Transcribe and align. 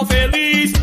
final 0.00 0.06
feliz. 0.06 0.79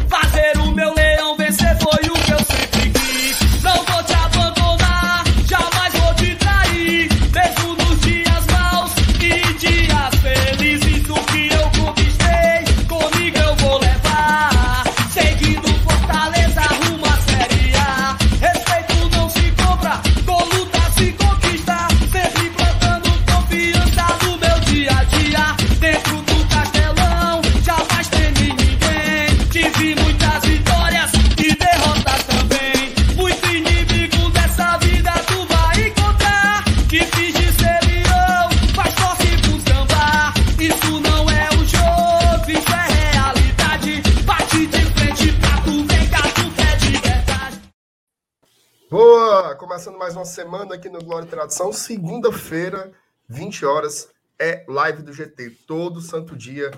No 50.97 51.03
Glória 51.03 51.27
e 51.27 51.29
Tradição. 51.29 51.71
Segunda-feira, 51.71 52.91
20 53.29 53.65
horas, 53.65 54.09
é 54.39 54.65
live 54.67 55.03
do 55.03 55.13
GT. 55.13 55.51
Todo 55.67 56.01
santo 56.01 56.35
dia 56.35 56.71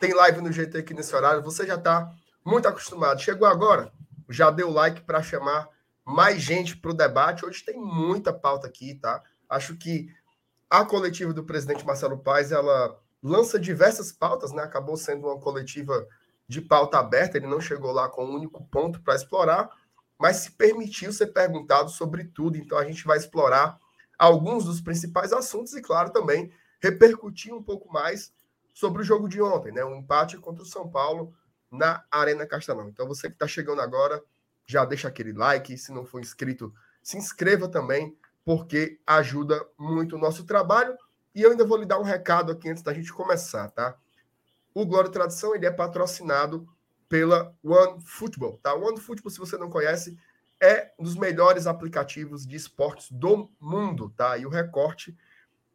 tem 0.00 0.14
live 0.14 0.40
no 0.40 0.50
GT 0.50 0.78
aqui 0.78 0.94
nesse 0.94 1.14
horário. 1.14 1.42
Você 1.42 1.66
já 1.66 1.74
está 1.74 2.10
muito 2.44 2.66
acostumado. 2.66 3.20
Chegou 3.20 3.46
agora? 3.46 3.92
Já 4.30 4.50
deu 4.50 4.70
like 4.70 5.02
para 5.02 5.22
chamar 5.22 5.68
mais 6.04 6.40
gente 6.40 6.76
para 6.76 6.90
o 6.90 6.94
debate. 6.94 7.44
Hoje 7.44 7.64
tem 7.64 7.76
muita 7.76 8.32
pauta 8.32 8.66
aqui, 8.66 8.94
tá? 8.94 9.22
Acho 9.48 9.76
que 9.76 10.08
a 10.70 10.84
coletiva 10.84 11.32
do 11.32 11.44
presidente 11.44 11.84
Marcelo 11.84 12.18
Paes, 12.18 12.52
ela 12.52 12.98
lança 13.22 13.58
diversas 13.58 14.10
pautas, 14.10 14.52
né? 14.52 14.62
Acabou 14.62 14.96
sendo 14.96 15.26
uma 15.26 15.38
coletiva 15.38 16.06
de 16.48 16.62
pauta 16.62 16.98
aberta, 16.98 17.36
ele 17.36 17.46
não 17.46 17.60
chegou 17.60 17.92
lá 17.92 18.08
com 18.08 18.24
um 18.24 18.34
único 18.34 18.64
ponto 18.66 19.02
para 19.02 19.16
explorar, 19.16 19.68
mas 20.18 20.36
se 20.36 20.52
permitiu 20.52 21.12
ser 21.12 21.28
perguntado 21.28 21.90
sobre 21.90 22.24
tudo. 22.24 22.56
Então 22.56 22.78
a 22.78 22.84
gente 22.84 23.04
vai 23.04 23.18
explorar 23.18 23.78
alguns 24.18 24.64
dos 24.64 24.80
principais 24.80 25.32
assuntos 25.32 25.74
e, 25.74 25.82
claro, 25.82 26.10
também 26.10 26.50
repercutir 26.80 27.54
um 27.54 27.62
pouco 27.62 27.92
mais 27.92 28.32
sobre 28.72 29.02
o 29.02 29.04
jogo 29.04 29.28
de 29.28 29.40
ontem, 29.40 29.72
né? 29.72 29.84
O 29.84 29.94
empate 29.94 30.36
contra 30.38 30.62
o 30.62 30.66
São 30.66 30.88
Paulo 30.88 31.34
na 31.70 32.04
Arena 32.10 32.46
Castelão. 32.46 32.88
Então 32.88 33.06
você 33.06 33.28
que 33.28 33.34
está 33.34 33.46
chegando 33.46 33.80
agora, 33.80 34.22
já 34.66 34.84
deixa 34.84 35.08
aquele 35.08 35.32
like. 35.32 35.76
Se 35.76 35.92
não 35.92 36.04
for 36.04 36.20
inscrito, 36.20 36.72
se 37.02 37.16
inscreva 37.16 37.68
também, 37.68 38.16
porque 38.44 38.98
ajuda 39.06 39.66
muito 39.78 40.16
o 40.16 40.18
nosso 40.18 40.44
trabalho. 40.44 40.96
E 41.34 41.42
eu 41.42 41.50
ainda 41.50 41.64
vou 41.64 41.76
lhe 41.76 41.86
dar 41.86 41.98
um 41.98 42.04
recado 42.04 42.52
aqui 42.52 42.68
antes 42.68 42.82
da 42.82 42.94
gente 42.94 43.12
começar, 43.12 43.68
tá? 43.70 43.96
O 44.74 44.84
Glória 44.84 45.10
Tradição 45.10 45.54
ele 45.54 45.66
é 45.66 45.70
patrocinado 45.70 46.68
pela 47.08 47.54
One 47.62 48.00
Football, 48.04 48.58
tá? 48.58 48.74
One 48.74 49.00
Football, 49.00 49.30
se 49.30 49.38
você 49.38 49.56
não 49.56 49.70
conhece, 49.70 50.18
é 50.60 50.92
um 50.98 51.04
dos 51.04 51.16
melhores 51.16 51.66
aplicativos 51.66 52.46
de 52.46 52.56
esportes 52.56 53.10
do 53.10 53.50
mundo, 53.60 54.12
tá? 54.16 54.36
E 54.38 54.46
o 54.46 54.50
recorte 54.50 55.16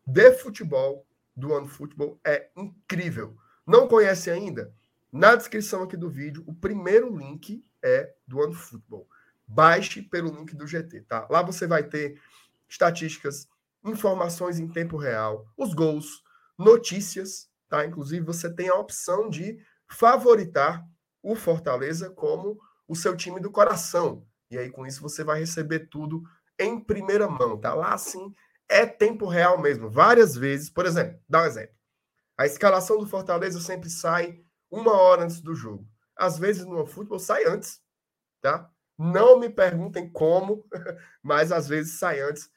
de 0.06 0.32
futebol 0.34 1.06
do 1.36 1.52
One 1.52 1.68
Football 1.68 2.20
é 2.24 2.50
incrível. 2.56 3.38
Não 3.66 3.88
conhece 3.88 4.30
ainda? 4.30 4.74
Na 5.12 5.36
descrição 5.36 5.84
aqui 5.84 5.96
do 5.96 6.10
vídeo, 6.10 6.44
o 6.48 6.54
primeiro 6.54 7.16
link 7.16 7.64
é 7.82 8.14
do 8.28 8.40
One 8.40 8.54
Football. 8.54 9.08
Baixe 9.48 10.02
pelo 10.02 10.34
link 10.36 10.56
do 10.56 10.66
GT, 10.68 11.02
tá? 11.02 11.28
Lá 11.30 11.42
você 11.42 11.68
vai 11.68 11.84
ter 11.84 12.20
estatísticas, 12.68 13.48
informações 13.84 14.60
em 14.60 14.68
tempo 14.68 14.98
real, 14.98 15.46
os 15.58 15.74
gols, 15.74 16.24
notícias, 16.58 17.50
tá? 17.68 17.86
Inclusive 17.86 18.26
você 18.26 18.50
tem 18.50 18.70
a 18.70 18.76
opção 18.76 19.30
de 19.30 19.60
favoritar 19.88 20.88
o 21.22 21.36
Fortaleza 21.36 22.10
como 22.10 22.60
o 22.88 22.96
seu 22.96 23.16
time 23.16 23.40
do 23.40 23.52
coração. 23.52 24.26
E 24.50 24.58
aí 24.58 24.70
com 24.70 24.86
isso 24.86 25.02
você 25.02 25.24
vai 25.24 25.40
receber 25.40 25.88
tudo 25.90 26.24
em 26.60 26.80
primeira 26.80 27.28
mão, 27.28 27.58
tá? 27.58 27.74
Lá 27.74 27.94
assim 27.94 28.34
é 28.70 28.86
tempo 28.86 29.28
real 29.28 29.60
mesmo, 29.60 29.90
várias 29.90 30.36
vezes. 30.36 30.70
Por 30.70 30.86
exemplo, 30.86 31.20
dá 31.28 31.44
um 31.44 31.46
exemplo. 31.46 31.76
A 32.38 32.46
escalação 32.46 32.98
do 32.98 33.08
Fortaleza 33.08 33.60
sempre 33.60 33.90
sai 33.90 34.42
uma 34.70 34.94
hora 34.94 35.24
antes 35.24 35.42
do 35.42 35.54
jogo. 35.54 35.88
Às 36.16 36.40
vezes 36.40 36.66
no 36.66 36.86
futebol 36.86 37.20
sai 37.20 37.46
antes, 37.46 37.82
tá? 38.42 38.70
Não 38.98 39.40
me 39.40 39.50
perguntem 39.50 40.10
como, 40.10 40.66
mas 41.22 41.52
às 41.52 41.68
vezes 41.68 42.00
sai 42.00 42.22
antes 42.22 42.50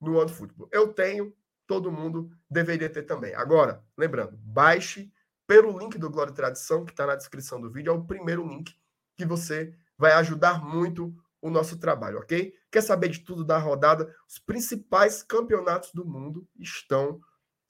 no 0.00 0.26
Football. 0.28 0.68
Eu 0.72 0.92
tenho, 0.92 1.34
todo 1.66 1.92
mundo 1.92 2.30
deveria 2.50 2.88
ter 2.88 3.02
também. 3.02 3.34
Agora, 3.34 3.84
lembrando, 3.96 4.36
baixe 4.38 5.12
pelo 5.50 5.76
link 5.76 5.98
do 5.98 6.08
Glória 6.08 6.30
e 6.30 6.34
Tradição, 6.34 6.84
que 6.84 6.92
está 6.92 7.04
na 7.04 7.16
descrição 7.16 7.60
do 7.60 7.68
vídeo, 7.68 7.90
é 7.90 7.92
o 7.92 8.04
primeiro 8.04 8.46
link 8.46 8.72
que 9.16 9.26
você 9.26 9.74
vai 9.98 10.12
ajudar 10.12 10.64
muito 10.64 11.12
o 11.42 11.50
nosso 11.50 11.76
trabalho, 11.76 12.18
ok? 12.18 12.54
Quer 12.70 12.80
saber 12.80 13.08
de 13.08 13.18
tudo 13.18 13.44
da 13.44 13.58
rodada? 13.58 14.14
Os 14.28 14.38
principais 14.38 15.24
campeonatos 15.24 15.90
do 15.92 16.06
mundo 16.06 16.46
estão 16.56 17.20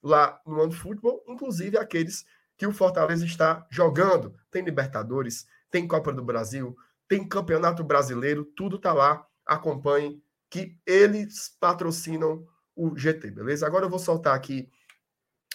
lá 0.02 0.38
no 0.44 0.60
One 0.60 0.74
Football, 0.74 1.24
inclusive 1.26 1.78
aqueles 1.78 2.26
que 2.54 2.66
o 2.66 2.72
Fortaleza 2.72 3.24
está 3.24 3.66
jogando. 3.70 4.36
Tem 4.50 4.62
Libertadores, 4.62 5.46
tem 5.70 5.88
Copa 5.88 6.12
do 6.12 6.22
Brasil, 6.22 6.76
tem 7.08 7.26
Campeonato 7.26 7.82
Brasileiro, 7.82 8.44
tudo 8.44 8.78
tá 8.78 8.92
lá. 8.92 9.26
Acompanhe 9.46 10.22
que 10.50 10.76
eles 10.84 11.56
patrocinam 11.58 12.46
o 12.76 12.94
GT, 12.94 13.30
beleza? 13.30 13.66
Agora 13.66 13.86
eu 13.86 13.90
vou 13.90 13.98
soltar 13.98 14.36
aqui 14.36 14.70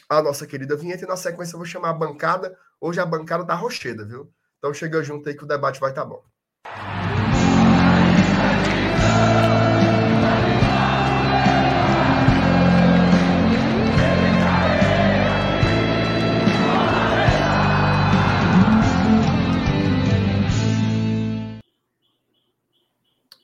a 0.10 0.22
nossa 0.22 0.46
querida 0.46 0.76
vinheta 0.76 1.04
e 1.04 1.08
na 1.08 1.18
sequência 1.18 1.56
eu 1.56 1.60
vou 1.60 1.66
chamar 1.66 1.90
a 1.90 1.94
bancada. 1.94 2.58
Hoje 2.80 3.00
a 3.00 3.06
bancada 3.06 3.44
da 3.44 3.56
Rocheda, 3.56 4.06
viu? 4.06 4.32
Então 4.58 4.74
chega 4.74 5.04
junto 5.04 5.28
aí 5.28 5.36
que 5.36 5.44
o 5.44 5.48
debate 5.48 5.80
vai 5.80 5.90
estar 5.90 6.04
tá 6.04 6.08
bom. 6.08 6.24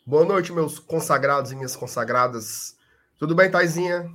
Boa 0.06 0.26
noite, 0.26 0.52
meus 0.52 0.78
consagrados 0.78 1.52
e 1.52 1.56
minhas 1.56 1.76
consagradas. 1.76 2.76
Tudo 3.18 3.34
bem, 3.34 3.50
Taizinha? 3.50 4.12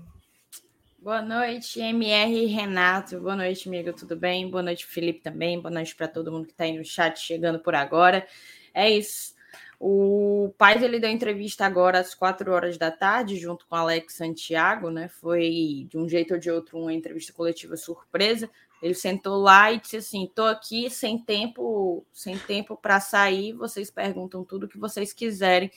Boa 1.06 1.22
noite, 1.22 1.78
MR 1.80 2.46
Renato. 2.46 3.20
Boa 3.20 3.36
noite, 3.36 3.68
amigo. 3.68 3.92
Tudo 3.92 4.16
bem? 4.16 4.50
Boa 4.50 4.60
noite, 4.60 4.84
Felipe 4.84 5.20
também. 5.20 5.60
Boa 5.60 5.72
noite 5.72 5.94
para 5.94 6.08
todo 6.08 6.32
mundo 6.32 6.46
que 6.46 6.50
está 6.50 6.64
aí 6.64 6.76
no 6.76 6.84
chat 6.84 7.20
chegando 7.20 7.60
por 7.60 7.76
agora. 7.76 8.26
É 8.74 8.90
isso. 8.90 9.32
O 9.78 10.52
Paz 10.58 10.82
ele 10.82 10.98
deu 10.98 11.08
entrevista 11.08 11.64
agora 11.64 12.00
às 12.00 12.12
quatro 12.12 12.50
horas 12.52 12.76
da 12.76 12.90
tarde, 12.90 13.38
junto 13.38 13.64
com 13.68 13.76
Alex 13.76 14.14
Santiago, 14.14 14.90
né? 14.90 15.06
Foi 15.06 15.86
de 15.88 15.96
um 15.96 16.08
jeito 16.08 16.34
ou 16.34 16.40
de 16.40 16.50
outro 16.50 16.76
uma 16.76 16.92
entrevista 16.92 17.32
coletiva 17.32 17.76
surpresa. 17.76 18.50
Ele 18.82 18.94
sentou 18.94 19.36
lá 19.36 19.70
e 19.70 19.78
disse 19.78 19.98
assim: 19.98 20.28
"Tô 20.34 20.42
aqui 20.46 20.90
sem 20.90 21.16
tempo, 21.16 22.04
sem 22.12 22.36
tempo 22.36 22.76
para 22.76 22.98
sair. 22.98 23.52
Vocês 23.52 23.92
perguntam 23.92 24.42
tudo 24.42 24.66
que 24.66 24.76
vocês 24.76 25.12
quiserem, 25.12 25.70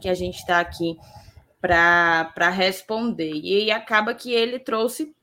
que 0.00 0.08
a 0.08 0.14
gente 0.14 0.38
está 0.38 0.58
aqui 0.58 0.98
para 1.62 2.50
responder". 2.50 3.32
E 3.32 3.70
acaba 3.70 4.14
que 4.14 4.32
ele 4.32 4.58
trouxe 4.58 5.14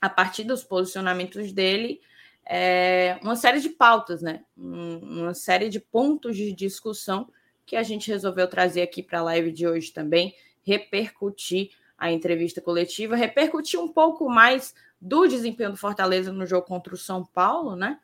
a 0.00 0.08
partir 0.08 0.42
dos 0.42 0.64
posicionamentos 0.64 1.52
dele 1.52 2.00
é, 2.48 3.18
uma 3.22 3.34
série 3.34 3.60
de 3.60 3.68
pautas, 3.70 4.22
né? 4.22 4.44
Um, 4.56 4.98
uma 5.22 5.34
série 5.34 5.68
de 5.68 5.80
pontos 5.80 6.36
de 6.36 6.52
discussão 6.52 7.28
que 7.64 7.74
a 7.74 7.82
gente 7.82 8.10
resolveu 8.10 8.48
trazer 8.48 8.82
aqui 8.82 9.02
para 9.02 9.18
a 9.18 9.22
live 9.24 9.50
de 9.50 9.66
hoje 9.66 9.92
também, 9.92 10.34
repercutir 10.62 11.70
a 11.98 12.12
entrevista 12.12 12.60
coletiva, 12.60 13.16
repercutir 13.16 13.80
um 13.80 13.88
pouco 13.88 14.28
mais 14.28 14.74
do 15.00 15.26
desempenho 15.26 15.72
do 15.72 15.76
Fortaleza 15.76 16.32
no 16.32 16.46
jogo 16.46 16.66
contra 16.66 16.94
o 16.94 16.98
São 16.98 17.24
Paulo, 17.24 17.74
né? 17.74 17.98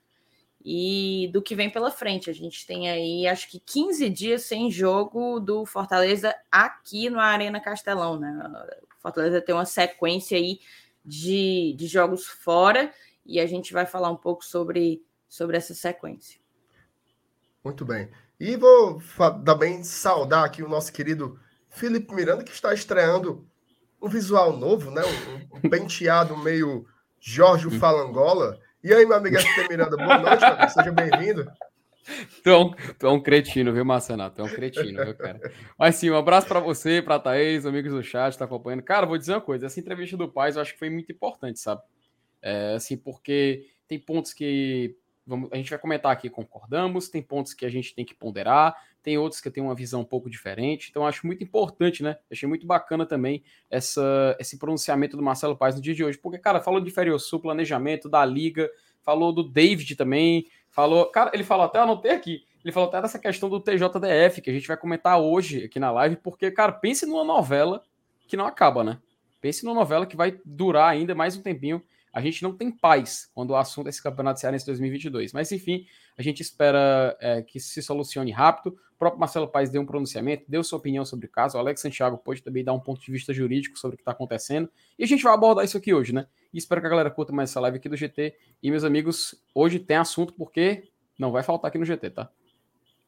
E 0.65 1.29
do 1.33 1.43
que 1.43 1.57
vem 1.57 1.71
pela 1.71 1.91
frente. 1.91 2.31
A 2.31 2.33
gente 2.33 2.67
tem 2.67 2.89
aí, 2.89 3.27
acho 3.27 3.51
que 3.51 3.59
15 3.59 4.09
dias 4.11 4.43
sem 4.45 4.71
jogo 4.71 5.41
do 5.41 5.67
Fortaleza 5.67 6.35
aqui 6.51 7.11
no 7.11 7.19
Arena 7.19 7.61
Castelão, 7.61 8.19
né? 8.19 8.33
O 8.83 9.03
Fortaleza 9.03 9.41
tem 9.41 9.55
uma 9.55 9.65
sequência 9.65 10.39
aí 10.39 10.61
de, 11.05 11.75
de 11.77 11.87
jogos 11.87 12.27
fora 12.27 12.93
e 13.27 13.41
a 13.41 13.47
gente 13.47 13.73
vai 13.73 13.87
falar 13.87 14.11
um 14.11 14.17
pouco 14.17 14.45
sobre, 14.45 15.05
sobre 15.29 15.57
essa 15.57 15.75
sequência. 15.75 16.41
Muito 17.65 17.85
bem. 17.85 18.09
E 18.39 18.57
vou 18.57 19.01
também 19.45 19.85
saudar 19.85 20.45
aqui 20.45 20.63
o 20.63 20.69
nosso 20.69 20.93
querido 20.93 21.39
Felipe 21.69 22.15
Miranda, 22.15 22.43
que 22.43 22.51
está 22.51 22.75
estreando 22.75 23.47
um 24.01 24.09
visual 24.09 24.57
novo, 24.57 24.91
né? 24.91 25.03
Um, 25.05 25.59
um 25.59 25.71
penteado 25.71 26.37
meio 26.37 26.85
Jorge 27.21 27.71
Falangola. 27.79 28.59
E 28.85 28.93
aí, 28.93 29.07
meu 29.07 29.17
amigo 29.17 29.39
FT 29.39 29.69
Miranda, 29.69 29.97
boa 29.97 30.19
noite, 30.19 30.73
seja 30.73 30.91
bem-vindo. 30.91 31.49
Tu 32.43 32.51
é, 32.51 32.59
um, 32.59 32.71
tu 32.99 33.07
é 33.07 33.11
um 33.11 33.23
cretino, 33.23 33.73
viu, 33.73 33.85
Marcelo? 33.85 34.29
Tu 34.29 34.41
é 34.41 34.45
um 34.45 34.49
cretino, 34.49 35.05
viu, 35.05 35.15
cara? 35.15 35.41
Mas 35.79 35.95
sim, 35.95 36.11
um 36.11 36.17
abraço 36.17 36.49
para 36.49 36.59
você, 36.59 37.01
para 37.01 37.21
Thaís, 37.21 37.65
amigos 37.65 37.93
do 37.93 38.03
chat, 38.03 38.37
tá 38.37 38.45
acompanhando. 38.45 38.83
Cara, 38.83 39.07
vou 39.07 39.17
dizer 39.17 39.35
uma 39.35 39.41
coisa: 39.41 39.67
essa 39.67 39.79
entrevista 39.79 40.17
do 40.17 40.29
Paz 40.29 40.57
eu 40.57 40.63
acho 40.63 40.73
que 40.73 40.81
foi 40.81 40.91
muito 40.91 41.13
importante, 41.13 41.61
sabe? 41.61 41.81
É, 42.43 42.75
assim, 42.75 42.97
porque 42.97 43.69
tem 43.87 44.01
pontos 44.01 44.33
que 44.35 44.97
vamos, 45.25 45.49
a 45.53 45.57
gente 45.57 45.71
vai 45.71 45.79
comentar 45.79 46.11
aqui, 46.11 46.29
concordamos, 46.29 47.09
tem 47.09 47.23
pontos 47.23 47.55
que 47.55 47.65
a 47.65 47.71
gente 47.71 47.95
tem 47.95 48.05
que 48.05 48.15
ponderar, 48.15 48.75
tem 49.03 49.19
outros 49.19 49.41
que 49.41 49.51
tem 49.51 49.63
uma 49.63 49.75
visão 49.75 50.01
um 50.01 50.05
pouco 50.05 50.31
diferente. 50.31 50.89
Então, 50.91 51.07
acho 51.07 51.27
muito 51.27 51.43
importante, 51.43 52.03
né? 52.03 52.17
Achei 52.31 52.49
muito 52.49 52.67
bacana 52.67 53.05
também 53.05 53.43
essa, 53.69 54.37
esse 54.39 54.59
pronunciamento 54.59 55.17
do 55.17 55.23
Marcelo 55.23 55.57
Paz 55.57 55.75
no 55.75 55.81
dia 55.81 55.95
de 55.95 56.05
hoje, 56.05 56.19
porque, 56.19 56.39
cara, 56.39 56.61
falou 56.61 56.81
de 56.81 56.91
Feriosul, 56.91 57.41
planejamento 57.41 58.09
da 58.09 58.25
liga, 58.25 58.71
falou 59.03 59.33
do 59.33 59.43
David 59.43 59.97
também, 59.97 60.47
falou. 60.71 61.07
Cara, 61.07 61.31
ele 61.35 61.45
falou 61.45 61.67
até, 61.67 61.81
anotei 61.81 62.13
aqui, 62.13 62.45
ele 62.65 62.73
falou 62.73 62.89
até 62.89 63.03
dessa 63.03 63.19
questão 63.19 63.49
do 63.49 63.61
TJDF, 63.61 64.41
que 64.41 64.51
a 64.51 64.53
gente 64.53 64.69
vai 64.69 64.77
comentar 64.77 65.21
hoje 65.21 65.65
aqui 65.65 65.81
na 65.81 65.91
live, 65.91 66.17
porque, 66.17 66.51
cara, 66.51 66.73
pense 66.73 67.05
numa 67.05 67.25
novela 67.25 67.83
que 68.29 68.37
não 68.37 68.47
acaba, 68.47 68.85
né? 68.85 68.99
Pense 69.41 69.65
numa 69.65 69.75
novela 69.75 70.07
que 70.07 70.17
vai 70.17 70.39
durar 70.45 70.89
ainda 70.89 71.15
mais 71.15 71.37
um 71.37 71.43
tempinho. 71.43 71.83
A 72.13 72.21
gente 72.21 72.43
não 72.43 72.55
tem 72.55 72.71
paz 72.71 73.29
quando 73.35 73.51
o 73.51 73.57
assunto 73.57 73.87
é 73.87 73.91
esse 73.91 74.03
campeonato 74.03 74.39
cearense 74.39 74.67
2022. 74.67 75.33
Mas, 75.33 75.51
enfim, 75.51 75.87
a 76.17 76.23
gente 76.23 76.41
espera 76.41 77.17
é, 77.21 77.43
que 77.43 77.59
se 77.59 77.83
solucione 77.83 78.31
rápido. 78.31 78.77
O 78.95 78.99
próprio 78.99 79.21
Marcelo 79.21 79.49
Paes 79.49 79.71
deu 79.71 79.83
um 79.83 79.87
pronunciamento, 79.87 80.45
deu 80.47 80.63
sua 80.63 80.79
opinião 80.79 81.05
sobre 81.05 81.27
o 81.27 81.29
caso. 81.31 81.57
O 81.57 81.61
Alex 81.61 81.81
Santiago 81.81 82.19
pode 82.19 82.43
também 82.43 82.63
dar 82.63 82.73
um 82.73 82.81
ponto 82.81 83.01
de 83.01 83.11
vista 83.11 83.33
jurídico 83.33 83.79
sobre 83.79 83.95
o 83.95 83.97
que 83.97 84.03
está 84.03 84.13
acontecendo. 84.13 84.71
E 84.99 85.05
a 85.05 85.07
gente 85.07 85.25
vai 85.25 85.33
abordar 85.35 85.65
isso 85.65 85.77
aqui 85.77 85.93
hoje, 85.93 86.13
né? 86.13 86.27
E 86.53 86.59
espero 86.59 86.81
que 86.81 86.87
a 86.87 86.91
galera 86.91 87.11
curta 87.11 87.33
mais 87.33 87.51
essa 87.51 87.61
live 87.61 87.79
aqui 87.79 87.89
do 87.89 87.97
GT. 87.97 88.37
E, 88.63 88.71
meus 88.71 88.85
amigos, 88.85 89.35
hoje 89.55 89.79
tem 89.79 89.97
assunto 89.97 90.35
porque 90.35 90.91
não 91.19 91.33
vai 91.33 91.43
faltar 91.43 91.69
aqui 91.69 91.79
no 91.79 91.85
GT, 91.85 92.11
tá? 92.11 92.31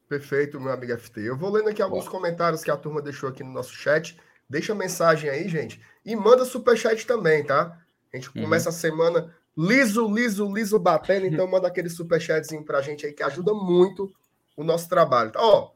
Perfeito, 0.07 0.59
meu 0.59 0.71
amigo 0.71 0.97
FT. 0.97 1.21
Eu 1.21 1.37
vou 1.37 1.51
lendo 1.51 1.69
aqui 1.69 1.81
alguns 1.81 2.07
comentários 2.07 2.63
que 2.63 2.69
a 2.69 2.77
turma 2.77 3.01
deixou 3.01 3.29
aqui 3.29 3.43
no 3.43 3.51
nosso 3.51 3.73
chat. 3.73 4.19
Deixa 4.49 4.75
mensagem 4.75 5.29
aí, 5.29 5.47
gente. 5.47 5.81
E 6.05 6.15
manda 6.15 6.45
superchat 6.45 7.07
também, 7.07 7.43
tá? 7.43 7.79
A 8.13 8.17
gente 8.17 8.29
uhum. 8.35 8.43
começa 8.43 8.69
a 8.69 8.71
semana 8.71 9.35
liso, 9.57 10.11
liso, 10.13 10.51
liso 10.53 10.79
batendo, 10.79 11.25
então 11.25 11.47
manda 11.47 11.67
aquele 11.67 11.89
superchatzinho 11.89 12.63
pra 12.63 12.81
gente 12.81 13.05
aí 13.05 13.13
que 13.13 13.23
ajuda 13.23 13.53
muito 13.53 14.11
o 14.55 14.63
nosso 14.63 14.89
trabalho. 14.89 15.31
Ó, 15.35 15.71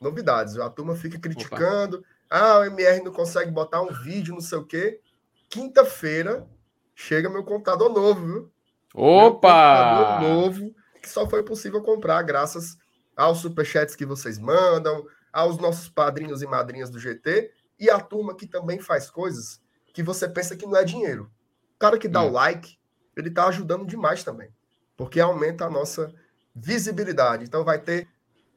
novidades, 0.00 0.58
a 0.58 0.68
turma 0.68 0.94
fica 0.94 1.18
criticando. 1.18 1.98
Opa. 1.98 2.06
Ah, 2.30 2.58
o 2.58 2.64
MR 2.64 3.02
não 3.02 3.12
consegue 3.12 3.50
botar 3.50 3.80
um 3.80 3.92
vídeo, 3.92 4.34
não 4.34 4.40
sei 4.40 4.58
o 4.58 4.64
quê. 4.64 5.00
Quinta-feira 5.48 6.46
chega 6.94 7.30
meu 7.30 7.44
computador 7.44 7.90
novo, 7.90 8.26
viu? 8.26 8.52
Opa! 8.94 9.94
Meu 9.94 10.04
computador 10.04 10.20
novo, 10.22 10.74
que 11.00 11.08
só 11.08 11.28
foi 11.28 11.42
possível 11.42 11.82
comprar 11.82 12.22
graças 12.22 12.76
aos 13.16 13.38
superchats 13.38 13.96
que 13.96 14.04
vocês 14.04 14.38
mandam, 14.38 15.06
aos 15.32 15.58
nossos 15.58 15.88
padrinhos 15.88 16.42
e 16.42 16.46
madrinhas 16.46 16.90
do 16.90 16.98
GT 16.98 17.50
e 17.78 17.88
a 17.90 18.00
turma 18.00 18.36
que 18.36 18.46
também 18.46 18.78
faz 18.80 19.10
coisas 19.10 19.60
que 19.92 20.02
você 20.02 20.28
pensa 20.28 20.56
que 20.56 20.66
não 20.66 20.76
é 20.76 20.84
dinheiro. 20.84 21.30
O 21.76 21.78
cara 21.78 21.98
que 21.98 22.08
dá 22.08 22.22
hum. 22.22 22.28
o 22.28 22.32
like, 22.32 22.77
ele 23.20 23.28
está 23.28 23.46
ajudando 23.46 23.86
demais 23.86 24.22
também, 24.24 24.48
porque 24.96 25.20
aumenta 25.20 25.64
a 25.64 25.70
nossa 25.70 26.12
visibilidade. 26.54 27.44
Então 27.44 27.64
vai 27.64 27.78
ter 27.78 28.08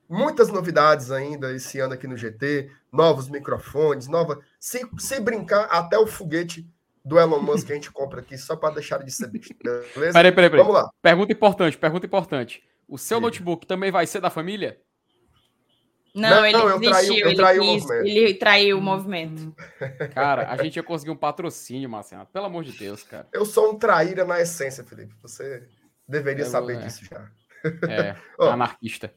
muitas 0.09 0.49
novidades 0.49 1.11
ainda 1.11 1.53
esse 1.53 1.79
ano 1.79 1.93
aqui 1.93 2.07
no 2.07 2.17
GT, 2.17 2.69
novos 2.91 3.29
microfones, 3.29 4.07
nova. 4.07 4.39
Se, 4.59 4.85
se 4.97 5.19
brincar, 5.19 5.63
até 5.65 5.97
o 5.97 6.05
foguete 6.05 6.67
do 7.03 7.19
Elon 7.19 7.41
Musk 7.41 7.67
que 7.67 7.71
a 7.71 7.75
gente 7.75 7.89
compra 7.93 8.21
aqui, 8.21 8.37
só 8.37 8.55
para 8.55 8.75
deixar 8.75 9.03
de 9.03 9.11
ser 9.11 9.27
bicho. 9.27 9.53
Beleza? 9.63 10.13
Peraí, 10.13 10.31
peraí, 10.31 10.49
peraí. 10.49 10.65
Vamos 10.65 10.73
lá. 10.73 10.89
Pergunta 11.01 11.31
importante, 11.31 11.77
pergunta 11.77 12.05
importante. 12.05 12.63
O 12.87 12.97
seu 12.97 13.17
Sim. 13.17 13.23
notebook 13.23 13.65
também 13.65 13.89
vai 13.89 14.05
ser 14.05 14.19
da 14.19 14.29
família? 14.29 14.79
Não, 16.13 16.29
não 16.29 16.45
ele 16.45 16.57
não, 16.57 16.79
desistiu, 16.79 17.29
eu 17.29 17.35
traí, 17.35 17.57
eu 17.57 17.63
ele, 17.63 17.79
quis, 17.79 17.89
ele 17.89 18.33
traiu 18.33 18.77
o 18.77 18.81
movimento. 18.81 19.55
Cara, 20.13 20.51
a 20.51 20.61
gente 20.61 20.75
ia 20.75 20.83
conseguir 20.83 21.11
um 21.11 21.15
patrocínio, 21.15 21.89
Marcelo. 21.89 22.25
Pelo 22.25 22.45
amor 22.45 22.65
de 22.65 22.73
Deus, 22.73 23.03
cara. 23.03 23.27
Eu 23.31 23.45
sou 23.45 23.71
um 23.71 23.79
traíra 23.79 24.25
na 24.25 24.41
essência, 24.41 24.83
Felipe. 24.83 25.15
Você 25.21 25.67
deveria 26.07 26.45
saber 26.45 26.77
é. 26.77 26.79
disso 26.81 27.05
já. 27.05 27.31
É, 27.87 28.15
oh. 28.37 28.45
anarquista. 28.45 29.13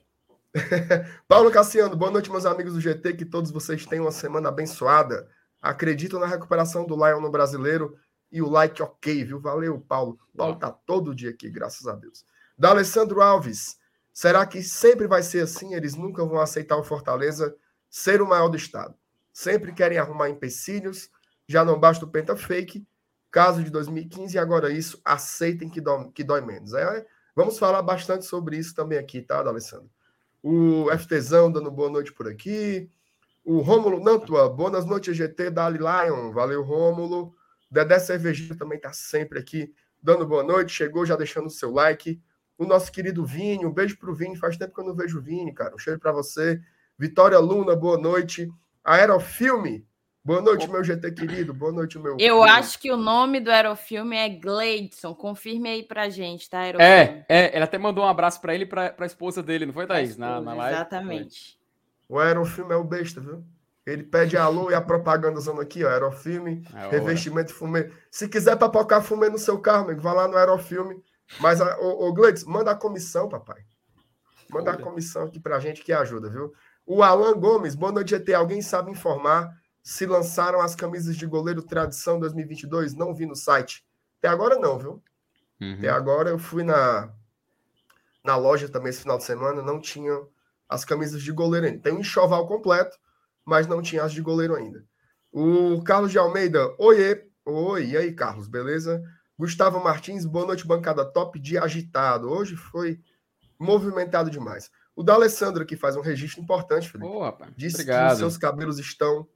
Paulo 1.27 1.51
Cassiano, 1.51 1.97
boa 1.97 2.13
noite, 2.13 2.31
meus 2.31 2.47
amigos 2.47 2.75
do 2.75 2.81
GT. 2.81 3.15
Que 3.15 3.25
todos 3.25 3.51
vocês 3.51 3.85
tenham 3.87 4.05
uma 4.05 4.13
semana 4.13 4.49
abençoada. 4.49 5.29
Acredito 5.61 6.19
na 6.21 6.27
recuperação 6.27 6.87
do 6.87 6.95
Lion 6.95 7.21
no 7.21 7.31
brasileiro 7.31 7.97
e 8.31 8.41
o 8.41 8.49
like 8.49 8.81
ok, 8.81 9.25
viu? 9.25 9.41
Valeu, 9.41 9.81
Paulo. 9.81 10.19
Paulo 10.37 10.57
tá 10.57 10.71
todo 10.71 11.15
dia 11.15 11.31
aqui, 11.31 11.51
graças 11.51 11.89
a 11.89 11.95
Deus. 11.95 12.25
Da 12.57 12.71
Alessandro 12.71 13.21
Alves. 13.21 13.79
Será 14.15 14.47
que 14.47 14.63
sempre 14.63 15.09
vai 15.09 15.25
ser 15.25 15.43
assim? 15.43 15.75
Eles 15.75 15.97
nunca 15.97 16.25
vão 16.25 16.41
aceitar 16.41 16.77
o 16.77 16.85
Fortaleza 16.85 17.55
ser 17.91 18.23
o 18.23 18.29
maior 18.29 18.49
do 18.49 18.57
estado. 18.57 18.95
Sempre 19.33 19.73
querem 19.73 19.99
arrumar 19.99 20.31
empecilhos, 20.31 21.11
já 21.49 21.65
não 21.65 21.79
basta 21.79 22.05
o 22.05 22.09
penta 22.09 22.37
fake, 22.37 22.87
caso 23.29 23.65
de 23.65 23.71
2015 23.71 24.37
e 24.37 24.39
agora 24.39 24.71
isso, 24.71 25.01
aceitem 25.05 25.69
que 25.69 25.81
dói, 25.81 26.13
que 26.13 26.23
dói 26.23 26.41
menos. 26.41 26.73
É, 26.75 27.05
vamos 27.35 27.59
falar 27.59 27.83
bastante 27.83 28.25
sobre 28.25 28.57
isso 28.57 28.73
também 28.73 28.99
aqui, 28.99 29.21
tá, 29.21 29.39
Alessandro? 29.39 29.91
O 30.41 30.87
FTzão 30.97 31.51
dando 31.51 31.71
boa 31.71 31.91
noite 31.91 32.13
por 32.13 32.29
aqui. 32.29 32.89
O 33.45 33.61
Rômulo 33.63 33.99
Nantua, 33.99 34.49
boas 34.49 34.85
noites, 34.85 35.17
GT 35.17 35.51
Dali 35.51 35.79
Lion. 35.79 36.31
Valeu, 36.33 36.63
Rômulo. 36.63 37.35
Dedé 37.69 37.99
Cervejeiro 37.99 38.57
também 38.57 38.79
tá 38.79 38.93
sempre 38.93 39.41
aqui 39.41 39.75
dando 40.01 40.25
boa 40.25 40.45
noite. 40.45 40.73
Chegou 40.73 41.05
já 41.05 41.17
deixando 41.17 41.47
o 41.47 41.51
seu 41.51 41.73
like 41.73 42.23
o 42.57 42.65
nosso 42.65 42.91
querido 42.91 43.25
Vini. 43.25 43.65
Um 43.65 43.73
beijo 43.73 43.99
para 43.99 44.11
o 44.11 44.15
Vini. 44.15 44.37
Faz 44.37 44.57
tempo 44.57 44.75
que 44.75 44.81
eu 44.81 44.85
não 44.85 44.95
vejo 44.95 45.19
o 45.19 45.23
Vini, 45.23 45.53
cara. 45.53 45.75
Um 45.75 45.79
cheiro 45.79 45.99
para 45.99 46.13
você. 46.13 46.61
Vitória 46.99 47.39
Luna, 47.39 47.75
boa 47.75 47.99
noite. 47.99 48.49
Aerofilme, 48.85 49.87
boa 50.25 50.41
noite, 50.41 50.69
meu 50.71 50.85
GT 50.85 51.11
querido. 51.13 51.53
Boa 51.53 51.73
noite, 51.73 51.99
meu. 51.99 52.17
Eu 52.19 52.43
acho 52.43 52.79
que 52.79 52.93
o 52.93 52.97
nome 52.97 53.41
do 53.41 53.51
Aerofilme 53.51 54.17
é 54.17 54.29
Gleidson. 54.29 55.15
Confirme 55.15 55.69
aí 55.69 55.83
pra 55.83 56.09
gente, 56.09 56.49
tá? 56.49 56.61
Aerofilme. 56.61 56.93
É, 56.93 57.27
é. 57.29 57.57
Ele 57.57 57.65
até 57.65 57.79
mandou 57.79 58.05
um 58.05 58.09
abraço 58.09 58.41
para 58.41 58.55
ele 58.55 58.65
e 58.65 58.67
para 58.67 58.95
a 58.97 59.07
esposa 59.07 59.43
dele, 59.43 59.67
não 59.67 59.73
foi, 59.73 59.87
Thaís? 59.87 60.11
Esposa, 60.11 60.29
na, 60.29 60.41
na 60.41 60.55
live. 60.55 60.75
Exatamente. 60.77 61.59
O 62.09 62.19
Aerofilme 62.19 62.73
é 62.73 62.77
o 62.77 62.85
besta, 62.85 63.21
viu? 63.21 63.43
Ele 63.87 64.03
pede 64.03 64.37
alô 64.37 64.71
e 64.71 64.75
a 64.75 64.81
propaganda 64.81 65.41
zona 65.41 65.63
aqui, 65.63 65.85
ó, 65.85 65.91
Aerofilme, 65.91 66.63
é 66.75 66.89
revestimento 66.89 67.53
fumê. 67.53 67.91
Se 68.11 68.29
quiser 68.29 68.57
papocar 68.57 69.03
fumê 69.03 69.29
no 69.29 69.39
seu 69.39 69.59
carro, 69.59 69.85
amigo, 69.85 70.01
vá 70.01 70.13
lá 70.13 70.27
no 70.27 70.37
Aerofilme 70.37 71.03
mas, 71.41 71.61
a, 71.61 71.79
o, 71.79 72.09
o 72.09 72.13
Gleides, 72.13 72.45
manda 72.45 72.71
a 72.71 72.77
comissão, 72.77 73.29
papai. 73.29 73.65
Manda 74.51 74.73
a 74.73 74.77
comissão 74.77 75.25
aqui 75.25 75.41
pra 75.41 75.59
gente 75.59 75.83
que 75.83 75.93
ajuda, 75.93 76.29
viu? 76.29 76.53
O 76.87 77.03
Alan 77.03 77.39
Gomes, 77.39 77.75
boa 77.75 77.91
noite, 77.91 78.11
GT. 78.11 78.35
Alguém 78.35 78.61
sabe 78.61 78.91
informar 78.91 79.51
se 79.83 80.07
lançaram 80.07 80.61
as 80.61 80.75
camisas 80.75 81.17
de 81.17 81.27
goleiro 81.27 81.63
Tradição 81.63 82.21
2022? 82.21 82.95
Não 82.95 83.15
vi 83.15 83.27
no 83.27 83.35
site. 83.35 83.85
Até 84.19 84.29
agora 84.29 84.59
não, 84.59 84.79
viu? 84.79 85.03
Uhum. 85.61 85.75
Até 85.79 85.89
agora 85.89 86.31
eu 86.31 86.39
fui 86.39 86.63
na, 86.63 87.13
na 88.25 88.37
loja 88.37 88.69
também 88.69 88.91
esse 88.91 89.01
final 89.01 89.19
de 89.19 89.25
semana, 89.25 89.63
não 89.63 89.81
tinha 89.81 90.19
as 90.69 90.85
camisas 90.85 91.23
de 91.23 91.33
goleiro 91.33 91.67
ainda. 91.67 91.81
Tem 91.81 91.93
um 91.93 92.01
enxoval 92.01 92.47
completo, 92.47 92.97
mas 93.45 93.67
não 93.67 93.83
tinha 93.83 94.03
as 94.03 94.13
de 94.13 94.23
goleiro 94.23 94.55
ainda. 94.55 94.85
O 95.33 95.83
Carlos 95.83 96.11
de 96.11 96.19
Almeida, 96.19 96.75
oiê. 96.79 97.27
Oi, 97.47 97.89
e 97.89 97.97
aí, 97.97 98.13
Carlos, 98.15 98.49
beleza? 98.49 99.03
Gustavo 99.39 99.83
Martins, 99.83 100.25
boa 100.25 100.47
noite, 100.47 100.67
bancada 100.67 101.05
top 101.05 101.39
de 101.41 101.59
agitado. 101.59 102.31
Hoje 102.31 102.57
foi 102.57 103.01
movimentado 103.59 104.31
demais. 104.31 104.71
O 104.95 105.03
da 105.03 105.15
Alessandro 105.15 105.67
que 105.67 105.77
faz 105.77 105.97
um 105.97 106.01
registro 106.01 106.41
importante, 106.41 106.89
Felipe. 106.89 107.11
Oh, 107.11 107.21
rapaz. 107.21 107.53
Disse 107.57 107.77
Obrigado. 107.77 108.07
que 108.07 108.13
os 108.13 108.19
seus 108.19 108.37
cabelos 108.37 108.79
estão 108.79 109.27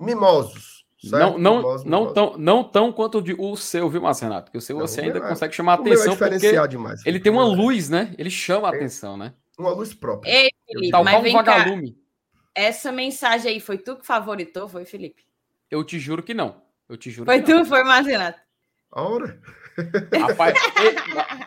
mimosos. 0.00 0.84
Certo? 0.98 1.38
Não, 1.38 1.38
não, 1.38 1.56
mimosos, 1.58 1.84
não, 1.84 1.98
mimosos. 2.00 2.14
Tão, 2.14 2.38
não 2.38 2.64
tão 2.64 2.92
quanto 2.92 3.22
o 3.38 3.56
seu, 3.56 3.88
viu, 3.88 4.02
Marcenato? 4.02 4.46
Porque 4.46 4.58
o 4.58 4.60
seu 4.60 4.78
não, 4.78 4.86
você 4.86 5.02
ainda 5.02 5.18
é, 5.18 5.28
consegue 5.28 5.54
chamar 5.54 5.72
a 5.72 5.76
é 5.76 5.80
atenção. 5.80 6.12
É 6.14 6.16
porque 6.16 6.68
demais, 6.68 7.06
ele 7.06 7.20
tem 7.20 7.30
uma 7.30 7.44
luz, 7.44 7.88
né? 7.88 8.14
Ele 8.18 8.30
chama 8.30 8.68
a 8.68 8.70
atenção, 8.70 9.16
né? 9.16 9.34
Uma 9.56 9.70
luz 9.70 9.94
própria. 9.94 10.30
Ei, 10.30 10.50
Felipe, 10.66 10.90
Tal 10.90 11.04
mas 11.04 11.24
um 11.24 11.32
vagalume. 11.32 11.92
Cá. 11.92 11.98
Essa 12.56 12.90
mensagem 12.90 13.52
aí 13.52 13.60
foi 13.60 13.78
tu 13.78 13.96
que 13.96 14.06
favoritou, 14.06 14.68
foi, 14.68 14.84
Felipe? 14.84 15.24
Eu 15.70 15.84
te 15.84 15.98
juro 15.98 16.22
que 16.22 16.34
não. 16.34 16.62
Eu 16.88 16.96
te 16.96 17.10
juro 17.10 17.26
foi 17.26 17.42
tu, 17.42 17.50
não. 17.50 17.64
foi 17.64 17.84
Marcenato. 17.84 18.43
Ora. 18.94 19.38
Rapaz, 20.20 20.54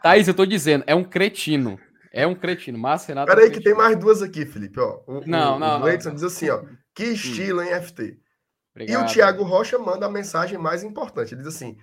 Thaís, 0.04 0.28
eu 0.28 0.34
tô 0.34 0.46
dizendo, 0.46 0.84
é 0.86 0.94
um 0.94 1.04
cretino. 1.04 1.80
É 2.12 2.28
um 2.28 2.36
cretino. 2.36 2.78
Mas 2.78 3.06
Renato. 3.06 3.28
Peraí, 3.28 3.46
é 3.46 3.48
um 3.48 3.52
que 3.52 3.62
tem 3.62 3.74
mais 3.74 3.98
duas 3.98 4.22
aqui, 4.22 4.46
Felipe. 4.46 4.80
Ó, 4.80 5.02
o, 5.08 5.22
não, 5.26 5.56
o, 5.56 5.60
não. 5.60 5.82
O 5.82 5.84
Leidson 5.86 6.14
diz 6.14 6.24
assim: 6.24 6.50
ó, 6.50 6.64
que 6.94 7.06
hum. 7.06 7.14
estilo, 7.14 7.62
hein, 7.62 7.82
FT? 7.82 8.20
Obrigado. 8.76 9.02
E 9.02 9.04
o 9.04 9.08
Thiago 9.08 9.44
Rocha 9.44 9.80
manda 9.80 10.06
a 10.06 10.12
mensagem 10.12 10.58
mais 10.58 10.84
importante. 10.84 11.34
Ele 11.34 11.42
diz 11.42 11.56
assim: 11.56 11.78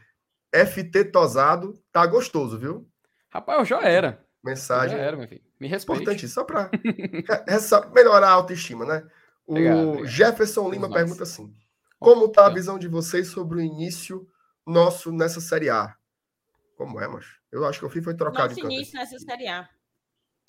FT 0.55 1.05
tosado, 1.07 1.75
tá 1.91 2.07
gostoso, 2.07 2.59
viu? 2.59 2.87
Rapaz, 3.31 3.61
eu 3.61 3.65
já 3.65 3.81
era. 3.83 4.23
Mensagem. 4.45 4.97
Eu 4.97 4.99
já 4.99 5.05
era, 5.07 5.17
meu 5.17 5.27
filho. 5.27 5.43
Me 5.59 5.67
respeite. 5.67 6.03
Importante, 6.03 6.29
só 6.29 6.45
para 6.45 6.71
melhorar 7.95 8.29
a 8.29 8.33
autoestima, 8.33 8.85
né? 8.85 9.03
O 9.47 9.53
obrigado, 9.53 9.89
obrigado. 9.89 10.07
Jefferson 10.07 10.71
Lima 10.71 10.91
pergunta 10.91 11.23
assim: 11.23 11.55
Como 11.99 12.29
tá 12.29 12.47
a 12.47 12.51
visão 12.51 12.79
de 12.79 12.87
vocês 12.87 13.29
sobre 13.29 13.59
o 13.59 13.63
início 13.63 14.27
nosso 14.67 15.13
nessa 15.13 15.41
Série 15.41 15.71
A. 15.71 15.95
Como 16.77 17.01
é, 17.01 17.07
mas 17.09 17.27
Eu 17.53 17.65
acho 17.65 17.79
que 17.79 17.87
o 17.87 17.91
fim 17.91 18.03
foi 18.03 18.15
trocado 18.15 18.49
Nosso 18.49 18.61
início 18.67 18.99
nessa 18.99 19.19
Série 19.19 19.47
A. 19.47 19.69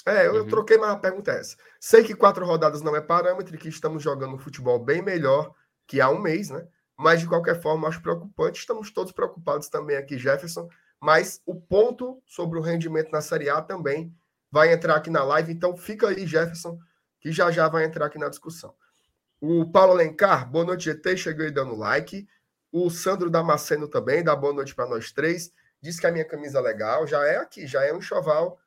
É, 0.07 0.27
eu 0.27 0.35
Uhum. 0.43 0.47
troquei, 0.47 0.77
mas 0.77 0.91
a 0.91 0.97
pergunta 0.97 1.31
é 1.31 1.39
essa. 1.39 1.55
Sei 1.79 2.03
que 2.03 2.15
quatro 2.15 2.45
rodadas 2.45 2.81
não 2.81 2.95
é 2.95 3.01
parâmetro 3.01 3.55
e 3.55 3.57
que 3.57 3.69
estamos 3.69 4.01
jogando 4.03 4.35
um 4.35 4.39
futebol 4.39 4.77
bem 4.79 5.01
melhor 5.01 5.53
que 5.87 5.99
há 6.01 6.09
um 6.09 6.19
mês, 6.19 6.49
né? 6.49 6.67
Mas, 6.97 7.19
de 7.19 7.27
qualquer 7.27 7.59
forma, 7.61 7.87
acho 7.87 8.01
preocupante. 8.01 8.59
Estamos 8.59 8.91
todos 8.91 9.11
preocupados 9.11 9.67
também 9.67 9.97
aqui, 9.97 10.17
Jefferson. 10.17 10.69
Mas 11.01 11.41
o 11.45 11.55
ponto 11.59 12.21
sobre 12.25 12.57
o 12.57 12.61
rendimento 12.61 13.11
na 13.11 13.19
Série 13.21 13.49
A 13.49 13.61
também 13.61 14.15
vai 14.51 14.71
entrar 14.71 14.95
aqui 14.95 15.09
na 15.09 15.23
live. 15.23 15.51
Então, 15.51 15.75
fica 15.75 16.07
aí, 16.09 16.25
Jefferson, 16.25 16.79
que 17.19 17.31
já 17.31 17.51
já 17.51 17.67
vai 17.67 17.83
entrar 17.83 18.05
aqui 18.05 18.17
na 18.17 18.29
discussão. 18.29 18.73
O 19.41 19.69
Paulo 19.71 19.91
Alencar, 19.91 20.49
boa 20.49 20.63
noite, 20.65 20.85
GT, 20.85 21.17
chegou 21.17 21.45
aí 21.45 21.51
dando 21.51 21.75
like. 21.75 22.27
O 22.77 22.89
Sandro 22.89 23.29
Damasceno 23.29 23.87
também, 23.87 24.21
dá 24.21 24.35
boa 24.35 24.51
noite 24.51 24.75
para 24.75 24.85
nós 24.85 25.09
três. 25.09 25.49
Diz 25.81 25.97
que 25.97 26.07
a 26.07 26.11
minha 26.11 26.25
camisa 26.25 26.57
é 26.57 26.61
legal, 26.61 27.07
já 27.07 27.25
é 27.25 27.37
aqui, 27.37 27.65
já 27.65 27.85
é 27.85 27.93
um 27.93 27.99
enxoval 27.99 28.59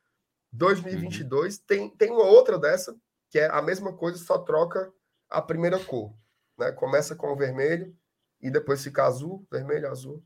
2022. 0.50 1.58
Tem, 1.58 1.90
tem 1.90 2.10
uma 2.10 2.24
outra 2.24 2.58
dessa, 2.58 2.96
que 3.28 3.38
é 3.38 3.50
a 3.50 3.60
mesma 3.60 3.92
coisa, 3.92 4.16
só 4.16 4.38
troca 4.38 4.90
a 5.28 5.42
primeira 5.42 5.78
cor. 5.78 6.14
Né? 6.56 6.72
Começa 6.72 7.14
com 7.14 7.30
o 7.30 7.36
vermelho 7.36 7.94
e 8.40 8.50
depois 8.50 8.82
fica 8.82 9.04
azul, 9.04 9.46
vermelho, 9.52 9.90
azul 9.90 10.24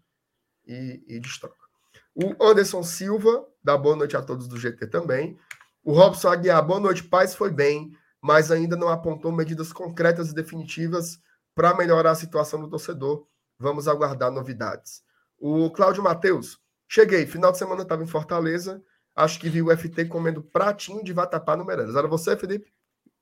e, 0.65 1.03
e 1.09 1.19
destroca. 1.19 1.67
O 2.15 2.37
Anderson 2.41 2.85
Silva, 2.85 3.49
dá 3.65 3.77
boa 3.77 3.97
noite 3.97 4.17
a 4.17 4.23
todos 4.23 4.47
do 4.47 4.61
GT 4.61 4.87
também. 4.87 5.37
O 5.83 5.93
Robson 5.93 6.29
Aguiar, 6.29 6.65
boa 6.65 6.79
noite, 6.79 7.03
paz 7.03 7.35
foi 7.35 7.51
bem, 7.51 7.99
mas 8.21 8.53
ainda 8.53 8.77
não 8.77 8.89
apontou 8.89 9.33
medidas 9.33 9.73
concretas 9.73 10.31
e 10.31 10.35
definitivas 10.37 11.19
para 11.53 11.75
melhorar 11.75 12.12
a 12.12 12.15
situação 12.15 12.61
do 12.61 12.71
torcedor. 12.71 13.27
Vamos 13.62 13.87
aguardar 13.87 14.28
novidades. 14.33 15.04
O 15.38 15.71
Cláudio 15.71 16.02
Matheus, 16.02 16.59
cheguei, 16.88 17.25
final 17.26 17.52
de 17.52 17.59
semana 17.59 17.83
estava 17.83 18.02
em 18.02 18.09
Fortaleza, 18.09 18.83
acho 19.14 19.38
que 19.38 19.49
vi 19.49 19.62
o 19.62 19.71
FT 19.71 20.07
comendo 20.07 20.42
pratinho 20.42 21.04
de 21.04 21.12
vatapá 21.12 21.57
no 21.57 21.64
Meirelles. 21.64 21.95
Era 21.95 22.09
você, 22.09 22.37
Felipe? 22.37 22.73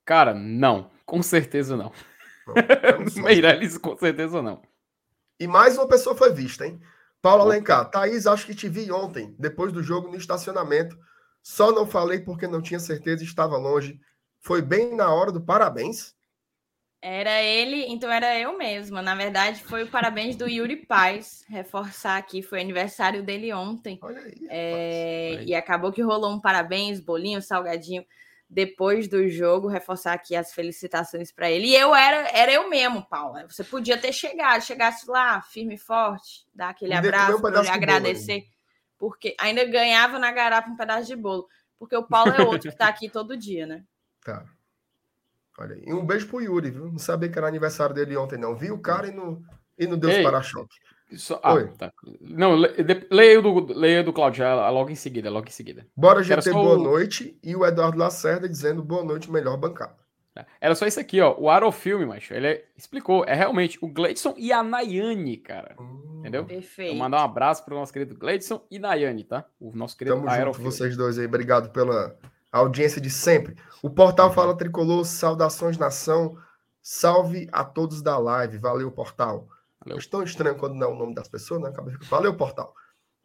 Cara, 0.03 0.33
não. 0.33 0.91
Com 1.05 1.23
certeza 1.23 1.77
não. 1.77 1.93
Não. 2.47 2.55
Meirelles, 3.23 3.77
com 3.77 3.95
certeza 3.99 4.41
não. 4.41 4.63
E 5.39 5.47
mais 5.47 5.77
uma 5.77 5.87
pessoa 5.87 6.17
foi 6.17 6.33
vista, 6.33 6.67
hein? 6.67 6.81
Paulo 7.21 7.43
Alencar, 7.43 7.91
Thaís, 7.91 8.27
acho 8.27 8.47
que 8.47 8.55
te 8.55 8.67
vi 8.67 8.91
ontem, 8.91 9.35
depois 9.39 9.75
do 9.75 9.83
jogo 9.83 10.09
no 10.09 10.17
estacionamento. 10.17 10.99
Só 11.43 11.71
não 11.71 11.87
falei 11.87 12.21
porque 12.21 12.47
não 12.47 12.63
tinha 12.63 12.81
certeza 12.81 13.23
e 13.23 13.27
estava 13.27 13.59
longe. 13.59 14.01
Foi 14.41 14.63
bem 14.63 14.97
na 14.97 15.13
hora 15.13 15.31
do 15.31 15.41
parabéns. 15.41 16.15
Era 17.03 17.43
ele, 17.43 17.87
então 17.87 18.11
era 18.11 18.39
eu 18.39 18.59
mesma. 18.59 19.01
Na 19.01 19.15
verdade, 19.15 19.63
foi 19.65 19.85
o 19.85 19.89
parabéns 19.89 20.37
do 20.37 20.47
Yuri 20.47 20.77
Paz. 20.77 21.45
Reforçar 21.49 22.19
aqui, 22.19 22.43
foi 22.43 22.61
aniversário 22.61 23.23
dele 23.23 23.53
ontem. 23.55 23.99
Olha 24.03 24.21
aí. 24.21 24.35
É, 24.51 25.43
e 25.45 25.55
acabou 25.55 25.93
que 25.93 26.03
rolou 26.03 26.31
um 26.31 26.41
parabéns, 26.41 27.01
bolinho, 27.01 27.41
salgadinho 27.41 28.05
depois 28.51 29.07
do 29.07 29.29
jogo, 29.29 29.69
reforçar 29.69 30.13
aqui 30.13 30.35
as 30.35 30.53
felicitações 30.53 31.31
para 31.31 31.49
ele. 31.49 31.69
E 31.69 31.77
eu 31.77 31.95
era, 31.95 32.29
era 32.37 32.53
eu 32.53 32.69
mesmo, 32.69 33.07
Paula. 33.09 33.47
Você 33.49 33.63
podia 33.63 33.97
ter 33.97 34.13
chegado, 34.13 34.61
chegasse 34.61 35.09
lá, 35.09 35.41
firme 35.41 35.77
e 35.77 35.79
forte, 35.79 36.45
dar 36.53 36.71
aquele 36.71 36.93
um 36.93 36.99
abraço, 36.99 37.41
bolo 37.41 37.59
agradecer, 37.71 38.45
porque 38.99 39.37
ainda 39.39 39.65
ganhava 39.65 40.19
na 40.19 40.33
garapa 40.33 40.69
um 40.69 40.77
pedaço 40.77 41.07
de 41.07 41.15
bolo. 41.15 41.47
Porque 41.79 41.97
o 41.97 42.03
Paulo 42.03 42.33
é 42.33 42.43
outro 42.43 42.71
que 42.71 42.77
tá 42.77 42.89
aqui 42.89 43.09
todo 43.09 43.37
dia, 43.37 43.67
né? 43.67 43.85
Tá. 44.23 44.45
Olha 45.59 45.75
aí. 45.75 45.83
E 45.87 45.93
um 45.93 46.05
beijo 46.07 46.27
pro 46.29 46.41
Yuri, 46.41 46.71
viu? 46.71 46.87
Não 46.91 46.99
sabia 46.99 47.29
que 47.29 47.37
era 47.39 47.47
aniversário 47.49 47.95
dele 47.95 48.17
ontem, 48.17 48.39
não. 48.39 48.57
Vi 48.57 48.71
o 48.71 48.79
cara 48.79 49.07
e 49.09 49.13
não, 49.13 49.43
e 49.79 49.87
não 49.87 49.99
deu 49.99 50.11
os 50.11 50.17
Ei. 50.17 50.23
para-choque. 50.23 50.75
Só- 51.17 51.41
ah, 51.43 51.55
Oi. 51.55 51.69
tá. 51.77 51.93
Não, 52.21 52.55
leia 53.11 53.39
o 53.41 53.43
do, 53.43 53.73
leia 53.75 54.03
do 54.05 54.13
Claudio, 54.13 54.39
já, 54.39 54.71
logo 54.71 54.91
em 54.91 54.95
seguida, 54.95 55.29
logo 55.29 55.49
em 55.49 55.51
seguida. 55.51 55.85
Bora, 55.97 56.23
só 56.23 56.53
boa 56.53 56.79
o- 56.79 56.83
noite. 56.83 57.37
E 57.43 57.55
o 57.57 57.67
Eduardo 57.67 57.99
Lacerda 57.99 58.49
dizendo 58.49 58.83
boa 58.83 59.03
noite, 59.05 59.31
melhor 59.31 59.57
bancada. 59.57 59.99
Era 60.61 60.75
só 60.77 60.87
isso 60.87 60.99
aqui, 61.01 61.21
ó. 61.21 61.35
O 61.37 61.51
Arofilme, 61.51 62.07
macho. 62.07 62.33
Ele 62.33 62.47
é- 62.47 62.65
explicou. 62.77 63.25
É 63.27 63.35
realmente 63.35 63.77
o 63.83 63.89
Gleidson 63.89 64.35
e 64.39 64.53
a 64.53 64.63
Nayane, 64.63 65.37
cara. 65.37 65.75
Hum, 65.79 66.21
Entendeu? 66.21 66.47
Perfeito. 66.47 66.91
Vou 66.91 66.99
mandar 66.99 67.21
um 67.21 67.25
abraço 67.25 67.63
pro 67.65 67.75
nosso 67.75 67.93
querido 67.93 68.15
Gleidson 68.17 68.65
e 68.71 68.79
Nayane, 68.79 69.25
tá? 69.25 69.45
O 69.59 69.77
nosso 69.77 69.97
querido 69.99 70.15
Tamo 70.17 70.29
junto, 70.29 70.39
Aerofilme. 70.39 70.71
vocês 70.71 70.97
dois 70.97 71.19
aí. 71.19 71.27
Obrigado 71.27 71.71
pela 71.71 72.17
audiência 72.59 73.01
de 73.01 73.11
sempre. 73.11 73.57
O 73.83 73.91
portal 73.91 74.29
Uhum. 74.29 74.35
Fala 74.35 74.57
Tricolor, 74.57 75.05
saudações 75.05 75.79
nação. 75.79 76.37
Salve 76.83 77.49
a 77.53 77.65
todos 77.65 78.03
da 78.03 78.19
live. 78.19 78.59
Valeu, 78.59 78.91
portal. 78.91 79.49
Valeu. 79.85 79.99
Tão 80.11 80.23
estranho 80.23 80.57
quando 80.57 80.75
não 80.75 80.89
é 80.89 80.91
o 80.91 80.97
nome 80.97 81.15
das 81.15 81.29
pessoas, 81.29 81.61
né? 81.61 81.73
Valeu, 82.09 82.35
portal. 82.37 82.75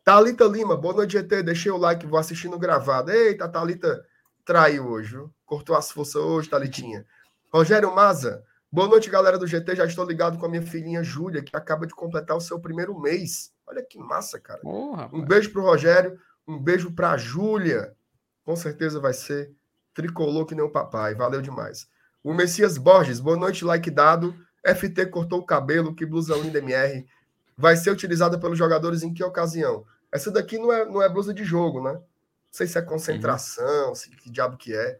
Thalita 0.03 0.46
Lima, 0.46 0.77
boa 0.77 0.94
noite, 0.94 1.13
GT. 1.13 1.41
Deixei 1.44 1.72
o 1.72 1.77
like, 1.77 2.05
vou 2.05 2.20
assistindo 2.20 2.60
gravado. 2.60 3.12
Eita, 3.12 3.46
a 3.46 3.50
Thalita 3.50 4.05
traiu 4.46 4.88
hoje, 4.88 5.12
viu? 5.12 5.34
Cortou 5.46 5.75
as 5.75 5.91
forças 5.91 6.22
hoje, 6.22 6.50
Thalitinha. 6.50 7.05
Rogério 7.51 7.94
Maza, 7.94 8.44
boa 8.72 8.88
noite, 8.88 9.10
galera 9.10 9.38
do 9.38 9.48
GT. 9.48 9.75
Já 9.75 9.86
estou 9.86 10.05
ligado 10.05 10.38
com 10.38 10.46
a 10.46 10.50
minha 10.50 10.62
filhinha 10.62 11.03
Júlia, 11.03 11.41
que 11.41 11.55
acaba 11.55 11.88
de 11.88 11.96
completar 11.96 12.38
o 12.38 12.41
seu 12.41 12.60
primeiro 12.60 13.00
mês. 13.00 13.51
Olha 13.65 13.84
que 13.84 13.98
massa, 13.98 14.39
cara. 14.39 14.60
Ô, 14.63 14.96
Um 15.12 15.25
beijo 15.25 15.51
pro 15.51 15.63
Rogério, 15.63 16.20
um 16.48 16.60
beijo 16.60 16.91
pra 16.91 17.17
Júlia. 17.17 17.96
Com 18.45 18.55
certeza 18.55 18.99
vai 18.99 19.13
ser 19.13 19.51
tricolor 19.93 20.45
que 20.45 20.55
nem 20.55 20.63
o 20.63 20.69
papai. 20.69 21.15
Valeu 21.15 21.41
demais. 21.41 21.87
O 22.23 22.33
Messias 22.33 22.77
Borges, 22.77 23.19
boa 23.19 23.35
noite, 23.35 23.65
like 23.65 23.89
dado. 23.89 24.35
FT 24.63 25.07
cortou 25.07 25.39
o 25.39 25.45
cabelo, 25.45 25.93
que 25.93 26.05
blusa 26.05 26.35
linda 26.37 26.59
MR. 26.59 27.05
Vai 27.57 27.75
ser 27.75 27.91
utilizada 27.91 28.37
pelos 28.37 28.57
jogadores 28.57 29.03
em 29.03 29.13
que 29.13 29.23
ocasião? 29.23 29.85
Essa 30.11 30.31
daqui 30.31 30.57
não 30.57 30.71
é, 30.71 30.85
não 30.85 31.01
é 31.01 31.09
blusa 31.09 31.33
de 31.33 31.43
jogo, 31.43 31.81
né? 31.83 31.93
Não 31.93 32.03
sei 32.51 32.67
se 32.67 32.77
é 32.77 32.81
concentração, 32.81 33.93
se 33.95 34.09
que 34.09 34.29
diabo 34.29 34.57
que 34.57 34.75
é. 34.75 34.99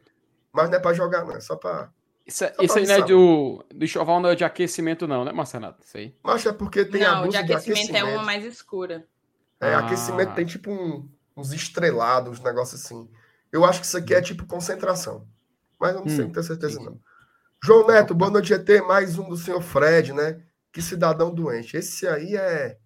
Mas 0.52 0.70
não 0.70 0.78
é 0.78 0.80
pra 0.80 0.94
jogar, 0.94 1.24
não. 1.26 1.36
É 1.36 1.40
só 1.40 1.56
pra. 1.56 1.90
Isso, 2.26 2.44
é- 2.44 2.54
Só 2.54 2.64
isso 2.64 2.74
pra 2.74 2.82
aí 2.82 2.88
não 2.88 2.96
é 2.96 3.02
do, 3.08 3.66
do 3.74 3.86
enxoval, 3.86 4.20
não 4.20 4.30
é 4.30 4.36
de 4.36 4.44
aquecimento, 4.44 5.08
não, 5.08 5.24
né, 5.24 5.32
Marcenato? 5.32 5.84
Isso 5.86 5.98
aí. 5.98 6.16
Mas 6.24 6.46
é 6.46 6.52
porque 6.54 6.84
tem 6.86 7.04
a 7.04 7.12
Não, 7.12 7.20
o 7.20 7.24
blusa 7.24 7.42
de 7.42 7.48
de 7.48 7.54
aquecimento, 7.54 7.80
aquecimento. 7.90 8.08
é 8.08 8.16
uma 8.16 8.24
mais 8.24 8.44
escura. 8.46 9.06
É, 9.62 9.74
Ah. 9.74 9.80
aquecimento 9.80 10.34
tem 10.34 10.46
tipo 10.46 10.72
um- 10.72 11.08
uns 11.38 11.54
estrelados, 11.54 12.40
uns 12.40 12.44
negócios 12.44 12.84
assim. 12.84 13.08
Eu 13.56 13.64
acho 13.64 13.80
que 13.80 13.86
isso 13.86 13.98
aqui 13.98 14.14
é 14.14 14.22
tipo 14.22 14.46
concentração. 14.46 15.26
Mas 15.80 15.94
eu 15.96 16.02
não 16.02 16.10
sei, 16.10 16.20
Hum, 16.22 16.24
não 16.26 16.32
tenho 16.34 16.46
certeza, 16.46 16.80
não. 16.82 17.00
João 17.64 17.88
Neto, 17.88 18.14
boa 18.14 18.30
noite, 18.30 18.50
GT. 18.50 18.82
Mais 18.82 19.18
um 19.18 19.30
do 19.30 19.38
senhor 19.38 19.62
Fred, 19.62 20.12
né? 20.14 20.44
Que 20.74 20.82
cidadão 20.82 21.34
doente. 21.34 21.78
Esse 21.78 22.06
aí 22.08 22.36
é 22.36 22.78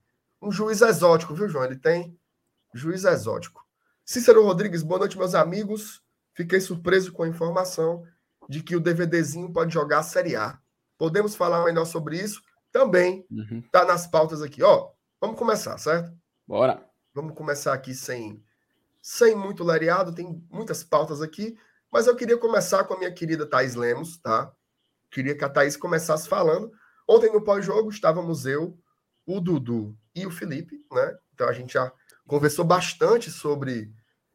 um 0.41 0.51
juiz 0.51 0.81
exótico, 0.81 1.33
viu, 1.33 1.49
João? 1.49 1.65
Ele 1.65 1.75
tem 1.75 2.15
juiz 2.73 3.03
exótico. 3.03 3.65
Cícero 4.05 4.43
Rodrigues, 4.43 4.83
boa 4.83 4.99
noite, 4.99 5.17
meus 5.17 5.33
amigos. 5.33 6.03
Fiquei 6.35 6.61
surpreso 6.61 7.11
com 7.11 7.23
a 7.23 7.27
informação 7.27 8.03
de 8.47 8.61
que 8.61 8.75
o 8.75 8.79
DVDzinho 8.79 9.51
pode 9.51 9.73
jogar 9.73 9.99
a 9.99 10.03
Série 10.03 10.35
A. 10.35 10.59
Podemos 10.99 11.35
falar 11.35 11.63
melhor 11.65 11.85
sobre 11.85 12.17
isso? 12.17 12.41
Também 12.71 13.25
Uhum. 13.31 13.63
tá 13.71 13.85
nas 13.85 14.05
pautas 14.05 14.41
aqui. 14.43 14.61
Ó, 14.61 14.89
vamos 15.19 15.38
começar, 15.38 15.77
certo? 15.79 16.11
Bora. 16.47 16.83
Vamos 17.13 17.33
começar 17.35 17.73
aqui 17.73 17.93
sem, 17.95 18.43
sem 19.01 19.36
muito 19.36 19.63
lareado, 19.63 20.13
tem 20.13 20.46
muitas 20.50 20.84
pautas 20.84 21.22
aqui, 21.22 21.58
mas 21.91 22.08
eu 22.08 22.15
queria 22.15 22.38
começar 22.38 22.84
com 22.84 22.94
a 22.94 22.98
minha 22.98 23.12
querida 23.12 23.46
Thaís 23.46 23.75
Lemos, 23.75 24.18
tá? 24.18 24.51
Queria 25.10 25.36
que 25.36 25.44
a 25.44 25.50
Thaís 25.50 25.75
começasse 25.75 26.29
falando. 26.29 26.72
Ontem 27.08 27.32
no 27.32 27.44
pós-jogo 27.44 27.89
estávamos 27.89 28.46
eu, 28.46 28.77
o 29.25 29.39
Dudu 29.39 29.98
e 30.13 30.25
o 30.25 30.32
Felipe, 30.32 30.86
né? 30.91 31.18
Então 31.34 31.48
a 31.48 31.53
gente 31.53 31.74
já 31.74 31.91
conversou 32.27 32.63
bastante 32.63 33.32
sobre, 33.32 33.91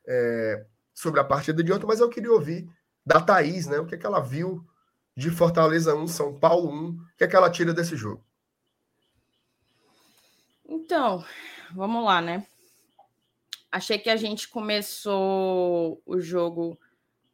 é, 0.07 0.67
sobre 0.93 1.21
a 1.21 1.25
partida 1.25 1.63
de 1.63 1.73
ontem, 1.73 1.87
mas 1.87 2.01
eu 2.01 2.09
queria 2.09 2.33
ouvir 2.33 2.69
da 3.07 3.21
Thaís, 3.21 3.67
né? 3.67 3.79
O 3.79 3.87
que, 3.87 3.95
é 3.95 3.99
que 3.99 4.07
ela 4.07 4.21
viu 4.21 4.67
de 5.17 5.31
Fortaleza 5.31 5.95
1, 5.95 6.09
São 6.09 6.39
Paulo 6.39 6.71
1, 6.71 6.89
o 6.89 7.17
que, 7.17 7.25
é 7.25 7.29
que 7.29 7.37
ela 7.37 7.51
tira 7.51 7.73
desse 7.73 7.97
jogo? 7.97 8.25
Então, 10.67 11.25
vamos 11.73 12.05
lá, 12.05 12.21
né? 12.21 12.45
Achei 13.75 13.99
que 13.99 14.09
a 14.09 14.15
gente 14.15 14.47
começou 14.47 16.01
o 16.07 16.21
jogo 16.21 16.79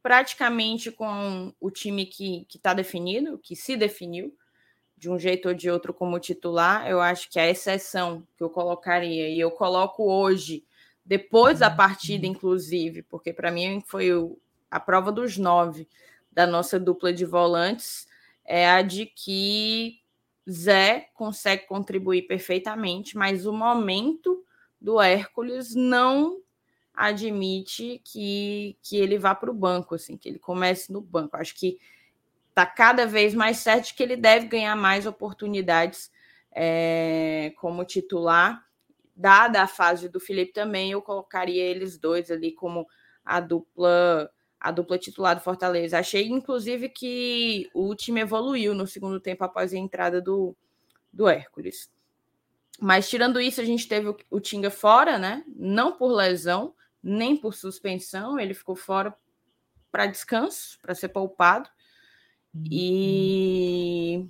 praticamente 0.03 0.91
com 0.91 1.53
o 1.61 1.71
time 1.71 2.07
que 2.07 2.47
está 2.55 2.73
definido, 2.73 3.37
que 3.37 3.55
se 3.55 3.77
definiu, 3.77 4.35
de 4.97 5.11
um 5.11 5.19
jeito 5.19 5.49
ou 5.49 5.55
de 5.55 5.69
outro 5.69 5.93
como 5.93 6.19
titular. 6.19 6.89
Eu 6.89 6.99
acho 6.99 7.29
que 7.29 7.39
a 7.39 7.47
exceção 7.47 8.27
que 8.39 8.43
eu 8.43 8.49
colocaria, 8.49 9.29
e 9.29 9.39
eu 9.39 9.51
coloco 9.51 10.11
hoje, 10.11 10.65
depois 11.05 11.59
da 11.59 11.69
partida, 11.69 12.27
inclusive, 12.27 13.03
porque 13.03 13.35
para 13.35 13.51
mim 13.51 13.83
foi 13.87 14.11
o, 14.11 14.39
a 14.71 14.81
prova 14.81 15.13
dos 15.13 15.37
nove 15.37 15.87
da 16.33 16.47
nossa 16.47 16.81
dupla 16.81 17.13
de 17.13 17.27
volantes, 17.27 18.09
é 18.47 18.67
a 18.67 18.81
de 18.81 19.05
que 19.05 20.01
Zé 20.51 21.11
consegue 21.13 21.67
contribuir 21.67 22.23
perfeitamente, 22.23 23.15
mas 23.15 23.45
o 23.45 23.53
momento 23.53 24.43
do 24.81 25.01
Hércules 25.01 25.75
não 25.75 26.41
admite 26.95 28.01
que, 28.05 28.77
que 28.83 28.97
ele 28.97 29.19
vá 29.19 29.35
para 29.35 29.51
o 29.51 29.55
banco, 29.55 29.95
assim, 29.95 30.17
que 30.17 30.29
ele 30.29 30.39
comece 30.39 30.93
no 30.93 31.01
banco. 31.01 31.37
Acho 31.37 31.55
que 31.55 31.79
está 32.49 32.67
cada 32.67 33.07
vez 33.07 33.35
mais 33.35 33.59
certo 33.59 33.95
que 33.95 34.03
ele 34.03 34.17
deve 34.17 34.47
ganhar 34.47 34.77
mais 34.77 35.07
oportunidades 35.07 36.11
é, 36.53 37.53
como 37.57 37.85
titular. 37.85 38.65
Dada 39.15 39.63
a 39.63 39.67
fase 39.67 40.09
do 40.09 40.21
Felipe 40.21 40.53
também, 40.53 40.93
eu 40.93 41.03
colocaria 41.03 41.63
eles 41.63 41.99
dois 41.99 42.31
ali 42.31 42.53
como 42.53 42.87
a 43.25 43.41
dupla 43.41 44.31
a 44.59 44.71
dupla 44.71 44.99
titular 44.99 45.35
do 45.35 45.41
Fortaleza. 45.41 45.99
Achei, 45.99 46.29
inclusive, 46.29 46.91
que 46.91 47.71
o 47.73 47.95
time 47.95 48.21
evoluiu 48.21 48.75
no 48.75 48.87
segundo 48.87 49.19
tempo 49.19 49.43
após 49.43 49.73
a 49.73 49.79
entrada 49.79 50.21
do, 50.21 50.55
do 51.11 51.27
Hércules. 51.27 51.91
Mas, 52.81 53.11
tirando 53.11 53.41
isso, 53.41 53.61
a 53.61 53.65
gente 53.65 53.87
teve 53.87 54.09
o, 54.09 54.17
o 54.31 54.41
Tinga 54.41 54.71
fora, 54.71 55.19
né? 55.19 55.45
Não 55.55 55.93
por 55.93 56.11
lesão, 56.11 56.75
nem 57.03 57.37
por 57.37 57.55
suspensão. 57.55 58.39
Ele 58.39 58.55
ficou 58.55 58.75
fora 58.75 59.15
para 59.93 60.07
descanso, 60.07 60.79
para 60.81 60.95
ser 60.95 61.11
poupado. 61.11 61.69
E, 62.71 64.27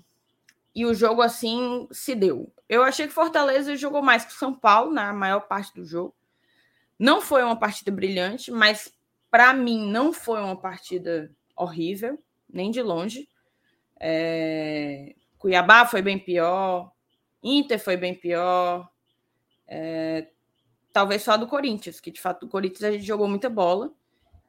e 0.74 0.84
o 0.84 0.92
jogo, 0.92 1.22
assim, 1.22 1.86
se 1.92 2.14
deu. 2.14 2.52
Eu 2.68 2.82
achei 2.82 3.06
que 3.06 3.12
Fortaleza 3.12 3.76
jogou 3.76 4.02
mais 4.02 4.24
que 4.24 4.32
São 4.32 4.52
Paulo 4.52 4.92
na 4.92 5.12
maior 5.12 5.40
parte 5.40 5.72
do 5.74 5.84
jogo. 5.84 6.14
Não 6.98 7.20
foi 7.20 7.42
uma 7.42 7.56
partida 7.56 7.90
brilhante, 7.90 8.50
mas 8.50 8.92
para 9.30 9.54
mim, 9.54 9.90
não 9.90 10.12
foi 10.12 10.40
uma 10.40 10.56
partida 10.56 11.30
horrível, 11.56 12.22
nem 12.52 12.70
de 12.70 12.82
longe. 12.82 13.28
É... 13.98 15.14
Cuiabá 15.38 15.86
foi 15.86 16.02
bem 16.02 16.18
pior, 16.18 16.92
Inter 17.42 17.78
foi 17.78 17.96
bem 17.96 18.14
pior. 18.14 18.88
É... 19.66 20.28
Talvez 20.92 21.22
só 21.22 21.36
do 21.36 21.46
Corinthians, 21.46 22.00
que 22.00 22.10
de 22.10 22.20
fato 22.20 22.40
do 22.46 22.50
Corinthians 22.50 22.82
a 22.82 22.90
gente 22.90 23.04
jogou 23.04 23.28
muita 23.28 23.48
bola 23.48 23.92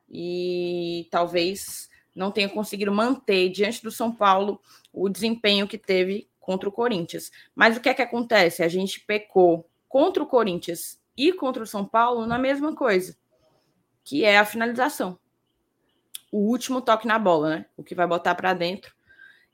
e 0.09 1.07
talvez 1.11 1.89
não 2.15 2.31
tenha 2.31 2.49
conseguido 2.49 2.91
manter 2.91 3.49
diante 3.49 3.83
do 3.83 3.91
São 3.91 4.13
Paulo 4.13 4.59
o 4.91 5.07
desempenho 5.07 5.67
que 5.67 5.77
teve 5.77 6.27
contra 6.39 6.67
o 6.67 6.71
Corinthians. 6.71 7.31
Mas 7.55 7.77
o 7.77 7.79
que 7.79 7.89
é 7.89 7.93
que 7.93 8.01
acontece? 8.01 8.63
A 8.63 8.67
gente 8.67 8.99
pecou 9.01 9.69
contra 9.87 10.23
o 10.23 10.27
Corinthians 10.27 10.99
e 11.15 11.31
contra 11.31 11.61
o 11.61 11.67
São 11.67 11.85
Paulo 11.85 12.25
na 12.25 12.39
mesma 12.39 12.75
coisa 12.75 13.15
que 14.03 14.23
é 14.23 14.37
a 14.37 14.45
finalização. 14.45 15.17
O 16.31 16.49
último 16.49 16.81
toque 16.81 17.07
na 17.07 17.19
bola, 17.19 17.49
né? 17.49 17.65
O 17.75 17.83
que 17.83 17.95
vai 17.95 18.07
botar 18.07 18.35
para 18.35 18.53
dentro. 18.53 18.93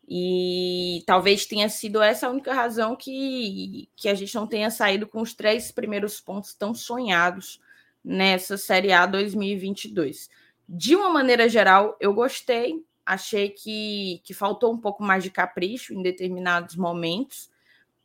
E 0.08 1.04
talvez 1.06 1.46
tenha 1.46 1.68
sido 1.68 2.02
essa 2.02 2.28
a 2.28 2.30
única 2.30 2.54
razão 2.54 2.96
que, 2.96 3.90
que 3.96 4.08
a 4.08 4.14
gente 4.14 4.34
não 4.36 4.48
tenha 4.48 4.72
saído 4.72 5.06
com 5.06 5.22
os 5.22 5.34
três 5.34 5.70
primeiros 5.70 6.22
pontos 6.22 6.54
tão 6.54 6.74
sonhados 6.74 7.60
nessa 8.04 8.58
Série 8.58 8.94
A 8.94 9.06
2022. 9.06 10.30
De 10.68 10.96
uma 10.96 11.10
maneira 11.10 11.50
geral, 11.50 11.98
eu 12.00 12.14
gostei. 12.14 12.82
Achei 13.06 13.50
que, 13.50 14.22
que 14.24 14.34
faltou 14.34 14.74
um 14.74 14.78
pouco 14.78 15.04
mais 15.04 15.24
de 15.24 15.30
capricho 15.30 15.94
em 15.94 16.02
determinados 16.02 16.76
momentos, 16.76 17.50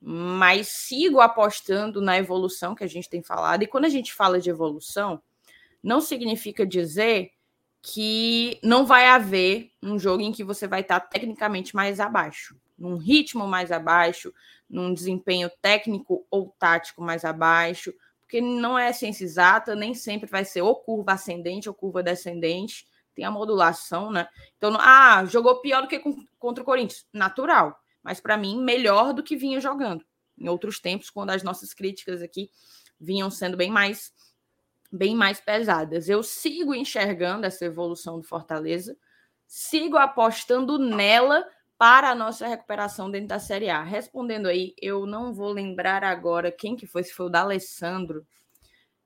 mas 0.01 0.69
sigo 0.69 1.21
apostando 1.21 2.01
na 2.01 2.19
evolução 2.19 2.75
que 2.75 2.85
a 2.85 2.89
gente 2.89 3.09
tem 3.09 3.23
falado. 3.23 3.63
E 3.63 3.67
quando 3.67 3.85
a 3.85 3.89
gente 3.89 4.13
fala 4.13 4.41
de 4.41 4.51
evolução, 4.51 5.23
não 5.83 6.01
significa 6.01 6.67
dizer 6.67 7.33
que 7.83 8.61
não 8.63 8.87
vai 8.87 9.07
haver 9.09 9.73
um 9.83 9.99
jogo 9.99 10.23
em 10.23 10.31
que 10.31 10.45
você 10.45 10.69
vai 10.69 10.83
estar 10.83 11.01
tecnicamente 11.01 11.75
mais 11.75 11.99
abaixo, 11.99 12.57
num 12.79 12.97
ritmo 12.97 13.47
mais 13.49 13.73
abaixo, 13.73 14.33
num 14.71 14.95
desempenho 14.95 15.51
técnico 15.61 16.25
ou 16.31 16.55
tático 16.59 17.03
mais 17.03 17.25
abaixo, 17.25 17.93
porque 18.21 18.41
não 18.41 18.79
é 18.79 18.93
ciência 18.93 19.25
exata, 19.25 19.75
nem 19.75 19.95
sempre 19.95 20.31
vai 20.31 20.45
ser 20.45 20.63
ou 20.63 20.77
curva 20.77 21.13
ascendente 21.13 21.69
ou 21.69 21.75
curva 21.75 22.03
descendente, 22.05 22.87
tem 23.15 23.25
a 23.25 23.31
modulação, 23.31 24.11
né? 24.11 24.27
Então, 24.57 24.75
ah, 24.79 25.25
jogou 25.27 25.61
pior 25.61 25.83
do 25.83 25.89
que 25.89 26.01
contra 26.39 26.63
o 26.63 26.65
Corinthians, 26.65 27.07
natural, 27.13 27.79
mas 28.03 28.21
para 28.21 28.37
mim 28.37 28.63
melhor 28.63 29.13
do 29.13 29.23
que 29.23 29.37
vinha 29.37 29.61
jogando. 29.61 30.05
Em 30.39 30.49
outros 30.49 30.81
tempos, 30.81 31.11
quando 31.11 31.31
as 31.31 31.43
nossas 31.43 31.75
críticas 31.75 32.23
aqui 32.23 32.49
vinham 32.99 33.31
sendo 33.31 33.57
bem 33.57 33.71
mais 33.71 34.13
bem 34.93 35.17
mais 35.17 35.41
pesadas. 35.41 36.09
Eu 36.09 36.23
sigo 36.23 36.75
enxergando 36.75 37.47
essa 37.47 37.65
evolução 37.65 38.19
do 38.21 38.27
Fortaleza, 38.27 38.95
sigo 39.47 39.97
apostando 39.97 40.79
nela 40.79 41.49
para 41.79 42.11
a 42.11 42.15
nossa 42.15 42.47
recuperação 42.47 43.11
dentro 43.11 43.29
da 43.29 43.39
Série 43.39 43.71
A. 43.71 43.83
Respondendo 43.83 44.47
aí, 44.47 44.75
eu 44.81 45.07
não 45.07 45.33
vou 45.33 45.51
lembrar 45.51 46.05
agora 46.05 46.53
quem 46.53 46.77
que 46.77 46.87
foi, 46.87 47.03
se 47.03 47.13
foi 47.13 47.27
o 47.27 47.31
da 47.31 47.41
Alessandro, 47.41 48.27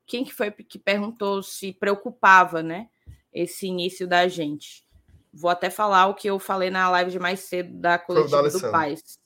quem 0.04 0.24
que 0.24 0.34
foi 0.34 0.50
que 0.50 0.78
perguntou 0.78 1.42
se 1.42 1.72
preocupava, 1.72 2.62
né, 2.62 2.88
esse 3.32 3.66
início 3.66 4.06
da 4.06 4.26
gente. 4.28 4.86
Vou 5.32 5.50
até 5.50 5.70
falar 5.70 6.06
o 6.06 6.14
que 6.14 6.28
eu 6.28 6.38
falei 6.38 6.70
na 6.70 6.90
live 6.90 7.10
de 7.12 7.18
mais 7.18 7.40
cedo 7.40 7.72
da 7.78 7.98
coletiva 7.98 8.48
do 8.48 8.60
Paz. 8.70 9.20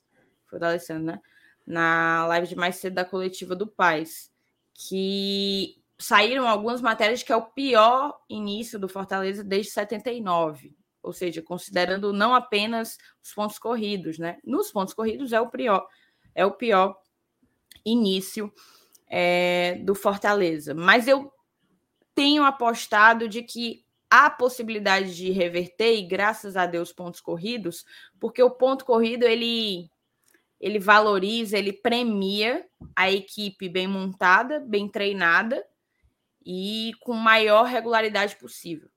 Foi 0.47 0.59
o 0.59 0.61
da 0.61 0.69
Alessandro, 0.69 1.05
né? 1.05 1.21
Na 1.67 2.27
live 2.27 2.49
de 2.49 2.57
mais 2.57 2.77
cedo 2.77 2.95
da 2.95 3.05
coletiva 3.05 3.55
do 3.55 3.67
Paz, 3.67 4.31
que 4.75 5.80
saíram 6.01 6.49
algumas 6.49 6.81
matérias 6.81 7.23
que 7.23 7.31
é 7.31 7.37
o 7.37 7.51
pior 7.51 8.19
início 8.29 8.79
do 8.79 8.89
Fortaleza 8.89 9.45
desde 9.45 9.73
79, 9.73 10.75
ou 11.03 11.13
seja, 11.13 11.43
considerando 11.43 12.13
não 12.13 12.35
apenas 12.35 12.97
os 13.23 13.33
pontos 13.35 13.59
corridos, 13.59 14.19
né? 14.19 14.39
Nos 14.43 14.73
pontos 14.73 14.95
corridos 14.95 15.33
é 15.33 15.41
o 15.41 15.51
pior, 15.51 15.87
é 16.35 16.45
o 16.45 16.53
pior 16.53 16.97
início 17.85 18.53
é, 19.07 19.79
do 19.85 19.95
Fortaleza. 19.95 20.75
Mas 20.75 21.07
eu 21.07 21.31
tenho 22.15 22.45
apostado 22.45 23.29
de 23.29 23.43
que 23.43 23.85
há 24.11 24.31
possibilidade 24.31 25.15
de 25.15 25.31
reverter 25.31 25.97
e 25.97 26.07
graças 26.07 26.57
a 26.57 26.65
Deus 26.65 26.93
pontos 26.93 27.21
corridos, 27.21 27.85
porque 28.19 28.43
o 28.43 28.51
ponto 28.51 28.85
corrido 28.85 29.25
ele 29.25 29.91
ele 30.59 30.79
valoriza, 30.79 31.57
ele 31.57 31.73
premia 31.73 32.67
a 32.95 33.11
equipe 33.11 33.67
bem 33.67 33.87
montada, 33.87 34.61
bem 34.61 34.87
treinada 34.87 35.65
e 36.45 36.93
com 37.01 37.13
maior 37.13 37.65
regularidade 37.65 38.37
possível. 38.37 38.89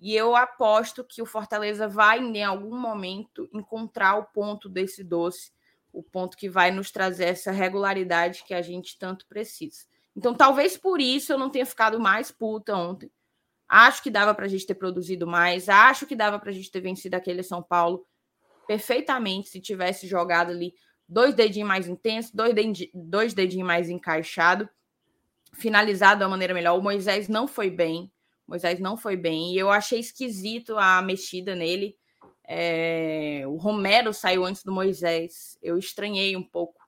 E 0.00 0.14
eu 0.14 0.34
aposto 0.34 1.04
que 1.04 1.20
o 1.20 1.26
Fortaleza 1.26 1.86
vai, 1.86 2.20
em 2.20 2.42
algum 2.42 2.74
momento, 2.74 3.48
encontrar 3.52 4.16
o 4.16 4.24
ponto 4.24 4.68
desse 4.68 5.04
doce, 5.04 5.52
o 5.92 6.02
ponto 6.02 6.36
que 6.36 6.48
vai 6.48 6.70
nos 6.70 6.90
trazer 6.90 7.26
essa 7.26 7.50
regularidade 7.50 8.44
que 8.44 8.54
a 8.54 8.62
gente 8.62 8.98
tanto 8.98 9.26
precisa. 9.26 9.84
Então, 10.16 10.34
talvez 10.34 10.76
por 10.76 11.00
isso 11.00 11.32
eu 11.32 11.38
não 11.38 11.50
tenha 11.50 11.66
ficado 11.66 12.00
mais 12.00 12.30
puta 12.30 12.74
ontem. 12.74 13.12
Acho 13.68 14.02
que 14.02 14.10
dava 14.10 14.34
para 14.34 14.46
a 14.46 14.48
gente 14.48 14.66
ter 14.66 14.74
produzido 14.74 15.26
mais, 15.26 15.68
acho 15.68 16.06
que 16.06 16.16
dava 16.16 16.38
para 16.38 16.50
a 16.50 16.52
gente 16.52 16.70
ter 16.70 16.80
vencido 16.80 17.14
aquele 17.14 17.42
São 17.42 17.62
Paulo 17.62 18.06
perfeitamente 18.66 19.48
se 19.48 19.60
tivesse 19.60 20.06
jogado 20.06 20.50
ali 20.50 20.74
dois 21.08 21.34
dedinhos 21.34 21.68
mais 21.68 21.88
intensos, 21.88 22.32
dois 22.32 22.54
dedinhos, 22.54 22.90
dois 22.94 23.34
dedinhos 23.34 23.66
mais 23.66 23.88
encaixado 23.88 24.68
finalizado 25.60 26.20
da 26.20 26.28
maneira 26.28 26.54
melhor. 26.54 26.78
O 26.78 26.82
Moisés 26.82 27.28
não 27.28 27.46
foi 27.46 27.70
bem. 27.70 28.10
O 28.46 28.50
Moisés 28.50 28.80
não 28.80 28.96
foi 28.96 29.16
bem. 29.16 29.52
E 29.52 29.58
eu 29.58 29.70
achei 29.70 30.00
esquisito 30.00 30.76
a 30.76 31.00
mexida 31.02 31.54
nele. 31.54 31.96
É... 32.46 33.42
O 33.46 33.56
Romero 33.56 34.12
saiu 34.12 34.44
antes 34.44 34.64
do 34.64 34.72
Moisés. 34.72 35.58
Eu 35.62 35.78
estranhei 35.78 36.36
um 36.36 36.42
pouco. 36.42 36.80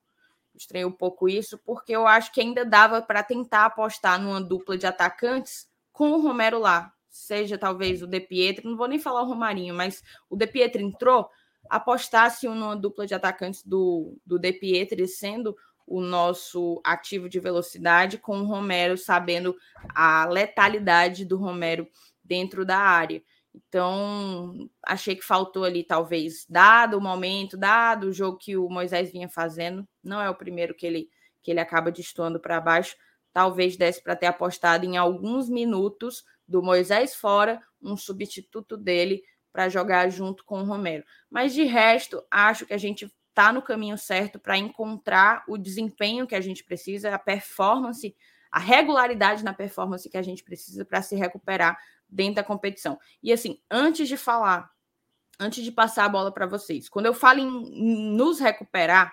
Estranhei 0.55 0.85
um 0.85 0.93
pouco 0.93 1.29
isso, 1.29 1.59
porque 1.65 1.93
eu 1.93 2.07
acho 2.07 2.33
que 2.33 2.41
ainda 2.41 2.65
dava 2.65 3.01
para 3.01 3.23
tentar 3.23 3.65
apostar 3.65 4.21
numa 4.21 4.41
dupla 4.41 4.77
de 4.77 4.87
atacantes 4.87 5.67
com 5.93 6.13
o 6.13 6.21
Romero 6.21 6.59
lá. 6.59 6.93
Seja 7.09 7.59
talvez 7.59 8.03
o 8.03 8.07
De 8.07 8.21
Pietro, 8.21 8.69
não 8.69 8.77
vou 8.77 8.89
nem 8.89 8.99
falar 8.99 9.23
o 9.23 9.27
Romarinho, 9.27 9.75
mas 9.75 10.03
o 10.29 10.37
De 10.37 10.47
Pietro 10.47 10.81
entrou, 10.81 11.29
apostasse 11.69 12.47
numa 12.47 12.77
dupla 12.77 13.07
de 13.07 13.15
atacantes 13.15 13.63
do, 13.63 14.17
do 14.25 14.39
De 14.39 14.53
Pietro, 14.53 15.07
sendo 15.07 15.57
o 15.87 16.01
nosso 16.01 16.81
ativo 16.85 17.29
de 17.29 17.41
velocidade 17.41 18.19
com 18.19 18.41
o 18.41 18.45
Romero 18.45 18.97
sabendo 18.97 19.55
a 19.95 20.25
letalidade 20.27 21.25
do 21.25 21.37
Romero 21.37 21.87
dentro 22.23 22.65
da 22.65 22.79
área. 22.79 23.23
Então, 23.55 24.69
achei 24.87 25.15
que 25.15 25.25
faltou 25.25 25.65
ali, 25.65 25.85
talvez, 25.85 26.47
dado 26.49 26.97
o 26.97 27.01
momento, 27.01 27.57
dado 27.57 28.05
o 28.05 28.13
jogo 28.13 28.39
que 28.39 28.57
o 28.57 28.69
Moisés 28.69 29.13
vinha 29.13 29.29
fazendo, 29.29 29.87
não 30.03 30.21
é 30.21 30.31
o 30.31 30.35
primeiro 30.35 30.75
que 30.75 30.87
ele, 30.87 31.09
que 31.43 31.51
ele 31.51 31.61
acaba 31.61 31.93
destoando 31.93 32.41
para 32.41 32.61
baixo, 32.61 32.97
talvez 33.33 33.77
desse 33.77 34.03
para 34.03 34.17
ter 34.17 34.27
apostado 34.27 34.87
em 34.87 34.97
alguns 34.97 35.51
minutos 35.51 36.25
do 36.49 36.63
Moisés 36.63 37.15
fora, 37.15 37.61
um 37.81 37.97
substituto 37.97 38.77
dele 38.77 39.23
para 39.53 39.69
jogar 39.69 40.09
junto 40.09 40.45
com 40.45 40.63
o 40.63 40.65
Romero. 40.65 41.05
Mas 41.31 41.53
de 41.53 41.65
resto, 41.65 42.25
acho 42.31 42.65
que 42.65 42.73
a 42.73 42.79
gente 42.79 43.13
está 43.33 43.53
no 43.53 43.63
caminho 43.63 43.97
certo 43.97 44.39
para 44.39 44.59
encontrar 44.59 45.43
o 45.49 45.57
desempenho 45.57 46.27
que 46.27 46.35
a 46.35 46.41
gente 46.41 46.63
precisa, 46.63 47.15
a 47.15 47.19
performance, 47.19 48.15
a 48.51 48.59
regularidade 48.59 49.43
na 49.43 49.55
performance 49.55 50.09
que 50.09 50.19
a 50.19 50.23
gente 50.23 50.45
precisa 50.45 50.85
para 50.85 51.01
se 51.01 51.17
recuperar 51.17 51.79
dentro 52.09 52.37
da 52.37 52.45
competição. 52.45 52.99
E 53.23 53.33
assim, 53.33 53.61
antes 53.71 54.07
de 54.07 54.19
falar, 54.19 54.71
antes 55.41 55.65
de 55.65 55.73
passar 55.73 56.05
a 56.05 56.09
bola 56.09 56.31
para 56.31 56.47
vocês, 56.47 56.89
quando 56.89 57.07
eu 57.07 57.15
falo 57.15 57.41
em 57.41 58.15
nos 58.15 58.39
recuperar 58.39 59.13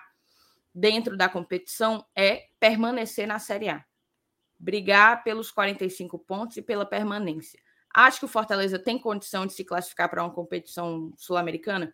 dentro 0.74 1.16
da 1.16 1.28
competição, 1.28 2.04
é 2.14 2.48
permanecer 2.60 3.26
na 3.26 3.38
Série 3.38 3.70
A. 3.70 3.84
Brigar 4.58 5.24
pelos 5.24 5.50
45 5.50 6.18
pontos 6.18 6.58
e 6.58 6.62
pela 6.62 6.84
permanência. 6.84 7.58
Acho 7.92 8.20
que 8.20 8.24
o 8.26 8.28
Fortaleza 8.28 8.78
tem 8.78 8.98
condição 8.98 9.46
de 9.46 9.54
se 9.54 9.64
classificar 9.64 10.10
para 10.10 10.22
uma 10.22 10.30
competição 10.30 11.12
sul-americana? 11.16 11.92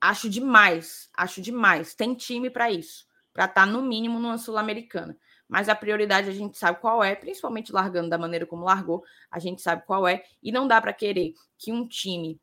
Acho 0.00 0.28
demais, 0.30 1.10
acho 1.14 1.42
demais. 1.42 1.94
Tem 1.94 2.14
time 2.14 2.48
para 2.48 2.70
isso, 2.70 3.06
para 3.32 3.44
estar 3.44 3.66
tá, 3.66 3.66
no 3.66 3.82
mínimo 3.82 4.18
numa 4.18 4.38
Sul-Americana. 4.38 5.16
mas 5.48 5.68
a 5.68 5.74
prioridade 5.74 6.28
a 6.30 6.32
gente 6.32 6.56
sabe 6.56 6.80
qual 6.80 7.02
é, 7.02 7.14
principalmente 7.14 7.72
largando 7.72 8.08
da 8.08 8.16
maneira 8.16 8.46
como 8.46 8.64
largou, 8.64 9.04
a 9.30 9.38
gente 9.40 9.60
sabe 9.60 9.84
qual 9.84 10.06
é, 10.06 10.22
e 10.42 10.52
não 10.52 10.68
dá 10.68 10.80
para 10.80 10.92
querer 10.92 11.34
que 11.58 11.72
um 11.72 11.86
time 11.86 12.40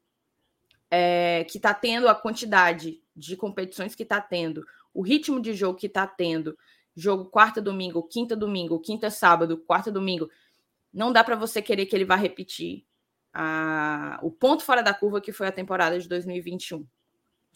é, 0.91 1.45
que 1.49 1.57
está 1.57 1.73
tendo 1.73 2.07
a 2.09 2.15
quantidade 2.15 3.01
de 3.15 3.35
competições 3.35 3.95
que 3.95 4.03
está 4.03 4.19
tendo, 4.21 4.65
o 4.93 5.01
ritmo 5.01 5.41
de 5.41 5.53
jogo 5.53 5.77
que 5.77 5.87
está 5.87 6.05
tendo, 6.05 6.57
jogo 6.95 7.25
quarta 7.25 7.61
domingo, 7.61 8.03
quinta 8.03 8.35
domingo, 8.35 8.79
quinta 8.79 9.09
sábado, 9.09 9.57
quarta 9.57 9.91
domingo, 9.91 10.29
não 10.93 11.11
dá 11.11 11.23
para 11.23 11.35
você 11.35 11.61
querer 11.61 11.85
que 11.85 11.95
ele 11.95 12.05
vá 12.05 12.15
repetir 12.15 12.85
a, 13.33 14.19
o 14.21 14.31
ponto 14.31 14.63
fora 14.63 14.81
da 14.81 14.93
curva 14.93 15.21
que 15.21 15.31
foi 15.31 15.47
a 15.47 15.51
temporada 15.51 15.99
de 15.99 16.07
2021. 16.07 16.85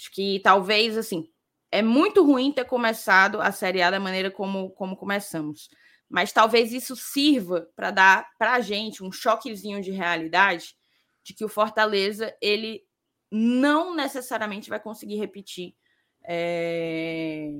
Acho 0.01 0.11
que 0.11 0.39
talvez 0.39 0.97
assim 0.97 1.29
é 1.71 1.83
muito 1.83 2.25
ruim 2.25 2.51
ter 2.51 2.65
começado 2.65 3.39
a 3.39 3.51
Série 3.51 3.83
A 3.83 3.91
da 3.91 3.99
maneira 3.99 4.31
como, 4.31 4.71
como 4.71 4.97
começamos. 4.97 5.69
Mas 6.09 6.33
talvez 6.33 6.73
isso 6.73 6.95
sirva 6.95 7.69
para 7.75 7.91
dar 7.91 8.29
para 8.35 8.53
a 8.53 8.59
gente 8.61 9.03
um 9.03 9.11
choquezinho 9.11 9.79
de 9.79 9.91
realidade 9.91 10.75
de 11.23 11.35
que 11.35 11.45
o 11.45 11.47
Fortaleza 11.47 12.35
ele 12.41 12.83
não 13.29 13.95
necessariamente 13.95 14.71
vai 14.71 14.79
conseguir 14.79 15.17
repetir 15.17 15.75
é, 16.23 17.51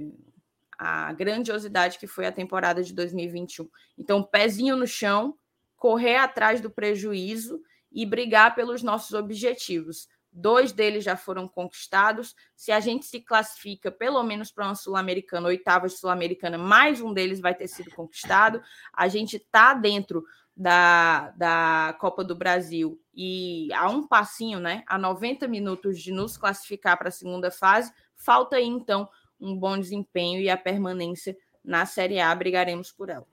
a 0.79 1.13
grandiosidade 1.13 1.99
que 1.99 2.07
foi 2.07 2.25
a 2.25 2.31
temporada 2.31 2.83
de 2.83 2.91
2021. 2.91 3.69
Então, 3.99 4.23
pezinho 4.23 4.75
no 4.75 4.87
chão, 4.87 5.37
correr 5.77 6.17
atrás 6.17 6.59
do 6.59 6.71
prejuízo 6.71 7.61
e 7.91 8.03
brigar 8.03 8.55
pelos 8.55 8.81
nossos 8.81 9.13
objetivos. 9.13 10.09
Dois 10.31 10.71
deles 10.71 11.03
já 11.03 11.17
foram 11.17 11.47
conquistados. 11.47 12.33
Se 12.55 12.71
a 12.71 12.79
gente 12.79 13.05
se 13.05 13.19
classifica 13.19 13.91
pelo 13.91 14.23
menos 14.23 14.51
para 14.51 14.65
uma 14.65 14.75
Sul-Americana, 14.75 15.47
oitava 15.47 15.89
Sul-Americana, 15.89 16.57
mais 16.57 17.01
um 17.01 17.13
deles 17.13 17.41
vai 17.41 17.53
ter 17.53 17.67
sido 17.67 17.91
conquistado. 17.91 18.61
A 18.93 19.07
gente 19.09 19.35
está 19.37 19.73
dentro 19.73 20.23
da, 20.55 21.31
da 21.31 21.97
Copa 21.99 22.23
do 22.23 22.35
Brasil 22.35 23.01
e 23.13 23.71
a 23.73 23.89
um 23.89 24.07
passinho, 24.07 24.59
né? 24.59 24.83
A 24.87 24.97
90 24.97 25.47
minutos 25.47 25.99
de 25.99 26.11
nos 26.11 26.37
classificar 26.37 26.97
para 26.97 27.09
a 27.09 27.11
segunda 27.11 27.51
fase. 27.51 27.91
Falta 28.15 28.55
aí, 28.55 28.67
então, 28.67 29.09
um 29.39 29.57
bom 29.57 29.77
desempenho 29.77 30.39
e 30.39 30.49
a 30.49 30.57
permanência 30.57 31.35
na 31.63 31.85
Série 31.85 32.19
A. 32.19 32.33
Brigaremos 32.33 32.91
por 32.91 33.09
ela. 33.09 33.30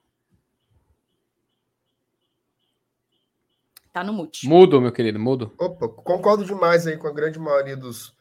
Tá 3.93 4.05
no 4.05 4.13
mute. 4.13 4.47
Mudo, 4.47 4.81
meu 4.81 4.93
querido, 4.93 5.19
mudo. 5.19 5.53
Opa, 5.59 5.89
concordo 5.89 6.45
demais 6.45 6.87
aí 6.87 6.97
com 6.97 7.09
a 7.09 7.13
grande 7.13 7.39
maioria 7.39 7.77
dos, 7.77 8.15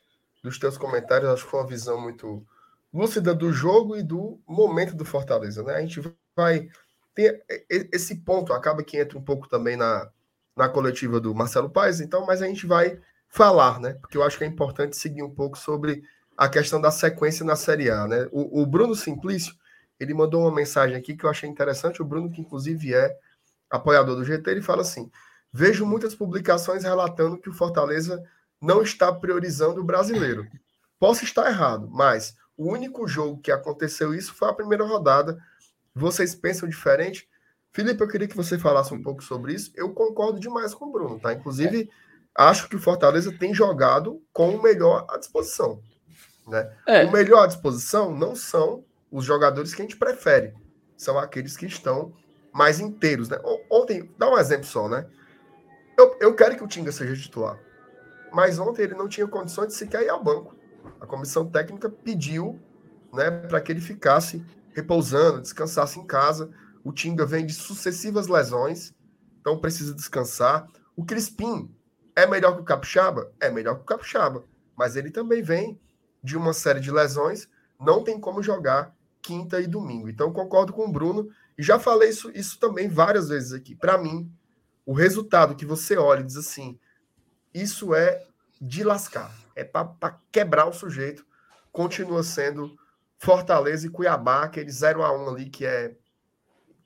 dos 0.43 0.57
teus 0.57 0.77
comentários. 0.77 1.29
Acho 1.29 1.43
que 1.43 1.51
foi 1.51 1.59
uma 1.59 1.67
visão 1.67 1.99
muito 1.99 2.45
lúcida 2.93 3.33
do 3.33 3.51
jogo 3.51 3.95
e 3.95 4.03
do 4.03 4.39
momento 4.47 4.95
do 4.95 5.05
Fortaleza, 5.05 5.63
né? 5.63 5.75
A 5.75 5.81
gente 5.81 6.01
vai 6.35 6.67
ter 7.13 7.43
esse 7.69 8.17
ponto, 8.17 8.53
acaba 8.53 8.83
que 8.83 8.97
entra 8.97 9.17
um 9.17 9.23
pouco 9.23 9.49
também 9.49 9.75
na, 9.75 10.09
na 10.55 10.69
coletiva 10.69 11.19
do 11.19 11.33
Marcelo 11.33 11.69
Paes, 11.69 11.99
então, 11.99 12.25
mas 12.25 12.41
a 12.41 12.47
gente 12.47 12.65
vai 12.65 12.99
falar, 13.27 13.79
né? 13.79 13.93
Porque 14.01 14.17
eu 14.17 14.23
acho 14.23 14.37
que 14.37 14.43
é 14.43 14.47
importante 14.47 14.95
seguir 14.95 15.23
um 15.23 15.29
pouco 15.29 15.57
sobre 15.57 16.03
a 16.37 16.47
questão 16.47 16.79
da 16.79 16.91
sequência 16.91 17.43
na 17.43 17.55
Série 17.55 17.89
A, 17.89 18.07
né? 18.07 18.27
O, 18.31 18.61
o 18.61 18.65
Bruno 18.65 18.95
Simplício, 18.95 19.55
ele 19.99 20.13
mandou 20.13 20.41
uma 20.41 20.53
mensagem 20.53 20.95
aqui 20.95 21.17
que 21.17 21.25
eu 21.25 21.29
achei 21.29 21.49
interessante, 21.49 22.01
o 22.01 22.05
Bruno, 22.05 22.31
que 22.31 22.41
inclusive 22.41 22.93
é 22.93 23.17
apoiador 23.69 24.15
do 24.15 24.23
GT, 24.23 24.51
ele 24.51 24.61
fala 24.61 24.81
assim: 24.81 25.11
Vejo 25.51 25.85
muitas 25.85 26.13
publicações 26.13 26.83
relatando 26.83 27.37
que 27.37 27.49
o 27.49 27.53
Fortaleza 27.53 28.23
não 28.61 28.81
está 28.81 29.11
priorizando 29.11 29.81
o 29.81 29.83
brasileiro. 29.83 30.47
Posso 30.99 31.23
estar 31.23 31.49
errado, 31.49 31.87
mas 31.91 32.35
o 32.57 32.71
único 32.71 33.07
jogo 33.07 33.39
que 33.39 33.51
aconteceu 33.51 34.13
isso 34.13 34.33
foi 34.33 34.49
a 34.49 34.53
primeira 34.53 34.83
rodada. 34.83 35.37
Vocês 35.93 36.33
pensam 36.33 36.67
diferente? 36.67 37.27
Felipe, 37.71 38.01
eu 38.01 38.07
queria 38.07 38.27
que 38.27 38.35
você 38.35 38.57
falasse 38.57 38.93
um 38.93 39.01
pouco 39.01 39.23
sobre 39.23 39.53
isso. 39.53 39.71
Eu 39.75 39.93
concordo 39.93 40.39
demais 40.39 40.73
com 40.73 40.85
o 40.85 40.91
Bruno, 40.91 41.19
tá? 41.19 41.33
Inclusive, 41.33 41.89
acho 42.33 42.67
que 42.67 42.75
o 42.75 42.79
Fortaleza 42.79 43.31
tem 43.31 43.53
jogado 43.53 44.21
com 44.33 44.55
o 44.55 44.61
melhor 44.61 45.05
à 45.09 45.17
disposição. 45.17 45.79
Né? 46.47 46.71
É. 46.87 47.05
O 47.05 47.11
melhor 47.11 47.43
à 47.43 47.47
disposição 47.47 48.15
não 48.15 48.35
são 48.35 48.83
os 49.11 49.23
jogadores 49.25 49.75
que 49.75 49.81
a 49.81 49.85
gente 49.85 49.97
prefere, 49.97 50.53
são 50.95 51.19
aqueles 51.19 51.55
que 51.55 51.65
estão 51.65 52.13
mais 52.53 52.79
inteiros. 52.79 53.29
Né? 53.29 53.37
Ontem, 53.69 54.09
dá 54.17 54.29
um 54.29 54.37
exemplo 54.37 54.65
só, 54.65 54.89
né? 54.89 55.05
Eu, 55.97 56.15
eu 56.19 56.35
quero 56.35 56.55
que 56.55 56.63
o 56.63 56.67
Tinga 56.67 56.91
seja 56.91 57.19
titular. 57.19 57.59
Mas 58.31 58.59
ontem 58.59 58.83
ele 58.83 58.93
não 58.93 59.07
tinha 59.07 59.27
condições 59.27 59.69
de 59.69 59.73
sequer 59.73 60.03
ir 60.03 60.09
ao 60.09 60.23
banco. 60.23 60.55
A 61.01 61.07
comissão 61.07 61.49
técnica 61.49 61.89
pediu 61.89 62.59
né, 63.11 63.31
para 63.31 63.59
que 63.59 63.71
ele 63.71 63.81
ficasse 63.81 64.45
repousando, 64.73 65.41
descansasse 65.41 65.99
em 65.99 66.05
casa. 66.05 66.51
O 66.83 66.93
Tinga 66.93 67.25
vem 67.25 67.45
de 67.45 67.53
sucessivas 67.53 68.27
lesões, 68.27 68.93
então 69.41 69.59
precisa 69.59 69.93
descansar. 69.93 70.67
O 70.95 71.03
Crispim 71.03 71.73
é 72.15 72.27
melhor 72.27 72.55
que 72.55 72.61
o 72.61 72.65
Capixaba? 72.65 73.31
É 73.39 73.49
melhor 73.49 73.75
que 73.75 73.81
o 73.81 73.85
Capixaba. 73.85 74.45
Mas 74.77 74.95
ele 74.95 75.09
também 75.09 75.41
vem 75.41 75.81
de 76.23 76.37
uma 76.37 76.53
série 76.53 76.79
de 76.79 76.91
lesões, 76.91 77.49
não 77.79 78.03
tem 78.03 78.19
como 78.19 78.43
jogar 78.43 78.95
quinta 79.21 79.59
e 79.59 79.65
domingo. 79.65 80.09
Então 80.09 80.31
concordo 80.31 80.73
com 80.73 80.85
o 80.85 80.91
Bruno 80.91 81.27
e 81.57 81.63
já 81.63 81.79
falei 81.79 82.09
isso, 82.09 82.31
isso 82.35 82.59
também 82.59 82.87
várias 82.87 83.29
vezes 83.29 83.53
aqui. 83.53 83.75
Para 83.75 83.97
mim, 83.97 84.31
o 84.87 84.93
resultado 84.93 85.53
que 85.53 85.65
você 85.65 85.97
olha 85.97 86.21
e 86.21 86.23
diz 86.23 86.37
assim, 86.37 86.79
isso 87.53 87.93
é 87.93 88.23
de 88.59 88.85
lascar, 88.85 89.35
é 89.53 89.65
para 89.65 90.17
quebrar 90.31 90.65
o 90.65 90.71
sujeito, 90.71 91.25
continua 91.73 92.23
sendo 92.23 92.73
Fortaleza 93.17 93.85
e 93.85 93.89
Cuiabá, 93.89 94.43
aquele 94.43 94.71
0 94.71 95.03
a 95.03 95.11
1 95.11 95.29
ali 95.29 95.49
que 95.49 95.65
é, 95.65 95.93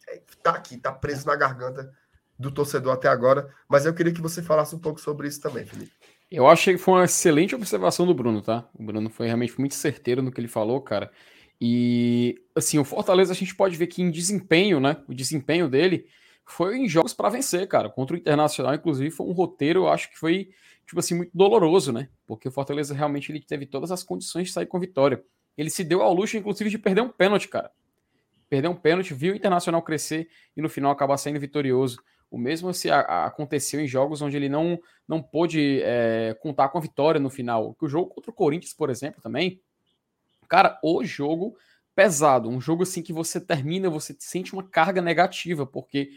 é 0.09 0.21
tá 0.41 0.49
aqui, 0.49 0.77
tá 0.77 0.91
preso 0.91 1.27
na 1.27 1.35
garganta 1.35 1.93
do 2.39 2.49
torcedor 2.49 2.93
até 2.93 3.07
agora, 3.07 3.53
mas 3.69 3.85
eu 3.85 3.93
queria 3.93 4.11
que 4.11 4.21
você 4.21 4.41
falasse 4.41 4.75
um 4.75 4.79
pouco 4.79 4.99
sobre 4.99 5.27
isso 5.27 5.39
também, 5.39 5.63
Felipe. 5.63 5.91
Eu 6.31 6.47
achei 6.47 6.73
que 6.73 6.81
foi 6.81 6.95
uma 6.95 7.05
excelente 7.05 7.53
observação 7.53 8.07
do 8.07 8.15
Bruno, 8.15 8.41
tá? 8.41 8.67
O 8.73 8.83
Bruno 8.83 9.11
foi 9.11 9.27
realmente 9.27 9.59
muito 9.59 9.75
certeiro 9.75 10.23
no 10.23 10.31
que 10.31 10.41
ele 10.41 10.47
falou, 10.47 10.81
cara. 10.81 11.11
E 11.59 12.41
assim, 12.55 12.79
o 12.79 12.85
Fortaleza 12.85 13.31
a 13.31 13.35
gente 13.35 13.53
pode 13.53 13.77
ver 13.77 13.85
que 13.85 14.01
em 14.01 14.09
desempenho, 14.09 14.79
né? 14.79 15.03
O 15.07 15.13
desempenho 15.13 15.69
dele 15.69 16.07
foi 16.45 16.77
em 16.77 16.87
jogos 16.87 17.13
para 17.13 17.29
vencer, 17.29 17.67
cara. 17.67 17.89
Contra 17.89 18.15
o 18.15 18.19
Internacional, 18.19 18.73
inclusive, 18.73 19.11
foi 19.11 19.25
um 19.25 19.31
roteiro, 19.31 19.81
eu 19.81 19.89
acho 19.89 20.09
que 20.09 20.17
foi, 20.17 20.49
tipo 20.85 20.99
assim, 20.99 21.15
muito 21.15 21.31
doloroso, 21.33 21.91
né? 21.91 22.09
Porque 22.25 22.47
o 22.47 22.51
Fortaleza 22.51 22.93
realmente 22.93 23.31
ele 23.31 23.41
teve 23.41 23.65
todas 23.65 23.91
as 23.91 24.03
condições 24.03 24.47
de 24.47 24.53
sair 24.53 24.65
com 24.65 24.79
vitória. 24.79 25.23
Ele 25.57 25.69
se 25.69 25.83
deu 25.83 26.01
ao 26.01 26.13
luxo, 26.13 26.37
inclusive, 26.37 26.69
de 26.69 26.77
perder 26.77 27.01
um 27.01 27.09
pênalti, 27.09 27.47
cara. 27.47 27.71
Perder 28.49 28.67
um 28.67 28.75
pênalti, 28.75 29.13
viu 29.13 29.33
o 29.33 29.35
Internacional 29.35 29.81
crescer 29.81 30.29
e 30.55 30.61
no 30.61 30.69
final 30.69 30.91
acabar 30.91 31.17
saindo 31.17 31.39
vitorioso. 31.39 32.01
O 32.29 32.37
mesmo 32.37 32.73
se 32.73 32.89
aconteceu 32.89 33.81
em 33.81 33.87
jogos 33.87 34.21
onde 34.21 34.37
ele 34.37 34.47
não, 34.47 34.79
não 35.05 35.21
pôde 35.21 35.81
é, 35.83 36.33
contar 36.41 36.69
com 36.69 36.77
a 36.77 36.81
vitória 36.81 37.19
no 37.19 37.29
final. 37.29 37.75
O 37.79 37.87
jogo 37.89 38.09
contra 38.09 38.31
o 38.31 38.33
Corinthians, 38.33 38.73
por 38.73 38.89
exemplo, 38.89 39.21
também. 39.21 39.61
Cara, 40.47 40.79
o 40.81 41.03
jogo 41.03 41.57
pesado, 41.93 42.49
um 42.49 42.61
jogo 42.61 42.83
assim 42.83 43.01
que 43.01 43.11
você 43.11 43.39
termina, 43.39 43.89
você 43.89 44.15
sente 44.17 44.53
uma 44.53 44.63
carga 44.63 45.01
negativa, 45.01 45.65
porque 45.65 46.11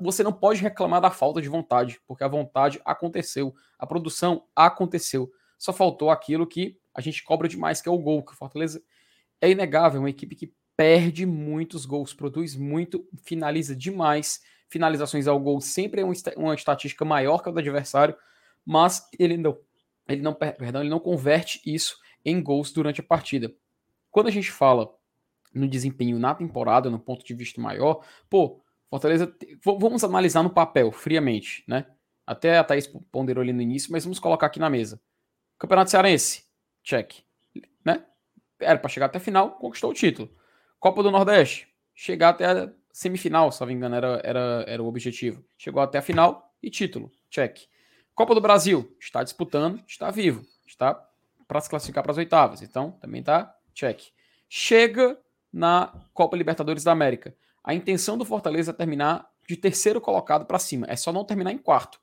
você 0.00 0.22
não 0.22 0.32
pode 0.32 0.60
reclamar 0.60 1.00
da 1.00 1.10
falta 1.10 1.40
de 1.40 1.48
vontade, 1.48 2.00
porque 2.06 2.24
a 2.24 2.28
vontade 2.28 2.80
aconteceu, 2.84 3.54
a 3.78 3.86
produção 3.86 4.46
aconteceu. 4.56 5.30
Só 5.58 5.72
faltou 5.72 6.10
aquilo 6.10 6.46
que 6.46 6.78
a 6.94 7.00
gente 7.00 7.22
cobra 7.22 7.48
demais, 7.48 7.80
que 7.80 7.88
é 7.88 7.92
o 7.92 7.98
gol, 7.98 8.24
que 8.24 8.32
o 8.32 8.36
Fortaleza 8.36 8.82
é 9.40 9.50
inegável, 9.50 10.00
uma 10.00 10.10
equipe 10.10 10.34
que 10.34 10.54
perde 10.76 11.26
muitos 11.26 11.84
gols, 11.84 12.14
produz 12.14 12.56
muito, 12.56 13.06
finaliza 13.22 13.76
demais. 13.76 14.40
Finalizações 14.68 15.26
ao 15.26 15.38
gol 15.38 15.60
sempre 15.60 16.00
é 16.00 16.04
uma 16.36 16.54
estatística 16.54 17.04
maior 17.04 17.42
que 17.42 17.48
a 17.48 17.52
do 17.52 17.58
adversário, 17.58 18.16
mas 18.64 19.06
ele 19.18 19.36
não, 19.36 19.58
ele 20.08 20.22
não, 20.22 20.34
perdão, 20.34 20.80
ele 20.80 20.90
não 20.90 21.00
converte 21.00 21.60
isso 21.64 21.96
em 22.24 22.42
gols 22.42 22.72
durante 22.72 23.00
a 23.00 23.04
partida. 23.04 23.52
Quando 24.10 24.28
a 24.28 24.30
gente 24.30 24.50
fala 24.50 24.90
no 25.54 25.68
desempenho 25.68 26.18
na 26.18 26.34
temporada, 26.34 26.88
no 26.88 26.98
ponto 26.98 27.24
de 27.24 27.34
vista 27.34 27.60
maior, 27.60 28.04
pô, 28.30 28.61
Fortaleza, 28.92 29.34
vamos 29.64 30.04
analisar 30.04 30.42
no 30.42 30.50
papel, 30.50 30.92
friamente, 30.92 31.64
né? 31.66 31.86
Até 32.26 32.58
a 32.58 32.62
Thaís 32.62 32.86
ponderou 33.10 33.40
ali 33.40 33.50
no 33.50 33.62
início, 33.62 33.90
mas 33.90 34.04
vamos 34.04 34.18
colocar 34.18 34.48
aqui 34.48 34.60
na 34.60 34.68
mesa. 34.68 35.00
Campeonato 35.58 35.90
Cearense, 35.90 36.44
check, 36.82 37.20
né? 37.82 38.04
Era 38.60 38.78
para 38.78 38.90
chegar 38.90 39.06
até 39.06 39.16
a 39.16 39.20
final, 39.20 39.52
conquistou 39.52 39.92
o 39.92 39.94
título. 39.94 40.30
Copa 40.78 41.02
do 41.02 41.10
Nordeste, 41.10 41.66
chegar 41.94 42.28
até 42.28 42.44
a 42.44 42.70
semifinal, 42.92 43.50
se 43.50 43.62
não 43.62 43.68
me 43.68 43.72
engano, 43.72 43.94
era, 43.94 44.20
era, 44.22 44.64
era 44.68 44.82
o 44.82 44.86
objetivo. 44.86 45.42
Chegou 45.56 45.80
até 45.80 45.96
a 45.96 46.02
final 46.02 46.54
e 46.62 46.68
título, 46.68 47.10
check. 47.30 47.60
Copa 48.14 48.34
do 48.34 48.42
Brasil, 48.42 48.94
está 49.00 49.24
disputando, 49.24 49.82
está 49.88 50.10
vivo, 50.10 50.44
está 50.66 51.02
para 51.48 51.62
se 51.62 51.70
classificar 51.70 52.02
para 52.02 52.12
as 52.12 52.18
oitavas, 52.18 52.60
então 52.60 52.90
também 53.00 53.20
está 53.20 53.56
check. 53.72 54.02
Chega 54.50 55.18
na 55.50 55.94
Copa 56.12 56.36
Libertadores 56.36 56.84
da 56.84 56.92
América. 56.92 57.34
A 57.64 57.74
intenção 57.74 58.18
do 58.18 58.24
Fortaleza 58.24 58.70
é 58.70 58.74
terminar 58.74 59.28
de 59.46 59.56
terceiro 59.56 60.00
colocado 60.00 60.46
para 60.46 60.58
cima. 60.58 60.86
É 60.88 60.96
só 60.96 61.12
não 61.12 61.24
terminar 61.24 61.52
em 61.52 61.58
quarto. 61.58 62.00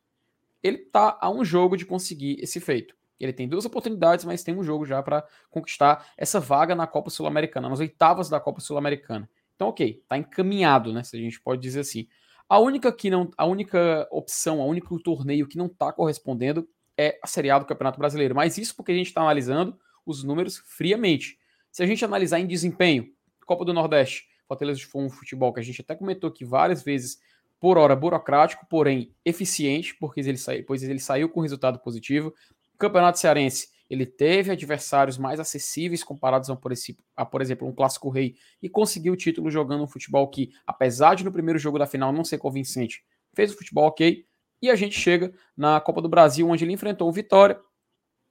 Ele 0.61 0.77
está 0.77 1.17
a 1.19 1.29
um 1.29 1.43
jogo 1.43 1.75
de 1.75 1.85
conseguir 1.85 2.37
esse 2.39 2.59
feito. 2.59 2.95
Ele 3.19 3.33
tem 3.33 3.47
duas 3.47 3.65
oportunidades, 3.65 4.23
mas 4.23 4.43
tem 4.43 4.55
um 4.55 4.63
jogo 4.63 4.85
já 4.85 5.03
para 5.03 5.25
conquistar 5.49 6.11
essa 6.17 6.39
vaga 6.39 6.73
na 6.73 6.87
Copa 6.87 7.09
Sul-Americana, 7.09 7.67
nas 7.67 7.79
oitavas 7.79 8.29
da 8.29 8.39
Copa 8.39 8.61
Sul-Americana. 8.61 9.29
Então, 9.55 9.67
ok, 9.67 10.01
tá 10.07 10.17
encaminhado, 10.17 10.93
né? 10.93 11.03
Se 11.03 11.17
a 11.17 11.19
gente 11.19 11.39
pode 11.41 11.61
dizer 11.61 11.81
assim. 11.81 12.07
A 12.47 12.59
única 12.59 12.91
que 12.91 13.09
não, 13.09 13.29
a 13.37 13.45
única 13.45 14.07
opção, 14.09 14.61
a 14.61 14.65
único 14.65 14.97
torneio 14.99 15.47
que 15.47 15.57
não 15.57 15.65
está 15.65 15.91
correspondendo 15.91 16.67
é 16.97 17.19
a 17.21 17.27
Série 17.27 17.49
A 17.49 17.59
do 17.59 17.65
Campeonato 17.65 17.99
Brasileiro. 17.99 18.33
Mas 18.33 18.57
isso 18.57 18.75
porque 18.75 18.91
a 18.93 18.95
gente 18.95 19.07
está 19.07 19.21
analisando 19.21 19.77
os 20.05 20.23
números 20.23 20.57
friamente. 20.65 21.37
Se 21.71 21.83
a 21.83 21.85
gente 21.85 22.03
analisar 22.03 22.39
em 22.39 22.47
desempenho, 22.47 23.11
Copa 23.45 23.65
do 23.65 23.73
Nordeste, 23.73 24.28
Fortaleza 24.49 24.81
foi 24.89 25.03
um 25.03 25.09
futebol 25.09 25.53
que 25.53 25.59
a 25.59 25.63
gente 25.63 25.79
até 25.79 25.95
comentou 25.95 26.27
aqui 26.27 26.43
várias 26.43 26.81
vezes, 26.81 27.19
por 27.59 27.77
hora 27.77 27.95
burocrático, 27.95 28.65
porém 28.67 29.13
eficiente, 29.23 29.95
porque 29.95 30.21
ele 30.21 30.38
saiu, 30.38 30.65
pois 30.65 30.81
ele 30.81 30.99
saiu 30.99 31.29
com 31.29 31.41
resultado 31.41 31.77
positivo. 31.79 32.33
Campeonato 32.79 33.19
Cearense, 33.19 33.67
ele 33.88 34.05
teve 34.07 34.51
adversários 34.51 35.17
mais 35.17 35.39
acessíveis 35.39 36.03
comparados 36.03 36.49
a 36.49 36.55
por, 36.55 36.71
esse, 36.71 36.97
a, 37.15 37.25
por 37.25 37.41
exemplo, 37.41 37.67
um 37.67 37.73
Clássico 37.73 38.09
Rei 38.09 38.35
e 38.62 38.67
conseguiu 38.67 39.13
o 39.13 39.17
título 39.17 39.51
jogando 39.51 39.83
um 39.83 39.88
futebol 39.88 40.27
que, 40.29 40.49
apesar 40.65 41.15
de 41.15 41.23
no 41.23 41.31
primeiro 41.31 41.59
jogo 41.59 41.77
da 41.77 41.85
final 41.85 42.12
não 42.12 42.23
ser 42.23 42.39
convincente, 42.39 43.03
fez 43.35 43.51
o 43.51 43.57
futebol 43.57 43.85
ok. 43.85 44.25
E 44.62 44.69
a 44.69 44.75
gente 44.75 44.97
chega 44.97 45.31
na 45.55 45.79
Copa 45.79 46.01
do 46.01 46.09
Brasil, 46.09 46.49
onde 46.49 46.63
ele 46.63 46.73
enfrentou 46.73 47.07
o 47.07 47.12
Vitória, 47.12 47.59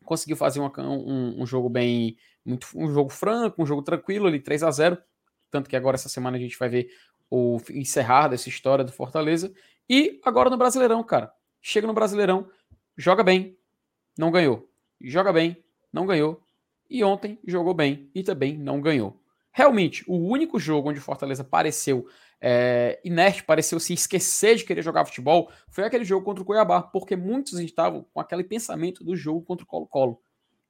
conseguiu 0.05 0.37
fazer 0.37 0.59
uma, 0.59 0.73
um, 0.81 1.43
um, 1.43 1.47
jogo 1.47 1.69
bem, 1.69 2.17
muito, 2.45 2.67
um 2.75 2.91
jogo 2.91 3.11
franco, 3.11 3.63
um 3.63 3.67
jogo 3.67 3.83
tranquilo, 3.83 4.27
ali 4.27 4.41
3 4.41 4.63
a 4.63 4.71
0 4.71 4.99
tanto 5.51 5.69
que 5.69 5.77
agora 5.77 5.95
essa 5.95 6.09
semana 6.09 6.37
a 6.37 6.41
gente 6.41 6.59
vai 6.59 6.69
ver 6.69 6.91
o 7.31 7.61
encerrar 7.71 8.29
dessa 8.29 8.49
história 8.49 8.85
do 8.85 8.93
Fortaleza. 8.93 9.53
E 9.89 10.21
agora 10.25 10.51
no 10.51 10.57
Brasileirão, 10.57 11.03
cara. 11.03 11.33
Chega 11.61 11.87
no 11.87 11.93
Brasileirão, 11.93 12.49
joga 12.97 13.23
bem, 13.23 13.57
não 14.17 14.31
ganhou. 14.31 14.71
Joga 15.01 15.33
bem, 15.33 15.63
não 15.93 16.07
ganhou. 16.07 16.43
E 16.89 17.05
ontem 17.05 17.39
jogou 17.47 17.75
bem 17.75 18.11
e 18.15 18.23
também 18.23 18.57
não 18.57 18.81
ganhou. 18.81 19.21
Realmente, 19.53 20.05
o 20.07 20.17
único 20.17 20.59
jogo 20.59 20.91
onde 20.91 20.99
o 20.99 21.03
Fortaleza 21.03 21.43
pareceu 21.43 22.07
é, 22.41 23.01
inerte, 23.05 23.43
pareceu 23.43 23.81
se 23.81 23.93
esquecer 23.93 24.57
de 24.57 24.65
querer 24.65 24.83
jogar 24.83 25.05
futebol, 25.05 25.51
foi 25.69 25.85
aquele 25.85 26.05
jogo 26.05 26.25
contra 26.25 26.43
o 26.43 26.47
Cuiabá, 26.47 26.83
porque 26.83 27.17
muitos 27.17 27.59
estavam 27.59 28.07
com 28.13 28.21
aquele 28.21 28.45
pensamento 28.45 29.03
do 29.03 29.17
jogo 29.17 29.43
contra 29.43 29.65
o 29.65 29.67
Colo-Colo. 29.67 30.21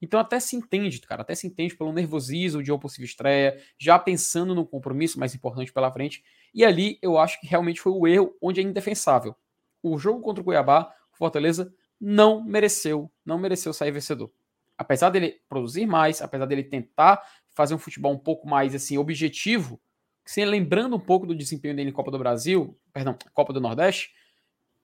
Então 0.01 0.19
até 0.21 0.39
se 0.39 0.57
entende, 0.57 1.01
cara, 1.01 1.23
até 1.23 1.35
se 1.35 1.47
entende 1.47 1.77
pelo 1.77 1.93
nervosismo 1.93 2.63
de 2.63 2.71
uma 2.71 2.79
possível 2.79 3.05
estreia, 3.05 3.61
já 3.79 3.99
pensando 3.99 4.55
no 4.55 4.67
compromisso 4.67 5.19
mais 5.19 5.35
importante 5.35 5.73
pela 5.73 5.91
frente. 5.93 6.23
E 6.55 6.65
ali 6.65 6.99
eu 7.03 7.19
acho 7.19 7.41
que 7.41 7.47
realmente 7.47 7.81
foi 7.81 7.93
o 7.93 8.07
erro 8.07 8.35
onde 8.41 8.61
é 8.61 8.63
indefensável. 8.63 9.35
O 9.83 9.99
jogo 9.99 10.21
contra 10.21 10.41
o 10.41 10.45
Cuiabá, 10.45 10.93
o 11.13 11.17
Fortaleza 11.17 11.73
não 12.01 12.43
mereceu, 12.45 13.11
não 13.25 13.39
mereceu 13.39 13.73
sair 13.73 13.91
vencedor. 13.91 14.31
Apesar 14.77 15.11
dele 15.11 15.41
produzir 15.49 15.87
mais, 15.87 16.23
apesar 16.23 16.47
dele 16.47 16.63
tentar 16.63 17.21
fazer 17.51 17.75
um 17.75 17.79
futebol 17.79 18.13
um 18.13 18.19
pouco 18.19 18.47
mais 18.47 18.75
assim 18.75 18.97
objetivo, 18.97 19.81
se 20.25 20.45
lembrando 20.45 20.95
um 20.95 21.01
pouco 21.01 21.27
do 21.27 21.35
desempenho 21.35 21.75
dele 21.75 21.91
em 21.91 21.93
Copa 21.93 22.11
do 22.11 22.19
Brasil, 22.19 22.79
perdão, 22.93 23.17
Copa 23.35 23.53
do 23.53 23.61
Nordeste, 23.61 24.13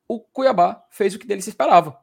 o 0.09 0.19
Cuiabá 0.19 0.85
fez 0.91 1.15
o 1.15 1.19
que 1.19 1.27
dele 1.27 1.43
se 1.43 1.51
esperava. 1.51 1.99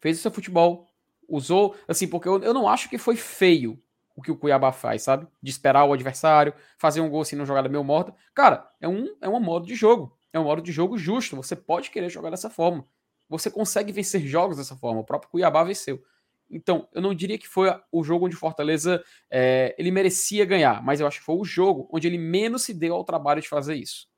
Fez 0.00 0.18
o 0.18 0.22
seu 0.22 0.30
futebol 0.30 0.89
usou, 1.30 1.74
assim, 1.88 2.08
porque 2.08 2.28
eu, 2.28 2.42
eu 2.42 2.52
não 2.52 2.68
acho 2.68 2.88
que 2.88 2.98
foi 2.98 3.16
feio 3.16 3.80
o 4.14 4.22
que 4.22 4.30
o 4.30 4.36
Cuiabá 4.36 4.72
faz, 4.72 5.02
sabe? 5.02 5.26
De 5.42 5.50
esperar 5.50 5.84
o 5.84 5.92
adversário, 5.92 6.52
fazer 6.76 7.00
um 7.00 7.08
gol 7.08 7.22
assim 7.22 7.36
numa 7.36 7.46
jogada 7.46 7.68
meio 7.68 7.82
morta. 7.82 8.14
Cara, 8.34 8.68
é 8.80 8.86
um, 8.86 9.16
é 9.20 9.28
um 9.28 9.40
modo 9.40 9.66
de 9.66 9.74
jogo. 9.74 10.16
É 10.32 10.38
um 10.38 10.44
modo 10.44 10.60
de 10.60 10.70
jogo 10.70 10.98
justo. 10.98 11.36
Você 11.36 11.56
pode 11.56 11.90
querer 11.90 12.10
jogar 12.10 12.30
dessa 12.30 12.50
forma. 12.50 12.86
Você 13.28 13.50
consegue 13.50 13.92
vencer 13.92 14.20
jogos 14.20 14.58
dessa 14.58 14.76
forma. 14.76 15.00
O 15.00 15.04
próprio 15.04 15.30
Cuiabá 15.30 15.64
venceu. 15.64 16.02
Então, 16.50 16.88
eu 16.92 17.00
não 17.00 17.14
diria 17.14 17.38
que 17.38 17.48
foi 17.48 17.72
o 17.92 18.02
jogo 18.02 18.26
onde 18.26 18.34
Fortaleza 18.34 19.02
é, 19.30 19.74
ele 19.78 19.90
merecia 19.90 20.44
ganhar, 20.44 20.82
mas 20.82 21.00
eu 21.00 21.06
acho 21.06 21.20
que 21.20 21.24
foi 21.24 21.36
o 21.36 21.44
jogo 21.44 21.88
onde 21.92 22.08
ele 22.08 22.18
menos 22.18 22.62
se 22.62 22.74
deu 22.74 22.94
ao 22.94 23.04
trabalho 23.04 23.40
de 23.40 23.48
fazer 23.48 23.76
isso. 23.76 24.10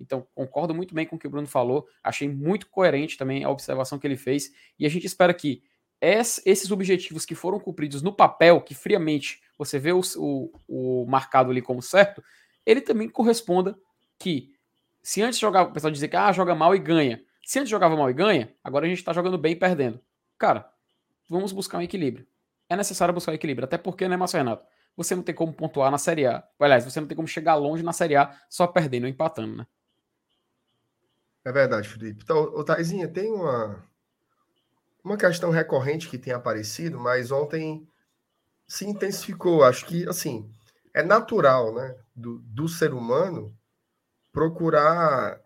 Então, 0.00 0.26
concordo 0.34 0.74
muito 0.74 0.94
bem 0.94 1.06
com 1.06 1.14
o 1.14 1.18
que 1.18 1.28
o 1.28 1.30
Bruno 1.30 1.46
falou. 1.46 1.86
Achei 2.02 2.28
muito 2.28 2.68
coerente 2.68 3.16
também 3.16 3.44
a 3.44 3.50
observação 3.50 3.98
que 3.98 4.06
ele 4.06 4.16
fez. 4.16 4.52
E 4.78 4.84
a 4.84 4.88
gente 4.88 5.06
espera 5.06 5.32
que 5.32 5.62
esses 6.04 6.70
objetivos 6.70 7.24
que 7.24 7.34
foram 7.34 7.58
cumpridos 7.58 8.02
no 8.02 8.12
papel, 8.12 8.60
que 8.60 8.74
friamente 8.74 9.42
você 9.56 9.78
vê 9.78 9.92
o, 9.92 10.00
o, 10.16 10.52
o, 10.68 11.06
marcado 11.06 11.50
ali 11.50 11.62
como 11.62 11.80
certo, 11.80 12.22
ele 12.66 12.80
também 12.80 13.08
corresponda 13.08 13.78
que 14.18 14.52
se 15.02 15.22
antes 15.22 15.38
jogava, 15.38 15.70
o 15.70 15.72
pessoal 15.72 15.90
dizia 15.90 16.08
que 16.08 16.16
ah, 16.16 16.32
joga 16.32 16.54
mal 16.54 16.74
e 16.74 16.78
ganha. 16.78 17.22
Se 17.44 17.58
antes 17.58 17.70
jogava 17.70 17.96
mal 17.96 18.10
e 18.10 18.12
ganha, 18.12 18.54
agora 18.62 18.86
a 18.86 18.88
gente 18.88 18.98
está 18.98 19.12
jogando 19.12 19.38
bem 19.38 19.52
e 19.52 19.56
perdendo. 19.56 20.00
Cara, 20.38 20.70
vamos 21.28 21.52
buscar 21.52 21.78
um 21.78 21.82
equilíbrio. 21.82 22.26
É 22.68 22.76
necessário 22.76 23.14
buscar 23.14 23.32
um 23.32 23.34
equilíbrio, 23.34 23.64
até 23.64 23.78
porque, 23.78 24.08
né, 24.08 24.16
Márcio 24.16 24.38
Renato? 24.38 24.66
Você 24.96 25.14
não 25.14 25.22
tem 25.22 25.34
como 25.34 25.52
pontuar 25.52 25.90
na 25.90 25.98
Série 25.98 26.26
A. 26.26 26.42
Aliás, 26.58 26.84
você 26.84 27.00
não 27.00 27.06
tem 27.06 27.16
como 27.16 27.28
chegar 27.28 27.54
longe 27.56 27.82
na 27.82 27.92
Série 27.92 28.16
A 28.16 28.34
só 28.48 28.66
perdendo 28.66 29.04
ou 29.04 29.08
empatando, 29.08 29.56
né? 29.56 29.66
É 31.44 31.52
verdade, 31.52 31.88
Felipe. 31.88 32.22
Então, 32.22 32.64
Taizinha, 32.64 33.06
tem 33.06 33.30
uma, 33.30 33.84
uma 35.04 35.18
questão 35.18 35.50
recorrente 35.50 36.08
que 36.08 36.18
tem 36.18 36.32
aparecido, 36.32 36.98
mas 36.98 37.30
ontem 37.30 37.86
se 38.66 38.86
intensificou. 38.86 39.62
Acho 39.62 39.84
que, 39.84 40.08
assim, 40.08 40.50
é 40.94 41.02
natural 41.02 41.74
né, 41.74 41.94
do, 42.16 42.38
do 42.40 42.66
ser 42.66 42.94
humano 42.94 43.54
procurar 44.32 45.38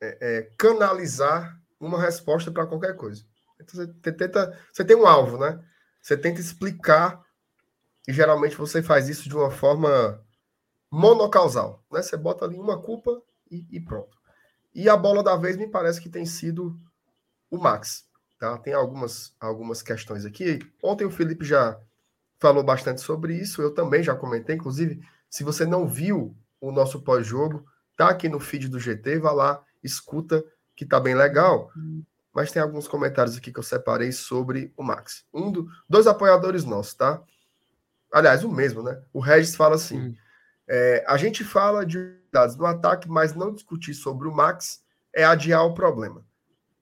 é, 0.00 0.18
é, 0.20 0.42
canalizar 0.58 1.58
uma 1.80 2.00
resposta 2.00 2.52
para 2.52 2.66
qualquer 2.66 2.94
coisa. 2.94 3.24
Então, 3.60 3.86
você, 3.86 4.12
tenta, 4.12 4.58
você 4.70 4.84
tem 4.84 4.96
um 4.96 5.06
alvo, 5.06 5.38
né? 5.38 5.58
Você 6.02 6.16
tenta 6.16 6.40
explicar, 6.40 7.20
e 8.06 8.12
geralmente 8.12 8.54
você 8.54 8.82
faz 8.82 9.08
isso 9.08 9.28
de 9.28 9.34
uma 9.34 9.50
forma 9.50 10.22
monocausal. 10.90 11.82
Né? 11.90 12.02
Você 12.02 12.16
bota 12.16 12.44
ali 12.44 12.58
uma 12.58 12.80
culpa 12.80 13.10
e, 13.50 13.66
e 13.70 13.80
pronto. 13.80 14.16
E 14.74 14.88
a 14.88 14.96
bola 14.96 15.22
da 15.22 15.36
vez 15.36 15.56
me 15.56 15.68
parece 15.68 16.00
que 16.00 16.10
tem 16.10 16.26
sido 16.26 16.78
o 17.50 17.58
Max. 17.58 18.05
Tá? 18.38 18.58
Tem 18.58 18.74
algumas, 18.74 19.34
algumas 19.40 19.82
questões 19.82 20.24
aqui. 20.24 20.58
Ontem 20.82 21.04
o 21.04 21.10
Felipe 21.10 21.44
já 21.44 21.78
falou 22.38 22.62
bastante 22.62 23.00
sobre 23.00 23.34
isso, 23.34 23.62
eu 23.62 23.72
também 23.72 24.02
já 24.02 24.14
comentei. 24.14 24.56
Inclusive, 24.56 25.02
se 25.30 25.42
você 25.42 25.64
não 25.64 25.86
viu 25.86 26.36
o 26.60 26.70
nosso 26.70 27.00
pós-jogo, 27.00 27.66
tá 27.96 28.08
aqui 28.08 28.28
no 28.28 28.38
feed 28.38 28.68
do 28.68 28.78
GT, 28.78 29.18
vá 29.18 29.32
lá, 29.32 29.62
escuta, 29.82 30.44
que 30.74 30.84
tá 30.84 31.00
bem 31.00 31.14
legal. 31.14 31.72
Mas 32.32 32.52
tem 32.52 32.60
alguns 32.60 32.86
comentários 32.86 33.36
aqui 33.36 33.50
que 33.50 33.58
eu 33.58 33.62
separei 33.62 34.12
sobre 34.12 34.72
o 34.76 34.82
Max. 34.82 35.24
Um 35.32 35.50
do, 35.50 35.66
dois 35.88 36.06
apoiadores 36.06 36.64
nossos, 36.64 36.94
tá? 36.94 37.22
Aliás, 38.12 38.44
o 38.44 38.52
mesmo, 38.52 38.82
né? 38.82 39.00
O 39.12 39.20
Regis 39.20 39.56
fala 39.56 39.76
assim: 39.76 40.14
é, 40.68 41.04
a 41.08 41.16
gente 41.16 41.42
fala 41.42 41.86
de 41.86 42.14
dados 42.30 42.56
no 42.56 42.66
ataque, 42.66 43.08
mas 43.08 43.34
não 43.34 43.54
discutir 43.54 43.94
sobre 43.94 44.28
o 44.28 44.34
Max 44.34 44.82
é 45.14 45.24
adiar 45.24 45.64
o 45.64 45.72
problema. 45.72 46.25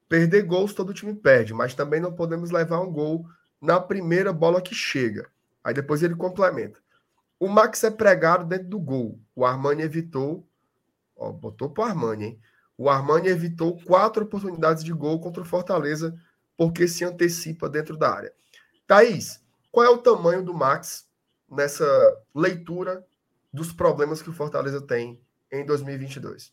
Perder 0.08 0.42
gols 0.42 0.74
todo 0.74 0.94
time 0.94 1.14
perde, 1.14 1.54
mas 1.54 1.74
também 1.74 2.00
não 2.00 2.12
podemos 2.12 2.50
levar 2.50 2.80
um 2.80 2.92
gol 2.92 3.26
na 3.60 3.80
primeira 3.80 4.32
bola 4.32 4.60
que 4.60 4.74
chega. 4.74 5.28
Aí 5.62 5.72
depois 5.72 6.02
ele 6.02 6.14
complementa. 6.14 6.78
O 7.38 7.48
Max 7.48 7.82
é 7.84 7.90
pregado 7.90 8.44
dentro 8.44 8.68
do 8.68 8.78
gol. 8.78 9.18
O 9.34 9.44
Armani 9.44 9.82
evitou. 9.82 10.46
Ó, 11.16 11.32
botou 11.32 11.70
pro 11.70 11.84
Armani, 11.84 12.24
hein? 12.24 12.40
O 12.76 12.90
Armani 12.90 13.28
evitou 13.28 13.80
quatro 13.84 14.24
oportunidades 14.24 14.82
de 14.82 14.92
gol 14.92 15.20
contra 15.20 15.42
o 15.42 15.46
Fortaleza 15.46 16.14
porque 16.56 16.86
se 16.86 17.04
antecipa 17.04 17.68
dentro 17.68 17.96
da 17.96 18.12
área. 18.12 18.32
Thaís, 18.86 19.40
qual 19.70 19.86
é 19.86 19.88
o 19.88 19.98
tamanho 19.98 20.42
do 20.42 20.52
Max 20.52 21.08
nessa 21.50 21.84
leitura 22.34 23.04
dos 23.52 23.72
problemas 23.72 24.20
que 24.20 24.30
o 24.30 24.34
Fortaleza 24.34 24.80
tem 24.80 25.20
em 25.50 25.64
2022? 25.64 26.52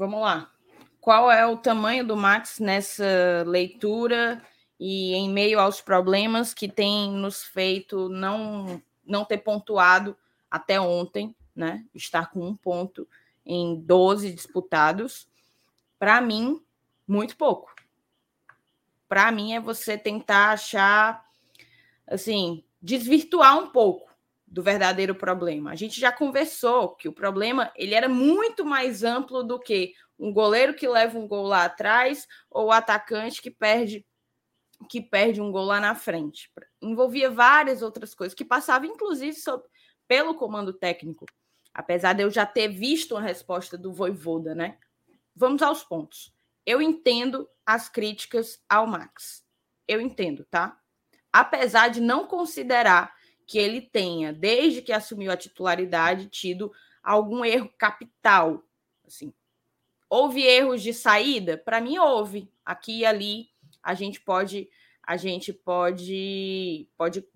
Vamos 0.00 0.22
lá. 0.22 0.50
Qual 0.98 1.30
é 1.30 1.46
o 1.46 1.58
tamanho 1.58 2.06
do 2.06 2.16
Max 2.16 2.58
nessa 2.58 3.44
leitura 3.46 4.42
e 4.78 5.12
em 5.12 5.28
meio 5.28 5.60
aos 5.60 5.82
problemas 5.82 6.54
que 6.54 6.66
tem 6.66 7.10
nos 7.12 7.42
feito 7.42 8.08
não, 8.08 8.80
não 9.04 9.26
ter 9.26 9.36
pontuado 9.36 10.16
até 10.50 10.80
ontem, 10.80 11.36
né? 11.54 11.84
Estar 11.94 12.30
com 12.30 12.40
um 12.40 12.56
ponto 12.56 13.06
em 13.44 13.78
12 13.78 14.32
disputados. 14.32 15.28
Para 15.98 16.18
mim, 16.22 16.64
muito 17.06 17.36
pouco. 17.36 17.74
Para 19.06 19.30
mim, 19.30 19.52
é 19.52 19.60
você 19.60 19.98
tentar 19.98 20.52
achar, 20.52 21.26
assim, 22.06 22.64
desvirtuar 22.80 23.58
um 23.58 23.68
pouco 23.68 24.09
do 24.50 24.64
verdadeiro 24.64 25.14
problema. 25.14 25.70
A 25.70 25.76
gente 25.76 26.00
já 26.00 26.10
conversou 26.10 26.96
que 26.96 27.08
o 27.08 27.12
problema 27.12 27.72
ele 27.76 27.94
era 27.94 28.08
muito 28.08 28.64
mais 28.64 29.04
amplo 29.04 29.44
do 29.44 29.60
que 29.60 29.94
um 30.18 30.32
goleiro 30.32 30.74
que 30.74 30.88
leva 30.88 31.16
um 31.16 31.28
gol 31.28 31.46
lá 31.46 31.64
atrás 31.64 32.26
ou 32.50 32.66
o 32.66 32.72
atacante 32.72 33.40
que 33.40 33.50
perde 33.50 34.04
que 34.88 35.00
perde 35.00 35.42
um 35.42 35.52
gol 35.52 35.66
lá 35.66 35.78
na 35.78 35.94
frente. 35.94 36.50
Envolvia 36.80 37.30
várias 37.30 37.82
outras 37.82 38.14
coisas 38.14 38.34
que 38.34 38.44
passavam 38.44 38.88
inclusive 38.88 39.34
sobre, 39.34 39.68
pelo 40.08 40.34
comando 40.34 40.72
técnico. 40.72 41.26
Apesar 41.72 42.14
de 42.14 42.22
eu 42.22 42.30
já 42.30 42.44
ter 42.44 42.68
visto 42.68 43.12
uma 43.12 43.20
resposta 43.20 43.78
do 43.78 43.92
Voivoda, 43.92 44.54
né? 44.54 44.78
Vamos 45.36 45.62
aos 45.62 45.84
pontos. 45.84 46.32
Eu 46.66 46.82
entendo 46.82 47.48
as 47.64 47.88
críticas 47.88 48.58
ao 48.68 48.86
Max. 48.86 49.44
Eu 49.86 50.00
entendo, 50.00 50.44
tá? 50.50 50.76
Apesar 51.32 51.88
de 51.88 52.00
não 52.00 52.26
considerar 52.26 53.14
que 53.50 53.58
ele 53.58 53.80
tenha, 53.80 54.32
desde 54.32 54.80
que 54.80 54.92
assumiu 54.92 55.32
a 55.32 55.36
titularidade, 55.36 56.28
tido 56.28 56.72
algum 57.02 57.44
erro 57.44 57.68
capital. 57.76 58.62
Assim, 59.04 59.34
houve 60.08 60.40
erros 60.40 60.80
de 60.80 60.94
saída? 60.94 61.58
Para 61.58 61.80
mim, 61.80 61.98
houve. 61.98 62.48
Aqui 62.64 63.00
e 63.00 63.04
ali 63.04 63.48
a 63.82 63.92
gente 63.92 64.20
pode 64.20 64.70
a 65.02 65.16
gente 65.16 65.52
pode 65.52 66.88
pode 66.96 67.26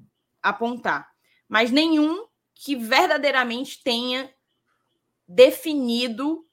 apontar, 0.41 1.11
mas 1.49 1.73
nenhum 1.73 2.29
que 2.55 2.77
verdadeiramente 2.77 3.83
tenha 3.83 4.33
definido 5.27 6.47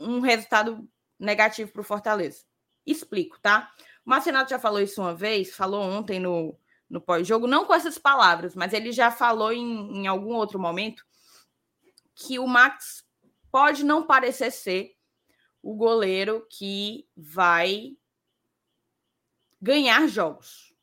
um 0.00 0.20
resultado 0.20 0.88
negativo 1.18 1.72
para 1.72 1.82
o 1.82 1.84
Fortaleza. 1.84 2.42
Explico, 2.86 3.38
tá? 3.42 3.70
O 4.06 4.08
Marcenato 4.08 4.48
já 4.48 4.58
falou 4.58 4.80
isso 4.80 5.02
uma 5.02 5.14
vez, 5.14 5.54
falou 5.54 5.82
ontem 5.82 6.18
no, 6.18 6.58
no 6.88 7.00
pós-jogo, 7.00 7.46
não 7.46 7.64
com 7.64 7.74
essas 7.74 7.98
palavras, 7.98 8.54
mas 8.54 8.72
ele 8.72 8.92
já 8.92 9.10
falou 9.10 9.52
em, 9.52 10.02
em 10.02 10.06
algum 10.06 10.34
outro 10.34 10.58
momento 10.58 11.04
que 12.14 12.38
o 12.38 12.46
Max 12.46 13.06
pode 13.50 13.84
não 13.84 14.06
parecer 14.06 14.50
ser 14.50 14.96
o 15.62 15.74
goleiro 15.74 16.46
que 16.50 17.08
vai 17.16 17.96
ganhar 19.60 20.06
jogos. 20.06 20.74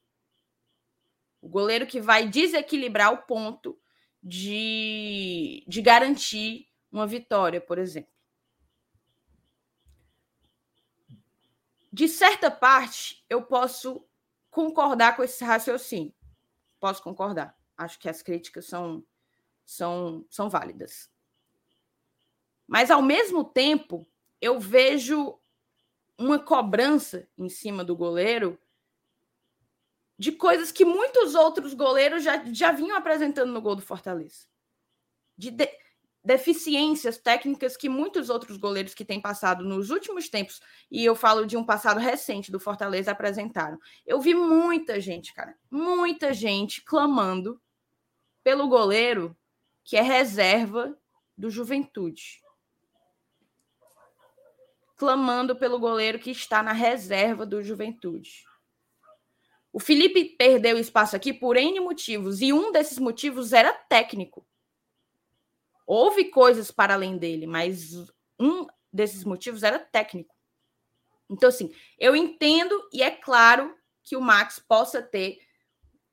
O 1.42 1.48
goleiro 1.48 1.88
que 1.88 2.02
vai 2.02 2.28
desequilibrar 2.28 3.14
o 3.14 3.26
ponto 3.26 3.80
de, 4.22 5.64
de 5.68 5.82
garantir 5.82 6.68
uma 6.92 7.06
vitória, 7.06 7.62
por 7.62 7.78
exemplo. 7.78 8.12
De 11.92 12.08
certa 12.08 12.52
parte, 12.52 13.24
eu 13.30 13.44
posso 13.44 14.05
concordar 14.56 15.18
com 15.18 15.24
esse 15.24 15.44
raciocínio. 15.44 16.14
Posso 16.80 17.04
concordar. 17.04 17.58
Acho 17.78 18.00
que 18.00 18.08
as 18.08 18.22
críticas 18.22 18.66
são, 18.66 19.04
são, 19.66 20.26
são 20.30 20.50
válidas. 20.50 21.12
Mas, 22.66 22.90
ao 22.90 23.02
mesmo 23.02 23.44
tempo, 23.44 24.08
eu 24.40 24.58
vejo 24.58 25.38
uma 26.18 26.40
cobrança 26.40 27.28
em 27.38 27.50
cima 27.50 27.84
do 27.84 27.98
goleiro 27.98 28.58
de 30.18 30.32
coisas 30.32 30.72
que 30.72 30.86
muitos 30.86 31.36
outros 31.36 31.74
goleiros 31.74 32.24
já, 32.24 32.42
já 32.46 32.72
vinham 32.72 32.96
apresentando 32.96 33.52
no 33.52 33.62
gol 33.62 33.76
do 33.76 33.82
Fortaleza. 33.82 34.48
De, 35.38 35.52
de 35.52 35.68
deficiências 36.26 37.20
técnicas 37.20 37.78
que 37.78 37.88
muitos 37.88 38.32
outros 38.32 38.58
goleiros 38.58 38.96
que 38.96 39.06
têm 39.06 39.22
passado 39.22 39.64
nos 39.64 39.92
últimos 39.92 40.28
tempos, 40.28 40.60
e 40.90 41.06
eu 41.06 41.16
falo 41.16 41.46
de 41.46 41.56
um 41.56 41.64
passado 41.64 42.00
recente 42.00 42.52
do 42.52 42.60
Fortaleza, 42.60 43.12
apresentaram. 43.12 43.80
Eu 44.06 44.20
vi 44.20 44.34
muita 44.34 45.00
gente, 45.00 45.34
cara, 45.34 45.56
muita 45.70 46.34
gente 46.34 46.84
clamando 46.84 47.62
pelo 48.44 48.68
goleiro 48.68 49.38
que 49.84 49.96
é 49.96 50.02
reserva 50.02 50.98
do 51.38 51.52
Juventude. 51.52 52.42
Clamando 54.98 55.56
pelo 55.56 55.78
goleiro 55.78 56.18
que 56.18 56.32
está 56.32 56.64
na 56.64 56.72
reserva 56.72 57.46
do 57.46 57.62
Juventude. 57.62 58.46
O 59.72 59.80
Felipe 59.80 60.24
perdeu 60.38 60.78
espaço 60.80 61.16
aqui 61.16 61.34
por 61.34 61.56
N 61.56 61.80
motivos, 61.82 62.42
e 62.42 62.52
um 62.52 62.72
desses 62.72 62.98
motivos 62.98 63.54
era 63.54 63.74
técnico. 63.74 64.48
Houve 65.86 66.26
coisas 66.26 66.72
para 66.72 66.94
além 66.94 67.18
dele, 67.18 67.46
mas 67.46 67.94
um 68.40 68.66
desses 68.92 69.24
motivos 69.24 69.64
era 69.64 69.80
técnico. 69.80 70.34
Então, 71.30 71.50
assim, 71.50 71.72
eu 72.00 72.16
entendo 72.16 72.88
e 72.94 73.02
é 73.02 73.12
claro 73.12 73.76
que 74.04 74.16
o 74.16 74.22
Max 74.22 74.60
possa 74.60 75.02
ter 75.02 75.40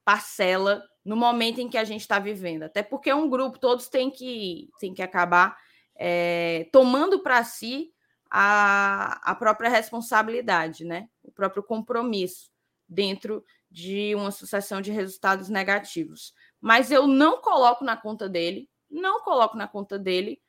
parcela 0.05 0.83
no 1.05 1.17
momento 1.17 1.61
em 1.61 1.69
que 1.69 1.79
a 1.79 1.85
gente 1.85 2.01
está 2.01 2.19
vivendo. 2.19 2.63
Até 2.65 2.83
porque 2.83 3.11
é 3.11 3.15
um 3.15 3.29
grupo, 3.29 3.59
todos 3.59 3.89
têm 3.89 4.11
que, 4.11 4.71
têm 4.79 4.95
que 4.95 5.03
acabar 5.03 5.57
é, 5.97 6.69
tomando 6.73 7.21
para 7.21 7.45
si 7.45 7.93
a, 8.31 9.21
a 9.31 9.35
própria 9.35 9.69
responsabilidade, 9.69 10.85
né? 10.85 11.09
o 11.23 11.31
próprio 11.31 11.63
compromisso 11.63 12.51
dentro 12.89 13.45
de 13.71 14.15
uma 14.15 14.31
sucessão 14.31 14.81
de 14.81 14.91
resultados 14.91 15.49
negativos. 15.49 16.35
Mas 16.61 16.91
eu 16.91 17.07
não 17.07 17.41
coloco 17.41 17.85
na 17.85 17.97
conta 17.97 18.29
dele, 18.29 18.69
não 18.93 19.21
coloco 19.23 19.57
na 19.57 19.67
conta 19.67 19.99
dele 19.99 20.41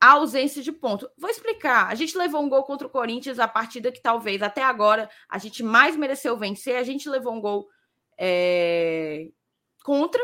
a 0.00 0.12
ausência 0.12 0.62
de 0.62 0.72
ponto. 0.72 1.10
Vou 1.16 1.30
explicar. 1.30 1.88
A 1.88 1.94
gente 1.94 2.16
levou 2.16 2.42
um 2.42 2.48
gol 2.48 2.64
contra 2.64 2.86
o 2.86 2.90
Corinthians, 2.90 3.38
a 3.38 3.48
partida 3.48 3.92
que 3.92 4.00
talvez 4.00 4.42
até 4.42 4.62
agora 4.62 5.10
a 5.28 5.38
gente 5.38 5.62
mais 5.62 5.96
mereceu 5.96 6.36
vencer. 6.36 6.76
A 6.76 6.82
gente 6.82 7.08
levou 7.08 7.34
um 7.34 7.40
gol 7.40 7.68
é, 8.18 9.28
contra. 9.84 10.22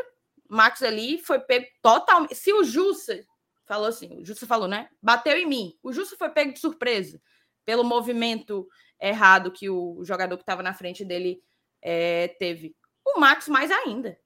Max 0.48 0.82
ali 0.82 1.18
foi 1.18 1.40
pego 1.40 1.66
totalmente. 1.80 2.34
Se 2.34 2.52
o 2.52 2.62
Jussa 2.62 3.24
falou 3.64 3.86
assim, 3.88 4.20
o 4.20 4.24
Jussa 4.24 4.46
falou, 4.46 4.68
né? 4.68 4.88
Bateu 5.02 5.36
em 5.36 5.46
mim. 5.46 5.78
O 5.82 5.92
Jussa 5.92 6.16
foi 6.16 6.28
pego 6.28 6.52
de 6.52 6.60
surpresa 6.60 7.20
pelo 7.64 7.84
movimento 7.84 8.68
errado 9.00 9.50
que 9.50 9.70
o 9.70 10.04
jogador 10.04 10.36
que 10.36 10.42
estava 10.42 10.62
na 10.62 10.74
frente 10.74 11.04
dele 11.04 11.42
é, 11.80 12.28
teve. 12.38 12.76
O 13.04 13.18
Max 13.18 13.48
mais 13.48 13.70
ainda. 13.70 14.18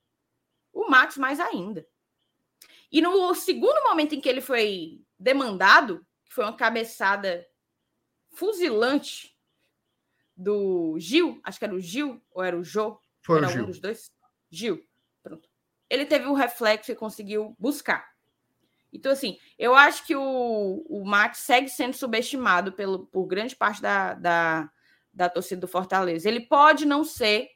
O 0.72 0.90
Max 0.90 1.16
mais 1.16 1.40
ainda. 1.40 1.86
E 2.90 3.00
no 3.00 3.34
segundo 3.34 3.82
momento 3.84 4.14
em 4.14 4.20
que 4.20 4.28
ele 4.28 4.40
foi 4.40 5.00
demandado, 5.18 6.06
que 6.24 6.34
foi 6.34 6.44
uma 6.44 6.56
cabeçada 6.56 7.46
fuzilante 8.32 9.36
do 10.36 10.96
Gil, 10.98 11.40
acho 11.42 11.58
que 11.58 11.64
era 11.64 11.74
o 11.74 11.80
Gil 11.80 12.22
ou 12.30 12.42
era 12.42 12.56
o 12.56 12.64
Jô, 12.64 13.00
foi 13.22 13.38
era 13.38 13.48
o 13.48 13.50
Gil. 13.50 13.62
um 13.64 13.66
dos 13.66 13.80
dois. 13.80 14.10
Gil, 14.50 14.86
pronto. 15.22 15.48
Ele 15.88 16.04
teve 16.04 16.26
um 16.26 16.34
reflexo 16.34 16.92
e 16.92 16.96
conseguiu 16.96 17.56
buscar. 17.58 18.08
Então, 18.92 19.12
assim, 19.12 19.38
eu 19.58 19.74
acho 19.74 20.06
que 20.06 20.14
o, 20.16 20.84
o 20.88 21.04
Max 21.04 21.38
segue 21.38 21.68
sendo 21.68 21.94
subestimado 21.94 22.72
pelo, 22.72 23.06
por 23.06 23.26
grande 23.26 23.54
parte 23.54 23.82
da, 23.82 24.14
da, 24.14 24.70
da 25.12 25.28
torcida 25.28 25.60
do 25.60 25.68
Fortaleza. 25.68 26.28
Ele 26.28 26.40
pode 26.40 26.86
não 26.86 27.04
ser 27.04 27.50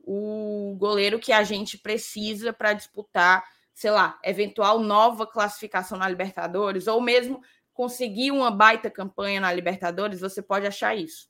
o 0.00 0.74
goleiro 0.78 1.18
que 1.18 1.32
a 1.32 1.42
gente 1.42 1.76
precisa 1.76 2.52
para 2.52 2.72
disputar, 2.72 3.44
sei 3.76 3.90
lá, 3.90 4.18
eventual 4.24 4.78
nova 4.78 5.26
classificação 5.26 5.98
na 5.98 6.08
Libertadores, 6.08 6.86
ou 6.86 6.98
mesmo 6.98 7.42
conseguir 7.74 8.30
uma 8.30 8.50
baita 8.50 8.90
campanha 8.90 9.38
na 9.38 9.52
Libertadores, 9.52 10.20
você 10.20 10.40
pode 10.40 10.66
achar 10.66 10.96
isso. 10.96 11.28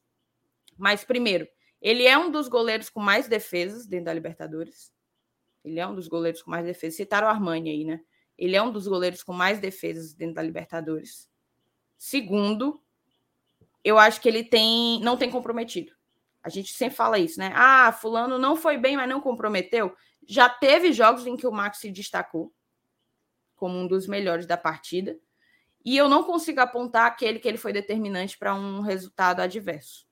Mas, 0.79 1.03
primeiro, 1.03 1.49
ele 1.83 2.07
é 2.07 2.17
um 2.17 2.31
dos 2.31 2.47
goleiros 2.47 2.89
com 2.89 3.01
mais 3.01 3.27
defesas 3.27 3.85
dentro 3.85 4.05
da 4.05 4.15
Libertadores. 4.15 4.93
Ele 5.65 5.81
é 5.81 5.87
um 5.89 5.93
dos 5.97 6.07
goleiros 6.07 6.41
com 6.41 6.53
mais 6.53 6.65
defesas. 6.65 6.97
Citaram 6.97 7.27
o 7.27 7.31
Armani 7.31 7.69
aí, 7.69 7.85
né? 7.85 8.01
Ele 8.39 8.55
é 8.55 8.63
um 8.63 8.71
dos 8.71 8.87
goleiros 8.87 9.25
com 9.25 9.33
mais 9.33 9.59
defesas 9.59 10.15
dentro 10.15 10.37
da 10.37 10.43
Libertadores. 10.43 11.29
Segundo, 11.99 12.81
eu 13.83 13.99
acho 13.99 14.21
que 14.21 14.29
ele 14.29 14.45
tem 14.45 15.01
não 15.01 15.17
tem 15.17 15.33
comprometido. 15.33 15.93
A 16.45 16.49
gente 16.49 16.73
sempre 16.73 16.95
fala 16.95 17.19
isso, 17.19 17.41
né? 17.41 17.51
Ah, 17.57 17.91
fulano 17.91 18.39
não 18.39 18.55
foi 18.55 18.79
bem, 18.79 18.97
mas 18.97 19.09
não 19.09 19.21
comprometeu. 19.21 19.97
Já 20.27 20.49
teve 20.49 20.93
jogos 20.93 21.27
em 21.27 21.37
que 21.37 21.47
o 21.47 21.53
Max 21.53 21.79
se 21.79 21.91
destacou 21.91 22.53
como 23.57 23.79
um 23.79 23.87
dos 23.87 24.07
melhores 24.07 24.47
da 24.47 24.57
partida. 24.57 25.19
E 25.85 25.97
eu 25.97 26.09
não 26.09 26.23
consigo 26.23 26.61
apontar 26.61 27.07
aquele 27.07 27.39
que 27.39 27.49
ele 27.49 27.57
foi 27.57 27.73
determinante 27.73 28.37
para 28.37 28.55
um 28.55 28.81
resultado 28.81 29.41
adverso. 29.41 30.07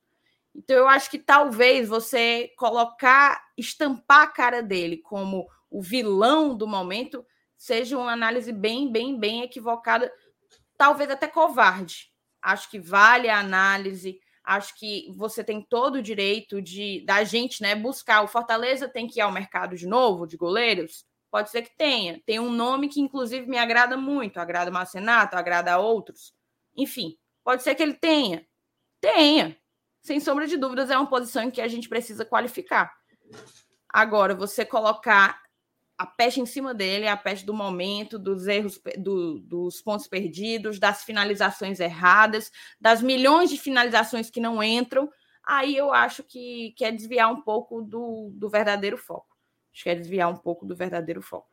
Então 0.53 0.75
eu 0.75 0.87
acho 0.87 1.11
que 1.11 1.19
talvez 1.19 1.87
você 1.87 2.51
colocar, 2.57 3.43
estampar 3.57 4.21
a 4.21 4.27
cara 4.27 4.63
dele 4.63 4.97
como 4.97 5.47
o 5.69 5.81
vilão 5.81 6.55
do 6.55 6.65
momento 6.65 7.25
seja 7.57 7.97
uma 7.97 8.13
análise 8.13 8.53
bem, 8.53 8.89
bem, 8.89 9.19
bem 9.19 9.43
equivocada, 9.43 10.11
talvez 10.77 11.09
até 11.09 11.27
covarde. 11.27 12.09
Acho 12.41 12.69
que 12.69 12.79
vale 12.79 13.27
a 13.27 13.39
análise, 13.39 14.19
acho 14.45 14.77
que 14.77 15.11
você 15.15 15.43
tem 15.43 15.61
todo 15.61 15.95
o 15.95 16.01
direito 16.01 16.61
de 16.61 17.03
da 17.05 17.23
gente, 17.23 17.61
né, 17.61 17.75
buscar. 17.75 18.21
O 18.23 18.27
Fortaleza 18.27 18.87
tem 18.87 19.07
que 19.07 19.19
ir 19.19 19.21
ao 19.21 19.31
mercado 19.31 19.75
de 19.75 19.87
novo 19.87 20.27
de 20.27 20.37
goleiros? 20.37 21.05
Pode 21.31 21.49
ser 21.49 21.63
que 21.63 21.75
tenha. 21.75 22.21
Tem 22.25 22.39
um 22.39 22.51
nome 22.51 22.87
que 22.87 23.01
inclusive 23.01 23.47
me 23.47 23.57
agrada 23.57 23.97
muito, 23.97 24.39
agrada 24.39 24.71
Marcenato, 24.71 25.35
agrada 25.35 25.73
a 25.73 25.79
outros. 25.79 26.33
Enfim, 26.75 27.17
pode 27.43 27.63
ser 27.63 27.75
que 27.75 27.83
ele 27.83 27.93
tenha. 27.93 28.45
Tenha. 29.01 29.57
Sem 30.01 30.19
sombra 30.19 30.47
de 30.47 30.55
dúvidas, 30.55 30.91
é 30.91 30.97
uma 30.97 31.09
posição 31.09 31.43
em 31.43 31.51
que 31.51 31.61
a 31.61 31.67
gente 31.67 31.89
precisa 31.89 32.23
qualificar. 32.23 32.93
Agora, 33.89 34.35
você 34.35 34.63
colocar 34.63 35.41
a 35.97 36.05
peste 36.05 36.41
em 36.41 36.45
cima 36.45 36.73
dele, 36.73 37.07
a 37.07 37.15
peste 37.15 37.45
do 37.45 37.53
momento, 37.53 38.19
dos 38.19 38.47
erros, 38.47 38.79
do, 38.97 39.39
dos 39.39 39.81
pontos 39.81 40.07
perdidos, 40.07 40.79
das 40.79 41.03
finalizações 41.03 41.79
erradas, 41.79 42.51
das 42.79 43.01
milhões 43.01 43.49
de 43.49 43.57
finalizações 43.57 44.29
que 44.29 44.39
não 44.39 44.61
entram, 44.61 45.09
aí 45.43 45.75
eu 45.75 45.93
acho 45.93 46.23
que 46.23 46.73
quer 46.77 46.89
é 46.89 46.91
desviar 46.91 47.31
um 47.31 47.41
pouco 47.41 47.81
do, 47.81 48.31
do 48.33 48.49
verdadeiro 48.49 48.97
foco. 48.97 49.35
Acho 49.73 49.83
que 49.83 49.89
é 49.89 49.95
desviar 49.95 50.29
um 50.29 50.37
pouco 50.37 50.65
do 50.65 50.75
verdadeiro 50.75 51.21
foco. 51.21 51.49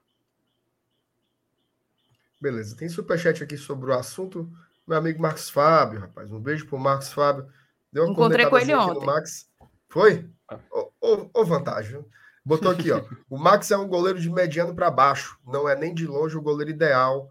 Beleza, 2.40 2.76
tem 2.76 2.88
superchat 2.88 3.42
aqui 3.42 3.56
sobre 3.56 3.90
o 3.90 3.94
assunto. 3.94 4.50
Meu 4.86 4.98
amigo 4.98 5.22
Marcos 5.22 5.48
Fábio, 5.48 6.00
rapaz. 6.00 6.32
Um 6.32 6.40
beijo 6.40 6.66
pro 6.66 6.78
Marcos 6.78 7.12
Fábio. 7.12 7.48
Deu 7.92 8.04
uma 8.04 8.12
Encontrei 8.12 8.46
com 8.46 8.58
ele 8.58 8.74
ontem. 8.74 9.06
Max. 9.06 9.48
Foi? 9.88 10.28
Ô, 10.70 10.90
oh, 11.00 11.30
oh, 11.34 11.44
vantagem. 11.44 12.04
Botou 12.44 12.70
aqui, 12.70 12.90
ó. 12.90 13.02
O 13.30 13.38
Max 13.38 13.70
é 13.70 13.76
um 13.76 13.86
goleiro 13.86 14.20
de 14.20 14.28
mediano 14.28 14.74
para 14.74 14.90
baixo. 14.90 15.38
Não 15.46 15.68
é 15.68 15.76
nem 15.76 15.94
de 15.94 16.06
longe 16.06 16.36
o 16.36 16.42
goleiro 16.42 16.70
ideal 16.70 17.28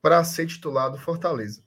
para 0.00 0.24
ser 0.24 0.46
titular 0.46 0.90
do 0.90 0.98
Fortaleza. 0.98 1.62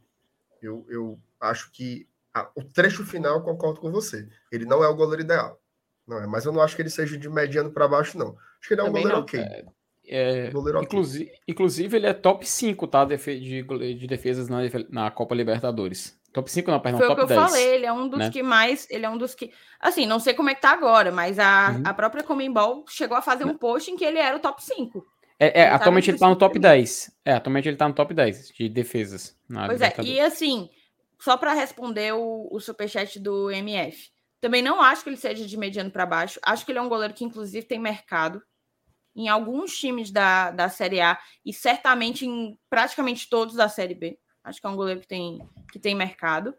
Eu, 0.62 0.86
eu 0.90 1.20
acho 1.40 1.72
que 1.72 2.08
a, 2.34 2.50
o 2.56 2.64
trecho 2.64 3.06
final 3.06 3.44
concordo 3.44 3.80
com 3.80 3.92
você. 3.92 4.28
Ele 4.52 4.66
não 4.66 4.84
é 4.84 4.88
o 4.88 4.96
goleiro 4.96 5.22
ideal. 5.22 5.60
Não 6.08 6.18
é, 6.18 6.28
mas 6.28 6.46
eu 6.46 6.52
não 6.52 6.62
acho 6.62 6.76
que 6.76 6.82
ele 6.82 6.90
seja 6.90 7.18
de 7.18 7.30
mediano 7.30 7.72
para 7.72 7.88
baixo, 7.88 8.18
não. 8.18 8.36
Acho 8.60 8.68
que 8.68 8.74
ele 8.74 8.82
é 8.82 8.84
um 8.84 8.88
Também 8.88 9.04
goleiro 9.04 9.20
não. 9.20 9.24
ok. 9.24 9.40
É, 9.40 10.48
é, 10.48 10.52
goleiro 10.52 10.82
inclusive, 10.82 11.26
okay. 11.26 11.40
inclusive, 11.48 11.96
ele 11.96 12.08
é 12.08 12.14
top 12.14 12.48
5, 12.48 12.88
tá? 12.88 13.06
De, 13.06 13.18
de, 13.18 13.96
de 13.96 14.08
defesas 14.08 14.50
na, 14.50 14.60
na 14.90 15.12
Copa 15.12 15.36
Libertadores. 15.36 16.20
Top 16.34 16.50
5 16.50 16.72
não, 16.72 16.80
perdão, 16.80 17.00
Foi 17.00 17.08
top 17.10 17.22
o 17.22 17.28
que 17.28 17.34
eu 17.34 17.38
10, 17.38 17.50
falei, 17.50 17.74
ele 17.76 17.86
é 17.86 17.92
um 17.92 18.08
dos 18.08 18.20
né? 18.20 18.30
que 18.30 18.42
mais, 18.42 18.88
ele 18.90 19.06
é 19.06 19.10
um 19.10 19.18
dos 19.18 19.36
que, 19.36 19.52
assim, 19.80 20.06
não 20.06 20.20
sei 20.20 20.34
como 20.34 20.50
é 20.50 20.56
que 20.56 20.62
tá 20.62 20.72
agora, 20.72 21.12
mas 21.12 21.38
a, 21.38 21.72
uhum. 21.72 21.84
a 21.86 21.94
própria 21.94 22.24
Comembol 22.24 22.86
chegou 22.88 23.18
a 23.18 23.22
fazer 23.22 23.46
um 23.46 23.58
post 23.58 23.92
em 23.92 23.98
que 23.98 24.06
ele 24.06 24.18
era 24.18 24.38
o 24.38 24.40
top 24.40 24.64
5. 24.64 25.06
É, 25.38 25.62
é 25.62 25.70
atualmente 25.70 26.10
ele 26.10 26.20
tá 26.20 26.30
no 26.30 26.36
top 26.36 26.58
10. 26.58 27.12
É, 27.26 27.34
atualmente 27.34 27.68
ele 27.68 27.76
tá 27.76 27.88
no 27.88 27.94
top 27.94 28.14
10 28.14 28.50
de 28.50 28.70
defesas. 28.70 29.36
pois 29.68 29.82
é, 29.82 29.94
e 30.04 30.20
assim, 30.20 30.70
só 31.20 31.36
para 31.36 31.54
responder 31.54 32.14
o, 32.14 32.48
o 32.52 32.60
superchat 32.60 33.20
do 33.20 33.52
MF. 33.52 34.10
Também 34.40 34.62
não 34.62 34.82
acho 34.82 35.04
que 35.04 35.10
ele 35.10 35.18
seja 35.18 35.46
de 35.46 35.58
mediano 35.58 35.92
para 35.92 36.06
baixo. 36.06 36.40
Acho 36.44 36.66
que 36.66 36.72
ele 36.72 36.80
é 36.80 36.82
um 36.82 36.90
goleiro 36.90 37.14
que, 37.14 37.24
inclusive, 37.24 37.66
tem 37.66 37.80
mercado 37.80 38.42
em 39.16 39.30
alguns 39.30 39.78
times 39.78 40.10
da, 40.10 40.52
da 40.52 40.70
Série 40.70 41.02
A 41.02 41.20
e 41.46 41.54
certamente 41.54 42.26
em 42.26 42.58
praticamente 42.70 43.30
todos 43.30 43.56
da 43.56 43.68
Série 43.68 43.94
B. 43.94 44.18
Acho 44.44 44.60
que 44.60 44.68
é 44.68 44.70
um 44.70 44.76
goleiro 44.76 45.02
que 45.02 45.08
tem, 45.08 45.48
que 45.72 45.80
tem 45.80 45.96
mercado. 45.96 46.56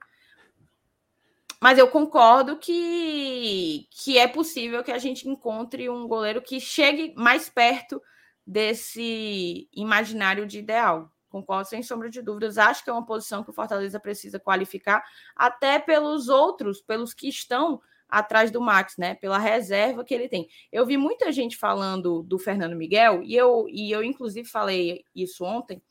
Mas 1.60 1.78
eu 1.78 1.88
concordo 1.88 2.58
que, 2.58 3.86
que 3.90 4.18
é 4.18 4.26
possível 4.26 4.82
que 4.82 4.90
a 4.90 4.98
gente 4.98 5.28
encontre 5.28 5.88
um 5.88 6.08
goleiro 6.08 6.42
que 6.42 6.58
chegue 6.58 7.14
mais 7.16 7.48
perto 7.48 8.02
desse 8.46 9.68
imaginário 9.72 10.44
de 10.46 10.58
ideal. 10.58 11.10
Concordo 11.28 11.68
sem 11.68 11.82
sombra 11.82 12.10
de 12.10 12.20
dúvidas. 12.20 12.58
Acho 12.58 12.82
que 12.82 12.90
é 12.90 12.92
uma 12.92 13.06
posição 13.06 13.44
que 13.44 13.50
o 13.50 13.54
Fortaleza 13.54 14.00
precisa 14.00 14.40
qualificar, 14.40 15.04
até 15.36 15.78
pelos 15.78 16.28
outros, 16.28 16.82
pelos 16.82 17.14
que 17.14 17.28
estão 17.28 17.80
atrás 18.08 18.50
do 18.50 18.60
Max, 18.60 18.96
né? 18.98 19.14
Pela 19.14 19.38
reserva 19.38 20.04
que 20.04 20.12
ele 20.12 20.28
tem. 20.28 20.48
Eu 20.70 20.84
vi 20.84 20.98
muita 20.98 21.32
gente 21.32 21.56
falando 21.56 22.22
do 22.22 22.38
Fernando 22.38 22.76
Miguel, 22.76 23.22
e 23.22 23.34
eu, 23.34 23.66
e 23.70 23.90
eu 23.90 24.02
inclusive 24.02 24.46
falei 24.46 25.04
isso 25.14 25.44
ontem. 25.44 25.82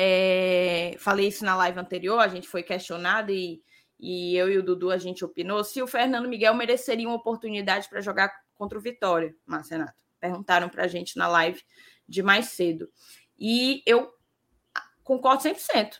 É, 0.00 0.94
falei 1.00 1.26
isso 1.26 1.44
na 1.44 1.56
live 1.56 1.76
anterior, 1.80 2.20
a 2.20 2.28
gente 2.28 2.46
foi 2.46 2.62
questionado 2.62 3.32
e, 3.32 3.60
e 3.98 4.36
eu 4.36 4.48
e 4.48 4.56
o 4.56 4.62
Dudu 4.62 4.92
a 4.92 4.96
gente 4.96 5.24
opinou 5.24 5.64
se 5.64 5.82
o 5.82 5.88
Fernando 5.88 6.28
Miguel 6.28 6.54
mereceria 6.54 7.08
uma 7.08 7.16
oportunidade 7.16 7.88
para 7.88 8.00
jogar 8.00 8.32
contra 8.54 8.78
o 8.78 8.80
Vitória, 8.80 9.34
Marcenato. 9.44 10.00
Perguntaram 10.20 10.68
para 10.68 10.84
a 10.84 10.86
gente 10.86 11.16
na 11.16 11.26
live 11.26 11.60
de 12.08 12.22
mais 12.22 12.50
cedo. 12.50 12.88
E 13.36 13.82
eu 13.84 14.08
concordo 15.02 15.42
100%. 15.42 15.96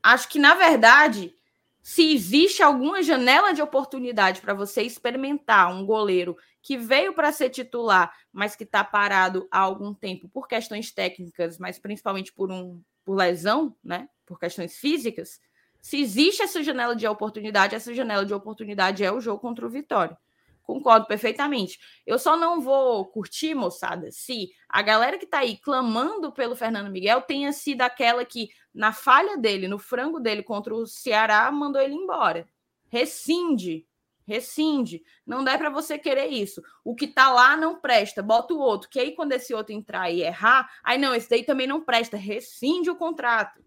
Acho 0.00 0.28
que, 0.28 0.38
na 0.38 0.54
verdade, 0.54 1.34
se 1.82 2.14
existe 2.14 2.62
alguma 2.62 3.02
janela 3.02 3.52
de 3.52 3.60
oportunidade 3.60 4.40
para 4.40 4.54
você 4.54 4.82
experimentar 4.82 5.68
um 5.74 5.84
goleiro 5.84 6.36
que 6.62 6.78
veio 6.78 7.12
para 7.12 7.32
ser 7.32 7.50
titular, 7.50 8.14
mas 8.32 8.54
que 8.54 8.62
está 8.62 8.84
parado 8.84 9.48
há 9.50 9.58
algum 9.58 9.92
tempo 9.92 10.28
por 10.28 10.46
questões 10.46 10.92
técnicas, 10.92 11.58
mas 11.58 11.80
principalmente 11.80 12.32
por 12.32 12.52
um 12.52 12.80
por 13.04 13.16
lesão, 13.16 13.76
né? 13.82 14.08
Por 14.26 14.38
questões 14.38 14.76
físicas. 14.76 15.40
Se 15.80 16.00
existe 16.00 16.42
essa 16.42 16.62
janela 16.62 16.94
de 16.94 17.06
oportunidade, 17.06 17.74
essa 17.74 17.92
janela 17.92 18.24
de 18.24 18.32
oportunidade 18.32 19.04
é 19.04 19.10
o 19.10 19.20
jogo 19.20 19.40
contra 19.40 19.66
o 19.66 19.70
Vitória. 19.70 20.16
Concordo 20.62 21.06
perfeitamente. 21.06 21.78
Eu 22.06 22.18
só 22.18 22.36
não 22.36 22.60
vou 22.60 23.04
curtir, 23.06 23.54
moçada, 23.54 24.10
se 24.12 24.50
a 24.68 24.80
galera 24.80 25.18
que 25.18 25.24
está 25.24 25.40
aí 25.40 25.56
clamando 25.56 26.32
pelo 26.32 26.54
Fernando 26.54 26.90
Miguel 26.90 27.20
tenha 27.22 27.52
sido 27.52 27.82
aquela 27.82 28.24
que, 28.24 28.48
na 28.72 28.92
falha 28.92 29.36
dele, 29.36 29.66
no 29.66 29.78
frango 29.78 30.20
dele 30.20 30.42
contra 30.42 30.72
o 30.72 30.86
Ceará, 30.86 31.50
mandou 31.50 31.82
ele 31.82 31.94
embora. 31.94 32.46
Rescinde. 32.88 33.86
Rescinde. 34.26 35.02
Não 35.26 35.42
dá 35.42 35.58
para 35.58 35.70
você 35.70 35.98
querer 35.98 36.28
isso. 36.28 36.62
O 36.84 36.94
que 36.94 37.06
tá 37.06 37.32
lá 37.32 37.56
não 37.56 37.80
presta, 37.80 38.22
bota 38.22 38.54
o 38.54 38.58
outro. 38.58 38.88
Que 38.88 39.00
aí, 39.00 39.14
quando 39.14 39.32
esse 39.32 39.52
outro 39.52 39.72
entrar 39.72 40.10
e 40.10 40.22
errar, 40.22 40.70
aí 40.82 40.98
não, 40.98 41.14
esse 41.14 41.28
daí 41.28 41.44
também 41.44 41.66
não 41.66 41.84
presta. 41.84 42.16
Rescinde 42.16 42.90
o 42.90 42.96
contrato. 42.96 43.62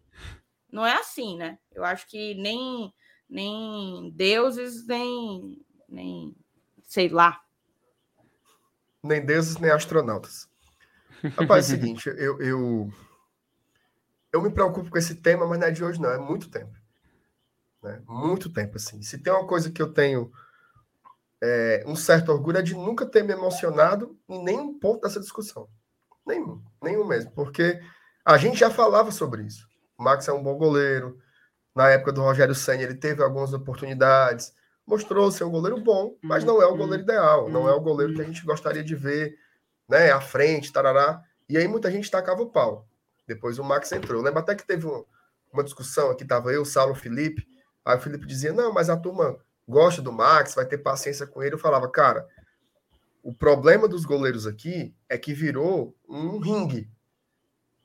Não 0.71 0.85
é 0.85 0.93
assim, 0.93 1.37
né? 1.37 1.57
Eu 1.73 1.83
acho 1.83 2.07
que 2.07 2.35
nem, 2.35 2.93
nem 3.29 4.11
deuses, 4.15 4.85
nem, 4.87 5.65
nem 5.87 6.35
sei 6.85 7.09
lá. 7.09 7.41
Nem 9.03 9.25
deuses, 9.25 9.57
nem 9.57 9.71
astronautas. 9.71 10.49
Rapaz, 11.37 11.69
é 11.69 11.73
o 11.73 11.77
seguinte, 11.79 12.09
eu, 12.09 12.41
eu, 12.41 12.93
eu 14.33 14.41
me 14.41 14.51
preocupo 14.51 14.89
com 14.89 14.97
esse 14.97 15.15
tema, 15.15 15.47
mas 15.47 15.59
não 15.59 15.67
é 15.67 15.71
de 15.71 15.83
hoje, 15.83 16.01
não, 16.01 16.09
é 16.09 16.17
muito 16.17 16.49
tempo. 16.49 16.75
Né? 17.81 18.01
Muito 18.07 18.51
tempo, 18.51 18.77
assim. 18.77 19.01
Se 19.01 19.19
tem 19.19 19.31
uma 19.31 19.47
coisa 19.47 19.71
que 19.71 19.81
eu 19.81 19.93
tenho 19.93 20.31
é, 21.41 21.83
um 21.85 21.95
certo 21.95 22.31
orgulho 22.31 22.57
é 22.57 22.61
de 22.61 22.73
nunca 22.73 23.05
ter 23.05 23.23
me 23.23 23.33
emocionado 23.33 24.17
em 24.27 24.43
nenhum 24.43 24.79
ponto 24.79 25.01
dessa 25.01 25.19
discussão. 25.19 25.67
Nenhum, 26.25 26.61
nenhum 26.81 27.05
mesmo, 27.05 27.31
porque 27.31 27.79
a 28.23 28.37
gente 28.37 28.57
já 28.57 28.69
falava 28.69 29.11
sobre 29.11 29.43
isso. 29.43 29.67
O 29.97 30.03
Max 30.03 30.27
é 30.27 30.33
um 30.33 30.41
bom 30.41 30.57
goleiro. 30.57 31.17
Na 31.75 31.89
época 31.89 32.11
do 32.11 32.21
Rogério 32.21 32.55
Senna, 32.55 32.83
ele 32.83 32.95
teve 32.95 33.21
algumas 33.21 33.53
oportunidades 33.53 34.53
mostrou 34.85 35.31
ser 35.31 35.43
um 35.43 35.49
goleiro 35.49 35.81
bom, 35.81 36.15
mas 36.21 36.43
não 36.43 36.61
é 36.61 36.65
o 36.65 36.75
goleiro 36.75 37.03
ideal, 37.03 37.49
não 37.49 37.67
é 37.67 37.73
o 37.73 37.81
goleiro 37.81 38.13
que 38.13 38.21
a 38.21 38.25
gente 38.25 38.45
gostaria 38.45 38.83
de 38.83 38.95
ver, 38.95 39.35
né, 39.89 40.11
à 40.11 40.21
frente, 40.21 40.71
tarará. 40.71 41.21
E 41.49 41.57
aí 41.57 41.67
muita 41.67 41.89
gente 41.89 42.11
tacava 42.11 42.41
o 42.41 42.49
pau. 42.49 42.87
Depois 43.27 43.57
o 43.57 43.63
Max 43.63 43.91
entrou. 43.91 44.19
Eu 44.19 44.23
lembro 44.23 44.39
até 44.39 44.53
que 44.53 44.65
teve 44.65 44.85
uma 45.51 45.63
discussão 45.63 46.11
aqui, 46.11 46.23
tava 46.23 46.51
eu, 46.53 46.63
Saulo, 46.63 46.93
Felipe. 46.93 47.47
Aí 47.83 47.97
o 47.97 48.01
Felipe 48.01 48.25
dizia: 48.25 48.53
"Não, 48.53 48.71
mas 48.71 48.89
a 48.89 48.97
turma 48.97 49.37
gosta 49.67 50.01
do 50.01 50.11
Max, 50.11 50.55
vai 50.55 50.65
ter 50.65 50.77
paciência 50.77 51.25
com 51.25 51.41
ele". 51.43 51.55
Eu 51.55 51.59
falava: 51.59 51.89
"Cara, 51.89 52.27
o 53.23 53.33
problema 53.33 53.87
dos 53.87 54.05
goleiros 54.05 54.45
aqui 54.45 54.95
é 55.09 55.17
que 55.17 55.33
virou 55.33 55.95
um 56.07 56.39
ringue. 56.39 56.89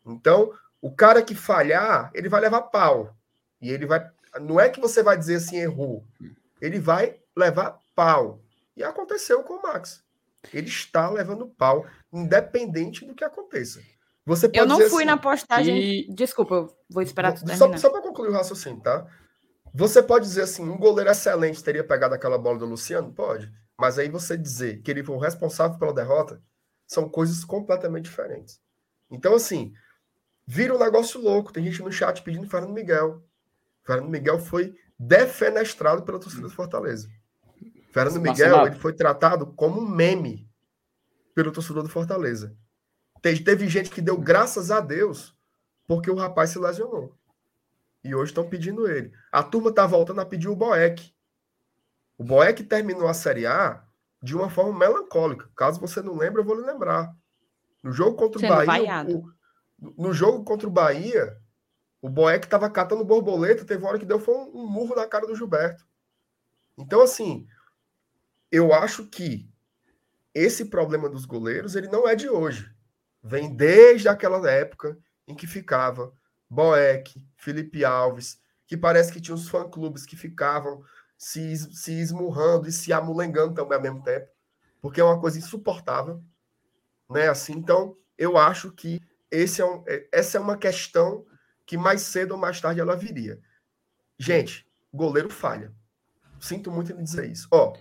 Então, 0.07 0.53
o 0.81 0.91
cara 0.91 1.22
que 1.22 1.35
falhar, 1.35 2.11
ele 2.14 2.28
vai 2.28 2.41
levar 2.41 2.62
pau. 2.62 3.16
E 3.61 3.70
ele 3.70 3.87
vai. 3.87 4.09
Não 4.41 4.59
é 4.61 4.68
que 4.68 4.81
você 4.81 5.03
vai 5.03 5.16
dizer 5.16 5.37
assim, 5.37 5.59
errou 5.59 6.05
ele 6.61 6.78
vai 6.78 7.16
levar 7.37 7.78
pau. 7.95 8.41
E 8.76 8.85
aconteceu 8.85 9.43
com 9.43 9.55
o 9.55 9.62
Max. 9.62 10.03
Ele 10.53 10.68
está 10.68 11.09
levando 11.11 11.47
pau, 11.47 11.87
independente 12.12 13.05
do 13.05 13.14
que 13.14 13.24
aconteça. 13.24 13.81
Você 14.24 14.49
pode 14.49 14.59
eu 14.59 14.66
não 14.66 14.76
fui 14.76 15.03
assim, 15.03 15.05
na 15.05 15.16
postagem. 15.16 15.78
E... 15.78 16.14
Desculpa, 16.14 16.55
eu 16.55 16.76
vou 16.89 17.03
esperar 17.03 17.37
Só, 17.37 17.76
só 17.76 17.91
para 17.91 18.03
concluir 18.03 18.28
o 18.28 18.33
raciocínio, 18.33 18.81
tá? 18.81 19.07
Você 19.73 20.03
pode 20.03 20.27
dizer 20.27 20.43
assim: 20.43 20.68
um 20.68 20.79
goleiro 20.79 21.11
excelente 21.11 21.62
teria 21.62 21.85
pegado 21.85 22.14
aquela 22.14 22.39
bola 22.39 22.59
do 22.59 22.66
Luciano? 22.66 23.12
Pode. 23.12 23.53
Mas 23.79 23.99
aí 23.99 24.09
você 24.09 24.37
dizer 24.37 24.83
que 24.83 24.91
ele 24.91 25.03
foi 25.03 25.16
o 25.16 25.21
responsável 25.21 25.79
pela 25.79 25.95
derrota 25.95 26.43
são 26.87 27.09
coisas 27.09 27.45
completamente 27.45 28.05
diferentes. 28.05 28.61
Então, 29.11 29.35
assim, 29.35 29.73
vira 30.47 30.75
um 30.75 30.79
negócio 30.79 31.21
louco. 31.21 31.53
Tem 31.53 31.64
gente 31.64 31.83
no 31.83 31.93
chat 31.93 32.23
pedindo 32.23 32.49
Fernando 32.49 32.73
Miguel. 32.73 33.25
Fernando 33.85 34.11
Miguel 34.11 34.39
foi 34.39 34.75
defenestrado 34.99 36.03
pela 36.03 36.18
torcida 36.18 36.43
do 36.43 36.51
Fortaleza. 36.51 37.09
Fernando 37.93 38.21
Miguel 38.21 38.66
ele 38.66 38.77
foi 38.77 38.93
tratado 38.93 39.47
como 39.55 39.81
um 39.81 39.89
meme 39.89 40.49
pelo 41.35 41.53
torcedor 41.53 41.83
do 41.83 41.89
Fortaleza. 41.89 42.57
Teve 43.23 43.68
gente 43.68 43.91
que 43.91 44.01
deu 44.01 44.18
graças 44.18 44.71
a 44.71 44.81
Deus 44.81 45.37
porque 45.87 46.11
o 46.11 46.16
rapaz 46.16 46.51
se 46.51 46.59
lesionou. 46.59 47.18
E 48.03 48.14
hoje 48.14 48.30
estão 48.30 48.48
pedindo 48.48 48.88
ele. 48.88 49.12
A 49.30 49.42
turma 49.42 49.70
está 49.70 49.86
voltando 49.86 50.20
a 50.20 50.26
pedir 50.26 50.48
o 50.48 50.57
Boeck. 50.57 51.12
O 52.16 52.24
Boeck 52.24 52.62
terminou 52.64 53.09
a 53.09 53.14
Série 53.14 53.46
A 53.46 53.84
de 54.22 54.34
uma 54.34 54.51
forma 54.51 54.78
melancólica. 54.78 55.51
Caso 55.55 55.80
você 55.80 56.03
não 56.03 56.16
lembre, 56.16 56.40
eu 56.40 56.44
vou 56.44 56.55
lhe 56.55 56.66
lembrar. 56.66 57.14
No 57.82 57.92
jogo 57.92 58.16
contra 58.16 58.38
o 58.38 58.40
Sendo 58.40 58.66
Bahia. 58.66 59.07
O, 59.09 59.30
no 59.96 60.12
jogo 60.12 60.44
contra 60.44 60.66
o 60.66 60.70
Bahia, 60.70 61.38
o 62.03 62.09
Boeck 62.09 62.46
estava 62.46 62.68
catando 62.68 63.05
borboleta, 63.05 63.64
teve 63.64 63.82
uma 63.82 63.90
hora 63.90 63.98
que 63.98 64.05
deu 64.05 64.18
foi 64.18 64.34
um, 64.34 64.62
um 64.62 64.66
murro 64.66 64.94
na 64.94 65.07
cara 65.07 65.26
do 65.26 65.34
Gilberto. 65.34 65.86
Então, 66.76 67.03
assim, 67.03 67.46
eu 68.51 68.72
acho 68.72 69.07
que 69.07 69.48
esse 70.34 70.66
problema 70.66 71.09
dos 71.09 71.24
goleiros 71.24 71.74
ele 71.74 71.88
não 71.88 72.09
é 72.09 72.14
de 72.14 72.28
hoje. 72.28 72.74
Vem 73.22 73.55
desde 73.55 74.09
aquela 74.09 74.48
época 74.51 74.98
em 75.26 75.34
que 75.34 75.46
ficava 75.46 76.12
Boeck, 76.51 77.24
Felipe 77.36 77.84
Alves, 77.84 78.40
que 78.66 78.76
parece 78.76 79.12
que 79.12 79.20
tinha 79.20 79.34
uns 79.34 79.48
fã-clubes 79.48 80.05
que 80.05 80.16
ficavam 80.16 80.82
se, 81.16 81.57
se 81.57 81.92
esmurrando 81.92 82.68
e 82.68 82.72
se 82.72 82.92
amulengando 82.92 83.55
também 83.55 83.76
ao 83.76 83.82
mesmo 83.82 84.03
tempo, 84.03 84.28
porque 84.80 85.01
é 85.01 85.05
uma 85.05 85.20
coisa 85.20 85.38
insuportável. 85.38 86.22
Né? 87.09 87.28
Assim, 87.28 87.53
então, 87.53 87.96
eu 88.18 88.36
acho 88.36 88.72
que 88.72 89.01
esse 89.30 89.61
é 89.61 89.64
um, 89.64 89.84
é, 89.86 90.09
essa 90.11 90.38
é 90.38 90.40
uma 90.40 90.57
questão 90.57 91.24
que 91.64 91.76
mais 91.76 92.03
cedo 92.03 92.32
ou 92.32 92.38
mais 92.38 92.61
tarde 92.61 92.80
ela 92.80 92.96
viria. 92.96 93.40
Gente, 94.18 94.66
goleiro 94.92 95.30
falha. 95.30 95.72
Sinto 96.40 96.70
muito 96.70 96.92
em 96.92 97.05
dizer 97.05 97.30
isso. 97.30 97.46
Ó, 97.51 97.76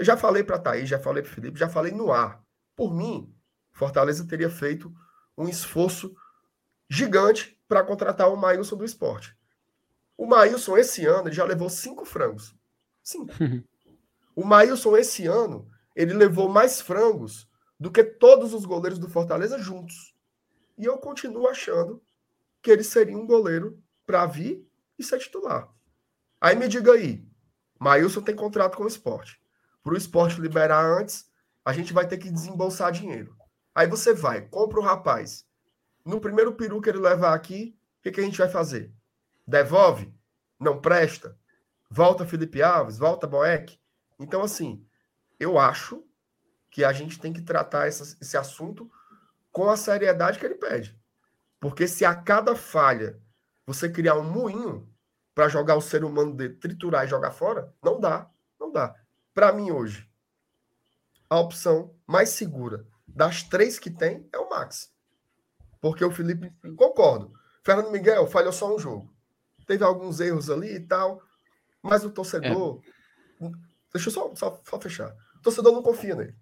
Já 0.00 0.16
falei 0.16 0.42
para 0.42 0.58
Thaís, 0.58 0.88
já 0.88 0.98
falei 0.98 1.22
para 1.22 1.32
Felipe, 1.32 1.58
já 1.58 1.68
falei 1.68 1.92
no 1.92 2.12
ar. 2.12 2.42
Por 2.74 2.94
mim, 2.94 3.34
Fortaleza 3.72 4.26
teria 4.26 4.50
feito 4.50 4.92
um 5.36 5.48
esforço 5.48 6.14
gigante 6.88 7.58
para 7.72 7.82
contratar 7.82 8.30
o 8.30 8.36
Maílson 8.36 8.76
do 8.76 8.84
esporte. 8.84 9.34
O 10.14 10.26
Maílson, 10.26 10.76
esse 10.76 11.06
ano, 11.06 11.32
já 11.32 11.42
levou 11.42 11.70
cinco 11.70 12.04
frangos. 12.04 12.54
Cinco. 13.02 13.32
o 14.36 14.44
Maílson, 14.44 14.94
esse 14.94 15.26
ano, 15.26 15.66
ele 15.96 16.12
levou 16.12 16.50
mais 16.50 16.82
frangos 16.82 17.48
do 17.80 17.90
que 17.90 18.04
todos 18.04 18.52
os 18.52 18.66
goleiros 18.66 18.98
do 18.98 19.08
Fortaleza 19.08 19.58
juntos. 19.58 20.14
E 20.76 20.84
eu 20.84 20.98
continuo 20.98 21.48
achando 21.48 22.02
que 22.60 22.70
ele 22.70 22.84
seria 22.84 23.16
um 23.16 23.26
goleiro 23.26 23.82
para 24.04 24.26
vir 24.26 24.68
e 24.98 25.02
ser 25.02 25.18
titular. 25.18 25.66
Aí 26.38 26.54
me 26.54 26.68
diga 26.68 26.92
aí, 26.92 27.26
Maílson 27.80 28.20
tem 28.20 28.36
contrato 28.36 28.76
com 28.76 28.84
o 28.84 28.88
esporte. 28.88 29.40
Para 29.82 29.94
o 29.94 29.96
esporte 29.96 30.38
liberar 30.42 30.84
antes, 30.84 31.24
a 31.64 31.72
gente 31.72 31.94
vai 31.94 32.06
ter 32.06 32.18
que 32.18 32.30
desembolsar 32.30 32.92
dinheiro. 32.92 33.34
Aí 33.74 33.86
você 33.86 34.12
vai, 34.12 34.42
compra 34.42 34.78
o 34.78 34.82
rapaz. 34.82 35.46
No 36.04 36.20
primeiro 36.20 36.54
peru 36.54 36.80
que 36.80 36.88
ele 36.88 36.98
levar 36.98 37.34
aqui, 37.34 37.76
o 37.98 38.02
que, 38.02 38.10
que 38.10 38.20
a 38.20 38.24
gente 38.24 38.38
vai 38.38 38.48
fazer? 38.48 38.92
Devolve? 39.46 40.12
Não 40.58 40.80
presta? 40.80 41.38
Volta 41.90 42.26
Felipe 42.26 42.62
Alves? 42.62 42.98
Volta 42.98 43.26
Boeck? 43.26 43.78
Então, 44.18 44.42
assim, 44.42 44.84
eu 45.38 45.58
acho 45.58 46.04
que 46.70 46.84
a 46.84 46.92
gente 46.92 47.20
tem 47.20 47.32
que 47.32 47.42
tratar 47.42 47.86
essa, 47.86 48.16
esse 48.20 48.36
assunto 48.36 48.90
com 49.50 49.68
a 49.68 49.76
seriedade 49.76 50.38
que 50.38 50.46
ele 50.46 50.54
pede. 50.54 50.98
Porque 51.60 51.86
se 51.86 52.04
a 52.04 52.14
cada 52.14 52.56
falha 52.56 53.20
você 53.66 53.88
criar 53.88 54.16
um 54.16 54.24
moinho 54.24 54.88
para 55.34 55.48
jogar 55.48 55.76
o 55.76 55.80
ser 55.80 56.04
humano 56.04 56.34
de 56.34 56.48
triturar 56.48 57.04
e 57.04 57.08
jogar 57.08 57.30
fora, 57.30 57.72
não 57.82 58.00
dá. 58.00 58.28
Não 58.58 58.72
dá. 58.72 58.94
Para 59.34 59.52
mim, 59.52 59.70
hoje, 59.70 60.08
a 61.28 61.38
opção 61.38 61.94
mais 62.06 62.30
segura 62.30 62.86
das 63.06 63.42
três 63.42 63.78
que 63.78 63.90
tem 63.90 64.28
é 64.32 64.38
o 64.38 64.48
Max. 64.48 64.91
Porque 65.82 66.04
o 66.04 66.12
Felipe, 66.12 66.48
concordo. 66.76 67.32
Fernando 67.64 67.90
Miguel 67.90 68.28
falhou 68.28 68.52
só 68.52 68.72
um 68.72 68.78
jogo. 68.78 69.12
Teve 69.66 69.82
alguns 69.82 70.20
erros 70.20 70.48
ali 70.48 70.76
e 70.76 70.80
tal. 70.80 71.20
Mas 71.82 72.04
o 72.04 72.10
torcedor. 72.10 72.80
É. 73.40 73.50
Deixa 73.92 74.08
eu 74.08 74.12
só, 74.12 74.32
só, 74.36 74.62
só, 74.64 74.80
fechar. 74.80 75.12
O 75.36 75.42
torcedor 75.42 75.72
não 75.72 75.82
confia 75.82 76.14
nele. 76.14 76.36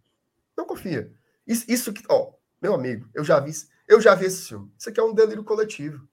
Não 0.54 0.66
confia. 0.66 1.10
Isso, 1.46 1.64
isso 1.68 1.90
que. 1.90 2.04
Ó, 2.10 2.34
meu 2.60 2.74
amigo, 2.74 3.08
eu 3.14 3.24
já 3.24 3.40
vi. 3.40 3.50
Eu 3.88 3.98
já 3.98 4.14
vi 4.14 4.26
esse 4.26 4.46
filme. 4.46 4.70
Isso 4.78 4.90
aqui 4.90 5.00
é 5.00 5.02
um 5.02 5.14
delírio 5.14 5.42
coletivo. 5.42 6.06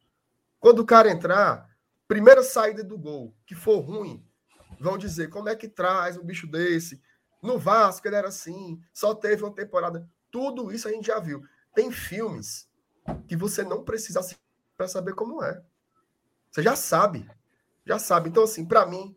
Quando 0.57 0.79
o 0.79 0.85
cara 0.85 1.11
entrar, 1.11 1.69
primeira 2.07 2.41
saída 2.41 2.81
do 2.81 2.97
gol, 2.97 3.35
que 3.45 3.53
for 3.53 3.79
ruim, 3.79 4.25
vão 4.79 4.97
dizer 4.97 5.29
como 5.29 5.49
é 5.49 5.55
que 5.55 5.67
traz 5.67 6.17
um 6.17 6.23
bicho 6.23 6.47
desse. 6.47 7.01
No 7.43 7.59
Vasco 7.59 8.07
ele 8.07 8.15
era 8.15 8.29
assim, 8.29 8.81
só 8.93 9.13
teve 9.13 9.43
uma 9.43 9.53
temporada. 9.53 10.09
Tudo 10.31 10.71
isso 10.71 10.87
a 10.87 10.91
gente 10.91 11.07
já 11.07 11.19
viu. 11.19 11.43
Tem 11.75 11.91
filmes 11.91 12.66
que 13.27 13.35
você 13.35 13.63
não 13.63 13.83
precisa 13.83 14.21
para 14.75 14.87
saber 14.87 15.13
como 15.13 15.43
é. 15.43 15.61
Você 16.51 16.61
já 16.61 16.75
sabe. 16.75 17.29
Já 17.85 17.99
sabe. 17.99 18.29
Então, 18.29 18.43
assim, 18.43 18.65
para 18.65 18.85
mim, 18.85 19.15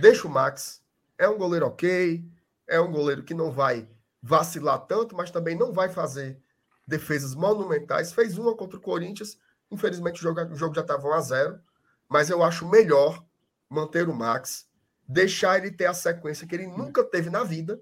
deixa 0.00 0.26
o 0.26 0.30
Max. 0.30 0.82
É 1.18 1.28
um 1.28 1.38
goleiro 1.38 1.66
ok. 1.66 2.24
É 2.66 2.80
um 2.80 2.90
goleiro 2.90 3.22
que 3.22 3.34
não 3.34 3.50
vai 3.50 3.88
vacilar 4.22 4.86
tanto, 4.86 5.14
mas 5.14 5.30
também 5.30 5.56
não 5.56 5.72
vai 5.72 5.88
fazer 5.88 6.40
defesas 6.86 7.34
monumentais. 7.34 8.12
Fez 8.12 8.38
uma 8.38 8.56
contra 8.56 8.78
o 8.78 8.80
Corinthians. 8.80 9.38
Infelizmente, 9.70 10.20
o 10.20 10.22
jogo, 10.22 10.40
o 10.40 10.56
jogo 10.56 10.74
já 10.74 10.80
estava 10.80 11.06
1 11.06 11.12
a 11.12 11.20
0 11.20 11.60
Mas 12.08 12.30
eu 12.30 12.42
acho 12.42 12.68
melhor 12.68 13.24
manter 13.68 14.08
o 14.08 14.14
Max, 14.14 14.68
deixar 15.06 15.58
ele 15.58 15.70
ter 15.70 15.86
a 15.86 15.94
sequência 15.94 16.46
que 16.46 16.54
ele 16.54 16.66
nunca 16.66 17.02
teve 17.02 17.30
na 17.30 17.42
vida. 17.42 17.80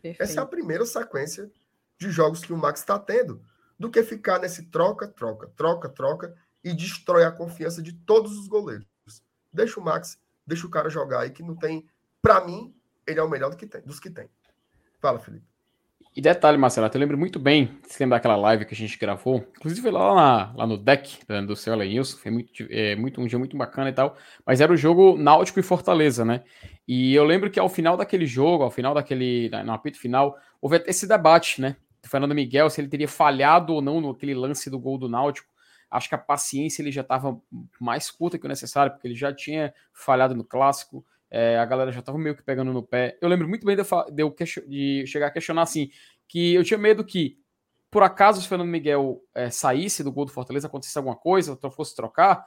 Perfeito. 0.00 0.22
Essa 0.22 0.40
é 0.40 0.42
a 0.42 0.46
primeira 0.46 0.84
sequência 0.86 1.50
de 1.98 2.10
jogos 2.10 2.40
que 2.40 2.52
o 2.52 2.56
Max 2.56 2.80
está 2.80 2.98
tendo, 2.98 3.42
do 3.78 3.90
que 3.90 4.02
ficar 4.02 4.38
nesse 4.38 4.66
troca, 4.70 5.06
troca, 5.08 5.48
troca, 5.56 5.88
troca 5.88 6.34
e 6.62 6.72
destrói 6.72 7.24
a 7.24 7.32
confiança 7.32 7.82
de 7.82 7.92
todos 7.92 8.38
os 8.38 8.48
goleiros. 8.48 8.86
Deixa 9.52 9.78
o 9.78 9.84
Max, 9.84 10.18
deixa 10.46 10.66
o 10.66 10.70
cara 10.70 10.88
jogar 10.88 11.20
aí 11.20 11.30
que 11.30 11.42
não 11.42 11.54
tem. 11.54 11.86
Para 12.20 12.44
mim, 12.44 12.74
ele 13.06 13.20
é 13.20 13.22
o 13.22 13.28
melhor 13.28 13.50
do 13.50 13.56
que 13.56 13.66
tem, 13.66 13.82
dos 13.82 14.00
que 14.00 14.10
tem. 14.10 14.28
Fala, 15.00 15.18
Felipe. 15.18 15.46
E 16.16 16.20
detalhe, 16.20 16.56
Marcelo, 16.56 16.88
eu 16.92 17.00
lembro 17.00 17.18
muito 17.18 17.40
bem, 17.40 17.76
se 17.88 18.00
lembra 18.00 18.18
daquela 18.18 18.36
live 18.36 18.64
que 18.64 18.72
a 18.72 18.76
gente 18.76 18.96
gravou, 18.96 19.44
inclusive 19.56 19.82
foi 19.82 19.90
lá, 19.90 20.14
na, 20.14 20.52
lá 20.54 20.66
no 20.66 20.78
deck 20.78 21.18
do 21.44 21.56
seu 21.56 21.74
Lenilson, 21.74 22.18
foi 22.18 22.30
muito, 22.30 22.66
é, 22.70 22.94
muito, 22.94 23.20
um 23.20 23.26
dia 23.26 23.36
muito 23.36 23.56
bacana 23.56 23.90
e 23.90 23.92
tal, 23.92 24.16
mas 24.46 24.60
era 24.60 24.72
o 24.72 24.76
jogo 24.76 25.16
Náutico 25.18 25.58
e 25.58 25.62
Fortaleza, 25.62 26.24
né? 26.24 26.44
E 26.86 27.12
eu 27.12 27.24
lembro 27.24 27.50
que 27.50 27.58
ao 27.58 27.68
final 27.68 27.96
daquele 27.96 28.26
jogo, 28.26 28.62
ao 28.62 28.70
final 28.70 28.94
daquele, 28.94 29.50
no 29.64 29.72
apito 29.72 29.98
final, 29.98 30.38
houve 30.62 30.76
até 30.76 30.90
esse 30.90 31.04
debate, 31.04 31.60
né? 31.60 31.74
Do 32.04 32.10
Fernando 32.10 32.34
Miguel, 32.34 32.68
se 32.68 32.82
ele 32.82 32.88
teria 32.88 33.08
falhado 33.08 33.72
ou 33.72 33.80
não 33.80 33.98
no 33.98 34.10
aquele 34.10 34.34
lance 34.34 34.68
do 34.68 34.78
gol 34.78 34.98
do 34.98 35.08
Náutico. 35.08 35.48
Acho 35.90 36.06
que 36.06 36.14
a 36.14 36.18
paciência 36.18 36.82
ele 36.82 36.92
já 36.92 37.00
estava 37.00 37.40
mais 37.80 38.10
curta 38.10 38.38
que 38.38 38.44
o 38.44 38.48
necessário, 38.48 38.92
porque 38.92 39.08
ele 39.08 39.14
já 39.14 39.32
tinha 39.32 39.72
falhado 39.90 40.34
no 40.34 40.44
clássico. 40.44 41.02
É, 41.30 41.58
a 41.58 41.64
galera 41.64 41.90
já 41.90 42.00
estava 42.00 42.18
meio 42.18 42.36
que 42.36 42.42
pegando 42.42 42.74
no 42.74 42.82
pé. 42.82 43.16
Eu 43.22 43.28
lembro 43.30 43.48
muito 43.48 43.64
bem 43.64 43.74
de, 43.74 43.82
eu 44.22 44.36
de 44.68 45.06
chegar 45.06 45.28
a 45.28 45.30
questionar 45.30 45.62
assim, 45.62 45.88
que 46.28 46.52
eu 46.52 46.62
tinha 46.62 46.76
medo 46.76 47.02
que, 47.02 47.38
por 47.90 48.02
acaso, 48.02 48.38
se 48.38 48.46
o 48.46 48.48
Fernando 48.50 48.68
Miguel 48.68 49.22
é, 49.34 49.48
saísse 49.48 50.04
do 50.04 50.12
gol 50.12 50.26
do 50.26 50.32
Fortaleza, 50.32 50.66
acontecesse 50.66 50.98
alguma 50.98 51.16
coisa, 51.16 51.58
ou 51.58 51.70
fosse 51.70 51.96
trocar, 51.96 52.46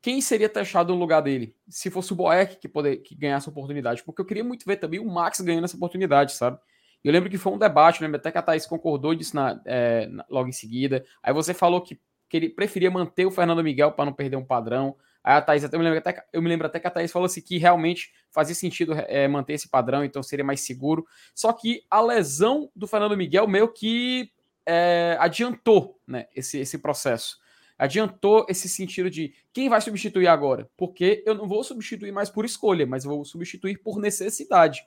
quem 0.00 0.20
seria 0.20 0.48
testado 0.48 0.92
no 0.92 1.00
lugar 1.00 1.22
dele? 1.22 1.56
Se 1.68 1.90
fosse 1.90 2.12
o 2.12 2.16
Boeck 2.16 2.56
que, 2.56 2.68
poder, 2.68 2.98
que 2.98 3.16
ganhasse 3.16 3.48
a 3.48 3.52
oportunidade. 3.52 4.04
Porque 4.04 4.20
eu 4.20 4.26
queria 4.26 4.44
muito 4.44 4.64
ver 4.64 4.76
também 4.76 5.00
o 5.00 5.10
Max 5.10 5.40
ganhando 5.40 5.64
essa 5.64 5.76
oportunidade, 5.76 6.34
sabe? 6.34 6.56
Eu 7.04 7.12
lembro 7.12 7.28
que 7.28 7.38
foi 7.38 7.52
um 7.52 7.58
debate, 7.58 8.02
lembro 8.02 8.16
até 8.16 8.30
que 8.30 8.38
a 8.38 8.42
Thaís 8.42 8.66
concordou 8.66 9.14
disso 9.14 9.34
na, 9.34 9.60
é, 9.64 10.06
na, 10.06 10.24
logo 10.30 10.48
em 10.48 10.52
seguida. 10.52 11.04
Aí 11.22 11.32
você 11.32 11.52
falou 11.52 11.80
que, 11.80 12.00
que 12.28 12.36
ele 12.36 12.48
preferia 12.48 12.90
manter 12.90 13.26
o 13.26 13.30
Fernando 13.30 13.62
Miguel 13.62 13.92
para 13.92 14.04
não 14.04 14.12
perder 14.12 14.36
um 14.36 14.44
padrão. 14.44 14.96
Aí 15.24 15.34
a 15.34 15.42
Thaís, 15.42 15.64
até, 15.64 15.76
eu, 15.76 15.80
me 15.80 15.84
lembro 15.84 15.98
até, 15.98 16.24
eu 16.32 16.42
me 16.42 16.48
lembro 16.48 16.66
até 16.66 16.78
que 16.78 16.86
a 16.86 16.90
Thaís 16.90 17.10
falou 17.10 17.26
assim 17.26 17.40
que 17.40 17.58
realmente 17.58 18.12
fazia 18.30 18.54
sentido 18.54 18.92
é, 18.94 19.26
manter 19.26 19.54
esse 19.54 19.68
padrão, 19.68 20.04
então 20.04 20.22
seria 20.22 20.44
mais 20.44 20.60
seguro. 20.60 21.04
Só 21.34 21.52
que 21.52 21.84
a 21.90 22.00
lesão 22.00 22.70
do 22.74 22.86
Fernando 22.86 23.16
Miguel 23.16 23.48
meio 23.48 23.68
que 23.68 24.30
é, 24.66 25.16
adiantou 25.18 26.00
né, 26.06 26.26
esse, 26.34 26.58
esse 26.58 26.78
processo. 26.78 27.40
Adiantou 27.78 28.46
esse 28.48 28.68
sentido 28.68 29.10
de 29.10 29.34
quem 29.52 29.68
vai 29.68 29.80
substituir 29.80 30.28
agora? 30.28 30.70
Porque 30.76 31.22
eu 31.26 31.34
não 31.34 31.48
vou 31.48 31.64
substituir 31.64 32.12
mais 32.12 32.30
por 32.30 32.44
escolha, 32.44 32.86
mas 32.86 33.02
vou 33.02 33.24
substituir 33.24 33.78
por 33.78 33.98
necessidade. 33.98 34.84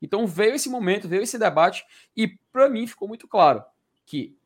Então 0.00 0.26
veio 0.26 0.54
esse 0.54 0.68
momento, 0.68 1.08
veio 1.08 1.22
esse 1.22 1.38
debate, 1.38 1.84
e 2.16 2.28
para 2.52 2.68
mim 2.68 2.86
ficou 2.86 3.08
muito 3.08 3.26
claro 3.26 3.62
que 4.04 4.36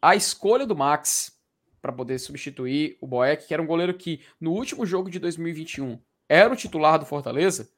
a 0.00 0.14
escolha 0.16 0.66
do 0.66 0.76
Max 0.76 1.38
para 1.80 1.92
poder 1.92 2.18
substituir 2.18 2.98
o 3.00 3.06
Boeck, 3.06 3.46
que 3.46 3.54
era 3.54 3.62
um 3.62 3.66
goleiro 3.66 3.94
que 3.94 4.20
no 4.40 4.52
último 4.52 4.84
jogo 4.84 5.10
de 5.10 5.18
2021 5.18 5.98
era 6.28 6.52
o 6.52 6.56
titular 6.56 6.98
do 6.98 7.06
Fortaleza, 7.06 7.70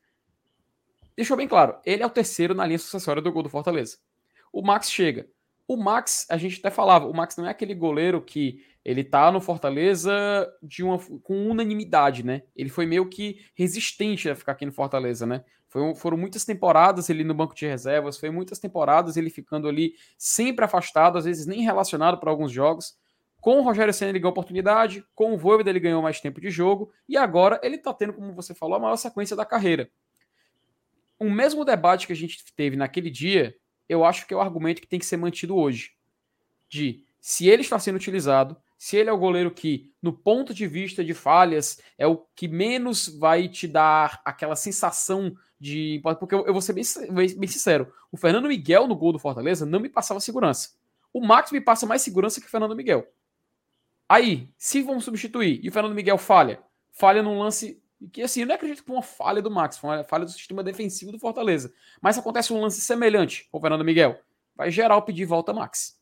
deixou 1.16 1.36
bem 1.36 1.46
claro, 1.46 1.76
ele 1.84 2.02
é 2.02 2.06
o 2.06 2.11
terceiro 2.11 2.54
na 2.54 2.66
linha 2.66 2.78
sucessória 2.78 3.22
do 3.22 3.32
gol 3.32 3.42
do 3.42 3.48
Fortaleza. 3.48 3.98
O 4.52 4.62
Max 4.62 4.90
chega. 4.90 5.28
O 5.68 5.76
Max, 5.76 6.26
a 6.28 6.36
gente 6.36 6.58
até 6.58 6.70
falava, 6.70 7.06
o 7.06 7.14
Max 7.14 7.36
não 7.36 7.46
é 7.46 7.50
aquele 7.50 7.74
goleiro 7.74 8.20
que 8.20 8.64
ele 8.84 9.04
tá 9.04 9.30
no 9.30 9.40
Fortaleza 9.40 10.12
de 10.62 10.82
uma, 10.82 10.98
com 11.22 11.48
unanimidade, 11.48 12.24
né? 12.24 12.42
Ele 12.56 12.70
foi 12.70 12.86
meio 12.86 13.08
que 13.08 13.44
resistente 13.54 14.28
a 14.28 14.34
ficar 14.34 14.52
aqui 14.52 14.66
no 14.66 14.72
Fortaleza, 14.72 15.26
né? 15.26 15.44
Foi, 15.70 15.94
foram 15.94 16.16
muitas 16.16 16.44
temporadas 16.44 17.08
ele 17.08 17.22
no 17.22 17.32
banco 17.32 17.54
de 17.54 17.64
reservas, 17.64 18.18
foi 18.18 18.28
muitas 18.28 18.58
temporadas 18.58 19.16
ele 19.16 19.30
ficando 19.30 19.68
ali 19.68 19.94
sempre 20.18 20.64
afastado, 20.64 21.16
às 21.16 21.24
vezes 21.24 21.46
nem 21.46 21.62
relacionado 21.62 22.18
para 22.18 22.28
alguns 22.28 22.50
jogos. 22.50 22.98
Com 23.40 23.60
o 23.60 23.62
Rogério 23.62 23.94
Senna 23.94 24.10
ele 24.10 24.18
ganhou 24.18 24.32
oportunidade, 24.32 25.04
com 25.14 25.32
o 25.32 25.38
Voivoda 25.38 25.70
ele 25.70 25.78
ganhou 25.78 26.02
mais 26.02 26.20
tempo 26.20 26.40
de 26.40 26.50
jogo, 26.50 26.92
e 27.08 27.16
agora 27.16 27.60
ele 27.62 27.76
está 27.76 27.94
tendo, 27.94 28.12
como 28.12 28.34
você 28.34 28.52
falou, 28.52 28.74
a 28.74 28.80
maior 28.80 28.96
sequência 28.96 29.36
da 29.36 29.46
carreira. 29.46 29.88
O 31.16 31.30
mesmo 31.30 31.64
debate 31.64 32.04
que 32.04 32.12
a 32.12 32.16
gente 32.16 32.44
teve 32.56 32.76
naquele 32.76 33.08
dia, 33.08 33.54
eu 33.88 34.04
acho 34.04 34.26
que 34.26 34.34
é 34.34 34.36
o 34.36 34.40
argumento 34.40 34.80
que 34.80 34.88
tem 34.88 34.98
que 34.98 35.06
ser 35.06 35.18
mantido 35.18 35.56
hoje. 35.56 35.92
De 36.68 37.04
se 37.20 37.48
ele 37.48 37.62
está 37.62 37.78
sendo 37.78 37.94
utilizado, 37.94 38.56
se 38.76 38.96
ele 38.96 39.08
é 39.08 39.12
o 39.12 39.18
goleiro 39.18 39.52
que, 39.52 39.92
no 40.02 40.12
ponto 40.12 40.52
de 40.52 40.66
vista 40.66 41.04
de 41.04 41.14
falhas, 41.14 41.80
é 41.96 42.06
o 42.08 42.16
que 42.34 42.48
menos 42.48 43.06
vai 43.06 43.46
te 43.46 43.68
dar 43.68 44.20
aquela 44.24 44.56
sensação 44.56 45.32
de. 45.61 46.00
Porque 46.18 46.34
eu, 46.34 46.46
eu 46.46 46.52
vou 46.52 46.62
ser 46.62 46.72
bem, 46.72 46.84
bem 47.12 47.48
sincero: 47.48 47.92
o 48.11 48.16
Fernando 48.16 48.48
Miguel 48.48 48.88
no 48.88 48.96
gol 48.96 49.12
do 49.12 49.18
Fortaleza 49.18 49.66
não 49.66 49.78
me 49.78 49.88
passava 49.88 50.18
segurança. 50.18 50.70
O 51.12 51.20
Max 51.20 51.52
me 51.52 51.61
passa 51.61 51.86
mais 51.86 52.02
segurança 52.02 52.40
que 52.40 52.46
o 52.46 52.50
Fernando 52.50 52.74
Miguel. 52.74 53.06
Aí, 54.08 54.48
se 54.56 54.82
vamos 54.82 55.04
substituir 55.04 55.61
e 55.62 55.68
o 55.68 55.72
Fernando 55.72 55.94
Miguel 55.94 56.18
falha, 56.18 56.61
falha 56.90 57.22
num 57.22 57.38
lance 57.38 57.80
que 58.12 58.22
assim, 58.22 58.40
eu 58.40 58.46
não 58.46 58.54
acredito 58.54 58.82
que 58.82 58.90
uma 58.90 59.02
falha 59.02 59.42
do 59.42 59.50
Max, 59.50 59.76
foi 59.76 59.90
uma 59.90 60.04
falha 60.04 60.24
do 60.24 60.30
sistema 60.30 60.62
defensivo 60.62 61.12
do 61.12 61.18
Fortaleza. 61.18 61.72
Mas 62.00 62.16
acontece 62.16 62.52
um 62.52 62.61
lance 62.61 62.80
semelhante 62.80 63.46
com 63.50 63.58
o 63.58 63.61
Fernando 63.61 63.84
Miguel, 63.84 64.18
vai 64.56 64.70
geral 64.70 65.02
pedir 65.02 65.26
volta 65.26 65.52
Max. 65.52 66.00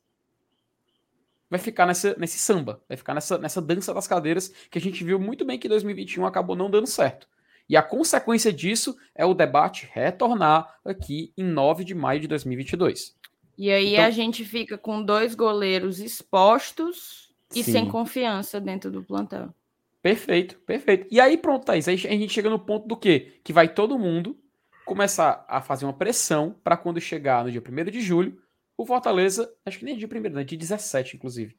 Vai 1.50 1.58
ficar 1.58 1.86
nessa, 1.86 2.14
nesse 2.18 2.38
samba, 2.38 2.80
vai 2.86 2.96
ficar 2.96 3.14
nessa, 3.14 3.38
nessa 3.38 3.60
dança 3.60 3.92
das 3.92 4.06
cadeiras 4.06 4.48
que 4.70 4.78
a 4.78 4.80
gente 4.80 5.02
viu 5.02 5.18
muito 5.18 5.44
bem 5.44 5.58
que 5.58 5.68
2021 5.68 6.24
acabou 6.26 6.54
não 6.54 6.70
dando 6.70 6.86
certo. 6.86 7.26
E 7.68 7.76
a 7.76 7.82
consequência 7.82 8.52
disso 8.52 8.96
é 9.14 9.26
o 9.26 9.34
debate 9.34 9.88
retornar 9.92 10.78
aqui 10.84 11.32
em 11.36 11.44
9 11.44 11.84
de 11.84 11.94
maio 11.94 12.20
de 12.20 12.26
2022. 12.28 13.14
E 13.58 13.70
aí 13.70 13.94
então, 13.94 14.04
a 14.04 14.10
gente 14.10 14.44
fica 14.44 14.78
com 14.78 15.02
dois 15.02 15.34
goleiros 15.34 16.00
expostos 16.00 17.34
e 17.54 17.62
sim. 17.62 17.72
sem 17.72 17.88
confiança 17.88 18.60
dentro 18.60 18.90
do 18.90 19.02
plantão. 19.02 19.52
Perfeito, 20.00 20.58
perfeito. 20.60 21.06
E 21.10 21.20
aí 21.20 21.36
pronto, 21.36 21.64
Thaís, 21.64 21.88
aí 21.88 21.94
a 21.94 21.98
gente 21.98 22.32
chega 22.32 22.48
no 22.48 22.58
ponto 22.58 22.86
do 22.86 22.96
quê? 22.96 23.40
Que 23.42 23.52
vai 23.52 23.68
todo 23.68 23.98
mundo 23.98 24.38
começar 24.84 25.44
a 25.48 25.60
fazer 25.60 25.84
uma 25.84 25.92
pressão 25.92 26.56
para 26.64 26.76
quando 26.76 27.00
chegar 27.00 27.44
no 27.44 27.50
dia 27.50 27.62
1 27.62 27.90
de 27.90 28.00
julho, 28.00 28.40
o 28.76 28.86
Fortaleza, 28.86 29.52
acho 29.66 29.78
que 29.78 29.84
nem 29.84 29.96
dia 29.96 30.08
1 30.08 30.30
né? 30.30 30.44
dia 30.44 30.56
17, 30.56 31.16
inclusive, 31.16 31.56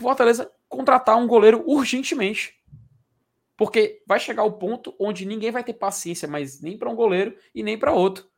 o 0.00 0.02
Fortaleza 0.02 0.50
contratar 0.68 1.18
um 1.18 1.26
goleiro 1.26 1.62
urgentemente. 1.66 2.54
Porque 3.62 4.02
vai 4.04 4.18
chegar 4.18 4.42
o 4.42 4.54
ponto 4.54 4.92
onde 4.98 5.24
ninguém 5.24 5.52
vai 5.52 5.62
ter 5.62 5.74
paciência 5.74 6.26
mais 6.26 6.60
nem 6.60 6.76
para 6.76 6.90
um 6.90 6.96
goleiro 6.96 7.38
e 7.54 7.62
nem 7.62 7.78
para 7.78 7.92
outro. 7.92 8.28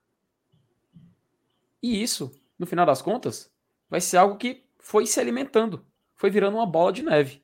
E 1.83 2.03
isso, 2.03 2.39
no 2.59 2.67
final 2.67 2.85
das 2.85 3.01
contas, 3.01 3.51
vai 3.89 4.03
ser 4.03 4.19
algo 4.19 4.37
que 4.37 4.67
foi 4.79 5.07
se 5.07 5.19
alimentando, 5.19 5.83
foi 6.15 6.29
virando 6.29 6.59
uma 6.59 6.67
bola 6.67 6.93
de 6.93 7.03
neve. 7.03 7.43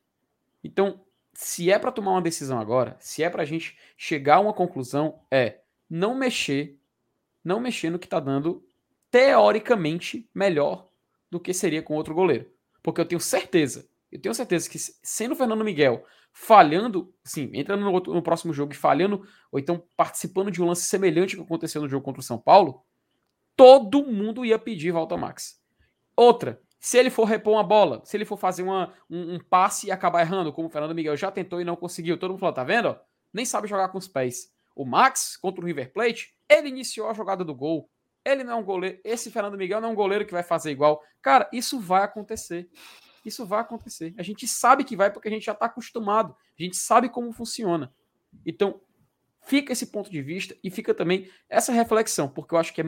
Então, 0.62 1.02
se 1.32 1.70
é 1.70 1.78
para 1.78 1.90
tomar 1.90 2.10
uma 2.10 2.20
decisão 2.20 2.60
agora, 2.60 2.98
se 3.00 3.22
é 3.22 3.30
para 3.30 3.44
a 3.44 3.46
gente 3.46 3.78
chegar 3.96 4.36
a 4.36 4.40
uma 4.40 4.52
conclusão, 4.52 5.22
é 5.30 5.60
não 5.88 6.14
mexer, 6.14 6.78
não 7.42 7.60
mexer 7.60 7.88
no 7.88 7.98
que 7.98 8.06
está 8.06 8.20
dando 8.20 8.62
teoricamente 9.10 10.28
melhor 10.34 10.86
do 11.30 11.40
que 11.40 11.54
seria 11.54 11.82
com 11.82 11.94
outro 11.94 12.14
goleiro. 12.14 12.52
Porque 12.82 13.00
eu 13.00 13.06
tenho 13.06 13.22
certeza, 13.22 13.88
eu 14.10 14.20
tenho 14.20 14.34
certeza 14.34 14.68
que 14.68 14.78
sendo 15.02 15.32
o 15.32 15.36
Fernando 15.36 15.64
Miguel 15.64 16.04
falhando, 16.32 17.12
sim, 17.24 17.50
entrando 17.54 17.84
no, 17.84 17.92
outro, 17.92 18.14
no 18.14 18.22
próximo 18.22 18.52
jogo 18.52 18.72
e 18.72 18.76
falhando, 18.76 19.26
ou 19.50 19.58
então 19.58 19.82
participando 19.96 20.50
de 20.50 20.62
um 20.62 20.66
lance 20.66 20.84
semelhante 20.84 21.36
que 21.36 21.42
aconteceu 21.42 21.82
no 21.82 21.88
jogo 21.88 22.04
contra 22.04 22.20
o 22.20 22.24
São 22.24 22.38
Paulo, 22.38 22.84
todo 23.56 24.06
mundo 24.06 24.44
ia 24.44 24.58
pedir 24.58 24.92
volta 24.92 25.16
Max. 25.16 25.60
Outra, 26.16 26.60
se 26.78 26.98
ele 26.98 27.10
for 27.10 27.24
repor 27.24 27.54
uma 27.54 27.64
bola, 27.64 28.00
se 28.04 28.16
ele 28.16 28.24
for 28.24 28.36
fazer 28.36 28.62
uma, 28.62 28.92
um, 29.08 29.34
um, 29.34 29.38
passe 29.38 29.88
e 29.88 29.90
acabar 29.90 30.22
errando, 30.22 30.52
como 30.52 30.68
o 30.68 30.70
Fernando 30.70 30.94
Miguel 30.94 31.16
já 31.16 31.30
tentou 31.30 31.60
e 31.60 31.64
não 31.64 31.76
conseguiu, 31.76 32.18
todo 32.18 32.30
mundo 32.30 32.40
falou, 32.40 32.54
tá 32.54 32.64
vendo? 32.64 32.96
Nem 33.32 33.44
sabe 33.44 33.68
jogar 33.68 33.88
com 33.88 33.98
os 33.98 34.08
pés. 34.08 34.52
O 34.74 34.84
Max, 34.84 35.36
contra 35.36 35.62
o 35.62 35.66
River 35.66 35.92
Plate, 35.92 36.34
ele 36.48 36.68
iniciou 36.68 37.08
a 37.08 37.14
jogada 37.14 37.44
do 37.44 37.54
gol. 37.54 37.90
Ele 38.24 38.44
não 38.44 38.52
é 38.52 38.56
um 38.56 38.64
goleiro. 38.64 38.98
Esse 39.04 39.30
Fernando 39.30 39.58
Miguel 39.58 39.80
não 39.80 39.90
é 39.90 39.92
um 39.92 39.96
goleiro 39.96 40.24
que 40.24 40.32
vai 40.32 40.42
fazer 40.42 40.70
igual. 40.70 41.02
Cara, 41.22 41.48
isso 41.52 41.78
vai 41.78 42.02
acontecer. 42.02 42.68
Isso 43.24 43.44
vai 43.46 43.60
acontecer. 43.60 44.14
A 44.16 44.22
gente 44.22 44.46
sabe 44.46 44.84
que 44.84 44.96
vai 44.96 45.10
porque 45.10 45.28
a 45.28 45.30
gente 45.30 45.44
já 45.44 45.52
está 45.52 45.66
acostumado. 45.66 46.34
A 46.58 46.62
gente 46.62 46.76
sabe 46.76 47.08
como 47.08 47.32
funciona. 47.32 47.92
Então, 48.46 48.80
fica 49.42 49.72
esse 49.72 49.86
ponto 49.86 50.10
de 50.10 50.22
vista 50.22 50.56
e 50.62 50.70
fica 50.70 50.94
também 50.94 51.28
essa 51.48 51.72
reflexão, 51.72 52.28
porque 52.28 52.54
eu 52.54 52.58
acho 52.58 52.72
que 52.72 52.80
é, 52.80 52.84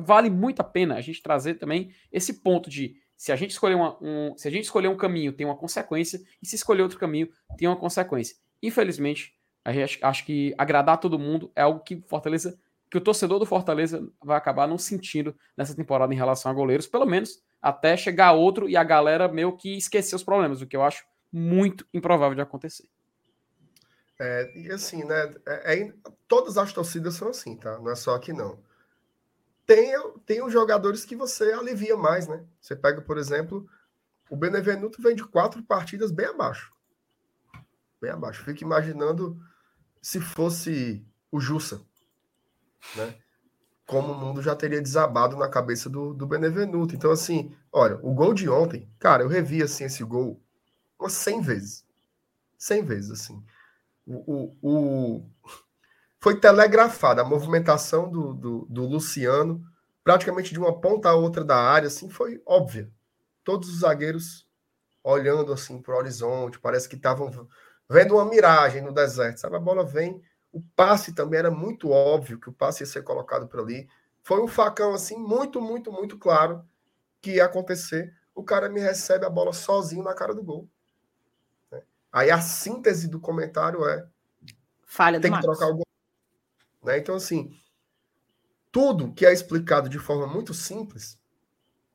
vale 0.00 0.30
muito 0.30 0.60
a 0.60 0.64
pena 0.64 0.96
a 0.96 1.00
gente 1.00 1.22
trazer 1.22 1.54
também 1.54 1.94
esse 2.10 2.34
ponto 2.34 2.68
de 2.68 2.96
se 3.16 3.30
a 3.30 3.36
gente 3.36 3.50
escolher 3.50 3.76
uma, 3.76 3.96
um, 4.02 4.36
se 4.36 4.48
a 4.48 4.50
gente 4.50 4.64
escolher 4.64 4.88
um 4.88 4.96
caminho, 4.96 5.32
tem 5.32 5.46
uma 5.46 5.56
consequência, 5.56 6.20
e 6.42 6.46
se 6.46 6.56
escolher 6.56 6.82
outro 6.82 6.98
caminho, 6.98 7.28
tem 7.56 7.68
uma 7.68 7.76
consequência. 7.76 8.36
Infelizmente, 8.60 9.32
acho 10.02 10.26
que 10.26 10.52
agradar 10.58 10.98
todo 10.98 11.18
mundo 11.20 11.52
é 11.54 11.62
algo 11.62 11.80
que 11.80 12.02
Fortaleza, 12.08 12.58
que 12.90 12.98
o 12.98 13.00
torcedor 13.00 13.38
do 13.38 13.46
Fortaleza 13.46 14.04
vai 14.20 14.36
acabar 14.36 14.66
não 14.66 14.76
sentindo 14.76 15.36
nessa 15.56 15.72
temporada 15.72 16.12
em 16.12 16.16
relação 16.16 16.50
a 16.50 16.54
goleiros, 16.54 16.88
pelo 16.88 17.06
menos 17.06 17.40
até 17.62 17.96
chegar 17.96 18.32
outro 18.32 18.68
e 18.68 18.76
a 18.76 18.82
galera 18.82 19.28
meio 19.28 19.56
que 19.56 19.76
esquecer 19.76 20.16
os 20.16 20.24
problemas, 20.24 20.60
o 20.60 20.66
que 20.66 20.76
eu 20.76 20.82
acho 20.82 21.04
muito 21.32 21.86
improvável 21.94 22.34
de 22.34 22.42
acontecer. 22.42 22.88
É, 24.18 24.52
e 24.58 24.70
assim, 24.70 25.04
né? 25.04 25.34
É, 25.46 25.74
é, 25.80 25.94
todas 26.28 26.58
as 26.58 26.72
torcidas 26.72 27.14
são 27.14 27.28
assim, 27.28 27.56
tá? 27.56 27.78
Não 27.78 27.90
é 27.90 27.94
só 27.94 28.14
aqui 28.14 28.32
não. 28.32 28.58
Tem, 29.64 29.94
tem 30.26 30.42
os 30.42 30.52
jogadores 30.52 31.04
que 31.04 31.16
você 31.16 31.52
alivia 31.52 31.96
mais, 31.96 32.26
né? 32.26 32.44
Você 32.60 32.74
pega, 32.74 33.00
por 33.00 33.16
exemplo, 33.16 33.66
o 34.28 34.36
Benevenuto 34.36 35.00
vem 35.00 35.14
de 35.14 35.24
quatro 35.24 35.62
partidas 35.62 36.10
bem 36.10 36.26
abaixo. 36.26 36.72
Bem 38.00 38.10
abaixo. 38.10 38.44
Fico 38.44 38.64
imaginando 38.64 39.40
se 40.00 40.20
fosse 40.20 41.06
o 41.30 41.40
Jussa, 41.40 41.80
né? 42.96 43.21
Como 43.92 44.14
o 44.14 44.16
mundo 44.16 44.40
já 44.40 44.56
teria 44.56 44.80
desabado 44.80 45.36
na 45.36 45.50
cabeça 45.50 45.90
do, 45.90 46.14
do 46.14 46.26
Benevenuto. 46.26 46.94
Então, 46.94 47.10
assim, 47.10 47.54
olha, 47.70 47.98
o 48.02 48.14
gol 48.14 48.32
de 48.32 48.48
ontem, 48.48 48.88
cara, 48.98 49.22
eu 49.22 49.28
revi 49.28 49.62
assim 49.62 49.84
esse 49.84 50.02
gol 50.02 50.40
umas 50.98 51.12
100 51.12 51.42
vezes. 51.42 51.84
100 52.56 52.84
vezes, 52.84 53.10
assim. 53.10 53.44
O, 54.06 54.32
o, 54.32 54.56
o... 54.62 55.30
Foi 56.18 56.40
telegrafada 56.40 57.20
a 57.20 57.24
movimentação 57.24 58.10
do, 58.10 58.32
do, 58.32 58.66
do, 58.70 58.86
Luciano, 58.86 59.62
praticamente 60.02 60.54
de 60.54 60.58
uma 60.58 60.80
ponta 60.80 61.10
a 61.10 61.14
outra 61.14 61.44
da 61.44 61.58
área, 61.58 61.88
assim, 61.88 62.08
foi 62.08 62.40
óbvia. 62.46 62.90
Todos 63.44 63.68
os 63.68 63.80
zagueiros 63.80 64.48
olhando 65.04 65.52
assim 65.52 65.82
para 65.82 65.94
o 65.94 65.98
horizonte, 65.98 66.58
parece 66.58 66.88
que 66.88 66.96
estavam 66.96 67.30
vendo 67.90 68.14
uma 68.14 68.24
miragem 68.24 68.80
no 68.80 68.94
deserto, 68.94 69.40
sabe? 69.40 69.56
A 69.56 69.60
bola 69.60 69.84
vem 69.84 70.22
o 70.52 70.60
passe 70.76 71.14
também 71.14 71.38
era 71.38 71.50
muito 71.50 71.90
óbvio 71.90 72.38
que 72.38 72.48
o 72.48 72.52
passe 72.52 72.82
ia 72.82 72.86
ser 72.86 73.02
colocado 73.02 73.48
por 73.48 73.60
ali. 73.60 73.88
Foi 74.22 74.42
um 74.42 74.46
facão 74.46 74.92
assim 74.92 75.16
muito, 75.16 75.60
muito, 75.60 75.90
muito 75.90 76.18
claro 76.18 76.64
que 77.20 77.36
ia 77.36 77.46
acontecer. 77.46 78.14
O 78.34 78.44
cara 78.44 78.68
me 78.68 78.78
recebe 78.78 79.24
a 79.24 79.30
bola 79.30 79.52
sozinho 79.52 80.04
na 80.04 80.14
cara 80.14 80.34
do 80.34 80.42
gol. 80.42 80.68
Né? 81.70 81.82
Aí 82.12 82.30
a 82.30 82.40
síntese 82.40 83.08
do 83.08 83.18
comentário 83.18 83.88
é 83.88 84.06
falha 84.84 85.18
tem 85.18 85.30
que 85.30 85.36
Marcos. 85.38 85.58
trocar 85.58 85.72
o 85.72 85.76
gol. 85.76 85.86
Né? 86.84 86.98
Então 86.98 87.14
assim, 87.14 87.56
tudo 88.70 89.12
que 89.12 89.24
é 89.24 89.32
explicado 89.32 89.88
de 89.88 89.98
forma 89.98 90.26
muito 90.26 90.52
simples 90.52 91.18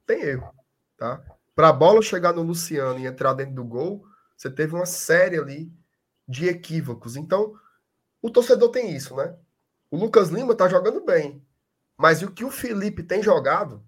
tem 0.05 0.21
erro, 0.21 0.53
tá? 0.97 1.21
Para 1.53 1.69
a 1.69 1.73
bola 1.73 2.01
chegar 2.01 2.33
no 2.33 2.43
Luciano 2.43 2.99
e 2.99 3.05
entrar 3.05 3.33
dentro 3.33 3.55
do 3.55 3.65
gol, 3.65 4.05
você 4.35 4.49
teve 4.49 4.73
uma 4.73 4.85
série 4.85 5.37
ali 5.37 5.71
de 6.27 6.47
equívocos. 6.47 7.15
Então, 7.15 7.55
o 8.21 8.29
torcedor 8.29 8.69
tem 8.69 8.95
isso, 8.95 9.15
né? 9.15 9.35
O 9.89 9.97
Lucas 9.97 10.29
Lima 10.29 10.55
tá 10.55 10.67
jogando 10.67 11.03
bem, 11.03 11.45
mas 11.97 12.21
o 12.21 12.31
que 12.31 12.43
o 12.43 12.51
Felipe 12.51 13.03
tem 13.03 13.23
jogado 13.23 13.83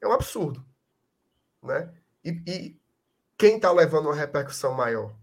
é 0.00 0.06
um 0.06 0.12
absurdo, 0.12 0.64
né? 1.62 1.92
E, 2.24 2.42
e 2.46 2.80
quem 3.36 3.58
tá 3.58 3.72
levando 3.72 4.06
uma 4.06 4.14
repercussão 4.14 4.74
maior, 4.74 5.14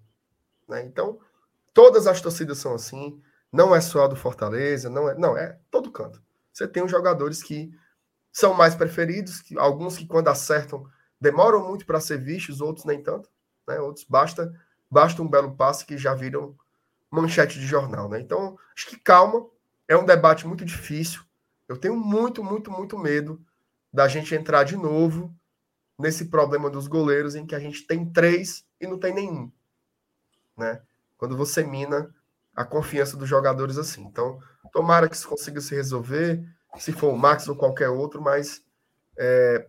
né? 0.67 0.83
Então, 0.83 1.19
todas 1.73 2.07
as 2.07 2.21
torcidas 2.21 2.57
são 2.57 2.73
assim, 2.73 3.21
não 3.51 3.75
é 3.75 3.81
só 3.81 4.05
a 4.05 4.07
do 4.07 4.15
Fortaleza, 4.15 4.89
não 4.89 5.09
é, 5.09 5.15
não 5.15 5.37
é 5.37 5.59
todo 5.69 5.91
canto. 5.91 6.21
Você 6.51 6.67
tem 6.67 6.83
os 6.83 6.91
jogadores 6.91 7.43
que 7.43 7.71
são 8.31 8.53
mais 8.53 8.75
preferidos, 8.75 9.41
que, 9.41 9.57
alguns 9.57 9.97
que 9.97 10.07
quando 10.07 10.29
acertam 10.29 10.85
demoram 11.19 11.67
muito 11.67 11.85
para 11.85 11.99
ser 11.99 12.17
vistos, 12.17 12.61
outros 12.61 12.85
nem 12.85 13.01
tanto, 13.01 13.29
né? 13.67 13.79
Outros 13.79 14.05
basta 14.05 14.51
basta 14.89 15.21
um 15.21 15.29
belo 15.29 15.55
passe 15.55 15.85
que 15.85 15.97
já 15.97 16.13
viram 16.13 16.57
manchete 17.11 17.59
de 17.59 17.67
jornal, 17.67 18.09
né? 18.09 18.19
Então, 18.21 18.57
acho 18.75 18.87
que 18.87 18.97
calma, 18.97 19.45
é 19.87 19.97
um 19.97 20.05
debate 20.05 20.47
muito 20.47 20.63
difícil. 20.63 21.21
Eu 21.67 21.77
tenho 21.77 21.95
muito, 21.95 22.43
muito, 22.43 22.71
muito 22.71 22.97
medo 22.97 23.39
da 23.93 24.07
gente 24.07 24.33
entrar 24.33 24.63
de 24.63 24.77
novo 24.77 25.35
nesse 25.99 26.25
problema 26.25 26.69
dos 26.69 26.87
goleiros 26.87 27.35
em 27.35 27.45
que 27.45 27.53
a 27.53 27.59
gente 27.59 27.85
tem 27.85 28.09
três 28.11 28.65
e 28.79 28.87
não 28.87 28.97
tem 28.97 29.13
nenhum, 29.13 29.51
né? 30.57 30.81
Quando 31.17 31.37
você 31.37 31.63
mina 31.63 32.13
a 32.55 32.63
confiança 32.63 33.15
dos 33.15 33.29
jogadores 33.29 33.77
assim. 33.77 34.03
Então, 34.03 34.39
tomara 34.71 35.07
que 35.07 35.15
isso 35.15 35.27
consiga 35.27 35.61
se 35.61 35.75
resolver, 35.75 36.43
se 36.77 36.91
for 36.91 37.13
o 37.13 37.17
Max 37.17 37.47
ou 37.47 37.55
qualquer 37.55 37.89
outro, 37.89 38.21
mas 38.21 38.63
é, 39.17 39.67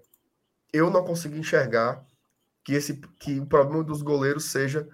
eu 0.72 0.90
não 0.90 1.04
consigo 1.04 1.36
enxergar 1.36 2.04
que 2.64 2.74
esse 2.74 2.94
que 3.18 3.40
o 3.40 3.46
problema 3.46 3.84
dos 3.84 4.02
goleiros 4.02 4.44
seja 4.44 4.88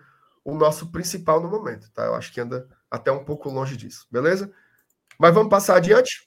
o 0.48 0.54
nosso 0.54 0.90
principal 0.90 1.42
no 1.42 1.50
momento, 1.50 1.90
tá? 1.92 2.06
Eu 2.06 2.14
acho 2.14 2.32
que 2.32 2.40
anda 2.40 2.66
até 2.90 3.12
um 3.12 3.22
pouco 3.22 3.50
longe 3.50 3.76
disso, 3.76 4.06
beleza? 4.10 4.50
Mas 5.18 5.34
vamos 5.34 5.50
passar 5.50 5.76
adiante. 5.76 6.26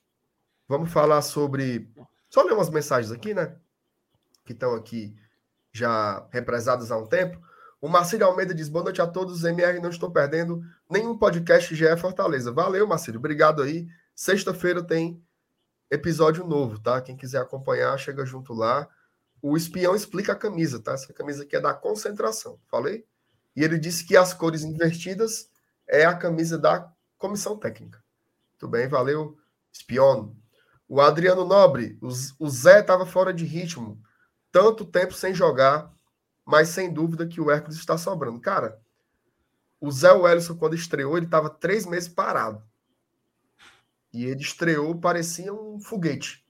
Vamos 0.67 0.91
falar 0.91 1.24
sobre. 1.24 1.91
Só 2.30 2.43
ler 2.43 2.53
umas 2.53 2.69
mensagens 2.69 3.11
aqui, 3.11 3.34
né? 3.34 3.55
Que 4.45 4.53
estão 4.53 4.76
aqui 4.76 5.15
já 5.74 6.24
represadas 6.30 6.91
há 6.91 6.97
um 6.97 7.07
tempo. 7.07 7.41
O 7.82 7.89
Marcílio 7.89 8.28
Almeida 8.28 8.53
diz: 8.53 8.69
boa 8.69 8.84
noite 8.84 9.01
a 9.01 9.07
todos. 9.07 9.43
MR, 9.43 9.80
não 9.80 9.89
estou 9.89 10.11
perdendo 10.11 10.61
nenhum 10.88 11.17
podcast 11.17 11.74
GE 11.74 11.97
Fortaleza. 11.97 12.51
Valeu, 12.51 12.86
Marcílio. 12.86 13.17
Obrigado 13.17 13.63
aí. 13.63 13.88
Sexta-feira 14.13 14.84
tem 14.84 15.19
episódio 15.89 16.45
novo, 16.45 16.78
tá? 16.80 17.01
Quem 17.01 17.17
quiser 17.17 17.41
acompanhar, 17.41 17.97
chega 17.97 18.24
junto 18.24 18.53
lá. 18.53 18.88
O 19.41 19.57
espião 19.57 19.95
explica 19.95 20.34
a 20.34 20.36
camisa, 20.36 20.80
tá? 20.80 20.91
Essa 20.91 21.11
camisa 21.11 21.41
aqui 21.41 21.55
é 21.55 21.59
da 21.59 21.74
concentração. 21.74 22.59
Falei? 22.69 23.03
E 23.55 23.63
ele 23.63 23.77
disse 23.77 24.05
que 24.05 24.15
as 24.15 24.33
cores 24.33 24.63
invertidas 24.63 25.49
é 25.87 26.05
a 26.05 26.15
camisa 26.15 26.57
da 26.57 26.91
comissão 27.17 27.57
técnica. 27.57 28.03
Muito 28.51 28.67
bem, 28.67 28.87
valeu, 28.87 29.37
espion. 29.71 30.33
O 30.87 30.99
Adriano 30.99 31.45
Nobre, 31.45 31.97
o 32.01 32.49
Zé 32.49 32.81
estava 32.81 33.05
fora 33.05 33.33
de 33.33 33.45
ritmo, 33.45 34.01
tanto 34.51 34.85
tempo 34.85 35.13
sem 35.13 35.33
jogar, 35.33 35.91
mas 36.45 36.69
sem 36.69 36.93
dúvida 36.93 37.27
que 37.27 37.39
o 37.39 37.49
Hércules 37.49 37.77
está 37.77 37.97
sobrando. 37.97 38.39
Cara, 38.39 38.81
o 39.79 39.91
Zé 39.91 40.11
Wellison, 40.11 40.55
quando 40.57 40.75
estreou, 40.75 41.17
ele 41.17 41.25
estava 41.25 41.49
três 41.49 41.85
meses 41.85 42.09
parado. 42.09 42.61
E 44.13 44.25
ele 44.25 44.41
estreou, 44.41 44.99
parecia 44.99 45.53
um 45.53 45.79
foguete. 45.79 46.45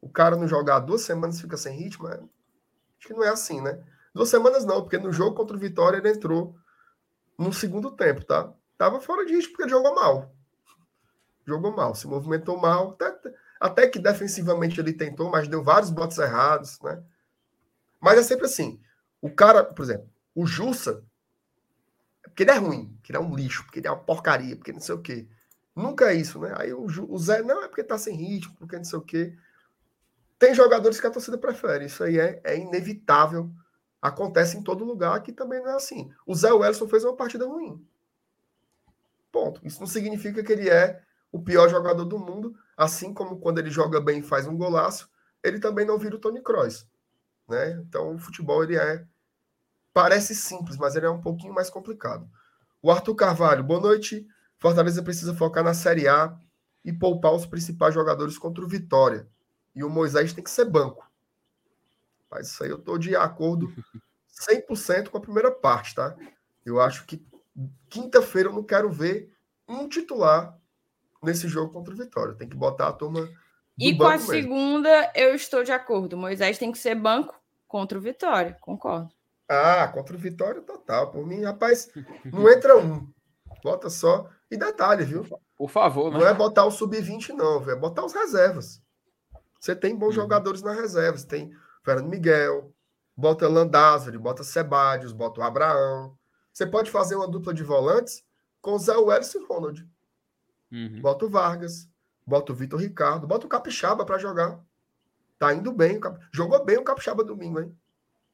O 0.00 0.08
cara 0.08 0.36
não 0.36 0.48
jogar 0.48 0.80
duas 0.80 1.02
semanas 1.02 1.40
fica 1.40 1.56
sem 1.56 1.76
ritmo, 1.78 2.08
é... 2.08 2.14
acho 2.14 3.08
que 3.08 3.14
não 3.14 3.24
é 3.24 3.28
assim, 3.28 3.60
né? 3.60 3.82
Duas 4.16 4.30
semanas 4.30 4.64
não, 4.64 4.80
porque 4.80 4.96
no 4.96 5.12
jogo 5.12 5.36
contra 5.36 5.54
o 5.54 5.60
Vitória 5.60 5.98
ele 5.98 6.08
entrou 6.08 6.56
no 7.38 7.52
segundo 7.52 7.90
tempo, 7.90 8.24
tá? 8.24 8.50
Tava 8.78 8.98
fora 8.98 9.26
de 9.26 9.34
ritmo 9.34 9.54
porque 9.54 9.68
jogou 9.68 9.94
mal. 9.94 10.34
Jogou 11.44 11.70
mal, 11.76 11.94
se 11.94 12.06
movimentou 12.06 12.56
mal. 12.58 12.92
Até, 12.98 13.34
até 13.60 13.86
que 13.86 13.98
defensivamente 13.98 14.80
ele 14.80 14.94
tentou, 14.94 15.30
mas 15.30 15.46
deu 15.48 15.62
vários 15.62 15.90
botes 15.90 16.16
errados, 16.16 16.80
né? 16.80 17.02
Mas 18.00 18.18
é 18.18 18.22
sempre 18.22 18.46
assim. 18.46 18.80
O 19.20 19.28
cara, 19.28 19.62
por 19.62 19.82
exemplo, 19.82 20.08
o 20.34 20.46
Jussa, 20.46 21.04
porque 22.22 22.44
ele 22.44 22.52
é 22.52 22.56
ruim, 22.56 22.94
porque 22.96 23.12
ele 23.12 23.18
é 23.18 23.20
um 23.20 23.36
lixo, 23.36 23.64
porque 23.64 23.80
ele 23.80 23.86
é 23.86 23.90
uma 23.90 24.00
porcaria, 24.00 24.56
porque 24.56 24.72
não 24.72 24.80
sei 24.80 24.94
o 24.94 25.02
quê. 25.02 25.28
Nunca 25.74 26.10
é 26.10 26.14
isso, 26.14 26.40
né? 26.40 26.54
Aí 26.56 26.72
o, 26.72 26.86
o 26.86 27.18
Zé, 27.18 27.42
não, 27.42 27.62
é 27.62 27.68
porque 27.68 27.84
tá 27.84 27.98
sem 27.98 28.16
ritmo, 28.16 28.56
porque 28.58 28.78
não 28.78 28.84
sei 28.84 28.98
o 28.98 29.02
quê. 29.02 29.36
Tem 30.38 30.54
jogadores 30.54 30.98
que 30.98 31.06
a 31.06 31.10
torcida 31.10 31.36
prefere. 31.36 31.84
Isso 31.84 32.02
aí 32.02 32.18
é, 32.18 32.40
é 32.44 32.58
inevitável. 32.58 33.50
Acontece 34.06 34.56
em 34.56 34.62
todo 34.62 34.84
lugar, 34.84 35.20
que 35.20 35.32
também 35.32 35.60
não 35.60 35.70
é 35.70 35.74
assim. 35.74 36.12
O 36.24 36.32
Zé 36.32 36.52
Wellison 36.52 36.86
fez 36.86 37.04
uma 37.04 37.16
partida 37.16 37.44
ruim. 37.44 37.84
Ponto. 39.32 39.60
Isso 39.66 39.80
não 39.80 39.86
significa 39.88 40.44
que 40.44 40.52
ele 40.52 40.68
é 40.68 41.02
o 41.32 41.42
pior 41.42 41.68
jogador 41.68 42.04
do 42.04 42.16
mundo, 42.16 42.56
assim 42.76 43.12
como 43.12 43.40
quando 43.40 43.58
ele 43.58 43.68
joga 43.68 44.00
bem 44.00 44.20
e 44.20 44.22
faz 44.22 44.46
um 44.46 44.56
golaço, 44.56 45.10
ele 45.42 45.58
também 45.58 45.84
não 45.84 45.98
vira 45.98 46.14
o 46.14 46.20
Tony 46.20 46.40
Kroos. 46.40 46.86
Né? 47.48 47.72
Então 47.72 48.14
o 48.14 48.18
futebol 48.18 48.62
ele 48.62 48.76
é 48.76 49.04
parece 49.92 50.36
simples, 50.36 50.76
mas 50.76 50.94
ele 50.94 51.06
é 51.06 51.10
um 51.10 51.20
pouquinho 51.20 51.52
mais 51.52 51.68
complicado. 51.68 52.30
O 52.80 52.90
Arthur 52.90 53.16
Carvalho, 53.16 53.64
boa 53.64 53.80
noite. 53.80 54.24
Fortaleza 54.56 55.02
precisa 55.02 55.34
focar 55.34 55.64
na 55.64 55.74
Série 55.74 56.06
A 56.06 56.38
e 56.84 56.92
poupar 56.92 57.34
os 57.34 57.44
principais 57.44 57.92
jogadores 57.92 58.38
contra 58.38 58.64
o 58.64 58.68
Vitória. 58.68 59.28
E 59.74 59.82
o 59.82 59.90
Moisés 59.90 60.32
tem 60.32 60.44
que 60.44 60.50
ser 60.50 60.66
banco. 60.66 61.05
Mas 62.30 62.48
isso 62.48 62.62
aí 62.64 62.70
eu 62.70 62.76
estou 62.76 62.98
de 62.98 63.14
acordo 63.14 63.72
100% 64.50 65.08
com 65.08 65.18
a 65.18 65.20
primeira 65.20 65.50
parte, 65.50 65.94
tá? 65.94 66.16
Eu 66.64 66.80
acho 66.80 67.04
que 67.06 67.24
quinta-feira 67.88 68.48
eu 68.48 68.52
não 68.52 68.62
quero 68.62 68.90
ver 68.90 69.32
um 69.68 69.88
titular 69.88 70.56
nesse 71.22 71.48
jogo 71.48 71.72
contra 71.72 71.94
o 71.94 71.96
Vitória. 71.96 72.34
Tem 72.34 72.48
que 72.48 72.56
botar 72.56 72.88
a 72.88 72.92
turma. 72.92 73.28
E 73.78 73.96
com 73.96 74.04
a 74.04 74.12
mesmo. 74.12 74.28
segunda, 74.28 75.12
eu 75.14 75.34
estou 75.34 75.62
de 75.62 75.72
acordo. 75.72 76.16
Moisés 76.16 76.58
tem 76.58 76.72
que 76.72 76.78
ser 76.78 76.94
banco 76.94 77.34
contra 77.66 77.98
o 77.98 78.00
Vitória, 78.00 78.56
concordo. 78.60 79.10
Ah, 79.48 79.88
contra 79.88 80.16
o 80.16 80.18
Vitória 80.18 80.60
total. 80.60 81.10
Por 81.10 81.26
mim, 81.26 81.42
rapaz, 81.42 81.90
não 82.24 82.48
entra 82.50 82.76
um. 82.76 83.08
Bota 83.62 83.88
só. 83.90 84.28
E 84.50 84.56
detalhe, 84.56 85.04
viu? 85.04 85.26
Por 85.56 85.70
favor, 85.70 86.12
né? 86.12 86.18
Não 86.18 86.26
é 86.26 86.34
botar 86.34 86.64
o 86.64 86.70
sub-20, 86.70 87.30
não, 87.30 87.60
viu? 87.60 87.72
é 87.72 87.76
botar 87.76 88.04
os 88.04 88.12
reservas. 88.12 88.80
Você 89.58 89.74
tem 89.74 89.96
bons 89.96 90.08
uhum. 90.08 90.22
jogadores 90.22 90.62
na 90.62 90.72
reserva. 90.72 91.18
Você 91.18 91.26
tem 91.26 91.52
Fernando 91.86 92.08
Miguel, 92.08 92.74
bota 93.16 93.46
Landázuri, 93.46 94.18
bota 94.18 94.42
Sebadios, 94.42 95.12
bota 95.12 95.40
o 95.40 95.44
Abraão. 95.44 96.18
Você 96.52 96.66
pode 96.66 96.90
fazer 96.90 97.14
uma 97.14 97.28
dupla 97.28 97.54
de 97.54 97.62
volantes 97.62 98.24
com 98.60 98.72
o 98.72 98.78
Zé 98.80 98.96
Welles 98.96 99.32
e 99.32 99.38
Ronald. 99.46 99.88
Uhum. 100.72 101.00
Bota 101.00 101.26
o 101.26 101.30
Vargas, 101.30 101.88
bota 102.26 102.50
o 102.50 102.56
Vitor 102.56 102.80
Ricardo, 102.80 103.28
bota 103.28 103.46
o 103.46 103.48
Capixaba 103.48 104.04
para 104.04 104.18
jogar. 104.18 104.60
Tá 105.38 105.54
indo 105.54 105.72
bem. 105.72 106.00
Jogou 106.32 106.64
bem 106.64 106.76
o 106.76 106.82
Capixaba 106.82 107.22
domingo, 107.22 107.60
hein? 107.60 107.78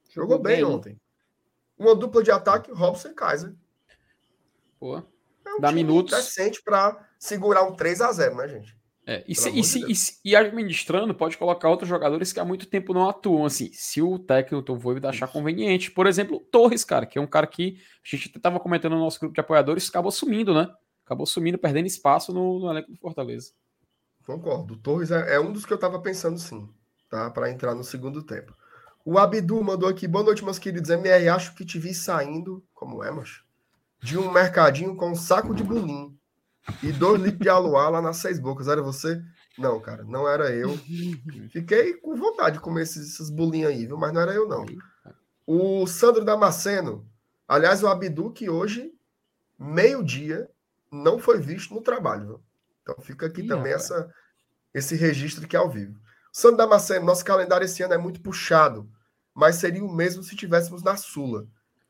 Jogou, 0.09 0.31
Jogou 0.31 0.39
bem, 0.39 0.55
bem, 0.55 0.65
ontem. 0.65 1.01
Uma 1.77 1.93
dupla 1.93 2.23
de 2.23 2.31
ataque, 2.31 2.71
Robson 2.71 3.09
e 3.09 3.13
Kaiser. 3.13 3.53
Pô. 4.79 4.97
É 4.97 5.53
um 5.53 5.59
Dá 5.59 5.71
minutos. 5.71 6.11
decente 6.11 6.59
para 6.63 7.07
segurar 7.19 7.61
um 7.65 7.75
3 7.75 8.01
a 8.01 8.11
0 8.11 8.35
né, 8.35 8.47
gente? 8.47 8.82
É, 9.05 9.23
e, 9.27 9.35
se, 9.35 9.49
e, 9.49 9.63
se, 9.63 10.19
e, 10.23 10.31
e, 10.31 10.35
administrando, 10.35 11.13
pode 11.13 11.37
colocar 11.37 11.69
outros 11.69 11.89
jogadores 11.89 12.31
que 12.31 12.39
há 12.39 12.45
muito 12.45 12.65
tempo 12.65 12.93
não 12.93 13.09
atuam, 13.09 13.45
assim, 13.45 13.69
se 13.73 14.01
o 14.01 14.17
técnico 14.17 14.63
do 14.63 14.77
Voivoda 14.77 15.09
achar 15.09 15.27
conveniente. 15.27 15.91
Por 15.91 16.07
exemplo, 16.07 16.39
Torres, 16.39 16.85
cara, 16.85 17.05
que 17.05 17.17
é 17.19 17.21
um 17.21 17.27
cara 17.27 17.45
que 17.45 17.77
a 18.05 18.15
gente 18.15 18.31
estava 18.35 18.59
comentando 18.61 18.93
no 18.93 18.99
nosso 18.99 19.19
grupo 19.19 19.33
de 19.33 19.41
apoiadores, 19.41 19.89
acabou 19.89 20.11
sumindo, 20.11 20.53
né? 20.53 20.69
acabou 21.05 21.25
sumindo, 21.25 21.57
perdendo 21.57 21.85
espaço 21.85 22.33
no, 22.33 22.59
no 22.59 22.69
elenco 22.71 22.91
do 22.91 22.97
Fortaleza. 22.97 23.51
Concordo. 24.25 24.73
O 24.73 24.77
Torres 24.77 25.11
é, 25.11 25.35
é 25.35 25.39
um 25.39 25.51
dos 25.51 25.65
que 25.65 25.73
eu 25.73 25.75
estava 25.75 25.99
pensando 25.99 26.39
sim, 26.39 26.69
tá? 27.09 27.29
Para 27.29 27.51
entrar 27.51 27.75
no 27.75 27.83
segundo 27.83 28.23
tempo. 28.23 28.53
O 29.05 29.19
Abdu 29.19 29.61
mandou 29.61 29.89
aqui, 29.89 30.07
boa 30.07 30.23
noite, 30.23 30.43
meus 30.45 30.57
queridos. 30.57 30.89
MR, 30.89 31.27
acho 31.29 31.53
que 31.55 31.65
te 31.65 31.77
vi 31.77 31.93
saindo, 31.93 32.63
como 32.73 33.03
é, 33.03 33.11
macho? 33.11 33.43
De 34.01 34.17
um 34.17 34.31
mercadinho 34.31 34.95
com 34.95 35.11
um 35.11 35.15
saco 35.15 35.53
de 35.53 35.63
bulim 35.63 36.17
e 36.81 36.91
dois 36.91 37.21
litros 37.21 37.41
de 37.41 37.49
aluá 37.49 37.89
lá 37.89 38.01
nas 38.01 38.17
seis 38.17 38.39
bocas. 38.39 38.67
Era 38.67 38.81
você? 38.81 39.21
Não, 39.57 39.79
cara, 39.79 40.03
não 40.03 40.27
era 40.27 40.51
eu. 40.51 40.77
Fiquei 41.51 41.95
com 41.95 42.15
vontade 42.15 42.57
de 42.57 42.61
comer 42.61 42.83
esses, 42.83 43.13
esses 43.13 43.29
bolinhos 43.29 43.71
aí, 43.71 43.85
viu? 43.85 43.97
Mas 43.97 44.13
não 44.13 44.21
era 44.21 44.33
eu, 44.33 44.47
não. 44.47 44.65
O 45.45 45.85
Sandro 45.85 46.23
Damasceno, 46.23 47.07
aliás, 47.47 47.83
o 47.83 47.87
Abdu, 47.87 48.31
que 48.31 48.49
hoje, 48.49 48.93
meio-dia, 49.59 50.49
não 50.91 51.19
foi 51.19 51.39
visto 51.39 51.73
no 51.73 51.81
trabalho. 51.81 52.25
Viu? 52.25 52.43
Então 52.81 52.95
fica 53.01 53.27
aqui 53.27 53.41
Ih, 53.41 53.47
também 53.47 53.73
essa, 53.73 54.11
esse 54.73 54.95
registro 54.95 55.47
que 55.47 55.55
é 55.55 55.59
ao 55.59 55.69
vivo. 55.69 55.99
Sandro 56.31 56.57
Damasceno, 56.57 57.05
nosso 57.05 57.23
calendário 57.23 57.65
esse 57.65 57.83
ano 57.83 57.93
é 57.93 57.97
muito 57.97 58.21
puxado, 58.21 58.89
mas 59.33 59.57
seria 59.57 59.83
o 59.83 59.93
mesmo 59.93 60.23
se 60.23 60.35
tivéssemos 60.35 60.81
na 60.81 60.95
Sula. 60.97 61.45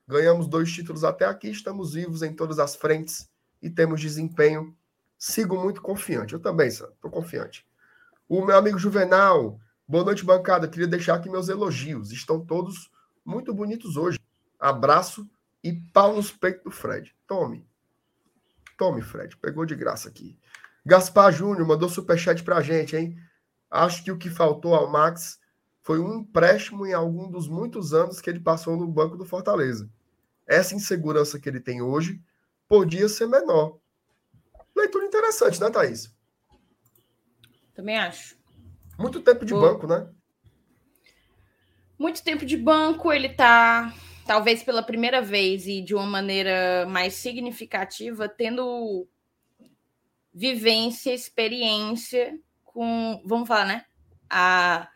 Ganhamos 0.06 0.48
dois 0.48 0.70
títulos 0.70 1.06
até 1.06 1.26
aqui, 1.26 1.50
estamos 1.50 1.94
vivos 1.94 2.22
em 2.22 2.34
todas 2.34 2.60
as 2.60 2.76
frentes 2.76 3.32
e 3.64 3.70
temos 3.70 4.02
desempenho. 4.02 4.76
Sigo 5.18 5.58
muito 5.58 5.82
confiante. 5.82 6.34
Eu 6.34 6.40
também, 6.40 6.68
estou 6.68 7.10
confiante. 7.10 7.66
O 8.28 8.46
meu 8.46 8.58
amigo 8.58 8.78
Juvenal, 8.78 9.58
boa 9.88 10.04
noite, 10.04 10.26
bancada. 10.26 10.68
Queria 10.68 10.86
deixar 10.86 11.16
aqui 11.16 11.30
meus 11.30 11.48
elogios. 11.48 12.12
Estão 12.12 12.46
todos 12.46 12.92
muito 13.24 13.54
bonitos 13.54 13.96
hoje. 13.96 14.20
Abraço 14.60 15.28
e 15.64 15.72
pau 15.72 16.14
nos 16.14 16.30
peitos 16.30 16.66
do 16.66 16.72
Fred. 16.72 17.16
Tome. 17.26 17.66
Tome, 18.78 19.02
Fred. 19.02 19.38
Pegou 19.38 19.66
de 19.66 19.76
graça 19.76 20.10
aqui. 20.10 20.38
Gaspar 20.86 21.32
Júnior 21.32 21.66
mandou 21.66 21.88
superchat 21.88 22.44
pra 22.44 22.62
gente, 22.62 22.98
hein? 22.98 23.18
Acho 23.72 24.04
que 24.04 24.12
o 24.12 24.18
que 24.18 24.30
faltou 24.30 24.76
ao 24.76 24.92
Max 24.92 25.40
foi 25.82 26.00
um 26.00 26.20
empréstimo 26.20 26.86
em 26.86 26.94
algum 26.94 27.32
dos 27.32 27.48
muitos 27.48 27.94
anos 27.94 28.20
que 28.20 28.30
ele 28.30 28.42
passou 28.42 28.76
no 28.76 28.88
banco 28.88 29.16
do 29.16 29.24
Fortaleza. 29.24 29.90
Essa 30.46 30.76
insegurança 30.76 31.40
que 31.40 31.48
ele 31.48 31.62
tem 31.62 31.82
hoje 31.82 32.22
podia 32.74 33.08
ser 33.08 33.28
menor. 33.28 33.78
Leitura 34.76 35.06
interessante, 35.06 35.62
né, 35.62 35.70
Thaís? 35.70 36.12
Também 37.76 37.96
acho. 38.00 38.36
Muito 38.98 39.22
tempo 39.22 39.46
de 39.46 39.54
banco, 39.54 39.86
né? 39.86 40.10
Muito 42.00 42.24
tempo 42.24 42.44
de 42.44 42.58
banco, 42.58 43.14
ele 43.14 43.30
tá 43.30 43.94
talvez 44.26 44.64
pela 44.64 44.82
primeira 44.82 45.22
vez 45.22 45.68
e 45.68 45.84
de 45.84 45.94
uma 45.94 46.08
maneira 46.08 46.88
mais 46.88 47.14
significativa, 47.14 48.28
tendo 48.28 49.08
vivência, 50.34 51.14
experiência 51.14 52.40
com, 52.64 53.22
vamos 53.24 53.48
falar, 53.48 53.66
né? 53.66 53.86
A, 54.28 54.90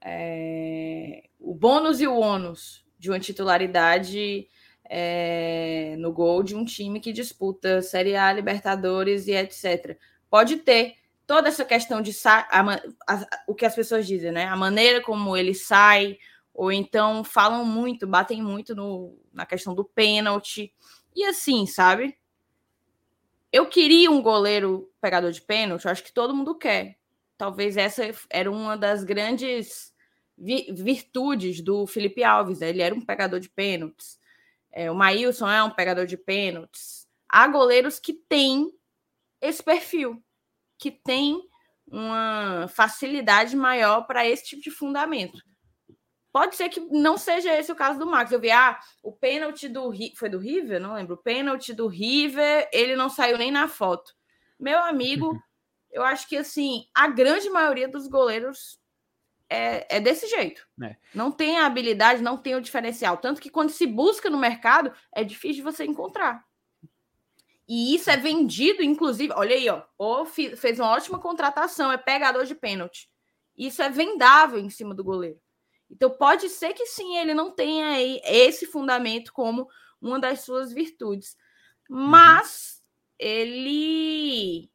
é, 0.00 1.24
o 1.40 1.56
bônus 1.56 2.00
e 2.00 2.06
o 2.06 2.16
ônus 2.16 2.84
de 2.96 3.10
uma 3.10 3.18
titularidade 3.18 4.46
é, 4.92 5.94
no 5.98 6.12
gol 6.12 6.42
de 6.42 6.56
um 6.56 6.64
time 6.64 6.98
que 6.98 7.12
disputa 7.12 7.80
Série 7.80 8.16
A, 8.16 8.32
Libertadores 8.32 9.28
e 9.28 9.32
etc. 9.32 9.96
Pode 10.28 10.56
ter 10.56 10.96
toda 11.28 11.48
essa 11.48 11.64
questão 11.64 12.02
de 12.02 12.10
a, 12.26 12.74
a, 13.06 13.26
o 13.46 13.54
que 13.54 13.64
as 13.64 13.76
pessoas 13.76 14.04
dizem, 14.04 14.32
né? 14.32 14.46
A 14.46 14.56
maneira 14.56 15.00
como 15.00 15.36
ele 15.36 15.54
sai, 15.54 16.18
ou 16.52 16.72
então 16.72 17.22
falam 17.22 17.64
muito, 17.64 18.04
batem 18.04 18.42
muito 18.42 18.74
no, 18.74 19.16
na 19.32 19.46
questão 19.46 19.76
do 19.76 19.84
pênalti. 19.84 20.74
E 21.14 21.24
assim, 21.24 21.66
sabe? 21.66 22.18
Eu 23.52 23.66
queria 23.66 24.10
um 24.10 24.20
goleiro 24.20 24.90
pegador 25.00 25.30
de 25.30 25.40
pênalti, 25.40 25.86
acho 25.86 26.02
que 26.02 26.12
todo 26.12 26.34
mundo 26.34 26.58
quer. 26.58 26.98
Talvez 27.38 27.76
essa 27.76 28.02
era 28.28 28.50
uma 28.50 28.76
das 28.76 29.04
grandes 29.04 29.94
virtudes 30.36 31.60
do 31.60 31.86
Felipe 31.86 32.24
Alves. 32.24 32.58
Né? 32.58 32.70
Ele 32.70 32.82
era 32.82 32.94
um 32.94 33.00
pegador 33.00 33.38
de 33.38 33.48
pênaltis. 33.48 34.19
É, 34.72 34.90
o 34.90 34.94
Maílson 34.94 35.48
é 35.48 35.62
um 35.62 35.70
pegador 35.70 36.06
de 36.06 36.16
pênaltis. 36.16 37.06
Há 37.28 37.46
goleiros 37.46 37.98
que 37.98 38.12
têm 38.12 38.70
esse 39.40 39.62
perfil, 39.62 40.22
que 40.78 40.90
têm 40.90 41.40
uma 41.86 42.66
facilidade 42.68 43.56
maior 43.56 44.02
para 44.02 44.26
esse 44.26 44.44
tipo 44.44 44.62
de 44.62 44.70
fundamento. 44.70 45.38
Pode 46.32 46.54
ser 46.54 46.68
que 46.68 46.80
não 46.80 47.18
seja 47.18 47.56
esse 47.58 47.72
o 47.72 47.76
caso 47.76 47.98
do 47.98 48.06
Max. 48.06 48.30
Eu 48.30 48.40
vi, 48.40 48.50
ah, 48.50 48.78
o 49.02 49.12
pênalti 49.12 49.68
do 49.68 49.92
foi 50.16 50.28
do 50.28 50.38
River, 50.38 50.80
não 50.80 50.94
lembro. 50.94 51.14
O 51.14 51.22
pênalti 51.22 51.74
do 51.74 51.88
River, 51.88 52.68
ele 52.72 52.94
não 52.94 53.08
saiu 53.08 53.36
nem 53.36 53.50
na 53.50 53.66
foto. 53.66 54.12
Meu 54.58 54.78
amigo, 54.78 55.36
eu 55.90 56.04
acho 56.04 56.28
que 56.28 56.36
assim, 56.36 56.86
a 56.94 57.08
grande 57.08 57.50
maioria 57.50 57.88
dos 57.88 58.06
goleiros 58.06 58.79
é, 59.50 59.96
é 59.96 60.00
desse 60.00 60.28
jeito. 60.28 60.66
É. 60.82 60.96
Não 61.12 61.32
tem 61.32 61.58
a 61.58 61.66
habilidade, 61.66 62.22
não 62.22 62.38
tem 62.38 62.54
o 62.54 62.60
diferencial. 62.60 63.16
Tanto 63.16 63.40
que 63.40 63.50
quando 63.50 63.70
se 63.70 63.86
busca 63.86 64.30
no 64.30 64.38
mercado, 64.38 64.92
é 65.12 65.24
difícil 65.24 65.56
de 65.56 65.70
você 65.70 65.84
encontrar. 65.84 66.46
E 67.68 67.94
isso 67.94 68.08
é 68.08 68.16
vendido, 68.16 68.82
inclusive. 68.82 69.32
Olha 69.36 69.54
aí, 69.54 69.68
ó. 69.68 69.82
O 69.98 70.24
fez 70.24 70.78
uma 70.78 70.90
ótima 70.90 71.18
contratação, 71.18 71.90
é 71.90 71.96
pegador 71.96 72.44
de 72.44 72.54
pênalti. 72.54 73.10
Isso 73.56 73.82
é 73.82 73.90
vendável 73.90 74.58
em 74.58 74.70
cima 74.70 74.94
do 74.94 75.04
goleiro. 75.04 75.40
Então 75.90 76.08
pode 76.08 76.48
ser 76.48 76.72
que 76.72 76.86
sim, 76.86 77.16
ele 77.16 77.34
não 77.34 77.50
tenha 77.50 77.88
aí 77.88 78.20
esse 78.24 78.64
fundamento 78.66 79.32
como 79.32 79.68
uma 80.00 80.18
das 80.20 80.40
suas 80.40 80.72
virtudes. 80.72 81.36
Uhum. 81.88 82.06
Mas 82.06 82.82
ele. 83.18 84.70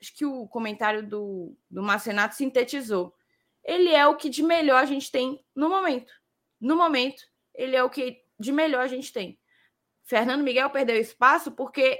Acho 0.00 0.14
que 0.14 0.24
o 0.24 0.46
comentário 0.46 1.06
do, 1.06 1.56
do 1.70 1.82
Marcenato 1.82 2.34
sintetizou. 2.34 3.14
Ele 3.64 3.90
é 3.90 4.06
o 4.06 4.16
que 4.16 4.28
de 4.28 4.42
melhor 4.42 4.82
a 4.82 4.86
gente 4.86 5.10
tem 5.10 5.44
no 5.54 5.68
momento. 5.68 6.12
No 6.60 6.76
momento, 6.76 7.22
ele 7.54 7.76
é 7.76 7.82
o 7.82 7.90
que 7.90 8.22
de 8.38 8.52
melhor 8.52 8.82
a 8.82 8.88
gente 8.88 9.12
tem. 9.12 9.38
Fernando 10.02 10.42
Miguel 10.42 10.70
perdeu 10.70 10.96
espaço 10.96 11.52
porque 11.52 11.98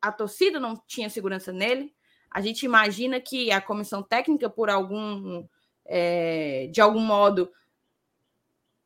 a 0.00 0.12
torcida 0.12 0.60
não 0.60 0.76
tinha 0.86 1.08
segurança 1.08 1.52
nele. 1.52 1.94
A 2.30 2.40
gente 2.40 2.64
imagina 2.64 3.20
que 3.20 3.50
a 3.50 3.60
comissão 3.60 4.02
técnica, 4.02 4.50
por 4.50 4.68
algum, 4.68 5.46
é, 5.84 6.68
de 6.70 6.80
algum 6.80 7.00
modo, 7.00 7.50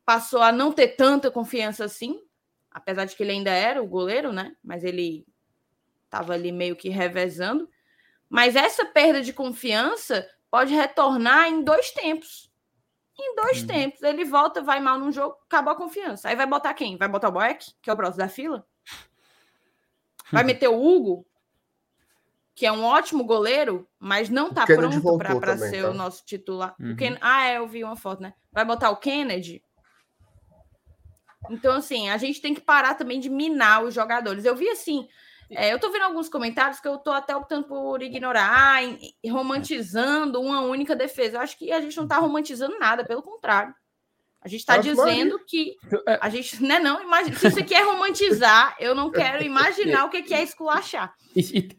passou 0.05 0.41
a 0.41 0.51
não 0.51 0.71
ter 0.71 0.89
tanta 0.89 1.29
confiança 1.29 1.83
assim, 1.85 2.21
apesar 2.71 3.05
de 3.05 3.15
que 3.15 3.23
ele 3.23 3.31
ainda 3.31 3.51
era 3.51 3.81
o 3.81 3.87
goleiro, 3.87 4.31
né? 4.31 4.55
Mas 4.63 4.83
ele 4.83 5.25
estava 6.05 6.33
ali 6.33 6.51
meio 6.51 6.75
que 6.75 6.89
revezando. 6.89 7.69
Mas 8.29 8.55
essa 8.55 8.85
perda 8.85 9.21
de 9.21 9.33
confiança 9.33 10.27
pode 10.53 10.71
retornar 10.71 11.47
em 11.47 11.63
dois 11.63 11.89
tempos. 11.89 12.47
Em 13.19 13.35
dois 13.35 13.61
uhum. 13.61 13.67
tempos. 13.67 14.03
Ele 14.03 14.23
volta, 14.23 14.61
vai 14.61 14.79
mal 14.79 14.99
num 14.99 15.11
jogo, 15.11 15.35
acabou 15.47 15.73
a 15.73 15.75
confiança. 15.75 16.29
Aí 16.29 16.35
vai 16.35 16.45
botar 16.45 16.75
quem? 16.75 16.95
Vai 16.95 17.07
botar 17.07 17.29
o 17.29 17.31
Boeck, 17.31 17.73
que 17.81 17.89
é 17.89 17.93
o 17.93 17.95
próximo 17.95 18.19
da 18.19 18.29
fila? 18.29 18.63
Vai 20.31 20.43
meter 20.43 20.67
o 20.67 20.79
Hugo, 20.79 21.25
que 22.53 22.67
é 22.67 22.71
um 22.71 22.83
ótimo 22.83 23.23
goleiro, 23.23 23.89
mas 23.97 24.29
não 24.29 24.49
está 24.49 24.63
pronto 24.67 25.17
para 25.17 25.57
ser 25.57 25.81
tá? 25.81 25.89
o 25.89 25.93
nosso 25.95 26.23
titular. 26.23 26.75
Uhum. 26.79 26.91
O 26.91 26.95
Ken... 26.95 27.17
Ah, 27.19 27.47
é, 27.47 27.57
eu 27.57 27.67
vi 27.67 27.83
uma 27.83 27.95
foto, 27.95 28.21
né? 28.21 28.35
Vai 28.51 28.63
botar 28.63 28.91
o 28.91 28.97
Kennedy. 28.97 29.63
Então, 31.49 31.77
assim, 31.77 32.09
a 32.09 32.17
gente 32.17 32.39
tem 32.39 32.53
que 32.53 32.61
parar 32.61 32.93
também 32.93 33.19
de 33.19 33.27
minar 33.27 33.83
os 33.83 33.95
jogadores. 33.95 34.45
Eu 34.45 34.55
vi 34.55 34.69
assim, 34.69 35.09
é, 35.55 35.73
eu 35.73 35.79
tô 35.79 35.91
vendo 35.91 36.03
alguns 36.03 36.29
comentários 36.29 36.79
que 36.79 36.87
eu 36.87 36.97
tô 36.97 37.11
até 37.11 37.35
optando 37.35 37.67
por 37.67 38.01
ignorar, 38.01 38.81
romantizando 39.27 40.41
uma 40.41 40.61
única 40.61 40.95
defesa. 40.95 41.37
Eu 41.37 41.41
acho 41.41 41.57
que 41.57 41.71
a 41.71 41.81
gente 41.81 41.97
não 41.97 42.07
tá 42.07 42.17
romantizando 42.17 42.77
nada, 42.79 43.03
pelo 43.03 43.21
contrário. 43.21 43.73
A 44.41 44.47
gente 44.49 44.59
está 44.59 44.77
dizendo 44.77 45.39
que 45.47 45.77
é. 46.05 46.19
a 46.21 46.29
gente, 46.29 46.61
né, 46.61 46.77
não, 46.77 47.01
imagina, 47.01 47.35
se 47.37 47.49
você 47.49 47.63
quer 47.63 47.85
romantizar, 47.85 48.75
eu 48.77 48.93
não 48.93 49.09
quero 49.09 49.41
imaginar 49.41 50.05
o 50.05 50.09
que 50.09 50.33
é 50.33 50.43
esculachar. 50.43 51.13
E, 51.33 51.69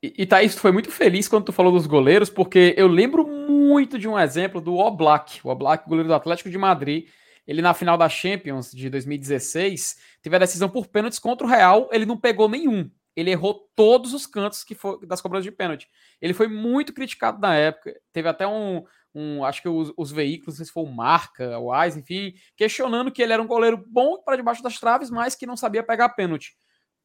e, 0.00 0.22
e 0.22 0.26
Thaís, 0.26 0.54
tu 0.54 0.60
foi 0.60 0.70
muito 0.70 0.92
feliz 0.92 1.26
quando 1.26 1.46
tu 1.46 1.52
falou 1.52 1.72
dos 1.72 1.88
goleiros, 1.88 2.30
porque 2.30 2.72
eu 2.76 2.86
lembro 2.86 3.26
muito 3.26 3.98
de 3.98 4.06
um 4.06 4.16
exemplo 4.16 4.60
do 4.60 4.76
Oblak, 4.76 5.40
o 5.42 5.48
Oblak, 5.48 5.88
goleiro 5.88 6.08
do 6.08 6.14
Atlético 6.14 6.48
de 6.48 6.56
Madrid, 6.56 7.08
ele 7.48 7.60
na 7.60 7.74
final 7.74 7.98
da 7.98 8.08
Champions 8.08 8.70
de 8.70 8.88
2016 8.88 9.96
teve 10.22 10.36
a 10.36 10.38
decisão 10.38 10.68
por 10.68 10.86
pênaltis 10.86 11.18
contra 11.18 11.44
o 11.44 11.50
Real, 11.50 11.88
ele 11.90 12.06
não 12.06 12.16
pegou 12.16 12.48
nenhum 12.48 12.88
ele 13.18 13.32
errou 13.32 13.68
todos 13.74 14.14
os 14.14 14.28
cantos 14.28 14.62
que 14.62 14.76
foi 14.76 15.04
das 15.04 15.20
cobranças 15.20 15.44
de 15.44 15.50
pênalti. 15.50 15.88
Ele 16.20 16.32
foi 16.32 16.46
muito 16.46 16.92
criticado 16.94 17.40
na 17.40 17.52
época. 17.52 18.00
Teve 18.12 18.28
até 18.28 18.46
um, 18.46 18.84
um 19.12 19.44
acho 19.44 19.60
que 19.60 19.68
os, 19.68 19.92
os, 19.96 20.12
veículos, 20.12 20.54
não 20.54 20.58
sei 20.58 20.66
se 20.66 20.72
foi 20.72 20.84
o 20.84 20.86
Marca, 20.86 21.58
o 21.58 21.72
Ais, 21.72 21.96
enfim, 21.96 22.32
questionando 22.56 23.10
que 23.10 23.20
ele 23.20 23.32
era 23.32 23.42
um 23.42 23.46
goleiro 23.48 23.84
bom 23.88 24.22
para 24.22 24.36
debaixo 24.36 24.62
das 24.62 24.78
traves, 24.78 25.10
mas 25.10 25.34
que 25.34 25.46
não 25.46 25.56
sabia 25.56 25.82
pegar 25.82 26.10
pênalti. 26.10 26.56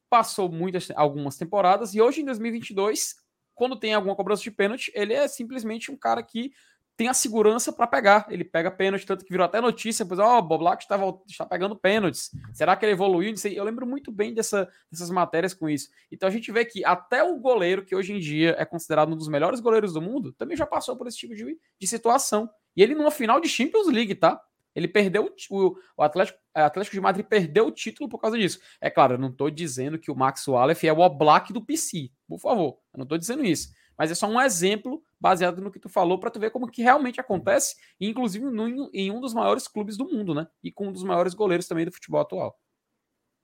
Passou 0.08 0.48
muitas 0.48 0.88
algumas 0.94 1.36
temporadas 1.36 1.96
e 1.96 2.00
hoje 2.00 2.20
em 2.20 2.24
2022, 2.26 3.16
quando 3.52 3.74
tem 3.74 3.92
alguma 3.92 4.14
cobrança 4.14 4.44
de 4.44 4.52
pênalti, 4.52 4.92
ele 4.94 5.14
é 5.14 5.26
simplesmente 5.26 5.90
um 5.90 5.96
cara 5.96 6.22
que 6.22 6.52
tem 6.96 7.08
a 7.08 7.14
segurança 7.14 7.72
para 7.72 7.86
pegar. 7.86 8.26
Ele 8.28 8.44
pega 8.44 8.70
pênalti, 8.70 9.06
tanto 9.06 9.24
que 9.24 9.30
virou 9.30 9.44
até 9.44 9.60
notícia, 9.60 10.06
pois, 10.06 10.20
ó, 10.20 10.38
oh, 10.38 10.42
Bob 10.42 10.60
Black 10.60 10.82
está, 10.82 10.98
está 11.28 11.46
pegando 11.46 11.76
pênaltis. 11.76 12.30
Será 12.52 12.76
que 12.76 12.84
ele 12.84 12.92
evoluiu? 12.92 13.34
Eu 13.52 13.64
lembro 13.64 13.86
muito 13.86 14.12
bem 14.12 14.32
dessa, 14.32 14.68
dessas 14.90 15.10
matérias 15.10 15.54
com 15.54 15.68
isso. 15.68 15.88
Então 16.10 16.28
a 16.28 16.32
gente 16.32 16.50
vê 16.52 16.64
que 16.64 16.84
até 16.84 17.22
o 17.22 17.38
goleiro, 17.38 17.84
que 17.84 17.96
hoje 17.96 18.12
em 18.12 18.18
dia 18.18 18.54
é 18.58 18.64
considerado 18.64 19.12
um 19.12 19.16
dos 19.16 19.28
melhores 19.28 19.60
goleiros 19.60 19.92
do 19.92 20.00
mundo, 20.00 20.32
também 20.32 20.56
já 20.56 20.66
passou 20.66 20.96
por 20.96 21.06
esse 21.06 21.18
tipo 21.18 21.34
de, 21.34 21.58
de 21.78 21.86
situação. 21.86 22.48
E 22.76 22.82
ele 22.82 22.94
numa 22.94 23.10
final 23.10 23.40
de 23.40 23.48
Champions 23.48 23.88
League, 23.88 24.14
tá? 24.14 24.40
Ele 24.74 24.88
perdeu 24.88 25.32
o, 25.50 25.76
o 25.96 26.02
Atlético, 26.02 26.38
o 26.56 26.60
Atlético 26.60 26.96
de 26.96 27.00
Madrid 27.00 27.24
perdeu 27.26 27.66
o 27.66 27.70
título 27.70 28.08
por 28.08 28.18
causa 28.18 28.36
disso. 28.36 28.58
É 28.80 28.90
claro, 28.90 29.14
eu 29.14 29.18
não 29.18 29.28
estou 29.28 29.48
dizendo 29.50 29.98
que 29.98 30.10
o 30.10 30.16
Max 30.16 30.46
Wallace 30.48 30.86
é 30.86 30.92
o 30.92 30.98
Oblak 30.98 31.52
do 31.52 31.64
PC, 31.64 32.10
por 32.26 32.40
favor. 32.40 32.78
Eu 32.92 32.98
não 32.98 33.04
estou 33.04 33.16
dizendo 33.16 33.44
isso. 33.44 33.68
Mas 33.96 34.10
é 34.10 34.14
só 34.14 34.26
um 34.26 34.40
exemplo 34.40 35.02
baseado 35.20 35.60
no 35.60 35.70
que 35.70 35.78
tu 35.78 35.88
falou 35.88 36.18
para 36.18 36.30
tu 36.30 36.40
ver 36.40 36.50
como 36.50 36.70
que 36.70 36.82
realmente 36.82 37.20
acontece, 37.20 37.76
inclusive 38.00 38.44
no, 38.44 38.90
em 38.92 39.10
um 39.10 39.20
dos 39.20 39.32
maiores 39.32 39.68
clubes 39.68 39.96
do 39.96 40.04
mundo, 40.04 40.34
né? 40.34 40.46
E 40.62 40.70
com 40.70 40.88
um 40.88 40.92
dos 40.92 41.02
maiores 41.02 41.34
goleiros 41.34 41.66
também 41.66 41.84
do 41.84 41.92
futebol 41.92 42.20
atual. 42.20 42.58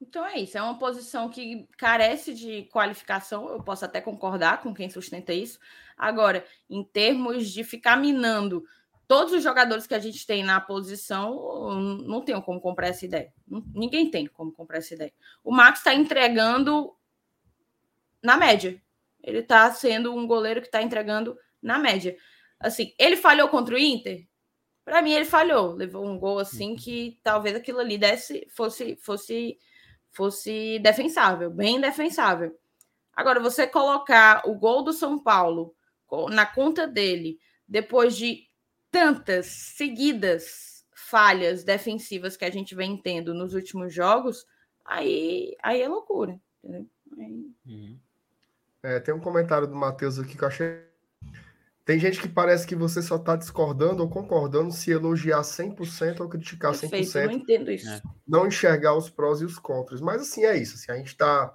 Então 0.01 0.25
é 0.25 0.39
isso, 0.39 0.57
é 0.57 0.63
uma 0.63 0.79
posição 0.79 1.29
que 1.29 1.69
carece 1.77 2.33
de 2.33 2.63
qualificação, 2.73 3.51
eu 3.51 3.63
posso 3.63 3.85
até 3.85 4.01
concordar 4.01 4.63
com 4.63 4.73
quem 4.73 4.89
sustenta 4.89 5.33
isso. 5.33 5.59
Agora, 5.97 6.45
em 6.71 6.83
termos 6.83 7.51
de 7.51 7.63
ficar 7.63 7.99
minando 7.99 8.65
todos 9.07 9.33
os 9.33 9.43
jogadores 9.43 9.87
que 9.87 9.95
a 9.95 9.99
gente 9.99 10.25
tem 10.25 10.43
na 10.43 10.61
posição, 10.61 11.75
não 12.07 12.23
tenho 12.23 12.41
como 12.41 12.61
comprar 12.61 12.89
essa 12.89 13.05
ideia. 13.05 13.33
Ninguém 13.75 14.11
tem 14.11 14.25
como 14.27 14.53
comprar 14.53 14.79
essa 14.79 14.95
ideia. 14.95 15.13
O 15.45 15.51
Max 15.53 15.81
está 15.81 15.93
entregando 15.93 16.97
na 18.23 18.37
média. 18.37 18.81
Ele 19.23 19.39
está 19.39 19.71
sendo 19.73 20.15
um 20.15 20.27
goleiro 20.27 20.61
que 20.61 20.67
está 20.67 20.83
entregando 20.83 21.37
na 21.63 21.79
média. 21.79 22.17
Assim, 22.59 22.95
ele 22.99 23.17
falhou 23.17 23.49
contra 23.49 23.75
o 23.75 23.79
Inter? 23.79 24.27
Para 24.85 25.03
mim, 25.03 25.13
ele 25.13 25.25
falhou. 25.25 25.75
Levou 25.75 26.05
um 26.05 26.19
gol 26.19 26.39
assim 26.39 26.75
que 26.75 27.19
talvez 27.23 27.55
aquilo 27.55 27.79
ali 27.79 27.97
desse, 27.97 28.47
fosse, 28.51 28.97
fosse, 28.97 29.59
fosse 30.11 30.79
defensável, 30.81 31.51
bem 31.51 31.81
defensável. 31.81 32.57
Agora, 33.15 33.41
você 33.41 33.67
colocar 33.67 34.43
o 34.47 34.55
gol 34.55 34.83
do 34.83 34.93
São 34.93 35.19
Paulo 35.19 35.75
na 36.31 36.45
conta 36.45 36.87
dele, 36.87 37.39
depois 37.69 38.17
de 38.17 38.49
tantas 38.91 39.47
seguidas 39.47 40.85
falhas 40.93 41.65
defensivas 41.65 42.37
que 42.37 42.45
a 42.45 42.51
gente 42.51 42.75
vem 42.75 42.97
tendo 42.97 43.33
nos 43.35 43.55
últimos 43.55 43.93
jogos, 43.93 44.45
aí, 44.85 45.57
aí 45.63 45.83
é 45.83 45.89
loucura. 45.89 46.41
Entendeu? 46.63 46.87
Aí... 47.19 47.51
Uhum. 47.67 47.99
É, 48.83 48.99
tem 48.99 49.15
um 49.15 49.21
comentário 49.21 49.67
do 49.67 49.75
Matheus 49.75 50.19
aqui 50.19 50.37
que 50.37 50.43
eu 50.43 50.49
achei. 50.49 50.81
Tem 51.85 51.99
gente 51.99 52.21
que 52.21 52.29
parece 52.29 52.67
que 52.67 52.77
você 52.77 53.03
só 53.03 53.17
está 53.17 53.37
discordando 53.37 54.03
ou 54.03 54.09
concordando 54.09 54.73
se 54.73 54.91
elogiar 54.91 55.41
100% 55.41 56.21
ou 56.21 56.29
criticar 56.29 56.73
Perfeito, 56.73 57.09
100%. 57.09 57.27
Não 57.27 57.33
entendo 57.33 57.71
isso. 57.71 57.89
É. 57.89 58.03
Não 58.27 58.47
enxergar 58.47 58.95
os 58.95 59.11
prós 59.11 59.41
e 59.41 59.45
os 59.45 59.59
contras. 59.59 60.01
Mas 60.01 60.23
assim, 60.23 60.45
é 60.45 60.57
isso. 60.57 60.77
Assim, 60.77 60.93
a 60.93 60.97
gente 60.97 61.09
está 61.09 61.55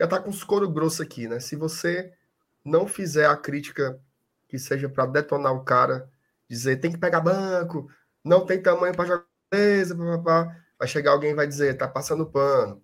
já 0.00 0.04
está 0.04 0.20
com 0.20 0.30
os 0.30 0.44
couro 0.44 0.70
grosso 0.70 1.02
aqui, 1.02 1.26
né? 1.26 1.40
Se 1.40 1.56
você 1.56 2.12
não 2.64 2.86
fizer 2.86 3.26
a 3.26 3.36
crítica 3.36 4.00
que 4.46 4.58
seja 4.58 4.88
para 4.88 5.06
detonar 5.06 5.52
o 5.52 5.64
cara, 5.64 6.08
dizer 6.48 6.76
tem 6.76 6.92
que 6.92 6.98
pegar 6.98 7.20
banco, 7.20 7.90
não 8.24 8.46
tem 8.46 8.62
tamanho 8.62 8.94
para 8.94 9.06
jogar, 9.06 9.26
beleza, 9.50 9.96
vai 10.78 10.86
chegar 10.88 11.10
alguém 11.10 11.32
e 11.32 11.34
vai 11.34 11.46
dizer 11.46 11.76
tá 11.76 11.88
passando 11.88 12.30
pano. 12.30 12.80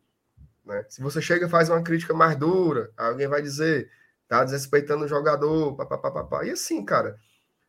Né? 0.64 0.84
Se 0.88 1.02
você 1.02 1.20
chega 1.20 1.46
e 1.46 1.50
faz 1.50 1.68
uma 1.68 1.82
crítica 1.82 2.14
mais 2.14 2.36
dura, 2.36 2.90
alguém 2.96 3.28
vai 3.28 3.42
dizer, 3.42 3.90
tá 4.26 4.42
desrespeitando 4.44 5.04
o 5.04 5.08
jogador, 5.08 5.76
papapá. 5.76 6.44
E 6.44 6.50
assim, 6.50 6.84
cara, 6.84 7.18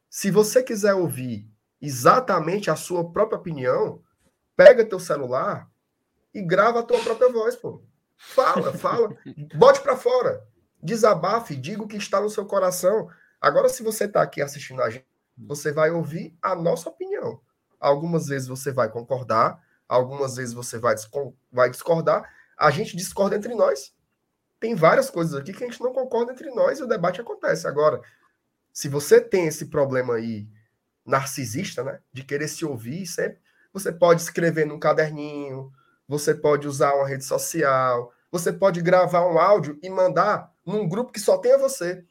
se 0.10 0.32
você 0.32 0.64
quiser 0.64 0.94
ouvir 0.94 1.50
exatamente 1.82 2.72
a 2.72 2.76
sua 2.76 3.12
própria 3.12 3.38
opinião, 3.38 4.02
pega 4.56 4.86
teu 4.86 5.00
celular 5.00 5.70
e 6.34 6.42
grava 6.42 6.80
a 6.80 6.84
tua 6.84 7.00
própria 7.02 7.32
voz, 7.32 7.56
pô. 7.56 7.84
Fala, 8.18 8.74
fala, 8.74 9.16
bote 9.56 9.82
para 9.82 9.98
fora, 9.98 10.42
desabafe, 10.82 11.56
diga 11.56 11.84
o 11.84 11.88
que 11.88 11.98
está 11.98 12.22
no 12.22 12.30
seu 12.30 12.46
coração. 12.46 13.10
Agora, 13.42 13.68
se 13.68 13.84
você 13.84 14.06
está 14.06 14.22
aqui 14.22 14.42
assistindo 14.42 14.82
a 14.82 14.90
gente, 14.90 15.06
você 15.38 15.72
vai 15.72 15.92
ouvir 15.92 16.38
a 16.42 16.56
nossa 16.56 16.90
opinião. 16.90 17.42
Algumas 17.80 18.28
vezes 18.28 18.48
você 18.48 18.72
vai 18.72 18.90
concordar, 18.90 19.62
algumas 19.88 20.38
vezes 20.38 20.54
você 20.54 20.80
vai, 20.80 20.96
discordar, 21.70 22.30
a 22.58 22.72
gente 22.72 22.96
discorda 22.96 23.36
entre 23.36 23.54
nós. 23.56 23.94
Tem 24.60 24.76
várias 24.76 25.10
coisas 25.10 25.34
aqui 25.36 25.54
que 25.54 25.64
a 25.64 25.68
gente 25.68 25.82
não 25.82 25.94
concorda 25.94 26.32
entre 26.32 26.50
nós 26.52 26.80
e 26.80 26.84
o 26.84 26.88
debate 26.88 27.22
acontece. 27.22 27.68
Agora, 27.68 28.02
se 28.72 28.88
você 28.88 29.22
tem 29.22 29.48
esse 29.48 29.68
problema 29.68 30.16
aí 30.16 30.48
narcisista, 31.06 31.84
né, 31.84 32.00
de 32.12 32.24
querer 32.24 32.48
se 32.48 32.66
ouvir 32.66 33.06
sempre, 33.06 33.40
você 33.72 33.92
pode 33.92 34.22
escrever 34.22 34.66
num 34.66 34.80
caderninho, 34.80 35.72
você 36.08 36.34
pode 36.34 36.68
usar 36.68 36.94
uma 36.96 37.08
rede 37.08 37.26
social, 37.26 38.12
você 38.32 38.52
pode 38.52 38.82
gravar 38.82 39.28
um 39.28 39.38
áudio 39.38 39.78
e 39.82 39.90
mandar 39.90 40.52
num 40.66 40.88
grupo 40.88 41.12
que 41.12 41.20
só 41.20 41.38
tenha 41.38 41.58
você. 41.58 42.04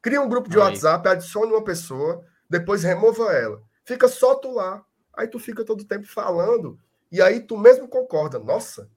Cria 0.00 0.20
um 0.20 0.28
grupo 0.28 0.48
de 0.48 0.56
aí. 0.56 0.62
WhatsApp, 0.64 1.08
adicione 1.08 1.52
uma 1.52 1.62
pessoa, 1.62 2.24
depois 2.48 2.82
remova 2.82 3.32
ela. 3.32 3.62
Fica 3.84 4.08
só 4.08 4.34
tu 4.34 4.52
lá. 4.52 4.84
Aí 5.14 5.28
tu 5.28 5.38
fica 5.38 5.64
todo 5.64 5.82
o 5.82 5.86
tempo 5.86 6.06
falando 6.06 6.78
e 7.10 7.20
aí 7.20 7.40
tu 7.40 7.56
mesmo 7.56 7.86
concorda. 7.86 8.38
Nossa, 8.38 8.90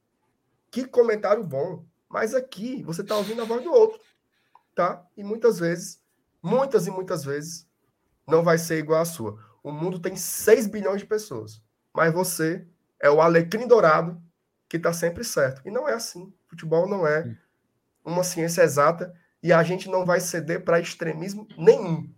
que 0.75 0.85
comentário 0.85 1.41
bom. 1.41 1.85
Mas 2.09 2.35
aqui 2.35 2.83
você 2.83 3.01
está 3.01 3.15
ouvindo 3.15 3.41
a 3.41 3.45
voz 3.45 3.63
do 3.63 3.71
outro, 3.71 3.97
tá? 4.75 5.05
E 5.15 5.23
muitas 5.23 5.57
vezes, 5.57 6.01
muitas 6.43 6.85
e 6.85 6.91
muitas 6.91 7.23
vezes, 7.23 7.65
não 8.27 8.43
vai 8.43 8.57
ser 8.57 8.79
igual 8.79 8.99
à 8.99 9.05
sua. 9.05 9.39
O 9.63 9.71
mundo 9.71 9.99
tem 9.99 10.17
6 10.17 10.67
bilhões 10.67 10.99
de 10.99 11.07
pessoas, 11.07 11.61
mas 11.93 12.13
você 12.13 12.67
é 12.99 13.09
o 13.09 13.21
alecrim 13.21 13.67
dourado 13.67 14.21
que 14.67 14.75
está 14.75 14.91
sempre 14.91 15.23
certo. 15.23 15.61
E 15.65 15.71
não 15.71 15.87
é 15.87 15.93
assim. 15.93 16.33
Futebol 16.45 16.89
não 16.89 17.07
é 17.07 17.37
uma 18.03 18.23
ciência 18.23 18.61
exata 18.61 19.13
e 19.41 19.53
a 19.53 19.63
gente 19.63 19.89
não 19.89 20.05
vai 20.05 20.19
ceder 20.19 20.65
para 20.65 20.79
extremismo 20.79 21.47
nenhum. 21.57 22.13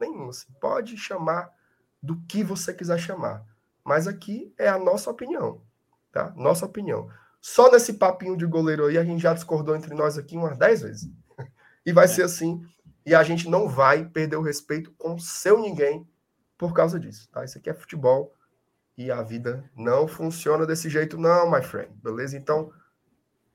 Nenhum. 0.00 0.30
Assim. 0.30 0.52
Pode 0.60 0.96
chamar 0.96 1.48
do 2.02 2.20
que 2.22 2.42
você 2.42 2.74
quiser 2.74 2.98
chamar. 2.98 3.46
Mas 3.84 4.08
aqui 4.08 4.52
é 4.58 4.68
a 4.68 4.78
nossa 4.78 5.10
opinião. 5.10 5.62
Tá? 6.10 6.32
Nossa 6.36 6.66
opinião. 6.66 7.08
Só 7.46 7.70
nesse 7.70 7.92
papinho 7.92 8.38
de 8.38 8.46
goleiro 8.46 8.86
aí, 8.86 8.96
a 8.96 9.04
gente 9.04 9.20
já 9.20 9.34
discordou 9.34 9.76
entre 9.76 9.94
nós 9.94 10.16
aqui 10.16 10.34
umas 10.34 10.56
10 10.56 10.80
vezes. 10.80 11.12
E 11.84 11.92
vai 11.92 12.06
é. 12.06 12.08
ser 12.08 12.22
assim. 12.22 12.66
E 13.04 13.14
a 13.14 13.22
gente 13.22 13.50
não 13.50 13.68
vai 13.68 14.02
perder 14.02 14.36
o 14.36 14.40
respeito 14.40 14.90
com 14.92 15.18
seu 15.18 15.60
ninguém 15.60 16.08
por 16.56 16.72
causa 16.72 16.98
disso. 16.98 17.28
Tá? 17.30 17.44
Isso 17.44 17.58
aqui 17.58 17.68
é 17.68 17.74
futebol 17.74 18.34
e 18.96 19.10
a 19.10 19.20
vida 19.20 19.62
não 19.76 20.08
funciona 20.08 20.64
desse 20.64 20.88
jeito, 20.88 21.18
não, 21.18 21.50
my 21.50 21.60
friend. 21.62 21.92
Beleza? 22.02 22.34
Então, 22.34 22.72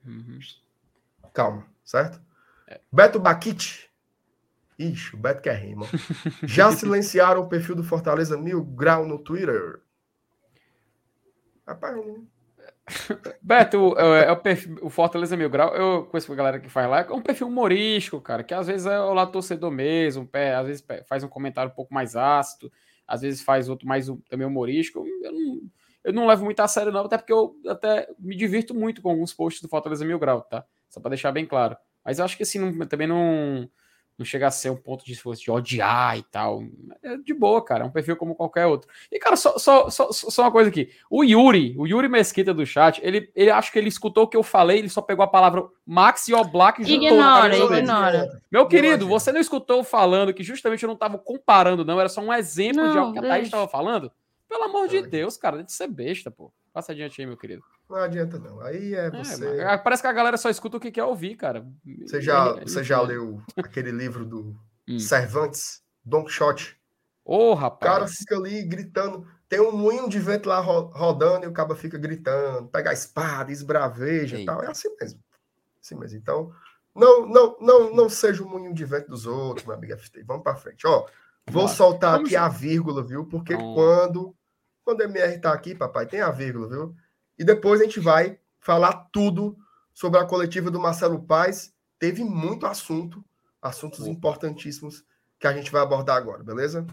uhum. 0.06 0.38
calma, 1.34 1.66
certo? 1.84 2.22
É. 2.68 2.80
Beto 2.92 3.18
Baquite. 3.18 3.90
Ixi, 4.78 5.16
o 5.16 5.18
Beto 5.18 5.42
quer 5.42 5.66
mano. 5.74 5.90
Já 6.46 6.70
silenciaram 6.70 7.40
o 7.40 7.48
perfil 7.48 7.74
do 7.74 7.82
Fortaleza 7.82 8.38
Mil 8.38 8.62
Grau 8.62 9.04
no 9.04 9.18
Twitter? 9.18 9.80
Rapaz, 11.66 11.96
não. 11.96 12.39
Beto, 13.42 13.94
é, 13.98 14.24
é 14.24 14.32
o, 14.32 14.36
perfil, 14.36 14.78
o 14.82 14.90
Fortaleza 14.90 15.36
Mil 15.36 15.50
Grau, 15.50 15.74
eu 15.74 16.04
conheço 16.06 16.32
a 16.32 16.36
galera 16.36 16.60
que 16.60 16.68
faz 16.68 16.88
lá, 16.88 17.00
é 17.00 17.12
um 17.12 17.22
perfil 17.22 17.48
humorístico, 17.48 18.20
cara, 18.20 18.42
que 18.42 18.54
às 18.54 18.66
vezes 18.66 18.86
é 18.86 18.98
o 19.00 19.14
lado 19.14 19.32
torcedor 19.32 19.70
mesmo, 19.70 20.28
às 20.58 20.66
vezes 20.66 20.84
faz 21.06 21.22
um 21.24 21.28
comentário 21.28 21.70
um 21.70 21.74
pouco 21.74 21.92
mais 21.92 22.16
ácido, 22.16 22.70
às 23.06 23.22
vezes 23.22 23.42
faz 23.42 23.68
outro 23.68 23.88
mais 23.88 24.06
também 24.28 24.46
humorístico. 24.46 25.04
Eu 25.22 25.32
não, 25.32 25.60
eu 26.04 26.12
não 26.12 26.26
levo 26.26 26.44
muito 26.44 26.60
a 26.60 26.68
sério, 26.68 26.92
não, 26.92 27.04
até 27.04 27.18
porque 27.18 27.32
eu 27.32 27.54
até 27.66 28.08
me 28.18 28.36
divirto 28.36 28.74
muito 28.74 29.02
com 29.02 29.10
alguns 29.10 29.32
posts 29.34 29.62
do 29.62 29.68
Fortaleza 29.68 30.04
Mil 30.04 30.18
Grau, 30.18 30.42
tá? 30.42 30.64
Só 30.88 31.00
para 31.00 31.10
deixar 31.10 31.32
bem 31.32 31.44
claro. 31.44 31.76
Mas 32.04 32.18
eu 32.18 32.24
acho 32.24 32.36
que 32.36 32.42
assim, 32.42 32.58
não, 32.58 32.86
também 32.86 33.06
não, 33.06 33.68
não 34.20 34.24
chega 34.26 34.48
a 34.48 34.50
ser 34.50 34.68
um 34.68 34.76
ponto 34.76 35.02
de, 35.02 35.14
de 35.14 35.50
odiar 35.50 36.18
e 36.18 36.22
tal. 36.24 36.62
É 37.02 37.16
de 37.16 37.32
boa, 37.32 37.64
cara. 37.64 37.84
É 37.84 37.86
um 37.86 37.90
perfil 37.90 38.14
como 38.18 38.34
qualquer 38.34 38.66
outro. 38.66 38.86
E, 39.10 39.18
cara, 39.18 39.34
só, 39.34 39.56
só, 39.56 39.88
só, 39.88 40.12
só 40.12 40.42
uma 40.42 40.52
coisa 40.52 40.68
aqui. 40.68 40.90
O 41.08 41.24
Yuri, 41.24 41.74
o 41.78 41.86
Yuri 41.86 42.06
Mesquita 42.06 42.52
do 42.52 42.66
chat, 42.66 43.00
ele, 43.02 43.32
ele 43.34 43.50
acho 43.50 43.72
que 43.72 43.78
ele 43.78 43.88
escutou 43.88 44.24
o 44.24 44.28
que 44.28 44.36
eu 44.36 44.42
falei, 44.42 44.78
ele 44.78 44.90
só 44.90 45.00
pegou 45.00 45.24
a 45.24 45.26
palavra 45.26 45.66
Max 45.86 46.28
e 46.28 46.32
Black 46.52 46.82
e 46.82 46.94
Ignora, 46.94 47.56
ignora. 47.56 48.42
Meu 48.52 48.66
querido, 48.66 49.08
você 49.08 49.32
não 49.32 49.40
escutou 49.40 49.82
falando 49.82 50.34
que 50.34 50.42
justamente 50.42 50.82
eu 50.82 50.88
não 50.88 50.94
estava 50.94 51.16
comparando, 51.16 51.82
não. 51.82 51.98
Era 51.98 52.10
só 52.10 52.20
um 52.20 52.30
exemplo 52.30 52.82
não, 52.82 52.92
de 52.92 52.98
algo 52.98 53.12
que 53.14 53.18
a 53.20 53.22
Thaís 53.22 53.46
estava 53.46 53.66
falando? 53.66 54.12
Pelo 54.46 54.64
amor 54.64 54.86
de 54.86 55.00
Deus, 55.00 55.38
cara, 55.38 55.64
de 55.64 55.72
ser 55.72 55.88
besta, 55.88 56.30
pô. 56.30 56.52
Passa 56.74 56.92
adiante 56.92 57.22
aí, 57.22 57.26
meu 57.26 57.38
querido. 57.38 57.62
Não 57.90 57.96
adianta, 57.98 58.38
não. 58.38 58.60
Aí 58.60 58.94
é, 58.94 59.06
é 59.06 59.10
você. 59.10 59.60
É, 59.60 59.76
parece 59.76 60.00
que 60.00 60.06
a 60.06 60.12
galera 60.12 60.36
só 60.36 60.48
escuta 60.48 60.76
o 60.76 60.80
que 60.80 60.92
quer 60.92 61.02
ouvir, 61.02 61.34
cara. 61.34 61.66
Você 62.06 62.20
já, 62.20 62.52
você 62.52 62.84
já 62.84 63.00
leu 63.00 63.42
aquele 63.56 63.90
livro 63.90 64.24
do 64.24 64.56
hum. 64.88 64.98
Cervantes, 65.00 65.82
Don 66.04 66.24
Quixote? 66.24 66.80
Ô, 67.24 67.50
oh, 67.50 67.54
rapaz. 67.54 67.90
O 67.90 67.94
cara 67.94 68.06
fica 68.06 68.36
ali 68.36 68.62
gritando. 68.62 69.26
Tem 69.48 69.60
um 69.60 69.72
moinho 69.72 70.08
de 70.08 70.20
vento 70.20 70.48
lá 70.48 70.60
rodando 70.60 71.44
e 71.44 71.48
o 71.48 71.52
cara 71.52 71.74
fica 71.74 71.98
gritando, 71.98 72.68
pega 72.68 72.90
a 72.90 72.92
espada, 72.92 73.50
esbraveja 73.50 74.38
e 74.38 74.44
tal. 74.44 74.62
É 74.62 74.70
assim 74.70 74.88
mesmo. 75.00 75.20
Assim 75.82 75.96
mesmo. 75.96 76.16
Então, 76.16 76.52
não, 76.94 77.26
não, 77.26 77.56
não, 77.60 77.94
não 77.94 78.08
seja 78.08 78.44
o 78.44 78.48
moinho 78.48 78.72
de 78.72 78.84
vento 78.84 79.08
dos 79.08 79.26
outros, 79.26 79.66
meu 79.66 79.74
amigo 79.74 79.98
FT. 79.98 80.22
Vamos 80.22 80.44
para 80.44 80.54
frente. 80.54 80.86
Ó, 80.86 81.06
vou 81.50 81.66
soltar 81.66 82.12
Vamos 82.12 82.28
aqui 82.28 82.36
a 82.36 82.48
vírgula, 82.48 83.02
viu? 83.04 83.26
Porque 83.26 83.56
quando, 83.56 84.32
quando 84.84 85.00
o 85.00 85.02
MR 85.02 85.40
tá 85.40 85.52
aqui, 85.52 85.74
papai, 85.74 86.06
tem 86.06 86.20
a 86.20 86.30
vírgula, 86.30 86.68
viu? 86.68 86.94
E 87.40 87.44
depois 87.44 87.80
a 87.80 87.84
gente 87.84 87.98
vai 87.98 88.38
falar 88.58 88.92
tudo 89.10 89.56
sobre 89.94 90.20
a 90.20 90.26
coletiva 90.26 90.70
do 90.70 90.78
Marcelo 90.78 91.22
Paes. 91.22 91.74
Teve 91.98 92.22
muito 92.22 92.66
assunto, 92.66 93.24
assuntos 93.62 94.06
importantíssimos 94.06 95.02
que 95.38 95.46
a 95.46 95.52
gente 95.54 95.72
vai 95.72 95.80
abordar 95.80 96.18
agora, 96.18 96.44
beleza? 96.44 96.86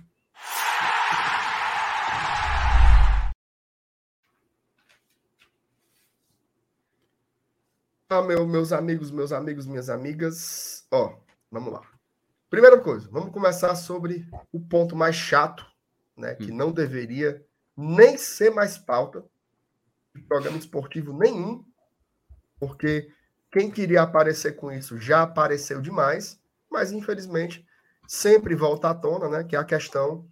Ah, 8.09 8.21
meu, 8.21 8.47
meus 8.47 8.71
amigos, 8.71 9.11
meus 9.11 9.33
amigos, 9.33 9.67
minhas 9.67 9.89
amigas. 9.89 10.87
Ó, 10.89 11.13
vamos 11.51 11.73
lá. 11.73 11.81
Primeira 12.49 12.79
coisa, 12.79 13.09
vamos 13.11 13.33
começar 13.33 13.75
sobre 13.75 14.25
o 14.53 14.61
ponto 14.61 14.95
mais 14.95 15.17
chato, 15.17 15.65
né? 16.15 16.35
Que 16.35 16.53
hum. 16.53 16.55
não 16.55 16.71
deveria 16.71 17.45
nem 17.75 18.17
ser 18.17 18.49
mais 18.49 18.77
pauta, 18.77 19.25
programa 20.23 20.57
esportivo 20.57 21.17
nenhum, 21.17 21.63
porque 22.59 23.11
quem 23.51 23.71
queria 23.71 24.01
aparecer 24.01 24.55
com 24.55 24.71
isso 24.71 24.99
já 24.99 25.23
apareceu 25.23 25.81
demais, 25.81 26.39
mas 26.69 26.91
infelizmente 26.91 27.65
sempre 28.07 28.55
volta 28.55 28.89
à 28.89 28.95
tona, 28.95 29.29
né? 29.29 29.43
Que 29.43 29.55
é 29.55 29.59
a 29.59 29.65
questão 29.65 30.27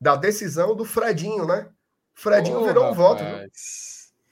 da 0.00 0.16
decisão 0.16 0.74
do 0.74 0.84
Fredinho, 0.84 1.46
né? 1.46 1.68
Fredinho 2.14 2.60
oh, 2.60 2.64
virou 2.64 2.84
rapaz. 2.84 2.98
um 2.98 3.02
voto, 3.02 3.24
viu? 3.24 3.50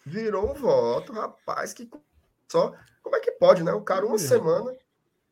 Virou 0.04 0.50
um 0.50 0.54
voto, 0.54 1.12
rapaz, 1.12 1.72
que 1.72 1.90
só 2.48 2.74
como 3.02 3.16
é 3.16 3.20
que 3.20 3.32
pode, 3.32 3.62
né? 3.62 3.72
O 3.72 3.82
cara 3.82 4.06
uma 4.06 4.18
semana 4.18 4.72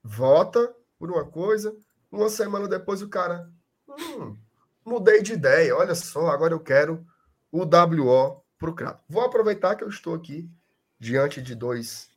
vota 0.02 0.74
por 0.98 1.10
uma 1.10 1.24
coisa, 1.24 1.76
uma 2.10 2.28
semana 2.28 2.68
depois 2.68 3.02
o 3.02 3.08
cara 3.08 3.50
hum, 3.88 4.36
mudei 4.84 5.22
de 5.22 5.32
ideia, 5.32 5.76
olha 5.76 5.94
só, 5.94 6.28
agora 6.28 6.54
eu 6.54 6.60
quero 6.60 7.04
o 7.50 7.62
WO 7.62 8.43
para 8.58 8.70
o 8.70 8.74
Crato. 8.74 9.02
Vou 9.08 9.22
aproveitar 9.22 9.74
que 9.74 9.84
eu 9.84 9.88
estou 9.88 10.14
aqui 10.14 10.48
diante 10.98 11.42
de 11.42 11.54
dois 11.54 12.08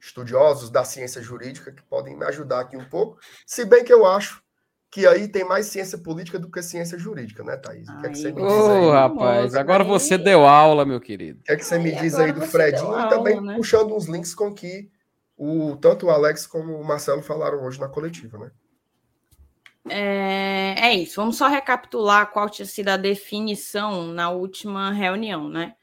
estudiosos 0.00 0.70
da 0.70 0.84
ciência 0.84 1.20
jurídica 1.20 1.72
que 1.72 1.82
podem 1.82 2.16
me 2.16 2.24
ajudar 2.26 2.60
aqui 2.60 2.76
um 2.76 2.84
pouco, 2.84 3.18
se 3.46 3.64
bem 3.64 3.84
que 3.84 3.92
eu 3.92 4.06
acho 4.06 4.42
que 4.90 5.06
aí 5.06 5.28
tem 5.28 5.44
mais 5.44 5.66
ciência 5.66 5.98
política 5.98 6.38
do 6.38 6.50
que 6.50 6.62
ciência 6.62 6.98
jurídica, 6.98 7.44
né, 7.44 7.56
Thaís? 7.56 7.88
O 7.88 7.98
que, 7.98 8.06
é 8.06 8.10
que 8.10 8.18
você 8.18 8.32
me 8.32 8.42
diz 8.42 8.52
aí? 8.52 8.84
Ô, 8.86 8.90
rapaz, 8.90 9.54
agora 9.54 9.84
você 9.84 10.16
deu 10.16 10.46
aula, 10.46 10.86
meu 10.86 11.00
querido. 11.00 11.40
O 11.40 11.42
que 11.42 11.52
é 11.52 11.56
que 11.56 11.64
você 11.64 11.78
me 11.78 11.92
diz 11.92 12.14
aí 12.14 12.32
do 12.32 12.40
Fredinho 12.40 12.98
e 12.98 13.08
também 13.08 13.40
né? 13.40 13.54
puxando 13.56 13.94
uns 13.94 14.06
links 14.06 14.34
com 14.34 14.54
que 14.54 14.90
o, 15.36 15.76
tanto 15.76 16.06
o 16.06 16.10
Alex 16.10 16.46
como 16.46 16.74
o 16.74 16.84
Marcelo 16.84 17.22
falaram 17.22 17.62
hoje 17.64 17.78
na 17.78 17.88
coletiva, 17.88 18.38
né? 18.38 18.50
É, 19.88 20.74
é, 20.78 20.94
isso. 20.94 21.16
Vamos 21.16 21.36
só 21.36 21.48
recapitular 21.48 22.30
qual 22.30 22.48
tinha 22.48 22.66
sido 22.66 22.88
a 22.88 22.96
definição 22.96 24.08
na 24.08 24.30
última 24.30 24.90
reunião, 24.92 25.48
né? 25.48 25.76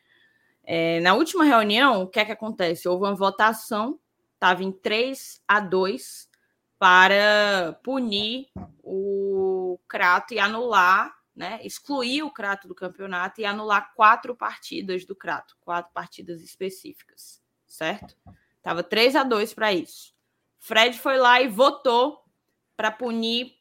É, 0.64 1.00
na 1.02 1.14
última 1.14 1.44
reunião, 1.44 2.04
o 2.04 2.08
que 2.08 2.20
é 2.20 2.26
que 2.26 2.32
acontece? 2.32 2.88
Houve 2.88 3.06
uma 3.06 3.16
votação, 3.16 4.00
estava 4.34 4.64
em 4.64 4.72
3 4.72 5.42
a 5.48 5.60
2 5.60 6.30
para 6.80 7.80
punir 7.84 8.50
o 8.84 9.80
Crato 9.88 10.34
e 10.34 10.40
anular, 10.40 11.16
né? 11.36 11.60
Excluir 11.64 12.24
o 12.24 12.32
Crato 12.32 12.68
do 12.68 12.76
campeonato 12.76 13.42
e 13.42 13.46
anular 13.46 13.94
quatro 13.96 14.36
partidas 14.36 15.06
do 15.06 15.16
Crato, 15.16 15.56
quatro 15.62 15.92
partidas 15.94 16.42
específicas, 16.42 17.42
certo? 17.68 18.16
Tava 18.62 18.82
3 18.82 19.16
a 19.16 19.24
2 19.24 19.54
para 19.54 19.72
isso. 19.72 20.16
Fred 20.60 20.98
foi 20.98 21.18
lá 21.20 21.40
e 21.40 21.48
votou 21.48 22.24
para 22.76 22.90
punir 22.90 23.55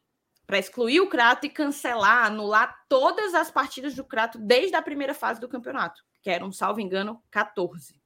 para 0.46 0.58
excluir 0.58 1.00
o 1.00 1.08
Crato 1.08 1.46
e 1.46 1.50
cancelar, 1.50 2.26
anular 2.26 2.84
todas 2.88 3.34
as 3.34 3.50
partidas 3.50 3.94
do 3.94 4.04
Crato 4.04 4.38
desde 4.38 4.76
a 4.76 4.82
primeira 4.82 5.14
fase 5.14 5.40
do 5.40 5.48
campeonato, 5.48 6.02
que 6.22 6.30
eram, 6.30 6.52
salvo 6.52 6.80
engano, 6.80 7.22
14, 7.30 8.00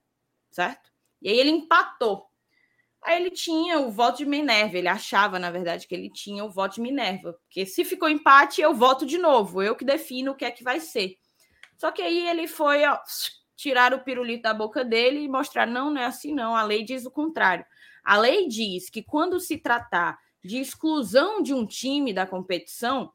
certo? 0.49 0.89
E 1.21 1.29
aí 1.29 1.39
ele 1.39 1.49
empatou. 1.49 2.27
Aí 3.01 3.21
ele 3.21 3.31
tinha 3.31 3.79
o 3.79 3.91
voto 3.91 4.17
de 4.17 4.25
Minerva, 4.25 4.77
ele 4.77 4.87
achava, 4.87 5.39
na 5.39 5.49
verdade, 5.49 5.87
que 5.87 5.95
ele 5.95 6.09
tinha 6.09 6.43
o 6.43 6.49
voto 6.49 6.75
de 6.75 6.81
Minerva, 6.81 7.33
porque 7.33 7.65
se 7.65 7.85
ficou 7.85 8.09
empate, 8.09 8.61
eu 8.61 8.73
voto 8.73 9.05
de 9.05 9.17
novo, 9.17 9.61
eu 9.61 9.75
que 9.75 9.85
defino 9.85 10.31
o 10.31 10.35
que 10.35 10.43
é 10.43 10.51
que 10.51 10.63
vai 10.63 10.79
ser. 10.79 11.17
Só 11.77 11.91
que 11.91 12.01
aí 12.01 12.27
ele 12.27 12.45
foi 12.45 12.85
ó, 12.85 12.99
tirar 13.55 13.93
o 13.93 14.03
pirulito 14.03 14.43
da 14.43 14.53
boca 14.53 14.83
dele 14.83 15.21
e 15.21 15.29
mostrar: 15.29 15.65
não, 15.65 15.89
não 15.89 16.01
é 16.01 16.05
assim, 16.05 16.33
não. 16.33 16.55
A 16.55 16.63
lei 16.63 16.83
diz 16.83 17.05
o 17.05 17.11
contrário. 17.11 17.65
A 18.03 18.17
lei 18.17 18.47
diz 18.47 18.89
que 18.89 19.01
quando 19.01 19.39
se 19.39 19.57
tratar 19.57 20.17
de 20.43 20.57
exclusão 20.57 21.41
de 21.41 21.53
um 21.53 21.65
time 21.65 22.13
da 22.13 22.25
competição, 22.25 23.11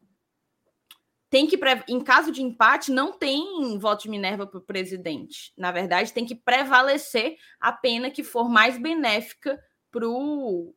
tem 1.31 1.47
que, 1.49 1.59
em 1.89 2.01
caso 2.01 2.31
de 2.31 2.43
empate, 2.43 2.93
não 2.93 3.13
tem 3.13 3.77
voto 3.79 4.05
de 4.05 4.09
Minerva 4.09 4.47
para 4.47 4.59
o 4.59 4.65
presidente. 4.65 5.53
Na 5.59 5.73
verdade, 5.73 6.13
tem 6.13 6.25
que 6.25 6.35
prevalecer 6.35 7.37
a 7.59 7.73
pena 7.73 8.11
que 8.11 8.23
for 8.23 8.49
mais 8.49 8.79
benéfica 8.79 9.61
para 9.91 10.09
o 10.09 10.73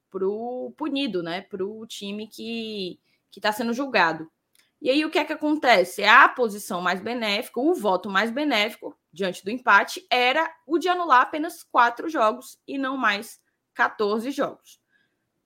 punido, 0.76 1.22
né? 1.22 1.41
Para 1.41 1.64
o 1.64 1.86
time 1.86 2.28
que 2.28 3.00
está 3.36 3.52
sendo 3.52 3.72
julgado. 3.72 4.28
E 4.82 4.89
aí, 4.89 5.06
o 5.06 5.12
que 5.12 5.20
é 5.20 5.26
que 5.26 5.34
acontece? 5.34 6.04
A 6.04 6.28
posição 6.30 6.82
mais 6.82 7.02
benéfica, 7.02 7.60
o 7.60 7.76
voto 7.76 8.10
mais 8.10 8.32
benéfico 8.32 8.98
diante 9.14 9.43
do 9.43 9.52
empate 9.52 10.06
era 10.10 10.52
o 10.66 10.80
de 10.80 10.88
anular 10.88 11.22
apenas 11.22 11.62
quatro 11.64 12.10
jogos 12.10 12.60
e 12.68 12.78
não 12.78 12.98
mais 12.98 13.39
14 13.76 14.32
jogos. 14.32 14.80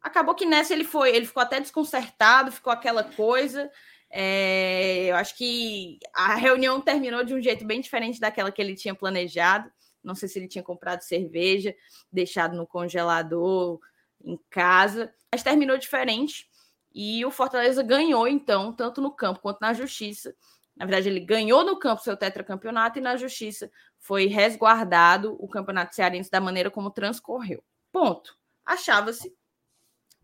Acabou 0.01 0.33
que 0.33 0.45
nessa 0.45 0.73
ele 0.73 0.83
foi, 0.83 1.15
ele 1.15 1.25
ficou 1.25 1.43
até 1.43 1.59
desconcertado, 1.59 2.51
ficou 2.51 2.73
aquela 2.73 3.03
coisa. 3.03 3.69
É, 4.09 5.05
eu 5.05 5.15
acho 5.15 5.37
que 5.37 5.99
a 6.13 6.35
reunião 6.35 6.81
terminou 6.81 7.23
de 7.23 7.33
um 7.33 7.41
jeito 7.41 7.65
bem 7.65 7.79
diferente 7.79 8.19
daquela 8.19 8.51
que 8.51 8.61
ele 8.61 8.75
tinha 8.75 8.95
planejado. 8.95 9.71
Não 10.03 10.15
sei 10.15 10.27
se 10.27 10.39
ele 10.39 10.47
tinha 10.47 10.63
comprado 10.63 11.01
cerveja, 11.01 11.75
deixado 12.11 12.57
no 12.57 12.65
congelador 12.65 13.79
em 14.23 14.39
casa, 14.49 15.13
mas 15.31 15.43
terminou 15.43 15.77
diferente. 15.77 16.49
E 16.93 17.23
o 17.25 17.31
Fortaleza 17.31 17.81
ganhou, 17.83 18.27
então, 18.27 18.73
tanto 18.73 19.01
no 19.01 19.11
campo 19.11 19.39
quanto 19.39 19.61
na 19.61 19.73
justiça. 19.73 20.35
Na 20.75 20.85
verdade, 20.85 21.09
ele 21.09 21.19
ganhou 21.19 21.63
no 21.63 21.77
campo 21.77 22.01
seu 22.01 22.17
tetracampeonato 22.17 22.97
e 22.97 23.01
na 23.01 23.15
justiça 23.15 23.71
foi 23.99 24.25
resguardado 24.25 25.35
o 25.39 25.47
campeonato 25.47 25.95
cearense 25.95 26.29
da 26.29 26.41
maneira 26.41 26.71
como 26.71 26.89
transcorreu. 26.89 27.63
Ponto. 27.91 28.35
Achava-se 28.65 29.33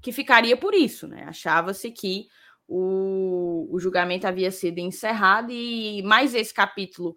que 0.07 0.13
ficaria 0.13 0.55
por 0.55 0.73
isso, 0.73 1.05
né? 1.05 1.25
Achava-se 1.25 1.91
que 1.91 2.29
o, 2.65 3.67
o 3.69 3.77
julgamento 3.77 4.25
havia 4.25 4.49
sido 4.51 4.79
encerrado 4.79 5.51
e 5.51 6.01
mais 6.01 6.33
esse 6.33 6.53
capítulo 6.53 7.13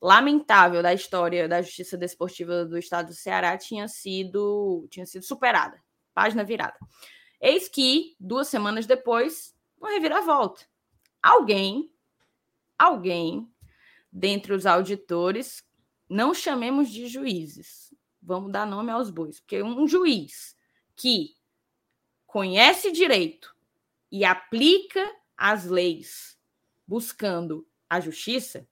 lamentável 0.00 0.82
da 0.82 0.94
história 0.94 1.46
da 1.46 1.60
justiça 1.60 1.98
desportiva 1.98 2.64
do 2.64 2.78
estado 2.78 3.08
do 3.08 3.12
Ceará 3.12 3.58
tinha 3.58 3.86
sido 3.88 4.88
tinha 4.88 5.04
sido 5.04 5.22
superada. 5.22 5.78
Página 6.14 6.42
virada. 6.42 6.78
Eis 7.38 7.68
que, 7.68 8.16
duas 8.18 8.48
semanas 8.48 8.86
depois, 8.86 9.54
uma 9.78 9.90
reviravolta. 9.90 10.64
Alguém, 11.22 11.92
alguém, 12.78 13.46
dentre 14.10 14.54
os 14.54 14.64
auditores, 14.64 15.62
não 16.08 16.32
chamemos 16.32 16.88
de 16.88 17.06
juízes, 17.06 17.94
vamos 18.22 18.50
dar 18.50 18.66
nome 18.66 18.90
aos 18.90 19.10
bois, 19.10 19.40
porque 19.40 19.62
um 19.62 19.86
juiz 19.86 20.56
que 20.96 21.38
conhece 22.30 22.92
direito 22.92 23.52
e 24.10 24.24
aplica 24.24 25.04
as 25.36 25.64
leis 25.64 26.38
buscando 26.86 27.66
a 27.88 27.98
justiça, 27.98 28.68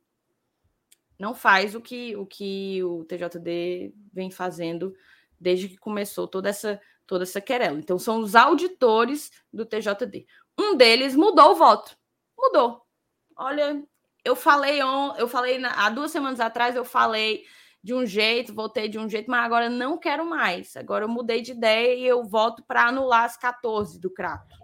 não 1.18 1.34
faz 1.34 1.74
o 1.74 1.80
que 1.80 2.14
o 2.14 2.24
que 2.24 2.80
o 2.84 3.04
TJD 3.04 3.92
vem 4.12 4.30
fazendo 4.30 4.94
desde 5.40 5.68
que 5.68 5.76
começou 5.76 6.28
toda 6.28 6.48
essa 6.48 6.80
toda 7.04 7.24
essa 7.24 7.40
querela. 7.40 7.78
Então, 7.78 7.98
são 7.98 8.20
os 8.20 8.36
auditores 8.36 9.32
do 9.52 9.66
TJD. 9.66 10.24
Um 10.56 10.76
deles 10.76 11.16
mudou 11.16 11.50
o 11.52 11.56
voto. 11.56 11.98
Mudou. 12.38 12.86
Olha, 13.34 13.82
eu 14.24 14.36
falei, 14.36 14.78
eu 14.80 15.26
falei 15.26 15.60
há 15.64 15.90
duas 15.90 16.12
semanas 16.12 16.38
atrás, 16.38 16.76
eu 16.76 16.84
falei 16.84 17.44
de 17.82 17.94
um 17.94 18.04
jeito, 18.04 18.54
voltei 18.54 18.88
de 18.88 18.98
um 18.98 19.08
jeito, 19.08 19.30
mas 19.30 19.44
agora 19.44 19.70
não 19.70 19.98
quero 19.98 20.28
mais. 20.28 20.76
Agora 20.76 21.04
eu 21.04 21.08
mudei 21.08 21.40
de 21.40 21.52
ideia 21.52 21.94
e 21.94 22.06
eu 22.06 22.24
voto 22.24 22.62
para 22.64 22.86
anular 22.86 23.24
as 23.24 23.36
14 23.36 24.00
do 24.00 24.10
Crato. 24.10 24.56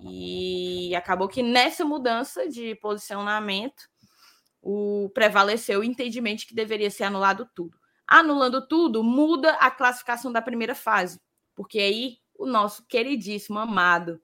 E 0.00 0.94
acabou 0.94 1.28
que 1.28 1.42
nessa 1.42 1.84
mudança 1.84 2.48
de 2.48 2.74
posicionamento, 2.76 3.88
o 4.60 5.10
prevaleceu 5.14 5.80
o 5.80 5.84
entendimento 5.84 6.46
que 6.46 6.54
deveria 6.54 6.90
ser 6.90 7.04
anulado 7.04 7.48
tudo. 7.54 7.78
Anulando 8.06 8.66
tudo, 8.66 9.02
muda 9.02 9.52
a 9.54 9.70
classificação 9.70 10.30
da 10.30 10.42
primeira 10.42 10.74
fase, 10.74 11.20
porque 11.54 11.78
aí 11.78 12.18
o 12.36 12.46
nosso 12.46 12.84
queridíssimo, 12.86 13.58
amado, 13.58 14.20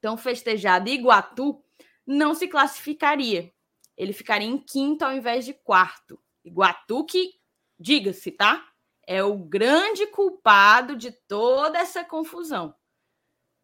tão 0.00 0.16
festejado 0.16 0.88
Iguatu 0.88 1.62
não 2.06 2.34
se 2.34 2.48
classificaria. 2.48 3.52
Ele 3.96 4.12
ficaria 4.12 4.48
em 4.48 4.58
quinto 4.58 5.04
ao 5.04 5.12
invés 5.12 5.44
de 5.44 5.54
quarto. 5.54 6.18
Iguatu, 6.44 7.04
que, 7.04 7.30
diga-se, 7.78 8.30
tá? 8.32 8.64
É 9.06 9.22
o 9.22 9.36
grande 9.38 10.06
culpado 10.06 10.96
de 10.96 11.10
toda 11.12 11.78
essa 11.78 12.04
confusão. 12.04 12.74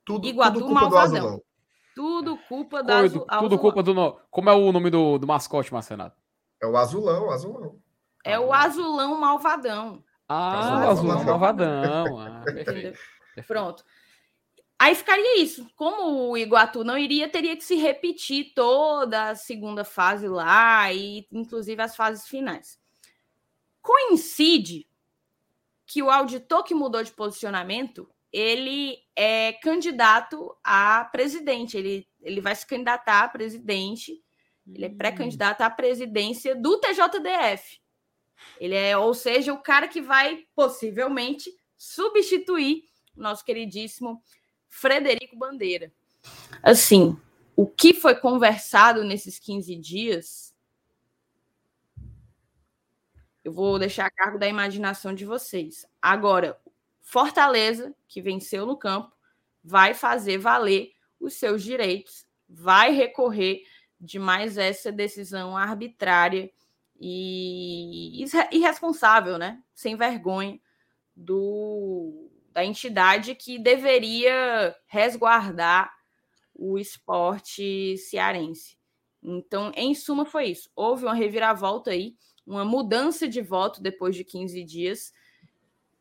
Tudo, 0.05 0.26
Iguatu 0.26 0.55
tudo 0.55 0.66
culpa 0.66 0.81
malvadão. 0.81 1.11
do 1.11 1.16
Azulão. 1.18 1.43
Tudo 1.95 2.37
culpa 2.49 2.83
da 2.83 3.03
Tudo, 3.03 3.26
tudo 3.41 3.59
culpa 3.59 3.83
do. 3.83 3.93
no- 3.95 4.20
Como 4.31 4.49
é 4.49 4.53
o 4.53 4.70
nome 4.72 4.89
do, 4.91 5.18
do 5.18 5.26
mascote, 5.26 5.72
Marcenato? 5.72 6.16
É 6.62 6.66
o 6.66 6.76
Azulão, 6.76 7.26
o 7.26 7.31
Azulão. 7.31 7.81
É 8.24 8.39
o 8.39 8.53
azulão 8.53 9.18
malvadão. 9.20 10.03
Ah, 10.29 10.59
Azul 10.59 10.76
o 10.76 10.91
azul 10.91 11.05
malvadão. 11.24 12.05
malvadão. 12.05 12.18
Ah? 12.20 12.45
Pronto. 13.47 13.85
Aí 14.79 14.95
ficaria 14.95 15.43
isso. 15.43 15.68
Como 15.74 16.31
o 16.31 16.39
Iguatu 16.39 16.85
não 16.85 16.97
iria, 16.97 17.29
teria 17.29 17.57
que 17.57 17.64
se 17.64 17.74
repetir 17.74 18.53
toda 18.55 19.31
a 19.31 19.35
segunda 19.35 19.85
fase 19.85 20.29
lá, 20.29 20.93
e 20.93 21.26
inclusive 21.33 21.83
as 21.83 21.97
fases 21.97 22.29
finais. 22.29 22.79
Coincide 23.83 24.89
que 25.85 26.03
o 26.03 26.11
auditor 26.11 26.62
que 26.62 26.74
mudou 26.74 27.03
de 27.03 27.11
posicionamento, 27.11 28.09
ele 28.31 28.99
é 29.16 29.55
candidato 29.55 30.55
a 30.62 31.05
presidente. 31.07 31.76
Ele, 31.76 32.07
ele 32.20 32.41
vai 32.41 32.55
se 32.55 32.66
candidatar 32.66 33.24
a 33.24 33.29
presidente. 33.29 34.22
Ele 34.66 34.85
é 34.85 34.91
pré-candidato 34.91 35.62
à 35.62 35.70
presidência 35.70 36.55
do 36.55 36.79
TJDF. 36.79 37.81
Ele 38.61 38.74
é, 38.74 38.97
ou 38.97 39.14
seja, 39.14 39.53
o 39.53 39.62
cara 39.62 39.89
que 39.89 40.03
vai 40.03 40.47
possivelmente 40.55 41.51
substituir 41.76 42.85
o 43.16 43.22
nosso 43.22 43.45
queridíssimo 43.45 44.22
Frederico 44.69 45.37
Bandeira. 45.37 45.93
Assim, 46.62 47.16
o 47.57 47.66
que 47.66 47.95
foi 47.95 48.14
conversado 48.14 49.03
nesses 49.05 49.39
15 49.39 49.75
dias, 49.77 50.55
eu 53.45 53.53
vou 53.53 53.79
deixar 53.79 54.07
a 54.07 54.11
cargo 54.11 54.39
da 54.39 54.47
imaginação 54.47 55.14
de 55.14 55.25
vocês. 55.25 55.87
Agora, 56.01 56.59
Fortaleza, 57.01 57.95
que 58.07 58.21
venceu 58.21 58.66
no 58.66 58.77
campo, 58.77 59.12
vai 59.64 59.95
fazer 59.95 60.39
valer 60.39 60.93
os 61.19 61.35
seus 61.35 61.62
direitos, 61.62 62.27
vai 62.49 62.93
recorrer 62.93 63.62
de 64.01 64.19
mais 64.19 64.57
essa 64.59 64.93
decisão 64.93 65.57
arbitrária 65.57 66.51
e 67.01 68.23
irre- 68.23 68.49
irresponsável, 68.53 69.39
né? 69.39 69.62
Sem 69.75 69.97
vergonha 69.97 70.61
do 71.16 72.31
da 72.53 72.64
entidade 72.64 73.34
que 73.34 73.59
deveria 73.59 74.74
resguardar 74.86 75.92
o 76.55 76.78
esporte 76.78 77.96
cearense. 77.99 78.76
Então, 79.22 79.72
em 79.74 79.94
suma, 79.94 80.24
foi 80.24 80.46
isso. 80.46 80.70
Houve 80.74 81.05
uma 81.05 81.14
reviravolta 81.14 81.90
aí, 81.90 82.16
uma 82.46 82.64
mudança 82.64 83.28
de 83.28 83.40
voto 83.40 83.82
depois 83.82 84.16
de 84.16 84.24
15 84.24 84.64
dias. 84.64 85.12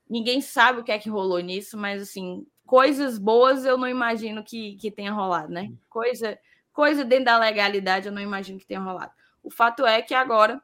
Ninguém 0.09 0.41
sabe 0.41 0.79
o 0.79 0.83
que 0.83 0.91
é 0.91 0.99
que 0.99 1.09
rolou 1.09 1.39
nisso, 1.39 1.77
mas 1.77 2.01
assim, 2.01 2.45
coisas 2.65 3.17
boas 3.17 3.65
eu 3.65 3.77
não 3.77 3.87
imagino 3.87 4.43
que, 4.43 4.77
que 4.77 4.89
tenha 4.89 5.11
rolado, 5.11 5.51
né? 5.51 5.71
Coisa, 5.89 6.39
coisa 6.71 7.03
dentro 7.03 7.25
da 7.25 7.37
legalidade 7.37 8.07
eu 8.07 8.13
não 8.13 8.21
imagino 8.21 8.59
que 8.59 8.65
tenha 8.65 8.79
rolado. 8.79 9.11
O 9.43 9.49
fato 9.49 9.85
é 9.85 10.01
que 10.01 10.13
agora 10.13 10.61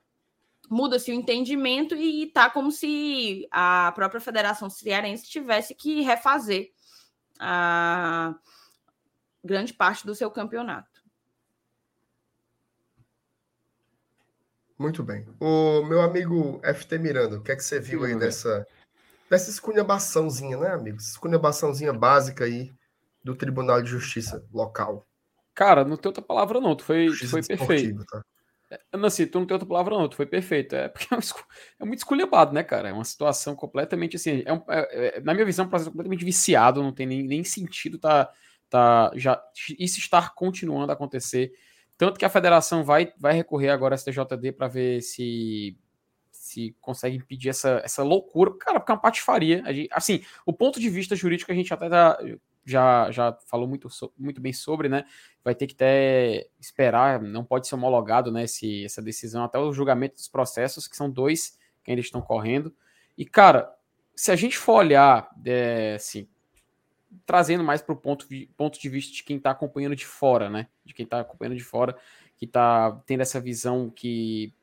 muda-se 0.69 1.11
o 1.11 1.13
entendimento 1.13 1.95
e 1.95 2.27
tá 2.27 2.49
como 2.49 2.71
se 2.71 3.47
a 3.51 3.91
própria 3.93 4.21
Federação 4.21 4.69
Cearense 4.69 5.27
tivesse 5.27 5.75
que 5.75 6.01
refazer 6.01 6.71
a 7.39 8.35
grande 9.43 9.73
parte 9.73 10.05
do 10.05 10.15
seu 10.15 10.31
campeonato. 10.31 11.03
Muito 14.77 15.03
bem. 15.03 15.25
O 15.39 15.83
meu 15.83 16.01
amigo 16.01 16.59
FT 16.63 16.97
Miranda, 16.97 17.37
o 17.37 17.41
que 17.41 17.51
é 17.51 17.55
que 17.55 17.63
você 17.63 17.79
viu 17.79 18.03
aí 18.03 18.17
dessa, 18.17 18.67
dessa 19.29 19.49
esculhambaçãozinha, 19.49 20.57
né, 20.57 20.69
amigo? 20.69 20.97
Essa 20.97 21.11
Esculhambaçãozinha 21.11 21.93
básica 21.93 22.45
aí 22.45 22.73
do 23.23 23.35
Tribunal 23.35 23.81
de 23.81 23.89
Justiça 23.89 24.45
local. 24.51 25.07
Cara, 25.53 25.85
não 25.85 25.95
tem 25.95 26.09
outra 26.09 26.23
palavra, 26.23 26.59
não. 26.59 26.75
Tu 26.75 26.83
foi, 26.83 27.07
tu 27.07 27.29
foi 27.29 27.43
perfeito. 27.43 28.03
tá? 28.05 28.25
Não, 28.93 29.05
assim, 29.05 29.25
tu 29.27 29.39
não 29.39 29.45
tem 29.45 29.55
outra 29.55 29.67
palavra, 29.67 29.95
não. 29.97 30.07
Tu 30.07 30.15
foi 30.15 30.25
perfeito. 30.25 30.75
É 30.75 30.87
porque 30.89 31.07
é, 31.13 31.17
é 31.79 31.85
muito 31.85 31.99
esculhambado, 31.99 32.53
né, 32.53 32.63
cara? 32.63 32.89
É 32.89 32.93
uma 32.93 33.03
situação 33.05 33.55
completamente 33.55 34.15
assim. 34.15 34.43
É 34.45 34.53
um- 34.53 34.63
é- 34.69 35.17
é- 35.17 35.21
na 35.21 35.33
minha 35.33 35.45
visão, 35.45 35.63
é 35.65 35.67
um 35.67 35.69
processo 35.69 35.91
completamente 35.91 36.25
viciado. 36.25 36.81
Não 36.83 36.93
tem 36.93 37.05
nem, 37.05 37.23
nem 37.23 37.43
sentido 37.43 37.97
tá, 37.99 38.31
tá 38.69 39.11
já 39.15 39.41
isso 39.79 39.99
estar 39.99 40.33
continuando 40.35 40.91
a 40.91 40.95
acontecer. 40.95 41.51
Tanto 41.97 42.17
que 42.19 42.25
a 42.25 42.29
federação 42.29 42.83
vai, 42.83 43.13
vai 43.17 43.33
recorrer 43.33 43.69
agora 43.69 43.93
ao 43.93 43.97
STJD 43.97 44.51
para 44.53 44.67
ver 44.67 45.01
se 45.01 45.77
se 46.31 46.75
consegue 46.81 47.15
impedir 47.17 47.49
essa, 47.49 47.81
essa 47.85 48.03
loucura. 48.03 48.53
Cara, 48.59 48.79
porque 48.79 48.91
é 48.91 48.95
uma 48.95 49.01
patifaria. 49.01 49.63
A 49.91 49.97
assim, 49.97 50.21
o 50.45 50.51
ponto 50.53 50.79
de 50.79 50.89
vista 50.89 51.15
jurídico 51.15 51.51
a 51.51 51.55
gente 51.55 51.73
até 51.73 51.89
tá- 51.89 52.19
já, 52.65 53.11
já 53.11 53.37
falou 53.47 53.67
muito, 53.67 53.87
muito 54.17 54.41
bem 54.41 54.53
sobre, 54.53 54.89
né? 54.89 55.05
vai 55.43 55.53
ter 55.53 55.67
que 55.67 55.73
até 55.73 56.47
esperar, 56.59 57.21
não 57.21 57.43
pode 57.43 57.67
ser 57.67 57.75
homologado 57.75 58.31
né, 58.31 58.45
esse, 58.45 58.85
essa 58.85 59.01
decisão 59.01 59.43
até 59.43 59.59
o 59.59 59.73
julgamento 59.73 60.15
dos 60.15 60.27
processos, 60.27 60.87
que 60.87 60.95
são 60.95 61.09
dois 61.09 61.57
que 61.83 61.91
ainda 61.91 62.01
estão 62.01 62.21
correndo. 62.21 62.73
E, 63.17 63.25
cara, 63.25 63.69
se 64.15 64.31
a 64.31 64.35
gente 64.35 64.57
for 64.57 64.75
olhar, 64.75 65.29
é, 65.45 65.95
assim, 65.95 66.29
trazendo 67.25 67.63
mais 67.63 67.81
para 67.81 67.93
o 67.93 67.97
ponto, 67.97 68.25
ponto 68.55 68.79
de 68.79 68.87
vista 68.87 69.13
de 69.13 69.23
quem 69.23 69.35
está 69.35 69.51
acompanhando 69.51 69.95
de 69.95 70.05
fora, 70.05 70.49
né? 70.49 70.67
De 70.85 70.93
quem 70.93 71.03
está 71.03 71.19
acompanhando 71.19 71.57
de 71.57 71.63
fora, 71.63 71.97
que 72.37 72.45
está 72.45 72.91
tendo 73.05 73.21
essa 73.21 73.41
visão 73.41 73.89
que. 73.89 74.53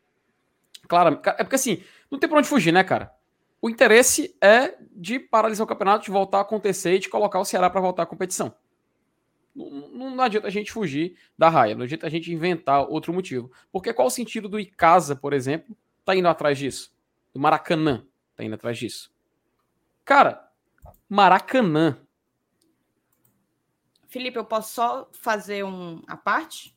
Claro, 0.88 1.20
é 1.24 1.44
porque 1.44 1.56
assim, 1.56 1.82
não 2.10 2.18
tem 2.18 2.28
para 2.28 2.38
onde 2.38 2.48
fugir, 2.48 2.72
né, 2.72 2.82
cara? 2.82 3.12
O 3.62 3.68
interesse 3.68 4.36
é 4.40 4.76
de 4.92 5.18
paralisar 5.18 5.64
o 5.64 5.68
campeonato, 5.68 6.04
de 6.04 6.10
voltar 6.10 6.38
a 6.38 6.42
acontecer 6.42 6.94
e 6.94 6.98
de 6.98 7.08
colocar 7.08 7.38
o 7.38 7.44
Ceará 7.44 7.68
para 7.68 7.80
voltar 7.80 8.04
à 8.04 8.06
competição. 8.06 8.54
Não, 9.54 10.14
não, 10.14 10.22
adianta 10.22 10.46
a 10.46 10.50
gente 10.50 10.72
fugir 10.72 11.16
da 11.36 11.48
raia, 11.48 11.74
não 11.74 11.84
adianta 11.84 12.06
a 12.06 12.10
gente 12.10 12.32
inventar 12.32 12.88
outro 12.88 13.12
motivo. 13.12 13.50
Porque 13.70 13.92
qual 13.92 14.08
o 14.08 14.10
sentido 14.10 14.48
do 14.48 14.58
Icasa, 14.58 15.14
por 15.14 15.32
exemplo, 15.32 15.76
tá 16.04 16.14
indo 16.14 16.28
atrás 16.28 16.56
disso? 16.56 16.94
Do 17.34 17.40
Maracanã 17.40 18.06
tá 18.34 18.44
indo 18.44 18.54
atrás 18.54 18.78
disso? 18.78 19.12
Cara, 20.04 20.48
Maracanã. 21.08 21.98
Felipe, 24.08 24.38
eu 24.38 24.44
posso 24.44 24.74
só 24.74 25.08
fazer 25.12 25.64
um 25.64 26.02
a 26.06 26.16
parte? 26.16 26.74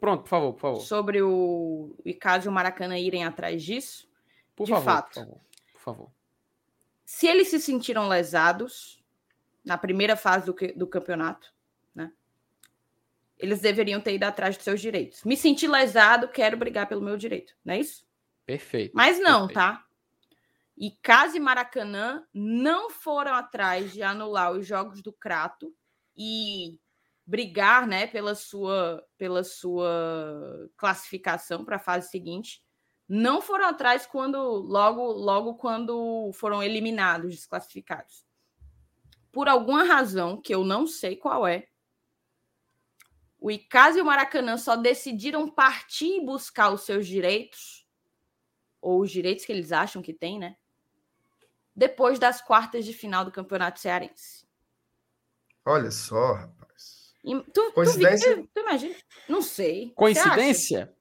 Pronto, 0.00 0.22
por 0.22 0.28
favor, 0.28 0.52
por 0.54 0.60
favor. 0.60 0.80
Sobre 0.80 1.22
o 1.22 1.94
Icasa 2.04 2.46
e 2.46 2.48
o 2.48 2.52
Maracanã 2.52 2.98
irem 2.98 3.24
atrás 3.24 3.62
disso? 3.62 4.08
Por 4.54 4.64
De 4.64 4.72
favor, 4.72 4.84
fato. 4.84 5.14
Por 5.14 5.24
favor, 5.26 5.40
favor. 5.82 6.10
Se 7.04 7.26
eles 7.26 7.48
se 7.48 7.60
sentiram 7.60 8.08
lesados 8.08 9.02
na 9.64 9.76
primeira 9.76 10.16
fase 10.16 10.46
do, 10.46 10.54
do 10.76 10.86
campeonato, 10.86 11.52
né? 11.94 12.12
Eles 13.38 13.60
deveriam 13.60 14.00
ter 14.00 14.14
ido 14.14 14.24
atrás 14.24 14.56
dos 14.56 14.64
seus 14.64 14.80
direitos. 14.80 15.22
Me 15.24 15.36
senti 15.36 15.66
lesado, 15.66 16.28
quero 16.28 16.56
brigar 16.56 16.88
pelo 16.88 17.02
meu 17.02 17.16
direito, 17.16 17.54
não 17.64 17.74
é 17.74 17.80
isso? 17.80 18.06
Perfeito. 18.46 18.92
Mas 18.94 19.18
não, 19.20 19.46
perfeito. 19.46 19.54
tá? 19.54 19.86
E 20.76 20.90
Casa 20.90 21.36
e 21.36 21.40
Maracanã 21.40 22.26
não 22.32 22.90
foram 22.90 23.34
atrás 23.34 23.92
de 23.92 24.02
anular 24.02 24.52
os 24.52 24.66
jogos 24.66 25.02
do 25.02 25.12
Crato 25.12 25.74
e 26.16 26.78
brigar, 27.26 27.86
né, 27.86 28.06
pela 28.06 28.34
sua 28.34 29.06
pela 29.16 29.44
sua 29.44 30.68
classificação 30.76 31.64
para 31.64 31.76
a 31.76 31.80
fase 31.80 32.10
seguinte. 32.10 32.62
Não 33.14 33.42
foram 33.42 33.66
atrás 33.66 34.06
quando 34.06 34.38
logo 34.38 35.02
logo 35.12 35.56
quando 35.56 36.30
foram 36.32 36.62
eliminados, 36.62 37.34
desclassificados. 37.34 38.24
Por 39.30 39.50
alguma 39.50 39.84
razão 39.84 40.40
que 40.40 40.54
eu 40.54 40.64
não 40.64 40.86
sei 40.86 41.14
qual 41.14 41.46
é, 41.46 41.68
o 43.38 43.50
Icasa 43.50 43.98
e 43.98 44.00
o 44.00 44.06
Maracanã 44.06 44.56
só 44.56 44.76
decidiram 44.76 45.46
partir 45.46 46.22
e 46.22 46.24
buscar 46.24 46.70
os 46.70 46.86
seus 46.86 47.06
direitos, 47.06 47.86
ou 48.80 49.02
os 49.02 49.10
direitos 49.10 49.44
que 49.44 49.52
eles 49.52 49.72
acham 49.72 50.00
que 50.00 50.14
têm, 50.14 50.38
né? 50.38 50.56
Depois 51.76 52.18
das 52.18 52.40
quartas 52.40 52.82
de 52.82 52.94
final 52.94 53.26
do 53.26 53.30
Campeonato 53.30 53.78
Cearense. 53.78 54.48
Olha 55.66 55.90
só, 55.90 56.32
rapaz. 56.32 57.12
E 57.22 57.38
tu, 57.52 57.72
Coincidência? 57.72 58.36
Tu, 58.36 58.42
tu, 58.44 58.50
tu, 58.54 58.60
imagina? 58.60 58.96
Não 59.28 59.42
sei. 59.42 59.92
Coincidência? 59.94 60.96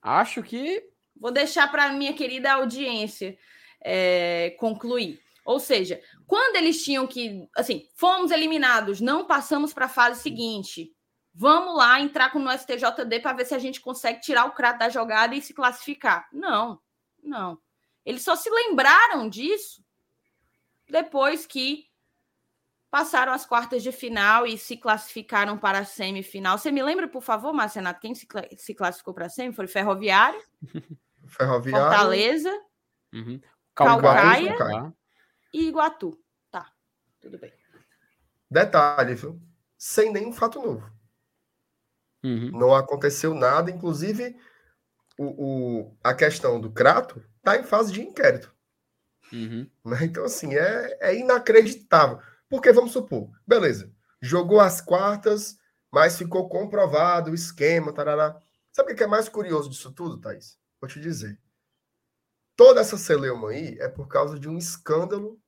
Acho 0.00 0.42
que. 0.42 0.90
Vou 1.22 1.30
deixar 1.30 1.70
para 1.70 1.92
minha 1.92 2.12
querida 2.12 2.52
audiência 2.52 3.38
é, 3.80 4.56
concluir. 4.58 5.22
Ou 5.44 5.60
seja, 5.60 6.02
quando 6.26 6.56
eles 6.56 6.82
tinham 6.82 7.06
que. 7.06 7.48
Assim, 7.56 7.88
fomos 7.94 8.32
eliminados, 8.32 9.00
não 9.00 9.24
passamos 9.24 9.72
para 9.72 9.84
a 9.84 9.88
fase 9.88 10.20
seguinte. 10.20 10.92
Vamos 11.32 11.76
lá 11.76 12.00
entrar 12.00 12.32
com 12.32 12.40
o 12.40 12.50
STJD 12.50 13.20
para 13.20 13.36
ver 13.36 13.44
se 13.44 13.54
a 13.54 13.58
gente 13.60 13.80
consegue 13.80 14.20
tirar 14.20 14.46
o 14.46 14.52
crato 14.52 14.80
da 14.80 14.88
jogada 14.88 15.32
e 15.36 15.40
se 15.40 15.54
classificar. 15.54 16.28
Não, 16.32 16.80
não. 17.22 17.56
Eles 18.04 18.22
só 18.22 18.34
se 18.34 18.50
lembraram 18.50 19.28
disso 19.28 19.80
depois 20.90 21.46
que 21.46 21.86
passaram 22.90 23.32
as 23.32 23.46
quartas 23.46 23.82
de 23.82 23.92
final 23.92 24.46
e 24.46 24.58
se 24.58 24.76
classificaram 24.76 25.56
para 25.56 25.78
a 25.78 25.84
semifinal. 25.84 26.58
Você 26.58 26.72
me 26.72 26.82
lembra, 26.82 27.06
por 27.08 27.22
favor, 27.22 27.52
Marcenato, 27.54 28.00
quem 28.00 28.12
se, 28.12 28.26
classificou 28.74 29.14
para 29.14 29.26
a 29.26 29.28
semi? 29.30 29.54
Foi 29.54 29.66
Ferroviário, 29.66 30.38
Ferroviário 31.28 31.86
Fortaleza, 31.86 32.50
uhum. 33.12 33.40
Calcaia, 33.74 34.94
e 35.52 35.68
Iguatu. 35.68 36.18
Tá, 36.50 36.70
tudo 37.20 37.38
bem. 37.38 37.52
Detalhe, 38.50 39.14
viu? 39.14 39.40
Sem 39.78 40.12
nenhum 40.12 40.32
fato 40.32 40.60
novo. 40.60 40.90
Uhum. 42.22 42.50
Não 42.52 42.74
aconteceu 42.74 43.34
nada, 43.34 43.70
inclusive 43.70 44.36
o, 45.18 45.24
o, 45.24 45.98
a 46.02 46.14
questão 46.14 46.60
do 46.60 46.70
Crato 46.70 47.22
está 47.38 47.56
em 47.56 47.64
fase 47.64 47.92
de 47.92 48.02
inquérito. 48.02 48.54
Uhum. 49.32 49.68
Né? 49.84 49.98
Então, 50.02 50.24
assim, 50.24 50.54
é, 50.54 50.98
é 51.00 51.16
inacreditável. 51.16 52.20
Porque, 52.48 52.72
vamos 52.72 52.92
supor, 52.92 53.30
beleza, 53.46 53.90
jogou 54.20 54.60
as 54.60 54.80
quartas, 54.80 55.56
mas 55.90 56.18
ficou 56.18 56.48
comprovado 56.48 57.30
o 57.30 57.34
esquema, 57.34 57.92
tarará. 57.92 58.38
Sabe 58.70 58.92
o 58.92 58.96
que 58.96 59.02
é 59.02 59.06
mais 59.06 59.28
curioso 59.28 59.68
disso 59.68 59.92
tudo, 59.92 60.20
Thaís? 60.20 60.58
Vou 60.82 60.88
te 60.88 60.98
dizer. 60.98 61.38
Toda 62.56 62.80
essa 62.80 62.98
celeuma 62.98 63.50
aí 63.50 63.78
é 63.78 63.88
por 63.88 64.08
causa 64.08 64.36
de 64.36 64.48
um 64.48 64.58
escândalo 64.58 65.40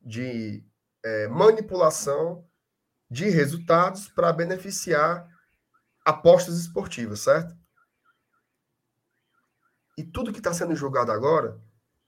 de 0.00 0.64
é, 1.02 1.26
manipulação 1.26 2.48
de 3.10 3.28
resultados 3.28 4.06
para 4.06 4.32
beneficiar 4.32 5.28
apostas 6.04 6.56
esportivas, 6.56 7.18
certo? 7.18 7.58
E 9.98 10.04
tudo 10.04 10.32
que 10.32 10.38
está 10.38 10.52
sendo 10.54 10.76
julgado 10.76 11.10
agora 11.10 11.60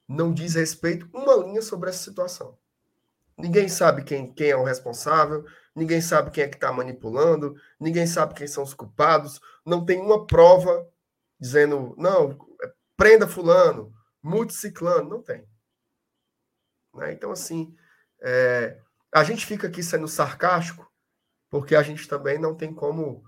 não 0.06 0.32
diz 0.32 0.54
respeito 0.54 1.10
uma 1.12 1.34
linha 1.34 1.62
sobre 1.62 1.90
essa 1.90 2.04
situação. 2.04 2.56
Ninguém 3.36 3.68
sabe 3.68 4.04
quem, 4.04 4.32
quem 4.32 4.50
é 4.50 4.56
o 4.56 4.62
responsável, 4.62 5.44
ninguém 5.74 6.00
sabe 6.00 6.30
quem 6.30 6.44
é 6.44 6.48
que 6.48 6.56
está 6.56 6.72
manipulando, 6.72 7.56
ninguém 7.80 8.06
sabe 8.06 8.34
quem 8.34 8.46
são 8.46 8.62
os 8.62 8.72
culpados, 8.72 9.40
não 9.66 9.84
tem 9.84 10.00
uma 10.00 10.28
prova 10.28 10.88
dizendo, 11.42 11.94
não, 11.98 12.38
é, 12.62 12.72
prenda 12.96 13.26
fulano, 13.26 13.92
multe 14.22 14.54
ciclano, 14.54 15.10
não 15.10 15.22
tem. 15.22 15.44
Né? 16.94 17.12
Então, 17.12 17.32
assim, 17.32 17.76
é, 18.22 18.80
a 19.12 19.24
gente 19.24 19.44
fica 19.44 19.66
aqui 19.66 19.82
sendo 19.82 20.06
sarcástico, 20.06 20.88
porque 21.50 21.74
a 21.74 21.82
gente 21.82 22.08
também 22.08 22.38
não 22.38 22.54
tem 22.54 22.72
como 22.72 23.24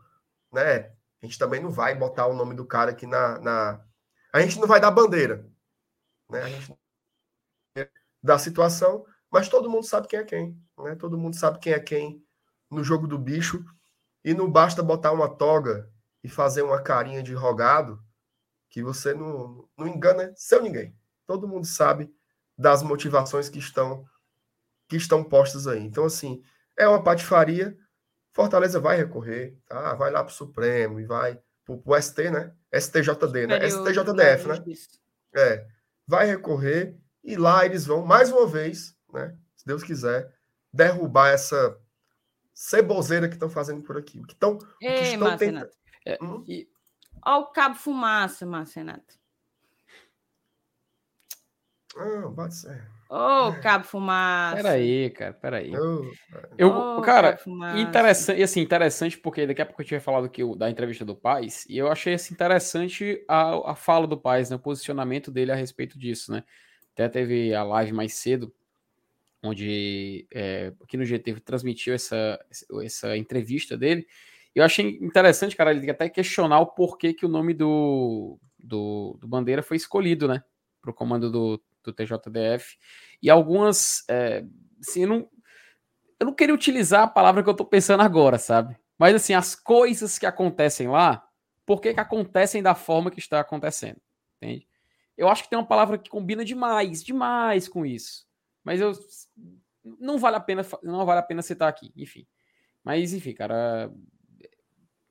né? 0.55 0.93
A 1.21 1.27
gente 1.27 1.37
também 1.37 1.61
não 1.61 1.71
vai 1.71 1.95
botar 1.97 2.27
o 2.27 2.35
nome 2.35 2.55
do 2.55 2.65
cara 2.65 2.93
aqui 2.93 3.07
na. 3.07 3.41
na... 3.41 3.85
A 4.33 4.41
gente 4.41 4.59
não 4.61 4.69
vai 4.69 4.81
dar 4.81 4.93
bandeira. 4.93 5.45
Né? 6.31 6.41
A 6.43 6.49
gente 6.49 6.73
da 8.23 8.39
situação, 8.39 9.05
mas 9.31 9.51
todo 9.51 9.69
mundo 9.69 9.85
sabe 9.85 10.09
quem 10.09 10.19
é 10.19 10.25
quem. 10.25 10.59
Né? 10.79 10.95
Todo 10.95 11.19
mundo 11.19 11.37
sabe 11.37 11.59
quem 11.59 11.75
é 11.75 11.81
quem 11.81 12.25
no 12.71 12.83
jogo 12.83 13.07
do 13.07 13.19
bicho. 13.19 13.65
E 14.25 14.33
não 14.33 14.51
basta 14.51 14.83
botar 14.83 15.13
uma 15.13 15.29
toga 15.29 15.93
e 16.25 16.29
fazer 16.29 16.63
uma 16.63 16.83
carinha 16.83 17.23
de 17.23 17.35
rogado 17.35 18.03
que 18.71 18.83
você 18.83 19.13
não, 19.13 19.69
não 19.77 19.87
engana 19.87 20.33
seu 20.35 20.63
ninguém. 20.63 20.97
Todo 21.27 21.47
mundo 21.47 21.67
sabe 21.67 22.13
das 22.57 22.83
motivações 22.83 23.49
que 23.51 23.59
estão 23.59 24.05
que 24.89 24.97
estão 24.97 25.23
postas 25.23 25.67
aí. 25.67 25.83
Então, 25.83 26.05
assim, 26.05 26.43
é 26.77 26.87
uma 26.89 27.03
patifaria, 27.03 27.77
Fortaleza 28.33 28.81
vai 28.81 28.97
recorrer, 28.97 29.57
tá? 29.67 29.95
Vai 29.95 30.11
lá 30.11 30.23
para 30.23 30.31
o 30.31 30.35
Supremo 30.35 31.01
e 31.01 31.07
vai 31.07 31.41
para 31.65 31.75
o 31.75 32.03
ST, 32.03 32.31
né? 32.31 32.53
STJD, 32.73 33.47
né? 33.47 33.67
STJDF, 33.69 34.49
né? 34.49 34.65
É. 35.35 35.67
Vai 36.07 36.27
recorrer 36.27 36.99
e 37.23 37.37
lá 37.37 37.65
eles 37.65 37.87
vão, 37.87 38.05
mais 38.05 38.31
uma 38.31 38.47
vez, 38.47 38.95
né? 39.13 39.37
Se 39.57 39.65
Deus 39.65 39.83
quiser, 39.83 40.31
derrubar 40.73 41.31
essa 41.31 41.79
ceboseira 42.55 43.29
que 43.29 43.35
estão 43.35 43.51
fazendo 43.51 43.83
por 43.83 43.97
aqui. 43.99 44.23
Que 44.25 44.35
tão, 44.35 44.59
Ei, 44.81 44.95
que 44.95 45.03
estão 45.03 45.37
tentando. 45.37 45.71
É, 46.07 46.19
hum? 46.23 46.45
e... 46.47 46.69
Olha 47.27 47.39
o 47.39 47.47
cabo 47.47 47.75
fumaça, 47.75 48.47
Marcenato. 48.47 49.15
Ah, 51.97 52.33
pode 52.35 52.55
ser. 52.55 52.95
Ô, 53.09 53.49
oh, 53.49 53.61
Cabo 53.61 53.85
Fumaça. 53.85 54.57
Peraí, 54.57 55.11
cara, 55.11 55.33
peraí. 55.35 55.73
Oh, 55.77 56.11
eu, 56.59 56.69
oh, 56.71 57.01
cara, 57.01 57.39
interessante, 57.77 58.43
assim, 58.43 58.61
interessante 58.61 59.19
porque 59.19 59.47
daqui 59.47 59.63
a 59.63 59.67
pouco 59.67 59.81
a 59.81 59.85
gente 59.85 59.93
vai 59.93 60.01
falar 60.01 60.23
do 60.23 60.29
que 60.29 60.43
da 60.57 60.69
entrevista 60.71 61.05
do 61.05 61.15
Paz, 61.15 61.65
e 61.69 61.79
eu 61.79 61.93
achei 61.93 62.15
assim, 62.15 62.35
interessante 62.35 63.25
a, 63.29 63.73
a 63.73 63.75
fala 63.77 64.07
do 64.07 64.19
Paz, 64.19 64.51
né, 64.51 64.57
o 64.57 64.59
posicionamento 64.59 65.31
dele 65.31 65.53
a 65.53 65.55
respeito 65.55 65.99
disso, 65.99 66.33
né? 66.33 66.43
Até 66.93 67.09
teve 67.09 67.55
a 67.55 67.63
live 67.63 67.93
mais 67.93 68.15
cedo, 68.15 68.53
onde 69.45 70.27
é, 70.33 70.73
aqui 70.83 70.97
no 70.97 71.05
GT 71.05 71.41
transmitiu 71.41 71.95
essa, 71.95 72.41
essa 72.83 73.17
entrevista 73.17 73.77
dele. 73.77 74.07
Eu 74.55 74.65
achei 74.65 74.99
interessante, 75.03 75.55
cara, 75.55 75.73
ele 75.73 75.91
até 75.91 76.09
questionar 76.09 76.61
o 76.61 76.67
porquê 76.67 77.13
que 77.13 77.27
o 77.27 77.29
nome 77.29 77.53
do, 77.53 78.39
do, 78.59 79.19
do 79.21 79.29
Bandeira 79.29 79.63
foi 79.63 79.77
escolhido, 79.77 80.27
né? 80.27 80.43
Para 80.81 80.91
o 80.91 80.95
comando 80.95 81.31
do, 81.31 81.63
do 81.83 81.93
TJDF, 81.93 82.79
e 83.23 83.29
algumas. 83.29 84.05
É, 84.09 84.45
assim, 84.81 85.03
eu 85.03 85.09
não, 85.09 85.29
eu 86.19 86.27
não 86.27 86.35
queria 86.35 86.55
utilizar 86.55 87.03
a 87.03 87.09
palavra 87.09 87.43
que 87.43 87.49
eu 87.49 87.53
estou 87.53 87.67
pensando 87.67 88.03
agora, 88.03 88.39
sabe? 88.39 88.77
Mas 88.99 89.15
assim, 89.15 89.35
as 89.35 89.55
coisas 89.55 90.19
que 90.19 90.27
acontecem 90.27 90.89
lá, 90.89 91.27
por 91.67 91.81
que, 91.81 91.93
que 91.93 92.01
acontecem 92.01 92.63
da 92.63 92.75
forma 92.75 93.11
que 93.11 93.19
está 93.19 93.41
acontecendo? 93.41 94.01
Entende? 94.37 94.67
Eu 95.17 95.29
acho 95.29 95.45
que 95.45 95.51
tem 95.51 95.59
uma 95.59 95.67
palavra 95.67 95.99
que 95.99 96.11
combina 96.11 96.45
demais, 96.45 97.03
demais 97.03 97.69
com 97.69 97.85
isso. 97.85 98.27
Mas 98.65 98.81
eu 98.81 98.93
não 99.85 100.19
vale 100.19 100.37
a 100.37 100.41
pena, 100.41 100.63
não 100.83 101.05
vale 101.05 101.21
a 101.21 101.23
pena 101.23 101.43
citar 101.43 101.69
aqui, 101.69 101.93
enfim. 101.95 102.27
Mas 102.83 103.13
enfim, 103.13 103.35
cara, 103.35 103.93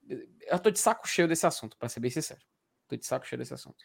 eu 0.07 0.59
tô 0.59 0.69
de 0.69 0.80
saco 0.80 1.07
cheio 1.07 1.27
desse 1.27 1.45
assunto, 1.45 1.77
para 1.77 1.89
ser 1.89 1.99
bem 1.99 2.11
sincero. 2.11 2.41
Tô 2.88 2.95
de 2.95 3.05
saco 3.05 3.25
cheio 3.25 3.39
desse 3.39 3.53
assunto. 3.53 3.77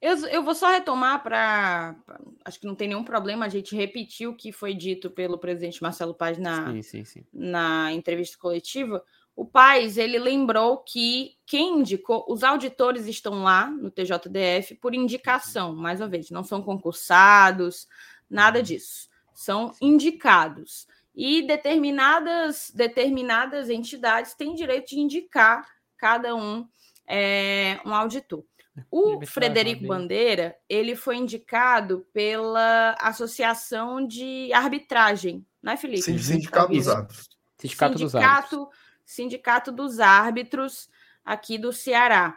Eu, 0.00 0.18
eu 0.26 0.42
vou 0.42 0.54
só 0.54 0.70
retomar 0.70 1.22
para. 1.22 1.96
Acho 2.44 2.60
que 2.60 2.66
não 2.66 2.74
tem 2.74 2.88
nenhum 2.88 3.04
problema 3.04 3.46
a 3.46 3.48
gente 3.48 3.74
repetir 3.74 4.28
o 4.28 4.36
que 4.36 4.52
foi 4.52 4.74
dito 4.74 5.10
pelo 5.10 5.38
presidente 5.38 5.82
Marcelo 5.82 6.14
Paz 6.14 6.36
na, 6.36 6.72
Sim, 6.72 6.82
sim, 6.82 7.04
sim. 7.04 7.26
na 7.32 7.90
entrevista 7.92 8.36
coletiva. 8.38 9.02
O 9.34 9.44
Paz 9.44 9.96
ele 9.96 10.18
lembrou 10.18 10.78
que 10.78 11.36
quem 11.46 11.80
indicou, 11.80 12.24
os 12.28 12.44
auditores 12.44 13.06
estão 13.06 13.42
lá 13.42 13.68
no 13.68 13.90
TJDF 13.90 14.76
por 14.76 14.94
indicação, 14.94 15.74
mais 15.74 16.00
uma 16.00 16.06
vez, 16.06 16.30
não 16.30 16.44
são 16.44 16.62
concursados, 16.62 17.88
nada 18.30 18.62
disso. 18.62 19.08
São 19.34 19.74
indicados. 19.80 20.86
E 21.14 21.46
determinadas, 21.46 22.72
determinadas 22.74 23.68
entidades 23.68 24.34
têm 24.34 24.54
direito 24.54 24.90
de 24.90 25.00
indicar 25.00 25.68
cada 25.96 26.34
um 26.34 26.66
é, 27.06 27.80
um 27.84 27.94
auditor. 27.94 28.44
O 28.90 29.24
Frederico. 29.24 29.86
Bandeira, 29.86 30.56
ele 30.68 30.96
foi 30.96 31.16
indicado 31.16 32.06
pela 32.12 32.96
Associação 32.98 34.04
de 34.04 34.52
Arbitragem, 34.52 35.46
não 35.62 35.72
é, 35.72 35.76
Felipe? 35.76 36.02
Sim, 36.02 36.18
Sindicato 36.18 36.72
dos. 36.72 36.88
Árbitros. 36.88 37.28
Sindicato, 37.56 37.98
dos 37.98 38.14
Árbitros. 38.14 38.68
Sindicato 39.04 39.72
dos 39.72 40.00
Árbitros 40.00 40.90
aqui 41.24 41.56
do 41.56 41.72
Ceará. 41.72 42.36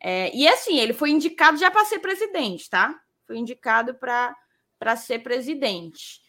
É, 0.00 0.34
e 0.34 0.48
assim, 0.48 0.78
ele 0.78 0.92
foi 0.92 1.10
indicado 1.10 1.58
já 1.58 1.70
para 1.70 1.84
ser 1.84 1.98
presidente, 1.98 2.70
tá? 2.70 2.98
Foi 3.26 3.36
indicado 3.36 3.94
para 3.94 4.96
ser 4.96 5.18
presidente. 5.20 6.22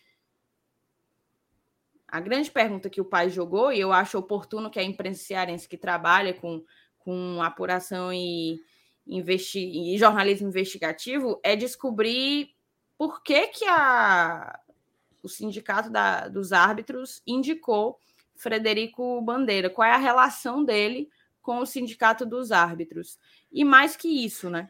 A 2.07 2.19
grande 2.19 2.49
pergunta 2.49 2.89
que 2.89 3.01
o 3.01 3.05
pai 3.05 3.29
jogou, 3.29 3.71
e 3.71 3.79
eu 3.79 3.91
acho 3.91 4.17
oportuno 4.17 4.69
que 4.69 4.79
a 4.79 4.83
imprensa 4.83 5.23
cearense 5.23 5.67
que 5.67 5.77
trabalha 5.77 6.33
com, 6.33 6.63
com 6.99 7.41
apuração 7.41 8.13
e, 8.13 8.61
investi 9.05 9.59
e 9.59 9.97
jornalismo 9.97 10.47
investigativo, 10.47 11.39
é 11.43 11.55
descobrir 11.55 12.51
por 12.97 13.21
que, 13.21 13.47
que 13.47 13.65
a, 13.65 14.59
o 15.23 15.29
sindicato 15.29 15.89
da, 15.89 16.27
dos 16.27 16.51
árbitros 16.51 17.21
indicou 17.25 17.99
Frederico 18.35 19.21
Bandeira, 19.21 19.69
qual 19.69 19.87
é 19.87 19.91
a 19.91 19.97
relação 19.97 20.63
dele 20.63 21.09
com 21.41 21.59
o 21.59 21.65
sindicato 21.65 22.25
dos 22.25 22.51
árbitros. 22.51 23.17
E 23.51 23.63
mais 23.63 23.95
que 23.95 24.07
isso, 24.25 24.49
né? 24.49 24.69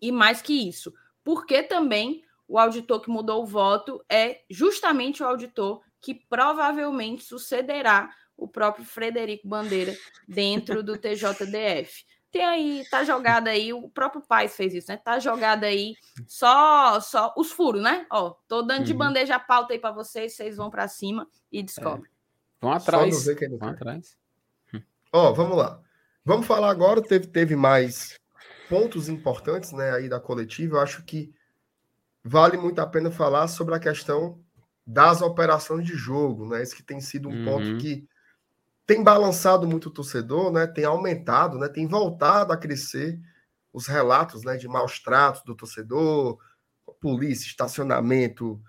E 0.00 0.12
mais 0.12 0.40
que 0.40 0.68
isso, 0.68 0.94
porque 1.24 1.62
também 1.62 2.24
o 2.46 2.58
auditor 2.58 3.00
que 3.00 3.10
mudou 3.10 3.42
o 3.42 3.46
voto 3.46 4.02
é 4.08 4.42
justamente 4.48 5.22
o 5.22 5.26
auditor 5.26 5.82
que 6.00 6.14
provavelmente 6.14 7.24
sucederá 7.24 8.10
o 8.36 8.46
próprio 8.46 8.84
Frederico 8.84 9.48
Bandeira 9.48 9.92
dentro 10.26 10.82
do 10.82 10.96
TJDF. 10.96 12.04
Tem 12.30 12.44
aí, 12.44 12.84
tá 12.90 13.02
jogado 13.04 13.48
aí, 13.48 13.72
o 13.72 13.88
próprio 13.88 14.20
Paz 14.22 14.54
fez 14.54 14.74
isso, 14.74 14.90
né? 14.90 14.98
Tá 14.98 15.18
jogado 15.18 15.64
aí 15.64 15.94
só 16.26 17.00
só 17.00 17.32
os 17.36 17.50
furos, 17.50 17.82
né? 17.82 18.06
Ó, 18.10 18.34
tô 18.46 18.62
dando 18.62 18.84
de 18.84 18.92
Uhum. 18.92 18.98
bandeja 18.98 19.36
a 19.36 19.40
pauta 19.40 19.72
aí 19.72 19.78
para 19.78 19.92
vocês, 19.92 20.36
vocês 20.36 20.56
vão 20.56 20.68
para 20.70 20.86
cima 20.88 21.26
e 21.50 21.62
descobrem. 21.62 22.10
Vão 22.60 22.70
Só 22.72 22.76
atrás. 22.76 23.14
não 23.14 23.20
ver 23.22 23.36
quem 23.36 23.48
não 23.48 23.58
Vão 23.58 23.70
atrás. 23.70 24.16
Ó, 25.12 25.32
vamos 25.32 25.56
lá. 25.56 25.80
Vamos 26.24 26.46
falar 26.46 26.70
agora, 26.70 27.00
teve, 27.00 27.26
teve 27.28 27.56
mais 27.56 28.18
pontos 28.68 29.08
importantes 29.08 29.72
né, 29.72 29.92
aí 29.92 30.08
da 30.08 30.20
coletiva. 30.20 30.76
Eu 30.76 30.80
acho 30.80 31.02
que 31.04 31.32
vale 32.22 32.58
muito 32.58 32.78
a 32.80 32.86
pena 32.86 33.10
falar 33.10 33.48
sobre 33.48 33.74
a 33.74 33.80
questão 33.80 34.38
das 34.88 35.22
operações 35.22 35.86
de 35.86 35.94
jogo, 35.96 36.48
né? 36.48 36.62
Esse 36.62 36.76
que 36.76 36.82
tem 36.84 37.00
sido 37.00 37.30
um 37.30 37.34
Uhum. 37.34 37.42
ponto 37.44 37.74
que 37.76 38.08
tem 38.86 39.02
balançado 39.04 39.66
muito 39.68 39.88
o 39.88 39.92
torcedor, 39.92 40.52
né? 40.52 40.66
Tem 40.66 40.84
aumentado, 40.84 41.58
né? 41.58 41.68
Tem 41.68 41.86
voltado 41.86 42.52
a 42.52 42.58
crescer 42.58 43.20
os 43.72 43.86
relatos, 43.86 44.44
né, 44.44 44.56
de 44.56 44.68
maus 44.68 45.00
tratos 45.00 45.42
do 45.44 45.54
torcedor, 45.56 46.38
polícia, 47.00 47.46
estacionamento, 47.48 48.60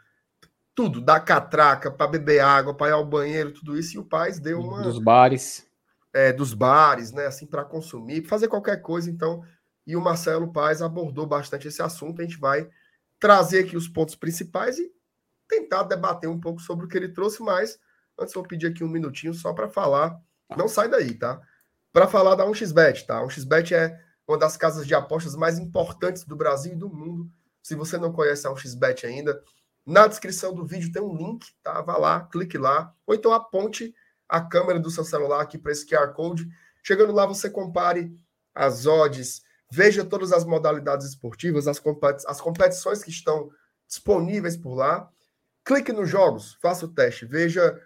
tudo, 0.75 1.01
da 1.01 1.19
catraca 1.19 1.91
para 1.91 2.07
beber 2.11 2.41
água, 2.41 2.75
para 2.75 2.89
ir 2.89 2.93
ao 2.93 3.05
banheiro, 3.05 3.53
tudo 3.53 3.77
isso, 3.77 3.95
e 3.97 3.99
o 3.99 4.05
Paz 4.05 4.39
deu 4.39 4.59
uma 4.61 4.83
Dos 4.83 4.99
bares. 4.99 5.67
é, 6.13 6.33
dos 6.33 6.53
bares, 6.53 7.11
né, 7.11 7.27
assim, 7.27 7.45
para 7.45 7.63
consumir, 7.63 8.23
fazer 8.27 8.47
qualquer 8.47 8.81
coisa, 8.81 9.09
então. 9.09 9.43
E 9.85 9.95
o 9.95 10.01
Marcelo 10.01 10.51
Paes 10.51 10.81
abordou 10.81 11.25
bastante 11.25 11.67
esse 11.67 11.81
assunto. 11.81 12.21
A 12.21 12.23
gente 12.25 12.37
vai 12.39 12.67
trazer 13.19 13.65
aqui 13.65 13.75
os 13.77 13.87
pontos 13.87 14.15
principais 14.15 14.77
e 14.79 14.91
tentar 15.49 15.83
debater 15.83 16.29
um 16.29 16.39
pouco 16.39 16.61
sobre 16.61 16.85
o 16.85 16.87
que 16.87 16.95
ele 16.95 17.09
trouxe, 17.09 17.41
mas 17.41 17.77
antes 18.17 18.33
eu 18.33 18.41
vou 18.41 18.47
pedir 18.47 18.67
aqui 18.67 18.83
um 18.83 18.87
minutinho 18.87 19.33
só 19.33 19.51
para 19.51 19.67
falar. 19.67 20.17
Não 20.55 20.67
sai 20.67 20.87
daí, 20.87 21.15
tá? 21.15 21.41
Para 21.91 22.07
falar 22.07 22.35
da 22.35 22.45
1xBet, 22.45 23.05
tá? 23.05 23.19
A 23.19 23.23
1xBet 23.23 23.73
é 23.73 23.99
uma 24.27 24.37
das 24.37 24.55
casas 24.55 24.85
de 24.85 24.93
apostas 24.93 25.35
mais 25.35 25.57
importantes 25.57 26.23
do 26.23 26.35
Brasil 26.35 26.73
e 26.73 26.77
do 26.77 26.87
mundo. 26.87 27.29
Se 27.61 27.75
você 27.75 27.97
não 27.97 28.13
conhece 28.13 28.47
a 28.47 28.51
1xBet 28.51 29.05
ainda, 29.05 29.43
na 29.85 30.07
descrição 30.07 30.53
do 30.53 30.65
vídeo 30.65 30.91
tem 30.91 31.01
um 31.01 31.15
link, 31.15 31.47
tá? 31.63 31.81
Vá 31.81 31.97
lá, 31.97 32.21
clique 32.31 32.57
lá, 32.57 32.93
ou 33.07 33.15
então 33.15 33.33
aponte 33.33 33.93
a 34.27 34.39
câmera 34.39 34.79
do 34.79 34.91
seu 34.91 35.03
celular 35.03 35.41
aqui 35.41 35.57
para 35.57 35.71
esse 35.71 35.85
QR 35.85 36.13
Code. 36.13 36.47
Chegando 36.83 37.11
lá, 37.11 37.25
você 37.25 37.49
compare 37.49 38.15
as 38.53 38.85
odds, 38.85 39.41
veja 39.71 40.05
todas 40.05 40.31
as 40.31 40.45
modalidades 40.45 41.07
esportivas, 41.07 41.67
as, 41.67 41.79
competi 41.79 42.23
as 42.27 42.39
competições 42.39 43.03
que 43.03 43.09
estão 43.09 43.49
disponíveis 43.87 44.55
por 44.55 44.75
lá. 44.75 45.09
Clique 45.69 45.93
nos 45.93 46.09
jogos, 46.09 46.57
faça 46.59 46.87
o 46.87 46.91
teste, 46.91 47.27
veja 47.27 47.79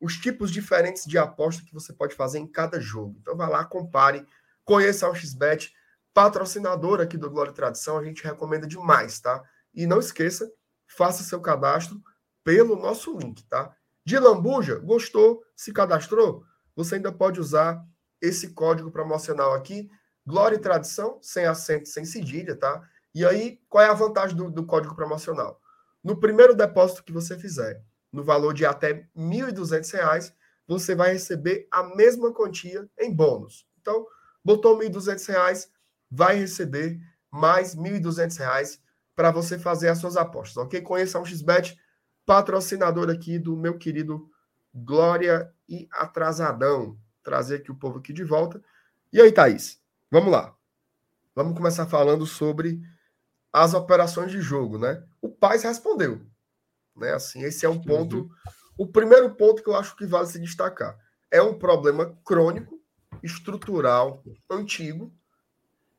os 0.00 0.14
tipos 0.14 0.50
diferentes 0.50 1.04
de 1.04 1.18
aposta 1.18 1.62
que 1.62 1.74
você 1.74 1.92
pode 1.92 2.14
fazer 2.14 2.38
em 2.38 2.46
cada 2.46 2.80
jogo. 2.80 3.18
Então, 3.20 3.36
vá 3.36 3.46
lá, 3.46 3.62
compare, 3.62 4.26
conheça 4.64 5.06
a 5.06 5.14
XBet, 5.14 5.70
patrocinador 6.14 6.98
aqui 6.98 7.18
do 7.18 7.30
Glória 7.30 7.50
e 7.50 7.54
Tradição, 7.54 7.98
a 7.98 8.04
gente 8.06 8.24
recomenda 8.24 8.66
demais, 8.66 9.20
tá? 9.20 9.44
E 9.74 9.86
não 9.86 9.98
esqueça, 9.98 10.50
faça 10.86 11.22
seu 11.24 11.38
cadastro 11.38 12.00
pelo 12.42 12.74
nosso 12.74 13.14
link, 13.18 13.46
tá? 13.50 13.70
De 14.02 14.18
Lambuja, 14.18 14.78
gostou, 14.78 15.44
se 15.54 15.74
cadastrou? 15.74 16.42
Você 16.74 16.94
ainda 16.94 17.12
pode 17.12 17.38
usar 17.38 17.84
esse 18.18 18.54
código 18.54 18.90
promocional 18.90 19.52
aqui, 19.52 19.90
Glória 20.24 20.56
e 20.56 20.58
Tradição, 20.58 21.18
sem 21.20 21.44
acento, 21.44 21.86
sem 21.86 22.06
cedilha, 22.06 22.56
tá? 22.56 22.82
E 23.14 23.26
aí, 23.26 23.60
qual 23.68 23.84
é 23.84 23.90
a 23.90 23.92
vantagem 23.92 24.34
do, 24.34 24.50
do 24.50 24.64
código 24.64 24.96
promocional? 24.96 25.60
No 26.06 26.16
primeiro 26.16 26.54
depósito 26.54 27.02
que 27.02 27.10
você 27.10 27.36
fizer, 27.36 27.82
no 28.12 28.22
valor 28.22 28.54
de 28.54 28.64
até 28.64 28.92
R$ 28.92 29.08
1.200, 29.16 30.32
você 30.64 30.94
vai 30.94 31.14
receber 31.14 31.66
a 31.68 31.82
mesma 31.82 32.32
quantia 32.32 32.88
em 32.96 33.12
bônus. 33.12 33.66
Então, 33.80 34.06
botou 34.44 34.78
R$ 34.78 34.88
1.200, 34.88 35.68
vai 36.08 36.36
receber 36.36 36.96
mais 37.28 37.74
R$ 37.74 37.98
1.200 37.98 38.78
para 39.16 39.32
você 39.32 39.58
fazer 39.58 39.88
as 39.88 39.98
suas 39.98 40.16
apostas, 40.16 40.58
ok? 40.58 40.80
Conheça 40.80 41.18
a 41.18 41.22
1xBet, 41.22 41.76
patrocinador 42.24 43.10
aqui 43.10 43.36
do 43.36 43.56
meu 43.56 43.76
querido 43.76 44.30
Glória 44.72 45.52
e 45.68 45.88
Atrasadão. 45.90 46.96
Trazer 47.20 47.56
aqui 47.56 47.72
o 47.72 47.76
povo 47.76 47.98
aqui 47.98 48.12
de 48.12 48.22
volta. 48.22 48.62
E 49.12 49.20
aí, 49.20 49.32
Thaís? 49.32 49.82
Vamos 50.08 50.30
lá. 50.30 50.54
Vamos 51.34 51.56
começar 51.56 51.84
falando 51.86 52.24
sobre 52.26 52.80
as 53.56 53.72
operações 53.72 54.30
de 54.30 54.38
jogo, 54.42 54.76
né? 54.78 55.02
O 55.18 55.30
Paz 55.30 55.62
respondeu, 55.62 56.20
né? 56.94 57.14
Assim, 57.14 57.42
esse 57.42 57.64
é 57.64 57.68
um 57.68 57.80
ponto, 57.80 58.18
Uhum. 58.18 58.30
o 58.76 58.86
primeiro 58.86 59.34
ponto 59.34 59.62
que 59.62 59.70
eu 59.70 59.74
acho 59.74 59.96
que 59.96 60.04
vale 60.04 60.26
se 60.26 60.38
destacar. 60.38 60.94
É 61.30 61.40
um 61.40 61.58
problema 61.58 62.14
crônico, 62.22 62.78
estrutural, 63.22 64.22
antigo, 64.50 65.10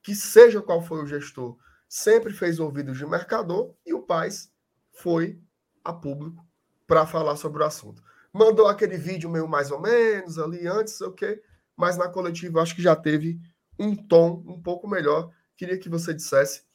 que 0.04 0.14
seja 0.14 0.62
qual 0.62 0.84
foi 0.84 1.02
o 1.04 1.08
gestor, 1.08 1.58
sempre 1.90 2.32
fez 2.32 2.60
ouvidos 2.60 2.96
de 2.96 3.08
mercador 3.08 3.74
e 3.84 3.92
o 3.92 4.04
Paz 4.04 4.52
foi 4.92 5.42
a 5.84 5.92
público 5.92 6.46
para 6.86 7.08
falar 7.08 7.38
sobre 7.38 7.64
o 7.64 7.66
assunto. 7.66 8.04
Mandou 8.32 8.68
aquele 8.68 8.98
vídeo 8.98 9.32
meio 9.32 9.48
mais 9.48 9.72
ou 9.72 9.82
menos 9.82 10.38
ali 10.38 10.68
antes, 10.68 11.02
ok? 11.02 11.42
Mas 11.76 11.98
na 11.98 12.08
coletiva 12.08 12.62
acho 12.62 12.76
que 12.76 12.84
já 12.84 12.96
teve 12.96 13.40
um 13.80 13.96
tom 13.96 14.44
um 14.46 14.62
pouco 14.62 14.88
melhor. 14.88 15.32
Queria 15.56 15.80
que 15.80 15.90
você 15.90 16.14
dissesse 16.14 16.67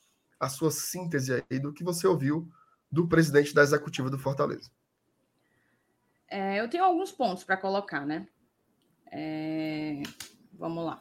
a 0.42 0.48
sua 0.48 0.72
síntese 0.72 1.44
aí 1.48 1.60
do 1.60 1.72
que 1.72 1.84
você 1.84 2.04
ouviu 2.04 2.50
do 2.90 3.06
presidente 3.06 3.54
da 3.54 3.62
executiva 3.62 4.10
do 4.10 4.18
Fortaleza. 4.18 4.68
É, 6.28 6.58
eu 6.58 6.68
tenho 6.68 6.82
alguns 6.82 7.12
pontos 7.12 7.44
para 7.44 7.56
colocar, 7.56 8.04
né? 8.04 8.26
É, 9.12 10.02
vamos 10.52 10.84
lá. 10.84 11.00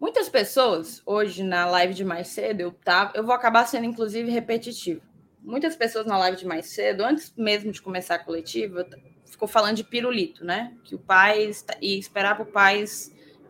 Muitas 0.00 0.30
pessoas, 0.30 1.02
hoje 1.04 1.42
na 1.42 1.66
live 1.66 1.92
de 1.92 2.04
mais 2.06 2.28
cedo, 2.28 2.60
eu, 2.60 2.72
tava, 2.72 3.12
eu 3.14 3.22
vou 3.22 3.34
acabar 3.34 3.66
sendo 3.66 3.84
inclusive 3.84 4.30
repetitivo. 4.30 5.02
Muitas 5.42 5.76
pessoas 5.76 6.06
na 6.06 6.16
live 6.16 6.38
de 6.38 6.46
mais 6.46 6.66
cedo, 6.66 7.04
antes 7.04 7.34
mesmo 7.36 7.70
de 7.70 7.82
começar 7.82 8.14
a 8.14 8.24
coletiva, 8.24 8.88
ficou 9.26 9.46
falando 9.46 9.76
de 9.76 9.84
pirulito, 9.84 10.42
né? 10.42 10.74
Que 10.84 10.94
o 10.94 10.98
pai 10.98 11.50
e 11.82 11.98
esperar 11.98 12.34
para 12.34 12.44
o 12.44 12.50
pai 12.50 12.82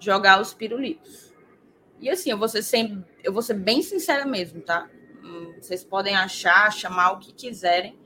jogar 0.00 0.40
os 0.40 0.52
pirulitos. 0.52 1.23
E 2.04 2.10
assim, 2.10 2.30
eu 2.30 2.36
vou 2.36 2.46
ser 2.46 2.62
eu 3.22 3.32
vou 3.32 3.40
ser 3.40 3.54
bem 3.54 3.80
sincera 3.80 4.26
mesmo, 4.26 4.60
tá? 4.60 4.90
Hum, 5.22 5.54
Vocês 5.58 5.82
podem 5.82 6.14
achar, 6.14 6.70
chamar 6.70 7.12
o 7.12 7.18
que 7.18 7.32
quiserem, 7.32 7.98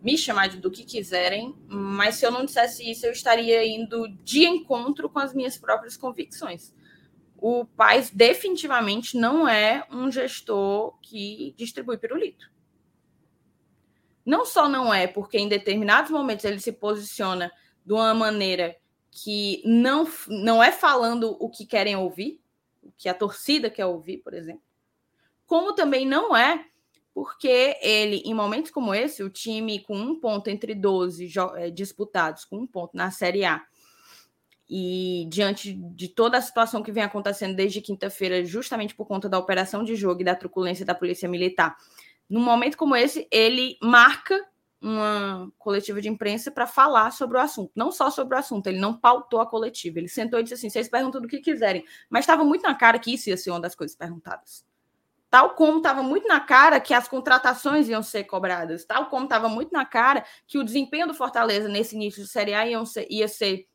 me 0.00 0.16
chamar 0.16 0.48
do 0.50 0.70
que 0.70 0.84
quiserem, 0.84 1.52
mas 1.66 2.14
se 2.14 2.24
eu 2.24 2.30
não 2.30 2.44
dissesse 2.44 2.88
isso, 2.88 3.04
eu 3.04 3.10
estaria 3.10 3.66
indo 3.66 4.06
de 4.22 4.44
encontro 4.44 5.10
com 5.10 5.18
as 5.18 5.34
minhas 5.34 5.58
próprias 5.58 5.96
convicções. 5.96 6.72
o 7.36 7.64
Paz 7.64 8.10
definitivamente 8.10 9.18
não 9.18 9.48
é 9.48 9.84
um 9.90 10.08
gestor 10.08 10.96
que 11.02 11.52
distribui 11.56 11.98
pirulito. 11.98 12.48
Não 14.24 14.46
só 14.46 14.68
não 14.68 14.94
é, 14.94 15.08
porque 15.08 15.36
em 15.36 15.48
determinados 15.48 16.12
momentos 16.12 16.44
ele 16.44 16.60
se 16.60 16.70
posiciona 16.70 17.50
de 17.84 17.92
uma 17.92 18.14
maneira 18.14 18.76
que 19.10 19.62
não, 19.64 20.08
não 20.28 20.62
é 20.62 20.70
falando 20.70 21.36
o 21.40 21.50
que 21.50 21.66
querem 21.66 21.96
ouvir, 21.96 22.40
o 22.86 22.92
que 22.96 23.08
a 23.08 23.14
torcida 23.14 23.70
quer 23.70 23.86
ouvir, 23.86 24.18
por 24.18 24.34
exemplo, 24.34 24.62
como 25.46 25.74
também 25.74 26.06
não 26.06 26.36
é 26.36 26.64
porque 27.14 27.78
ele, 27.80 28.16
em 28.26 28.34
momentos 28.34 28.70
como 28.70 28.94
esse, 28.94 29.22
o 29.22 29.30
time 29.30 29.80
com 29.80 29.96
um 29.96 30.20
ponto 30.20 30.48
entre 30.48 30.74
12 30.74 31.32
eh, 31.56 31.70
disputados, 31.70 32.44
com 32.44 32.58
um 32.58 32.66
ponto 32.66 32.94
na 32.94 33.10
Série 33.10 33.42
A, 33.42 33.64
e 34.68 35.26
diante 35.30 35.72
de 35.72 36.08
toda 36.08 36.36
a 36.36 36.42
situação 36.42 36.82
que 36.82 36.92
vem 36.92 37.02
acontecendo 37.02 37.56
desde 37.56 37.80
quinta-feira, 37.80 38.44
justamente 38.44 38.94
por 38.94 39.06
conta 39.06 39.30
da 39.30 39.38
operação 39.38 39.82
de 39.82 39.96
jogo 39.96 40.20
e 40.20 40.24
da 40.24 40.34
truculência 40.34 40.84
da 40.84 40.94
Polícia 40.94 41.26
Militar, 41.26 41.76
num 42.28 42.42
momento 42.42 42.76
como 42.76 42.94
esse, 42.94 43.26
ele 43.30 43.78
marca 43.80 44.38
uma 44.80 45.50
coletiva 45.58 46.00
de 46.00 46.08
imprensa 46.08 46.50
para 46.50 46.66
falar 46.66 47.10
sobre 47.10 47.36
o 47.36 47.40
assunto. 47.40 47.72
Não 47.74 47.90
só 47.90 48.10
sobre 48.10 48.36
o 48.36 48.38
assunto, 48.38 48.66
ele 48.66 48.78
não 48.78 48.96
pautou 48.96 49.40
a 49.40 49.46
coletiva. 49.46 49.98
Ele 49.98 50.08
sentou 50.08 50.38
e 50.38 50.42
disse 50.42 50.54
assim: 50.54 50.70
vocês 50.70 50.88
perguntam 50.88 51.20
do 51.20 51.28
que 51.28 51.40
quiserem. 51.40 51.84
Mas 52.08 52.24
estava 52.24 52.44
muito 52.44 52.62
na 52.62 52.74
cara 52.74 52.98
que 52.98 53.14
isso 53.14 53.28
ia 53.28 53.36
ser 53.36 53.50
uma 53.50 53.60
das 53.60 53.74
coisas 53.74 53.96
perguntadas. 53.96 54.64
Tal 55.28 55.50
como 55.54 55.78
estava 55.78 56.02
muito 56.02 56.28
na 56.28 56.40
cara 56.40 56.78
que 56.80 56.94
as 56.94 57.08
contratações 57.08 57.88
iam 57.88 58.02
ser 58.02 58.24
cobradas. 58.24 58.84
Tal 58.84 59.06
como 59.06 59.24
estava 59.24 59.48
muito 59.48 59.72
na 59.72 59.84
cara 59.84 60.24
que 60.46 60.58
o 60.58 60.64
desempenho 60.64 61.06
do 61.06 61.14
Fortaleza 61.14 61.68
nesse 61.68 61.96
início 61.96 62.22
de 62.22 62.28
Série 62.28 62.54
A 62.54 62.66
ia 62.66 62.84
ser, 62.84 63.06
ia 63.10 63.28
ser 63.28 63.68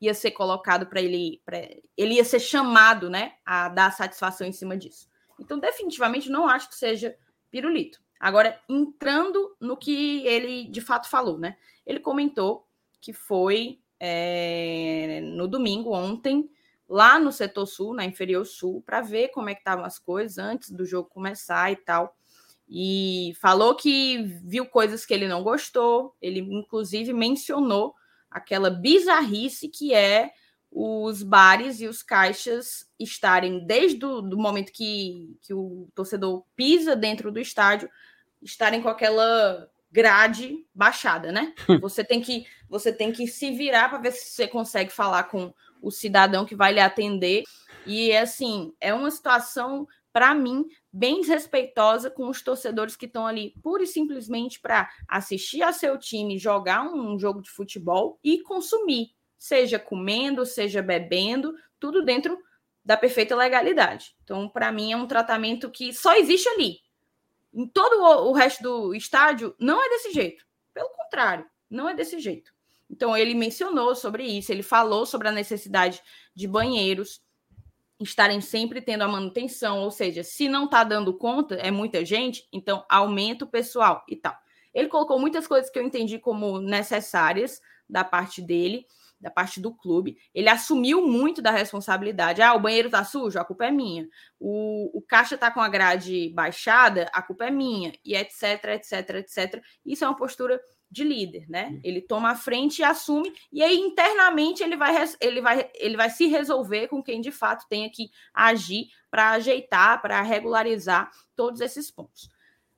ia 0.00 0.14
ser 0.14 0.30
colocado 0.30 0.86
para 0.86 1.00
ele, 1.00 1.42
pra, 1.44 1.58
ele 1.94 2.14
ia 2.14 2.24
ser 2.24 2.40
chamado, 2.40 3.10
né, 3.10 3.34
a 3.44 3.68
dar 3.68 3.92
satisfação 3.92 4.46
em 4.46 4.52
cima 4.52 4.74
disso. 4.74 5.06
Então, 5.38 5.58
definitivamente, 5.58 6.30
não 6.30 6.48
acho 6.48 6.70
que 6.70 6.74
seja 6.74 7.14
pirulito. 7.50 8.00
Agora, 8.20 8.60
entrando 8.68 9.56
no 9.58 9.76
que 9.76 10.26
ele 10.26 10.66
de 10.66 10.82
fato 10.82 11.08
falou, 11.08 11.38
né? 11.38 11.56
Ele 11.86 11.98
comentou 11.98 12.66
que 13.00 13.14
foi 13.14 13.80
é, 13.98 15.20
no 15.22 15.48
domingo, 15.48 15.94
ontem, 15.94 16.50
lá 16.86 17.18
no 17.18 17.32
setor 17.32 17.64
sul, 17.64 17.94
na 17.94 18.04
inferior 18.04 18.44
sul, 18.44 18.82
para 18.82 19.00
ver 19.00 19.28
como 19.28 19.48
é 19.48 19.54
que 19.54 19.60
estavam 19.60 19.84
as 19.86 19.98
coisas 19.98 20.36
antes 20.36 20.70
do 20.70 20.84
jogo 20.84 21.08
começar 21.08 21.72
e 21.72 21.76
tal. 21.76 22.14
E 22.68 23.32
falou 23.40 23.74
que 23.74 24.22
viu 24.44 24.66
coisas 24.66 25.06
que 25.06 25.14
ele 25.14 25.26
não 25.26 25.42
gostou. 25.42 26.14
Ele, 26.20 26.40
inclusive, 26.40 27.12
mencionou 27.12 27.94
aquela 28.30 28.70
bizarrice 28.70 29.68
que 29.68 29.94
é 29.94 30.30
os 30.70 31.22
bares 31.22 31.80
e 31.80 31.88
os 31.88 32.02
caixas 32.02 32.88
estarem, 32.98 33.66
desde 33.66 34.04
o 34.04 34.22
momento 34.22 34.70
que, 34.72 35.36
que 35.42 35.52
o 35.52 35.88
torcedor 35.94 36.44
pisa 36.54 36.94
dentro 36.94 37.32
do 37.32 37.40
estádio, 37.40 37.90
estarem 38.42 38.82
com 38.82 38.88
aquela 38.88 39.68
grade 39.90 40.64
baixada, 40.74 41.32
né? 41.32 41.54
Você 41.80 42.04
tem 42.04 42.20
que 42.20 42.46
você 42.68 42.92
tem 42.92 43.10
que 43.10 43.26
se 43.26 43.50
virar 43.50 43.88
para 43.88 43.98
ver 43.98 44.12
se 44.12 44.30
você 44.30 44.46
consegue 44.46 44.92
falar 44.92 45.24
com 45.24 45.52
o 45.82 45.90
cidadão 45.90 46.44
que 46.44 46.54
vai 46.54 46.72
lhe 46.72 46.80
atender. 46.80 47.42
E 47.84 48.16
assim, 48.16 48.72
é 48.80 48.94
uma 48.94 49.10
situação 49.10 49.88
para 50.12 50.34
mim 50.34 50.66
bem 50.92 51.20
desrespeitosa 51.20 52.10
com 52.10 52.28
os 52.28 52.42
torcedores 52.42 52.96
que 52.96 53.06
estão 53.06 53.26
ali 53.26 53.54
pura 53.62 53.82
e 53.82 53.86
simplesmente 53.86 54.60
para 54.60 54.88
assistir 55.08 55.62
a 55.62 55.72
seu 55.72 55.98
time 55.98 56.38
jogar 56.38 56.82
um 56.82 57.18
jogo 57.18 57.40
de 57.40 57.50
futebol 57.50 58.18
e 58.22 58.40
consumir, 58.42 59.10
seja 59.38 59.78
comendo, 59.78 60.44
seja 60.44 60.82
bebendo, 60.82 61.54
tudo 61.78 62.04
dentro 62.04 62.38
da 62.84 62.96
perfeita 62.96 63.36
legalidade. 63.36 64.14
Então, 64.24 64.48
para 64.48 64.72
mim, 64.72 64.92
é 64.92 64.96
um 64.96 65.06
tratamento 65.06 65.70
que 65.70 65.92
só 65.92 66.16
existe 66.16 66.48
ali. 66.48 66.78
Em 67.52 67.66
todo 67.66 68.00
o 68.28 68.32
resto 68.32 68.62
do 68.62 68.94
estádio, 68.94 69.54
não 69.58 69.82
é 69.84 69.88
desse 69.88 70.12
jeito. 70.12 70.44
Pelo 70.72 70.88
contrário, 70.90 71.46
não 71.68 71.88
é 71.88 71.94
desse 71.94 72.18
jeito. 72.18 72.52
Então, 72.88 73.16
ele 73.16 73.34
mencionou 73.34 73.94
sobre 73.94 74.24
isso, 74.24 74.50
ele 74.50 74.62
falou 74.62 75.06
sobre 75.06 75.28
a 75.28 75.32
necessidade 75.32 76.02
de 76.34 76.48
banheiros 76.48 77.22
estarem 78.00 78.40
sempre 78.40 78.80
tendo 78.80 79.02
a 79.02 79.08
manutenção, 79.08 79.80
ou 79.80 79.90
seja, 79.90 80.22
se 80.22 80.48
não 80.48 80.64
está 80.64 80.82
dando 80.82 81.12
conta, 81.12 81.54
é 81.56 81.70
muita 81.70 82.04
gente, 82.04 82.48
então 82.52 82.84
aumenta 82.88 83.44
o 83.44 83.48
pessoal 83.48 84.04
e 84.08 84.16
tal. 84.16 84.34
Ele 84.72 84.88
colocou 84.88 85.18
muitas 85.18 85.46
coisas 85.46 85.70
que 85.70 85.78
eu 85.78 85.82
entendi 85.82 86.18
como 86.18 86.60
necessárias 86.60 87.60
da 87.88 88.02
parte 88.02 88.40
dele, 88.40 88.86
da 89.20 89.30
parte 89.30 89.60
do 89.60 89.74
clube. 89.74 90.16
Ele 90.34 90.48
assumiu 90.48 91.06
muito 91.06 91.42
da 91.42 91.50
responsabilidade. 91.50 92.42
Ah, 92.42 92.54
o 92.54 92.60
banheiro 92.60 92.88
tá 92.88 93.04
sujo, 93.04 93.38
a 93.38 93.44
culpa 93.44 93.66
é 93.66 93.70
minha. 93.70 94.08
O, 94.38 94.98
o 94.98 95.02
caixa 95.02 95.36
tá 95.36 95.50
com 95.50 95.60
a 95.60 95.68
grade 95.68 96.30
baixada, 96.30 97.10
a 97.12 97.20
culpa 97.22 97.46
é 97.46 97.50
minha, 97.50 97.92
e 98.04 98.14
etc, 98.14 98.64
etc, 98.74 99.10
etc. 99.16 99.62
Isso 99.84 100.04
é 100.04 100.08
uma 100.08 100.16
postura 100.16 100.60
de 100.90 101.04
líder, 101.04 101.48
né? 101.48 101.78
Ele 101.84 102.00
toma 102.00 102.30
a 102.30 102.34
frente 102.34 102.80
e 102.80 102.84
assume, 102.84 103.32
e 103.52 103.62
aí 103.62 103.78
internamente 103.78 104.62
ele 104.62 104.76
vai, 104.76 104.96
ele 105.20 105.40
vai, 105.40 105.70
ele 105.74 105.96
vai 105.96 106.10
se 106.10 106.26
resolver 106.26 106.88
com 106.88 107.00
quem 107.00 107.20
de 107.20 107.30
fato 107.30 107.66
tenha 107.68 107.88
que 107.88 108.10
agir 108.34 108.88
para 109.08 109.30
ajeitar, 109.30 110.02
para 110.02 110.20
regularizar 110.20 111.08
todos 111.36 111.60
esses 111.60 111.90
pontos. 111.90 112.28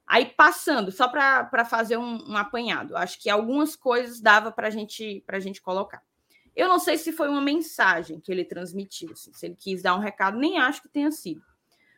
Aí 0.06 0.26
passando, 0.26 0.92
só 0.92 1.08
para 1.08 1.64
fazer 1.64 1.96
um, 1.96 2.30
um, 2.30 2.36
apanhado, 2.36 2.94
acho 2.96 3.18
que 3.18 3.30
algumas 3.30 3.74
coisas 3.74 4.20
dava 4.20 4.52
para 4.52 4.68
gente, 4.68 5.24
a 5.26 5.40
gente 5.40 5.62
colocar. 5.62 6.02
Eu 6.54 6.68
não 6.68 6.78
sei 6.78 6.98
se 6.98 7.12
foi 7.12 7.28
uma 7.28 7.40
mensagem 7.40 8.20
que 8.20 8.30
ele 8.30 8.44
transmitiu, 8.44 9.12
assim, 9.12 9.32
se 9.32 9.46
ele 9.46 9.56
quis 9.56 9.82
dar 9.82 9.94
um 9.94 10.00
recado, 10.00 10.38
nem 10.38 10.58
acho 10.58 10.82
que 10.82 10.88
tenha 10.88 11.10
sido. 11.10 11.42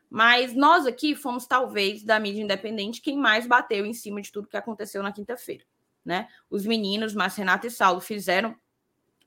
Mas 0.09 0.55
nós 0.55 0.87
aqui 0.87 1.17
fomos, 1.17 1.47
talvez, 1.47 2.05
da 2.05 2.21
mídia 2.21 2.43
independente, 2.43 3.01
quem 3.01 3.17
mais 3.19 3.47
bateu 3.47 3.85
em 3.85 3.93
cima 3.93 4.23
de 4.23 4.31
tudo 4.31 4.49
que 4.49 4.57
aconteceu 4.57 5.03
na 5.03 5.13
quinta-feira 5.13 5.65
né? 6.05 6.29
Os 6.51 6.67
meninos, 6.67 7.15
Renato 7.15 7.67
e 7.67 7.71
Saulo, 7.71 8.01
fizeram 8.01 8.55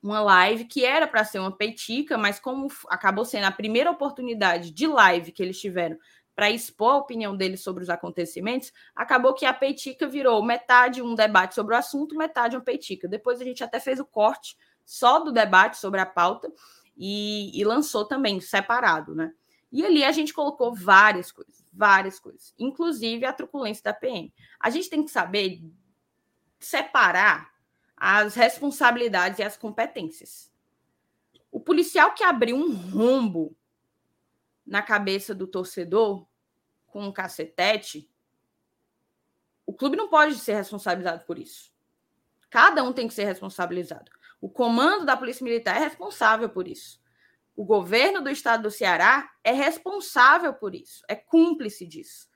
uma 0.00 0.20
live 0.20 0.64
que 0.64 0.84
era 0.84 1.08
para 1.08 1.24
ser 1.24 1.40
uma 1.40 1.50
peitica, 1.50 2.16
mas 2.16 2.38
como 2.38 2.68
acabou 2.88 3.24
sendo 3.24 3.44
a 3.44 3.50
primeira 3.50 3.90
oportunidade 3.90 4.70
de 4.70 4.86
live 4.86 5.32
que 5.32 5.42
eles 5.42 5.60
tiveram 5.60 5.98
para 6.36 6.50
expor 6.50 6.92
a 6.92 6.98
opinião 6.98 7.36
deles 7.36 7.64
sobre 7.64 7.82
os 7.82 7.90
acontecimentos, 7.90 8.72
acabou 8.94 9.34
que 9.34 9.44
a 9.44 9.52
peitica 9.52 10.06
virou 10.06 10.40
metade 10.40 11.02
um 11.02 11.16
debate 11.16 11.56
sobre 11.56 11.74
o 11.74 11.76
assunto, 11.76 12.16
metade 12.16 12.54
uma 12.54 12.62
peitica. 12.62 13.08
Depois 13.08 13.40
a 13.40 13.44
gente 13.44 13.64
até 13.64 13.80
fez 13.80 13.98
o 13.98 14.04
corte 14.04 14.56
só 14.88 15.18
do 15.18 15.30
debate 15.30 15.76
sobre 15.76 16.00
a 16.00 16.06
pauta 16.06 16.50
e, 16.96 17.50
e 17.52 17.62
lançou 17.62 18.06
também 18.06 18.40
separado, 18.40 19.14
né? 19.14 19.34
E 19.70 19.84
ali 19.84 20.02
a 20.02 20.10
gente 20.10 20.32
colocou 20.32 20.74
várias 20.74 21.30
coisas, 21.30 21.62
várias 21.70 22.18
coisas, 22.18 22.54
inclusive 22.58 23.26
a 23.26 23.32
truculência 23.34 23.84
da 23.84 23.92
PM. 23.92 24.32
A 24.58 24.70
gente 24.70 24.88
tem 24.88 25.04
que 25.04 25.10
saber 25.10 25.62
separar 26.58 27.52
as 27.94 28.34
responsabilidades 28.34 29.38
e 29.38 29.42
as 29.42 29.58
competências. 29.58 30.50
O 31.52 31.60
policial 31.60 32.14
que 32.14 32.24
abriu 32.24 32.56
um 32.56 32.74
rombo 32.74 33.54
na 34.66 34.80
cabeça 34.80 35.34
do 35.34 35.46
torcedor 35.46 36.26
com 36.86 37.04
um 37.04 37.12
cacetete, 37.12 38.10
o 39.66 39.74
clube 39.74 39.98
não 39.98 40.08
pode 40.08 40.36
ser 40.36 40.54
responsabilizado 40.54 41.26
por 41.26 41.38
isso. 41.38 41.70
Cada 42.48 42.82
um 42.82 42.94
tem 42.94 43.06
que 43.06 43.12
ser 43.12 43.24
responsabilizado. 43.24 44.10
O 44.40 44.48
comando 44.48 45.04
da 45.04 45.16
Polícia 45.16 45.44
Militar 45.44 45.76
é 45.76 45.80
responsável 45.80 46.48
por 46.48 46.68
isso. 46.68 47.00
O 47.56 47.64
governo 47.64 48.22
do 48.22 48.30
estado 48.30 48.62
do 48.62 48.70
Ceará 48.70 49.28
é 49.42 49.52
responsável 49.52 50.54
por 50.54 50.74
isso, 50.74 51.02
é 51.08 51.16
cúmplice 51.16 51.86
disso. 51.86 52.28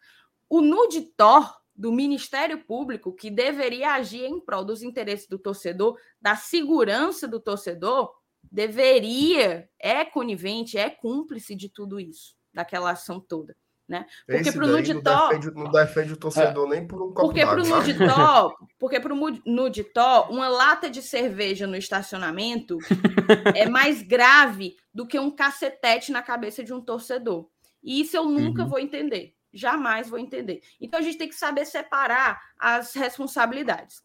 O 0.49 0.61
Nuditor 0.61 1.63
do 1.75 1.93
Ministério 1.93 2.65
Público, 2.65 3.13
que 3.13 3.31
deveria 3.31 3.93
agir 3.93 4.25
em 4.25 4.41
prol 4.41 4.65
dos 4.65 4.83
interesses 4.83 5.29
do 5.29 5.39
torcedor, 5.39 5.99
da 6.21 6.37
segurança 6.37 7.27
do 7.27 7.41
torcedor, 7.41 8.13
deveria, 8.51 9.71
é 9.79 10.05
conivente, 10.05 10.77
é 10.77 10.91
cúmplice 10.91 11.55
de 11.55 11.69
tudo 11.69 12.01
isso, 12.01 12.37
daquela 12.53 12.91
ação 12.91 13.21
toda. 13.21 13.57
Né? 13.93 14.07
Porque 14.27 14.51
para 14.51 14.65
o 14.65 14.69
Nuditó. 14.69 15.11
Não 15.11 15.29
defende, 15.29 15.55
não 15.55 15.71
defende 15.71 16.13
o 16.15 16.17
torcedor 16.17 16.67
é. 16.67 16.71
nem 16.71 16.87
por 16.87 17.03
um 17.03 17.13
copo 17.13 17.27
Porque 17.27 17.45
para 17.45 17.61
o 17.61 17.69
Nuditó, 17.69 18.57
porque 18.79 18.99
para 18.99 19.13
o 19.13 19.41
Nuditó, 19.45 20.29
uma 20.31 20.49
lata 20.49 20.89
de 20.89 21.03
cerveja 21.03 21.67
no 21.67 21.77
estacionamento 21.77 22.79
é 23.55 23.69
mais 23.69 24.01
grave 24.01 24.79
do 24.95 25.07
que 25.07 25.19
um 25.19 25.31
cacetete 25.31 26.11
na 26.11 26.23
cabeça 26.23 26.65
de 26.65 26.73
um 26.73 26.81
torcedor. 26.81 27.47
E 27.83 28.01
isso 28.01 28.17
eu 28.17 28.25
nunca 28.25 28.63
uhum. 28.63 28.69
vou 28.69 28.79
entender 28.79 29.35
jamais 29.55 30.09
vou 30.09 30.19
entender. 30.19 30.63
Então 30.81 30.99
a 30.99 31.03
gente 31.03 31.19
tem 31.19 31.29
que 31.29 31.35
saber 31.35 31.67
separar 31.67 32.41
as 32.59 32.95
responsabilidades. 32.95 34.03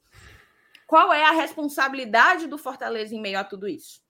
Qual 0.85 1.13
é 1.13 1.23
a 1.23 1.31
responsabilidade 1.31 2.47
do 2.47 2.57
Fortaleza 2.57 3.15
em 3.15 3.21
meio 3.21 3.39
a 3.39 3.45
tudo 3.45 3.65
isso? 3.65 4.01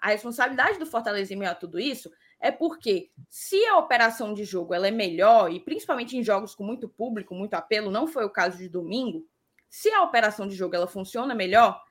A 0.00 0.10
responsabilidade 0.10 0.78
do 0.78 0.86
Fortaleza 0.86 1.34
em 1.34 1.36
meio 1.36 1.50
a 1.50 1.54
tudo 1.56 1.80
isso 1.80 2.12
é 2.44 2.50
porque 2.50 3.10
se 3.26 3.64
a 3.64 3.78
operação 3.78 4.34
de 4.34 4.44
jogo 4.44 4.74
ela 4.74 4.86
é 4.86 4.90
melhor, 4.90 5.50
e 5.50 5.58
principalmente 5.58 6.14
em 6.14 6.22
jogos 6.22 6.54
com 6.54 6.62
muito 6.62 6.86
público, 6.86 7.34
muito 7.34 7.54
apelo, 7.54 7.90
não 7.90 8.06
foi 8.06 8.22
o 8.22 8.30
caso 8.30 8.58
de 8.58 8.68
domingo, 8.68 9.26
se 9.66 9.88
a 9.90 10.02
operação 10.02 10.46
de 10.46 10.54
jogo 10.54 10.76
ela 10.76 10.86
funciona 10.86 11.34
melhor, 11.34 11.82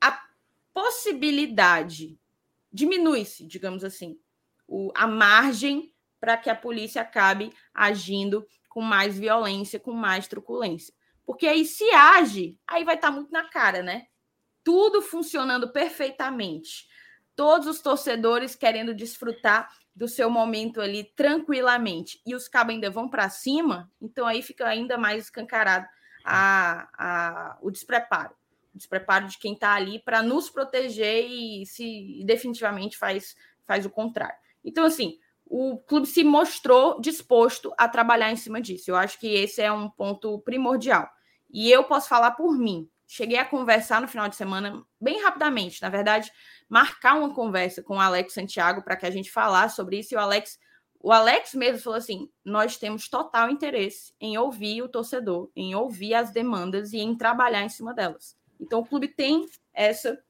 a 0.00 0.16
possibilidade 0.72 2.16
diminui-se, 2.72 3.44
digamos 3.44 3.82
assim, 3.82 4.16
o, 4.64 4.92
a 4.94 5.08
margem 5.08 5.92
para 6.20 6.36
que 6.36 6.48
a 6.48 6.54
polícia 6.54 7.02
acabe 7.02 7.52
agindo 7.74 8.46
com 8.68 8.80
mais 8.80 9.18
violência, 9.18 9.80
com 9.80 9.90
mais 9.90 10.28
truculência. 10.28 10.94
Porque 11.26 11.48
aí, 11.48 11.64
se 11.64 11.90
age, 11.90 12.56
aí 12.64 12.84
vai 12.84 12.94
estar 12.94 13.08
tá 13.08 13.12
muito 13.12 13.32
na 13.32 13.48
cara, 13.48 13.82
né? 13.82 14.06
Tudo 14.62 15.02
funcionando 15.02 15.72
perfeitamente. 15.72 16.88
Todos 17.34 17.66
os 17.66 17.80
torcedores 17.80 18.54
querendo 18.54 18.94
desfrutar 18.94 19.79
do 19.94 20.08
seu 20.08 20.30
momento 20.30 20.80
ali 20.80 21.04
tranquilamente 21.04 22.20
e 22.24 22.34
os 22.34 22.48
cabos 22.48 22.74
ainda 22.74 22.90
vão 22.90 23.08
para 23.08 23.28
cima, 23.28 23.90
então 24.00 24.26
aí 24.26 24.42
fica 24.42 24.66
ainda 24.66 24.96
mais 24.96 25.24
escancarado 25.24 25.86
a, 26.24 26.88
a, 26.96 27.58
o 27.60 27.70
despreparo. 27.70 28.34
O 28.74 28.78
despreparo 28.78 29.26
de 29.26 29.38
quem 29.38 29.54
está 29.54 29.74
ali 29.74 29.98
para 29.98 30.22
nos 30.22 30.48
proteger 30.48 31.26
e 31.28 31.66
se 31.66 32.22
definitivamente 32.24 32.96
faz, 32.96 33.36
faz 33.66 33.84
o 33.84 33.90
contrário. 33.90 34.36
Então, 34.64 34.84
assim, 34.84 35.18
o 35.44 35.78
clube 35.78 36.06
se 36.06 36.22
mostrou 36.22 37.00
disposto 37.00 37.74
a 37.76 37.88
trabalhar 37.88 38.30
em 38.30 38.36
cima 38.36 38.60
disso. 38.60 38.90
Eu 38.90 38.96
acho 38.96 39.18
que 39.18 39.26
esse 39.26 39.60
é 39.60 39.72
um 39.72 39.90
ponto 39.90 40.38
primordial. 40.40 41.10
E 41.52 41.70
eu 41.70 41.82
posso 41.84 42.08
falar 42.08 42.32
por 42.32 42.56
mim. 42.56 42.88
Cheguei 43.12 43.38
a 43.38 43.44
conversar 43.44 44.00
no 44.00 44.06
final 44.06 44.28
de 44.28 44.36
semana, 44.36 44.84
bem 45.00 45.20
rapidamente, 45.20 45.82
na 45.82 45.88
verdade, 45.88 46.30
marcar 46.68 47.16
uma 47.18 47.34
conversa 47.34 47.82
com 47.82 47.96
o 47.96 48.00
Alex 48.00 48.32
Santiago 48.32 48.82
para 48.82 48.94
que 48.94 49.04
a 49.04 49.10
gente 49.10 49.32
falasse 49.32 49.74
sobre 49.74 49.98
isso. 49.98 50.14
E 50.14 50.16
o 50.16 50.20
Alex, 50.20 50.60
o 51.00 51.10
Alex 51.10 51.52
mesmo 51.54 51.82
falou 51.82 51.96
assim: 51.96 52.30
nós 52.44 52.76
temos 52.76 53.08
total 53.08 53.50
interesse 53.50 54.14
em 54.20 54.38
ouvir 54.38 54.82
o 54.82 54.88
torcedor, 54.88 55.50
em 55.56 55.74
ouvir 55.74 56.14
as 56.14 56.30
demandas 56.30 56.92
e 56.92 56.98
em 56.98 57.16
trabalhar 57.16 57.64
em 57.64 57.68
cima 57.68 57.92
delas. 57.92 58.38
Então 58.60 58.78
o 58.78 58.86
clube 58.86 59.08
tem 59.08 59.44
essa 59.74 60.22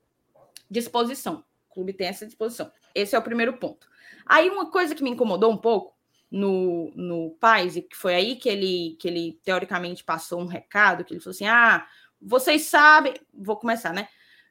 disposição. 0.71 1.45
O 1.69 1.75
clube 1.75 1.93
tem 1.93 2.07
essa 2.07 2.25
disposição. 2.25 2.73
Esse 2.95 3.15
é 3.15 3.19
o 3.19 3.23
primeiro 3.23 3.59
ponto. 3.59 3.87
Aí 4.25 4.49
uma 4.49 4.71
coisa 4.71 4.95
que 4.95 5.03
me 5.03 5.11
incomodou 5.11 5.53
um 5.53 5.59
pouco 5.59 5.95
no, 6.31 6.91
no 6.95 7.37
e 7.75 7.83
que 7.83 7.97
foi 7.97 8.15
aí 8.15 8.37
que 8.37 8.49
ele, 8.49 8.97
que 8.99 9.07
ele 9.07 9.39
teoricamente 9.45 10.03
passou 10.03 10.41
um 10.41 10.47
recado, 10.47 11.05
que 11.05 11.13
ele 11.13 11.21
falou 11.21 11.33
assim: 11.33 11.47
ah, 11.47 11.87
vocês 12.21 12.63
sabem, 12.63 13.15
vou 13.33 13.57
começar, 13.57 13.93
né? 13.93 14.09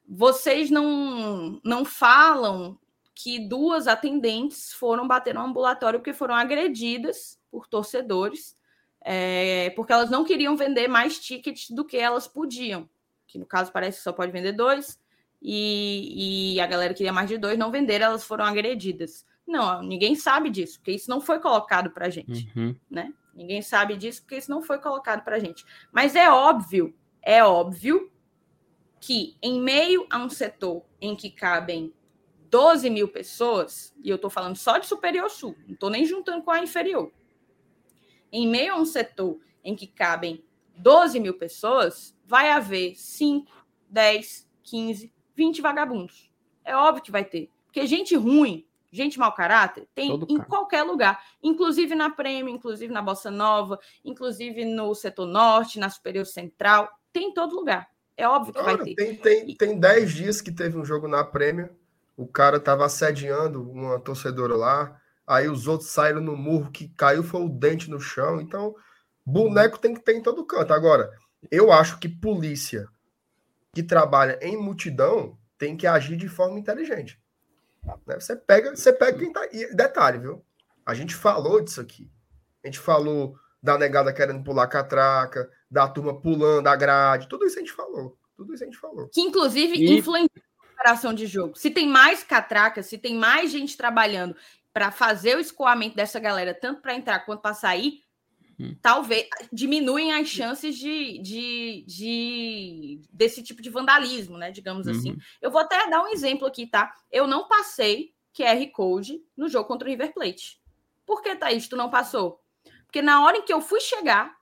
Vocês 0.08 0.72
não, 0.72 1.60
não 1.64 1.86
falam 1.86 2.80
que 3.14 3.40
duas 3.40 3.88
atendentes 3.88 4.74
foram 4.74 5.08
bater 5.08 5.34
no 5.34 5.42
ambulatório 5.42 6.00
porque 6.00 6.14
foram 6.14 6.34
agredidas 6.34 7.40
por 7.52 7.68
torcedores, 7.68 8.58
é, 9.02 9.72
porque 9.72 9.94
elas 9.94 10.10
não 10.10 10.24
queriam 10.24 10.56
vender 10.56 10.88
mais 10.88 11.20
tickets 11.20 11.70
do 11.70 11.86
que 11.86 11.98
elas 11.98 12.28
podiam. 12.28 12.90
Que 13.28 13.38
no 13.38 13.46
caso 13.46 13.72
parece 13.72 13.98
que 13.98 14.04
só 14.04 14.14
pode 14.14 14.32
vender 14.32 14.54
dois, 14.54 15.00
e, 15.42 16.56
e 16.56 16.60
a 16.60 16.68
galera 16.68 16.94
queria 16.94 17.14
mais 17.14 17.30
de 17.30 17.38
dois, 17.38 17.58
não 17.58 17.72
venderam, 17.72 18.08
elas 18.08 18.24
foram 18.24 18.46
agredidas. 18.46 19.26
Não, 19.46 19.82
ninguém 19.82 20.16
sabe 20.16 20.50
disso, 20.50 20.80
porque 20.80 20.92
isso 20.92 21.10
não 21.10 21.22
foi 21.22 21.40
colocado 21.40 21.90
para 21.92 22.10
gente, 22.10 22.52
uhum. 22.56 22.76
né? 22.90 23.14
Ninguém 23.34 23.62
sabe 23.62 23.96
disso 23.96 24.22
porque 24.22 24.38
isso 24.38 24.52
não 24.52 24.62
foi 24.62 24.80
colocado 24.80 25.24
para 25.24 25.40
gente. 25.40 25.66
Mas 25.92 26.16
é 26.16 26.30
óbvio, 26.30 26.94
é 27.22 27.44
óbvio 27.44 28.12
que 29.00 29.38
em 29.42 29.62
meio 29.62 30.06
a 30.10 30.18
um 30.18 30.30
setor 30.30 30.84
em 31.00 31.16
que 31.16 31.30
cabem 31.30 31.94
12 32.50 32.90
mil 32.90 33.08
pessoas, 33.08 33.94
e 34.04 34.10
eu 34.10 34.16
estou 34.16 34.30
falando 34.30 34.56
só 34.56 34.78
de 34.78 34.88
superior 34.88 35.30
sul, 35.30 35.56
não 35.68 35.74
estou 35.74 35.90
nem 35.90 36.06
juntando 36.06 36.44
com 36.44 36.52
a 36.52 36.62
inferior. 36.62 37.12
Em 38.32 38.48
meio 38.48 38.74
a 38.74 38.78
um 38.78 38.86
setor 38.86 39.40
em 39.64 39.76
que 39.76 39.88
cabem 39.88 40.44
12 40.76 41.20
mil 41.20 41.34
pessoas, 41.36 42.16
vai 42.26 42.52
haver 42.52 42.96
5, 42.96 43.52
10, 43.90 44.50
15, 44.64 45.14
20 45.36 45.62
vagabundos. 45.62 46.32
É 46.64 46.76
óbvio 46.76 47.04
que 47.04 47.12
vai 47.12 47.26
ter. 47.26 47.52
Porque 47.66 47.86
gente 47.86 48.16
ruim 48.16 48.66
gente 48.92 49.20
mau 49.20 49.32
caráter 49.32 49.88
tem 49.94 50.10
Todo 50.10 50.26
em 50.30 50.38
cara. 50.38 50.50
qualquer 50.50 50.84
lugar, 50.84 51.24
inclusive 51.44 51.94
na 51.96 52.10
Prêmio, 52.10 52.54
inclusive 52.54 52.92
na 52.92 53.02
Bossa 53.02 53.30
Nova, 53.30 53.80
inclusive 54.04 54.66
no 54.66 54.94
setor 54.96 55.28
norte, 55.28 55.80
na 55.80 55.90
Superior 55.90 56.26
Central, 56.26 56.90
tem 57.12 57.30
em 57.30 57.34
todo 57.34 57.56
lugar. 57.56 57.88
É 58.16 58.28
óbvio 58.28 58.54
que 58.54 58.62
vai 58.62 58.78
ter. 58.78 58.96
Tem, 58.96 59.16
tem, 59.16 59.56
tem 59.56 59.80
dez 59.80 60.12
dias 60.12 60.42
que 60.42 60.52
teve 60.52 60.78
um 60.78 60.84
jogo 60.84 61.08
na 61.08 61.24
Prêmio, 61.24 61.70
o 62.18 62.28
cara 62.28 62.58
estava 62.58 62.86
assediando 62.86 63.70
uma 63.72 64.00
torcedora 64.00 64.56
lá, 64.56 65.00
aí 65.26 65.48
os 65.48 65.68
outros 65.68 65.90
saíram 65.90 66.20
no 66.20 66.36
murro 66.36 66.72
que 66.72 66.90
caiu 66.90 67.24
foi 67.24 67.42
o 67.42 67.50
dente 67.50 67.90
no 67.90 68.00
chão, 68.00 68.42
então 68.42 68.76
boneco 69.26 69.78
tem 69.78 69.94
que 69.94 70.02
ter 70.02 70.16
em 70.16 70.22
todo 70.22 70.46
canto. 70.46 70.74
Agora, 70.74 71.10
eu 71.50 71.72
acho 71.72 72.00
que 72.00 72.10
polícia 72.10 72.88
que 73.74 73.84
trabalha 73.84 74.38
em 74.42 74.58
multidão 74.58 75.38
tem 75.58 75.78
que 75.78 75.88
agir 75.88 76.18
de 76.18 76.28
forma 76.28 76.60
inteligente. 76.60 77.22
Né? 78.06 78.20
Você 78.20 78.36
pega, 78.36 78.76
você 78.76 78.92
pega 78.92 79.18
quem 79.18 79.32
tá. 79.32 79.48
E 79.52 79.74
detalhe, 79.76 80.20
viu? 80.20 80.44
A 80.86 80.94
gente 80.94 81.16
falou 81.16 81.62
disso 81.62 81.80
aqui. 81.80 82.12
A 82.64 82.68
gente 82.68 82.80
falou 82.80 83.38
da 83.62 83.78
negada 83.78 84.14
querendo 84.14 84.44
pular 84.44 84.68
catraca, 84.68 85.50
da 85.70 85.88
turma 85.88 86.20
pulando 86.20 86.68
a 86.68 86.76
grade, 86.76 87.28
tudo 87.28 87.46
isso 87.46 87.58
a 87.58 87.60
gente 87.60 87.74
falou. 87.74 88.18
Tudo 88.36 88.54
isso 88.54 88.64
a 88.64 88.66
gente 88.66 88.78
falou. 88.78 89.10
Que 89.10 89.22
inclusive 89.22 89.76
e... 89.76 89.98
influencia 89.98 90.30
a 90.60 90.74
operação 90.74 91.14
de 91.14 91.28
jogo. 91.28 91.58
Se 91.58 91.70
tem 91.70 91.88
mais 91.88 92.24
catraca, 92.24 92.82
se 92.82 92.98
tem 92.98 93.16
mais 93.16 93.52
gente 93.52 93.76
trabalhando 93.76 94.36
para 94.72 94.92
fazer 94.92 95.36
o 95.36 95.40
escoamento 95.40 95.96
dessa 95.96 96.20
galera, 96.20 96.54
tanto 96.54 96.82
para 96.82 96.96
entrar 96.96 97.20
quanto 97.26 97.42
para 97.42 97.54
sair, 97.54 98.02
Hum. 98.60 98.76
talvez 98.82 99.26
diminuem 99.54 100.12
as 100.12 100.28
chances 100.28 100.78
de, 100.78 101.18
de, 101.20 101.86
de, 101.88 103.02
desse 103.10 103.42
tipo 103.42 103.62
de 103.62 103.70
vandalismo, 103.70 104.38
né? 104.38 104.52
Digamos 104.52 104.86
assim. 104.86 105.12
uhum. 105.12 105.18
assim. 105.18 105.38
Eu 105.42 105.50
vou 105.50 105.62
até 105.62 105.90
dar 105.90 106.04
um 106.04 106.10
exemplo 106.10 106.46
aqui, 106.46 106.68
tá? 106.68 106.94
Eu 107.10 107.26
não 107.26 107.48
passei 107.48 108.14
QR 108.36 108.70
Code 108.74 109.22
no 109.36 109.48
jogo 109.48 109.66
contra 109.66 109.88
o 109.88 109.90
River 109.90 110.14
Plate. 110.14 110.60
Por 111.06 111.22
que, 111.22 111.34
Thaís, 111.36 111.70
tu 111.70 111.78
não 111.78 111.90
passou? 111.90 112.44
Porque 112.90 113.04
na 113.04 113.24
hora 113.24 113.38
em 113.38 113.44
que 113.44 113.54
eu 113.54 113.62
fui 113.62 113.80
chegar, 113.80 114.36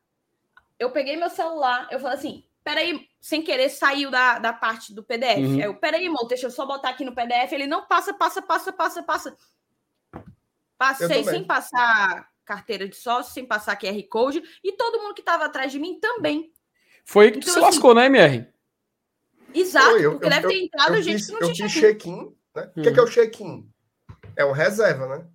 eu 0.79 0.89
peguei 0.89 1.17
meu 1.17 1.29
celular, 1.29 1.85
eu 1.91 1.99
falei 1.99 2.17
assim, 2.17 2.45
peraí, 2.63 3.05
sem 3.19 3.41
querer 3.41 3.67
saiu 3.67 4.09
da, 4.09 4.39
da 4.39 4.53
parte 4.53 4.93
do 4.93 5.03
PDF. 5.03 5.39
Uhum. 5.39 5.55
Aí 5.55 5.63
eu, 5.63 5.75
peraí, 5.75 6.05
irmão, 6.05 6.25
deixa 6.25 6.45
eu 6.45 6.51
só 6.51 6.65
botar 6.65 6.89
aqui 6.89 7.03
no 7.03 7.13
PDF. 7.13 7.51
Ele 7.51 7.67
não 7.67 7.85
passa, 7.85 8.13
passa, 8.13 8.41
passa, 8.41 8.71
passa, 8.71 9.03
passa. 9.03 9.37
Passei 10.77 11.25
sem 11.25 11.43
passar 11.43 12.29
carteira 12.45 12.87
de 12.87 12.95
sócio, 12.95 13.33
sem 13.33 13.45
passar 13.45 13.77
QR 13.77 14.01
Code, 14.09 14.41
e 14.63 14.71
todo 14.71 15.01
mundo 15.01 15.13
que 15.13 15.21
estava 15.21 15.43
atrás 15.43 15.73
de 15.73 15.77
mim 15.77 15.99
também. 15.99 16.53
Foi 17.03 17.31
que 17.31 17.39
então, 17.39 17.51
se 17.51 17.59
assim, 17.59 17.67
lascou, 17.67 17.93
né, 17.93 18.05
MR? 18.05 18.47
Exato, 19.53 19.97
eu, 19.97 20.11
porque 20.11 20.25
eu, 20.25 20.29
deve 20.29 20.47
ter 20.47 20.63
entrado 20.63 20.95
eu, 20.95 21.01
gente 21.01 21.17
fiz, 21.17 21.27
que 21.27 21.41
não 21.41 21.51
tinha 21.51 21.67
check-in. 21.67 22.33
Né? 22.55 22.71
O 22.77 22.81
que 22.81 22.87
é, 22.87 22.93
que 22.93 22.99
é 22.99 23.03
o 23.03 23.09
check-in? 23.09 23.69
É 24.37 24.45
o 24.45 24.53
reserva, 24.53 25.17
né? 25.17 25.27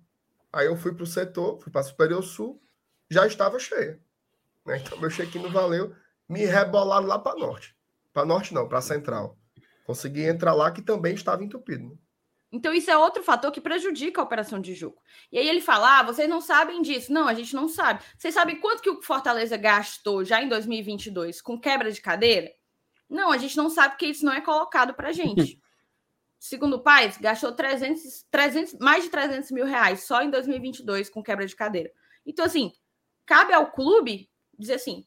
Aí 0.51 0.65
eu 0.65 0.75
fui 0.75 0.95
para 0.95 1.03
o 1.03 1.07
setor, 1.07 1.61
fui 1.61 1.71
para 1.71 1.83
Superior 1.83 2.23
Sul, 2.23 2.62
já 3.09 3.25
estava 3.27 3.59
cheia. 3.59 3.99
Né? 4.65 4.77
Então 4.77 4.99
meu 4.99 5.09
check-in 5.09 5.39
não 5.39 5.51
valeu, 5.51 5.95
me 6.27 6.45
rebolaram 6.45 7.07
lá 7.07 7.19
para 7.19 7.37
norte. 7.37 7.75
Para 8.11 8.25
norte 8.25 8.53
não, 8.53 8.67
para 8.67 8.81
central. 8.81 9.37
Consegui 9.85 10.23
entrar 10.23 10.53
lá 10.53 10.71
que 10.71 10.81
também 10.81 11.13
estava 11.13 11.43
entupido. 11.43 11.89
Né? 11.89 11.95
Então, 12.55 12.71
isso 12.71 12.91
é 12.91 12.95
outro 12.95 13.23
fator 13.23 13.51
que 13.51 13.59
prejudica 13.59 14.21
a 14.21 14.23
operação 14.23 14.61
de 14.61 14.75
jogo. 14.75 15.01
E 15.31 15.39
aí 15.39 15.49
ele 15.49 15.59
fala: 15.59 15.99
ah, 15.99 16.03
vocês 16.03 16.29
não 16.29 16.39
sabem 16.39 16.83
disso. 16.83 17.11
Não, 17.11 17.27
a 17.27 17.33
gente 17.33 17.55
não 17.55 17.67
sabe. 17.67 18.03
Vocês 18.15 18.31
sabem 18.31 18.59
quanto 18.59 18.83
que 18.83 18.91
o 18.91 19.01
Fortaleza 19.01 19.57
gastou 19.57 20.23
já 20.23 20.39
em 20.39 20.47
2022 20.47 21.41
com 21.41 21.59
quebra 21.59 21.91
de 21.91 21.99
cadeira? 21.99 22.51
Não, 23.09 23.31
a 23.31 23.39
gente 23.39 23.57
não 23.57 23.71
sabe 23.71 23.93
porque 23.93 24.05
isso 24.05 24.23
não 24.23 24.31
é 24.31 24.39
colocado 24.39 24.93
para 24.93 25.11
gente. 25.11 25.59
Segundo 26.39 26.75
o 26.75 26.83
Paz, 26.83 27.17
gastou 27.17 27.53
300, 27.53 28.27
300, 28.29 28.73
mais 28.79 29.05
de 29.05 29.09
300 29.09 29.49
mil 29.49 29.65
reais 29.65 30.03
só 30.03 30.21
em 30.21 30.29
2022 30.29 31.09
com 31.09 31.23
quebra 31.23 31.47
de 31.47 31.55
cadeira. 31.55 31.91
Então, 32.23 32.45
assim, 32.45 32.71
cabe 33.25 33.53
ao 33.53 33.71
clube 33.71 34.29
dizer 34.57 34.75
assim, 34.75 35.05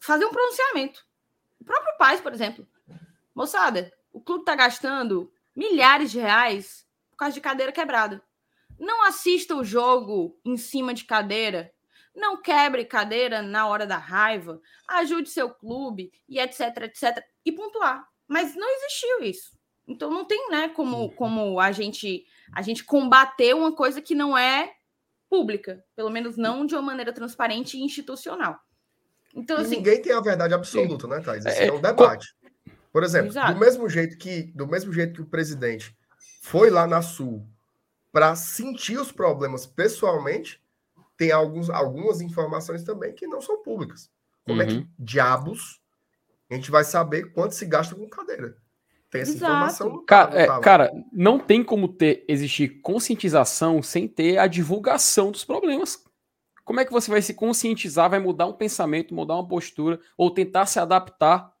fazer 0.00 0.24
um 0.24 0.30
pronunciamento. 0.30 1.06
O 1.60 1.64
próprio 1.64 1.96
Paz, 1.96 2.20
por 2.20 2.32
exemplo. 2.32 2.66
Moçada, 3.34 3.92
o 4.12 4.20
clube 4.20 4.42
está 4.42 4.54
gastando 4.54 5.32
milhares 5.54 6.10
de 6.10 6.18
reais 6.18 6.86
por 7.10 7.16
causa 7.16 7.34
de 7.34 7.40
cadeira 7.40 7.72
quebrada. 7.72 8.22
Não 8.78 9.04
assista 9.04 9.54
o 9.54 9.64
jogo 9.64 10.38
em 10.44 10.56
cima 10.56 10.92
de 10.92 11.04
cadeira. 11.04 11.72
Não 12.14 12.36
quebre 12.36 12.84
cadeira 12.84 13.40
na 13.40 13.66
hora 13.66 13.86
da 13.86 13.96
raiva. 13.96 14.60
Ajude 14.88 15.30
seu 15.30 15.50
clube 15.50 16.12
e 16.28 16.38
etc, 16.38 16.76
etc. 16.82 17.24
E 17.44 17.52
pontuar. 17.52 18.06
Mas 18.26 18.54
não 18.54 18.68
existiu 18.68 19.22
isso. 19.22 19.56
Então 19.86 20.10
não 20.10 20.24
tem, 20.24 20.50
né, 20.50 20.68
como, 20.68 21.10
como 21.12 21.58
a 21.58 21.72
gente 21.72 22.26
a 22.52 22.60
gente 22.60 22.84
combater 22.84 23.54
uma 23.54 23.72
coisa 23.72 24.02
que 24.02 24.14
não 24.14 24.36
é 24.36 24.74
pública, 25.32 25.82
pelo 25.96 26.10
menos 26.10 26.36
não 26.36 26.66
de 26.66 26.74
uma 26.74 26.82
maneira 26.82 27.10
transparente 27.10 27.78
e 27.78 27.80
institucional. 27.82 28.60
Então, 29.34 29.56
assim, 29.56 29.76
ninguém 29.76 30.02
tem 30.02 30.12
a 30.12 30.20
verdade 30.20 30.52
absoluta, 30.52 31.06
né, 31.06 31.20
Thais? 31.20 31.46
Esse 31.46 31.62
é, 31.62 31.68
é 31.68 31.72
um 31.72 31.80
debate. 31.80 32.36
Por 32.92 33.02
exemplo, 33.02 33.28
Exato. 33.28 33.54
do 33.54 33.58
mesmo 33.58 33.88
jeito 33.88 34.18
que 34.18 34.52
do 34.54 34.66
mesmo 34.66 34.92
jeito 34.92 35.14
que 35.14 35.22
o 35.22 35.26
presidente 35.26 35.96
foi 36.42 36.68
lá 36.68 36.86
na 36.86 37.00
Sul 37.00 37.48
para 38.12 38.36
sentir 38.36 38.98
os 38.98 39.10
problemas 39.10 39.64
pessoalmente, 39.64 40.62
tem 41.16 41.32
alguns, 41.32 41.70
algumas 41.70 42.20
informações 42.20 42.84
também 42.84 43.14
que 43.14 43.26
não 43.26 43.40
são 43.40 43.62
públicas. 43.62 44.10
Como 44.44 44.60
uhum. 44.60 44.62
é 44.62 44.66
que 44.66 44.76
uhum. 44.80 44.88
diabos 44.98 45.80
a 46.50 46.54
gente 46.54 46.70
vai 46.70 46.84
saber 46.84 47.32
quanto 47.32 47.54
se 47.54 47.64
gasta 47.64 47.94
com 47.94 48.06
cadeira? 48.06 48.54
Tem 49.12 49.20
essa 49.20 49.32
Exato. 49.32 49.52
informação. 49.52 50.04
Cara, 50.06 50.30
tá- 50.30 50.46
não 50.46 50.56
é, 50.56 50.60
cara, 50.60 50.92
não 51.12 51.38
tem 51.38 51.62
como 51.62 51.86
ter 51.86 52.24
existir 52.26 52.80
conscientização 52.80 53.82
sem 53.82 54.08
ter 54.08 54.38
a 54.38 54.46
divulgação 54.46 55.30
dos 55.30 55.44
problemas. 55.44 56.02
Como 56.64 56.80
é 56.80 56.84
que 56.86 56.92
você 56.92 57.10
vai 57.10 57.20
se 57.20 57.34
conscientizar, 57.34 58.08
vai 58.08 58.18
mudar 58.18 58.46
um 58.46 58.54
pensamento, 58.54 59.14
mudar 59.14 59.34
uma 59.34 59.46
postura, 59.46 60.00
ou 60.16 60.30
tentar 60.30 60.64
se 60.64 60.78
adaptar 60.78 61.52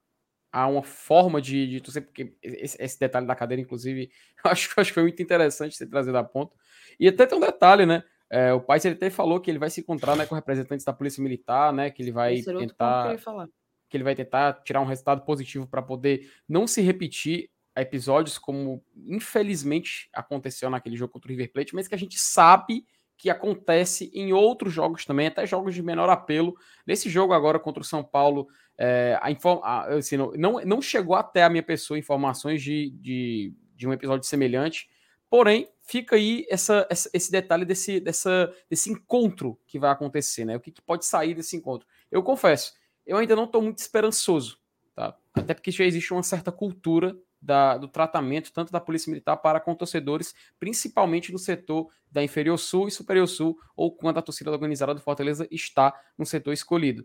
a 0.50 0.66
uma 0.66 0.82
forma 0.82 1.42
de, 1.42 1.66
de 1.66 1.80
torcer? 1.82 2.02
Porque 2.02 2.34
esse, 2.42 2.82
esse 2.82 2.98
detalhe 2.98 3.26
da 3.26 3.34
cadeira, 3.34 3.60
inclusive, 3.60 4.10
acho, 4.44 4.70
acho 4.74 4.90
que 4.90 4.94
foi 4.94 5.02
muito 5.02 5.22
interessante 5.22 5.76
você 5.76 5.86
trazer 5.86 6.10
da 6.10 6.24
ponta. 6.24 6.56
E 6.98 7.06
até 7.06 7.26
tem 7.26 7.36
um 7.36 7.40
detalhe, 7.40 7.84
né? 7.84 8.02
É, 8.30 8.50
o 8.54 8.62
pai 8.62 8.80
ele 8.82 8.94
até 8.94 9.10
falou 9.10 9.38
que 9.38 9.50
ele 9.50 9.58
vai 9.58 9.68
se 9.68 9.82
encontrar 9.82 10.16
né, 10.16 10.24
com 10.24 10.34
representantes 10.34 10.86
da 10.86 10.92
Polícia 10.94 11.22
Militar, 11.22 11.70
né? 11.70 11.90
Que 11.90 12.02
ele 12.02 12.12
vai 12.12 12.36
Esse 12.36 12.48
era 12.48 12.58
outro 12.58 12.74
ponto 12.74 12.78
tentar 12.78 13.02
que 13.02 13.08
eu 13.08 13.12
ia 13.12 13.18
falar. 13.18 13.48
Que 13.92 13.96
ele 13.98 14.04
vai 14.04 14.14
tentar 14.14 14.54
tirar 14.64 14.80
um 14.80 14.86
resultado 14.86 15.20
positivo 15.22 15.66
para 15.66 15.82
poder 15.82 16.32
não 16.48 16.66
se 16.66 16.80
repetir 16.80 17.50
episódios 17.76 18.38
como 18.38 18.82
infelizmente 19.06 20.08
aconteceu 20.14 20.70
naquele 20.70 20.96
jogo 20.96 21.12
contra 21.12 21.28
o 21.28 21.30
River 21.30 21.52
Plate, 21.52 21.74
mas 21.74 21.86
que 21.86 21.94
a 21.94 21.98
gente 21.98 22.18
sabe 22.18 22.86
que 23.18 23.28
acontece 23.28 24.10
em 24.14 24.32
outros 24.32 24.72
jogos 24.72 25.04
também, 25.04 25.26
até 25.26 25.46
jogos 25.46 25.74
de 25.74 25.82
menor 25.82 26.08
apelo. 26.08 26.56
Nesse 26.86 27.10
jogo 27.10 27.34
agora 27.34 27.58
contra 27.60 27.82
o 27.82 27.84
São 27.86 28.02
Paulo, 28.02 28.48
é, 28.78 29.18
a 29.20 29.30
inform 29.30 29.60
a, 29.62 29.84
assim, 29.94 30.16
não, 30.16 30.32
não, 30.64 30.80
chegou 30.82 31.14
até 31.14 31.44
a 31.44 31.50
minha 31.50 31.62
pessoa 31.62 31.98
informações 31.98 32.62
de, 32.62 32.90
de, 32.98 33.54
de 33.76 33.86
um 33.86 33.92
episódio 33.92 34.26
semelhante, 34.26 34.88
porém 35.30 35.68
fica 35.82 36.16
aí 36.16 36.46
essa, 36.50 36.86
essa- 36.90 37.10
esse 37.12 37.30
detalhe 37.30 37.64
desse, 37.64 38.00
dessa, 38.00 38.52
desse 38.68 38.90
encontro 38.90 39.58
que 39.66 39.78
vai 39.78 39.90
acontecer, 39.90 40.44
né? 40.44 40.56
O 40.56 40.60
que, 40.60 40.72
que 40.72 40.82
pode 40.82 41.04
sair 41.04 41.34
desse 41.34 41.56
encontro? 41.56 41.86
Eu 42.10 42.22
confesso, 42.22 42.72
eu 43.06 43.16
ainda 43.16 43.36
não 43.36 43.44
estou 43.44 43.62
muito 43.62 43.78
esperançoso, 43.78 44.58
tá? 44.94 45.16
Até 45.34 45.54
porque 45.54 45.70
já 45.70 45.84
existe 45.84 46.12
uma 46.12 46.22
certa 46.22 46.52
cultura 46.52 47.16
da- 47.40 47.76
do 47.76 47.88
tratamento, 47.88 48.52
tanto 48.52 48.70
da 48.70 48.80
Polícia 48.80 49.10
Militar 49.10 49.36
para 49.36 49.58
com 49.58 49.74
torcedores, 49.74 50.34
principalmente 50.60 51.32
no 51.32 51.38
setor 51.38 51.88
da 52.10 52.22
Inferior 52.22 52.56
Sul 52.58 52.86
e 52.86 52.90
Superior 52.92 53.26
Sul, 53.26 53.58
ou 53.74 53.94
quando 53.94 54.18
a 54.18 54.22
torcida 54.22 54.50
organizada 54.50 54.94
do 54.94 55.00
Fortaleza 55.00 55.48
está 55.50 55.92
no 56.16 56.24
setor 56.24 56.52
escolhido. 56.52 57.04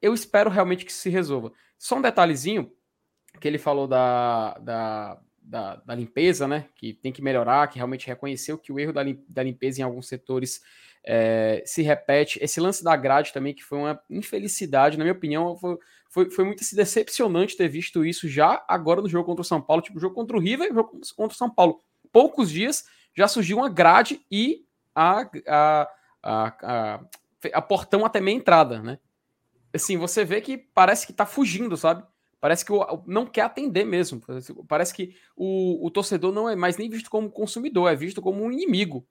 Eu 0.00 0.14
espero 0.14 0.48
realmente 0.48 0.84
que 0.84 0.92
se 0.92 1.10
resolva. 1.10 1.52
Só 1.78 1.96
um 1.96 2.02
detalhezinho 2.02 2.72
que 3.40 3.48
ele 3.48 3.58
falou 3.58 3.86
da, 3.86 4.54
da, 4.58 5.20
da, 5.44 5.76
da 5.76 5.94
limpeza, 5.94 6.48
né? 6.48 6.68
Que 6.74 6.94
tem 6.94 7.12
que 7.12 7.22
melhorar, 7.22 7.68
que 7.68 7.76
realmente 7.76 8.06
reconheceu 8.06 8.56
que 8.58 8.72
o 8.72 8.78
erro 8.80 8.92
da, 8.92 9.02
lim- 9.02 9.24
da 9.28 9.42
limpeza 9.42 9.80
em 9.80 9.84
alguns 9.84 10.08
setores 10.08 10.62
é, 11.04 11.62
se 11.66 11.82
repete. 11.82 12.38
Esse 12.42 12.60
lance 12.60 12.82
da 12.82 12.96
grade 12.96 13.32
também, 13.32 13.54
que 13.54 13.62
foi 13.62 13.78
uma 13.78 14.00
infelicidade, 14.08 14.96
na 14.96 15.04
minha 15.04 15.12
opinião, 15.12 15.56
foi, 15.56 15.76
foi, 16.08 16.30
foi 16.30 16.44
muito 16.44 16.62
assim, 16.62 16.74
decepcionante 16.74 17.56
ter 17.56 17.68
visto 17.68 18.04
isso 18.04 18.26
já 18.28 18.64
agora 18.66 19.02
no 19.02 19.08
jogo 19.08 19.26
contra 19.26 19.42
o 19.42 19.44
São 19.44 19.60
Paulo, 19.60 19.82
tipo, 19.82 20.00
jogo 20.00 20.14
contra 20.14 20.36
o 20.36 20.40
River 20.40 20.70
e 20.70 20.74
jogo 20.74 20.98
contra 21.16 21.34
o 21.34 21.38
São 21.38 21.50
Paulo. 21.50 21.80
Poucos 22.10 22.50
dias 22.50 22.84
já 23.14 23.28
surgiu 23.28 23.58
uma 23.58 23.68
grade 23.68 24.24
e 24.30 24.64
a, 24.94 25.28
a, 25.46 25.88
a, 26.22 26.54
a, 26.62 27.00
a 27.52 27.62
portão 27.62 28.04
até 28.04 28.20
meia 28.20 28.36
entrada, 28.36 28.80
né? 28.82 28.98
Assim, 29.74 29.96
você 29.96 30.24
vê 30.24 30.40
que 30.40 30.56
parece 30.56 31.06
que 31.06 31.12
tá 31.12 31.26
fugindo, 31.26 31.76
sabe? 31.76 32.04
Parece 32.44 32.62
que 32.62 32.70
o, 32.74 33.02
não 33.06 33.24
quer 33.24 33.40
atender 33.40 33.86
mesmo. 33.86 34.20
Parece 34.68 34.92
que 34.92 35.16
o, 35.34 35.86
o 35.86 35.90
torcedor 35.90 36.30
não 36.30 36.46
é 36.46 36.54
mais 36.54 36.76
nem 36.76 36.90
visto 36.90 37.08
como 37.08 37.30
consumidor, 37.30 37.90
é 37.90 37.96
visto 37.96 38.20
como 38.20 38.44
um 38.44 38.52
inimigo. 38.52 39.02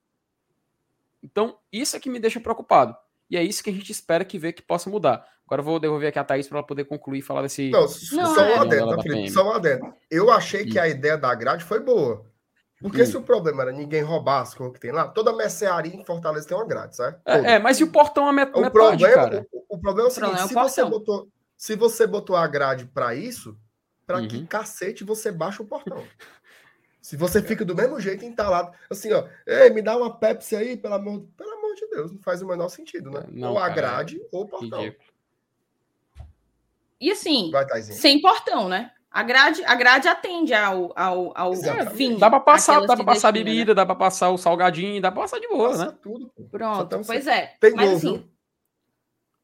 Então, 1.24 1.58
isso 1.72 1.96
é 1.96 2.00
que 2.00 2.12
me 2.12 2.20
deixa 2.20 2.40
preocupado. 2.40 2.96
E 3.28 3.36
é 3.36 3.42
isso 3.42 3.64
que 3.64 3.72
a 3.72 3.74
gente 3.74 3.92
espera 3.92 4.24
que 4.24 4.38
vê 4.38 4.54
que 4.54 4.62
possa 4.62 4.88
mudar. 4.88 5.26
Agora 5.48 5.62
eu 5.62 5.66
vou 5.66 5.80
devolver 5.80 6.10
aqui 6.10 6.20
a 6.20 6.24
Thaís 6.24 6.48
para 6.48 6.60
ela 6.60 6.68
poder 6.68 6.84
concluir 6.84 7.18
e 7.18 7.22
falar 7.24 7.42
desse. 7.42 7.72
Não, 7.72 7.82
Não, 7.82 7.88
só 8.36 8.46
é. 8.46 8.56
um 8.56 8.62
adendo, 8.62 9.02
Felipe? 9.02 9.32
Só 9.32 9.48
um 9.48 9.54
adendo. 9.54 9.92
Eu 10.12 10.30
achei 10.30 10.68
que 10.68 10.78
Hum. 10.78 10.84
a 10.84 10.88
ideia 10.88 11.18
da 11.18 11.34
grade 11.34 11.64
foi 11.64 11.80
boa. 11.80 12.24
Porque 12.84 13.02
Hum. 13.02 13.06
se 13.08 13.18
o 13.18 13.24
problema 13.24 13.64
era 13.64 13.72
ninguém 13.72 14.04
roubar 14.04 14.42
as 14.42 14.54
coisas 14.54 14.76
que 14.76 14.80
tem 14.80 14.92
lá, 14.92 15.08
toda 15.08 15.34
mercearia 15.36 15.96
em 15.96 16.06
Fortaleza 16.06 16.48
tem 16.48 16.56
uma 16.56 16.68
grade, 16.68 16.96
certo? 16.96 17.20
Toda. 17.26 17.48
É, 17.48 17.54
é, 17.54 17.60
mas 17.60 17.80
e 17.80 17.84
o 17.84 17.92
portão 17.92 18.28
a 18.28 18.32
met 18.32 18.52
O 18.54 18.58
metade, 18.62 18.72
problema, 18.74 19.16
cara? 19.16 19.48
o, 19.52 19.76
o 19.76 19.80
problema 19.80 20.10
é 20.10 20.12
o 20.12 20.14
problema 20.14 20.38
seguinte: 20.38 20.42
é 20.42 20.46
o 20.46 20.48
se, 20.48 20.54
você 20.54 20.82
portão. 20.82 21.00
botou, 21.00 21.28
se 21.58 21.76
você 21.76 22.06
botou 22.08 22.36
a 22.36 22.48
grade 22.48 22.86
para 22.86 23.16
isso, 23.16 23.58
para 24.06 24.26
que 24.28 24.38
Uhum. 24.38 24.46
cacete 24.46 25.04
você 25.04 25.32
baixa 25.32 25.62
o 25.64 25.66
portão? 25.66 25.98
Se 27.02 27.18
você 27.18 27.42
fica 27.44 27.66
do 27.66 27.76
mesmo 27.76 28.00
jeito 28.00 28.24
entalado, 28.24 28.72
assim, 28.90 29.12
ó, 29.12 29.28
ei, 29.46 29.70
me 29.70 29.82
dá 29.82 29.98
uma 29.98 30.18
Pepsi 30.18 30.56
aí, 30.56 30.78
pelo 30.78 30.94
amor, 30.94 31.28
pelo 31.36 31.52
amor 31.52 31.76
de 31.76 31.86
Deus, 31.90 32.14
não 32.14 32.20
faz 32.22 32.42
o 32.42 32.48
menor 32.48 32.70
sentido, 32.70 33.12
né? 33.12 33.26
Não, 33.30 33.52
ou 33.52 33.58
a 33.58 33.64
cara, 33.64 33.74
grade 33.74 34.22
ou 34.32 34.44
o 34.44 34.48
portão. 34.48 34.80
Ridículo. 34.80 35.10
E 37.02 37.12
assim, 37.12 37.52
Vai, 37.52 37.66
sem 37.82 38.22
portão, 38.22 38.70
né? 38.70 38.94
A 39.12 39.22
grade, 39.22 39.62
a 39.66 39.76
grade 39.76 40.08
atende 40.08 40.54
ao, 40.54 40.94
ao, 40.98 41.38
ao 41.38 41.52
Exatamente. 41.52 41.96
fim. 41.98 42.18
Dá 42.18 42.30
pra 42.30 42.40
passar, 42.40 42.80
dá 42.86 42.96
pra 42.96 43.04
passar 43.04 43.32
destina, 43.34 43.50
né? 43.52 43.52
bebida, 43.58 43.76
dá 43.76 43.86
pra 43.86 43.96
passar 43.96 44.30
o 44.30 44.38
salgadinho, 44.38 45.02
dá 45.02 45.12
pra 45.12 45.24
passar 45.24 45.40
de 45.40 45.48
boa, 45.50 45.70
Passa 45.72 45.86
né? 45.92 45.98
tudo. 46.02 46.34
Pronto, 46.50 47.02
pois 47.06 47.24
se- 47.26 47.30
é. 47.30 47.48
Tem 47.60 47.74
Mas 47.76 47.90
gol, 47.90 47.98
assim, 47.98 48.30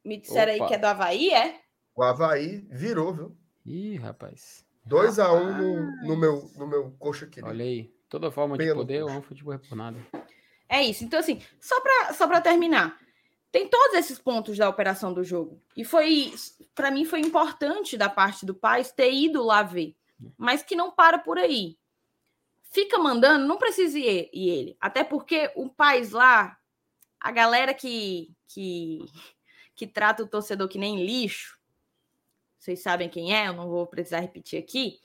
me 0.05 0.15
disseram 0.17 0.53
aí 0.53 0.59
Opa. 0.59 0.67
que 0.69 0.73
é 0.75 0.77
do 0.77 0.85
Havaí, 0.87 1.29
é? 1.31 1.59
O 1.99 2.03
Havaí 2.03 2.65
virou, 2.71 3.13
viu? 3.13 3.37
Ih, 3.65 3.97
rapaz. 3.97 4.65
2x1 4.87 5.33
um 5.33 5.57
no, 5.57 6.07
no, 6.07 6.15
meu, 6.15 6.49
no 6.55 6.65
meu 6.65 6.91
coxa 6.97 7.27
querido. 7.27 7.49
Olha 7.49 7.65
aí. 7.65 7.93
Toda 8.07 8.31
forma 8.31 8.57
de 8.57 8.63
Pelo 8.63 8.79
poder, 8.79 8.99
eu 9.01 9.07
poxa. 9.07 9.17
amo 9.17 9.25
futebol 9.25 9.53
é 9.53 9.57
por 9.57 9.75
nada. 9.75 9.99
É 10.69 10.81
isso. 10.81 11.03
Então, 11.03 11.19
assim, 11.19 11.41
só 11.59 11.81
para 11.81 12.13
só 12.13 12.25
pra 12.25 12.39
terminar, 12.39 12.97
tem 13.51 13.67
todos 13.67 13.97
esses 13.97 14.17
pontos 14.17 14.57
da 14.57 14.69
operação 14.69 15.13
do 15.13 15.25
jogo. 15.25 15.61
E 15.75 15.83
foi, 15.83 16.33
para 16.73 16.89
mim, 16.89 17.03
foi 17.03 17.19
importante 17.19 17.97
da 17.97 18.07
parte 18.07 18.45
do 18.45 18.55
Paz 18.55 18.93
ter 18.93 19.11
ido 19.11 19.43
lá 19.43 19.61
ver. 19.61 19.93
Mas 20.37 20.63
que 20.63 20.77
não 20.77 20.91
para 20.91 21.19
por 21.19 21.37
aí. 21.37 21.77
Fica 22.71 22.97
mandando, 22.97 23.45
não 23.45 23.57
precisa 23.57 23.99
ir, 23.99 24.29
ir 24.31 24.49
ele. 24.49 24.77
Até 24.79 25.03
porque 25.03 25.51
o 25.53 25.67
Paz 25.67 26.11
lá, 26.11 26.57
a 27.19 27.29
galera 27.29 27.73
que, 27.73 28.31
que, 28.47 28.99
que 29.75 29.85
trata 29.85 30.23
o 30.23 30.27
torcedor 30.27 30.69
que 30.69 30.77
nem 30.77 31.05
lixo, 31.05 31.58
vocês 32.59 32.81
sabem 32.81 33.09
quem 33.09 33.33
é, 33.33 33.47
eu 33.47 33.53
não 33.53 33.69
vou 33.69 33.87
precisar 33.87 34.19
repetir 34.19 34.59
aqui, 34.59 34.99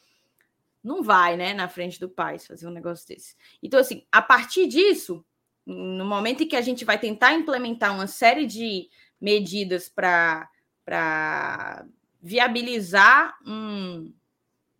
não 0.82 1.02
vai, 1.02 1.36
né, 1.36 1.55
na 1.55 1.68
frente 1.68 1.98
do 1.98 2.09
Paz 2.09 2.47
fazer 2.47 2.66
um 2.66 2.72
negócio 2.72 3.06
desse. 3.09 3.35
Então, 3.62 3.81
assim, 3.81 4.05
a 4.12 4.20
partir 4.20 4.66
disso, 4.66 5.24
no 5.64 6.05
momento 6.05 6.43
em 6.43 6.48
que 6.48 6.56
a 6.56 6.60
gente 6.60 6.85
vai 6.85 6.98
tentar 6.98 7.32
implementar 7.32 7.94
uma 7.94 8.06
série 8.06 8.47
de 8.47 8.90
medidas 9.18 9.89
para 9.89 11.86
viabilizar 12.20 13.39
um, 13.47 14.12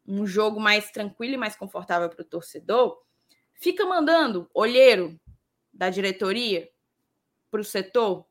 um 0.07 0.27
jogo 0.27 0.61
mais 0.61 0.91
tranquilo 0.91 1.35
e 1.35 1.39
mais 1.39 1.57
confortável 1.57 2.11
para 2.11 2.21
o 2.21 2.27
torcedor, 2.27 3.01
fica 3.55 3.87
mandando 3.87 4.49
olheiro 4.53 5.19
da 5.73 5.89
diretoria 5.89 6.69
para 7.51 7.61
o 7.61 7.65
setor 7.65 8.27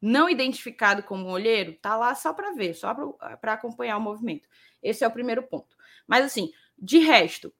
não 0.00 0.28
identificado 0.28 1.02
como 1.02 1.28
olheiro, 1.28 1.74
tá 1.74 1.96
lá 1.96 2.14
só 2.14 2.32
para 2.32 2.52
ver, 2.52 2.74
só 2.74 2.94
para 3.40 3.52
acompanhar 3.52 3.98
o 3.98 4.00
movimento. 4.00 4.48
Esse 4.82 5.04
é 5.04 5.08
o 5.08 5.12
primeiro 5.12 5.42
ponto. 5.42 5.76
Mas 6.06 6.24
assim, 6.24 6.52
de 6.78 6.98
resto, 6.98 7.52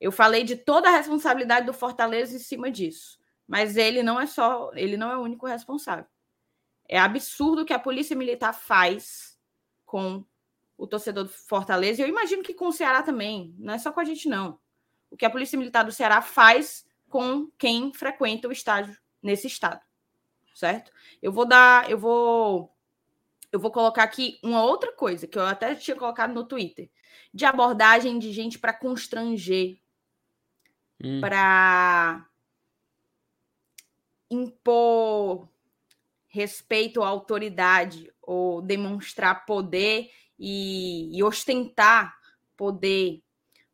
eu 0.00 0.12
falei 0.12 0.44
de 0.44 0.56
toda 0.56 0.88
a 0.88 0.92
responsabilidade 0.92 1.66
do 1.66 1.72
Fortaleza 1.72 2.36
em 2.36 2.38
cima 2.38 2.70
disso. 2.70 3.18
Mas 3.46 3.76
ele 3.76 4.02
não 4.02 4.20
é 4.20 4.26
só, 4.26 4.70
ele 4.74 4.96
não 4.96 5.10
é 5.10 5.16
o 5.16 5.22
único 5.22 5.46
responsável. 5.46 6.06
É 6.88 6.98
absurdo 6.98 7.62
o 7.62 7.64
que 7.64 7.72
a 7.72 7.78
Polícia 7.78 8.16
Militar 8.16 8.52
faz 8.52 9.38
com 9.84 10.24
o 10.76 10.86
torcedor 10.86 11.24
do 11.24 11.30
Fortaleza. 11.30 12.00
E 12.00 12.04
eu 12.04 12.08
imagino 12.08 12.42
que 12.42 12.52
com 12.52 12.68
o 12.68 12.72
Ceará 12.72 13.02
também. 13.02 13.54
Não 13.58 13.74
é 13.74 13.78
só 13.78 13.90
com 13.92 14.00
a 14.00 14.04
gente, 14.04 14.28
não. 14.28 14.58
O 15.10 15.16
que 15.16 15.24
a 15.24 15.30
Polícia 15.30 15.58
Militar 15.58 15.84
do 15.84 15.92
Ceará 15.92 16.20
faz 16.20 16.84
com 17.08 17.48
quem 17.56 17.92
frequenta 17.92 18.48
o 18.48 18.52
estádio 18.52 18.96
nesse 19.22 19.46
estado. 19.46 19.80
Certo? 20.56 20.90
Eu 21.20 21.30
vou 21.30 21.44
dar, 21.46 21.90
eu 21.90 21.98
vou 21.98 22.74
eu 23.52 23.60
vou 23.60 23.70
colocar 23.70 24.04
aqui 24.04 24.38
uma 24.42 24.64
outra 24.64 24.90
coisa 24.90 25.26
que 25.26 25.38
eu 25.38 25.44
até 25.44 25.74
tinha 25.74 25.94
colocado 25.94 26.32
no 26.32 26.46
Twitter, 26.46 26.90
de 27.32 27.44
abordagem 27.44 28.18
de 28.18 28.32
gente 28.32 28.58
para 28.58 28.72
constranger, 28.72 29.78
Hum. 30.98 31.20
para 31.20 32.26
impor 34.30 35.46
respeito 36.26 37.02
à 37.02 37.08
autoridade 37.08 38.10
ou 38.22 38.62
demonstrar 38.62 39.44
poder 39.44 40.10
e, 40.38 41.14
e 41.14 41.22
ostentar 41.22 42.18
poder. 42.56 43.22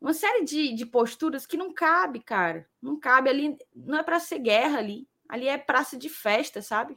Uma 0.00 0.12
série 0.12 0.44
de, 0.44 0.74
de 0.74 0.84
posturas 0.84 1.46
que 1.46 1.56
não 1.56 1.72
cabe, 1.72 2.18
cara. 2.18 2.68
Não 2.82 2.98
cabe 2.98 3.30
ali. 3.30 3.56
Não 3.72 4.00
é 4.00 4.02
para 4.02 4.18
ser 4.18 4.40
guerra 4.40 4.78
ali. 4.78 5.06
Ali 5.32 5.48
é 5.48 5.56
praça 5.56 5.96
de 5.96 6.10
festa, 6.10 6.60
sabe? 6.60 6.94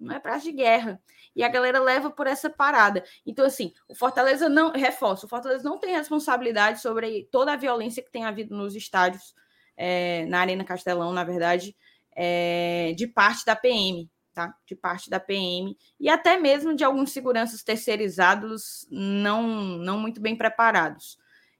Não 0.00 0.12
é 0.12 0.18
praça 0.18 0.42
de 0.42 0.50
guerra. 0.50 1.00
E 1.34 1.44
a 1.44 1.48
galera 1.48 1.78
leva 1.78 2.10
por 2.10 2.26
essa 2.26 2.50
parada. 2.50 3.04
Então, 3.24 3.46
assim, 3.46 3.72
o 3.88 3.94
Fortaleza 3.94 4.48
não. 4.48 4.72
Reforço, 4.72 5.26
o 5.26 5.28
Fortaleza 5.28 5.62
não 5.62 5.78
tem 5.78 5.94
responsabilidade 5.94 6.80
sobre 6.80 7.28
toda 7.30 7.52
a 7.52 7.56
violência 7.56 8.02
que 8.02 8.10
tem 8.10 8.24
havido 8.24 8.56
nos 8.56 8.74
estádios, 8.74 9.32
é, 9.76 10.26
na 10.26 10.40
Arena 10.40 10.64
Castelão, 10.64 11.12
na 11.12 11.22
verdade, 11.22 11.76
é, 12.16 12.94
de 12.96 13.06
parte 13.06 13.44
da 13.46 13.54
PM, 13.54 14.10
tá? 14.34 14.52
De 14.66 14.74
parte 14.74 15.08
da 15.08 15.20
PM. 15.20 15.78
E 16.00 16.08
até 16.08 16.36
mesmo 16.36 16.74
de 16.74 16.82
alguns 16.82 17.12
seguranças 17.12 17.62
terceirizados 17.62 18.88
não, 18.90 19.46
não 19.78 20.00
muito 20.00 20.20
bem 20.20 20.34
preparados. 20.36 21.16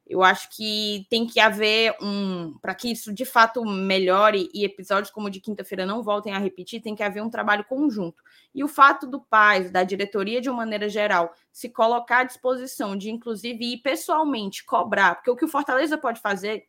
Eu 0.09 0.23
acho 0.23 0.49
que 0.57 1.07
tem 1.11 1.27
que 1.27 1.39
haver 1.39 1.95
um. 2.01 2.57
Para 2.63 2.75
que 2.75 2.91
isso 2.91 3.13
de 3.13 3.27
fato 3.27 3.63
melhore 3.63 4.49
e 4.55 4.65
episódios 4.65 5.11
como 5.11 5.27
o 5.27 5.31
de 5.31 5.39
quinta-feira 5.39 5.85
não 5.85 6.03
voltem 6.03 6.33
a 6.33 6.39
repetir, 6.39 6.81
tem 6.81 6.97
que 6.97 7.03
haver 7.03 7.23
um 7.23 7.29
trabalho 7.29 7.63
conjunto. 7.65 8.23
E 8.55 8.65
o 8.65 8.69
fato 8.69 9.07
do 9.07 9.21
pai, 9.21 9.69
da 9.69 9.85
diretoria 9.85 10.41
de 10.41 10.49
uma 10.49 10.59
maneira 10.59 10.89
geral, 10.89 11.35
se 11.53 11.69
colocar 11.69 12.21
à 12.21 12.25
disposição 12.25 12.97
de, 12.97 13.11
inclusive, 13.11 13.63
ir 13.63 13.79
pessoalmente 13.79 14.65
cobrar, 14.65 15.17
porque 15.17 15.31
o 15.31 15.37
que 15.37 15.45
o 15.45 15.49
Fortaleza 15.49 15.99
pode 15.99 16.21
fazer 16.21 16.67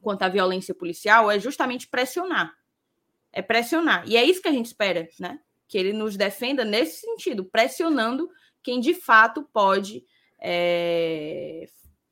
quanto 0.00 0.22
à 0.22 0.28
violência 0.28 0.72
policial 0.72 1.28
é 1.28 1.40
justamente 1.40 1.88
pressionar. 1.88 2.54
É 3.32 3.42
pressionar. 3.42 4.04
E 4.06 4.16
é 4.16 4.24
isso 4.24 4.40
que 4.40 4.48
a 4.48 4.52
gente 4.52 4.66
espera, 4.66 5.08
né? 5.18 5.40
Que 5.66 5.76
ele 5.76 5.92
nos 5.92 6.16
defenda 6.16 6.64
nesse 6.64 7.00
sentido, 7.00 7.44
pressionando 7.44 8.30
quem 8.62 8.78
de 8.78 8.94
fato 8.94 9.42
pode. 9.52 10.04
É, 10.38 11.68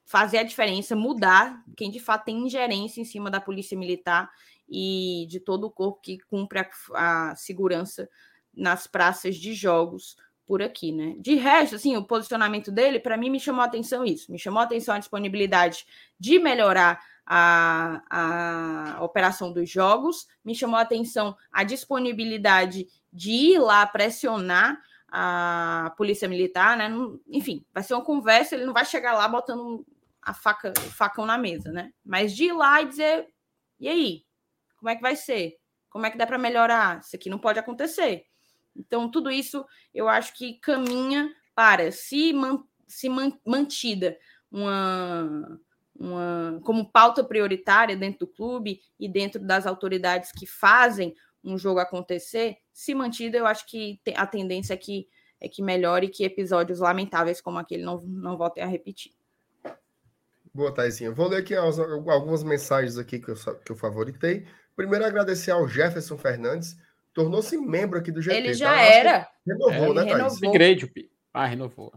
fazer 0.08 0.38
a 0.38 0.42
diferença, 0.42 0.96
mudar 0.96 1.62
quem 1.76 1.90
de 1.90 2.00
fato 2.00 2.24
tem 2.24 2.38
ingerência 2.38 2.98
em 2.98 3.04
cima 3.04 3.30
da 3.30 3.42
polícia 3.42 3.76
militar 3.76 4.30
e 4.66 5.26
de 5.28 5.38
todo 5.38 5.64
o 5.64 5.70
corpo 5.70 6.00
que 6.00 6.18
cumpre 6.20 6.60
a, 6.60 7.30
a 7.30 7.36
segurança 7.36 8.08
nas 8.54 8.86
praças 8.86 9.36
de 9.36 9.52
jogos 9.52 10.16
por 10.46 10.62
aqui, 10.62 10.92
né? 10.92 11.14
De 11.18 11.34
resto, 11.34 11.76
assim, 11.76 11.94
o 11.94 12.02
posicionamento 12.02 12.72
dele, 12.72 12.98
para 12.98 13.18
mim, 13.18 13.28
me 13.28 13.38
chamou 13.38 13.60
a 13.60 13.66
atenção 13.66 14.02
isso. 14.02 14.32
Me 14.32 14.38
chamou 14.38 14.60
a 14.60 14.64
atenção 14.64 14.94
a 14.94 14.98
disponibilidade 14.98 15.86
de 16.18 16.38
melhorar 16.38 17.04
a, 17.26 18.96
a 18.96 19.04
operação 19.04 19.52
dos 19.52 19.68
jogos, 19.68 20.26
me 20.42 20.54
chamou 20.54 20.78
a 20.78 20.82
atenção 20.82 21.36
a 21.52 21.64
disponibilidade 21.64 22.88
de 23.12 23.30
ir 23.30 23.58
lá 23.58 23.86
pressionar 23.86 24.80
a 25.06 25.92
polícia 25.98 26.26
militar, 26.26 26.78
né? 26.78 26.90
Enfim, 27.28 27.62
vai 27.74 27.82
ser 27.82 27.92
uma 27.92 28.02
conversa, 28.02 28.54
ele 28.54 28.64
não 28.64 28.72
vai 28.72 28.86
chegar 28.86 29.12
lá 29.12 29.28
botando 29.28 29.84
a 30.28 30.34
faca, 30.34 30.74
o 30.76 30.90
facão 30.90 31.24
na 31.24 31.38
mesa, 31.38 31.72
né? 31.72 31.90
Mas 32.04 32.36
de 32.36 32.44
ir 32.44 32.52
lá 32.52 32.82
e 32.82 32.86
dizer, 32.86 33.26
e 33.80 33.88
aí? 33.88 34.24
Como 34.76 34.90
é 34.90 34.94
que 34.94 35.00
vai 35.00 35.16
ser? 35.16 35.56
Como 35.88 36.04
é 36.04 36.10
que 36.10 36.18
dá 36.18 36.26
para 36.26 36.36
melhorar? 36.36 37.00
Isso 37.00 37.16
aqui 37.16 37.30
não 37.30 37.38
pode 37.38 37.58
acontecer. 37.58 38.26
Então, 38.76 39.10
tudo 39.10 39.30
isso 39.30 39.64
eu 39.94 40.06
acho 40.06 40.36
que 40.36 40.60
caminha 40.60 41.34
para, 41.54 41.90
se, 41.90 42.34
man, 42.34 42.62
se 42.86 43.08
man, 43.08 43.32
mantida 43.44 44.18
uma, 44.52 45.58
uma, 45.98 46.60
como 46.62 46.92
pauta 46.92 47.24
prioritária 47.24 47.96
dentro 47.96 48.20
do 48.20 48.32
clube 48.32 48.82
e 49.00 49.08
dentro 49.08 49.40
das 49.42 49.66
autoridades 49.66 50.30
que 50.30 50.46
fazem 50.46 51.14
um 51.42 51.56
jogo 51.56 51.80
acontecer, 51.80 52.58
se 52.70 52.94
mantida, 52.94 53.38
eu 53.38 53.46
acho 53.46 53.66
que 53.66 53.98
a 54.14 54.26
tendência 54.26 54.74
é 54.74 54.76
que, 54.76 55.08
é 55.40 55.48
que 55.48 55.62
melhore 55.62 56.06
e 56.06 56.10
que 56.10 56.22
episódios 56.22 56.80
lamentáveis 56.80 57.40
como 57.40 57.58
aquele 57.58 57.82
não, 57.82 57.96
não 58.02 58.36
voltem 58.36 58.62
a 58.62 58.66
repetir. 58.66 59.17
Boa, 60.54 60.72
Taizinha. 60.72 61.12
Vou 61.12 61.28
ler 61.28 61.38
aqui 61.38 61.54
algumas 61.54 62.42
mensagens 62.42 62.98
aqui 62.98 63.18
que 63.18 63.30
eu, 63.30 63.36
que 63.64 63.72
eu 63.72 63.76
favoritei. 63.76 64.46
Primeiro, 64.74 65.04
agradecer 65.04 65.50
ao 65.50 65.66
Jefferson 65.66 66.16
Fernandes, 66.16 66.76
tornou-se 67.12 67.56
membro 67.56 67.98
aqui 67.98 68.12
do 68.12 68.22
GT. 68.22 68.36
Ele 68.36 68.48
tá? 68.48 68.54
já 68.54 68.74
tá? 68.74 68.80
era. 68.80 69.28
Renovou, 69.46 69.94
né, 69.94 70.02
Thaís? 70.04 70.40
Renovou. 70.40 70.52
Ah, 71.32 71.46
renovou. 71.46 71.92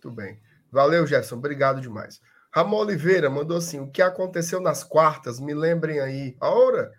Tudo 0.00 0.14
bem. 0.14 0.40
Valeu, 0.70 1.06
Jefferson. 1.06 1.36
Obrigado 1.36 1.80
demais. 1.80 2.20
Ramon 2.52 2.78
Oliveira 2.78 3.30
mandou 3.30 3.56
assim: 3.56 3.78
o 3.78 3.90
que 3.90 4.02
aconteceu 4.02 4.60
nas 4.60 4.82
quartas? 4.82 5.38
Me 5.38 5.54
lembrem 5.54 6.00
aí. 6.00 6.36
A 6.40 6.48
hora? 6.50 6.90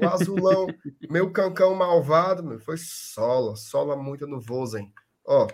O 0.00 0.08
azulão, 0.08 0.66
meu 1.08 1.30
cancão 1.32 1.74
malvado, 1.74 2.42
meu, 2.42 2.58
foi 2.58 2.76
sola, 2.76 3.54
sola 3.54 3.96
muito 3.96 4.26
no 4.26 4.40
Vozen. 4.40 4.92
Ó, 5.24 5.46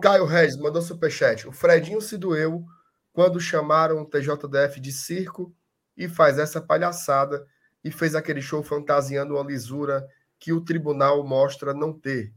Caio 0.00 0.24
Regis 0.24 0.56
mandou 0.56 0.82
superchat. 0.82 1.46
O 1.46 1.52
Fredinho 1.52 2.00
se 2.00 2.16
doeu 2.16 2.64
quando 3.12 3.40
chamaram 3.40 4.00
o 4.00 4.06
TJDF 4.06 4.80
de 4.80 4.92
circo 4.92 5.54
e 5.96 6.08
faz 6.08 6.38
essa 6.38 6.60
palhaçada 6.60 7.46
e 7.82 7.90
fez 7.90 8.14
aquele 8.14 8.40
show 8.40 8.62
fantasiando 8.62 9.34
uma 9.34 9.44
lisura 9.44 10.06
que 10.38 10.52
o 10.52 10.60
tribunal 10.60 11.24
mostra 11.24 11.74
não 11.74 11.92
ter. 11.92 12.32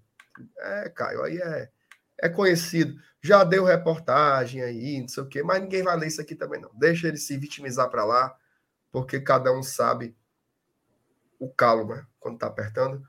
É, 0.57 0.89
Caio, 0.89 1.23
aí 1.23 1.37
é, 1.37 1.69
é 2.19 2.29
conhecido. 2.29 2.99
Já 3.21 3.43
deu 3.43 3.63
reportagem 3.63 4.61
aí, 4.61 4.99
não 4.99 5.07
sei 5.07 5.23
o 5.23 5.27
quê, 5.27 5.43
mas 5.43 5.61
ninguém 5.61 5.83
vai 5.83 5.97
ler 5.97 6.07
isso 6.07 6.21
aqui 6.21 6.35
também, 6.35 6.59
não. 6.59 6.71
Deixa 6.73 7.07
ele 7.07 7.17
se 7.17 7.37
vitimizar 7.37 7.89
para 7.89 8.03
lá, 8.03 8.35
porque 8.91 9.21
cada 9.21 9.51
um 9.53 9.63
sabe 9.63 10.15
o 11.39 11.49
calo, 11.49 11.87
né? 11.87 12.05
Quando 12.19 12.37
tá 12.37 12.47
apertando. 12.47 13.01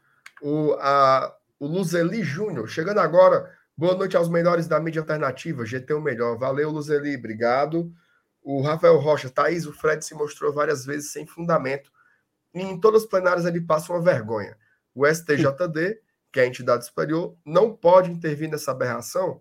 O, 0.43 0.75
a, 0.75 1.37
o 1.59 1.67
Luzeli 1.67 2.23
Júnior, 2.23 2.69
chegando 2.69 2.99
agora 2.99 3.53
Boa 3.77 3.97
noite 3.97 4.17
aos 4.17 4.29
melhores 4.29 4.69
da 4.69 4.79
mídia 4.79 5.01
alternativa, 5.01 5.67
GT 5.67 5.95
o 5.95 6.01
melhor. 6.01 6.39
Valeu, 6.39 6.71
Luzeli, 6.71 7.17
obrigado. 7.17 7.93
O 8.41 8.63
Rafael 8.63 8.97
Rocha, 8.99 9.29
Thaís, 9.29 9.67
o 9.67 9.73
Fred 9.73 10.05
se 10.05 10.15
mostrou 10.15 10.53
várias 10.53 10.87
vezes 10.87 11.11
sem 11.11 11.27
fundamento. 11.27 11.91
E 12.55 12.61
em 12.61 12.79
todas 12.79 13.03
as 13.03 13.09
plenárias 13.09 13.47
ele 13.47 13.61
passa 13.61 13.93
uma 13.93 14.01
vergonha. 14.01 14.57
O 14.95 15.05
STJD, 15.05 16.01
que 16.33 16.39
é 16.39 16.45
a 16.45 16.47
entidade 16.47 16.87
superior, 16.87 17.37
não 17.45 17.75
pode 17.75 18.13
intervir 18.13 18.49
nessa 18.49 18.71
aberração. 18.71 19.41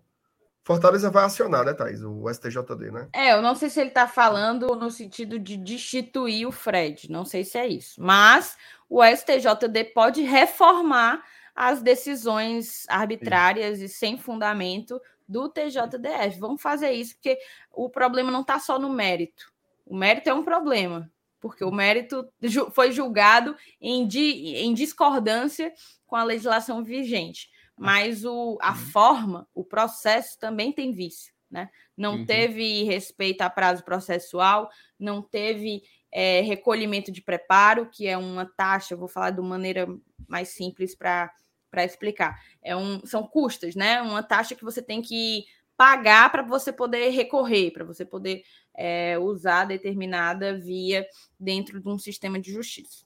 Fortaleza 0.64 1.10
vai 1.10 1.24
acionar, 1.24 1.64
né, 1.64 1.72
Thaís? 1.72 2.02
O 2.02 2.28
STJD, 2.28 2.90
né? 2.90 3.08
É, 3.12 3.34
eu 3.34 3.42
não 3.42 3.54
sei 3.54 3.70
se 3.70 3.78
ele 3.78 3.90
está 3.90 4.08
falando 4.08 4.74
no 4.74 4.90
sentido 4.90 5.38
de 5.38 5.56
destituir 5.56 6.44
o 6.44 6.50
Fred, 6.50 7.08
não 7.08 7.24
sei 7.24 7.44
se 7.44 7.56
é 7.56 7.68
isso. 7.68 8.02
Mas 8.02 8.56
o 8.88 9.00
STJD 9.04 9.84
pode 9.94 10.22
reformar 10.22 11.22
as 11.54 11.82
decisões 11.82 12.84
arbitrárias 12.88 13.78
Sim. 13.78 13.84
e 13.84 13.88
sem 13.88 14.18
fundamento 14.18 15.00
do 15.26 15.48
TJDF. 15.48 16.38
Vamos 16.38 16.60
fazer 16.60 16.92
isso, 16.92 17.14
porque 17.14 17.38
o 17.72 17.88
problema 17.88 18.30
não 18.30 18.40
está 18.40 18.58
só 18.58 18.78
no 18.78 18.90
mérito. 18.90 19.52
O 19.86 19.96
mérito 19.96 20.28
é 20.28 20.34
um 20.34 20.42
problema, 20.42 21.10
porque 21.40 21.64
o 21.64 21.70
mérito 21.70 22.28
foi 22.72 22.90
julgado 22.90 23.56
em, 23.80 24.06
di, 24.06 24.56
em 24.56 24.74
discordância 24.74 25.72
com 26.06 26.16
a 26.16 26.24
legislação 26.24 26.82
vigente. 26.82 27.48
Mas 27.76 28.24
o, 28.24 28.56
a 28.60 28.70
uhum. 28.70 28.76
forma, 28.76 29.48
o 29.54 29.64
processo 29.64 30.38
também 30.38 30.72
tem 30.72 30.92
vício. 30.92 31.34
Né? 31.50 31.68
Não 31.96 32.16
uhum. 32.16 32.26
teve 32.26 32.82
respeito 32.84 33.42
a 33.42 33.50
prazo 33.50 33.84
processual, 33.84 34.68
não 34.98 35.22
teve 35.22 35.82
é, 36.10 36.40
recolhimento 36.40 37.12
de 37.12 37.20
preparo, 37.20 37.88
que 37.90 38.06
é 38.06 38.16
uma 38.16 38.46
taxa, 38.56 38.96
vou 38.96 39.08
falar 39.08 39.30
de 39.30 39.40
maneira 39.40 39.86
mais 40.28 40.48
simples 40.48 40.94
para 40.94 41.30
para 41.74 41.84
explicar. 41.84 42.40
É 42.62 42.76
um, 42.76 43.04
são 43.04 43.26
custas, 43.26 43.74
né? 43.74 44.00
Uma 44.00 44.22
taxa 44.22 44.54
que 44.54 44.62
você 44.62 44.80
tem 44.80 45.02
que 45.02 45.44
pagar 45.76 46.30
para 46.30 46.42
você 46.42 46.72
poder 46.72 47.08
recorrer, 47.08 47.72
para 47.72 47.84
você 47.84 48.04
poder 48.04 48.44
é, 48.76 49.18
usar 49.18 49.64
determinada 49.64 50.56
via 50.56 51.04
dentro 51.38 51.80
de 51.80 51.88
um 51.88 51.98
sistema 51.98 52.38
de 52.38 52.52
justiça. 52.52 53.04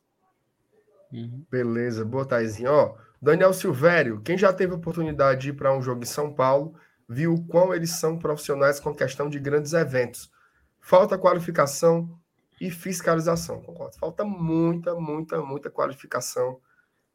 Uhum. 1.11 1.47
Beleza, 1.51 2.05
boa 2.05 2.27
Taizinha. 2.27 2.71
Ó, 2.71 2.95
Daniel 3.23 3.55
Silvério, 3.55 4.21
quem 4.21 4.37
já 4.37 4.53
teve 4.53 4.75
oportunidade 4.75 5.41
de 5.41 5.49
ir 5.49 5.55
para 5.55 5.75
um 5.75 5.81
jogo 5.81 6.03
em 6.03 6.07
São 6.07 6.35
Paulo, 6.35 6.75
viu 7.09 7.33
o 7.33 7.47
quão 7.47 7.75
eles 7.75 7.93
são 7.93 8.19
profissionais 8.19 8.79
com 8.79 8.95
questão 8.95 9.31
de 9.31 9.39
grandes 9.39 9.73
eventos. 9.73 10.31
Falta 10.79 11.17
qualificação 11.17 12.19
e 12.61 12.71
fiscalização, 12.71 13.63
concordo. 13.63 13.97
Falta 13.97 14.25
muita, 14.25 14.95
muita, 14.95 15.41
muita 15.41 15.71
qualificação 15.71 16.61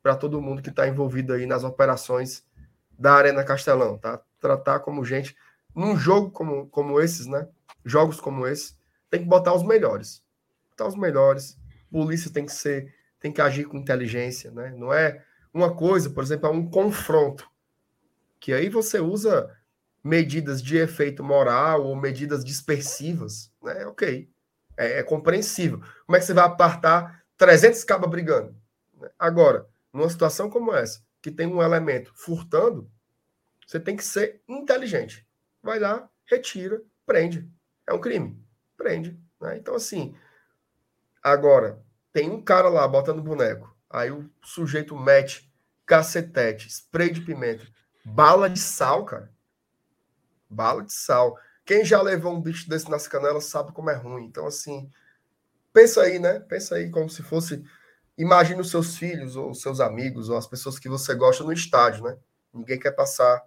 para 0.04 0.18
todo 0.18 0.42
mundo 0.42 0.62
que 0.62 0.70
está 0.70 0.86
envolvido 0.86 1.32
aí 1.32 1.46
nas 1.46 1.64
operações 1.64 2.46
da 3.00 3.14
Arena 3.14 3.44
Castelão, 3.44 3.98
tá? 3.98 4.22
Tratar 4.40 4.82
como 4.82 5.06
gente. 5.06 5.36
Num 5.74 5.98
jogo 5.98 6.30
como, 6.30 6.68
como 6.68 7.00
esses, 7.00 7.26
né? 7.26 7.48
Jogos 7.86 8.20
como 8.20 8.46
esse, 8.46 8.76
tem 9.10 9.22
que 9.22 9.28
botar 9.28 9.54
os 9.54 9.64
melhores. 9.64 10.22
Botar 10.72 10.88
os 10.88 10.96
melhores. 10.96 11.58
Polícia 11.90 12.30
tem 12.30 12.46
que 12.46 12.52
ser, 12.52 12.94
tem 13.20 13.32
que 13.32 13.42
agir 13.42 13.64
com 13.64 13.78
inteligência, 13.78 14.52
né? 14.52 14.76
Não 14.78 14.94
é 14.94 15.24
uma 15.54 15.74
coisa, 15.74 16.10
por 16.10 16.22
exemplo, 16.22 16.48
é 16.48 16.52
um 16.52 16.70
confronto. 16.70 17.50
Que 18.40 18.54
aí 18.54 18.68
você 18.68 19.00
usa 19.00 19.50
medidas 20.04 20.62
de 20.62 20.78
efeito 20.78 21.24
moral 21.24 21.86
ou 21.86 21.96
medidas 21.96 22.44
dispersivas, 22.44 23.52
né? 23.64 23.86
Ok. 23.86 24.30
É, 24.76 25.00
é 25.00 25.04
compreensível. 25.04 25.80
Como 26.06 26.18
é 26.18 26.20
que 26.20 26.26
você 26.26 26.34
vai 26.34 26.44
apartar 26.44 27.24
300 27.38 27.84
cabas 27.86 28.10
brigando? 28.10 28.56
Agora, 29.18 29.68
numa 29.94 30.10
situação 30.10 30.50
como 30.50 30.74
essa, 30.74 31.02
que 31.22 31.32
tem 31.32 31.48
um 31.48 31.62
elemento 31.62 32.12
furtando, 32.16 32.92
você 33.66 33.80
tem 33.80 33.96
que 33.96 34.04
ser 34.04 34.42
inteligente. 34.48 35.26
Vai 35.62 35.80
lá, 35.80 36.10
retira, 36.26 36.82
prende. 37.06 37.50
É 37.88 37.94
um 37.94 38.02
crime. 38.02 38.44
Prende. 38.76 39.18
Né? 39.40 39.58
Então, 39.58 39.76
assim, 39.76 40.16
agora, 41.22 41.82
tem 42.12 42.30
um 42.30 42.42
cara 42.42 42.68
lá 42.70 42.88
botando 42.88 43.22
boneco. 43.22 43.74
Aí 43.90 44.12
o 44.12 44.30
sujeito 44.42 44.98
mete 44.98 45.52
cacetete, 45.86 46.68
spray 46.70 47.12
de 47.12 47.22
pimenta, 47.22 47.66
bala 48.04 48.50
de 48.50 48.60
sal, 48.60 49.06
cara. 49.06 49.32
Bala 50.50 50.84
de 50.84 50.94
sal. 50.94 51.38
Quem 51.66 51.86
já 51.86 52.02
levou 52.02 52.34
um 52.34 52.42
bicho 52.42 52.68
desse 52.68 52.90
nas 52.90 53.08
canelas 53.08 53.46
sabe 53.46 53.72
como 53.72 53.90
é 53.90 53.96
ruim. 53.96 54.26
Então, 54.26 54.46
assim, 54.46 54.90
pensa 55.72 56.02
aí, 56.02 56.20
né? 56.20 56.40
Pensa 56.40 56.76
aí 56.76 56.90
como 56.90 57.10
se 57.10 57.24
fosse 57.24 57.64
Imagine 58.18 58.62
os 58.62 58.70
seus 58.70 58.98
filhos, 58.98 59.36
ou 59.36 59.50
os 59.52 59.62
seus 59.62 59.80
amigos, 59.80 60.30
ou 60.30 60.38
as 60.38 60.48
pessoas 60.48 60.78
que 60.78 60.88
você 60.88 61.16
gosta 61.16 61.44
no 61.44 61.52
estádio, 61.52 62.04
né? 62.04 62.18
Ninguém 62.54 62.80
quer 62.80 62.92
passar, 62.92 63.42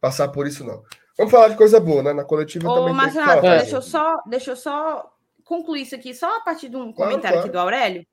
passar 0.00 0.28
por 0.28 0.46
isso, 0.46 0.62
não. 0.64 0.82
Vamos 1.16 1.32
falar 1.32 1.48
de 1.48 1.56
coisa 1.56 1.80
boa, 1.80 2.02
né? 2.02 2.12
Na 2.12 2.24
coletiva 2.24 2.68
Ô, 2.68 2.74
também 2.74 2.94
mas, 2.94 3.14
tem 3.14 3.22
que 3.22 3.28
falar. 3.28 3.40
deixa 3.58 3.76
eu 3.76 3.82
só, 3.82 4.22
deixa 4.26 4.50
eu 4.50 4.56
só 4.56 5.10
concluir 5.44 5.82
isso 5.82 5.94
aqui, 5.94 6.12
só 6.14 6.38
a 6.38 6.40
partir 6.40 6.68
de 6.68 6.76
um 6.76 6.92
Claro, 6.92 7.10
comentário 7.12 7.36
claro. 7.36 7.40
aqui 7.40 7.48
do 7.50 7.58
Aurélio. 7.58 8.06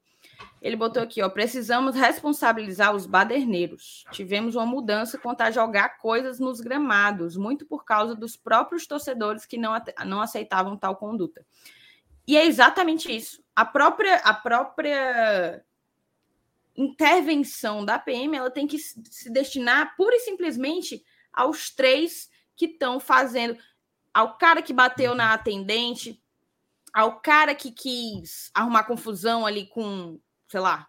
Ele 0.62 0.76
botou 0.76 1.02
aqui, 1.02 1.22
ó, 1.24 1.30
precisamos 1.30 1.96
responsabilizar 1.96 2.96
os 2.96 3.08
baderneiros. 3.08 4.06
Tivemos 4.12 4.56
uma 4.56 4.66
mudança 4.66 5.18
quanto 5.18 5.42
a 5.42 5.50
jogar 5.50 5.98
coisas 5.98 6.40
nos 6.40 6.62
gramados, 6.62 7.36
muito 7.36 7.66
por 7.66 7.84
causa 7.84 8.14
dos 8.16 8.38
próprios 8.38 8.86
torcedores 8.86 9.46
que 9.46 9.58
não, 9.58 9.74
não 10.06 10.22
aceitavam 10.22 10.78
tal 10.78 10.96
conduta. 10.96 11.44
E 12.28 12.38
é 12.38 12.46
exatamente 12.46 13.14
isso. 13.14 13.44
A 13.56 13.66
própria, 13.66 14.18
a 14.18 14.34
própria 14.34 15.64
intervenção 16.76 17.84
da 17.84 18.00
PM, 18.00 18.36
ela 18.36 18.50
tem 18.50 18.68
que 18.68 18.78
se 18.80 19.30
destinar 19.30 19.96
pura 19.96 20.16
e 20.16 20.20
simplesmente 20.20 21.04
aos 21.32 21.70
três 21.70 22.30
que 22.56 22.66
estão 22.66 23.00
fazendo, 23.00 23.58
ao 24.14 24.38
cara 24.38 24.62
que 24.62 24.74
bateu 24.74 25.16
na 25.16 25.34
atendente, 25.34 26.22
ao 26.94 27.20
cara 27.20 27.56
que 27.56 27.72
quis 27.72 28.52
arrumar 28.54 28.84
confusão 28.84 29.46
ali 29.46 29.66
com, 29.68 30.20
sei 30.48 30.60
lá, 30.60 30.88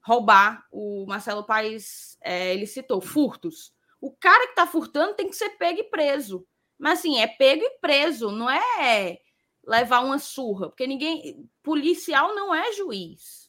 roubar. 0.00 0.64
O 0.70 1.06
Marcelo 1.06 1.44
Paes, 1.44 2.16
é, 2.22 2.54
ele 2.54 2.66
citou 2.66 3.00
furtos. 3.00 3.72
O 4.00 4.12
cara 4.12 4.44
que 4.44 4.50
está 4.52 4.66
furtando 4.66 5.14
tem 5.14 5.28
que 5.28 5.36
ser 5.36 5.50
pego 5.50 5.80
e 5.80 5.84
preso. 5.84 6.46
Mas 6.78 7.00
assim, 7.00 7.18
é 7.18 7.26
pego 7.26 7.62
e 7.64 7.78
preso, 7.80 8.30
não 8.30 8.50
é 8.50 9.18
levar 9.66 10.00
uma 10.00 10.18
surra, 10.18 10.68
porque 10.68 10.86
ninguém, 10.86 11.48
policial 11.62 12.34
não 12.34 12.54
é 12.54 12.72
juiz 12.72 13.43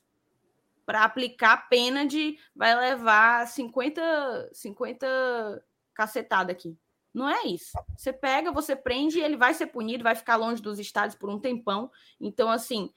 para 0.85 1.03
aplicar 1.03 1.67
pena 1.69 2.05
de 2.05 2.37
vai 2.55 2.75
levar 2.75 3.47
50 3.47 4.49
50 4.53 5.65
cacetada 5.93 6.51
aqui. 6.51 6.77
Não 7.13 7.29
é 7.29 7.43
isso. 7.45 7.71
Você 7.97 8.11
pega, 8.11 8.51
você 8.51 8.75
prende, 8.75 9.19
ele 9.19 9.37
vai 9.37 9.53
ser 9.53 9.67
punido, 9.67 10.03
vai 10.03 10.15
ficar 10.15 10.35
longe 10.35 10.61
dos 10.61 10.79
estádios 10.79 11.17
por 11.17 11.29
um 11.29 11.39
tempão. 11.39 11.89
Então, 12.19 12.51
assim, 12.51 12.91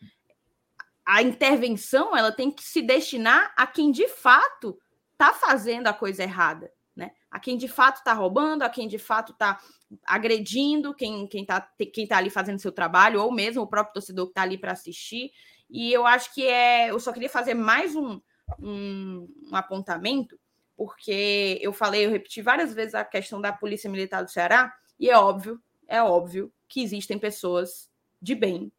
a 1.06 1.22
intervenção 1.22 2.16
ela 2.16 2.32
tem 2.32 2.50
que 2.50 2.64
se 2.64 2.82
destinar 2.82 3.54
a 3.56 3.66
quem 3.66 3.92
de 3.92 4.08
fato 4.08 4.76
está 5.12 5.32
fazendo 5.32 5.86
a 5.86 5.92
coisa 5.92 6.24
errada, 6.24 6.70
né? 6.94 7.12
A 7.30 7.38
quem 7.38 7.56
de 7.56 7.68
fato 7.68 7.98
está 7.98 8.12
roubando, 8.12 8.62
a 8.62 8.68
quem 8.68 8.88
de 8.88 8.98
fato 8.98 9.32
está 9.32 9.60
agredindo, 10.04 10.92
quem 10.92 11.26
quem 11.28 11.42
está 11.42 11.60
quem 11.94 12.06
tá 12.06 12.18
ali 12.18 12.28
fazendo 12.28 12.58
seu 12.58 12.72
trabalho, 12.72 13.22
ou 13.22 13.32
mesmo 13.32 13.62
o 13.62 13.66
próprio 13.66 13.94
torcedor 13.94 14.26
que 14.26 14.32
está 14.32 14.42
ali 14.42 14.58
para 14.58 14.72
assistir. 14.72 15.30
E 15.70 15.92
eu 15.92 16.06
acho 16.06 16.32
que 16.34 16.46
é. 16.46 16.90
Eu 16.90 17.00
só 17.00 17.12
queria 17.12 17.28
fazer 17.28 17.54
mais 17.54 17.94
um, 17.94 18.20
um, 18.60 19.28
um 19.50 19.56
apontamento, 19.56 20.38
porque 20.76 21.58
eu 21.60 21.72
falei, 21.72 22.06
eu 22.06 22.10
repeti 22.10 22.40
várias 22.40 22.72
vezes 22.72 22.94
a 22.94 23.04
questão 23.04 23.40
da 23.40 23.52
Polícia 23.52 23.90
Militar 23.90 24.22
do 24.22 24.30
Ceará, 24.30 24.74
e 24.98 25.10
é 25.10 25.18
óbvio, 25.18 25.60
é 25.86 26.02
óbvio 26.02 26.52
que 26.68 26.82
existem 26.82 27.18
pessoas 27.18 27.90
de 28.20 28.34
bem, 28.34 28.72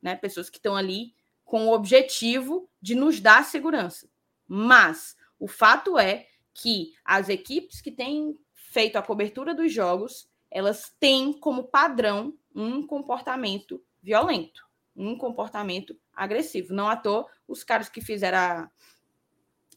né? 0.00 0.16
Pessoas 0.16 0.48
que 0.48 0.58
estão 0.58 0.76
ali 0.76 1.14
com 1.44 1.66
o 1.66 1.72
objetivo 1.72 2.68
de 2.80 2.94
nos 2.94 3.20
dar 3.20 3.44
segurança. 3.44 4.08
Mas 4.46 5.16
o 5.38 5.48
fato 5.48 5.98
é 5.98 6.26
que 6.54 6.92
as 7.04 7.28
equipes 7.28 7.80
que 7.80 7.90
têm 7.90 8.38
feito 8.54 8.96
a 8.96 9.02
cobertura 9.02 9.54
dos 9.54 9.72
jogos, 9.72 10.28
elas 10.50 10.94
têm 11.00 11.32
como 11.32 11.64
padrão 11.64 12.34
um 12.54 12.86
comportamento 12.86 13.82
violento, 14.02 14.64
um 14.94 15.16
comportamento 15.16 15.96
agressivo. 16.20 16.74
Não 16.74 16.88
à 16.88 16.96
toa, 16.96 17.26
os 17.48 17.64
caras 17.64 17.88
que 17.88 18.00
fizeram 18.00 18.38
a, 18.38 18.70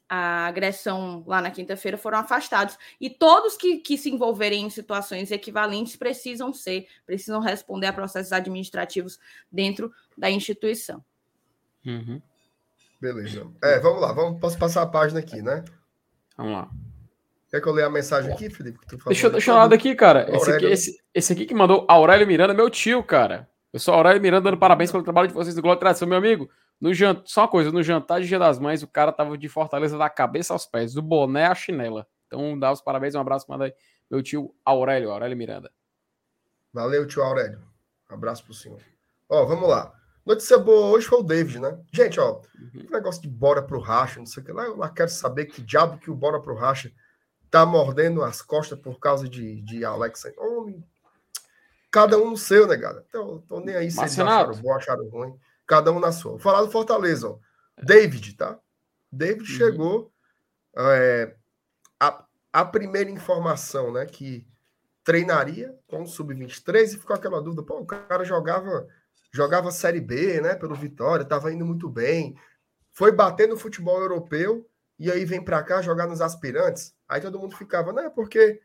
a 0.10 0.48
agressão 0.48 1.24
lá 1.26 1.42
na 1.42 1.50
quinta-feira 1.50 1.98
foram 1.98 2.20
afastados. 2.20 2.78
E 3.00 3.10
todos 3.10 3.56
que, 3.56 3.78
que 3.78 3.98
se 3.98 4.10
envolverem 4.10 4.66
em 4.66 4.70
situações 4.70 5.32
equivalentes 5.32 5.96
precisam 5.96 6.52
ser, 6.54 6.88
precisam 7.06 7.40
responder 7.40 7.88
a 7.88 7.94
processos 7.94 8.34
administrativos 8.34 9.18
dentro 9.52 9.92
da 10.18 10.30
instituição. 10.30 11.04
Uhum. 11.86 12.22
Beleza. 13.00 13.48
É, 13.64 13.80
vamos 13.80 14.02
lá. 14.02 14.14
Vamos, 14.14 14.40
posso 14.40 14.58
passar 14.58 14.82
a 14.82 14.88
página 14.88 15.20
aqui, 15.20 15.42
né? 15.42 15.64
Vamos 16.38 16.54
lá. 16.54 16.70
Quer 17.50 17.62
que 17.62 17.68
eu 17.68 17.74
leia 17.74 17.88
a 17.88 17.92
mensagem 17.92 18.32
aqui, 18.34 18.50
Felipe? 18.50 18.80
que 18.80 18.86
tu 18.88 18.98
falou? 18.98 19.10
Deixa, 19.10 19.28
eu- 19.28 19.32
deixa 19.32 19.52
eu 19.52 19.56
falar 19.56 19.68
daqui, 19.68 19.94
cara. 19.96 20.28
Esse 20.36 20.52
aqui, 20.52 20.66
esse, 20.66 21.04
esse 21.14 21.34
aqui 21.34 21.46
que 21.46 21.54
mandou 21.54 21.86
Aurélio 21.88 22.26
Miranda, 22.26 22.54
meu 22.54 22.70
tio, 22.70 23.04
cara. 23.04 23.48
Eu 23.74 23.80
sou 23.80 23.94
Aurélio 23.96 24.22
Miranda, 24.22 24.52
dando 24.52 24.60
parabéns 24.60 24.92
pelo 24.92 25.04
trabalho 25.04 25.28
de 25.28 25.34
vocês 25.34 25.56
do 25.56 25.62
Globo 25.62 25.76
de 25.76 25.80
Tradição, 25.80 26.08
meu 26.08 26.20
amigo. 26.20 26.48
No 26.80 26.94
jantar, 26.94 27.24
só 27.26 27.42
uma 27.42 27.48
coisa, 27.48 27.72
no 27.72 27.82
jantar 27.82 28.22
de 28.22 28.28
Dia 28.28 28.38
das 28.38 28.60
Mães, 28.60 28.84
o 28.84 28.88
cara 28.88 29.12
tava 29.12 29.36
de 29.36 29.50
Fortaleza 29.50 29.98
da 29.98 30.10
cabeça 30.10 30.54
aos 30.54 30.66
pés, 30.68 30.94
do 30.94 31.02
boné 31.02 31.48
à 31.48 31.56
chinela. 31.56 32.06
Então, 32.28 32.58
dá 32.58 32.72
os 32.72 32.82
parabéns, 32.82 33.16
um 33.16 33.20
abraço, 33.20 33.48
manda 33.50 33.66
aí 33.66 33.74
meu 34.12 34.22
tio 34.22 34.54
Aurélio, 34.64 35.10
Aurélio 35.10 35.36
Miranda. 35.36 35.72
Valeu, 36.72 37.08
tio 37.08 37.24
Aurélio. 37.24 37.60
Abraço 38.08 38.44
pro 38.44 38.54
senhor. 38.54 38.80
Ó, 39.28 39.44
vamos 39.46 39.68
lá. 39.68 39.92
Notícia 40.24 40.58
boa 40.58 40.88
hoje 40.92 41.08
foi 41.08 41.20
o 41.20 41.24
David, 41.24 41.60
né? 41.60 41.80
Gente, 41.92 42.20
ó, 42.20 42.42
Uhum. 42.60 42.86
o 42.88 42.92
negócio 42.92 43.22
de 43.24 43.28
bora 43.28 43.62
pro 43.62 43.80
racha, 43.80 44.20
não 44.20 44.26
sei 44.28 44.44
o 44.44 44.46
que 44.46 44.52
lá, 44.52 44.66
eu 44.66 44.78
lá 44.78 44.90
quero 44.90 45.10
saber 45.10 45.46
que 45.46 45.62
diabo 45.62 45.98
que 45.98 46.12
o 46.12 46.16
bora 46.16 46.40
pro 46.40 46.56
racha 46.56 46.92
tá 47.50 47.66
mordendo 47.66 48.24
as 48.24 48.42
costas 48.42 48.80
por 48.80 49.00
causa 49.00 49.28
de, 49.28 49.62
de 49.62 49.84
Alex. 49.84 50.26
Homem, 50.38 50.84
cada 51.94 52.18
um 52.18 52.32
no 52.32 52.38
seu, 52.38 52.68
né, 52.68 52.76
cara? 52.78 53.06
Então, 53.08 53.40
tô 53.48 53.60
nem 53.60 53.76
aí 53.76 53.92
se 53.92 54.00
eles 54.02 54.20
acharam 54.20 54.56
bom, 54.60 54.74
acharam 54.74 55.08
ruim. 55.10 55.40
Cada 55.68 55.92
um 55.92 56.00
na 56.00 56.12
sua. 56.12 56.32
Vou 56.32 56.40
falar 56.40 56.64
do 56.64 56.72
Fortaleza, 56.72 57.30
ó. 57.30 57.38
David, 57.82 58.36
tá? 58.36 58.60
David 59.12 59.42
Uhum. 59.50 59.58
chegou. 59.58 60.12
é, 60.76 61.36
a, 62.00 62.26
a 62.52 62.66
primeira 62.66 63.10
informação, 63.12 63.92
né, 63.94 64.06
que 64.08 64.46
treinaria 65.04 65.78
com 65.88 66.02
o 66.02 66.08
Sub-23 66.08 66.94
e 66.96 66.98
ficou 66.98 67.16
aquela 67.16 67.40
dúvida, 67.42 67.62
pô, 67.64 67.80
o 67.80 67.86
cara 67.86 68.24
jogava 68.24 68.88
jogava 69.32 69.72
Série 69.72 70.02
B, 70.02 70.42
né, 70.42 70.56
pelo 70.56 70.76
Vitória, 70.76 71.24
estava 71.24 71.52
indo 71.54 71.66
muito 71.66 71.90
bem, 71.90 72.36
foi 72.92 73.12
bater 73.12 73.48
no 73.48 73.58
futebol 73.58 74.00
europeu 74.02 74.68
e 75.00 75.12
aí 75.12 75.26
vem 75.26 75.44
para 75.44 75.62
cá 75.64 75.82
jogar 75.82 76.08
nos 76.08 76.22
aspirantes. 76.22 76.96
Aí 77.08 77.20
todo 77.22 77.40
mundo 77.40 77.56
ficava, 77.56 77.92
né, 77.94 78.10
porque 78.10 78.60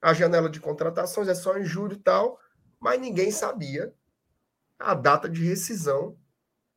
a 0.00 0.12
janela 0.12 0.48
de 0.48 0.60
contratações 0.60 1.28
é 1.28 1.34
só 1.34 1.56
em 1.58 1.64
julho 1.64 1.94
e 1.94 1.98
tal, 2.00 2.38
mas 2.82 3.00
ninguém 3.00 3.30
sabia 3.30 3.94
a 4.78 4.92
data 4.92 5.28
de 5.28 5.44
rescisão 5.44 6.16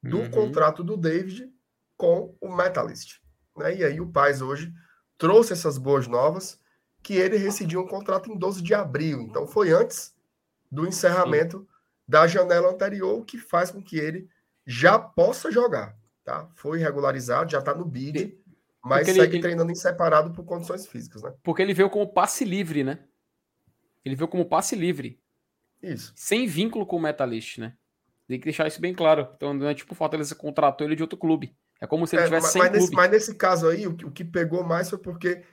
do 0.03 0.19
Uhum. 0.19 0.29
contrato 0.29 0.83
do 0.83 0.95
David 0.95 1.51
com 1.97 2.35
o 2.39 2.55
Metalist. 2.55 3.19
Né? 3.57 3.77
E 3.77 3.83
aí 3.83 3.99
o 3.99 4.11
Paz 4.11 4.39
hoje 4.41 4.71
trouxe 5.17 5.53
essas 5.53 5.79
boas 5.79 6.05
novas 6.07 6.59
que 7.01 7.15
ele 7.15 7.37
rescindiu 7.37 7.81
um 7.81 7.87
contrato 7.87 8.31
em 8.31 8.37
12 8.37 8.61
de 8.61 8.73
abril. 8.75 9.21
Então 9.21 9.47
foi 9.47 9.71
antes 9.71 10.13
do 10.71 10.87
encerramento 10.87 11.67
da 12.07 12.27
janela 12.27 12.69
anterior, 12.69 13.17
o 13.19 13.25
que 13.25 13.37
faz 13.39 13.71
com 13.71 13.81
que 13.81 13.97
ele 13.97 14.29
já 14.65 14.99
possa 14.99 15.51
jogar. 15.51 15.97
Tá? 16.23 16.47
Foi 16.53 16.77
regularizado, 16.77 17.51
já 17.51 17.59
está 17.59 17.73
no 17.73 17.85
bid, 17.85 18.37
mas 18.83 19.07
Porque 19.07 19.19
segue 19.19 19.35
ele- 19.37 19.41
treinando 19.41 19.71
em 19.71 19.75
separado 19.75 20.31
por 20.33 20.43
condições 20.45 20.85
físicas. 20.85 21.23
Né? 21.23 21.33
Porque 21.43 21.61
ele 21.63 21.73
veio 21.73 21.89
como 21.89 22.11
passe 22.13 22.45
livre, 22.45 22.83
né? 22.83 22.99
Ele 24.03 24.15
veio 24.15 24.27
como 24.27 24.45
passe 24.45 24.75
livre, 24.75 25.19
Isso. 25.85 26.11
sem 26.15 26.47
vínculo 26.47 26.85
com 26.85 26.97
o 26.97 27.01
Metalist, 27.01 27.57
né? 27.59 27.73
Tem 28.27 28.39
que 28.39 28.45
deixar 28.45 28.67
isso 28.67 28.81
bem 28.81 28.93
claro. 28.93 29.29
Então, 29.35 29.53
não 29.53 29.67
é 29.67 29.73
tipo 29.75 29.93
o 29.93 29.95
Fortaleza 29.95 30.33
contratou 30.35 30.85
ele 30.87 30.95
de 30.95 31.03
outro 31.03 31.17
clube. 31.17 31.55
É 31.79 31.85
como 31.85 32.07
se 32.07 32.15
ele 32.15 32.23
É, 32.23 32.25
tivesse 32.25 32.45
mas, 32.45 32.51
sem 32.53 32.61
mas 32.61 32.69
clube. 32.71 32.81
nesse, 32.83 32.95
mas 32.95 33.11
nesse 33.11 33.35
caso 33.35 33.67
aí, 33.67 33.85
o 33.85 33.95
que, 33.95 34.05
o 34.05 34.11
que 34.11 34.23
pegou 34.23 34.63
mais 34.63 34.89
foi 34.89 34.97
porque 34.97 35.43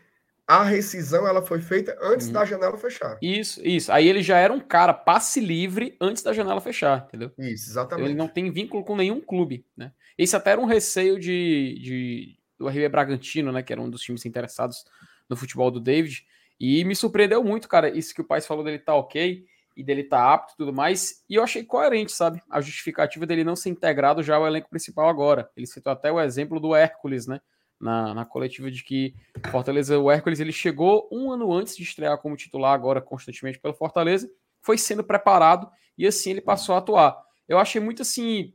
a 0.46 0.64
rescisão 0.64 1.26
ela 1.26 1.42
foi 1.42 1.60
feita 1.60 1.96
antes 2.00 2.26
Uhum. 2.28 2.32
da 2.32 2.44
janela 2.44 2.76
fechar. 2.78 3.18
Isso, 3.20 3.60
isso. 3.66 3.92
Aí 3.92 4.08
ele 4.08 4.22
já 4.22 4.38
era 4.38 4.52
um 4.52 4.60
cara 4.60 4.92
passe 4.94 5.40
livre 5.40 5.96
antes 6.00 6.22
da 6.22 6.32
janela 6.32 6.60
fechar, 6.60 7.04
entendeu? 7.08 7.28
Isso, 7.38 7.70
Então, 7.70 7.82
exatamente. 7.82 8.08
ele 8.08 8.14
não 8.14 8.28
tem 8.28 8.50
vínculo 8.50 8.84
com 8.84 8.96
nenhum 8.96 9.20
clube, 9.20 9.64
né? 9.76 9.92
Esse 10.16 10.34
até 10.36 10.50
era 10.52 10.60
um 10.60 10.64
receio 10.66 11.18
de, 11.18 11.78
de- 11.80 12.38
do 12.58 12.68
RB 12.68 12.88
Bragantino, 12.88 13.52
né? 13.52 13.62
Que 13.62 13.72
era 13.72 13.80
um 13.82 13.88
dos 13.90 14.02
times 14.02 14.24
interessados 14.26 14.84
no 15.28 15.36
futebol 15.36 15.70
do 15.70 15.80
David. 15.80 16.26
E 16.60 16.84
me 16.84 16.94
surpreendeu 16.94 17.42
muito, 17.42 17.68
cara, 17.68 17.88
isso 17.90 18.14
que 18.14 18.20
o 18.20 18.24
pai 18.26 18.40
falou 18.40 18.64
dele 18.64 18.78
tá 18.78 18.94
ok 18.94 19.44
e 19.76 19.82
dele 19.82 20.04
tá 20.04 20.32
apto 20.32 20.54
e 20.54 20.56
tudo 20.56 20.72
mais. 20.72 21.22
E 21.28 21.34
eu 21.34 21.42
achei 21.42 21.64
coerente, 21.64 22.12
sabe? 22.12 22.42
A 22.50 22.60
justificativa 22.60 23.26
dele 23.26 23.44
não 23.44 23.56
ser 23.56 23.70
integrado 23.70 24.22
já 24.22 24.36
ao 24.36 24.46
elenco 24.46 24.68
principal 24.68 25.08
agora. 25.08 25.50
Ele 25.56 25.66
citou 25.66 25.92
até 25.92 26.10
o 26.10 26.20
exemplo 26.20 26.60
do 26.60 26.74
Hércules, 26.74 27.26
né? 27.26 27.40
Na, 27.80 28.14
na 28.14 28.24
coletiva 28.24 28.70
de 28.70 28.84
que 28.84 29.14
Fortaleza, 29.50 29.98
o 29.98 30.10
Hércules, 30.10 30.38
ele 30.38 30.52
chegou 30.52 31.08
um 31.10 31.32
ano 31.32 31.52
antes 31.52 31.76
de 31.76 31.82
estrear 31.82 32.16
como 32.18 32.36
titular 32.36 32.72
agora 32.72 33.00
constantemente 33.00 33.58
pelo 33.58 33.74
Fortaleza, 33.74 34.30
foi 34.60 34.78
sendo 34.78 35.02
preparado 35.02 35.68
e 35.98 36.06
assim 36.06 36.30
ele 36.30 36.40
passou 36.40 36.76
a 36.76 36.78
atuar. 36.78 37.20
Eu 37.48 37.58
achei 37.58 37.80
muito 37.80 38.02
assim 38.02 38.54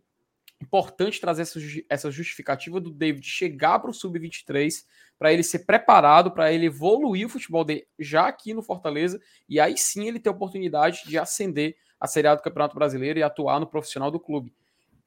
importante 0.62 1.22
trazer 1.22 1.44
essa, 1.44 1.60
justi- 1.60 1.86
essa 1.90 2.12
justificativa 2.12 2.80
do 2.80 2.92
David 2.92 3.26
chegar 3.26 3.80
para 3.80 3.90
o 3.90 3.94
sub-23 3.94 4.86
para 5.18 5.34
ele 5.34 5.44
ser 5.44 5.60
preparado, 5.60 6.32
para 6.32 6.52
ele 6.52 6.68
evoluir 6.68 7.26
o 7.26 7.30
futebol 7.30 7.64
dele 7.64 7.88
já 8.00 8.28
aqui 8.28 8.54
no 8.54 8.62
Fortaleza 8.62 9.20
e 9.48 9.60
aí 9.60 9.78
sim 9.78 10.08
ele 10.08 10.20
ter 10.20 10.30
oportunidade 10.30 11.04
de 11.06 11.18
ascender 11.18 11.76
a 12.00 12.08
Série 12.08 12.28
A 12.28 12.36
do 12.36 12.42
Campeonato 12.42 12.76
Brasileiro 12.76 13.18
e 13.18 13.24
atuar 13.24 13.60
no 13.60 13.68
profissional 13.68 14.12
do 14.12 14.20
clube. 14.20 14.54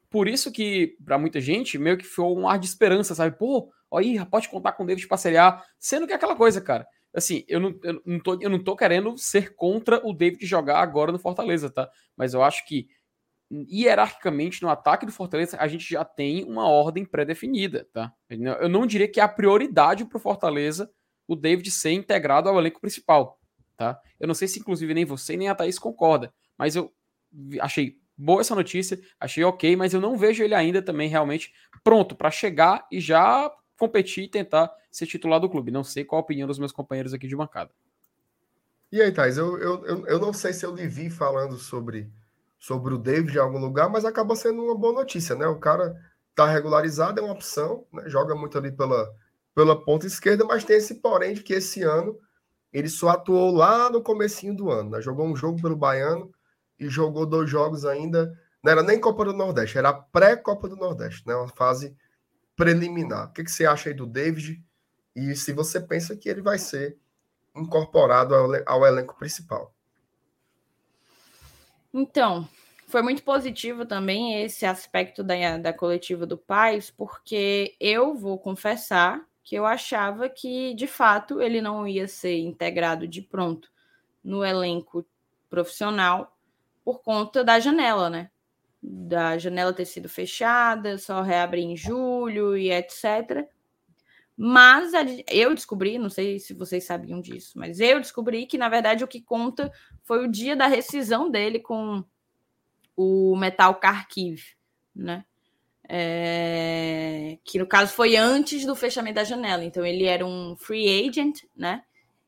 Por 0.08 0.26
isso 0.26 0.50
que, 0.50 0.96
para 1.04 1.16
muita 1.18 1.40
gente, 1.40 1.78
meio 1.78 1.96
que 1.96 2.04
foi 2.04 2.24
um 2.24 2.48
ar 2.48 2.58
de 2.58 2.66
esperança, 2.66 3.14
sabe? 3.14 3.38
Pô, 3.38 3.70
aí, 3.94 4.18
pode 4.26 4.48
contar 4.48 4.72
com 4.72 4.82
o 4.82 4.86
David 4.86 5.06
pra 5.06 5.16
Série 5.16 5.36
A. 5.36 5.62
Sendo 5.78 6.04
que 6.06 6.12
é 6.12 6.16
aquela 6.16 6.34
coisa, 6.34 6.60
cara. 6.60 6.84
assim, 7.14 7.44
eu 7.46 7.60
não, 7.60 7.78
eu, 7.84 8.02
não 8.04 8.18
tô, 8.18 8.38
eu 8.40 8.50
não 8.50 8.62
tô 8.62 8.74
querendo 8.76 9.16
ser 9.16 9.54
contra 9.54 10.04
o 10.04 10.12
David 10.12 10.44
jogar 10.44 10.80
agora 10.80 11.12
no 11.12 11.18
Fortaleza, 11.18 11.70
tá? 11.70 11.88
Mas 12.16 12.34
eu 12.34 12.42
acho 12.42 12.66
que 12.66 12.88
hierarquicamente 13.50 14.62
no 14.62 14.68
ataque 14.68 15.04
do 15.04 15.12
Fortaleza 15.12 15.56
a 15.58 15.66
gente 15.66 15.88
já 15.90 16.04
tem 16.04 16.44
uma 16.44 16.68
ordem 16.68 17.04
pré-definida, 17.04 17.88
tá? 17.92 18.12
Eu 18.28 18.68
não 18.68 18.86
diria 18.86 19.08
que 19.08 19.18
é 19.18 19.22
a 19.22 19.28
prioridade 19.28 20.04
para 20.04 20.16
o 20.16 20.20
Fortaleza 20.20 20.90
o 21.26 21.36
David 21.36 21.70
ser 21.70 21.92
integrado 21.92 22.48
ao 22.48 22.58
elenco 22.58 22.80
principal, 22.80 23.40
tá? 23.76 24.00
Eu 24.18 24.26
não 24.26 24.34
sei 24.34 24.48
se 24.48 24.60
inclusive 24.60 24.94
nem 24.94 25.04
você 25.04 25.36
nem 25.36 25.48
a 25.48 25.54
Thaís 25.54 25.78
concorda, 25.78 26.32
mas 26.56 26.76
eu 26.76 26.92
achei 27.60 27.98
boa 28.16 28.40
essa 28.40 28.54
notícia, 28.54 29.00
achei 29.18 29.42
ok, 29.42 29.74
mas 29.76 29.94
eu 29.94 30.00
não 30.00 30.16
vejo 30.16 30.44
ele 30.44 30.54
ainda 30.54 30.82
também 30.82 31.08
realmente 31.08 31.52
pronto 31.82 32.14
para 32.14 32.30
chegar 32.30 32.86
e 32.90 33.00
já 33.00 33.50
competir 33.78 34.24
e 34.24 34.28
tentar 34.28 34.70
ser 34.90 35.06
titular 35.06 35.40
do 35.40 35.48
clube. 35.48 35.70
Não 35.70 35.82
sei 35.82 36.04
qual 36.04 36.20
a 36.20 36.22
opinião 36.22 36.46
dos 36.46 36.58
meus 36.58 36.72
companheiros 36.72 37.14
aqui 37.14 37.26
de 37.26 37.34
bancada. 37.34 37.70
E 38.92 39.00
aí, 39.00 39.12
Thais, 39.12 39.38
eu, 39.38 39.56
eu, 39.58 40.06
eu 40.06 40.18
não 40.18 40.32
sei 40.32 40.52
se 40.52 40.66
eu 40.66 40.74
lhe 40.74 40.86
vi 40.86 41.08
falando 41.08 41.56
sobre, 41.56 42.10
sobre 42.60 42.92
o 42.92 42.98
David 42.98 43.36
em 43.36 43.40
algum 43.40 43.58
lugar, 43.58 43.88
mas 43.88 44.04
acaba 44.04 44.36
sendo 44.36 44.62
uma 44.62 44.76
boa 44.76 44.92
notícia, 44.92 45.34
né? 45.34 45.46
O 45.46 45.58
cara 45.58 45.96
tá 46.34 46.46
regularizado, 46.46 47.18
é 47.18 47.22
uma 47.22 47.32
opção, 47.32 47.86
né? 47.90 48.04
joga 48.06 48.34
muito 48.34 48.56
ali 48.58 48.70
pela, 48.70 49.10
pela 49.54 49.82
ponta 49.82 50.06
esquerda, 50.06 50.44
mas 50.44 50.62
tem 50.62 50.76
esse 50.76 50.96
porém 50.96 51.32
de 51.32 51.42
que 51.42 51.54
esse 51.54 51.82
ano 51.82 52.18
ele 52.70 52.88
só 52.88 53.08
atuou 53.08 53.50
lá 53.50 53.90
no 53.90 54.02
comecinho 54.02 54.54
do 54.54 54.70
ano, 54.70 54.90
né? 54.90 55.00
Jogou 55.00 55.26
um 55.26 55.34
jogo 55.34 55.60
pelo 55.60 55.74
Baiano 55.74 56.30
e 56.78 56.86
jogou 56.88 57.24
dois 57.24 57.48
jogos 57.48 57.86
ainda, 57.86 58.38
não 58.62 58.70
era 58.70 58.82
nem 58.82 59.00
Copa 59.00 59.24
do 59.24 59.32
Nordeste, 59.32 59.78
era 59.78 59.92
pré-Copa 59.92 60.68
do 60.68 60.76
Nordeste, 60.76 61.26
né? 61.26 61.34
Uma 61.34 61.48
fase 61.48 61.96
preliminar. 62.54 63.28
O 63.28 63.32
que, 63.32 63.42
que 63.42 63.50
você 63.50 63.64
acha 63.64 63.88
aí 63.88 63.94
do 63.94 64.06
David? 64.06 64.62
E 65.16 65.34
se 65.34 65.52
você 65.54 65.80
pensa 65.80 66.14
que 66.14 66.28
ele 66.28 66.42
vai 66.42 66.58
ser 66.58 66.98
incorporado 67.56 68.34
ao, 68.34 68.50
ao 68.66 68.86
elenco 68.86 69.16
principal? 69.18 69.74
Então, 71.92 72.48
foi 72.86 73.02
muito 73.02 73.22
positivo 73.22 73.84
também 73.84 74.42
esse 74.42 74.64
aspecto 74.66 75.22
da, 75.22 75.58
da 75.58 75.72
coletiva 75.72 76.26
do 76.26 76.38
Paz, 76.38 76.90
porque 76.90 77.76
eu 77.80 78.14
vou 78.14 78.38
confessar 78.38 79.24
que 79.42 79.56
eu 79.56 79.66
achava 79.66 80.28
que, 80.28 80.74
de 80.74 80.86
fato, 80.86 81.40
ele 81.40 81.60
não 81.60 81.86
ia 81.86 82.06
ser 82.06 82.38
integrado 82.38 83.08
de 83.08 83.22
pronto 83.22 83.70
no 84.22 84.44
elenco 84.44 85.04
profissional 85.48 86.36
por 86.84 87.02
conta 87.02 87.42
da 87.42 87.58
janela, 87.58 88.08
né? 88.08 88.30
da 88.82 89.36
janela 89.36 89.72
ter 89.72 89.84
sido 89.84 90.08
fechada, 90.08 90.96
só 90.96 91.20
reabre 91.20 91.60
em 91.60 91.76
julho 91.76 92.56
e 92.56 92.70
etc. 92.70 93.46
Mas 94.36 94.92
eu 95.30 95.54
descobri, 95.54 95.98
não 95.98 96.08
sei 96.08 96.38
se 96.38 96.54
vocês 96.54 96.84
sabiam 96.84 97.20
disso, 97.20 97.58
mas 97.58 97.78
eu 97.78 98.00
descobri 98.00 98.46
que, 98.46 98.56
na 98.56 98.70
verdade, 98.70 99.04
o 99.04 99.08
que 99.08 99.20
conta 99.20 99.70
foi 100.10 100.24
o 100.24 100.28
dia 100.28 100.56
da 100.56 100.66
rescisão 100.66 101.30
dele 101.30 101.60
com 101.60 102.02
o 102.96 103.36
Metal 103.36 103.78
Kharkiv, 103.78 104.42
né? 104.92 105.24
É... 105.88 107.38
que 107.44 107.60
no 107.60 107.66
caso 107.66 107.92
foi 107.94 108.16
antes 108.16 108.66
do 108.66 108.74
fechamento 108.74 109.14
da 109.14 109.24
janela. 109.24 109.64
Então 109.64 109.86
ele 109.86 110.06
era 110.06 110.26
um 110.26 110.56
free 110.56 111.08
agent, 111.08 111.44
né? 111.54 111.84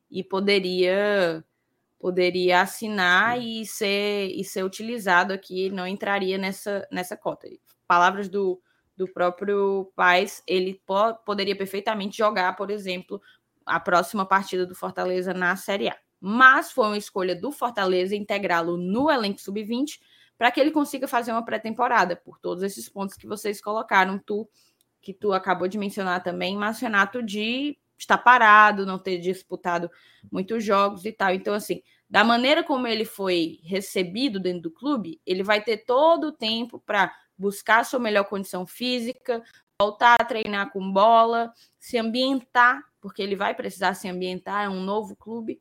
E 0.08 0.22
poderia 0.22 1.44
poderia 1.98 2.60
assinar 2.60 3.42
e 3.42 3.66
ser, 3.66 4.30
e 4.30 4.44
ser 4.44 4.62
utilizado 4.62 5.32
aqui, 5.32 5.68
não 5.68 5.84
entraria 5.84 6.38
nessa, 6.38 6.86
nessa 6.88 7.16
cota. 7.16 7.48
Palavras 7.88 8.28
do, 8.28 8.62
do 8.96 9.08
próprio 9.08 9.90
Paz, 9.96 10.40
ele 10.46 10.80
po 10.86 11.14
poderia 11.26 11.56
perfeitamente 11.56 12.16
jogar, 12.16 12.54
por 12.54 12.70
exemplo, 12.70 13.20
a 13.66 13.80
próxima 13.80 14.24
partida 14.24 14.64
do 14.64 14.74
Fortaleza 14.76 15.34
na 15.34 15.56
Série 15.56 15.88
A. 15.88 15.96
Mas 16.24 16.70
foi 16.70 16.86
uma 16.86 16.96
escolha 16.96 17.34
do 17.34 17.50
Fortaleza 17.50 18.14
integrá-lo 18.14 18.76
no 18.76 19.10
elenco 19.10 19.40
sub-20 19.40 19.98
para 20.38 20.52
que 20.52 20.60
ele 20.60 20.70
consiga 20.70 21.08
fazer 21.08 21.32
uma 21.32 21.44
pré-temporada, 21.44 22.14
por 22.14 22.38
todos 22.38 22.62
esses 22.62 22.88
pontos 22.88 23.16
que 23.16 23.26
vocês 23.26 23.60
colocaram, 23.60 24.20
tu, 24.24 24.48
que 25.00 25.12
tu 25.12 25.32
acabou 25.32 25.66
de 25.66 25.76
mencionar 25.76 26.22
também, 26.22 26.56
mas 26.56 26.78
Renato 26.78 27.20
de 27.20 27.76
estar 27.98 28.18
parado, 28.18 28.86
não 28.86 29.00
ter 29.00 29.18
disputado 29.18 29.90
muitos 30.30 30.64
jogos 30.64 31.04
e 31.04 31.10
tal. 31.10 31.34
Então, 31.34 31.54
assim, 31.54 31.82
da 32.08 32.22
maneira 32.22 32.62
como 32.62 32.86
ele 32.86 33.04
foi 33.04 33.58
recebido 33.64 34.38
dentro 34.38 34.62
do 34.62 34.70
clube, 34.70 35.20
ele 35.26 35.42
vai 35.42 35.60
ter 35.60 35.78
todo 35.78 36.28
o 36.28 36.32
tempo 36.32 36.78
para 36.78 37.12
buscar 37.36 37.84
sua 37.84 37.98
melhor 37.98 38.24
condição 38.24 38.64
física, 38.64 39.42
voltar 39.80 40.16
a 40.20 40.24
treinar 40.24 40.70
com 40.70 40.92
bola, 40.92 41.52
se 41.80 41.98
ambientar, 41.98 42.80
porque 43.00 43.22
ele 43.22 43.34
vai 43.34 43.54
precisar 43.54 43.94
se 43.94 44.08
ambientar, 44.08 44.64
é 44.64 44.68
um 44.68 44.82
novo 44.82 45.16
clube, 45.16 45.60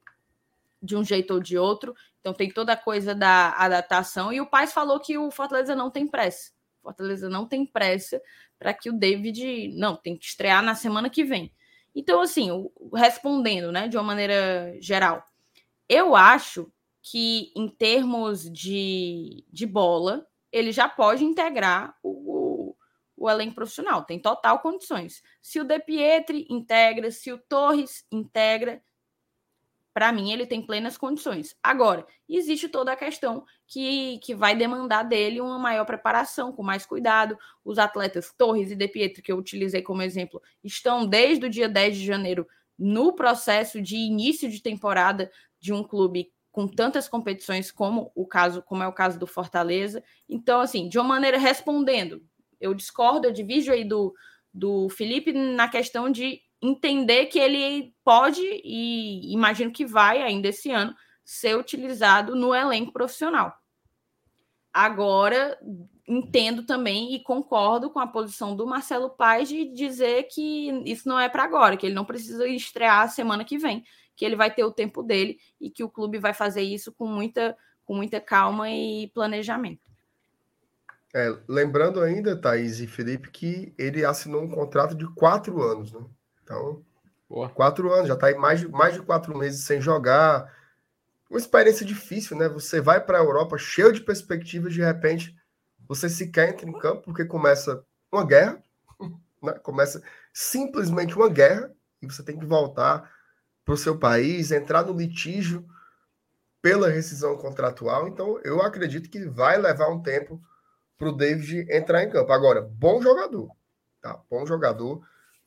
de 0.81 0.95
um 0.95 1.03
jeito 1.03 1.33
ou 1.33 1.39
de 1.39 1.57
outro. 1.57 1.93
Então 2.19 2.33
tem 2.33 2.49
toda 2.51 2.73
a 2.73 2.77
coisa 2.77 3.13
da 3.13 3.51
adaptação. 3.51 4.31
E 4.31 4.41
o 4.41 4.45
Paz 4.45 4.73
falou 4.73 4.99
que 4.99 5.17
o 5.17 5.31
Fortaleza 5.31 5.75
não 5.75 5.89
tem 5.89 6.07
pressa. 6.07 6.51
O 6.81 6.83
Fortaleza 6.83 7.29
não 7.29 7.45
tem 7.45 7.65
pressa 7.65 8.21
para 8.57 8.73
que 8.73 8.89
o 8.89 8.93
David. 8.93 9.69
Não, 9.77 9.95
tem 9.95 10.17
que 10.17 10.25
estrear 10.25 10.63
na 10.63 10.75
semana 10.75 11.09
que 11.09 11.23
vem. 11.23 11.53
Então, 11.93 12.21
assim, 12.21 12.49
respondendo, 12.93 13.71
né, 13.71 13.87
de 13.87 13.97
uma 13.97 14.03
maneira 14.03 14.75
geral, 14.79 15.23
eu 15.89 16.15
acho 16.15 16.71
que 17.01 17.51
em 17.55 17.67
termos 17.67 18.49
de, 18.49 19.43
de 19.51 19.65
bola, 19.65 20.25
ele 20.51 20.71
já 20.71 20.87
pode 20.87 21.23
integrar 21.23 21.97
o, 22.03 22.09
o, 22.09 22.75
o 23.17 23.29
elenco 23.29 23.55
profissional, 23.55 24.03
tem 24.03 24.19
total 24.19 24.59
condições. 24.59 25.21
Se 25.41 25.59
o 25.59 25.63
De 25.63 25.79
Pietri 25.79 26.45
integra, 26.49 27.11
se 27.11 27.31
o 27.31 27.37
Torres 27.37 28.05
integra, 28.11 28.81
para 29.93 30.11
mim 30.11 30.31
ele 30.31 30.45
tem 30.45 30.61
plenas 30.61 30.97
condições. 30.97 31.55
Agora, 31.61 32.05
existe 32.27 32.69
toda 32.69 32.91
a 32.91 32.95
questão 32.95 33.45
que, 33.67 34.19
que 34.19 34.33
vai 34.33 34.55
demandar 34.55 35.03
dele 35.03 35.41
uma 35.41 35.59
maior 35.59 35.85
preparação, 35.85 36.51
com 36.51 36.63
mais 36.63 36.85
cuidado. 36.85 37.37
Os 37.63 37.77
atletas 37.77 38.33
Torres 38.37 38.71
e 38.71 38.75
De 38.75 38.87
Pietro, 38.87 39.21
que 39.21 39.31
eu 39.31 39.37
utilizei 39.37 39.81
como 39.81 40.01
exemplo, 40.01 40.41
estão 40.63 41.05
desde 41.05 41.45
o 41.45 41.49
dia 41.49 41.67
10 41.67 41.97
de 41.97 42.05
janeiro 42.05 42.47
no 42.77 43.13
processo 43.13 43.81
de 43.81 43.95
início 43.95 44.49
de 44.49 44.61
temporada 44.61 45.31
de 45.59 45.71
um 45.73 45.83
clube 45.83 46.31
com 46.51 46.67
tantas 46.67 47.07
competições 47.07 47.71
como 47.71 48.11
o 48.13 48.25
caso, 48.25 48.61
como 48.63 48.83
é 48.83 48.87
o 48.87 48.93
caso 48.93 49.17
do 49.19 49.27
Fortaleza. 49.27 50.03
Então, 50.27 50.59
assim, 50.61 50.89
de 50.89 50.97
uma 50.97 51.07
maneira 51.07 51.37
respondendo, 51.37 52.21
eu 52.59 52.73
discordo, 52.73 53.27
eu 53.27 53.31
divido 53.31 53.71
aí 53.71 53.83
do, 53.83 54.13
do 54.53 54.89
Felipe 54.89 55.31
na 55.31 55.67
questão 55.67 56.09
de 56.09 56.41
entender 56.61 57.25
que 57.25 57.39
ele 57.39 57.93
pode 58.03 58.41
e 58.41 59.33
imagino 59.33 59.71
que 59.71 59.85
vai 59.85 60.21
ainda 60.21 60.49
esse 60.49 60.69
ano 60.69 60.95
ser 61.23 61.57
utilizado 61.57 62.35
no 62.35 62.53
elenco 62.53 62.91
profissional. 62.91 63.53
Agora, 64.73 65.57
entendo 66.07 66.63
também 66.63 67.13
e 67.15 67.23
concordo 67.23 67.89
com 67.89 67.99
a 67.99 68.07
posição 68.07 68.55
do 68.55 68.65
Marcelo 68.65 69.09
Paes 69.09 69.49
de 69.49 69.65
dizer 69.73 70.23
que 70.23 70.69
isso 70.85 71.07
não 71.07 71.19
é 71.19 71.27
para 71.27 71.43
agora, 71.43 71.75
que 71.75 71.85
ele 71.85 71.95
não 71.95 72.05
precisa 72.05 72.47
estrear 72.47 73.01
a 73.01 73.07
semana 73.07 73.43
que 73.43 73.57
vem, 73.57 73.83
que 74.15 74.23
ele 74.23 74.35
vai 74.35 74.53
ter 74.53 74.63
o 74.63 74.71
tempo 74.71 75.01
dele 75.01 75.39
e 75.59 75.69
que 75.69 75.83
o 75.83 75.89
clube 75.89 76.19
vai 76.19 76.33
fazer 76.33 76.61
isso 76.61 76.91
com 76.93 77.07
muita, 77.07 77.57
com 77.85 77.95
muita 77.95 78.21
calma 78.21 78.69
e 78.69 79.09
planejamento. 79.13 79.91
É, 81.13 81.37
lembrando 81.47 81.99
ainda, 82.01 82.39
Thaís 82.39 82.79
e 82.79 82.87
Felipe, 82.87 83.29
que 83.29 83.73
ele 83.77 84.05
assinou 84.05 84.43
um 84.43 84.49
contrato 84.49 84.95
de 84.95 85.05
quatro 85.13 85.61
anos, 85.61 85.91
né? 85.91 85.99
Então, 86.51 86.83
Boa. 87.29 87.49
quatro 87.49 87.93
anos, 87.93 88.09
já 88.09 88.13
está 88.13 88.27
aí 88.27 88.35
mais 88.35 88.59
de, 88.59 88.67
mais 88.67 88.93
de 88.93 89.01
quatro 89.01 89.37
meses 89.37 89.63
sem 89.63 89.79
jogar. 89.79 90.53
Uma 91.29 91.39
experiência 91.39 91.85
difícil, 91.85 92.35
né? 92.37 92.49
Você 92.49 92.81
vai 92.81 92.99
para 92.99 93.17
a 93.17 93.21
Europa 93.21 93.57
cheio 93.57 93.93
de 93.93 94.01
perspectivas, 94.01 94.73
de 94.73 94.81
repente 94.81 95.33
você 95.87 96.09
sequer 96.09 96.49
entra 96.49 96.69
em 96.69 96.77
campo, 96.77 97.03
porque 97.03 97.23
começa 97.23 97.83
uma 98.11 98.25
guerra, 98.25 98.61
né? 99.41 99.53
começa 99.63 100.03
simplesmente 100.33 101.15
uma 101.15 101.29
guerra, 101.29 101.71
e 102.01 102.05
você 102.05 102.21
tem 102.21 102.37
que 102.37 102.45
voltar 102.45 103.09
para 103.63 103.73
o 103.73 103.77
seu 103.77 103.97
país, 103.97 104.51
entrar 104.51 104.83
no 104.83 104.93
litígio 104.93 105.65
pela 106.61 106.89
rescisão 106.89 107.37
contratual. 107.37 108.07
Então, 108.07 108.39
eu 108.43 108.61
acredito 108.61 109.09
que 109.09 109.25
vai 109.25 109.57
levar 109.57 109.87
um 109.87 110.01
tempo 110.01 110.41
para 110.97 111.09
o 111.09 111.15
David 111.15 111.71
entrar 111.71 112.03
em 112.03 112.09
campo. 112.09 112.31
Agora, 112.31 112.61
bom 112.61 113.01
jogador, 113.01 113.49
tá? 114.01 114.19
Bom 114.29 114.45
jogador 114.45 115.01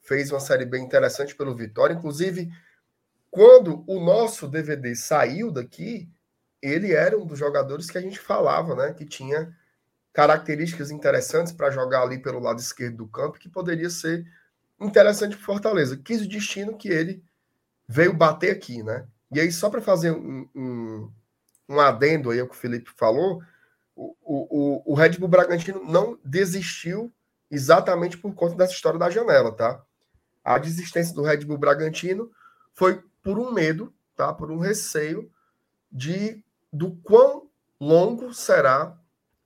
fez 0.05 0.31
uma 0.31 0.41
série 0.41 0.65
bem 0.65 0.85
interessante 0.85 1.35
pelo 1.35 1.57
Vitória. 1.57 1.95
Inclusive, 1.95 2.53
quando 3.31 3.83
o 3.87 3.99
nosso 3.99 4.47
DVD 4.47 4.95
saiu 4.95 5.51
daqui, 5.51 6.09
ele 6.63 6.93
era 6.93 7.19
um 7.19 7.27
dos 7.27 7.39
jogadores 7.39 7.91
que 7.91 7.99
a 7.99 8.01
gente 8.01 8.19
falava, 8.19 8.77
né? 8.77 8.93
Que 8.93 9.05
tinha 9.05 9.53
características 10.13 10.91
interessantes 10.91 11.53
para 11.53 11.71
jogar 11.71 12.03
ali 12.03 12.19
pelo 12.19 12.39
lado 12.39 12.61
esquerdo 12.61 12.99
do 12.99 13.09
campo, 13.09 13.39
que 13.39 13.49
poderia 13.49 13.91
ser 13.91 14.25
interessante 14.81 15.37
para 15.37 15.45
Fortaleza. 15.45 15.97
Quis 15.97 16.23
o 16.23 16.29
destino 16.29 16.77
que 16.77 16.89
ele 16.89 17.25
veio 17.89 18.15
bater 18.15 18.53
aqui, 18.53 18.83
né? 18.83 19.07
E 19.33 19.41
aí, 19.41 19.51
só 19.51 19.69
para 19.69 19.81
fazer 19.81 20.13
um, 20.13 20.49
um, 20.55 21.11
um, 21.69 21.81
adendo 21.81 22.31
aí 22.31 22.39
ao 22.39 22.47
que 22.47 22.55
o 22.55 22.59
Felipe 22.59 22.91
falou, 22.95 23.43
o, 23.97 24.15
o, 24.23 24.93
o 24.93 24.95
Red 24.95 25.19
Bull 25.19 25.29
Bragantino 25.29 25.83
não 25.85 26.19
desistiu 26.25 27.13
exatamente 27.51 28.17
por 28.17 28.35
conta 28.35 28.55
dessa 28.55 28.73
história 28.73 28.99
da 28.99 29.11
janela, 29.11 29.51
tá? 29.51 29.83
A 30.45 30.59
desistência 30.59 31.15
do 31.15 31.23
Red 31.23 31.39
Bull 31.39 31.57
Bragantino 31.57 32.31
foi 32.75 33.03
por 33.23 33.39
um 33.39 33.51
medo, 33.51 33.95
tá? 34.15 34.33
Por 34.33 34.51
um 34.51 34.59
receio 34.59 35.33
de 35.91 36.45
do 36.71 36.97
quão 36.97 37.49
longo 37.81 38.35
será 38.35 38.99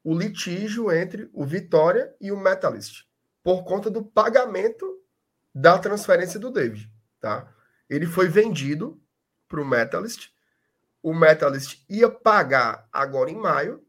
o 0.03 0.17
litígio 0.17 0.91
entre 0.91 1.29
o 1.33 1.45
Vitória 1.45 2.15
e 2.21 2.33
o 2.33 2.37
Metalist, 2.37 3.05
por 3.43 3.65
conta 3.65 3.91
do 3.91 4.03
pagamento 4.03 5.03
da 5.55 5.79
transferência 5.79 6.41
do 6.41 6.51
David, 6.51 6.91
tá? 7.21 7.53
Ele 7.89 8.07
foi 8.07 8.29
vendido 8.29 9.01
para 9.47 9.61
o 9.61 9.65
Metalist. 9.65 10.31
O 11.03 11.15
Metalist 11.15 11.85
ia 11.89 12.09
pagar 12.09 12.89
agora 12.93 13.31
em 13.31 13.37
maio, 13.37 13.85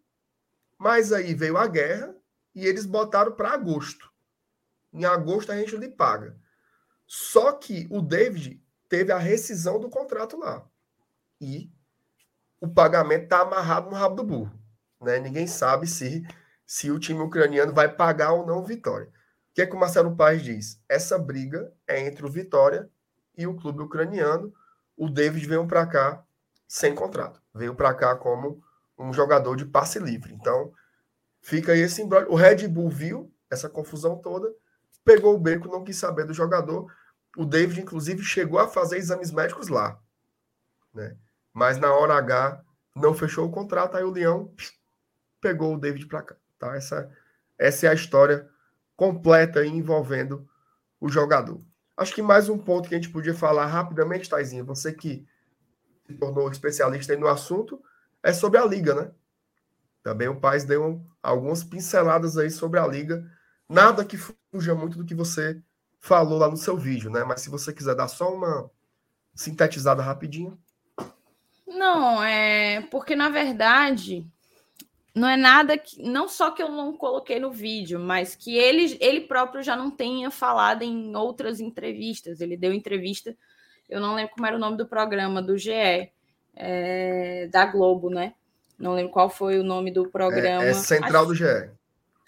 mas 0.77 1.11
aí 1.11 1.33
veio 1.33 1.57
a 1.57 1.67
guerra 1.67 2.15
e 2.53 2.65
eles 2.65 2.85
botaram 2.85 3.31
para 3.31 3.53
agosto. 3.53 4.11
Em 4.91 5.05
agosto 5.05 5.51
a 5.51 5.57
gente 5.57 5.75
lhe 5.77 5.89
paga. 5.89 6.35
Só 7.11 7.53
que 7.53 7.87
o 7.89 8.03
David 8.03 8.63
teve 8.87 9.11
a 9.11 9.17
rescisão 9.17 9.79
do 9.79 9.89
contrato 9.89 10.37
lá. 10.37 10.63
E 11.41 11.67
o 12.61 12.67
pagamento 12.67 13.23
está 13.23 13.41
amarrado 13.41 13.89
no 13.89 13.95
rabo 13.95 14.17
do 14.17 14.23
burro. 14.23 14.53
Né? 15.01 15.17
Ninguém 15.17 15.47
sabe 15.47 15.87
se, 15.87 16.23
se 16.67 16.91
o 16.91 16.99
time 16.99 17.19
ucraniano 17.21 17.73
vai 17.73 17.91
pagar 17.91 18.33
ou 18.33 18.45
não 18.45 18.63
Vitória. 18.63 19.07
O 19.07 19.11
que 19.55 19.63
é 19.63 19.65
que 19.65 19.75
o 19.75 19.79
Marcelo 19.79 20.15
Paes 20.15 20.43
diz? 20.43 20.79
Essa 20.87 21.17
briga 21.17 21.73
é 21.87 21.99
entre 21.99 22.23
o 22.23 22.29
Vitória 22.29 22.87
e 23.35 23.47
o 23.47 23.55
clube 23.55 23.81
ucraniano. 23.81 24.53
O 24.95 25.09
David 25.09 25.47
veio 25.47 25.65
para 25.65 25.87
cá 25.87 26.23
sem 26.67 26.93
contrato. 26.93 27.41
Veio 27.55 27.73
para 27.73 27.91
cá 27.95 28.15
como 28.15 28.61
um 28.99 29.11
jogador 29.11 29.55
de 29.55 29.65
passe 29.65 29.97
livre. 29.97 30.31
Então, 30.31 30.71
fica 31.41 31.71
aí 31.71 31.79
esse 31.79 32.03
embrulho. 32.03 32.31
O 32.31 32.35
Red 32.35 32.67
Bull 32.67 32.89
viu 32.89 33.33
essa 33.49 33.67
confusão 33.67 34.15
toda, 34.15 34.53
pegou 35.03 35.35
o 35.35 35.39
beco, 35.39 35.67
não 35.67 35.83
quis 35.83 35.97
saber 35.97 36.25
do 36.25 36.33
jogador. 36.33 36.91
O 37.37 37.45
David, 37.45 37.81
inclusive, 37.81 38.23
chegou 38.23 38.59
a 38.59 38.67
fazer 38.67 38.97
exames 38.97 39.31
médicos 39.31 39.67
lá. 39.67 39.99
Né? 40.93 41.15
Mas 41.53 41.77
na 41.77 41.93
hora 41.93 42.15
H 42.15 42.63
não 42.95 43.13
fechou 43.13 43.47
o 43.47 43.51
contrato, 43.51 43.95
aí 43.95 44.03
o 44.03 44.11
Leão 44.11 44.53
pegou 45.39 45.73
o 45.73 45.79
David 45.79 46.05
para 46.07 46.21
cá. 46.21 46.35
Tá? 46.57 46.75
Essa, 46.75 47.09
essa 47.57 47.85
é 47.87 47.89
a 47.89 47.93
história 47.93 48.49
completa 48.95 49.65
envolvendo 49.65 50.47
o 50.99 51.09
jogador. 51.09 51.61
Acho 51.95 52.13
que 52.13 52.21
mais 52.21 52.49
um 52.49 52.57
ponto 52.57 52.87
que 52.87 52.95
a 52.95 52.97
gente 52.97 53.11
podia 53.11 53.33
falar 53.33 53.65
rapidamente, 53.65 54.29
Taizinha, 54.29 54.63
você 54.63 54.93
que 54.93 55.27
se 56.05 56.13
tornou 56.15 56.49
especialista 56.49 57.15
no 57.15 57.27
assunto, 57.27 57.81
é 58.23 58.33
sobre 58.33 58.57
a 58.57 58.65
liga, 58.65 58.95
né? 58.95 59.11
Também 60.01 60.27
o 60.27 60.39
Paz 60.39 60.63
deu 60.63 61.01
algumas 61.21 61.63
pinceladas 61.63 62.37
aí 62.37 62.49
sobre 62.49 62.79
a 62.79 62.87
liga. 62.87 63.29
Nada 63.69 64.03
que 64.03 64.17
fuja 64.17 64.73
muito 64.73 64.97
do 64.97 65.05
que 65.05 65.13
você 65.13 65.61
falou 65.99 66.39
lá 66.39 66.49
no 66.49 66.57
seu 66.57 66.75
vídeo, 66.75 67.11
né? 67.11 67.23
Mas 67.23 67.41
se 67.41 67.49
você 67.49 67.71
quiser 67.71 67.95
dar 67.95 68.07
só 68.07 68.33
uma 68.33 68.71
sintetizada 69.35 70.01
rapidinho. 70.01 70.59
Não, 71.67 72.23
é 72.23 72.81
porque 72.89 73.15
na 73.15 73.29
verdade 73.29 74.25
não 75.13 75.27
é 75.27 75.37
nada 75.37 75.77
que 75.77 76.01
não 76.01 76.27
só 76.27 76.49
que 76.51 76.63
eu 76.63 76.69
não 76.69 76.95
coloquei 76.95 77.39
no 77.39 77.51
vídeo, 77.51 77.99
mas 77.99 78.35
que 78.35 78.57
ele 78.57 78.97
ele 78.99 79.21
próprio 79.21 79.61
já 79.61 79.75
não 79.75 79.91
tenha 79.91 80.31
falado 80.31 80.81
em 80.81 81.15
outras 81.15 81.59
entrevistas. 81.59 82.41
Ele 82.41 82.57
deu 82.57 82.73
entrevista, 82.73 83.35
eu 83.87 83.99
não 83.99 84.15
lembro 84.15 84.33
como 84.33 84.47
era 84.47 84.55
o 84.55 84.59
nome 84.59 84.77
do 84.77 84.87
programa 84.87 85.41
do 85.41 85.57
GE, 85.57 86.11
é, 86.55 87.47
da 87.51 87.65
Globo, 87.65 88.09
né? 88.09 88.33
Não 88.77 88.93
lembro 88.93 89.11
qual 89.11 89.29
foi 89.29 89.59
o 89.59 89.63
nome 89.63 89.91
do 89.91 90.09
programa. 90.09 90.63
É, 90.63 90.69
é 90.69 90.73
Central 90.73 91.23
Acho... 91.23 91.27
do 91.27 91.35
GE. 91.35 91.78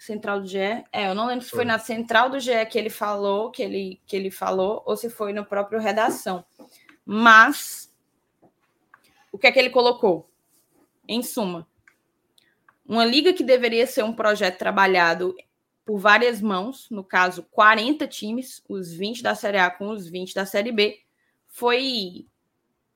Central 0.02 0.40
do 0.40 0.46
GE? 0.46 0.58
É, 0.92 1.08
eu 1.08 1.14
não 1.14 1.26
lembro 1.26 1.44
se 1.44 1.50
foi. 1.50 1.58
foi 1.58 1.64
na 1.64 1.78
Central 1.78 2.28
do 2.28 2.40
GE 2.40 2.66
que 2.66 2.76
ele 2.76 2.90
falou, 2.90 3.50
que 3.50 3.62
ele, 3.62 4.00
que 4.04 4.16
ele 4.16 4.30
falou, 4.30 4.82
ou 4.84 4.96
se 4.96 5.08
foi 5.08 5.32
no 5.32 5.44
próprio 5.44 5.80
Redação. 5.80 6.44
Mas 7.04 7.92
o 9.30 9.38
que 9.38 9.46
é 9.46 9.52
que 9.52 9.58
ele 9.58 9.70
colocou? 9.70 10.28
Em 11.06 11.22
suma, 11.22 11.68
uma 12.84 13.04
liga 13.04 13.32
que 13.32 13.44
deveria 13.44 13.86
ser 13.86 14.02
um 14.02 14.12
projeto 14.12 14.58
trabalhado 14.58 15.34
por 15.84 15.98
várias 15.98 16.40
mãos, 16.40 16.88
no 16.90 17.04
caso, 17.04 17.44
40 17.50 18.06
times, 18.06 18.62
os 18.68 18.92
20 18.92 19.22
da 19.22 19.34
Série 19.34 19.58
A 19.58 19.70
com 19.70 19.88
os 19.88 20.08
20 20.08 20.34
da 20.34 20.46
Série 20.46 20.72
B, 20.72 21.00
foi 21.46 22.26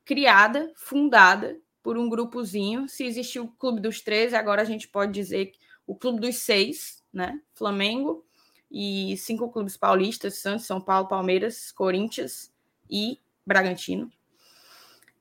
criada, 0.04 0.72
fundada 0.74 1.56
por 1.82 1.96
um 1.96 2.08
grupozinho. 2.08 2.88
Se 2.88 3.04
existiu 3.04 3.44
o 3.44 3.52
Clube 3.52 3.80
dos 3.80 4.00
13, 4.00 4.34
agora 4.34 4.62
a 4.62 4.64
gente 4.64 4.88
pode 4.88 5.12
dizer 5.12 5.52
o 5.86 5.94
Clube 5.94 6.20
dos 6.20 6.36
Seis, 6.36 6.95
né? 7.16 7.40
Flamengo 7.54 8.22
e 8.70 9.16
cinco 9.16 9.50
clubes 9.50 9.76
paulistas: 9.76 10.34
Santos, 10.34 10.66
São 10.66 10.80
Paulo, 10.80 11.08
Palmeiras, 11.08 11.72
Corinthians 11.72 12.52
e 12.90 13.18
Bragantino. 13.44 14.12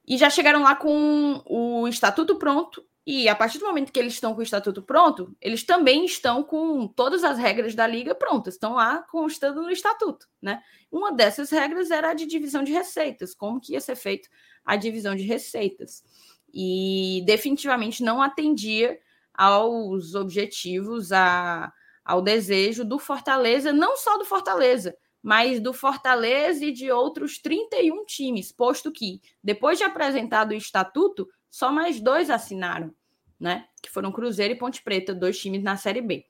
E 0.05 0.17
já 0.17 0.29
chegaram 0.29 0.61
lá 0.61 0.75
com 0.75 1.41
o 1.45 1.87
estatuto 1.87 2.35
pronto. 2.35 2.85
E 3.07 3.29
a 3.29 3.35
partir 3.35 3.59
do 3.59 3.65
momento 3.65 3.91
que 3.91 3.99
eles 3.99 4.13
estão 4.13 4.33
com 4.33 4.39
o 4.39 4.43
estatuto 4.43 4.81
pronto, 4.81 5.35
eles 5.39 5.63
também 5.63 6.05
estão 6.05 6.43
com 6.43 6.87
todas 6.87 7.23
as 7.23 7.37
regras 7.37 7.75
da 7.75 7.85
liga 7.85 8.15
prontas, 8.15 8.55
estão 8.55 8.73
lá 8.73 9.03
constando 9.03 9.61
no 9.61 9.69
estatuto, 9.69 10.27
né? 10.41 10.61
Uma 10.91 11.11
dessas 11.13 11.51
regras 11.51 11.91
era 11.91 12.09
a 12.09 12.13
de 12.15 12.25
divisão 12.25 12.63
de 12.63 12.73
receitas, 12.73 13.35
como 13.35 13.61
que 13.61 13.73
ia 13.73 13.81
ser 13.81 13.95
feito 13.95 14.27
a 14.65 14.75
divisão 14.75 15.15
de 15.15 15.21
receitas. 15.21 16.03
E 16.51 17.23
definitivamente 17.27 18.03
não 18.03 18.23
atendia 18.23 18.99
aos 19.31 20.15
objetivos, 20.15 21.11
a, 21.11 21.71
ao 22.05 22.21
desejo 22.21 22.85
do 22.85 22.99
Fortaleza, 22.99 23.73
não 23.73 23.97
só 23.97 24.17
do 24.17 24.25
Fortaleza, 24.25 24.95
mas 25.23 25.59
do 25.59 25.73
Fortaleza 25.73 26.63
e 26.63 26.71
de 26.71 26.91
outros 26.91 27.39
31 27.39 28.05
times, 28.05 28.51
posto 28.51 28.91
que, 28.91 29.19
depois 29.43 29.79
de 29.79 29.83
apresentado 29.83 30.51
o 30.51 30.55
estatuto, 30.55 31.27
só 31.49 31.71
mais 31.71 31.99
dois 31.99 32.29
assinaram, 32.29 32.93
né? 33.39 33.67
Que 33.81 33.89
foram 33.89 34.11
Cruzeiro 34.11 34.53
e 34.53 34.57
Ponte 34.57 34.83
Preta, 34.83 35.15
dois 35.15 35.39
times 35.39 35.63
na 35.63 35.77
Série 35.77 36.01
B. 36.01 36.27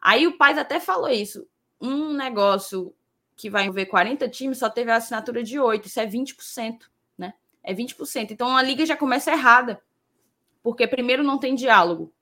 Aí 0.00 0.26
o 0.26 0.38
Paz 0.38 0.56
até 0.56 0.80
falou 0.80 1.10
isso. 1.10 1.46
Um 1.78 2.14
negócio 2.14 2.94
que 3.36 3.50
vai 3.50 3.64
envolver 3.64 3.86
40 3.86 4.26
times 4.28 4.58
só 4.58 4.70
teve 4.70 4.90
a 4.90 4.96
assinatura 4.96 5.42
de 5.42 5.58
8, 5.58 5.86
isso 5.86 6.00
é 6.00 6.06
20%, 6.06 6.78
né? 7.18 7.34
É 7.62 7.74
20%. 7.74 8.30
Então 8.30 8.56
a 8.56 8.62
liga 8.62 8.86
já 8.86 8.96
começa 8.96 9.30
errada. 9.30 9.82
Porque 10.62 10.86
primeiro 10.86 11.22
não 11.22 11.38
tem 11.38 11.54
diálogo. 11.54 12.12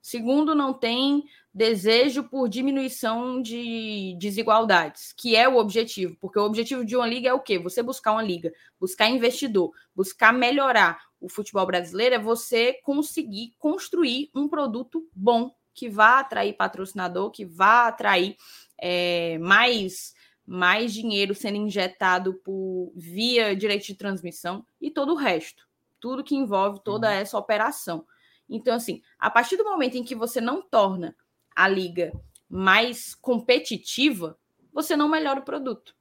Segundo, 0.00 0.54
não 0.54 0.72
tem 0.72 1.24
desejo 1.52 2.24
por 2.24 2.48
diminuição 2.48 3.42
de 3.42 4.16
desigualdades, 4.18 5.12
que 5.12 5.34
é 5.34 5.48
o 5.48 5.56
objetivo, 5.56 6.16
porque 6.20 6.38
o 6.38 6.44
objetivo 6.44 6.84
de 6.84 6.94
uma 6.96 7.06
liga 7.06 7.28
é 7.28 7.34
o 7.34 7.40
quê? 7.40 7.58
Você 7.58 7.82
buscar 7.82 8.12
uma 8.12 8.22
liga, 8.22 8.52
buscar 8.78 9.08
investidor, 9.08 9.72
buscar 9.94 10.32
melhorar 10.32 11.00
o 11.20 11.28
futebol 11.28 11.66
brasileiro, 11.66 12.14
é 12.14 12.18
você 12.18 12.74
conseguir 12.82 13.54
construir 13.58 14.30
um 14.34 14.48
produto 14.48 15.06
bom 15.12 15.52
que 15.74 15.88
vá 15.88 16.20
atrair 16.20 16.54
patrocinador, 16.54 17.30
que 17.30 17.44
vá 17.44 17.88
atrair 17.88 18.36
é, 18.80 19.38
mais 19.38 20.16
mais 20.48 20.94
dinheiro 20.94 21.34
sendo 21.34 21.56
injetado 21.56 22.32
por 22.42 22.90
via 22.96 23.54
direito 23.54 23.84
de 23.84 23.94
transmissão 23.94 24.64
e 24.80 24.90
todo 24.90 25.12
o 25.12 25.16
resto, 25.16 25.68
tudo 26.00 26.24
que 26.24 26.34
envolve 26.34 26.80
toda 26.82 27.06
uhum. 27.06 27.12
essa 27.12 27.36
operação. 27.36 28.06
Então, 28.48 28.74
assim, 28.74 29.02
a 29.18 29.30
partir 29.30 29.56
do 29.56 29.64
momento 29.64 29.96
em 29.96 30.04
que 30.04 30.14
você 30.14 30.40
não 30.40 30.62
torna 30.62 31.14
a 31.54 31.68
liga 31.68 32.12
mais 32.48 33.14
competitiva, 33.14 34.38
você 34.72 34.96
não 34.96 35.08
melhora 35.08 35.40
o 35.40 35.44
produto. 35.44 35.94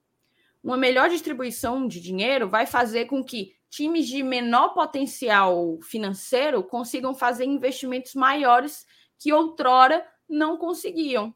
Uma 0.63 0.77
melhor 0.77 1.09
distribuição 1.09 1.87
de 1.87 1.99
dinheiro 1.99 2.49
vai 2.49 2.65
fazer 2.65 3.05
com 3.05 3.23
que 3.23 3.55
times 3.69 4.07
de 4.07 4.23
menor 4.23 4.69
potencial 4.69 5.79
financeiro 5.81 6.63
consigam 6.63 7.13
fazer 7.13 7.45
investimentos 7.45 8.15
maiores 8.15 8.85
que 9.19 9.33
outrora 9.33 10.05
não 10.27 10.57
conseguiam. 10.57 11.35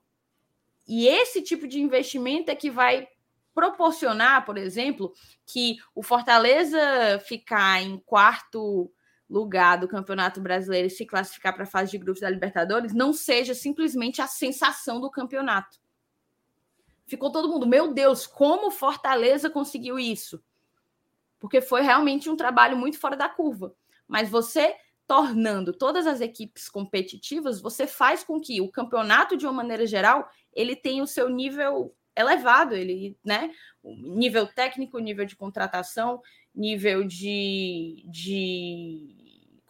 E 0.87 1.07
esse 1.07 1.41
tipo 1.41 1.67
de 1.67 1.79
investimento 1.79 2.51
é 2.51 2.55
que 2.55 2.69
vai 2.69 3.07
proporcionar, 3.53 4.45
por 4.45 4.57
exemplo, 4.57 5.13
que 5.45 5.77
o 5.93 6.01
Fortaleza 6.01 6.79
ficar 7.25 7.81
em 7.81 7.97
quarto 7.97 8.91
lugar 9.31 9.77
do 9.77 9.87
Campeonato 9.87 10.41
Brasileiro 10.41 10.87
e 10.87 10.91
se 10.91 11.05
classificar 11.05 11.53
para 11.53 11.63
a 11.63 11.67
fase 11.67 11.91
de 11.91 11.97
grupos 11.97 12.21
da 12.21 12.29
Libertadores 12.29 12.93
não 12.93 13.13
seja 13.13 13.55
simplesmente 13.55 14.21
a 14.21 14.27
sensação 14.27 14.99
do 14.99 15.09
campeonato. 15.09 15.79
Ficou 17.07 17.31
todo 17.31 17.47
mundo, 17.47 17.65
meu 17.65 17.93
Deus, 17.93 18.27
como 18.27 18.69
Fortaleza 18.69 19.49
conseguiu 19.49 19.97
isso? 19.97 20.43
Porque 21.39 21.61
foi 21.61 21.81
realmente 21.81 22.29
um 22.29 22.35
trabalho 22.35 22.75
muito 22.75 22.99
fora 22.99 23.15
da 23.15 23.29
curva. 23.29 23.73
Mas 24.05 24.29
você 24.29 24.75
tornando 25.07 25.73
todas 25.73 26.07
as 26.07 26.21
equipes 26.21 26.69
competitivas, 26.69 27.61
você 27.61 27.87
faz 27.87 28.23
com 28.23 28.39
que 28.39 28.61
o 28.61 28.71
campeonato, 28.71 29.35
de 29.35 29.45
uma 29.45 29.53
maneira 29.53 29.85
geral, 29.85 30.29
ele 30.53 30.75
tenha 30.75 31.03
o 31.03 31.07
seu 31.07 31.29
nível 31.29 31.95
elevado, 32.15 32.75
ele, 32.75 33.17
né? 33.23 33.51
Nível 33.83 34.47
técnico, 34.47 34.99
nível 34.99 35.25
de 35.25 35.35
contratação, 35.35 36.21
nível 36.53 37.03
de, 37.05 38.05
de 38.07 39.20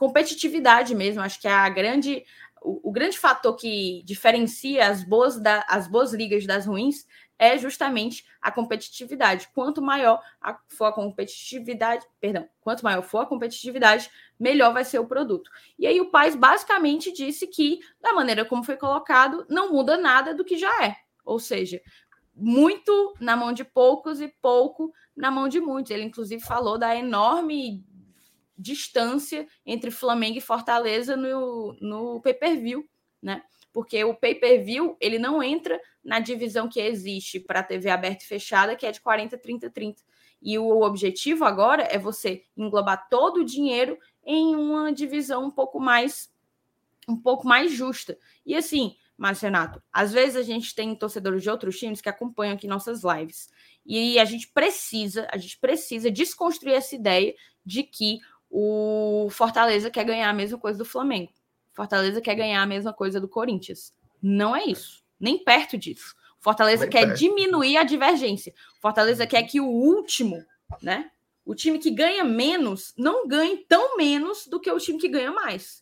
competitividade 0.02 0.95
mesmo. 0.95 1.22
Acho 1.22 1.40
que 1.40 1.48
é 1.48 1.53
a 1.53 1.69
grande, 1.69 2.26
o, 2.60 2.90
o 2.90 2.91
grande 2.91 3.19
fator 3.19 3.56
que 3.56 4.02
diferencia 4.03 4.88
as 4.88 5.03
boas, 5.03 5.40
da, 5.40 5.64
as 5.69 5.88
boas 5.88 6.11
ligas 6.11 6.44
das 6.48 6.65
ruins 6.65 7.06
é 7.38 7.56
justamente 7.56 8.26
a 8.41 8.52
competitividade. 8.52 9.48
Quanto 9.53 9.80
maior 9.80 10.19
a, 10.41 10.57
for 10.69 10.86
a 10.86 10.91
competitividade, 10.91 12.07
perdão, 12.19 12.49
quanto 12.61 12.84
maior 12.84 13.03
for 13.03 13.19
a 13.19 13.26
competitividade, 13.28 14.10
melhor 14.40 14.73
vai 14.73 14.84
ser 14.84 14.98
o 14.98 15.06
produto. 15.06 15.52
E 15.78 15.86
aí 15.86 16.02
o 16.02 16.10
Paz 16.10 16.36
basicamente 16.36 17.11
disse 17.11 17.45
que, 17.45 17.80
da 18.02 18.11
maneira 18.11 18.44
como 18.44 18.64
foi 18.64 18.78
colocado, 18.78 19.45
não 19.48 19.72
muda 19.72 19.98
nada 19.98 20.34
do 20.34 20.44
que 20.44 20.57
já 20.57 20.84
é. 20.84 20.95
Ou 21.23 21.38
seja, 21.38 21.80
muito 22.34 23.14
na 23.19 23.36
mão 23.36 23.53
de 23.53 23.64
poucos 23.64 24.19
e 24.19 24.28
pouco 24.41 24.91
na 25.15 25.30
mão 25.30 25.48
de 25.48 25.61
muitos. 25.61 25.91
Ele, 25.91 26.06
inclusive, 26.06 26.41
falou 26.41 26.80
da 26.80 26.95
enorme 26.95 27.86
distância 28.62 29.48
entre 29.66 29.92
Flamengo 29.92 30.38
e 30.38 30.42
Fortaleza 30.42 31.16
no, 31.16 31.76
no 31.82 32.22
pay-per-view, 32.22 32.88
né? 33.22 33.44
Porque 33.74 34.04
o 34.04 34.14
pay-per-view, 34.14 34.98
ele 35.00 35.18
não 35.18 35.42
entra 35.42 35.80
na 36.04 36.20
divisão 36.20 36.68
que 36.68 36.80
existe 36.80 37.40
para 37.40 37.64
TV 37.64 37.90
aberta 37.90 38.24
e 38.24 38.28
fechada, 38.28 38.76
que 38.76 38.86
é 38.86 38.92
de 38.92 39.00
40, 39.00 39.38
30, 39.38 39.70
30. 39.70 40.04
E 40.42 40.58
o 40.58 40.82
objetivo 40.82 41.46
agora 41.46 41.84
é 41.84 41.98
você 41.98 42.44
englobar 42.58 43.08
todo 43.10 43.38
o 43.38 43.46
dinheiro 43.46 43.98
em 44.26 44.56
uma 44.56 44.92
divisão 44.92 45.46
um 45.46 45.52
pouco 45.52 45.80
mais 45.80 46.30
um 47.08 47.18
pouco 47.18 47.48
mais 47.48 47.72
justa. 47.72 48.18
E 48.46 48.56
assim, 48.56 48.96
Márcio 49.18 49.46
Renato, 49.46 49.82
às 49.92 50.12
vezes 50.12 50.36
a 50.36 50.44
gente 50.44 50.74
tem 50.74 50.96
torcedores 50.96 51.44
de 51.44 51.50
outros 51.50 51.78
times 51.78 52.02
que 52.02 52.10
acompanham 52.10 52.56
aqui 52.56 52.68
nossas 52.68 53.02
lives. 53.04 53.50
E 53.86 54.20
a 54.20 54.26
gente 54.26 54.48
precisa, 54.48 55.28
a 55.32 55.38
gente 55.38 55.60
precisa 55.60 56.12
desconstruir 56.12 56.74
essa 56.74 56.96
ideia 56.96 57.34
de 57.66 57.84
que 57.84 58.20
o 58.52 59.30
Fortaleza 59.32 59.90
quer 59.90 60.03
ganhar 60.03 60.30
a 60.30 60.34
mesma 60.34 60.60
coisa 60.60 60.78
do 60.78 60.84
Flamengo. 60.84 61.32
Fortaleza 61.72 62.19
quer 62.19 62.36
ganhar 62.36 62.61
a 62.61 62.65
mesma 62.65 62.91
coisa 62.91 63.19
do 63.19 63.30
Corinthians. 63.30 63.94
Não 64.22 64.53
é 64.53 64.65
isso. 64.65 65.02
Nem 65.18 65.41
perto 65.41 65.78
disso. 65.78 66.14
Fortaleza 66.38 66.84
Nem 66.84 66.90
quer 66.90 67.06
perto. 67.06 67.18
diminuir 67.18 67.78
a 67.78 67.84
divergência. 67.84 68.53
Fortaleza 68.82 69.26
quer 69.26 69.44
que 69.44 69.61
o 69.61 69.68
último, 69.68 70.45
né? 70.82 71.10
O 71.45 71.56
time 71.56 71.80
que 71.80 71.90
ganha 71.90 72.26
menos 72.26 72.94
não 72.98 73.26
ganhe 73.26 73.65
tão 73.69 73.95
menos 73.95 74.45
do 74.48 74.60
que 74.60 74.69
o 74.69 74.78
time 74.78 74.99
que 74.99 75.07
ganha 75.07 75.32
mais. 75.32 75.82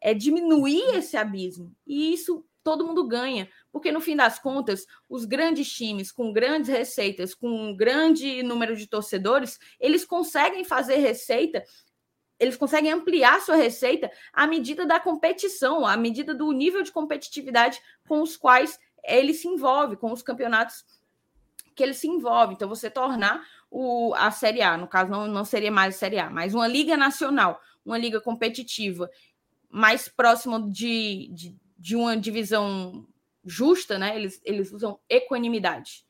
É 0.00 0.12
diminuir 0.12 0.96
esse 0.96 1.16
abismo. 1.16 1.74
E 1.86 2.12
isso 2.12 2.44
todo 2.62 2.86
mundo 2.86 3.06
ganha. 3.08 3.48
Porque, 3.72 3.90
no 3.90 4.00
fim 4.00 4.14
das 4.14 4.38
contas, 4.38 4.86
os 5.08 5.24
grandes 5.24 5.72
times 5.72 6.12
com 6.12 6.32
grandes 6.32 6.68
receitas, 6.68 7.34
com 7.34 7.48
um 7.48 7.76
grande 7.76 8.42
número 8.42 8.76
de 8.76 8.86
torcedores, 8.86 9.58
eles 9.80 10.04
conseguem 10.04 10.62
fazer 10.62 10.96
receita 10.96 11.64
eles 12.42 12.56
conseguem 12.56 12.90
ampliar 12.90 13.40
sua 13.40 13.54
receita 13.54 14.10
à 14.32 14.48
medida 14.48 14.84
da 14.84 14.98
competição, 14.98 15.86
à 15.86 15.96
medida 15.96 16.34
do 16.34 16.50
nível 16.50 16.82
de 16.82 16.90
competitividade 16.90 17.80
com 18.08 18.20
os 18.20 18.36
quais 18.36 18.80
ele 19.04 19.32
se 19.32 19.46
envolve, 19.46 19.96
com 19.96 20.10
os 20.10 20.22
campeonatos 20.22 20.84
que 21.76 21.84
ele 21.84 21.94
se 21.94 22.08
envolve. 22.08 22.54
Então, 22.54 22.68
você 22.68 22.90
tornar 22.90 23.46
o, 23.70 24.12
a 24.16 24.32
Série 24.32 24.60
A, 24.60 24.76
no 24.76 24.88
caso, 24.88 25.08
não, 25.08 25.28
não 25.28 25.44
seria 25.44 25.70
mais 25.70 25.94
a 25.94 25.98
Série 25.98 26.18
A, 26.18 26.28
mas 26.28 26.52
uma 26.52 26.66
liga 26.66 26.96
nacional, 26.96 27.60
uma 27.86 27.96
liga 27.96 28.20
competitiva, 28.20 29.08
mais 29.70 30.08
próximo 30.08 30.68
de, 30.68 31.28
de, 31.32 31.56
de 31.78 31.94
uma 31.94 32.16
divisão 32.16 33.06
justa, 33.44 34.00
né? 34.00 34.16
Eles, 34.16 34.42
eles 34.44 34.72
usam 34.72 34.98
equanimidade. 35.08 36.04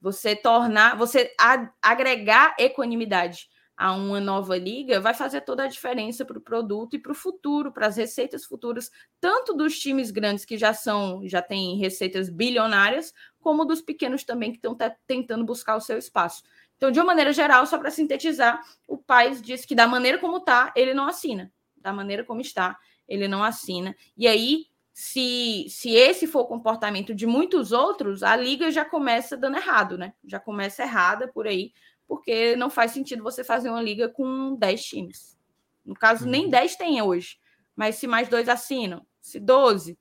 Você 0.00 0.36
tornar, 0.36 0.96
você 0.96 1.34
agregar 1.82 2.54
equanimidade 2.60 3.48
a 3.76 3.92
uma 3.92 4.20
nova 4.20 4.56
liga 4.56 5.00
vai 5.00 5.14
fazer 5.14 5.40
toda 5.40 5.64
a 5.64 5.66
diferença 5.66 6.24
para 6.24 6.38
o 6.38 6.40
produto 6.40 6.94
e 6.94 6.98
para 6.98 7.12
o 7.12 7.14
futuro, 7.14 7.72
para 7.72 7.86
as 7.86 7.96
receitas 7.96 8.44
futuras, 8.44 8.90
tanto 9.20 9.52
dos 9.54 9.78
times 9.78 10.10
grandes 10.10 10.44
que 10.44 10.56
já 10.56 10.72
são, 10.72 11.26
já 11.26 11.42
têm 11.42 11.76
receitas 11.76 12.28
bilionárias, 12.28 13.12
como 13.40 13.64
dos 13.64 13.80
pequenos 13.80 14.24
também 14.24 14.52
que 14.52 14.58
estão 14.58 14.76
tentando 15.06 15.44
buscar 15.44 15.76
o 15.76 15.80
seu 15.80 15.98
espaço. 15.98 16.42
Então, 16.76 16.90
de 16.90 16.98
uma 16.98 17.06
maneira 17.06 17.32
geral, 17.32 17.66
só 17.66 17.78
para 17.78 17.90
sintetizar, 17.90 18.60
o 18.86 18.96
Paz 18.96 19.40
diz 19.40 19.64
que 19.64 19.74
da 19.74 19.86
maneira 19.86 20.18
como 20.18 20.38
está, 20.38 20.72
ele 20.76 20.94
não 20.94 21.06
assina. 21.06 21.52
Da 21.76 21.92
maneira 21.92 22.24
como 22.24 22.40
está, 22.40 22.78
ele 23.08 23.28
não 23.28 23.42
assina. 23.42 23.94
E 24.16 24.26
aí, 24.26 24.66
se, 24.92 25.66
se 25.68 25.90
esse 25.90 26.26
for 26.26 26.40
o 26.40 26.46
comportamento 26.46 27.14
de 27.14 27.26
muitos 27.26 27.72
outros, 27.72 28.22
a 28.22 28.36
liga 28.36 28.70
já 28.70 28.84
começa 28.84 29.36
dando 29.36 29.56
errado, 29.56 29.98
né? 29.98 30.14
Já 30.24 30.38
começa 30.38 30.82
errada 30.82 31.26
por 31.28 31.46
aí, 31.46 31.72
porque 32.06 32.56
não 32.56 32.70
faz 32.70 32.92
sentido 32.92 33.22
você 33.22 33.42
fazer 33.42 33.70
uma 33.70 33.82
liga 33.82 34.08
com 34.08 34.54
10 34.56 34.84
times. 34.84 35.38
No 35.84 35.94
caso, 35.94 36.26
nem 36.26 36.48
10 36.48 36.72
uhum. 36.72 36.78
tem 36.78 37.02
hoje. 37.02 37.38
Mas 37.76 37.96
se 37.96 38.06
mais 38.06 38.28
dois 38.28 38.48
assinam, 38.48 39.04
se 39.20 39.40
12, 39.40 39.98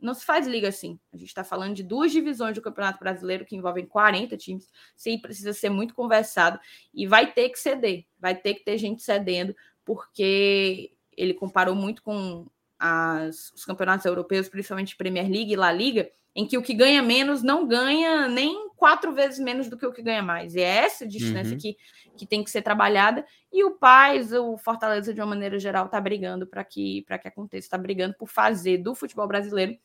não 0.00 0.14
se 0.14 0.24
faz 0.24 0.46
liga 0.46 0.68
assim. 0.68 0.98
A 1.12 1.16
gente 1.16 1.28
está 1.28 1.42
falando 1.42 1.74
de 1.74 1.82
duas 1.82 2.12
divisões 2.12 2.54
do 2.54 2.62
Campeonato 2.62 2.98
Brasileiro 2.98 3.44
que 3.44 3.56
envolvem 3.56 3.86
40 3.86 4.36
times. 4.36 4.70
Sim, 4.94 5.18
precisa 5.18 5.52
ser 5.52 5.70
muito 5.70 5.94
conversado 5.94 6.58
e 6.94 7.06
vai 7.06 7.32
ter 7.32 7.48
que 7.48 7.58
ceder. 7.58 8.04
Vai 8.18 8.34
ter 8.34 8.54
que 8.54 8.64
ter 8.64 8.78
gente 8.78 9.02
cedendo, 9.02 9.54
porque 9.84 10.92
ele 11.16 11.34
comparou 11.34 11.74
muito 11.74 12.02
com 12.02 12.46
as, 12.78 13.50
os 13.52 13.64
campeonatos 13.64 14.06
europeus, 14.06 14.48
principalmente 14.48 14.96
Premier 14.96 15.28
League 15.28 15.52
e 15.52 15.56
La 15.56 15.72
Liga, 15.72 16.10
em 16.36 16.46
que 16.46 16.58
o 16.58 16.62
que 16.62 16.74
ganha 16.74 17.02
menos 17.02 17.42
não 17.42 17.66
ganha 17.66 18.28
nem 18.28 18.68
quatro 18.76 19.14
vezes 19.14 19.38
menos 19.38 19.70
do 19.70 19.76
que 19.78 19.86
o 19.86 19.92
que 19.92 20.02
ganha 20.02 20.22
mais. 20.22 20.54
E 20.54 20.60
é 20.60 20.84
essa 20.84 21.06
distância 21.06 21.54
uhum. 21.54 21.58
que, 21.58 21.78
que 22.14 22.26
tem 22.26 22.44
que 22.44 22.50
ser 22.50 22.60
trabalhada. 22.60 23.24
E 23.50 23.64
o 23.64 23.70
Paz, 23.70 24.34
o 24.34 24.58
Fortaleza, 24.58 25.14
de 25.14 25.20
uma 25.20 25.28
maneira 25.28 25.58
geral, 25.58 25.86
está 25.86 25.98
brigando 25.98 26.46
para 26.46 26.62
que, 26.62 27.06
que 27.22 27.28
aconteça, 27.28 27.66
está 27.66 27.78
brigando 27.78 28.14
por 28.18 28.28
fazer 28.28 28.76
do 28.76 28.94
futebol 28.94 29.26
brasileiro 29.26 29.78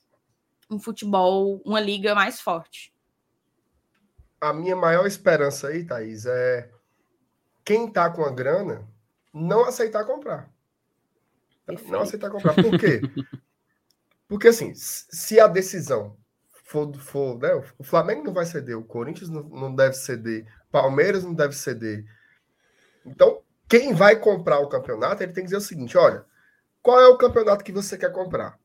um 0.69 0.77
futebol, 0.77 1.61
uma 1.65 1.79
liga 1.79 2.13
mais 2.13 2.41
forte. 2.41 2.93
A 4.41 4.51
minha 4.51 4.75
maior 4.75 5.07
esperança 5.07 5.69
aí, 5.69 5.85
Thaís, 5.85 6.25
é 6.25 6.69
quem 7.63 7.87
está 7.87 8.09
com 8.09 8.25
a 8.25 8.31
grana 8.31 8.85
não 9.33 9.63
aceitar 9.63 10.03
comprar. 10.03 10.51
Perfeito. 11.65 11.91
Não 11.91 12.01
aceitar 12.01 12.29
comprar. 12.29 12.55
Por 12.55 12.77
quê? 12.77 12.99
Porque 14.27 14.49
assim, 14.49 14.73
se 14.75 15.39
a 15.39 15.47
decisão 15.47 16.17
for, 16.71 16.93
for 16.95 17.37
né, 17.37 17.53
o 17.77 17.83
Flamengo 17.83 18.23
não 18.23 18.33
vai 18.33 18.45
ceder, 18.45 18.77
o 18.77 18.83
Corinthians 18.83 19.29
não, 19.29 19.75
deve 19.75 19.93
ceder, 19.93 20.47
Palmeiras 20.71 21.21
não 21.21 21.33
deve 21.33 21.53
ceder. 21.53 22.05
Então, 23.05 23.41
quem 23.67 23.93
vai 23.93 24.15
comprar 24.15 24.59
o 24.59 24.69
campeonato, 24.69 25.21
ele 25.21 25.33
tem 25.33 25.43
que 25.43 25.47
dizer 25.49 25.57
o 25.57 25.61
seguinte: 25.61 25.97
olha, 25.97 26.25
qual 26.81 26.99
é 27.01 27.07
o 27.07 27.17
campeonato 27.17 27.63
que 27.63 27.73
você 27.73 27.97
quer 27.97 28.13
comprar? 28.13 28.57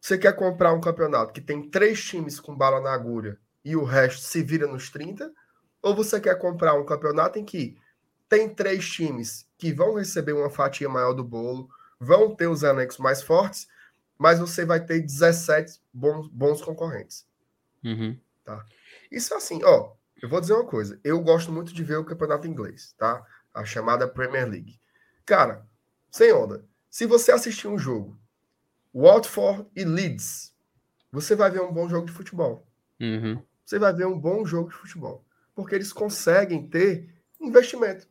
Você 0.00 0.18
quer 0.18 0.34
comprar 0.34 0.72
um 0.72 0.80
campeonato 0.80 1.32
que 1.32 1.40
tem 1.40 1.70
três 1.70 2.02
times 2.02 2.40
com 2.40 2.56
bala 2.56 2.80
na 2.80 2.92
agulha 2.92 3.38
e 3.64 3.76
o 3.76 3.84
resto 3.84 4.22
se 4.22 4.42
vira 4.42 4.66
nos 4.66 4.90
30? 4.90 5.32
Ou 5.80 5.94
você 5.94 6.20
quer 6.20 6.36
comprar 6.38 6.74
um 6.74 6.84
campeonato 6.84 7.38
em 7.38 7.44
que 7.44 7.76
tem 8.28 8.48
três 8.48 8.88
times 8.88 9.46
que 9.56 9.72
vão 9.72 9.94
receber 9.94 10.32
uma 10.32 10.50
fatia 10.50 10.88
maior 10.88 11.12
do 11.12 11.22
bolo, 11.22 11.68
vão 12.00 12.34
ter 12.34 12.48
os 12.48 12.64
anexos 12.64 12.98
mais 12.98 13.22
fortes, 13.22 13.68
mas 14.18 14.40
você 14.40 14.64
vai 14.64 14.84
ter 14.84 15.00
17 15.00 15.80
bons, 15.92 16.28
bons 16.28 16.60
concorrentes? 16.60 17.26
Uhum. 17.84 18.18
Tá? 18.44 18.64
Isso 19.10 19.32
assim, 19.34 19.62
ó, 19.62 19.92
eu 20.20 20.28
vou 20.28 20.40
dizer 20.40 20.54
uma 20.54 20.66
coisa. 20.66 20.98
Eu 21.04 21.20
gosto 21.20 21.52
muito 21.52 21.72
de 21.72 21.84
ver 21.84 21.96
o 21.96 22.04
campeonato 22.04 22.46
inglês, 22.46 22.92
tá? 22.98 23.24
A 23.54 23.64
chamada 23.64 24.08
Premier 24.08 24.48
League. 24.48 24.80
Cara, 25.24 25.64
sem 26.10 26.32
onda. 26.32 26.64
Se 26.90 27.06
você 27.06 27.30
assistir 27.30 27.68
um 27.68 27.78
jogo, 27.78 28.18
Watford 28.92 29.66
e 29.76 29.84
Leeds, 29.84 30.54
você 31.12 31.36
vai 31.36 31.50
ver 31.50 31.62
um 31.62 31.72
bom 31.72 31.88
jogo 31.88 32.06
de 32.06 32.12
futebol. 32.12 32.66
Uhum. 33.00 33.40
Você 33.64 33.78
vai 33.78 33.92
ver 33.92 34.06
um 34.06 34.18
bom 34.18 34.44
jogo 34.44 34.70
de 34.70 34.76
futebol. 34.76 35.24
Porque 35.54 35.74
eles 35.74 35.92
conseguem 35.92 36.66
ter 36.68 37.14
investimento. 37.40 38.08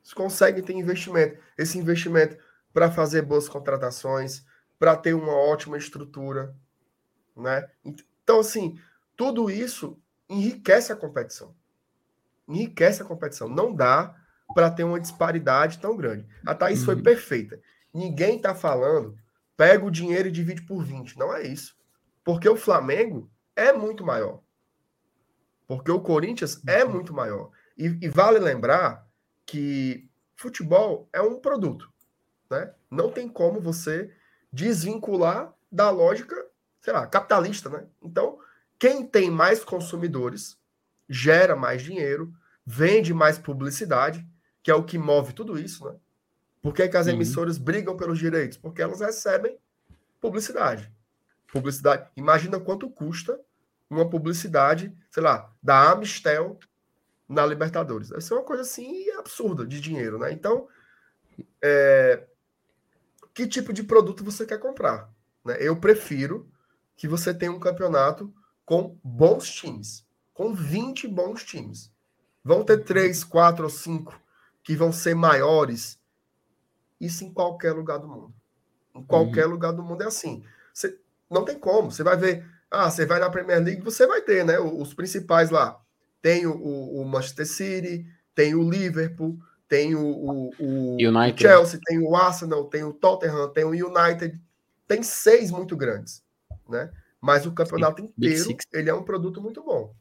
Eles 0.00 0.12
conseguem 0.12 0.62
ter 0.62 0.74
investimento. 0.74 1.40
Esse 1.56 1.78
investimento 1.78 2.36
para 2.72 2.90
fazer 2.90 3.22
boas 3.22 3.48
contratações, 3.48 4.44
para 4.82 4.96
ter 4.96 5.14
uma 5.14 5.32
ótima 5.32 5.78
estrutura, 5.78 6.56
né? 7.36 7.70
Então, 7.84 8.40
assim, 8.40 8.76
tudo 9.16 9.48
isso 9.48 9.96
enriquece 10.28 10.92
a 10.92 10.96
competição. 10.96 11.54
Enriquece 12.48 13.00
a 13.00 13.04
competição. 13.04 13.48
Não 13.48 13.72
dá 13.72 14.12
para 14.52 14.72
ter 14.72 14.82
uma 14.82 14.98
disparidade 14.98 15.78
tão 15.78 15.96
grande. 15.96 16.26
A 16.44 16.52
Thaís 16.52 16.80
uhum. 16.80 16.86
foi 16.86 17.00
perfeita. 17.00 17.60
Ninguém 17.94 18.38
está 18.38 18.56
falando, 18.56 19.16
pega 19.56 19.84
o 19.84 19.90
dinheiro 19.90 20.26
e 20.26 20.32
divide 20.32 20.62
por 20.62 20.82
20. 20.82 21.16
Não 21.16 21.32
é 21.32 21.46
isso. 21.46 21.76
Porque 22.24 22.48
o 22.48 22.56
Flamengo 22.56 23.30
é 23.54 23.72
muito 23.72 24.04
maior. 24.04 24.40
Porque 25.68 25.92
o 25.92 26.00
Corinthians 26.00 26.60
é 26.66 26.84
uhum. 26.84 26.90
muito 26.90 27.14
maior. 27.14 27.52
E, 27.78 27.86
e, 28.02 28.08
vale 28.08 28.40
lembrar 28.40 29.06
que 29.46 30.10
futebol 30.34 31.08
é 31.12 31.22
um 31.22 31.38
produto. 31.38 31.88
Né? 32.50 32.74
Não 32.90 33.12
tem 33.12 33.28
como 33.28 33.60
você 33.60 34.12
desvincular 34.52 35.52
da 35.70 35.90
lógica 35.90 36.52
sei 36.82 36.92
lá, 36.92 37.06
capitalista, 37.06 37.70
né? 37.70 37.86
Então, 38.02 38.38
quem 38.78 39.06
tem 39.06 39.30
mais 39.30 39.64
consumidores 39.64 40.58
gera 41.08 41.54
mais 41.54 41.80
dinheiro, 41.80 42.34
vende 42.66 43.14
mais 43.14 43.38
publicidade, 43.38 44.26
que 44.62 44.70
é 44.70 44.74
o 44.74 44.84
que 44.84 44.98
move 44.98 45.32
tudo 45.32 45.58
isso, 45.58 45.84
né? 45.86 45.96
Por 46.60 46.74
que, 46.74 46.88
que 46.88 46.96
as 46.96 47.06
uhum. 47.06 47.14
emissoras 47.14 47.56
brigam 47.56 47.96
pelos 47.96 48.18
direitos? 48.18 48.58
Porque 48.58 48.82
elas 48.82 49.00
recebem 49.00 49.56
publicidade. 50.20 50.92
Publicidade. 51.52 52.08
Imagina 52.16 52.58
quanto 52.58 52.90
custa 52.90 53.40
uma 53.88 54.08
publicidade, 54.08 54.96
sei 55.10 55.22
lá, 55.22 55.52
da 55.62 55.90
Amistel 55.90 56.58
na 57.28 57.44
Libertadores. 57.46 58.08
Deve 58.08 58.22
ser 58.22 58.34
uma 58.34 58.44
coisa 58.44 58.62
assim 58.62 59.10
absurda 59.12 59.66
de 59.66 59.80
dinheiro, 59.80 60.18
né? 60.18 60.32
Então, 60.32 60.68
é, 61.60 62.24
que 63.34 63.46
tipo 63.46 63.72
de 63.72 63.82
produto 63.82 64.24
você 64.24 64.46
quer 64.46 64.58
comprar? 64.58 65.10
Né? 65.44 65.56
Eu 65.60 65.76
prefiro 65.76 66.50
que 66.96 67.08
você 67.08 67.32
tenha 67.34 67.52
um 67.52 67.60
campeonato 67.60 68.32
com 68.64 68.98
bons 69.02 69.50
times, 69.50 70.06
com 70.32 70.54
20 70.54 71.08
bons 71.08 71.44
times. 71.44 71.92
Vão 72.44 72.64
ter 72.64 72.84
três, 72.84 73.22
quatro 73.24 73.64
ou 73.64 73.70
cinco 73.70 74.20
que 74.62 74.76
vão 74.76 74.92
ser 74.92 75.14
maiores. 75.14 75.98
Isso 77.00 77.24
em 77.24 77.32
qualquer 77.32 77.72
lugar 77.72 77.98
do 77.98 78.08
mundo. 78.08 78.34
Em 78.94 79.02
qualquer 79.02 79.46
uhum. 79.46 79.52
lugar 79.52 79.72
do 79.72 79.82
mundo 79.82 80.02
é 80.02 80.06
assim. 80.06 80.44
Você, 80.72 80.98
não 81.30 81.44
tem 81.44 81.58
como. 81.58 81.90
Você 81.90 82.02
vai 82.02 82.16
ver. 82.16 82.46
Ah, 82.70 82.90
você 82.90 83.04
vai 83.04 83.18
na 83.18 83.30
Premier 83.30 83.62
League, 83.62 83.82
você 83.82 84.06
vai 84.06 84.22
ter, 84.22 84.44
né? 84.44 84.58
Os 84.58 84.94
principais 84.94 85.50
lá. 85.50 85.80
Tem 86.20 86.46
o, 86.46 86.54
o 86.54 87.04
Manchester 87.04 87.46
City, 87.46 88.06
tem 88.34 88.54
o 88.54 88.68
Liverpool, 88.68 89.38
tem 89.72 89.94
o, 89.94 90.04
o, 90.06 90.50
o 90.58 90.98
Chelsea, 91.34 91.80
tem 91.82 91.98
o 91.98 92.14
Arsenal, 92.14 92.66
tem 92.66 92.84
o 92.84 92.92
Tottenham, 92.92 93.48
tem 93.48 93.64
o 93.64 93.70
United. 93.70 94.38
Tem 94.86 95.02
seis 95.02 95.50
muito 95.50 95.74
grandes, 95.74 96.22
né? 96.68 96.92
Mas 97.18 97.46
o 97.46 97.52
campeonato 97.52 98.02
inteiro, 98.02 98.54
ele 98.70 98.90
é 98.90 98.94
um 98.94 99.02
produto 99.02 99.40
muito 99.40 99.62
bom. 99.62 99.94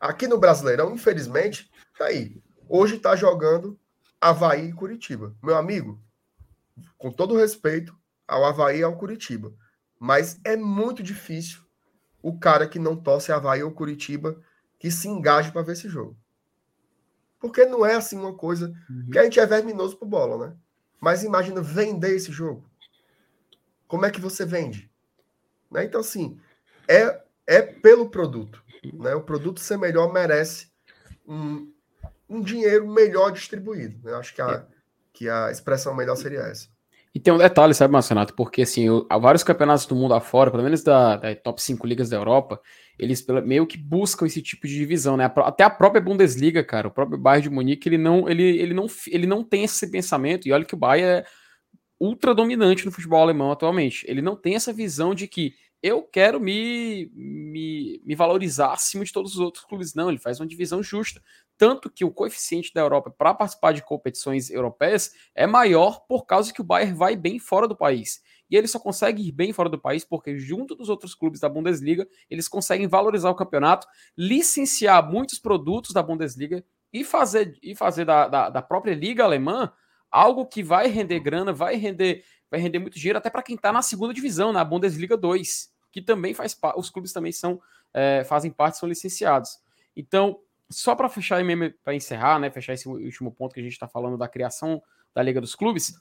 Aqui 0.00 0.28
no 0.28 0.38
Brasileirão, 0.38 0.94
infelizmente, 0.94 1.68
tá 1.98 2.04
aí. 2.04 2.40
Hoje 2.68 3.00
tá 3.00 3.16
jogando 3.16 3.76
Havaí 4.20 4.68
e 4.68 4.72
Curitiba. 4.72 5.34
Meu 5.42 5.56
amigo, 5.56 6.00
com 6.96 7.10
todo 7.10 7.36
respeito 7.36 7.92
ao 8.28 8.44
Havaí 8.44 8.78
e 8.78 8.84
ao 8.84 8.96
Curitiba, 8.96 9.52
mas 9.98 10.38
é 10.44 10.56
muito 10.56 11.02
difícil 11.02 11.62
o 12.22 12.38
cara 12.38 12.68
que 12.68 12.78
não 12.78 12.94
torce 12.94 13.32
Havaí 13.32 13.60
ou 13.60 13.72
Curitiba 13.72 14.40
que 14.78 14.88
se 14.88 15.08
engaje 15.08 15.50
para 15.50 15.62
ver 15.62 15.72
esse 15.72 15.88
jogo. 15.88 16.16
Porque 17.40 17.64
não 17.64 17.84
é 17.84 17.94
assim 17.94 18.18
uma 18.18 18.34
coisa 18.34 18.72
uhum. 18.88 19.08
que 19.10 19.18
a 19.18 19.24
gente 19.24 19.40
é 19.40 19.46
verminoso 19.46 19.96
pro 19.96 20.06
bola, 20.06 20.46
né? 20.48 20.54
Mas 21.00 21.24
imagina 21.24 21.62
vender 21.62 22.14
esse 22.14 22.30
jogo. 22.30 22.68
Como 23.88 24.04
é 24.04 24.10
que 24.10 24.20
você 24.20 24.44
vende? 24.44 24.90
Né? 25.70 25.84
Então, 25.84 26.00
assim, 26.00 26.38
é, 26.86 27.22
é 27.46 27.62
pelo 27.62 28.10
produto. 28.10 28.62
Né? 28.92 29.14
O 29.14 29.22
produto 29.22 29.58
ser 29.58 29.78
melhor 29.78 30.12
merece 30.12 30.68
um, 31.26 31.72
um 32.28 32.42
dinheiro 32.42 32.86
melhor 32.86 33.30
distribuído. 33.32 33.98
Né? 34.04 34.14
Acho 34.14 34.34
que 34.34 34.42
a, 34.42 34.50
é. 34.50 34.66
que 35.12 35.28
a 35.28 35.50
expressão 35.50 35.94
melhor 35.94 36.16
seria 36.16 36.40
essa. 36.40 36.68
E 37.14 37.18
tem 37.18 37.32
um 37.32 37.38
detalhe, 37.38 37.74
sabe, 37.74 37.92
Marcenato? 37.92 38.34
Porque, 38.34 38.62
assim, 38.62 38.86
há 39.08 39.18
vários 39.18 39.42
campeonatos 39.42 39.86
do 39.86 39.96
mundo 39.96 40.14
afora, 40.14 40.50
pelo 40.50 40.62
menos 40.62 40.84
da, 40.84 41.16
da 41.16 41.34
top 41.34 41.60
5 41.60 41.84
ligas 41.86 42.08
da 42.08 42.16
Europa, 42.16 42.60
eles 43.00 43.26
meio 43.44 43.66
que 43.66 43.78
buscam 43.78 44.26
esse 44.26 44.42
tipo 44.42 44.66
de 44.66 44.74
divisão, 44.74 45.16
né? 45.16 45.24
Até 45.24 45.64
a 45.64 45.70
própria 45.70 46.02
Bundesliga, 46.02 46.62
cara, 46.62 46.86
o 46.86 46.90
próprio 46.90 47.18
Bayern 47.18 47.48
de 47.48 47.54
Munique, 47.54 47.88
ele 47.88 47.96
não, 47.96 48.28
ele, 48.28 48.42
ele 48.42 48.74
não, 48.74 48.86
ele 49.06 49.26
não 49.26 49.42
tem 49.42 49.64
esse 49.64 49.90
pensamento, 49.90 50.46
e 50.46 50.52
olha 50.52 50.66
que 50.66 50.74
o 50.74 50.78
Bayern 50.78 51.20
é 51.20 51.24
ultra 51.98 52.34
dominante 52.34 52.84
no 52.84 52.92
futebol 52.92 53.22
alemão 53.22 53.50
atualmente. 53.50 54.04
Ele 54.06 54.20
não 54.20 54.36
tem 54.36 54.54
essa 54.54 54.72
visão 54.72 55.14
de 55.14 55.26
que 55.26 55.54
eu 55.82 56.02
quero 56.02 56.38
me, 56.38 57.10
me, 57.14 58.02
me 58.04 58.14
valorizar 58.14 58.72
acima 58.72 59.02
de 59.02 59.12
todos 59.12 59.32
os 59.32 59.40
outros 59.40 59.64
clubes. 59.64 59.94
Não, 59.94 60.10
ele 60.10 60.18
faz 60.18 60.38
uma 60.38 60.46
divisão 60.46 60.82
justa. 60.82 61.22
Tanto 61.56 61.90
que 61.90 62.04
o 62.04 62.10
coeficiente 62.10 62.72
da 62.74 62.82
Europa 62.82 63.10
para 63.10 63.32
participar 63.32 63.72
de 63.72 63.82
competições 63.82 64.50
europeias 64.50 65.12
é 65.34 65.46
maior 65.46 66.00
por 66.06 66.26
causa 66.26 66.52
que 66.52 66.60
o 66.60 66.64
Bayern 66.64 66.94
vai 66.94 67.16
bem 67.16 67.38
fora 67.38 67.66
do 67.66 67.76
país. 67.76 68.20
E 68.50 68.56
ele 68.56 68.66
só 68.66 68.78
consegue 68.78 69.26
ir 69.26 69.32
bem 69.32 69.52
fora 69.52 69.68
do 69.68 69.78
país 69.78 70.04
porque, 70.04 70.38
junto 70.38 70.74
dos 70.74 70.88
outros 70.88 71.14
clubes 71.14 71.40
da 71.40 71.48
Bundesliga, 71.48 72.06
eles 72.28 72.48
conseguem 72.48 72.86
valorizar 72.88 73.30
o 73.30 73.34
campeonato, 73.34 73.86
licenciar 74.16 75.08
muitos 75.08 75.38
produtos 75.38 75.92
da 75.92 76.02
Bundesliga 76.02 76.64
e 76.92 77.04
fazer, 77.04 77.56
e 77.62 77.74
fazer 77.74 78.04
da, 78.04 78.26
da, 78.26 78.50
da 78.50 78.62
própria 78.62 78.94
Liga 78.94 79.24
Alemã 79.24 79.72
algo 80.10 80.46
que 80.46 80.62
vai 80.62 80.88
render 80.88 81.20
grana, 81.20 81.52
vai 81.52 81.76
render 81.76 82.24
vai 82.50 82.58
render 82.58 82.80
muito 82.80 82.98
dinheiro 82.98 83.16
até 83.16 83.30
para 83.30 83.44
quem 83.44 83.54
está 83.54 83.72
na 83.72 83.80
segunda 83.80 84.12
divisão, 84.12 84.52
na 84.52 84.64
Bundesliga 84.64 85.16
2, 85.16 85.72
que 85.92 86.02
também 86.02 86.34
faz 86.34 86.52
parte, 86.52 86.80
os 86.80 86.90
clubes 86.90 87.12
também 87.12 87.30
são 87.30 87.60
é, 87.94 88.24
fazem 88.24 88.50
parte, 88.50 88.76
são 88.78 88.88
licenciados. 88.88 89.58
Então, 89.96 90.40
só 90.68 90.94
para 90.94 91.08
fechar 91.08 91.44
e 91.44 91.70
para 91.84 91.94
encerrar, 91.94 92.38
né, 92.38 92.50
fechar 92.50 92.72
esse 92.72 92.88
último 92.88 93.30
ponto 93.32 93.54
que 93.54 93.60
a 93.60 93.62
gente 93.62 93.72
está 93.72 93.88
falando 93.88 94.16
da 94.16 94.28
criação 94.28 94.82
da 95.14 95.22
Liga 95.22 95.40
dos 95.40 95.54
Clubes, 95.54 95.94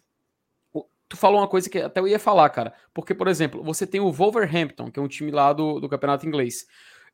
tu 1.09 1.17
falou 1.17 1.41
uma 1.41 1.47
coisa 1.47 1.69
que 1.69 1.79
até 1.79 1.99
eu 1.99 2.07
ia 2.07 2.19
falar, 2.19 2.49
cara, 2.51 2.73
porque, 2.93 3.15
por 3.15 3.27
exemplo, 3.27 3.63
você 3.63 3.85
tem 3.85 3.99
o 3.99 4.11
Wolverhampton, 4.11 4.91
que 4.91 4.99
é 4.99 5.03
um 5.03 5.07
time 5.07 5.31
lá 5.31 5.51
do, 5.51 5.79
do 5.79 5.89
campeonato 5.89 6.25
inglês. 6.25 6.67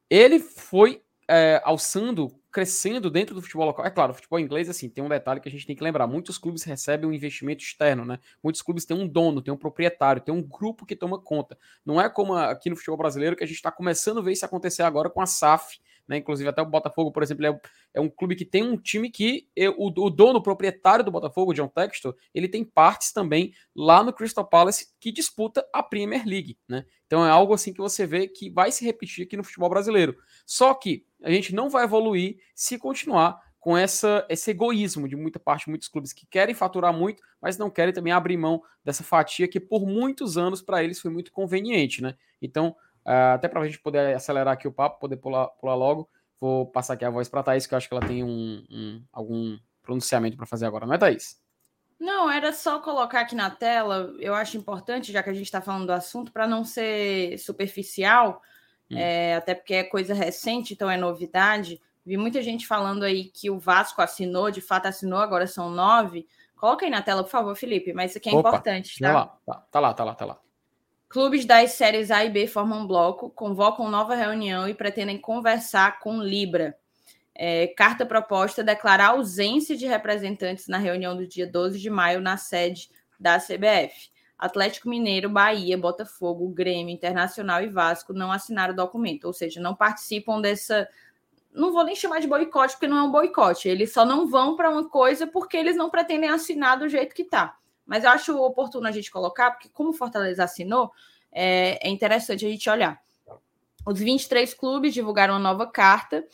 Ele 0.10 0.40
foi 0.40 1.02
é, 1.28 1.62
alçando 1.64 2.30
crescendo 2.56 3.10
dentro 3.12 3.36
do 3.36 3.42
futebol 3.42 3.66
local. 3.66 3.86
É 3.86 3.90
claro, 3.90 4.14
o 4.14 4.16
futebol 4.16 4.40
inglês, 4.40 4.70
assim, 4.70 4.88
tem 4.88 5.04
um 5.04 5.10
detalhe 5.10 5.42
que 5.42 5.50
a 5.50 5.52
gente 5.52 5.68
tem 5.68 5.76
que 5.76 5.84
lembrar. 5.84 6.08
Muitos 6.08 6.38
clubes 6.38 6.64
recebem 6.64 7.10
um 7.10 7.12
investimento 7.12 7.62
externo, 7.62 8.06
né? 8.06 8.18
Muitos 8.42 8.62
clubes 8.62 8.86
têm 8.86 8.96
um 8.96 9.06
dono, 9.06 9.42
tem 9.42 9.54
um 9.54 9.58
proprietário, 9.58 10.22
tem 10.22 10.34
um 10.34 10.42
grupo 10.42 10.86
que 10.86 10.96
toma 10.96 11.20
conta. 11.20 11.58
Não 11.86 12.00
é 12.00 12.08
como 12.08 12.34
aqui 12.34 12.70
no 12.70 12.78
futebol 12.78 12.96
brasileiro 12.96 13.36
que 13.36 13.44
a 13.44 13.48
gente 13.48 13.58
está 13.58 13.74
começando 13.74 14.20
a 14.20 14.22
ver 14.22 14.32
isso 14.32 14.46
acontecer 14.46 14.84
agora 14.84 15.10
com 15.10 15.20
a 15.20 15.26
SAF, 15.26 15.80
né? 16.08 16.18
Inclusive, 16.18 16.50
até 16.50 16.62
o 16.62 16.66
Botafogo, 16.66 17.12
por 17.12 17.24
exemplo, 17.24 17.46
é, 17.46 17.60
é 17.94 18.02
um 18.02 18.10
clube 18.10 18.36
que 18.36 18.46
tem 18.46 18.64
um 18.64 18.78
time 18.78 19.10
que 19.10 19.48
eu, 19.56 19.76
o, 19.78 19.88
o, 19.88 20.10
dono, 20.10 20.40
o 20.40 20.44
proprietário 20.44 21.04
do 21.04 21.12
Botafogo, 21.12 21.54
John 21.54 21.68
Textor, 21.68 22.16
ele 22.34 22.48
tem 22.48 22.64
partes 22.64 23.12
também 23.12 23.54
lá 23.76 24.04
no 24.04 24.14
Crystal 24.14 24.48
Palace 24.48 24.88
que 25.00 25.12
disputa 25.12 25.66
a 25.74 25.82
Premier 25.82 26.26
League, 26.26 26.58
né? 26.68 26.86
Então 27.08 27.26
é 27.26 27.30
algo 27.30 27.54
assim 27.54 27.74
que 27.74 27.82
você 27.82 28.06
vê 28.06 28.28
que 28.28 28.50
vai 28.50 28.72
se 28.72 28.84
repetir 28.84 29.26
aqui 29.26 29.38
no 29.38 29.44
futebol 29.44 29.70
brasileiro. 29.70 30.16
Só 30.46 30.74
que 30.74 31.06
a 31.24 31.32
gente 31.32 31.54
não 31.54 31.70
vai 31.70 31.84
evoluir 31.84 32.38
se 32.54 32.78
continuar 32.78 33.40
com 33.66 33.76
essa, 33.76 34.24
esse 34.30 34.52
egoísmo 34.52 35.08
de 35.10 35.16
muita 35.16 35.40
parte, 35.40 35.70
muitos 35.70 35.88
clubes 35.88 36.14
que 36.14 36.28
querem 36.28 36.54
faturar 36.54 36.94
muito, 36.94 37.24
mas 37.42 37.58
não 37.58 37.68
querem 37.68 37.92
também 37.92 38.14
abrir 38.14 38.38
mão 38.38 38.62
dessa 38.84 39.04
fatia 39.04 39.48
que 39.48 39.60
por 39.60 39.88
muitos 39.88 40.38
anos 40.38 40.62
para 40.62 40.84
eles 40.84 41.00
foi 41.00 41.10
muito 41.10 41.32
conveniente, 41.32 42.00
né? 42.00 42.16
Então, 42.40 42.76
uh, 43.06 43.36
até 43.36 43.48
para 43.48 43.62
a 43.62 43.66
gente 43.66 43.80
poder 43.80 44.16
acelerar 44.16 44.54
aqui 44.54 44.68
o 44.68 44.72
papo, 44.72 45.00
poder 45.00 45.18
pular, 45.18 45.48
pular 45.48 45.76
logo, 45.76 46.10
vou 46.40 46.66
passar 46.66 46.94
aqui 46.94 47.06
a 47.06 47.10
voz 47.10 47.30
para 47.30 47.42
a 47.42 47.44
Thaís, 47.44 47.66
que 47.66 47.74
eu 47.74 47.78
acho 47.78 47.88
que 47.88 47.94
ela 47.94 48.06
tem 48.06 48.24
um, 48.24 48.64
um 48.70 49.04
algum 49.12 49.58
pronunciamento 49.82 50.38
para 50.38 50.46
fazer 50.46 50.66
agora, 50.66 50.86
não 50.86 50.94
é, 50.94 50.98
Thaís? 50.98 51.44
Não, 52.00 52.30
era 52.30 52.52
só 52.52 52.80
colocar 52.80 53.22
aqui 53.22 53.36
na 53.36 53.50
tela, 53.50 54.14
eu 54.20 54.36
acho 54.36 54.58
importante, 54.58 55.12
já 55.12 55.24
que 55.24 55.30
a 55.30 55.34
gente 55.34 55.46
está 55.46 55.62
falando 55.62 55.88
do 55.88 55.94
assunto, 55.94 56.32
para 56.32 56.46
não 56.46 56.66
ser 56.66 57.38
superficial, 57.40 58.42
Hum. 58.92 58.98
É, 58.98 59.36
até 59.36 59.56
porque 59.56 59.74
é 59.74 59.84
coisa 59.84 60.14
recente, 60.14 60.74
então 60.74 60.90
é 60.90 60.98
novidade. 60.98 61.82
Vi 62.06 62.18
muita 62.18 62.42
gente 62.42 62.68
falando 62.68 63.04
aí 63.04 63.26
que 63.26 63.50
o 63.50 63.58
Vasco 63.58 64.02
assinou, 64.02 64.52
de 64.52 64.62
fato 64.62 64.86
assinou, 64.86 65.20
agora 65.20 65.48
são 65.48 65.70
nove. 65.70 66.28
Coloca 66.56 66.86
aí 66.86 66.92
na 66.92 67.02
tela, 67.02 67.24
por 67.24 67.30
favor, 67.30 67.56
Felipe, 67.56 67.94
mas 67.94 68.12
isso 68.12 68.20
aqui 68.20 68.30
é 68.30 68.34
Opa, 68.34 68.50
importante, 68.50 69.00
tá? 69.00 69.14
Lá, 69.14 69.38
tá, 69.46 69.54
tá 69.72 69.80
lá, 69.80 69.94
tá 69.94 70.04
lá, 70.04 70.16
tá 70.16 70.26
lá. 70.26 70.40
Clubes 71.16 71.46
das 71.46 71.72
séries 71.72 72.12
A 72.12 72.26
e 72.26 72.30
B 72.30 72.46
formam 72.46 72.82
um 72.82 72.86
bloco, 72.86 73.30
convocam 73.30 73.90
nova 73.90 74.16
reunião 74.16 74.68
e 74.68 74.74
pretendem 74.74 75.18
conversar 75.18 76.02
com 76.02 76.22
Libra. 76.22 76.78
É, 77.34 77.68
carta 77.68 78.06
proposta 78.06 78.62
declarar 78.62 79.12
ausência 79.12 79.78
de 79.78 79.86
representantes 79.86 80.68
na 80.68 80.78
reunião 80.78 81.16
do 81.16 81.26
dia 81.26 81.48
12 81.48 81.80
de 81.80 81.90
maio 81.90 82.20
na 82.20 82.36
sede 82.36 82.90
da 83.18 83.40
CBF. 83.40 84.10
Atlético 84.38 84.90
Mineiro, 84.90 85.30
Bahia, 85.30 85.78
Botafogo, 85.78 86.50
Grêmio, 86.50 86.94
Internacional 86.94 87.64
e 87.64 87.70
Vasco 87.70 88.12
não 88.12 88.30
assinaram 88.30 88.74
o 88.74 88.76
documento, 88.76 89.24
ou 89.24 89.32
seja, 89.32 89.62
não 89.62 89.74
participam 89.74 90.42
dessa. 90.42 90.86
Não 91.54 91.72
vou 91.72 91.86
nem 91.86 91.96
chamar 91.96 92.20
de 92.20 92.28
boicote, 92.28 92.74
porque 92.74 92.90
não 92.90 92.98
é 92.98 93.04
um 93.04 93.12
boicote. 93.12 93.70
Eles 93.70 93.94
só 93.94 94.06
não 94.06 94.30
vão 94.30 94.58
para 94.58 94.70
uma 94.70 94.90
coisa 94.90 95.26
porque 95.26 95.56
eles 95.56 95.78
não 95.78 95.90
pretendem 95.90 96.30
assinar 96.30 96.78
do 96.78 96.90
jeito 96.90 97.16
que 97.16 97.22
está. 97.22 97.56
Mas 97.86 98.04
eu 98.04 98.10
acho 98.10 98.38
oportuno 98.42 98.88
a 98.88 98.92
gente 98.92 99.12
colocar, 99.12 99.52
porque 99.52 99.70
como 99.70 99.90
o 99.90 99.94
Fortaleza 99.94 100.44
assinou, 100.44 100.92
é, 101.32 101.88
é 101.88 101.90
interessante 101.90 102.46
a 102.46 102.50
gente 102.50 102.70
olhar. 102.70 103.00
Os 103.86 104.00
23 104.00 104.54
clubes 104.54 104.94
divulgaram 104.94 105.36
uma 105.36 105.40
nova 105.40 105.68
carta 105.68 106.26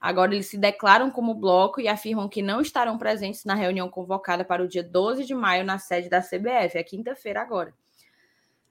Agora 0.00 0.34
eles 0.34 0.46
se 0.46 0.56
declaram 0.56 1.10
como 1.10 1.34
bloco 1.34 1.78
e 1.78 1.86
afirmam 1.86 2.26
que 2.26 2.40
não 2.40 2.62
estarão 2.62 2.96
presentes 2.96 3.44
na 3.44 3.54
reunião 3.54 3.90
convocada 3.90 4.42
para 4.42 4.62
o 4.62 4.68
dia 4.68 4.82
12 4.82 5.26
de 5.26 5.34
maio 5.34 5.62
na 5.62 5.78
sede 5.78 6.08
da 6.08 6.22
CBF, 6.22 6.78
é 6.78 6.82
quinta-feira 6.82 7.42
agora. 7.42 7.74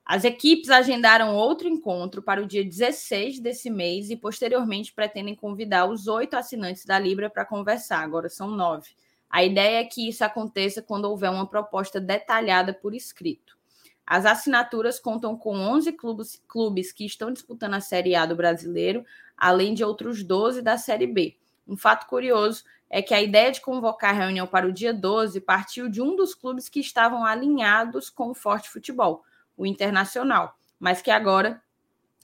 As 0.03 0.23
equipes 0.23 0.71
agendaram 0.71 1.35
outro 1.35 1.67
encontro 1.67 2.23
para 2.23 2.41
o 2.41 2.47
dia 2.47 2.65
16 2.65 3.39
desse 3.39 3.69
mês 3.69 4.09
e, 4.09 4.15
posteriormente, 4.15 4.91
pretendem 4.91 5.35
convidar 5.35 5.85
os 5.85 6.07
oito 6.07 6.33
assinantes 6.33 6.83
da 6.83 6.97
Libra 6.97 7.29
para 7.29 7.45
conversar. 7.45 7.99
Agora 7.99 8.27
são 8.27 8.49
nove. 8.49 8.89
A 9.29 9.43
ideia 9.43 9.81
é 9.81 9.83
que 9.83 10.09
isso 10.09 10.23
aconteça 10.23 10.81
quando 10.81 11.05
houver 11.05 11.29
uma 11.29 11.45
proposta 11.45 11.99
detalhada 11.99 12.73
por 12.73 12.95
escrito. 12.95 13.57
As 14.05 14.25
assinaturas 14.25 14.99
contam 14.99 15.37
com 15.37 15.55
11 15.55 15.93
clubes, 15.93 16.41
clubes 16.47 16.91
que 16.91 17.05
estão 17.05 17.31
disputando 17.31 17.75
a 17.75 17.79
Série 17.79 18.15
A 18.15 18.25
do 18.25 18.35
brasileiro, 18.35 19.05
além 19.37 19.75
de 19.75 19.83
outros 19.83 20.23
12 20.23 20.63
da 20.63 20.77
Série 20.77 21.05
B. 21.05 21.37
Um 21.67 21.77
fato 21.77 22.07
curioso 22.07 22.63
é 22.89 23.03
que 23.03 23.13
a 23.13 23.21
ideia 23.21 23.51
de 23.51 23.61
convocar 23.61 24.09
a 24.09 24.17
reunião 24.17 24.47
para 24.47 24.67
o 24.67 24.73
dia 24.73 24.91
12 24.91 25.39
partiu 25.41 25.87
de 25.87 26.01
um 26.01 26.15
dos 26.15 26.33
clubes 26.33 26.67
que 26.67 26.79
estavam 26.79 27.23
alinhados 27.23 28.09
com 28.09 28.31
o 28.31 28.33
Forte 28.33 28.67
Futebol, 28.67 29.23
o 29.55 29.63
Internacional, 29.63 30.57
mas 30.79 31.03
que 31.03 31.11
agora 31.11 31.61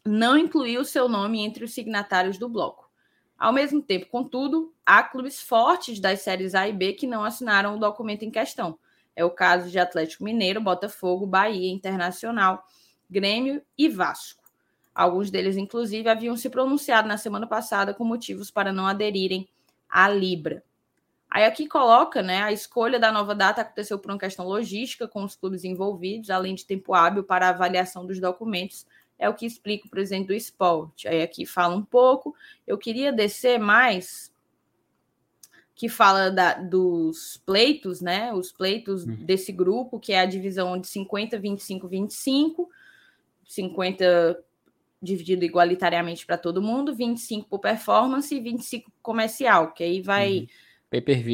não 0.03 0.35
incluiu 0.35 0.83
seu 0.83 1.07
nome 1.07 1.41
entre 1.41 1.63
os 1.63 1.73
signatários 1.73 2.39
do 2.39 2.49
bloco. 2.49 2.84
Ao 3.37 3.51
mesmo 3.51 3.81
tempo, 3.81 4.07
contudo, 4.07 4.73
há 4.85 5.03
clubes 5.03 5.41
fortes 5.41 5.99
das 5.99 6.21
séries 6.21 6.55
A 6.55 6.67
e 6.67 6.73
B 6.73 6.93
que 6.93 7.05
não 7.05 7.23
assinaram 7.23 7.75
o 7.75 7.79
documento 7.79 8.23
em 8.23 8.31
questão. 8.31 8.79
É 9.15 9.23
o 9.23 9.31
caso 9.31 9.69
de 9.69 9.79
Atlético 9.79 10.23
Mineiro, 10.23 10.61
Botafogo, 10.61 11.25
Bahia, 11.25 11.71
Internacional, 11.71 12.65
Grêmio 13.09 13.61
e 13.77 13.87
Vasco. 13.89 14.43
Alguns 14.93 15.29
deles, 15.29 15.57
inclusive, 15.57 16.07
haviam 16.07 16.37
se 16.37 16.49
pronunciado 16.49 17.07
na 17.07 17.17
semana 17.17 17.45
passada 17.45 17.93
com 17.93 18.05
motivos 18.05 18.49
para 18.49 18.71
não 18.71 18.87
aderirem 18.87 19.47
à 19.89 20.07
Libra. 20.07 20.63
Aí 21.29 21.43
aqui 21.43 21.67
coloca, 21.67 22.21
né, 22.21 22.43
a 22.43 22.53
escolha 22.53 22.97
da 22.97 23.11
nova 23.11 23.35
data 23.35 23.61
aconteceu 23.61 23.99
por 23.99 24.09
uma 24.09 24.17
questão 24.17 24.47
logística 24.47 25.05
com 25.05 25.23
os 25.23 25.35
clubes 25.35 25.65
envolvidos, 25.65 26.29
além 26.29 26.55
de 26.55 26.65
tempo 26.65 26.93
hábil 26.93 27.25
para 27.25 27.49
avaliação 27.49 28.05
dos 28.05 28.21
documentos, 28.21 28.85
é 29.17 29.29
o 29.29 29.33
que 29.33 29.45
explica 29.45 29.87
o 29.87 29.89
presidente 29.89 30.27
do 30.27 30.33
esporte. 30.33 31.07
Aí 31.07 31.21
aqui 31.21 31.45
fala 31.45 31.75
um 31.75 31.83
pouco, 31.83 32.35
eu 32.67 32.77
queria 32.77 33.11
descer 33.11 33.59
mais, 33.59 34.33
que 35.73 35.89
fala 35.89 36.29
da, 36.29 36.53
dos 36.53 37.41
pleitos, 37.45 38.01
né, 38.01 38.33
os 38.33 38.51
pleitos 38.51 39.05
uhum. 39.05 39.15
desse 39.15 39.51
grupo, 39.51 39.99
que 39.99 40.13
é 40.13 40.19
a 40.19 40.25
divisão 40.25 40.79
de 40.79 40.87
50, 40.87 41.37
25, 41.37 41.87
25, 41.87 42.69
50 43.45 44.43
dividido 45.01 45.45
igualitariamente 45.45 46.25
para 46.25 46.37
todo 46.37 46.61
mundo, 46.61 46.95
25 46.95 47.47
por 47.47 47.59
performance 47.59 48.33
e 48.33 48.39
25 48.39 48.91
comercial, 49.01 49.71
que 49.71 49.83
aí 49.83 50.01
vai 50.01 50.39
uhum. 50.39 50.47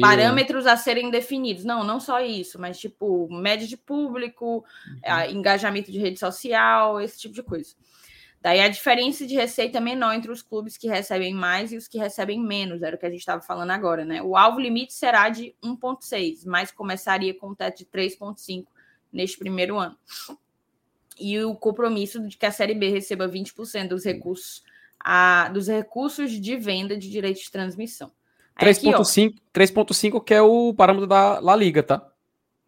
parâmetros 0.00 0.66
a 0.66 0.76
serem 0.76 1.10
definidos. 1.10 1.64
Não, 1.64 1.84
não 1.84 2.00
só 2.00 2.20
isso, 2.20 2.60
mas 2.60 2.78
tipo 2.78 3.28
média 3.30 3.66
de 3.66 3.76
público, 3.76 4.64
uhum. 4.86 5.30
engajamento 5.30 5.90
de 5.90 5.98
rede 5.98 6.18
social, 6.18 7.00
esse 7.00 7.18
tipo 7.18 7.34
de 7.34 7.42
coisa. 7.42 7.74
Daí 8.40 8.60
a 8.60 8.68
diferença 8.68 9.24
de 9.24 9.34
receita 9.34 9.78
é 9.78 9.80
menor 9.80 10.14
entre 10.14 10.30
os 10.30 10.42
clubes 10.42 10.76
que 10.76 10.88
recebem 10.88 11.32
mais 11.32 11.72
e 11.72 11.76
os 11.76 11.86
que 11.86 11.96
recebem 11.96 12.40
menos, 12.40 12.82
era 12.82 12.96
o 12.96 12.98
que 12.98 13.06
a 13.06 13.10
gente 13.10 13.20
estava 13.20 13.40
falando 13.40 13.70
agora, 13.70 14.04
né? 14.04 14.20
O 14.20 14.36
alvo 14.36 14.58
limite 14.58 14.92
será 14.92 15.28
de 15.28 15.54
1,6, 15.62 16.44
mas 16.44 16.72
começaria 16.72 17.32
com 17.34 17.50
um 17.50 17.54
teto 17.54 17.78
de 17.78 17.86
3,5 17.86 18.66
neste 19.12 19.38
primeiro 19.38 19.78
ano 19.78 19.96
e 21.18 21.38
o 21.44 21.54
compromisso 21.54 22.26
de 22.26 22.36
que 22.36 22.46
a 22.46 22.50
Série 22.50 22.74
B 22.74 22.88
receba 22.88 23.28
20% 23.28 23.88
dos 23.88 24.04
recursos, 24.04 24.62
a, 24.98 25.48
dos 25.50 25.68
recursos 25.68 26.32
de 26.32 26.56
venda 26.56 26.96
de 26.96 27.10
direitos 27.10 27.42
de 27.42 27.50
transmissão. 27.50 28.10
3.5 28.58 30.20
que 30.20 30.34
é 30.34 30.42
o 30.42 30.74
parâmetro 30.74 31.06
da 31.06 31.40
La 31.40 31.56
Liga, 31.56 31.82
tá? 31.82 32.12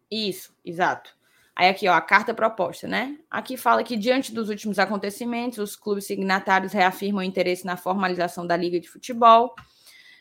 Isso, 0.09 0.53
exato. 0.63 1.15
Aí 1.55 1.69
aqui, 1.69 1.87
ó, 1.87 1.93
a 1.93 2.01
carta 2.01 2.33
proposta, 2.33 2.85
né? 2.85 3.17
Aqui 3.31 3.55
fala 3.55 3.83
que 3.83 3.95
diante 3.95 4.33
dos 4.33 4.49
últimos 4.49 4.77
acontecimentos, 4.77 5.57
os 5.57 5.75
clubes 5.75 6.05
signatários 6.05 6.73
reafirmam 6.73 7.21
o 7.21 7.25
interesse 7.25 7.65
na 7.65 7.77
formalização 7.77 8.45
da 8.45 8.57
Liga 8.57 8.77
de 8.77 8.89
Futebol. 8.89 9.55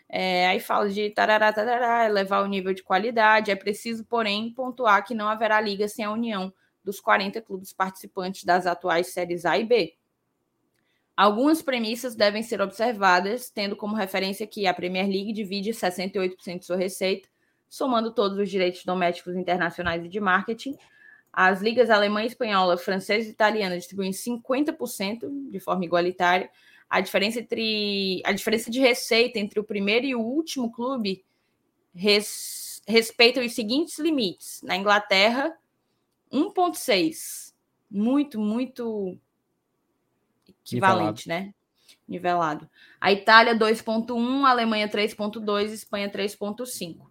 É, 0.08 0.46
aí 0.46 0.60
fala 0.60 0.88
de 0.88 1.10
tarará, 1.10 1.52
tarará, 1.52 2.06
elevar 2.06 2.42
o 2.42 2.46
nível 2.46 2.72
de 2.72 2.84
qualidade. 2.84 3.50
É 3.50 3.56
preciso, 3.56 4.04
porém, 4.04 4.52
pontuar 4.52 5.04
que 5.04 5.12
não 5.12 5.28
haverá 5.28 5.60
liga 5.60 5.88
sem 5.88 6.04
a 6.04 6.12
união 6.12 6.54
dos 6.84 7.00
40 7.00 7.40
clubes 7.42 7.72
participantes 7.72 8.44
das 8.44 8.64
atuais 8.64 9.08
séries 9.08 9.44
A 9.44 9.58
e 9.58 9.64
B. 9.64 9.94
Algumas 11.16 11.62
premissas 11.62 12.16
devem 12.16 12.42
ser 12.42 12.60
observadas, 12.60 13.48
tendo 13.48 13.76
como 13.76 13.94
referência 13.94 14.46
que 14.46 14.66
a 14.66 14.74
Premier 14.74 15.06
League 15.06 15.32
divide 15.32 15.70
68% 15.70 16.58
de 16.58 16.64
sua 16.64 16.76
receita, 16.76 17.28
somando 17.68 18.12
todos 18.12 18.36
os 18.36 18.50
direitos 18.50 18.84
domésticos, 18.84 19.36
internacionais 19.36 20.04
e 20.04 20.08
de 20.08 20.18
marketing. 20.18 20.76
As 21.32 21.62
ligas 21.62 21.88
alemã, 21.88 22.24
espanhola, 22.24 22.76
francesa 22.76 23.28
e 23.28 23.30
italiana 23.30 23.76
distribuem 23.76 24.10
50% 24.10 25.50
de 25.50 25.60
forma 25.60 25.84
igualitária. 25.84 26.50
A 26.90 27.00
diferença, 27.00 27.38
entre, 27.38 28.20
a 28.24 28.32
diferença 28.32 28.70
de 28.70 28.80
receita 28.80 29.38
entre 29.38 29.60
o 29.60 29.64
primeiro 29.64 30.06
e 30.06 30.14
o 30.16 30.20
último 30.20 30.70
clube 30.70 31.24
res, 31.94 32.82
respeita 32.88 33.40
os 33.40 33.54
seguintes 33.54 33.98
limites. 34.00 34.60
Na 34.62 34.76
Inglaterra, 34.76 35.56
1,6. 36.32 37.54
Muito, 37.88 38.40
muito 38.40 39.16
equivalente, 40.66 41.28
Nivelado. 41.28 41.46
né? 41.46 41.54
Nivelado. 42.06 42.70
A 43.00 43.12
Itália 43.12 43.54
2,1, 43.54 44.44
a 44.44 44.50
Alemanha 44.50 44.88
3,2, 44.88 45.72
Espanha 45.72 46.10
3,5. 46.10 47.06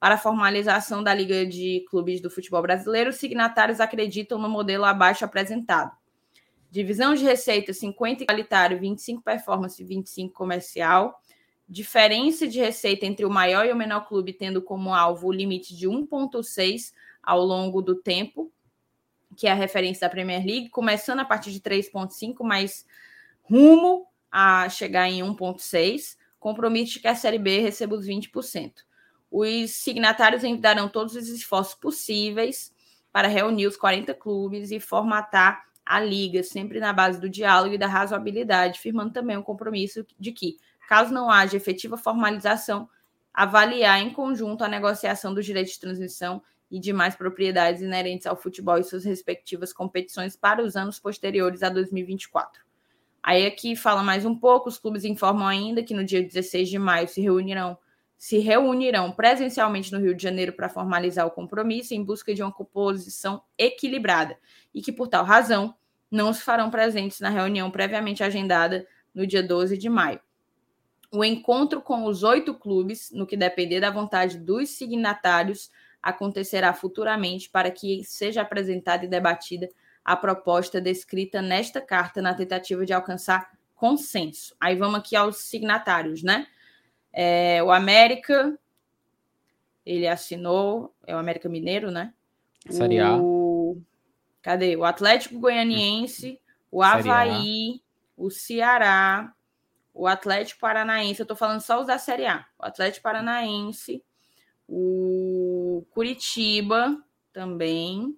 Para 0.00 0.14
a 0.14 0.18
formalização 0.18 1.02
da 1.02 1.12
Liga 1.12 1.44
de 1.44 1.84
Clubes 1.90 2.20
do 2.20 2.30
Futebol 2.30 2.62
Brasileiro, 2.62 3.10
os 3.10 3.16
signatários 3.16 3.80
acreditam 3.80 4.38
no 4.38 4.48
modelo 4.48 4.84
abaixo 4.84 5.24
apresentado. 5.24 5.90
Divisão 6.70 7.14
de 7.14 7.24
receita 7.24 7.72
50 7.72 8.22
igualitário, 8.22 8.78
25 8.78 9.22
performance 9.22 9.82
e 9.82 9.84
25 9.84 10.32
comercial. 10.32 11.20
Diferença 11.68 12.46
de 12.46 12.58
receita 12.58 13.06
entre 13.06 13.24
o 13.24 13.30
maior 13.30 13.66
e 13.66 13.72
o 13.72 13.76
menor 13.76 14.06
clube, 14.06 14.32
tendo 14.32 14.62
como 14.62 14.94
alvo 14.94 15.28
o 15.28 15.32
limite 15.32 15.74
de 15.76 15.88
1,6 15.88 16.92
ao 17.22 17.42
longo 17.42 17.82
do 17.82 17.96
tempo 17.96 18.52
que 19.36 19.46
é 19.46 19.52
a 19.52 19.54
referência 19.54 20.06
da 20.06 20.10
Premier 20.10 20.44
League, 20.44 20.70
começando 20.70 21.20
a 21.20 21.24
partir 21.24 21.52
de 21.52 21.60
3,5, 21.60 22.36
mas 22.42 22.86
rumo 23.42 24.06
a 24.30 24.68
chegar 24.68 25.08
em 25.08 25.22
1,6, 25.22 26.16
compromisso 26.38 27.00
que 27.00 27.08
a 27.08 27.14
Série 27.14 27.38
B 27.38 27.60
receba 27.60 27.94
os 27.94 28.06
20%. 28.06 28.72
Os 29.30 29.70
signatários 29.72 30.42
darão 30.60 30.88
todos 30.88 31.14
os 31.14 31.28
esforços 31.28 31.74
possíveis 31.74 32.72
para 33.12 33.28
reunir 33.28 33.66
os 33.66 33.76
40 33.76 34.14
clubes 34.14 34.70
e 34.70 34.80
formatar 34.80 35.66
a 35.84 36.00
liga, 36.00 36.42
sempre 36.42 36.78
na 36.80 36.92
base 36.92 37.20
do 37.20 37.28
diálogo 37.28 37.74
e 37.74 37.78
da 37.78 37.86
razoabilidade, 37.86 38.78
firmando 38.78 39.12
também 39.12 39.36
o 39.36 39.40
um 39.40 39.42
compromisso 39.42 40.06
de 40.18 40.32
que, 40.32 40.58
caso 40.86 41.12
não 41.12 41.30
haja 41.30 41.56
efetiva 41.56 41.96
formalização, 41.96 42.88
avaliar 43.32 44.00
em 44.00 44.10
conjunto 44.10 44.64
a 44.64 44.68
negociação 44.68 45.32
dos 45.32 45.46
direitos 45.46 45.74
de 45.74 45.80
transmissão 45.80 46.42
e 46.70 46.78
demais 46.78 47.16
propriedades 47.16 47.82
inerentes 47.82 48.26
ao 48.26 48.36
futebol 48.36 48.78
e 48.78 48.84
suas 48.84 49.04
respectivas 49.04 49.72
competições 49.72 50.36
para 50.36 50.62
os 50.62 50.76
anos 50.76 50.98
posteriores 50.98 51.62
a 51.62 51.68
2024. 51.68 52.62
Aí 53.22 53.46
aqui 53.46 53.74
fala 53.74 54.02
mais 54.02 54.24
um 54.24 54.34
pouco, 54.34 54.68
os 54.68 54.78
clubes 54.78 55.04
informam 55.04 55.46
ainda 55.46 55.82
que 55.82 55.94
no 55.94 56.04
dia 56.04 56.22
16 56.22 56.68
de 56.68 56.78
maio 56.78 57.08
se 57.08 57.20
reunirão 57.20 57.76
se 58.18 58.38
reunirão 58.38 59.12
presencialmente 59.12 59.92
no 59.92 60.00
Rio 60.00 60.12
de 60.12 60.20
Janeiro 60.20 60.52
para 60.52 60.68
formalizar 60.68 61.24
o 61.24 61.30
compromisso 61.30 61.94
em 61.94 62.02
busca 62.02 62.34
de 62.34 62.42
uma 62.42 62.50
composição 62.50 63.40
equilibrada 63.56 64.36
e 64.74 64.82
que, 64.82 64.90
por 64.90 65.06
tal 65.06 65.24
razão, 65.24 65.72
não 66.10 66.32
se 66.32 66.42
farão 66.42 66.68
presentes 66.68 67.20
na 67.20 67.28
reunião 67.28 67.70
previamente 67.70 68.24
agendada 68.24 68.84
no 69.14 69.24
dia 69.24 69.40
12 69.40 69.78
de 69.78 69.88
maio. 69.88 70.20
O 71.12 71.24
encontro 71.24 71.80
com 71.80 72.04
os 72.04 72.24
oito 72.24 72.54
clubes, 72.54 73.10
no 73.12 73.26
que 73.26 73.36
depender 73.36 73.80
da 73.80 73.90
vontade 73.90 74.36
dos 74.36 74.70
signatários, 74.70 75.70
acontecerá 76.02 76.72
futuramente 76.72 77.50
para 77.50 77.70
que 77.70 78.04
seja 78.04 78.42
apresentada 78.42 79.04
e 79.04 79.08
debatida 79.08 79.68
a 80.04 80.16
proposta 80.16 80.80
descrita 80.80 81.42
nesta 81.42 81.80
carta 81.80 82.22
na 82.22 82.34
tentativa 82.34 82.86
de 82.86 82.92
alcançar 82.92 83.50
consenso. 83.74 84.56
Aí 84.58 84.74
vamos 84.74 85.00
aqui 85.00 85.14
aos 85.14 85.38
signatários, 85.38 86.22
né? 86.22 86.46
É, 87.12 87.62
o 87.62 87.70
América, 87.70 88.58
ele 89.84 90.06
assinou, 90.06 90.94
é 91.06 91.14
o 91.14 91.18
América 91.18 91.48
Mineiro, 91.48 91.90
né? 91.90 92.12
Série 92.68 93.00
A. 93.00 93.16
O, 93.16 93.80
cadê? 94.42 94.76
O 94.76 94.84
Atlético 94.84 95.38
Goianiense, 95.38 96.40
o 96.70 96.82
Havaí, 96.82 97.82
o 98.16 98.30
Ceará, 98.30 99.32
o 99.94 100.06
Atlético 100.06 100.60
Paranaense, 100.60 101.20
eu 101.20 101.26
tô 101.26 101.36
falando 101.36 101.60
só 101.60 101.80
os 101.80 101.86
da 101.86 101.98
Série 101.98 102.26
A. 102.26 102.46
O 102.58 102.64
Atlético 102.64 103.02
Paranaense, 103.02 104.02
o 104.68 105.37
Curitiba 105.82 107.02
também, 107.32 108.16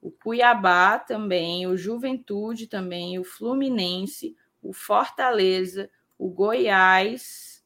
o 0.00 0.10
Cuiabá 0.10 0.98
também, 0.98 1.66
o 1.66 1.76
Juventude 1.76 2.66
também, 2.66 3.18
o 3.18 3.24
Fluminense, 3.24 4.36
o 4.62 4.72
Fortaleza, 4.72 5.90
o 6.18 6.28
Goiás 6.28 7.62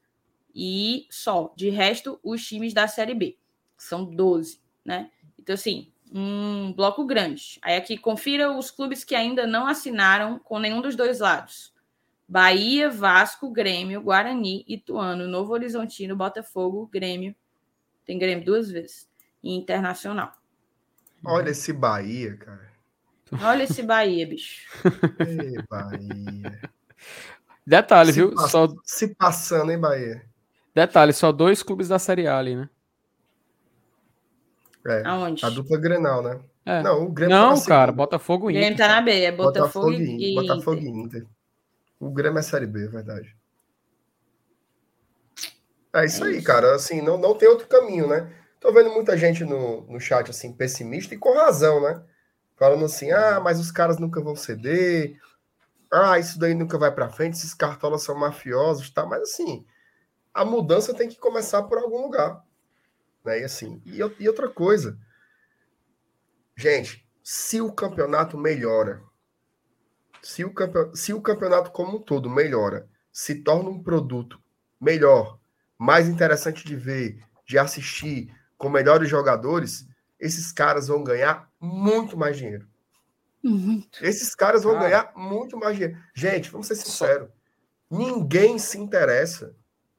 e 0.55 1.07
só. 1.11 1.53
De 1.57 1.71
resto, 1.71 2.19
os 2.23 2.45
times 2.45 2.73
da 2.73 2.89
Série 2.89 3.15
B. 3.15 3.39
São 3.77 4.05
12, 4.05 4.61
né? 4.85 5.11
Então, 5.39 5.55
assim, 5.55 5.93
um 6.13 6.73
bloco 6.73 7.05
grande. 7.05 7.59
Aí 7.61 7.77
aqui, 7.77 7.99
confira 7.99 8.57
os 8.57 8.71
clubes 8.71 9.05
que 9.05 9.15
ainda 9.15 9.47
não 9.47 9.67
assinaram 9.67 10.39
com 10.39 10.59
nenhum 10.59 10.81
dos 10.81 10.95
dois 10.97 11.21
lados. 11.21 11.75
Bahia, 12.27 12.89
Vasco, 12.89 13.51
Grêmio, 13.51 14.01
Guarani, 14.01 14.65
Ituano, 14.67 15.29
Novo 15.29 15.53
Horizontino, 15.53 16.17
Botafogo, 16.17 16.87
Grêmio, 16.87 17.35
tem 18.05 18.19
Grêmio 18.19 18.45
duas 18.45 18.71
vezes. 18.71 19.09
E 19.43 19.55
Internacional. 19.55 20.33
Olha 21.25 21.51
esse 21.51 21.73
Bahia, 21.73 22.37
cara. 22.37 22.73
Olha 23.43 23.65
esse 23.65 23.83
Bahia, 23.83 24.27
bicho. 24.27 24.69
Ei, 25.27 25.63
Bahia. 25.69 26.71
Detalhe, 27.67 28.13
se 28.13 28.21
viu? 28.21 28.35
Pass... 28.35 28.51
Só... 28.51 28.69
Se 28.85 29.15
passando, 29.15 29.73
hein, 29.73 29.79
Bahia? 29.79 30.23
Detalhe, 30.75 31.13
só 31.13 31.33
dois 31.33 31.63
clubes 31.63 31.89
da 31.89 31.99
Série 31.99 32.27
A 32.27 32.39
ali, 32.39 32.57
né? 32.57 32.69
É, 34.87 35.03
Aonde? 35.07 35.45
A 35.45 35.49
dupla 35.49 35.79
Grenal, 35.79 36.23
né? 36.23 36.41
É. 36.67 36.83
Não, 36.83 37.05
o 37.05 37.13
Grêmio 37.13 37.35
Não, 37.35 37.55
tá 37.55 37.67
cara, 37.67 37.93
Botafogo 37.93 38.51
e 38.51 38.55
Inter. 38.55 38.63
Grêmio 38.63 38.79
tá 38.79 38.89
na 38.89 39.01
B, 39.01 39.23
é 39.23 39.33
Botafogo, 39.33 39.91
Botafogo 39.91 40.21
e 40.21 40.35
Botafogo 40.35 40.81
e 40.81 40.89
Inter. 40.89 41.27
O 42.01 42.11
Grêmio 42.11 42.39
é 42.39 42.43
Série 42.43 42.67
B, 42.67 42.85
é 42.85 42.89
verdade. 42.89 43.35
É 45.95 46.05
isso 46.05 46.25
aí, 46.25 46.43
cara. 46.43 46.75
Assim, 46.75 47.01
não, 47.01 47.17
não 47.17 47.39
tem 47.39 47.49
outro 47.49 47.69
caminho, 47.69 48.09
né? 48.09 48.31
Tô 48.59 48.73
vendo 48.73 48.91
muita 48.91 49.17
gente 49.17 49.45
no, 49.45 49.83
no 49.83 50.01
chat, 50.01 50.29
assim, 50.29 50.53
pessimista 50.53 51.15
e 51.15 51.19
com 51.19 51.35
razão, 51.35 51.81
né? 51.81 52.03
Falando 52.57 52.85
assim, 52.85 53.13
ah, 53.13 53.39
mas 53.41 53.61
os 53.61 53.71
caras 53.71 53.99
nunca 53.99 54.21
vão 54.21 54.35
ceder. 54.35 55.21
Ah, 55.93 56.19
isso 56.19 56.39
daí 56.39 56.55
nunca 56.55 56.77
vai 56.77 56.93
para 56.93 57.09
frente, 57.09 57.35
esses 57.35 57.55
cartolas 57.55 58.03
são 58.03 58.17
mafiosos, 58.17 58.91
tá? 58.91 59.07
Mas 59.07 59.23
assim, 59.23 59.65
a 60.33 60.45
mudança 60.45 60.93
tem 60.93 61.09
que 61.09 61.19
começar 61.19 61.63
por 61.65 61.79
algum 61.79 62.03
lugar. 62.03 62.43
Né? 63.25 63.41
E 63.41 63.45
assim, 63.45 63.81
e, 63.87 63.99
e 63.99 64.29
outra 64.29 64.49
coisa. 64.49 64.99
Gente, 66.57 67.09
se 67.23 67.61
o 67.61 67.73
campeonato 67.73 68.37
melhora, 68.37 69.01
se 70.23 70.45
o, 70.45 70.53
campe, 70.53 70.97
se 70.97 71.13
o 71.13 71.21
campeonato 71.21 71.71
como 71.71 71.99
um 71.99 72.03
todo 72.03 72.29
melhora, 72.29 72.89
se 73.13 73.37
torna 73.43 73.71
um 73.71 73.83
produto 73.83 74.41
melhor, 74.81 75.39
mais 75.79 76.09
interessante 76.09 76.65
de 76.65 76.77
ver, 76.77 77.23
de 77.47 77.59
assistir, 77.59 78.35
com 78.57 78.69
melhores 78.69 79.09
jogadores, 79.09 79.87
esses 80.19 80.53
caras 80.53 80.89
vão 80.89 81.05
ganhar 81.05 81.51
muito 81.61 82.17
mais 82.17 82.37
dinheiro. 82.37 82.67
Muito. 83.43 84.03
Esses 84.03 84.35
caras 84.35 84.63
vão 84.63 84.75
Cara. 84.75 84.85
ganhar 84.85 85.13
muito 85.15 85.59
mais 85.59 85.77
dinheiro. 85.77 85.99
Gente, 86.15 86.51
vamos 86.51 86.67
ser 86.67 86.77
sinceros. 86.77 87.29
Ninguém 87.91 88.59
se 88.59 88.79
interessa 88.79 89.55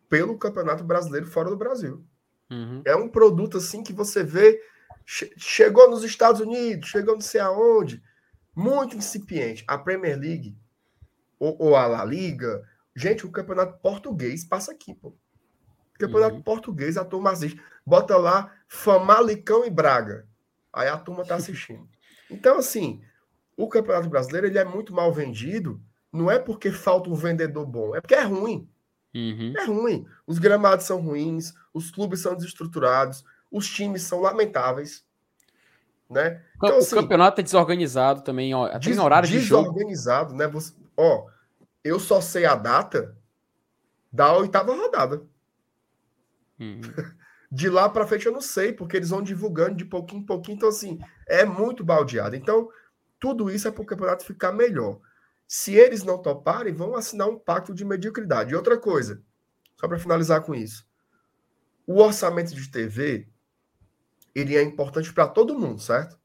pelo 0.10 0.38
Campeonato 0.38 0.84
Brasileiro 0.84 1.28
fora 1.28 1.50
do 1.50 1.58
Brasil. 1.58 2.04
Uhum. 2.50 2.82
É 2.86 2.96
um 2.96 3.08
produto 3.08 3.58
assim 3.58 3.84
que 3.84 3.94
você 3.94 4.24
vê. 4.24 4.60
Chegou 5.06 5.90
nos 5.90 6.04
Estados 6.04 6.42
Unidos, 6.42 6.90
chegou 6.90 7.14
não 7.14 7.22
sei 7.22 7.40
aonde. 7.40 8.02
Muito 8.56 8.98
incipiente. 8.98 9.64
A 9.68 9.78
Premier 9.78 10.18
League 10.18 10.58
ou, 11.40 11.56
ou 11.60 11.76
a 11.76 11.86
La 11.86 12.04
Liga. 12.04 12.68
Gente, 12.96 13.26
o 13.26 13.32
campeonato 13.32 13.80
português 13.80 14.44
passa 14.44 14.72
aqui, 14.72 14.96
pô. 14.96 15.16
Campeonato 15.98 16.36
uhum. 16.36 16.42
português, 16.42 16.98
a 16.98 17.06
turma 17.06 17.32
assiste. 17.32 17.60
Bota 17.86 18.18
lá 18.18 18.52
Famalicão 18.68 19.66
e 19.66 19.70
Braga. 19.70 20.28
Aí 20.72 20.88
a 20.88 20.98
turma 20.98 21.24
tá 21.26 21.36
assistindo. 21.36 21.88
Então, 22.30 22.58
assim, 22.58 23.02
o 23.56 23.68
Campeonato 23.68 24.10
Brasileiro 24.10 24.48
ele 24.48 24.58
é 24.58 24.66
muito 24.66 24.94
mal 24.94 25.12
vendido, 25.14 25.82
não 26.12 26.30
é 26.30 26.38
porque 26.38 26.72
falta 26.72 27.10
um 27.10 27.16
vendedor 27.16 27.66
bom, 27.66 27.96
é 27.96 28.02
porque 28.02 28.16
é 28.16 28.24
ruim. 28.24 28.68
Uhum. 29.14 29.54
É 29.58 29.66
ruim. 29.66 30.06
Os 30.28 30.40
gramados 30.40 30.86
são 30.86 31.00
ruins, 31.00 31.54
os 31.74 31.90
clubes 31.90 32.20
são 32.20 32.36
desestruturados, 32.36 33.24
os 33.50 33.68
times 33.70 34.02
são 34.02 34.20
lamentáveis. 34.20 35.06
Né? 36.10 36.42
Então, 36.58 36.76
o 36.76 36.80
assim, 36.80 36.96
campeonato 36.96 37.40
é 37.40 37.44
desorganizado 37.44 38.22
também, 38.22 38.54
ó, 38.54 38.68
tem 38.68 38.80
des 38.80 39.00
horário 39.00 39.28
de 39.28 39.40
jogo. 39.40 39.70
Desorganizado, 39.70 40.34
né? 40.36 40.48
Você, 40.48 40.74
ó, 40.96 41.28
eu 41.84 42.00
só 42.00 42.22
sei 42.22 42.46
a 42.46 42.56
data 42.56 43.18
da 44.12 44.34
oitava 44.38 44.76
rodada. 44.76 45.24
De 47.52 47.70
lá 47.70 47.88
para 47.88 48.08
frente 48.08 48.26
eu 48.26 48.32
não 48.32 48.42
sei, 48.42 48.74
porque 48.74 48.98
eles 48.98 49.10
vão 49.10 49.22
divulgando 49.22 49.76
de 49.76 49.86
pouquinho 49.86 50.22
em 50.22 50.26
pouquinho, 50.26 50.56
então 50.56 50.70
assim, 50.70 51.00
é 51.28 51.46
muito 51.46 51.84
baldeado. 51.84 52.36
Então, 52.36 52.70
tudo 53.20 53.50
isso 53.50 53.68
é 53.68 53.72
para 53.72 53.82
o 53.82 53.86
campeonato 53.86 54.26
ficar 54.26 54.52
melhor. 54.52 55.00
Se 55.48 55.74
eles 55.76 56.04
não 56.04 56.22
toparem, 56.22 56.74
vão 56.74 56.96
assinar 56.96 57.30
um 57.30 57.38
pacto 57.38 57.74
de 57.74 57.86
mediocridade. 57.86 58.52
E 58.52 58.56
outra 58.56 58.78
coisa, 58.78 59.22
só 59.80 59.88
para 59.88 60.00
finalizar 60.00 60.42
com 60.42 60.56
isso. 60.56 60.88
O 61.86 62.02
orçamento 62.02 62.54
de 62.56 62.70
TV, 62.70 63.30
ele 64.34 64.56
é 64.56 64.64
importante 64.64 65.14
para 65.14 65.28
todo 65.28 65.58
mundo, 65.58 65.80
certo? 65.80 66.20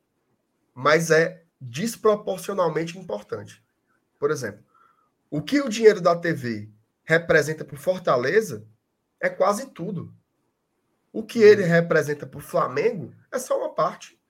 Mas 0.74 1.10
é 1.10 1.44
desproporcionalmente 1.60 2.98
importante. 2.98 3.62
Por 4.18 4.30
exemplo, 4.30 4.64
o 5.30 5.42
que 5.42 5.60
o 5.60 5.68
dinheiro 5.68 6.00
da 6.00 6.16
TV 6.16 6.70
representa 7.04 7.64
para 7.64 7.76
Fortaleza 7.76 8.66
é 9.20 9.28
quase 9.28 9.66
tudo. 9.70 10.14
O 11.12 11.22
que 11.22 11.40
ele 11.40 11.62
representa 11.62 12.26
para 12.26 12.38
o 12.38 12.42
Flamengo 12.42 13.12
é 13.32 13.38
só 13.38 13.58
uma 13.58 13.74
parte. 13.74 14.20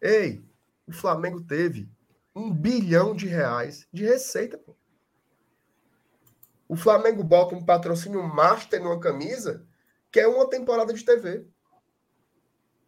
Ei, 0.00 0.44
o 0.86 0.92
Flamengo 0.92 1.40
teve 1.40 1.88
um 2.34 2.52
bilhão 2.52 3.14
de 3.14 3.26
reais 3.26 3.86
de 3.92 4.04
receita. 4.04 4.58
Pô. 4.58 4.76
O 6.68 6.76
Flamengo 6.76 7.22
bota 7.22 7.54
um 7.54 7.64
patrocínio 7.64 8.22
master 8.22 8.82
numa 8.82 8.98
camisa 8.98 9.66
que 10.10 10.20
é 10.20 10.26
uma 10.26 10.48
temporada 10.48 10.92
de 10.92 11.04
TV. 11.04 11.46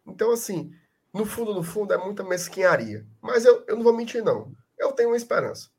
Então, 0.05 0.31
assim, 0.31 0.73
no 1.13 1.25
fundo, 1.25 1.53
no 1.53 1.63
fundo, 1.63 1.93
é 1.93 1.97
muita 1.97 2.23
mesquinharia. 2.23 3.05
Mas 3.21 3.45
eu, 3.45 3.63
eu 3.67 3.75
não 3.75 3.83
vou 3.83 3.95
mentir, 3.95 4.23
não. 4.23 4.53
Eu 4.77 4.91
tenho 4.91 5.09
uma 5.09 5.17
esperança. 5.17 5.69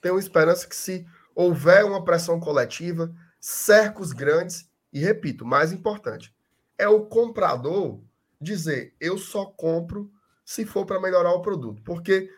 Tenho 0.00 0.14
uma 0.14 0.20
esperança 0.20 0.66
que 0.66 0.76
se 0.76 1.06
houver 1.34 1.84
uma 1.84 2.04
pressão 2.04 2.38
coletiva, 2.40 3.14
cercos 3.40 4.12
grandes, 4.12 4.68
e 4.92 5.00
repito, 5.00 5.44
mais 5.44 5.72
importante, 5.72 6.34
é 6.78 6.88
o 6.88 7.06
comprador 7.06 8.00
dizer, 8.40 8.94
eu 9.00 9.16
só 9.16 9.46
compro 9.46 10.10
se 10.44 10.64
for 10.64 10.84
para 10.84 11.00
melhorar 11.00 11.32
o 11.32 11.42
produto. 11.42 11.82
Porque 11.82 12.30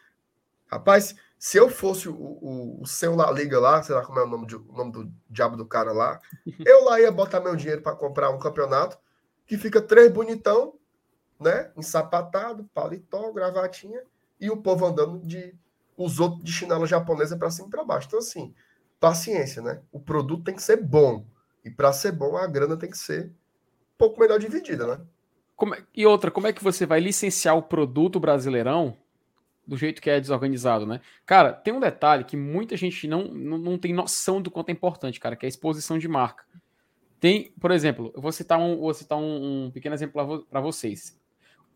Rapaz, 0.70 1.16
se 1.38 1.56
eu 1.56 1.70
fosse 1.70 2.08
o, 2.08 2.14
o, 2.14 2.82
o 2.82 2.86
seu 2.86 3.16
La 3.16 3.30
Liga 3.30 3.58
lá, 3.58 3.82
sei 3.82 3.94
lá 3.94 4.04
como 4.04 4.18
é 4.18 4.24
o 4.24 4.26
nome, 4.26 4.46
de, 4.46 4.56
o 4.56 4.72
nome 4.72 4.92
do 4.92 5.12
diabo 5.28 5.56
do 5.56 5.66
cara 5.66 5.92
lá, 5.92 6.20
eu 6.64 6.84
lá 6.84 7.00
ia 7.00 7.10
botar 7.10 7.40
meu 7.40 7.56
dinheiro 7.56 7.80
para 7.80 7.96
comprar 7.96 8.30
um 8.30 8.38
campeonato 8.38 8.98
que 9.46 9.56
fica 9.56 9.80
três 9.80 10.12
bonitão, 10.12 10.74
né? 11.40 11.72
Ensapatado, 11.76 12.68
paletó, 12.74 13.32
gravatinha, 13.32 14.02
e 14.38 14.50
o 14.50 14.58
povo 14.58 14.84
andando 14.84 15.18
de 15.26 15.54
os 15.96 16.20
outros 16.20 16.44
de 16.44 16.52
chinela 16.52 16.86
japonesa 16.86 17.36
para 17.36 17.50
cima 17.50 17.68
e 17.68 17.70
para 17.70 17.84
baixo. 17.84 18.06
Então, 18.08 18.18
assim, 18.18 18.54
paciência, 19.00 19.62
né? 19.62 19.80
O 19.90 19.98
produto 19.98 20.44
tem 20.44 20.54
que 20.54 20.62
ser 20.62 20.76
bom. 20.76 21.26
E 21.64 21.70
para 21.70 21.92
ser 21.92 22.12
bom, 22.12 22.36
a 22.36 22.46
grana 22.46 22.76
tem 22.76 22.90
que 22.90 22.98
ser 22.98 23.32
pouco 23.98 24.20
melhor 24.20 24.38
dividida, 24.38 24.86
né? 24.86 25.00
É, 25.74 25.82
e 25.94 26.06
outra, 26.06 26.30
como 26.30 26.46
é 26.46 26.52
que 26.52 26.62
você 26.62 26.86
vai 26.86 27.00
licenciar 27.00 27.56
o 27.56 27.62
produto 27.62 28.20
brasileirão 28.20 28.96
do 29.66 29.76
jeito 29.76 30.00
que 30.00 30.08
é 30.08 30.18
desorganizado, 30.18 30.86
né? 30.86 31.00
Cara, 31.26 31.52
tem 31.52 31.74
um 31.74 31.80
detalhe 31.80 32.24
que 32.24 32.36
muita 32.36 32.74
gente 32.76 33.06
não, 33.06 33.24
não, 33.24 33.58
não 33.58 33.78
tem 33.78 33.92
noção 33.92 34.40
do 34.40 34.50
quanto 34.50 34.70
é 34.70 34.72
importante, 34.72 35.20
cara, 35.20 35.36
que 35.36 35.44
é 35.44 35.48
a 35.48 35.50
exposição 35.50 35.98
de 35.98 36.08
marca. 36.08 36.44
Tem, 37.20 37.52
por 37.60 37.70
exemplo, 37.70 38.10
eu 38.14 38.22
vou 38.22 38.32
citar 38.32 38.58
um, 38.58 38.78
vou 38.78 38.94
citar 38.94 39.18
um, 39.18 39.66
um 39.66 39.70
pequeno 39.70 39.94
exemplo 39.94 40.46
para 40.48 40.60
vocês. 40.60 41.20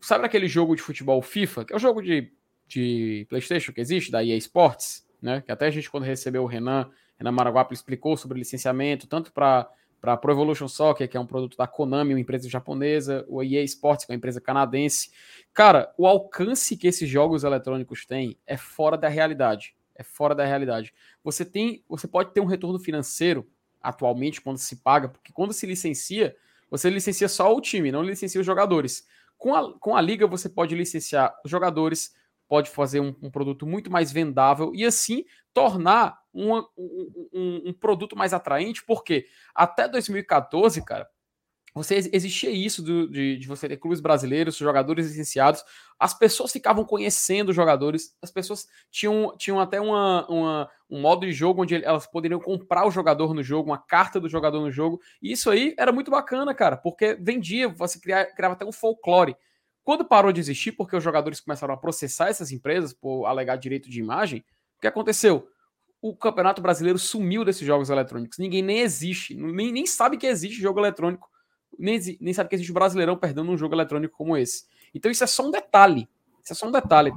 Sabe 0.01 0.25
aquele 0.25 0.47
jogo 0.47 0.75
de 0.75 0.81
futebol 0.81 1.21
FIFA, 1.21 1.65
que 1.65 1.73
é 1.73 1.75
o 1.75 1.79
jogo 1.79 2.01
de, 2.01 2.31
de 2.67 3.27
PlayStation 3.29 3.71
que 3.71 3.81
existe, 3.81 4.11
da 4.11 4.23
EA 4.23 4.37
Sports, 4.37 5.07
né? 5.21 5.41
Que 5.41 5.51
até 5.51 5.67
a 5.67 5.71
gente, 5.71 5.89
quando 5.91 6.03
recebeu 6.03 6.43
o 6.43 6.47
Renan, 6.47 6.89
Renan 7.17 7.31
Maraguapo 7.31 7.73
explicou 7.73 8.17
sobre 8.17 8.39
licenciamento, 8.39 9.05
tanto 9.05 9.31
para 9.31 9.69
para 10.03 10.17
Pro 10.17 10.33
Evolution 10.33 10.67
Soccer, 10.67 11.07
que 11.07 11.15
é 11.15 11.19
um 11.19 11.25
produto 11.25 11.55
da 11.55 11.65
Konami, 11.65 12.13
uma 12.13 12.19
empresa 12.19 12.49
japonesa, 12.49 13.23
o 13.29 13.41
EA 13.41 13.63
Sports, 13.63 14.03
que 14.03 14.11
é 14.11 14.13
uma 14.13 14.17
empresa 14.17 14.41
canadense. 14.41 15.11
Cara, 15.53 15.93
o 15.97 16.05
alcance 16.05 16.75
que 16.75 16.87
esses 16.87 17.07
jogos 17.07 17.45
eletrônicos 17.45 18.05
têm 18.05 18.37
é 18.45 18.57
fora 18.57 18.97
da 18.97 19.07
realidade. 19.07 19.73
É 19.95 20.03
fora 20.03 20.35
da 20.35 20.43
realidade. 20.43 20.93
Você 21.23 21.45
tem, 21.45 21.85
você 21.87 22.05
pode 22.05 22.33
ter 22.33 22.41
um 22.41 22.45
retorno 22.45 22.79
financeiro 22.79 23.49
atualmente 23.81 24.41
quando 24.41 24.57
se 24.57 24.75
paga, 24.75 25.07
porque 25.07 25.31
quando 25.31 25.53
se 25.53 25.65
licencia, 25.65 26.35
você 26.69 26.89
licencia 26.89 27.29
só 27.29 27.55
o 27.55 27.61
time, 27.61 27.89
não 27.89 28.03
licencia 28.03 28.41
os 28.41 28.45
jogadores. 28.45 29.07
Com 29.37 29.55
a, 29.55 29.79
com 29.79 29.95
a 29.95 30.01
liga, 30.01 30.27
você 30.27 30.49
pode 30.49 30.75
licenciar 30.75 31.33
os 31.45 31.49
jogadores, 31.49 32.13
pode 32.49 32.69
fazer 32.69 32.99
um, 32.99 33.15
um 33.21 33.31
produto 33.31 33.65
muito 33.65 33.89
mais 33.89 34.11
vendável 34.11 34.73
e 34.75 34.83
assim 34.83 35.23
tornar 35.53 36.22
um, 36.33 36.57
um, 36.77 37.61
um, 37.67 37.73
produto 37.73 38.17
mais 38.17 38.33
atraente, 38.33 38.83
porque 38.85 39.25
até 39.53 39.87
2014, 39.87 40.83
cara, 40.83 41.07
você 41.73 41.95
existia 42.13 42.51
isso 42.51 42.83
do, 42.83 43.09
de, 43.09 43.37
de, 43.37 43.47
você 43.47 43.67
ter 43.67 43.77
clubes 43.77 43.99
brasileiros, 43.99 44.55
jogadores 44.55 45.07
licenciados, 45.07 45.63
as 45.99 46.13
pessoas 46.13 46.51
ficavam 46.51 46.85
conhecendo 46.85 47.49
os 47.49 47.55
jogadores, 47.55 48.15
as 48.21 48.29
pessoas 48.29 48.67
tinham, 48.91 49.35
tinham 49.37 49.59
até 49.59 49.81
uma, 49.81 50.27
uma, 50.29 50.69
um 50.87 51.01
modo 51.01 51.25
de 51.25 51.33
jogo 51.33 51.63
onde 51.63 51.83
elas 51.83 52.05
poderiam 52.05 52.39
comprar 52.39 52.85
o 52.85 52.91
jogador 52.91 53.33
no 53.33 53.41
jogo, 53.41 53.71
uma 53.71 53.79
carta 53.79 54.19
do 54.19 54.29
jogador 54.29 54.61
no 54.61 54.71
jogo, 54.71 55.01
e 55.19 55.31
isso 55.31 55.49
aí 55.49 55.73
era 55.75 55.91
muito 55.91 56.11
bacana, 56.11 56.53
cara, 56.53 56.77
porque 56.77 57.15
vendia, 57.15 57.67
você 57.69 57.99
criava, 57.99 58.29
criava 58.35 58.53
até 58.53 58.65
um 58.65 58.71
folclore. 58.71 59.35
Quando 59.83 60.05
parou 60.05 60.31
de 60.31 60.39
existir, 60.39 60.73
porque 60.73 60.95
os 60.95 61.03
jogadores 61.03 61.41
começaram 61.41 61.73
a 61.73 61.77
processar 61.77 62.29
essas 62.29 62.51
empresas 62.51 62.93
por 62.93 63.25
alegar 63.25 63.55
direito 63.55 63.89
de 63.89 63.99
imagem, 63.99 64.45
o 64.77 64.81
que 64.81 64.87
aconteceu? 64.87 65.49
O 66.03 66.13
Campeonato 66.13 66.61
Brasileiro 66.61 66.99
sumiu 66.99 67.45
desses 67.45 67.65
jogos 67.65 67.89
eletrônicos. 67.89 68.37
Ninguém 68.37 68.61
nem 68.61 68.79
existe, 68.79 69.33
nem, 69.33 69.71
nem 69.71 69.85
sabe 69.85 70.17
que 70.17 70.27
existe 70.27 70.61
jogo 70.61 70.79
eletrônico, 70.79 71.29
nem, 71.79 71.97
nem 72.19 72.33
sabe 72.33 72.49
que 72.49 72.55
existe 72.55 72.71
o 72.71 72.73
Brasileirão 72.73 73.15
perdendo 73.15 73.49
um 73.49 73.57
jogo 73.57 73.73
eletrônico 73.73 74.17
como 74.17 74.35
esse. 74.35 74.65
Então 74.93 75.09
isso 75.09 75.23
é 75.23 75.27
só 75.27 75.47
um 75.47 75.51
detalhe. 75.51 76.09
Isso 76.43 76.51
é 76.51 76.55
só 76.55 76.67
um 76.67 76.71
detalhe. 76.71 77.13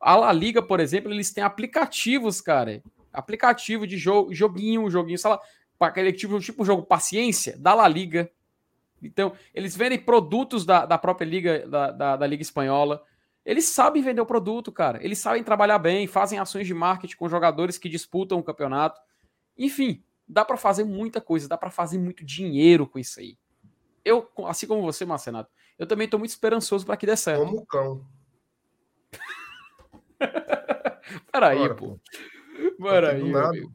A 0.00 0.16
La 0.16 0.32
Liga, 0.32 0.60
por 0.60 0.80
exemplo, 0.80 1.12
eles 1.12 1.32
têm 1.32 1.44
aplicativos, 1.44 2.40
cara. 2.40 2.82
Aplicativo 3.12 3.86
de 3.86 3.96
jogo, 3.96 4.34
joguinho, 4.34 4.90
joguinho, 4.90 5.16
sei 5.16 5.30
lá, 5.30 5.40
para 5.78 5.88
aquele 5.88 6.12
tipo, 6.12 6.40
tipo 6.40 6.64
jogo 6.64 6.82
paciência 6.82 7.56
da 7.56 7.72
La 7.72 7.86
Liga, 7.86 8.28
então, 9.04 9.32
eles 9.54 9.76
vendem 9.76 9.98
produtos 9.98 10.64
da, 10.64 10.86
da 10.86 10.96
própria 10.96 11.26
liga, 11.26 11.68
da, 11.68 11.90
da, 11.90 12.16
da, 12.16 12.26
Liga 12.26 12.42
Espanhola. 12.42 13.02
Eles 13.44 13.66
sabem 13.66 14.02
vender 14.02 14.20
o 14.20 14.26
produto, 14.26 14.72
cara. 14.72 15.04
Eles 15.04 15.18
sabem 15.18 15.44
trabalhar 15.44 15.78
bem, 15.78 16.06
fazem 16.06 16.38
ações 16.38 16.66
de 16.66 16.72
marketing 16.72 17.16
com 17.16 17.28
jogadores 17.28 17.76
que 17.76 17.88
disputam 17.88 18.38
o 18.38 18.42
campeonato. 18.42 19.00
Enfim, 19.56 20.02
dá 20.26 20.44
para 20.44 20.56
fazer 20.56 20.84
muita 20.84 21.20
coisa, 21.20 21.46
dá 21.46 21.58
para 21.58 21.70
fazer 21.70 21.98
muito 21.98 22.24
dinheiro 22.24 22.86
com 22.86 22.98
isso 22.98 23.20
aí. 23.20 23.36
Eu, 24.04 24.30
assim 24.46 24.66
como 24.66 24.82
você, 24.82 25.04
Marcenato, 25.04 25.50
eu 25.78 25.86
também 25.86 26.08
tô 26.08 26.18
muito 26.18 26.30
esperançoso 26.30 26.86
para 26.86 26.96
que 26.96 27.06
dê 27.06 27.16
certo. 27.16 27.44
Como 27.44 27.66
cão. 27.66 28.06
Peraí, 31.30 31.58
Bora, 31.58 31.74
pô. 31.74 31.88
pô. 31.88 32.00
Peraí, 32.82 33.22
meu 33.22 33.46
amigo. 33.46 33.72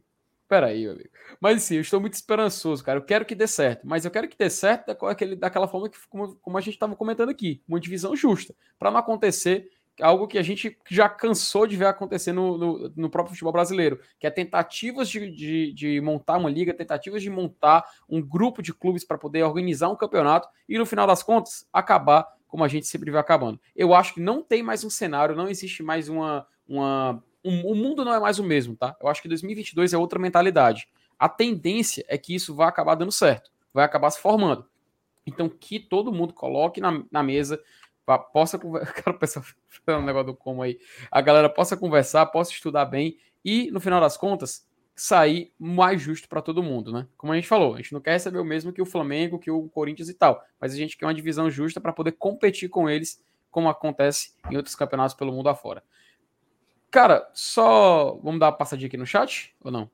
Peraí, 0.48 0.84
meu 0.84 0.94
amigo. 0.94 1.10
Mas 1.40 1.64
sim, 1.64 1.76
eu 1.76 1.82
estou 1.82 2.02
muito 2.02 2.14
esperançoso, 2.16 2.84
cara. 2.84 3.00
Eu 3.00 3.04
quero 3.04 3.26
que 3.26 3.34
dê 3.34 3.48
certo. 3.48 3.88
Mas 3.88 4.04
eu 4.04 4.12
quero 4.12 4.28
que 4.28 4.38
dê 4.38 4.50
certo 4.50 4.88
daquele, 4.88 5.36
daquela 5.36 5.68
forma 5.68 5.90
que, 5.90 5.98
como, 6.10 6.36
como 6.36 6.58
a 6.58 6.62
gente 6.62 6.74
estava 6.74 6.96
comentando 6.96 7.30
aqui, 7.30 7.62
uma 7.68 7.80
divisão 7.80 8.16
justa. 8.16 8.54
Para 8.78 8.92
não 8.92 9.00
acontecer 9.00 9.70
algo 10.02 10.28
que 10.28 10.38
a 10.38 10.42
gente 10.42 10.78
já 10.90 11.10
cansou 11.10 11.68
de 11.68 11.76
ver 11.76 11.86
acontecer 11.86 12.32
no, 12.32 12.58
no, 12.58 12.94
no 12.96 13.10
próprio 13.10 13.34
futebol 13.34 13.52
brasileiro, 13.52 14.00
que 14.18 14.26
é 14.26 14.30
tentativas 14.30 15.10
de, 15.10 15.30
de, 15.32 15.74
de 15.74 16.02
montar 16.02 16.38
uma 16.38 16.50
liga, 16.50 16.74
tentativas 16.74 17.22
de 17.22 17.30
montar 17.30 17.84
um 18.08 18.22
grupo 18.22 18.62
de 18.62 18.74
clubes 18.74 19.04
para 19.04 19.18
poder 19.18 19.44
organizar 19.44 19.90
um 19.90 19.96
campeonato 19.98 20.48
e, 20.68 20.78
no 20.78 20.86
final 20.86 21.06
das 21.06 21.22
contas, 21.24 21.66
acabar 21.72 22.26
como 22.48 22.64
a 22.64 22.68
gente 22.68 22.88
sempre 22.88 23.12
vê 23.12 23.18
acabando. 23.18 23.60
Eu 23.76 23.94
acho 23.94 24.14
que 24.14 24.22
não 24.22 24.42
tem 24.42 24.64
mais 24.64 24.84
um 24.84 24.90
cenário, 24.90 25.36
não 25.36 25.48
existe 25.50 25.84
mais 25.84 26.10
uma. 26.10 26.46
uma 26.68 27.22
um- 27.44 27.72
o 27.72 27.76
mundo 27.76 28.04
não 28.04 28.14
é 28.14 28.20
mais 28.20 28.38
o 28.40 28.44
mesmo, 28.44 28.76
tá? 28.76 28.96
Eu 29.02 29.08
acho 29.08 29.22
que 29.22 29.28
2022 29.30 29.94
é 29.94 29.98
outra 29.98 30.20
mentalidade. 30.20 30.88
A 31.20 31.28
tendência 31.28 32.06
é 32.08 32.18
que 32.18 32.34
isso 32.34 32.56
vai 32.56 32.68
acabar 32.68 32.96
dando 32.96 33.12
certo, 33.12 33.52
vai 33.74 33.84
acabar 33.84 34.10
se 34.10 34.20
formando. 34.20 34.66
Então, 35.28 35.50
que 35.50 35.80
todo 35.80 36.12
mundo 36.12 36.34
coloque 36.34 36.80
na, 36.82 37.04
na 37.12 37.22
mesa, 37.22 37.62
possa 38.18 38.58
conversar. 38.58 39.14
Pessoal 39.20 39.46
um 39.90 40.02
negócio 40.02 40.28
do 40.28 40.36
como 40.36 40.64
aí. 40.64 40.80
A 41.12 41.22
galera 41.22 41.50
possa 41.50 41.78
conversar, 41.78 42.26
possa 42.28 42.52
estudar 42.52 42.86
bem 42.86 43.18
e, 43.44 43.70
no 43.72 43.80
final 43.80 44.02
das 44.02 44.18
contas, 44.18 44.68
sair 44.96 45.54
mais 45.58 46.02
justo 46.02 46.28
para 46.28 46.42
todo 46.42 46.64
mundo, 46.64 46.92
né? 46.92 47.08
Como 47.16 47.32
a 47.32 47.36
gente 47.36 47.48
falou, 47.48 47.74
a 47.74 47.78
gente 47.78 47.94
não 47.94 48.02
quer 48.02 48.12
receber 48.12 48.40
o 48.40 48.44
mesmo 48.44 48.74
que 48.74 48.82
o 48.82 48.86
Flamengo, 48.86 49.40
que 49.40 49.50
o 49.50 49.70
Corinthians 49.70 50.10
e 50.10 50.14
tal, 50.14 50.44
mas 50.60 50.74
a 50.74 50.76
gente 50.76 50.98
quer 50.98 51.06
uma 51.06 51.14
divisão 51.14 51.50
justa 51.50 51.80
para 51.80 51.94
poder 51.94 52.14
competir 52.14 52.70
com 52.70 52.90
eles, 52.90 53.24
como 53.50 53.70
acontece 53.70 54.34
em 54.52 54.58
outros 54.58 54.76
campeonatos 54.76 55.16
pelo 55.16 55.32
mundo 55.32 55.48
afora. 55.48 55.84
Cara, 56.92 57.30
só 57.34 58.20
vamos 58.24 58.40
dar 58.40 58.48
uma 58.48 58.58
passadinha 58.58 58.88
aqui 58.88 58.98
no 58.98 59.06
chat 59.06 59.56
ou 59.62 59.72
não? 59.72 59.90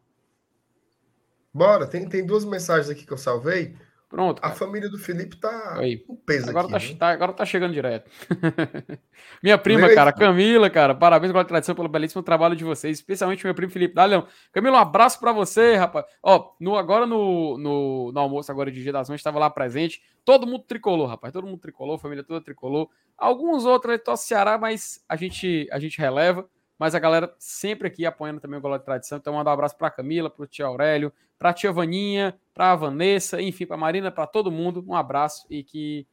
Bora, 1.56 1.88
tem, 1.88 2.06
tem 2.06 2.26
duas 2.26 2.44
mensagens 2.44 2.90
aqui 2.90 3.06
que 3.06 3.14
eu 3.14 3.18
salvei. 3.18 3.78
Pronto. 4.10 4.40
A 4.40 4.42
cara. 4.50 4.56
família 4.56 4.90
do 4.90 4.98
Felipe 4.98 5.38
tá 5.38 5.76
Aí. 5.78 6.00
com 6.00 6.18
peso 6.18 6.50
Agora, 6.50 6.68
aqui. 6.76 6.96
tá, 6.96 7.08
tá- 7.08 7.12
agora 7.12 7.32
tá 7.32 7.46
chegando 7.46 7.74
direto. 7.74 8.12
minha 9.42 9.58
prima, 9.58 9.88
Lê 9.88 9.96
cara. 9.96 10.12
Camila, 10.12 10.70
cara, 10.70 10.94
parabéns 10.94 11.32
pela 11.32 11.46
tradição, 11.46 11.74
pelo 11.74 11.88
belíssimo 11.88 12.22
trabalho 12.22 12.58
de 12.58 12.66
vocês, 12.66 12.98
especialmente 12.98 13.46
meu 13.46 13.56
primo 13.56 13.72
Felipe 13.72 13.96
Dalião. 13.96 14.28
Camila, 14.52 14.78
um 14.78 14.82
abraço 14.82 15.18
pra 15.18 15.32
você, 15.32 15.76
rapaz. 15.76 16.06
Ó, 16.22 16.52
no, 16.60 16.76
agora 16.76 17.06
no, 17.06 17.58
no, 17.58 18.12
no 18.12 18.20
almoço 18.20 18.52
agora 18.52 18.70
de 18.70 18.84
Dia 18.84 18.92
das 18.92 19.08
Mães, 19.08 19.20
estava 19.20 19.40
lá 19.40 19.50
presente. 19.50 20.02
Todo 20.26 20.46
mundo 20.46 20.66
tricolou, 20.68 21.08
rapaz. 21.08 21.32
Todo 21.32 21.48
mundo 21.48 21.60
tricolou, 21.60 21.98
família 21.98 22.24
toda 22.24 22.44
tricolou. 22.44 22.90
Alguns 23.18 23.64
outros 23.64 23.94
ali 23.94 24.04
torcem 24.04 24.28
Ceará, 24.28 24.58
mas 24.58 25.04
a 25.08 25.16
gente, 25.16 25.70
a 25.72 25.80
gente 25.80 25.98
releva. 26.00 26.46
Mas 26.78 26.94
a 26.94 27.00
galera 27.00 27.34
sempre 27.40 27.88
aqui 27.88 28.06
apoiando 28.06 28.42
também 28.42 28.60
o 28.60 28.62
Golo 28.62 28.78
de 28.78 28.84
Tradição. 28.84 29.18
Então, 29.18 29.34
mandar 29.34 29.52
um 29.52 29.54
abraço 29.54 29.78
pra 29.78 29.90
Camila, 29.90 30.30
pro 30.30 30.46
tio 30.46 30.66
Aurélio, 30.66 31.12
pra 31.40 31.54
tia 31.54 31.72
Vaninha, 31.72 32.38
pra 32.54 32.76
Vanessa, 32.76 33.42
enfim, 33.42 33.66
pra 33.66 33.78
Marina, 33.78 34.12
pra 34.12 34.28
todo 34.28 34.52
mundo. 34.52 34.84
Um 34.88 34.96
abraço 34.96 35.46
e 35.50 35.64
que 35.64 36.06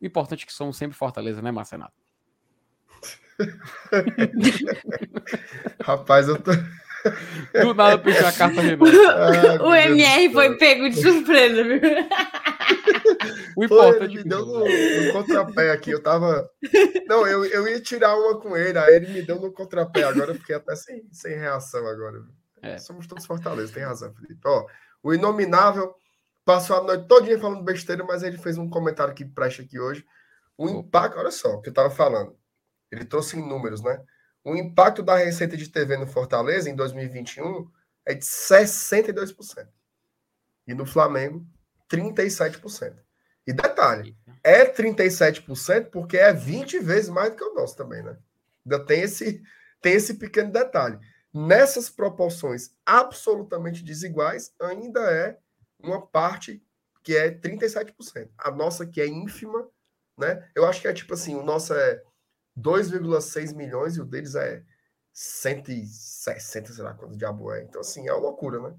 o 0.00 0.06
importante 0.06 0.44
é 0.44 0.46
que 0.46 0.52
somos 0.52 0.76
sempre 0.76 0.96
Fortaleza, 0.96 1.42
né, 1.42 1.50
Marcenato? 1.50 1.92
Rapaz, 5.82 6.28
eu 6.28 6.40
tô. 6.40 6.52
Do 7.62 7.74
nada 7.74 7.98
puxar 7.98 8.28
a 8.28 8.32
carta. 8.32 8.60
Ai, 8.64 9.58
meu 9.58 9.66
O 9.66 9.74
MR 9.74 10.32
foi 10.32 10.56
pego 10.56 10.88
de 10.88 11.00
surpresa, 11.00 11.62
viu? 11.62 11.80
O 13.56 13.64
importante 13.64 14.04
ele 14.04 14.20
é 14.20 14.22
me 14.22 14.28
deu 14.28 14.46
no, 14.46 14.60
no 14.60 15.12
contrapé 15.12 15.70
aqui. 15.70 15.90
Eu 15.90 16.02
tava. 16.02 16.48
Não, 17.06 17.26
eu, 17.26 17.44
eu 17.44 17.68
ia 17.68 17.80
tirar 17.80 18.16
uma 18.16 18.38
com 18.40 18.56
ele, 18.56 18.78
aí 18.78 18.94
ele 18.94 19.08
me 19.08 19.22
deu 19.22 19.40
no 19.40 19.52
contrapé. 19.52 20.02
Agora 20.04 20.32
eu 20.32 20.36
fiquei 20.36 20.56
até 20.56 20.74
sem, 20.74 21.06
sem 21.12 21.36
reação 21.36 21.86
agora. 21.86 22.22
É. 22.62 22.78
Somos 22.78 23.06
todos 23.06 23.26
Fortaleza, 23.26 23.72
tem 23.72 23.84
razão, 23.84 24.12
Felipe. 24.14 24.40
Ó, 24.46 24.66
o 25.02 25.12
Inominável 25.12 25.94
passou 26.44 26.76
a 26.76 26.82
noite 26.82 27.06
todinha 27.06 27.38
falando 27.38 27.62
besteira, 27.62 28.02
mas 28.04 28.22
ele 28.22 28.38
fez 28.38 28.56
um 28.56 28.68
comentário 28.68 29.14
que 29.14 29.24
presta 29.24 29.62
aqui 29.62 29.78
hoje. 29.78 30.04
O 30.56 30.68
impacto, 30.68 31.18
olha 31.18 31.30
só 31.30 31.54
o 31.54 31.60
que 31.60 31.68
eu 31.68 31.74
tava 31.74 31.90
falando. 31.90 32.36
Ele 32.90 33.04
trouxe 33.04 33.36
em 33.36 33.46
números, 33.46 33.82
né? 33.82 34.00
O 34.44 34.54
impacto 34.54 35.02
da 35.02 35.16
receita 35.16 35.56
de 35.56 35.70
TV 35.70 35.96
no 35.96 36.06
Fortaleza 36.06 36.68
em 36.68 36.76
2021 36.76 37.66
é 38.04 38.12
de 38.12 38.24
62%. 38.24 39.66
E 40.66 40.74
no 40.74 40.84
Flamengo, 40.84 41.46
37%. 41.90 42.94
E 43.46 43.52
detalhe, 43.52 44.16
é 44.42 44.64
37% 44.64 45.90
porque 45.90 46.18
é 46.18 46.32
20 46.32 46.78
vezes 46.78 47.08
mais 47.08 47.30
do 47.30 47.36
que 47.36 47.44
o 47.44 47.54
nosso 47.54 47.76
também, 47.76 48.02
né? 48.02 48.16
Ainda 48.64 48.84
tem 48.84 49.00
esse, 49.00 49.42
tem 49.80 49.94
esse 49.94 50.14
pequeno 50.14 50.52
detalhe. 50.52 50.98
Nessas 51.32 51.90
proporções 51.90 52.70
absolutamente 52.84 53.82
desiguais, 53.82 54.54
ainda 54.60 55.00
é 55.10 55.38
uma 55.82 56.06
parte 56.06 56.62
que 57.02 57.16
é 57.16 57.30
37%. 57.30 58.30
A 58.38 58.50
nossa 58.50 58.86
que 58.86 59.00
é 59.00 59.06
ínfima, 59.06 59.68
né? 60.16 60.48
Eu 60.54 60.66
acho 60.66 60.80
que 60.80 60.88
é 60.88 60.92
tipo 60.92 61.12
assim, 61.14 61.34
o 61.34 61.42
nosso 61.42 61.74
é 61.74 62.02
2,6 62.58 63.54
milhões 63.54 63.96
e 63.96 64.00
o 64.00 64.04
deles 64.04 64.34
é 64.34 64.62
160, 65.12 66.72
sei 66.72 66.84
lá 66.84 66.94
quanto 66.94 67.16
diabo 67.16 67.52
é. 67.52 67.62
Então, 67.62 67.80
assim, 67.80 68.08
é 68.08 68.12
uma 68.12 68.20
loucura, 68.20 68.60
né? 68.60 68.74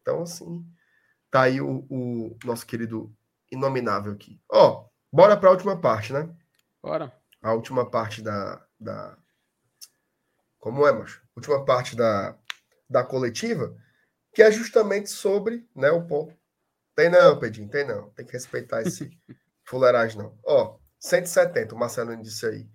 Então, 0.00 0.22
assim, 0.22 0.66
tá 1.30 1.42
aí 1.42 1.60
o, 1.60 1.86
o 1.88 2.36
nosso 2.44 2.66
querido 2.66 3.14
inominável 3.50 4.12
aqui. 4.12 4.40
Ó, 4.50 4.86
bora 5.12 5.36
para 5.36 5.48
a 5.48 5.52
última 5.52 5.80
parte, 5.80 6.12
né? 6.12 6.28
Bora. 6.82 7.12
A 7.42 7.52
última 7.52 7.88
parte 7.88 8.22
da. 8.22 8.64
da... 8.78 9.16
Como 10.58 10.86
é, 10.86 10.92
macho? 10.92 11.22
Última 11.34 11.64
parte 11.64 11.96
da, 11.96 12.36
da 12.88 13.02
coletiva, 13.02 13.74
que 14.34 14.42
é 14.42 14.50
justamente 14.50 15.08
sobre 15.08 15.66
né, 15.74 15.90
o 15.90 16.06
ponto. 16.06 16.36
Tem 16.94 17.08
não, 17.08 17.38
Pedinho, 17.38 17.68
tem 17.68 17.86
não. 17.86 18.10
Tem 18.10 18.26
que 18.26 18.32
respeitar 18.32 18.82
esse 18.82 19.10
fuleiragem, 19.64 20.18
não. 20.18 20.38
Ó, 20.44 20.78
170, 20.98 21.74
o 21.74 21.78
Marcelino 21.78 22.22
disse 22.22 22.44
aí. 22.44 22.68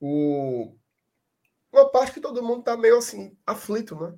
O... 0.00 0.76
Uma 1.72 1.90
parte 1.90 2.12
que 2.12 2.20
todo 2.20 2.42
mundo 2.42 2.62
tá 2.62 2.76
meio 2.76 2.98
assim, 2.98 3.36
aflito, 3.46 3.94
né? 3.96 4.16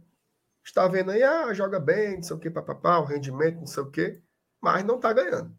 Está 0.65 0.87
vendo 0.87 1.11
aí, 1.11 1.23
ah, 1.23 1.53
joga 1.53 1.81
bem, 1.81 2.17
não 2.17 2.23
sei 2.23 2.37
o 2.37 2.39
que, 2.39 2.51
papapá, 2.51 2.99
o 2.99 3.05
rendimento, 3.05 3.59
não 3.59 3.67
sei 3.67 3.83
o 3.83 3.91
que, 3.91 4.23
mas 4.61 4.85
não 4.85 5.01
tá 5.01 5.13
ganhando. 5.13 5.57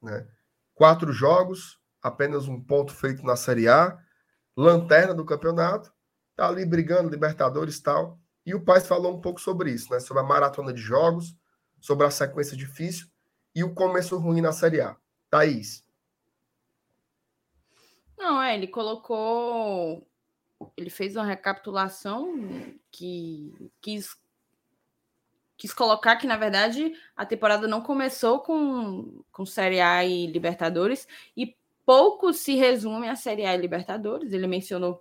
Né? 0.00 0.28
Quatro 0.74 1.12
jogos, 1.12 1.80
apenas 2.02 2.46
um 2.46 2.62
ponto 2.62 2.94
feito 2.94 3.24
na 3.24 3.36
Série 3.36 3.68
A, 3.68 3.98
lanterna 4.56 5.14
do 5.14 5.24
campeonato, 5.24 5.92
tá 6.36 6.48
ali 6.48 6.64
brigando, 6.64 7.10
Libertadores 7.10 7.76
e 7.76 7.82
tal. 7.82 8.18
E 8.44 8.54
o 8.54 8.64
Paz 8.64 8.86
falou 8.86 9.16
um 9.16 9.20
pouco 9.20 9.40
sobre 9.40 9.70
isso, 9.70 9.92
né? 9.92 10.00
Sobre 10.00 10.22
a 10.22 10.26
maratona 10.26 10.72
de 10.72 10.80
jogos, 10.80 11.36
sobre 11.80 12.06
a 12.06 12.10
sequência 12.10 12.56
difícil 12.56 13.06
e 13.54 13.62
o 13.64 13.74
começo 13.74 14.16
ruim 14.16 14.40
na 14.40 14.52
Série 14.52 14.80
A. 14.80 14.96
Thaís. 15.28 15.84
Não, 18.20 18.40
é, 18.40 18.54
ele 18.54 18.66
colocou. 18.66 20.06
Ele 20.76 20.90
fez 20.90 21.16
uma 21.16 21.24
recapitulação 21.24 22.34
que 22.92 23.50
quis, 23.80 24.14
quis 25.56 25.72
colocar 25.72 26.16
que, 26.16 26.26
na 26.26 26.36
verdade, 26.36 26.92
a 27.16 27.24
temporada 27.24 27.66
não 27.66 27.80
começou 27.80 28.40
com, 28.40 29.24
com 29.32 29.46
Série 29.46 29.80
A 29.80 30.04
e 30.04 30.26
Libertadores, 30.26 31.08
e 31.34 31.56
pouco 31.86 32.30
se 32.34 32.56
resume 32.56 33.08
a 33.08 33.16
Série 33.16 33.46
A 33.46 33.54
e 33.54 33.58
Libertadores. 33.58 34.34
Ele 34.34 34.46
mencionou 34.46 35.00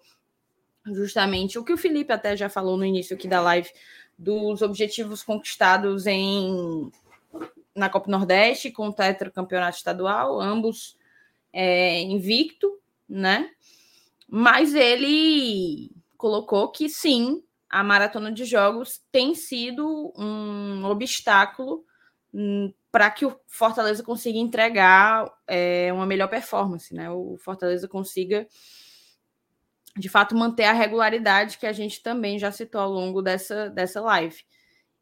justamente 0.85 1.59
o 1.59 1.63
que 1.65 1.73
o 1.73 1.77
Felipe 1.77 2.13
até 2.13 2.37
já 2.37 2.47
falou 2.47 2.77
no 2.77 2.85
início 2.85 3.17
aqui 3.17 3.27
da 3.27 3.41
live, 3.41 3.69
dos 4.17 4.61
objetivos 4.61 5.21
conquistados 5.23 6.07
em 6.07 6.89
na 7.75 7.89
Copa 7.89 8.09
Nordeste 8.09 8.71
com 8.71 8.87
o 8.87 8.93
tetracampeonato 8.93 9.77
estadual, 9.77 10.41
ambos 10.41 10.97
é, 11.53 12.01
invicto, 12.01 12.79
né? 13.09 13.49
Mas 14.27 14.75
ele 14.75 15.91
colocou 16.17 16.69
que 16.71 16.87
sim, 16.87 17.43
a 17.69 17.83
maratona 17.83 18.31
de 18.31 18.45
jogos 18.45 19.01
tem 19.11 19.33
sido 19.33 20.13
um 20.15 20.85
obstáculo 20.85 21.83
para 22.91 23.09
que 23.09 23.25
o 23.25 23.39
Fortaleza 23.47 24.03
consiga 24.03 24.37
entregar 24.37 25.31
é, 25.47 25.91
uma 25.91 26.05
melhor 26.05 26.27
performance, 26.27 26.93
né? 26.93 27.09
O 27.09 27.37
Fortaleza 27.37 27.87
consiga 27.87 28.47
de 29.97 30.07
fato 30.07 30.35
manter 30.35 30.65
a 30.65 30.73
regularidade 30.73 31.57
que 31.57 31.65
a 31.65 31.73
gente 31.73 32.01
também 32.01 32.37
já 32.37 32.51
citou 32.51 32.81
ao 32.81 32.91
longo 32.91 33.21
dessa, 33.21 33.69
dessa 33.69 33.99
live. 34.01 34.43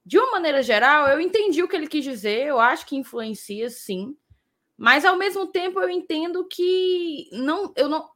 De 0.06 0.18
uma 0.18 0.32
maneira 0.32 0.64
geral, 0.64 1.08
eu 1.08 1.20
entendi 1.20 1.62
o 1.62 1.68
que 1.68 1.76
ele 1.76 1.88
quis 1.88 2.04
dizer, 2.04 2.48
eu 2.48 2.60
acho 2.60 2.86
que 2.86 2.96
influencia 2.96 3.70
sim, 3.70 4.16
mas 4.78 5.04
ao 5.04 5.18
mesmo 5.18 5.48
tempo 5.48 5.82
eu 5.82 5.90
entendo 5.90 6.46
que 6.46 7.30
não, 7.34 7.74
eu 7.76 7.90
não, 7.90 8.10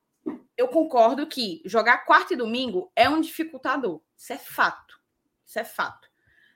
eu 0.55 0.67
concordo 0.67 1.25
que 1.25 1.61
jogar 1.65 2.05
quarta 2.05 2.33
e 2.33 2.37
domingo 2.37 2.91
é 2.95 3.09
um 3.09 3.19
dificultador. 3.19 3.99
Isso 4.15 4.31
é 4.31 4.37
fato. 4.37 5.01
Isso 5.43 5.57
é 5.57 5.65
fato. 5.65 6.07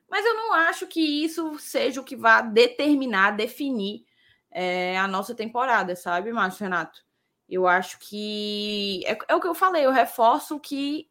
Mas 0.07 0.23
eu 0.23 0.35
não 0.35 0.53
acho 0.53 0.85
que 0.85 1.01
isso 1.01 1.57
seja 1.57 1.99
o 1.99 2.03
que 2.03 2.15
vá 2.15 2.41
determinar, 2.41 3.31
definir 3.31 4.05
é, 4.51 4.97
a 4.97 5.07
nossa 5.07 5.33
temporada, 5.33 5.95
sabe, 5.95 6.31
Márcio 6.31 6.63
Renato? 6.63 7.03
Eu 7.49 7.67
acho 7.67 7.97
que 7.99 9.03
é, 9.05 9.17
é, 9.27 9.35
o 9.35 9.41
que 9.41 9.47
eu 9.47 9.55
falei, 9.55 9.85
eu 9.85 9.91
reforço 9.91 10.59
que 10.59 11.09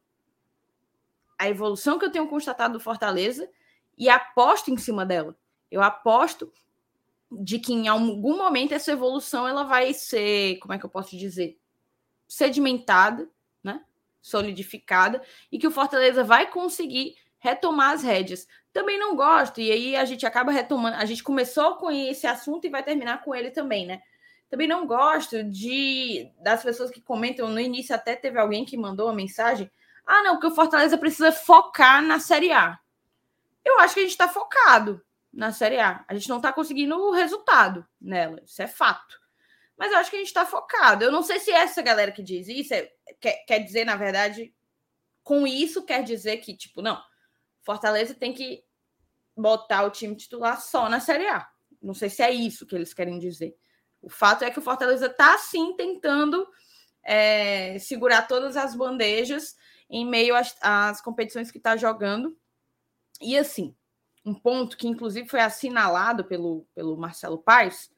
a 1.37 1.49
evolução 1.49 1.99
que 1.99 2.05
eu 2.05 2.13
tenho 2.13 2.29
constatado 2.29 2.75
do 2.75 2.81
Fortaleza 2.81 3.51
e 3.99 4.09
aposto 4.09 4.71
em 4.71 4.77
cima 4.77 5.05
dela. 5.05 5.37
Eu 5.71 5.83
aposto 5.83 6.53
de 7.43 7.59
que 7.59 7.73
em 7.73 7.89
algum 7.89 8.37
momento 8.37 8.73
essa 8.73 8.93
evolução 8.93 9.47
ela 9.47 9.65
vai 9.65 9.93
ser, 9.95 10.59
como 10.59 10.75
é 10.75 10.79
que 10.79 10.85
eu 10.85 10.91
posso 10.91 11.17
dizer, 11.17 11.59
sedimentada, 12.29 13.29
né? 13.63 13.83
solidificada 14.21 15.23
e 15.53 15.59
que 15.59 15.67
o 15.67 15.71
Fortaleza 15.71 16.25
vai 16.25 16.51
conseguir 16.51 17.17
retomar 17.39 17.93
as 17.93 18.03
rédeas. 18.03 18.47
Também 18.73 18.99
não 18.99 19.15
gosto, 19.15 19.61
e 19.61 19.71
aí 19.71 19.97
a 19.97 20.05
gente 20.05 20.27
acaba 20.27 20.51
retomando. 20.51 20.97
A 20.97 21.05
gente 21.05 21.23
começou 21.23 21.77
com 21.77 21.91
esse 21.91 22.27
assunto 22.27 22.67
e 22.67 22.71
vai 22.71 22.83
terminar 22.83 23.23
com 23.23 23.35
ele 23.35 23.51
também, 23.51 23.87
né? 23.87 24.03
Também 24.49 24.67
não 24.67 24.87
gosto 24.87 25.45
de 25.45 26.31
das 26.41 26.63
pessoas 26.63 26.91
que 26.91 27.01
comentam. 27.01 27.49
No 27.49 27.61
início, 27.61 27.95
até 27.95 28.17
teve 28.17 28.39
alguém 28.39 28.65
que 28.65 28.77
mandou 28.77 29.07
uma 29.07 29.15
mensagem. 29.15 29.71
Ah, 30.07 30.23
não, 30.23 30.35
porque 30.35 30.49
o 30.49 30.55
Fortaleza 30.55 30.97
precisa 30.97 31.33
focar 31.33 32.03
na 32.03 32.19
Série 32.19 32.53
A. 32.53 32.79
Eu 33.65 33.79
acho 33.81 33.95
que 33.95 34.01
a 34.01 34.03
gente 34.05 34.13
está 34.13 34.29
focado 34.29 35.03
na 35.35 35.53
Série 35.53 35.79
A. 35.79 36.05
A 36.07 36.15
gente 36.15 36.29
não 36.29 36.37
está 36.37 36.53
conseguindo 36.53 36.97
o 36.97 37.11
resultado 37.11 37.87
nela. 38.01 38.41
Isso 38.45 38.63
é 38.63 38.67
fato. 38.67 39.21
Mas 39.77 39.91
eu 39.91 39.99
acho 39.99 40.11
que 40.11 40.17
a 40.17 40.19
gente 40.21 40.29
está 40.29 40.47
focado. 40.47 41.05
Eu 41.05 41.11
não 41.11 41.23
sei 41.23 41.41
se 41.41 41.51
essa 41.51 41.83
galera 41.83 42.13
que 42.13 42.23
diz 42.23 42.47
isso 42.49 42.73
é, 42.73 42.91
quer, 43.21 43.45
quer 43.45 43.59
dizer, 43.59 43.85
na 43.85 43.97
verdade, 43.97 44.55
com 45.23 45.47
isso 45.47 45.85
quer 45.85 46.05
dizer 46.05 46.37
que, 46.39 46.57
tipo, 46.57 46.81
não, 46.81 47.03
Fortaleza 47.63 48.15
tem 48.15 48.33
que 48.33 48.63
botar 49.37 49.83
o 49.83 49.91
time 49.91 50.15
titular 50.15 50.61
só 50.61 50.89
na 50.89 51.01
Série 51.01 51.27
A. 51.27 51.49
Não 51.83 51.95
sei 51.95 52.09
se 52.09 52.23
é 52.23 52.31
isso 52.31 52.67
que 52.67 52.75
eles 52.75 52.95
querem 52.95 53.19
dizer. 53.19 53.57
O 54.01 54.09
fato 54.09 54.45
é 54.45 54.51
que 54.51 54.59
o 54.59 54.63
Fortaleza 54.63 55.07
está 55.07 55.37
sim 55.39 55.75
tentando 55.75 56.47
é, 57.03 57.79
segurar 57.79 58.23
todas 58.29 58.57
as 58.57 58.77
bandejas 58.77 59.57
em 59.91 60.07
meio 60.07 60.37
às, 60.37 60.57
às 60.61 61.01
competições 61.01 61.51
que 61.51 61.59
está 61.59 61.77
jogando. 61.77 62.39
E 63.21 63.37
assim, 63.37 63.75
um 64.25 64.35
ponto 64.35 64.77
que 64.77 64.89
inclusive 64.89 65.29
foi 65.29 65.41
assinalado 65.41 66.25
pelo, 66.25 66.67
pelo 66.75 66.97
Marcelo 66.97 67.39
Paes 67.39 67.93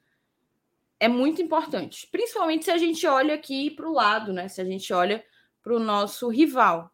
é 0.99 1.07
muito 1.07 1.41
importante, 1.41 2.07
principalmente 2.11 2.65
se 2.65 2.71
a 2.71 2.77
gente 2.77 3.05
olha 3.05 3.35
aqui 3.35 3.69
para 3.71 3.87
o 3.87 3.93
lado, 3.93 4.33
né? 4.33 4.47
Se 4.47 4.59
a 4.59 4.65
gente 4.65 4.91
olha 4.91 5.23
para 5.61 5.75
o 5.75 5.79
nosso 5.79 6.27
rival. 6.29 6.91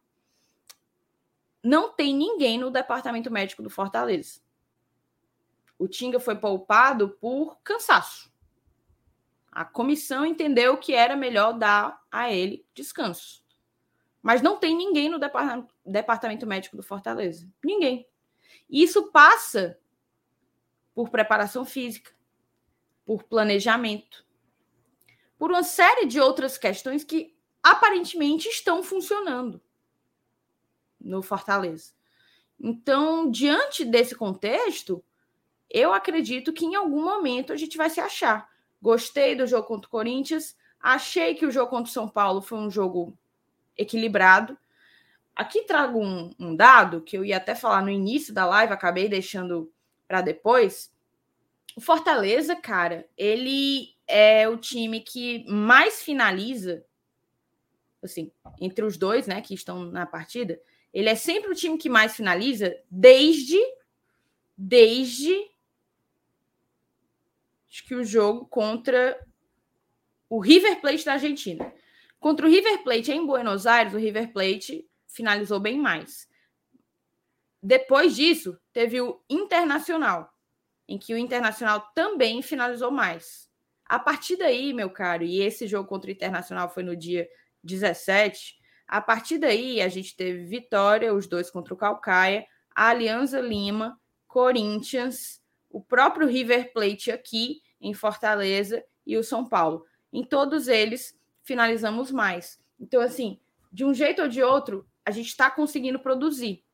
Não 1.62 1.90
tem 1.90 2.14
ninguém 2.14 2.58
no 2.58 2.70
departamento 2.70 3.30
médico 3.30 3.62
do 3.62 3.70
Fortaleza. 3.70 4.40
O 5.78 5.88
Tinga 5.88 6.20
foi 6.20 6.36
poupado 6.36 7.08
por 7.20 7.58
cansaço. 7.62 8.30
A 9.50 9.64
comissão 9.64 10.26
entendeu 10.26 10.76
que 10.76 10.92
era 10.92 11.16
melhor 11.16 11.52
dar 11.54 12.02
a 12.10 12.30
ele 12.30 12.66
descanso. 12.74 13.42
Mas 14.20 14.42
não 14.42 14.58
tem 14.58 14.76
ninguém 14.76 15.08
no 15.08 15.18
departamento 15.84 16.46
médico 16.46 16.76
do 16.76 16.82
Fortaleza. 16.82 17.48
Ninguém. 17.64 18.06
Isso 18.68 19.10
passa 19.10 19.78
por 20.94 21.10
preparação 21.10 21.64
física, 21.64 22.12
por 23.04 23.24
planejamento, 23.24 24.24
por 25.38 25.50
uma 25.50 25.62
série 25.62 26.06
de 26.06 26.20
outras 26.20 26.56
questões 26.56 27.04
que 27.04 27.34
aparentemente 27.62 28.48
estão 28.48 28.82
funcionando 28.82 29.60
no 31.00 31.22
Fortaleza. 31.22 31.92
Então, 32.58 33.30
diante 33.30 33.84
desse 33.84 34.14
contexto, 34.14 35.04
eu 35.68 35.92
acredito 35.92 36.52
que 36.52 36.64
em 36.64 36.74
algum 36.74 37.02
momento 37.02 37.52
a 37.52 37.56
gente 37.56 37.76
vai 37.76 37.90
se 37.90 38.00
achar. 38.00 38.48
Gostei 38.80 39.34
do 39.34 39.46
jogo 39.46 39.66
contra 39.66 39.88
o 39.88 39.90
Corinthians, 39.90 40.56
achei 40.78 41.34
que 41.34 41.44
o 41.44 41.50
jogo 41.50 41.70
contra 41.70 41.90
o 41.90 41.92
São 41.92 42.08
Paulo 42.08 42.40
foi 42.40 42.58
um 42.58 42.70
jogo 42.70 43.16
equilibrado. 43.76 44.56
Aqui 45.34 45.62
trago 45.62 45.98
um, 45.98 46.30
um 46.38 46.54
dado 46.54 47.02
que 47.02 47.16
eu 47.16 47.24
ia 47.24 47.38
até 47.38 47.54
falar 47.54 47.82
no 47.82 47.90
início 47.90 48.32
da 48.32 48.46
live, 48.46 48.72
acabei 48.72 49.08
deixando 49.08 49.72
para 50.06 50.20
depois, 50.20 50.92
o 51.76 51.80
Fortaleza, 51.80 52.54
cara, 52.54 53.08
ele 53.16 53.94
é 54.06 54.48
o 54.48 54.56
time 54.56 55.00
que 55.00 55.44
mais 55.48 56.02
finaliza, 56.02 56.84
assim, 58.02 58.30
entre 58.60 58.84
os 58.84 58.96
dois, 58.96 59.26
né, 59.26 59.40
que 59.40 59.54
estão 59.54 59.84
na 59.84 60.06
partida. 60.06 60.60
Ele 60.92 61.08
é 61.08 61.16
sempre 61.16 61.50
o 61.50 61.54
time 61.54 61.76
que 61.76 61.88
mais 61.88 62.14
finaliza 62.14 62.76
desde 62.88 63.58
desde 64.56 65.34
acho 67.68 67.84
que 67.88 67.94
o 67.96 68.04
jogo 68.04 68.46
contra 68.46 69.20
o 70.30 70.38
River 70.38 70.80
Plate 70.80 71.04
da 71.04 71.14
Argentina. 71.14 71.72
Contra 72.20 72.46
o 72.46 72.48
River 72.48 72.84
Plate 72.84 73.10
em 73.10 73.26
Buenos 73.26 73.66
Aires, 73.66 73.92
o 73.92 73.98
River 73.98 74.32
Plate 74.32 74.88
finalizou 75.14 75.60
bem 75.60 75.78
mais. 75.78 76.28
Depois 77.62 78.14
disso, 78.14 78.58
teve 78.72 79.00
o 79.00 79.22
Internacional, 79.30 80.30
em 80.86 80.98
que 80.98 81.14
o 81.14 81.18
Internacional 81.18 81.80
também 81.94 82.42
finalizou 82.42 82.90
mais. 82.90 83.48
A 83.86 83.98
partir 83.98 84.36
daí, 84.36 84.74
meu 84.74 84.90
caro, 84.90 85.24
e 85.24 85.40
esse 85.40 85.66
jogo 85.66 85.88
contra 85.88 86.10
o 86.10 86.12
Internacional 86.12 86.68
foi 86.68 86.82
no 86.82 86.96
dia 86.96 87.28
17, 87.62 88.56
a 88.86 89.00
partir 89.00 89.38
daí 89.38 89.80
a 89.80 89.88
gente 89.88 90.14
teve 90.16 90.44
vitória, 90.44 91.14
os 91.14 91.26
dois 91.26 91.50
contra 91.50 91.72
o 91.72 91.76
Calcaia, 91.76 92.46
a 92.74 92.88
Alianza 92.88 93.40
Lima, 93.40 93.98
Corinthians, 94.26 95.40
o 95.70 95.80
próprio 95.80 96.26
River 96.26 96.72
Plate 96.72 97.10
aqui 97.10 97.62
em 97.80 97.94
Fortaleza 97.94 98.84
e 99.06 99.16
o 99.16 99.24
São 99.24 99.48
Paulo. 99.48 99.84
Em 100.12 100.22
todos 100.22 100.68
eles 100.68 101.18
finalizamos 101.42 102.10
mais. 102.10 102.58
Então, 102.78 103.00
assim, 103.00 103.40
de 103.72 103.84
um 103.84 103.94
jeito 103.94 104.22
ou 104.22 104.28
de 104.28 104.42
outro, 104.42 104.86
a 105.04 105.10
gente 105.10 105.28
está 105.28 105.50
conseguindo 105.50 105.98
produzir. 105.98 106.64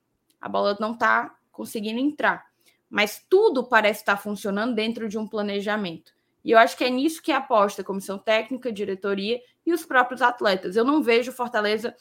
A 0.41 0.49
bola 0.49 0.77
não 0.81 0.93
está 0.93 1.37
conseguindo 1.53 2.01
entrar 2.01 2.51
mas 2.91 3.25
tudo 3.31 3.63
parece 3.63 4.01
estar 4.01 4.17
funcionando 4.17 4.75
dentro 4.75 5.09
de 5.09 5.17
um 5.17 5.27
planejamento. 5.27 6.13
E 6.45 6.51
eu 6.51 6.59
acho 6.59 6.77
que 6.77 6.83
é 6.83 6.91
nisso 6.91 7.23
que 7.23 7.31
aposta 7.31 7.83
a 7.83 7.85
comissão 7.85 8.19
técnica, 8.19 8.73
diretoria 8.73 9.41
e 9.65 9.73
os 9.73 9.87
próprios 9.87 10.21
atletas. 10.21 10.75
Eu 10.75 10.85
não 10.85 11.01
vejo 11.01 11.31
Fortaleza 11.31 11.95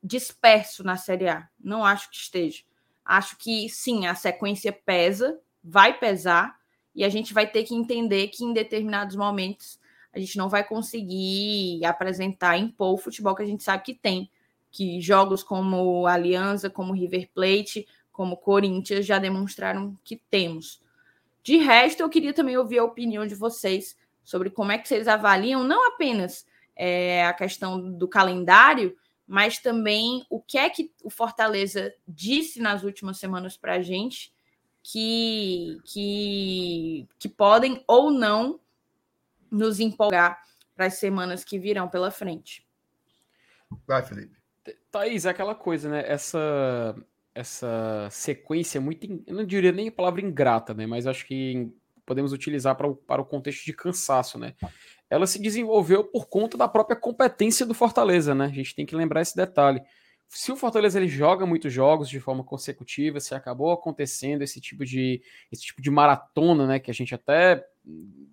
disperso 0.00 0.84
na 0.84 0.96
Série 0.96 1.28
A. 1.28 1.48
Não 1.58 1.84
acho 1.84 2.08
que 2.10 2.16
esteja. 2.16 2.62
Acho 3.04 3.36
que 3.36 3.68
sim, 3.68 4.06
a 4.06 4.14
sequência 4.14 4.72
pesa, 4.72 5.40
vai 5.62 5.98
pesar, 5.98 6.56
e 6.94 7.04
a 7.04 7.08
gente 7.08 7.34
vai 7.34 7.46
ter 7.46 7.64
que 7.64 7.74
entender 7.74 8.28
que 8.28 8.44
em 8.44 8.52
determinados 8.52 9.16
momentos 9.16 9.80
a 10.12 10.18
gente 10.18 10.38
não 10.38 10.48
vai 10.48 10.64
conseguir 10.64 11.84
apresentar, 11.84 12.56
impor 12.56 12.94
o 12.94 12.98
futebol 12.98 13.34
que 13.34 13.42
a 13.42 13.46
gente 13.46 13.62
sabe 13.62 13.82
que 13.82 13.94
tem. 13.94 14.30
Que 14.76 15.00
jogos 15.00 15.42
como 15.42 16.06
Aliança, 16.06 16.68
como 16.68 16.92
River 16.92 17.30
Plate, 17.32 17.88
como 18.12 18.36
Corinthians, 18.36 19.06
já 19.06 19.18
demonstraram 19.18 19.98
que 20.04 20.20
temos. 20.30 20.82
De 21.42 21.56
resto, 21.56 22.02
eu 22.02 22.10
queria 22.10 22.34
também 22.34 22.58
ouvir 22.58 22.78
a 22.78 22.84
opinião 22.84 23.26
de 23.26 23.34
vocês 23.34 23.96
sobre 24.22 24.50
como 24.50 24.72
é 24.72 24.76
que 24.76 24.86
vocês 24.86 25.08
avaliam 25.08 25.64
não 25.64 25.88
apenas 25.88 26.46
é, 26.76 27.24
a 27.24 27.32
questão 27.32 27.96
do 27.96 28.06
calendário, 28.06 28.94
mas 29.26 29.58
também 29.58 30.26
o 30.28 30.42
que 30.42 30.58
é 30.58 30.68
que 30.68 30.92
o 31.02 31.08
Fortaleza 31.08 31.94
disse 32.06 32.60
nas 32.60 32.82
últimas 32.84 33.16
semanas 33.16 33.56
para 33.56 33.76
a 33.76 33.80
gente 33.80 34.30
que, 34.82 35.80
que, 35.86 37.08
que 37.18 37.30
podem 37.30 37.82
ou 37.86 38.10
não 38.10 38.60
nos 39.50 39.80
empolgar 39.80 40.38
para 40.74 40.84
as 40.84 40.98
semanas 40.98 41.42
que 41.42 41.58
virão 41.58 41.88
pela 41.88 42.10
frente. 42.10 42.66
Vai, 43.86 44.02
Felipe. 44.02 44.35
Thaís, 44.96 45.26
é 45.26 45.30
aquela 45.30 45.54
coisa, 45.54 45.90
né? 45.90 46.02
Essa, 46.06 46.96
essa 47.34 48.08
sequência 48.10 48.80
muito, 48.80 49.06
eu 49.26 49.34
não 49.34 49.44
diria 49.44 49.70
nem 49.70 49.88
a 49.88 49.92
palavra 49.92 50.22
ingrata, 50.22 50.72
né? 50.72 50.86
Mas 50.86 51.06
acho 51.06 51.26
que 51.26 51.70
podemos 52.06 52.32
utilizar 52.32 52.74
para 52.76 52.88
o, 52.88 52.96
para 52.96 53.20
o 53.20 53.26
contexto 53.26 53.64
de 53.64 53.74
cansaço, 53.74 54.38
né? 54.38 54.54
Ela 55.10 55.26
se 55.26 55.38
desenvolveu 55.38 56.02
por 56.04 56.28
conta 56.28 56.56
da 56.56 56.66
própria 56.66 56.98
competência 56.98 57.66
do 57.66 57.74
Fortaleza, 57.74 58.34
né? 58.34 58.46
A 58.46 58.54
gente 58.54 58.74
tem 58.74 58.86
que 58.86 58.96
lembrar 58.96 59.20
esse 59.20 59.36
detalhe. 59.36 59.82
Se 60.28 60.50
o 60.50 60.56
Fortaleza 60.56 60.98
ele 60.98 61.08
joga 61.08 61.46
muitos 61.46 61.72
jogos 61.72 62.08
de 62.08 62.18
forma 62.18 62.42
consecutiva, 62.42 63.20
se 63.20 63.34
acabou 63.34 63.72
acontecendo 63.72 64.42
esse 64.42 64.60
tipo 64.60 64.84
de 64.84 65.22
esse 65.52 65.62
tipo 65.62 65.80
de 65.80 65.90
maratona, 65.90 66.66
né, 66.66 66.78
que 66.80 66.90
a 66.90 66.94
gente 66.94 67.14
até 67.14 67.64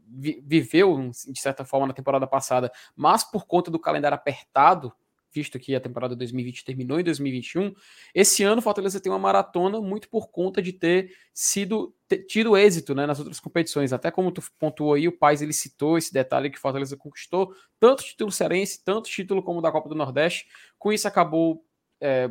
viveu 0.10 1.12
de 1.12 1.40
certa 1.40 1.64
forma 1.64 1.86
na 1.86 1.94
temporada 1.94 2.26
passada, 2.26 2.72
mas 2.96 3.24
por 3.24 3.46
conta 3.46 3.70
do 3.70 3.78
calendário 3.78 4.16
apertado 4.16 4.92
visto 5.34 5.60
que 5.60 5.76
a 5.76 5.80
temporada 5.80 6.16
2020 6.16 6.64
terminou 6.64 7.00
em 7.00 7.04
2021, 7.04 7.74
esse 8.14 8.44
ano 8.44 8.60
o 8.60 8.62
Fortaleza 8.62 9.00
tem 9.00 9.12
uma 9.12 9.20
maratona 9.20 9.82
muito 9.82 10.10
por 10.10 10.30
conta 10.30 10.62
de 10.62 10.74
ter 10.74 11.12
sido 11.34 11.96
ter 12.08 12.26
tido 12.26 12.56
êxito 12.56 12.94
né, 12.94 13.06
nas 13.06 13.20
outras 13.20 13.40
competições. 13.40 13.92
Até 13.92 14.12
como 14.12 14.32
tu 14.32 14.42
pontuou 14.60 14.94
aí, 14.94 15.08
o 15.08 15.18
Paz 15.18 15.42
ele 15.42 15.54
citou 15.54 15.98
esse 15.98 16.14
detalhe 16.14 16.50
que 16.50 16.58
o 16.58 16.62
Fortaleza 16.62 16.96
conquistou 16.96 17.54
tanto 17.80 18.04
título 18.04 18.32
cearense, 18.32 18.84
tanto 18.84 19.10
título 19.10 19.42
como 19.42 19.62
da 19.62 19.72
Copa 19.72 19.90
do 19.90 19.96
Nordeste. 19.96 20.46
Com 20.78 20.94
isso 20.94 21.08
acabou 21.08 21.66
é, 22.00 22.30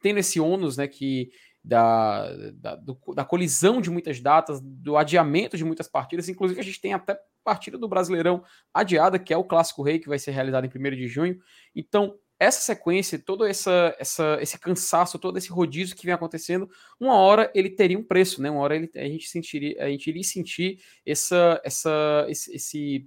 tendo 0.00 0.18
esse 0.18 0.40
ônus, 0.40 0.76
né, 0.76 0.88
que 0.88 1.30
da, 1.62 2.32
da, 2.54 2.76
do, 2.76 2.98
da 3.14 3.24
colisão 3.24 3.80
de 3.80 3.90
muitas 3.90 4.20
datas, 4.20 4.60
do 4.62 4.96
adiamento 4.96 5.56
de 5.56 5.64
muitas 5.64 5.88
partidas. 5.88 6.28
Inclusive, 6.28 6.58
a 6.58 6.64
gente 6.64 6.80
tem 6.80 6.94
até 6.94 7.18
partida 7.44 7.76
do 7.76 7.88
Brasileirão 7.88 8.42
adiada, 8.72 9.18
que 9.18 9.32
é 9.32 9.36
o 9.36 9.44
Clássico 9.44 9.82
Rei, 9.82 9.98
que 9.98 10.08
vai 10.08 10.18
ser 10.18 10.30
realizado 10.30 10.64
em 10.64 10.68
1 10.68 10.96
de 10.96 11.06
junho. 11.06 11.38
Então, 11.74 12.14
essa 12.40 12.62
sequência, 12.62 13.18
todo 13.18 13.44
essa, 13.44 13.94
essa, 13.98 14.38
esse 14.40 14.58
cansaço, 14.58 15.18
todo 15.18 15.36
esse 15.36 15.50
rodízio 15.50 15.94
que 15.94 16.06
vem 16.06 16.14
acontecendo, 16.14 16.70
uma 16.98 17.14
hora 17.14 17.52
ele 17.54 17.68
teria 17.68 17.98
um 17.98 18.02
preço, 18.02 18.40
né? 18.40 18.50
Uma 18.50 18.62
hora 18.62 18.74
ele, 18.74 18.90
a 18.96 19.04
gente 19.04 19.28
sentiria, 19.28 19.84
a 19.84 19.90
gente 19.90 20.08
iria 20.08 20.24
sentir 20.24 20.82
essa, 21.04 21.60
essa, 21.62 22.24
esse, 22.30 22.56
esse, 22.56 23.06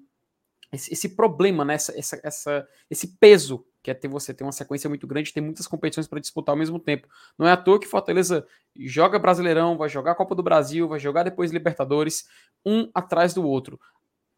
esse, 0.71 1.15
problema, 1.15 1.65
né? 1.65 1.73
Essa, 1.73 1.97
essa, 1.97 2.21
essa, 2.23 2.67
esse 2.91 3.17
peso 3.17 3.65
que 3.81 3.89
é 3.89 3.93
ter 3.95 4.07
você 4.07 4.33
ter 4.33 4.43
uma 4.43 4.51
sequência 4.51 4.87
muito 4.87 5.07
grande, 5.07 5.33
ter 5.33 5.41
muitas 5.41 5.67
competições 5.67 6.07
para 6.07 6.19
disputar 6.19 6.53
ao 6.53 6.57
mesmo 6.57 6.79
tempo. 6.79 7.07
Não 7.37 7.47
é 7.47 7.51
à 7.51 7.57
toa 7.57 7.79
que 7.79 7.87
Fortaleza 7.87 8.45
joga 8.75 9.17
Brasileirão, 9.17 9.77
vai 9.77 9.89
jogar 9.89 10.15
Copa 10.15 10.35
do 10.35 10.43
Brasil, 10.43 10.87
vai 10.87 10.99
jogar 10.99 11.23
depois 11.23 11.51
Libertadores, 11.51 12.25
um 12.63 12.89
atrás 12.93 13.33
do 13.33 13.43
outro. 13.43 13.79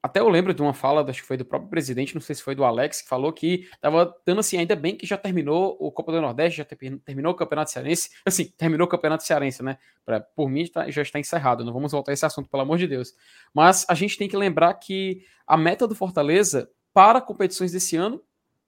Até 0.05 0.19
eu 0.19 0.29
lembro 0.29 0.53
de 0.53 0.61
uma 0.61 0.71
fala, 0.71 1.03
acho 1.09 1.23
que 1.23 1.27
foi 1.27 1.35
do 1.35 1.43
próprio 1.43 1.67
presidente, 1.67 2.13
não 2.13 2.21
sei 2.21 2.35
se 2.35 2.43
foi 2.43 2.53
do 2.53 2.63
Alex, 2.63 3.01
que 3.01 3.09
falou 3.09 3.33
que 3.33 3.67
estava 3.73 4.15
dando 4.23 4.39
assim, 4.39 4.55
ainda 4.55 4.75
bem 4.75 4.95
que 4.95 5.03
já 5.03 5.17
terminou 5.17 5.75
o 5.79 5.91
Copa 5.91 6.11
do 6.11 6.21
Nordeste, 6.21 6.59
já 6.59 6.65
terminou 7.03 7.31
o 7.31 7.35
Campeonato 7.35 7.71
Cearense. 7.71 8.11
Assim, 8.23 8.45
terminou 8.55 8.85
o 8.85 8.87
Campeonato 8.87 9.23
Cearense, 9.23 9.63
né? 9.63 9.79
Pra, 10.05 10.19
por 10.19 10.47
mim 10.47 10.67
tá, 10.67 10.87
já 10.91 11.01
está 11.01 11.19
encerrado, 11.19 11.65
não 11.65 11.73
vamos 11.73 11.91
voltar 11.91 12.11
a 12.11 12.13
esse 12.13 12.23
assunto, 12.23 12.47
pelo 12.47 12.61
amor 12.61 12.77
de 12.77 12.87
Deus. 12.87 13.15
Mas 13.51 13.83
a 13.89 13.95
gente 13.95 14.15
tem 14.15 14.29
que 14.29 14.37
lembrar 14.37 14.75
que 14.75 15.25
a 15.47 15.57
meta 15.57 15.87
do 15.87 15.95
Fortaleza 15.95 16.69
para 16.93 17.19
competições 17.19 17.71
desse 17.71 17.95
ano 17.95 18.21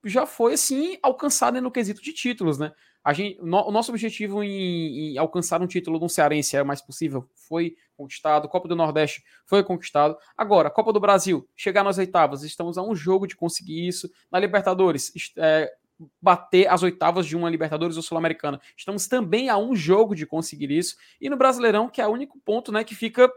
já 0.10 0.26
foi 0.26 0.54
assim 0.54 0.98
alcançada 1.02 1.60
no 1.62 1.72
quesito 1.72 2.02
de 2.02 2.14
títulos, 2.14 2.58
né? 2.58 2.72
A 3.04 3.14
gente, 3.14 3.40
no, 3.42 3.66
o 3.66 3.72
nosso 3.72 3.90
objetivo 3.92 4.44
em, 4.44 5.14
em, 5.14 5.18
alcançar 5.18 5.62
um 5.62 5.68
título 5.68 5.98
no 5.98 6.10
Cearense 6.10 6.56
era 6.56 6.66
mais 6.66 6.82
possível, 6.82 7.30
foi 7.34 7.78
conquistado. 7.96 8.50
Copa 8.50 8.68
do 8.68 8.76
Nordeste 8.76 9.24
foi 9.46 9.64
conquistado. 9.64 10.18
Agora, 10.38 10.70
Copa 10.70 10.92
do 10.92 11.00
Brasil, 11.00 11.48
chegar 11.56 11.84
nas 11.84 11.98
oitavas, 11.98 12.44
estamos 12.44 12.78
a 12.78 12.82
um 12.82 12.94
jogo 12.94 13.26
de 13.26 13.36
conseguir 13.36 13.88
isso. 13.88 14.12
Na 14.30 14.38
Libertadores, 14.38 15.14
é, 15.38 15.72
bater 16.22 16.68
as 16.68 16.84
oitavas 16.84 17.26
de 17.26 17.36
uma 17.36 17.50
Libertadores 17.50 17.98
ou 17.98 18.04
Sul-Americana. 18.04 18.60
Estamos 18.76 19.08
também 19.08 19.50
a 19.50 19.58
um 19.58 19.76
jogo 19.76 20.14
de 20.14 20.26
conseguir 20.26 20.72
isso. 20.72 20.96
E 21.20 21.30
no 21.30 21.38
Brasileirão, 21.38 21.90
que 21.90 22.02
é 22.02 22.08
o 22.08 22.12
único 22.12 22.40
ponto 22.40 22.72
né, 22.72 22.84
que 22.84 22.94
fica 22.94 23.32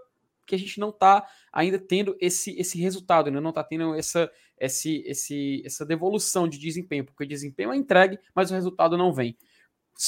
que 0.51 0.55
a 0.57 0.59
gente 0.59 0.79
não 0.79 0.91
está 0.91 1.27
ainda 1.53 1.79
tendo 1.79 2.17
esse, 2.21 2.59
esse 2.59 2.79
resultado, 2.79 3.29
ainda 3.29 3.41
não 3.41 3.51
está 3.51 3.65
tendo 3.65 3.95
essa, 3.95 4.31
esse, 4.59 5.03
esse, 5.07 5.63
essa 5.65 5.87
devolução 5.87 6.49
de 6.49 6.59
desempenho, 6.59 7.05
porque 7.05 7.25
o 7.25 7.29
desempenho 7.29 7.73
é 7.73 7.77
entregue, 7.77 8.19
mas 8.35 8.51
o 8.51 8.55
resultado 8.55 8.99
não 8.99 9.13
vem. 9.13 9.37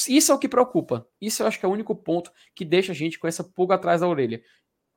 Isso 0.07 0.31
é 0.31 0.35
o 0.35 0.39
que 0.39 0.49
preocupa. 0.49 1.07
Isso 1.21 1.41
eu 1.41 1.47
acho 1.47 1.59
que 1.59 1.65
é 1.65 1.69
o 1.69 1.71
único 1.71 1.95
ponto 1.95 2.31
que 2.53 2.65
deixa 2.65 2.91
a 2.91 2.95
gente 2.95 3.17
com 3.17 3.27
essa 3.27 3.43
pulga 3.43 3.75
atrás 3.75 4.01
da 4.01 4.07
orelha. 4.07 4.41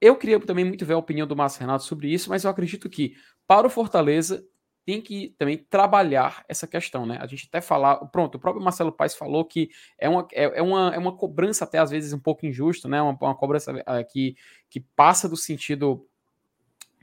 Eu 0.00 0.16
queria 0.16 0.39
também 0.41 0.65
muito 0.65 0.84
ver 0.84 0.94
a 0.94 0.99
opinião 0.99 1.26
do 1.26 1.36
Márcio 1.36 1.60
Renato 1.60 1.84
sobre 1.84 2.12
isso, 2.12 2.28
mas 2.28 2.44
eu 2.44 2.50
acredito 2.50 2.89
que 2.89 3.15
para 3.47 3.66
o 3.66 3.70
Fortaleza 3.70 4.47
tem 4.86 5.02
que 5.02 5.34
também 5.36 5.58
trabalhar 5.58 6.44
essa 6.48 6.65
questão, 6.65 7.05
né? 7.05 7.18
A 7.20 7.26
gente 7.26 7.48
até 7.48 7.60
falar, 7.60 7.97
pronto, 8.06 8.36
o 8.36 8.39
próprio 8.39 8.62
Marcelo 8.62 8.92
Paes 8.92 9.16
falou 9.16 9.44
que 9.44 9.68
é 9.98 10.08
uma, 10.08 10.26
é, 10.32 10.44
é 10.44 10.62
uma, 10.62 10.94
é 10.94 10.98
uma 10.98 11.16
cobrança 11.16 11.65
até 11.65 11.78
às 11.78 11.90
vezes 11.90 12.12
um 12.12 12.20
pouco 12.20 12.47
injusta, 12.47 12.89
né? 12.89 13.02
Uma, 13.02 13.18
uma 13.20 13.34
cobrança 13.34 13.73
uh, 13.73 14.08
que, 14.08 14.36
que 14.70 14.78
passa 14.94 15.28
do 15.28 15.36
sentido 15.36 16.06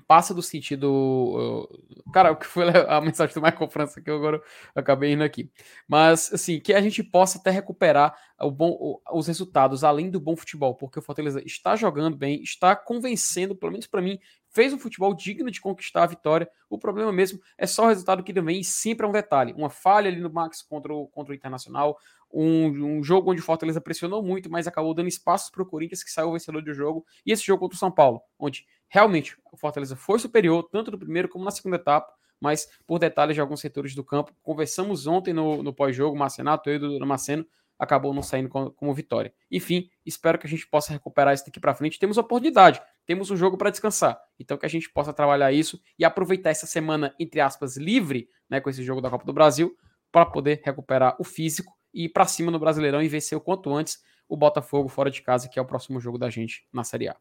passa 0.08 0.34
do 0.34 0.42
sentido. 0.42 0.90
Uh, 0.92 2.12
cara, 2.12 2.32
o 2.32 2.36
que 2.36 2.46
foi 2.46 2.66
a 2.88 3.02
mensagem 3.02 3.34
do 3.34 3.42
Michael 3.42 3.70
França 3.70 4.02
que 4.02 4.10
eu 4.10 4.16
agora 4.16 4.42
acabei 4.76 5.14
indo 5.14 5.24
aqui. 5.24 5.52
Mas, 5.88 6.32
assim, 6.34 6.60
que 6.60 6.74
a 6.74 6.82
gente 6.82 7.04
possa 7.04 7.38
até 7.38 7.50
recuperar 7.50 8.16
o 8.40 8.52
bom, 8.52 9.00
os 9.12 9.28
resultados, 9.28 9.84
além 9.84 10.10
do 10.10 10.20
bom 10.20 10.36
futebol, 10.36 10.76
porque 10.76 11.00
o 11.00 11.02
Fortaleza 11.02 11.42
está 11.46 11.76
jogando 11.76 12.16
bem, 12.18 12.42
está 12.42 12.76
convencendo, 12.76 13.56
pelo 13.56 13.72
menos 13.72 13.88
para 13.88 14.02
mim, 14.02 14.20
fez 14.50 14.72
um 14.74 14.80
futebol 14.80 15.14
digno 15.14 15.50
de 15.50 15.60
conquistar 15.60 16.04
a 16.04 16.08
vitória. 16.08 16.50
O 16.70 16.78
problema 16.78 17.12
mesmo 17.12 17.40
é 17.58 17.66
só 17.66 17.86
o 17.86 17.88
resultado 17.88 18.24
que 18.24 18.34
e 18.34 18.64
sempre 18.64 19.06
é 19.06 19.10
um 19.10 19.14
detalhe. 19.14 19.54
Uma 19.54 19.70
falha 19.70 20.10
ali 20.10 20.20
no 20.20 20.32
Max 20.32 20.62
contra 20.62 20.94
o, 20.94 21.08
contra 21.08 21.32
o 21.32 21.36
Internacional, 21.36 21.98
um, 22.34 22.98
um, 22.98 23.04
jogo 23.04 23.32
onde 23.32 23.42
o 23.42 23.44
Fortaleza 23.44 23.80
pressionou 23.80 24.24
muito, 24.24 24.50
mas 24.50 24.68
acabou 24.68 24.94
dando 24.94 25.08
espaços 25.08 25.52
para 25.52 25.62
o 25.62 25.66
Corinthians, 25.66 26.04
que 26.04 26.12
saiu 26.12 26.32
vencedor 26.32 26.64
do 26.64 26.74
jogo, 26.74 27.06
e 27.26 27.32
esse 27.32 27.46
jogo 27.46 27.60
contra 27.60 27.76
o 27.76 27.80
São 27.80 27.92
Paulo, 27.92 28.22
onde 28.40 28.66
realmente 28.94 29.36
o 29.52 29.58
Fortaleza 29.58 29.96
foi 29.96 30.20
superior, 30.20 30.70
tanto 30.72 30.92
no 30.92 31.00
primeiro 31.00 31.28
como 31.28 31.44
na 31.44 31.50
segunda 31.50 31.78
etapa, 31.78 32.14
mas 32.40 32.70
por 32.86 33.00
detalhes 33.00 33.34
de 33.34 33.42
alguns 33.42 33.60
setores 33.60 33.96
do 33.96 34.04
campo. 34.04 34.32
Conversamos 34.44 35.08
ontem 35.08 35.34
no, 35.34 35.64
no 35.64 35.74
pós-jogo, 35.74 36.16
Marcenato, 36.16 36.70
eu 36.70 36.80
e 36.80 37.02
o 37.02 37.06
Maceno, 37.06 37.44
acabou 37.80 38.14
não 38.14 38.22
saindo 38.22 38.50
como, 38.50 38.70
como, 38.70 38.94
vitória. 38.94 39.34
Enfim, 39.50 39.90
espero 40.06 40.38
que 40.38 40.46
a 40.46 40.50
gente 40.50 40.68
possa 40.68 40.94
recuperar 40.94 41.34
isso 41.34 41.44
daqui 41.44 41.60
para 41.60 41.74
frente. 41.74 41.98
Temos 41.98 42.20
oportunidade, 42.20 42.80
temos 43.04 43.32
um 43.32 43.36
jogo 43.36 43.58
para 43.58 43.72
descansar. 43.72 44.22
Então 44.40 44.60
que 44.60 44.66
a 44.68 44.70
gente 44.70 44.88
possa 44.92 45.12
trabalhar 45.12 45.52
isso 45.52 45.82
e 45.98 46.06
aproveitar 46.06 46.52
essa 46.52 46.68
semana, 46.68 47.16
entre 47.20 47.42
aspas, 47.42 47.76
livre, 47.76 48.30
né, 48.48 48.62
com 48.62 48.70
esse 48.70 48.84
jogo 48.84 49.02
da 49.02 49.10
Copa 49.10 49.26
do 49.26 49.34
Brasil, 49.34 49.76
para 50.12 50.24
poder 50.24 50.62
recuperar 50.64 51.16
o 51.20 51.24
físico 51.24 51.74
e 51.92 52.04
ir 52.04 52.10
para 52.10 52.28
cima 52.28 52.52
no 52.52 52.60
Brasileirão 52.60 53.02
e 53.02 53.08
vencer 53.08 53.36
o 53.36 53.42
quanto 53.42 53.74
antes 53.74 54.04
o 54.30 54.38
Botafogo 54.38 54.88
fora 54.88 55.10
de 55.10 55.24
casa, 55.24 55.50
que 55.50 55.58
é 55.58 55.62
o 55.62 55.66
próximo 55.66 56.00
jogo 56.00 56.20
da 56.20 56.30
gente 56.30 56.68
na 56.72 56.84
Série 56.84 57.08
A. 57.08 57.18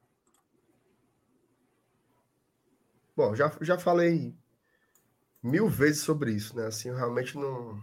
Bom, 3.16 3.34
já, 3.34 3.52
já 3.60 3.78
falei 3.78 4.34
mil 5.42 5.68
vezes 5.68 6.02
sobre 6.02 6.32
isso, 6.32 6.56
né? 6.56 6.66
Assim, 6.66 6.88
eu 6.88 6.96
realmente 6.96 7.36
não. 7.36 7.82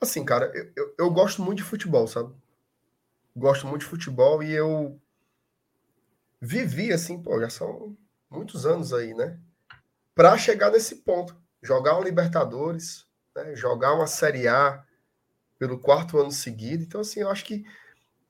Assim, 0.00 0.24
cara, 0.24 0.50
eu, 0.54 0.72
eu, 0.76 0.94
eu 0.98 1.10
gosto 1.10 1.42
muito 1.42 1.58
de 1.58 1.64
futebol, 1.64 2.06
sabe? 2.06 2.34
Gosto 3.34 3.66
muito 3.66 3.82
de 3.82 3.88
futebol 3.88 4.42
e 4.42 4.52
eu 4.52 5.00
vivi 6.40 6.92
assim, 6.92 7.22
pô, 7.22 7.38
já 7.40 7.50
são 7.50 7.96
muitos 8.30 8.64
anos 8.64 8.92
aí, 8.92 9.14
né? 9.14 9.38
Para 10.14 10.36
chegar 10.38 10.70
nesse 10.70 10.96
ponto, 10.96 11.36
jogar 11.62 11.94
uma 11.94 12.04
Libertadores, 12.04 13.06
né? 13.34 13.54
jogar 13.54 13.94
uma 13.94 14.06
Série 14.06 14.48
A, 14.48 14.84
pelo 15.58 15.78
quarto 15.78 16.18
ano 16.18 16.32
seguido. 16.32 16.82
Então, 16.82 17.02
assim, 17.02 17.20
eu 17.20 17.30
acho 17.30 17.44
que 17.44 17.64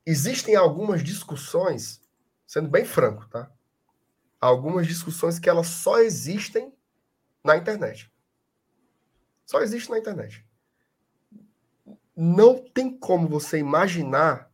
existem 0.04 0.56
algumas 0.56 1.02
discussões, 1.02 2.00
sendo 2.46 2.68
bem 2.68 2.84
franco, 2.84 3.28
tá? 3.28 3.50
Algumas 4.40 4.86
discussões 4.86 5.38
que 5.38 5.48
elas 5.48 5.66
só 5.66 5.98
existem 5.98 6.72
na 7.44 7.56
internet. 7.56 8.10
Só 9.44 9.60
existe 9.60 9.90
na 9.90 9.98
internet. 9.98 10.46
Não 12.16 12.62
tem 12.72 12.96
como 12.96 13.28
você 13.28 13.58
imaginar 13.58 14.50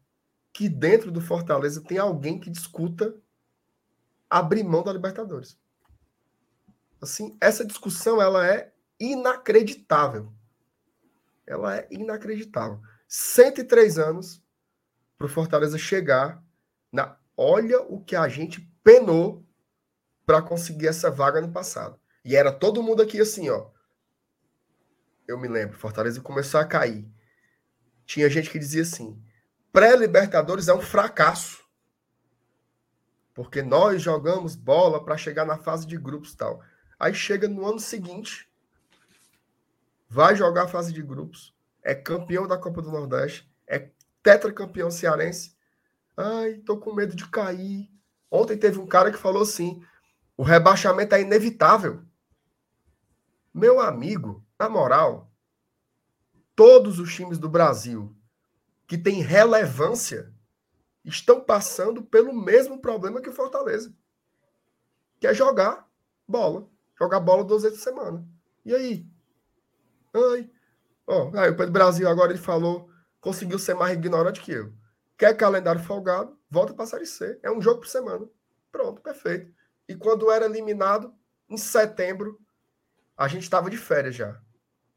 que 0.52 0.68
dentro 0.68 1.10
do 1.10 1.20
Fortaleza 1.20 1.82
tem 1.82 1.98
alguém 1.98 2.40
que 2.40 2.50
discuta 2.50 3.14
abrir 4.28 4.64
mão 4.64 4.82
da 4.82 4.92
Libertadores. 4.92 5.58
Assim, 7.00 7.36
essa 7.40 7.64
discussão 7.64 8.20
ela 8.20 8.46
é 8.46 8.72
inacreditável 8.98 10.32
ela 11.46 11.76
é 11.76 11.86
inacreditável. 11.90 12.80
103 13.06 13.98
anos 13.98 14.42
para 15.16 15.26
o 15.26 15.30
Fortaleza 15.30 15.78
chegar 15.78 16.42
na. 16.92 17.16
Olha 17.36 17.82
o 17.82 18.02
que 18.02 18.16
a 18.16 18.28
gente 18.28 18.60
penou 18.82 19.45
para 20.26 20.42
conseguir 20.42 20.88
essa 20.88 21.10
vaga 21.10 21.40
no 21.40 21.52
passado. 21.52 21.98
E 22.24 22.34
era 22.34 22.52
todo 22.52 22.82
mundo 22.82 23.00
aqui 23.00 23.20
assim, 23.20 23.48
ó. 23.48 23.70
Eu 25.26 25.38
me 25.38 25.46
lembro, 25.46 25.78
Fortaleza 25.78 26.20
começou 26.20 26.60
a 26.60 26.64
cair. 26.64 27.08
Tinha 28.04 28.28
gente 28.28 28.50
que 28.50 28.58
dizia 28.58 28.82
assim: 28.82 29.22
pré-Libertadores 29.72 30.68
é 30.68 30.74
um 30.74 30.80
fracasso. 30.80 31.64
Porque 33.32 33.62
nós 33.62 34.02
jogamos 34.02 34.56
bola 34.56 35.04
para 35.04 35.16
chegar 35.16 35.44
na 35.44 35.58
fase 35.58 35.86
de 35.86 35.96
grupos 35.96 36.32
e 36.32 36.36
tal. 36.36 36.62
Aí 36.98 37.14
chega 37.14 37.46
no 37.46 37.66
ano 37.66 37.78
seguinte, 37.78 38.50
vai 40.08 40.34
jogar 40.34 40.64
a 40.64 40.68
fase 40.68 40.92
de 40.92 41.02
grupos, 41.02 41.54
é 41.82 41.94
campeão 41.94 42.48
da 42.48 42.56
Copa 42.56 42.80
do 42.80 42.90
Nordeste, 42.90 43.52
é 43.66 43.90
tetracampeão 44.22 44.90
cearense. 44.90 45.54
Ai, 46.16 46.54
tô 46.64 46.78
com 46.78 46.94
medo 46.94 47.14
de 47.14 47.28
cair. 47.28 47.90
Ontem 48.30 48.56
teve 48.56 48.78
um 48.78 48.86
cara 48.86 49.12
que 49.12 49.18
falou 49.18 49.42
assim: 49.42 49.84
o 50.36 50.42
rebaixamento 50.42 51.14
é 51.14 51.20
inevitável. 51.20 52.02
Meu 53.52 53.80
amigo, 53.80 54.44
na 54.58 54.68
moral, 54.68 55.32
todos 56.54 56.98
os 56.98 57.14
times 57.14 57.38
do 57.38 57.48
Brasil 57.48 58.14
que 58.86 58.98
têm 58.98 59.22
relevância 59.22 60.32
estão 61.04 61.40
passando 61.40 62.02
pelo 62.02 62.32
mesmo 62.32 62.80
problema 62.80 63.20
que 63.20 63.28
o 63.28 63.32
Fortaleza, 63.32 63.94
que 65.18 65.26
é 65.26 65.32
jogar 65.32 65.88
bola, 66.26 66.68
jogar 66.98 67.20
bola 67.20 67.44
duas 67.44 67.62
vezes 67.62 67.78
por 67.78 67.84
semana. 67.84 68.28
E 68.64 68.74
aí? 68.74 69.06
Ai. 70.12 70.50
Ó, 71.06 71.30
aí 71.38 71.50
o 71.50 71.56
Pedro 71.56 71.72
Brasil 71.72 72.08
agora 72.08 72.32
ele 72.32 72.40
falou, 72.40 72.90
conseguiu 73.20 73.58
ser 73.58 73.74
mais 73.74 73.96
ignorante 73.96 74.40
que 74.40 74.52
eu. 74.52 74.72
Quer 75.16 75.36
calendário 75.36 75.82
folgado, 75.82 76.36
volta 76.50 76.74
para 76.74 76.84
a 76.84 76.88
Série 76.88 77.06
C. 77.06 77.38
É 77.42 77.50
um 77.50 77.60
jogo 77.60 77.80
por 77.80 77.88
semana. 77.88 78.28
Pronto, 78.72 79.00
perfeito. 79.00 79.54
E 79.88 79.94
quando 79.94 80.30
era 80.30 80.46
eliminado, 80.46 81.14
em 81.48 81.56
setembro, 81.56 82.40
a 83.16 83.28
gente 83.28 83.44
estava 83.44 83.70
de 83.70 83.76
férias 83.76 84.14
já. 84.14 84.40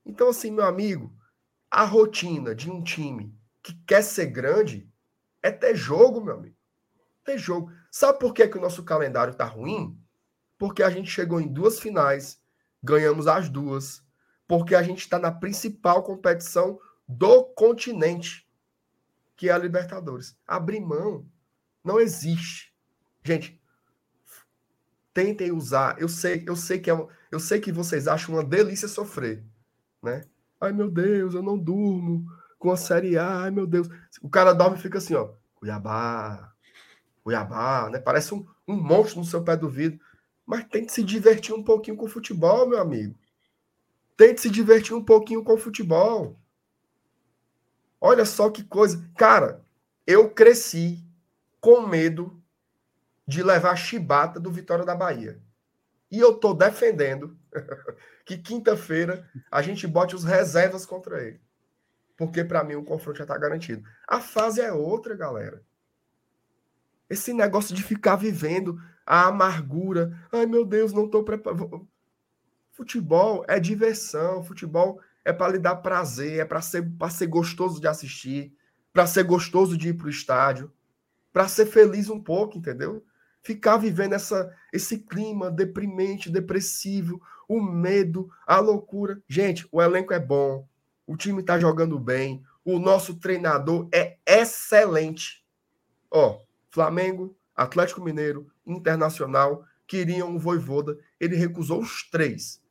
Então, 0.06 0.30
assim, 0.30 0.52
meu 0.52 0.66
amigo, 0.66 1.14
a 1.70 1.84
rotina 1.84 2.56
de 2.56 2.70
um 2.70 2.84
time 2.84 3.38
que 3.62 3.74
quer 3.86 4.02
ser 4.02 4.28
grande 4.28 4.92
é 5.42 5.52
ter 5.52 5.76
jogo, 5.76 6.22
meu 6.22 6.36
amigo. 6.36 6.56
Ter 7.24 7.38
jogo. 7.38 7.72
Sabe 7.92 8.20
por 8.20 8.34
que, 8.34 8.48
que 8.48 8.58
o 8.58 8.62
nosso 8.62 8.84
calendário 8.84 9.36
tá 9.36 9.46
ruim? 9.46 9.98
Porque 10.58 10.84
a 10.84 10.90
gente 10.90 11.10
chegou 11.10 11.40
em 11.40 11.48
duas 11.48 11.80
finais, 11.80 12.42
ganhamos 12.84 13.28
as 13.28 13.50
duas, 13.50 14.04
porque 14.48 14.74
a 14.74 14.82
gente 14.82 15.00
está 15.00 15.20
na 15.20 15.32
principal 15.32 16.04
competição 16.04 16.80
do 17.08 17.44
continente, 17.54 18.48
que 19.36 19.50
é 19.50 19.52
a 19.52 19.58
Libertadores. 19.58 20.36
Abrir 20.46 20.80
mão 20.80 21.26
não 21.84 22.00
existe. 22.00 22.76
Gente, 23.24 23.59
tentem 25.20 25.52
usar. 25.52 26.00
Eu 26.00 26.08
sei, 26.08 26.44
eu 26.48 26.56
sei 26.56 26.80
que 26.80 26.90
é, 26.90 27.08
eu 27.30 27.40
sei 27.40 27.60
que 27.60 27.74
vocês 27.74 28.08
acham 28.08 28.36
uma 28.36 28.44
delícia 28.44 28.88
sofrer, 28.88 29.44
né? 30.02 30.24
Ai 30.62 30.72
meu 30.72 30.90
Deus, 30.90 31.34
eu 31.34 31.44
não 31.44 31.58
durmo 31.58 32.26
com 32.58 32.72
a 32.72 32.78
série 32.78 33.18
A. 33.18 33.42
Ai 33.42 33.52
meu 33.52 33.68
Deus, 33.68 33.90
o 34.22 34.30
cara 34.30 34.54
dorme 34.54 34.78
e 34.78 34.82
fica 34.82 34.98
assim, 34.98 35.16
ó, 35.16 35.34
Cuiabá, 35.56 36.54
Cuiabá, 37.22 37.90
né? 37.90 38.00
Parece 38.00 38.34
um, 38.34 38.46
um 38.66 38.76
monstro 38.76 39.20
no 39.20 39.26
seu 39.26 39.44
pé 39.44 39.58
do 39.58 39.70
vidro. 39.70 40.00
Mas 40.46 40.66
tente 40.68 40.94
se 40.94 41.04
divertir 41.04 41.54
um 41.54 41.64
pouquinho 41.64 41.98
com 41.98 42.06
o 42.06 42.10
futebol, 42.10 42.68
meu 42.68 42.80
amigo. 42.80 43.14
Tente 44.16 44.42
se 44.42 44.50
divertir 44.50 44.96
um 44.96 45.04
pouquinho 45.04 45.44
com 45.44 45.54
o 45.54 45.58
futebol. 45.58 46.40
Olha 48.02 48.26
só 48.26 48.50
que 48.50 48.64
coisa. 48.64 49.06
Cara, 49.18 49.64
eu 50.08 50.30
cresci 50.30 51.06
com 51.60 51.86
medo 51.86 52.39
de 53.30 53.44
levar 53.44 53.76
chibata 53.76 54.40
do 54.40 54.52
Vitória 54.52 54.84
da 54.84 54.96
Bahia. 54.96 55.40
E 56.10 56.20
eu 56.20 56.34
tô 56.34 56.52
defendendo 56.52 57.38
que 58.26 58.40
quinta-feira 58.40 59.30
a 59.52 59.62
gente 59.62 59.86
bote 59.86 60.16
os 60.16 60.24
reservas 60.24 60.84
contra 60.84 61.24
ele. 61.24 61.40
Porque 62.18 62.44
para 62.44 62.64
mim 62.64 62.74
o 62.74 62.84
confronto 62.84 63.20
já 63.20 63.28
tá 63.28 63.38
garantido. 63.38 63.88
A 64.08 64.20
fase 64.20 64.62
é 64.62 64.72
outra, 64.72 65.16
galera. 65.16 65.62
Esse 67.08 67.32
negócio 67.32 67.76
de 67.76 67.84
ficar 67.84 68.16
vivendo 68.16 68.82
a 69.06 69.28
amargura. 69.28 70.20
Ai, 70.32 70.48
meu 70.48 70.66
Deus, 70.66 70.92
não 70.92 71.08
tô 71.08 71.24
preparado. 71.24 71.88
Futebol 72.72 73.46
é 73.48 73.60
diversão, 73.60 74.44
futebol 74.44 75.00
é 75.24 75.32
para 75.32 75.52
lhe 75.52 75.60
dar 75.60 75.76
prazer, 75.76 76.40
é 76.40 76.46
para 76.46 76.62
ser, 76.62 76.84
ser 77.12 77.28
gostoso 77.28 77.80
de 77.80 77.88
assistir, 77.88 78.58
para 78.92 79.06
ser 79.06 79.24
gostoso 79.24 79.78
de 79.78 79.90
ir 79.90 79.94
para 79.94 80.08
o 80.08 80.10
estádio, 80.10 80.74
para 81.32 81.48
ser 81.48 81.68
feliz 81.68 82.10
um 82.10 82.20
pouco, 82.20 82.58
entendeu? 82.58 83.06
Ficar 83.42 83.78
vivendo 83.78 84.14
essa, 84.14 84.56
esse 84.72 85.00
clima 85.00 85.50
deprimente, 85.50 86.30
depressivo, 86.30 87.22
o 87.48 87.62
medo, 87.62 88.30
a 88.46 88.60
loucura. 88.60 89.22
Gente, 89.28 89.68
o 89.72 89.82
elenco 89.82 90.14
é 90.14 90.20
bom, 90.20 90.68
o 91.06 91.18
time 91.18 91.42
está 91.42 91.60
jogando 91.60 91.98
bem, 92.00 92.44
o 92.64 92.78
nosso 92.78 93.16
treinador 93.20 93.88
é 93.92 94.18
excelente. 94.26 95.46
Ó, 96.12 96.42
Flamengo, 96.70 97.36
Atlético 97.56 98.02
Mineiro, 98.02 98.52
Internacional, 98.66 99.66
queriam 99.88 100.36
o 100.36 100.40
Voivoda, 100.40 100.98
ele 101.20 101.36
recusou 101.36 101.82
os 101.82 102.08
três. 102.10 102.62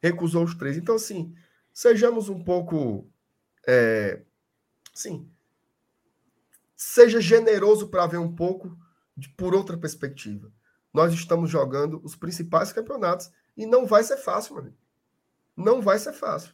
Recusou 0.00 0.44
os 0.44 0.54
três. 0.54 0.76
Então, 0.76 0.96
assim, 0.96 1.34
sejamos 1.72 2.28
um 2.28 2.44
pouco. 2.44 3.10
É, 3.66 4.20
sim. 4.92 5.30
Seja 6.76 7.18
generoso 7.20 7.88
para 7.88 8.06
ver 8.06 8.18
um 8.18 8.34
pouco 8.34 8.76
de, 9.16 9.28
por 9.30 9.54
outra 9.54 9.76
perspectiva. 9.76 10.50
Nós 10.92 11.12
estamos 11.12 11.50
jogando 11.50 12.00
os 12.04 12.14
principais 12.14 12.72
campeonatos 12.72 13.30
e 13.56 13.66
não 13.66 13.86
vai 13.86 14.02
ser 14.02 14.16
fácil, 14.16 14.56
mano. 14.56 14.76
Não 15.56 15.80
vai 15.80 15.98
ser 15.98 16.12
fácil. 16.12 16.52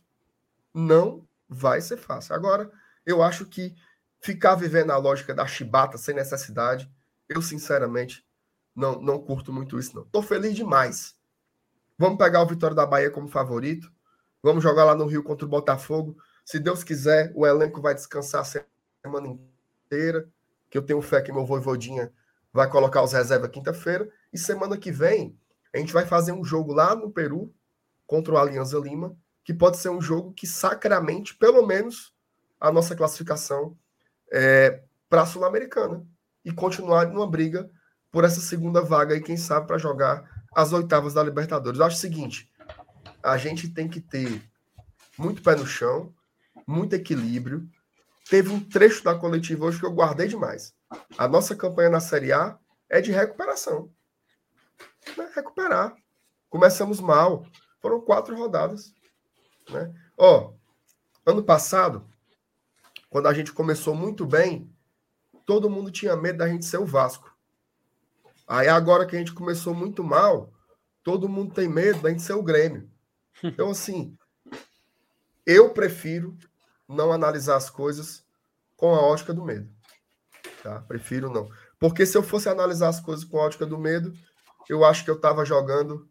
Não 0.72 1.26
vai 1.48 1.80
ser 1.80 1.96
fácil. 1.96 2.34
Agora, 2.34 2.70
eu 3.04 3.22
acho 3.22 3.46
que 3.46 3.74
ficar 4.20 4.54
vivendo 4.54 4.90
a 4.90 4.96
lógica 4.96 5.34
da 5.34 5.46
chibata 5.46 5.98
sem 5.98 6.14
necessidade, 6.14 6.90
eu 7.28 7.40
sinceramente 7.40 8.26
não, 8.74 9.00
não 9.00 9.18
curto 9.18 9.52
muito 9.52 9.78
isso, 9.78 9.96
não. 9.96 10.04
Tô 10.04 10.22
feliz 10.22 10.54
demais. 10.54 11.16
Vamos 11.98 12.18
pegar 12.18 12.42
o 12.42 12.46
Vitória 12.46 12.74
da 12.74 12.86
Bahia 12.86 13.10
como 13.10 13.28
favorito. 13.28 13.92
Vamos 14.42 14.62
jogar 14.62 14.84
lá 14.84 14.94
no 14.94 15.06
Rio 15.06 15.22
contra 15.22 15.44
o 15.46 15.50
Botafogo. 15.50 16.16
Se 16.44 16.58
Deus 16.58 16.82
quiser, 16.82 17.30
o 17.34 17.46
elenco 17.46 17.80
vai 17.80 17.94
descansar 17.94 18.40
a 18.40 18.44
semana 19.04 19.38
inteira. 19.86 20.28
Que 20.70 20.78
eu 20.78 20.82
tenho 20.82 21.02
fé 21.02 21.20
que 21.20 21.32
meu 21.32 21.44
voivodinha 21.44 22.12
vai 22.52 22.68
colocar 22.68 23.02
os 23.02 23.12
reservas 23.12 23.50
quinta-feira. 23.50 24.08
E 24.32 24.38
semana 24.38 24.76
que 24.76 24.90
vem, 24.90 25.38
a 25.74 25.78
gente 25.78 25.92
vai 25.92 26.06
fazer 26.06 26.32
um 26.32 26.44
jogo 26.44 26.72
lá 26.72 26.94
no 26.94 27.10
Peru 27.10 27.52
contra 28.06 28.34
o 28.34 28.38
Alianza 28.38 28.78
Lima, 28.78 29.16
que 29.44 29.54
pode 29.54 29.76
ser 29.78 29.88
um 29.88 30.00
jogo 30.00 30.32
que 30.32 30.46
sacramente, 30.46 31.34
pelo 31.36 31.66
menos, 31.66 32.14
a 32.60 32.70
nossa 32.70 32.94
classificação 32.94 33.76
é, 34.32 34.82
para 35.08 35.22
a 35.22 35.26
Sul-Americana 35.26 36.06
e 36.44 36.52
continuar 36.52 37.06
numa 37.06 37.28
briga 37.28 37.70
por 38.10 38.24
essa 38.24 38.40
segunda 38.40 38.82
vaga 38.82 39.14
e 39.14 39.20
quem 39.20 39.36
sabe 39.36 39.66
para 39.66 39.78
jogar 39.78 40.24
as 40.54 40.72
oitavas 40.72 41.14
da 41.14 41.22
Libertadores. 41.22 41.78
Eu 41.78 41.86
acho 41.86 41.96
o 41.96 42.00
seguinte, 42.00 42.50
a 43.22 43.36
gente 43.36 43.68
tem 43.68 43.88
que 43.88 44.00
ter 44.00 44.42
muito 45.16 45.42
pé 45.42 45.54
no 45.54 45.66
chão, 45.66 46.12
muito 46.66 46.94
equilíbrio. 46.94 47.68
Teve 48.28 48.50
um 48.50 48.60
trecho 48.60 49.04
da 49.04 49.14
coletiva 49.14 49.64
hoje 49.64 49.78
que 49.78 49.86
eu 49.86 49.92
guardei 49.92 50.28
demais. 50.28 50.74
A 51.16 51.28
nossa 51.28 51.54
campanha 51.54 51.90
na 51.90 52.00
Série 52.00 52.32
A 52.32 52.58
é 52.88 53.00
de 53.00 53.12
recuperação. 53.12 53.90
Né? 55.16 55.30
Recuperar. 55.34 55.94
Começamos 56.48 57.00
mal. 57.00 57.46
Foram 57.80 58.00
quatro 58.00 58.36
rodadas. 58.36 58.92
Né? 59.68 59.92
Ó, 60.16 60.52
ano 61.24 61.42
passado, 61.42 62.04
quando 63.08 63.28
a 63.28 63.34
gente 63.34 63.52
começou 63.52 63.94
muito 63.94 64.26
bem, 64.26 64.70
todo 65.46 65.70
mundo 65.70 65.90
tinha 65.90 66.16
medo 66.16 66.38
da 66.38 66.48
gente 66.48 66.64
ser 66.64 66.78
o 66.78 66.86
Vasco. 66.86 67.34
Aí 68.46 68.68
agora 68.68 69.06
que 69.06 69.14
a 69.14 69.18
gente 69.18 69.32
começou 69.32 69.74
muito 69.74 70.02
mal, 70.02 70.52
todo 71.04 71.28
mundo 71.28 71.54
tem 71.54 71.68
medo 71.68 72.00
da 72.00 72.10
gente 72.10 72.22
ser 72.22 72.32
o 72.32 72.42
Grêmio. 72.42 72.90
Então, 73.42 73.70
assim, 73.70 74.16
eu 75.46 75.70
prefiro 75.70 76.36
não 76.88 77.12
analisar 77.12 77.56
as 77.56 77.70
coisas 77.70 78.24
com 78.76 78.94
a 78.94 79.00
ótica 79.00 79.32
do 79.32 79.44
medo. 79.44 79.70
Tá? 80.62 80.80
Prefiro 80.80 81.30
não. 81.30 81.50
Porque 81.78 82.04
se 82.04 82.16
eu 82.16 82.22
fosse 82.22 82.48
analisar 82.48 82.88
as 82.88 83.00
coisas 83.00 83.24
com 83.24 83.38
a 83.38 83.44
ótica 83.44 83.64
do 83.64 83.78
medo, 83.78 84.12
eu 84.68 84.84
acho 84.84 85.04
que 85.04 85.10
eu 85.10 85.16
estava 85.16 85.44
jogando 85.44 86.08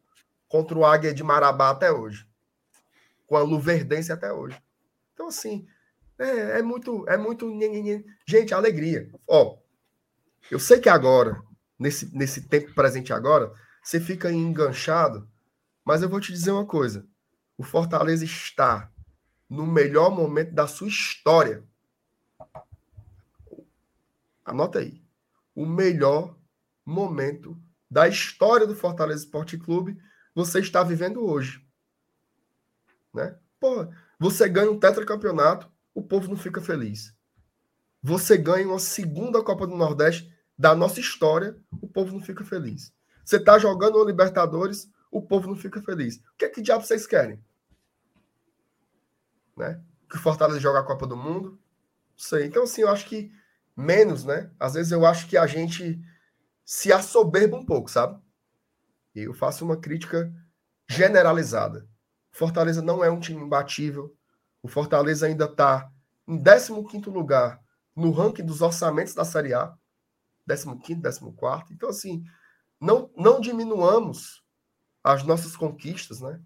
contra 0.48 0.78
o 0.78 0.86
Águia 0.86 1.14
de 1.14 1.24
Marabá 1.24 1.70
até 1.70 1.92
hoje. 1.92 2.28
Com 3.28 3.38
a 3.38 3.42
Luverdense 3.42 4.12
até 4.12 4.34
hoje. 4.34 4.62
Então, 5.14 5.28
assim, 5.28 5.68
é, 6.18 6.60
é 6.60 6.62
muito. 6.62 7.08
É 7.08 7.18
muito. 7.18 7.48
Gente, 8.26 8.54
alegria. 8.54 9.10
Ó, 9.28 9.58
eu 10.50 10.60
sei 10.60 10.80
que 10.80 10.90
agora, 10.90 11.42
nesse, 11.78 12.14
nesse 12.16 12.42
tempo 12.42 12.74
presente 12.74 13.14
agora, 13.14 13.54
você 13.82 14.00
fica 14.00 14.32
enganchado, 14.32 15.30
mas 15.86 16.02
eu 16.02 16.10
vou 16.10 16.20
te 16.20 16.34
dizer 16.34 16.52
uma 16.52 16.66
coisa. 16.66 17.08
O 17.58 17.64
Fortaleza 17.64 18.26
está 18.26 18.92
no 19.50 19.66
melhor 19.66 20.12
momento 20.12 20.54
da 20.54 20.68
sua 20.68 20.88
história. 20.88 21.64
Anota 24.50 24.80
aí. 24.80 25.02
O 25.56 25.66
melhor 25.66 26.36
momento 26.86 27.58
da 27.90 28.08
história 28.08 28.66
do 28.66 28.76
Fortaleza 28.76 29.24
Esporte 29.24 29.58
Clube 29.58 29.98
você 30.34 30.60
está 30.60 30.84
vivendo 30.84 31.26
hoje. 31.26 31.66
Né? 33.14 33.38
Porra, 33.60 33.90
você 34.20 34.48
ganha 34.48 34.72
um 34.72 34.80
tetracampeonato, 34.80 35.70
o 35.94 36.02
povo 36.02 36.30
não 36.30 36.38
fica 36.38 36.62
feliz. 36.62 37.14
Você 38.02 38.38
ganha 38.38 38.68
uma 38.68 38.80
segunda 38.80 39.44
Copa 39.44 39.68
do 39.68 39.76
Nordeste 39.76 40.34
da 40.58 40.74
nossa 40.74 41.00
história, 41.00 41.58
o 41.82 41.88
povo 41.88 42.14
não 42.14 42.22
fica 42.22 42.44
feliz. 42.44 42.94
Você 43.24 43.36
está 43.38 43.60
jogando 43.60 43.98
o 43.98 44.06
Libertadores, 44.06 44.90
o 45.12 45.22
povo 45.22 45.48
não 45.48 45.56
fica 45.56 45.82
feliz. 45.82 46.18
O 46.18 46.38
que 46.38 46.46
é 46.46 46.50
que 46.50 46.62
diabo 46.62 46.84
vocês 46.84 47.06
querem? 47.06 47.44
Né? 49.58 49.82
Que 50.10 50.16
o 50.16 50.20
Fortaleza 50.20 50.60
joga 50.60 50.80
a 50.80 50.84
Copa 50.84 51.06
do 51.06 51.18
Mundo? 51.18 51.52
Não 51.52 51.60
sei. 52.18 52.46
Então, 52.46 52.64
assim, 52.64 52.82
eu 52.82 52.90
acho 52.90 53.06
que 53.06 53.32
menos, 53.80 54.26
né? 54.26 54.52
Às 54.60 54.74
vezes 54.74 54.92
eu 54.92 55.06
acho 55.06 55.28
que 55.28 55.38
a 55.38 55.48
gente 55.48 56.00
se 56.66 56.92
assoberba 56.92 57.58
um 57.58 57.66
pouco, 57.66 57.90
sabe? 57.90 58.22
E 59.16 59.22
eu 59.22 59.34
faço 59.34 59.64
uma 59.66 59.78
crítica 59.78 60.32
generalizada. 60.88 61.88
Fortaleza 62.32 62.82
não 62.82 63.04
é 63.04 63.10
um 63.10 63.20
time 63.20 63.42
imbatível. 63.42 64.16
O 64.62 64.68
Fortaleza 64.68 65.26
ainda 65.26 65.46
está 65.46 65.90
em 66.28 66.38
15 66.38 67.10
lugar 67.10 67.60
no 67.96 68.12
ranking 68.12 68.46
dos 68.46 68.62
orçamentos 68.62 69.14
da 69.14 69.26
Série 69.26 69.54
A. 69.54 69.74
15, 70.48 71.02
14. 71.02 71.74
Então, 71.74 71.90
assim, 71.90 72.24
não, 72.80 73.10
não 73.16 73.40
diminuamos 73.40 74.44
as 75.04 75.24
nossas 75.24 75.56
conquistas, 75.56 76.22
né? 76.22 76.40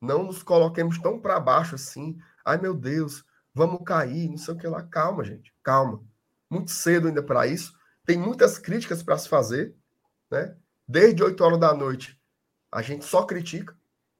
Não 0.00 0.24
nos 0.24 0.42
coloquemos 0.42 0.98
tão 0.98 1.20
para 1.20 1.38
baixo 1.38 1.76
assim. 1.76 2.18
Ai, 2.44 2.58
meu 2.58 2.74
Deus, 2.74 3.24
vamos 3.54 3.82
cair, 3.84 4.28
não 4.28 4.36
sei 4.36 4.54
o 4.54 4.58
que 4.58 4.66
lá. 4.66 4.82
Calma, 4.82 5.22
gente, 5.22 5.54
calma 5.62 6.02
muito 6.52 6.70
cedo 6.70 7.08
ainda 7.08 7.22
para 7.22 7.46
isso. 7.46 7.72
Tem 8.04 8.18
muitas 8.18 8.58
críticas 8.58 9.02
para 9.02 9.18
se 9.18 9.28
fazer, 9.28 9.74
né? 10.30 10.56
Desde 10.86 11.22
8 11.22 11.42
horas 11.42 11.58
da 11.58 11.74
noite, 11.74 12.20
a 12.70 12.82
gente 12.82 13.04
só 13.04 13.24
critica, 13.24 13.76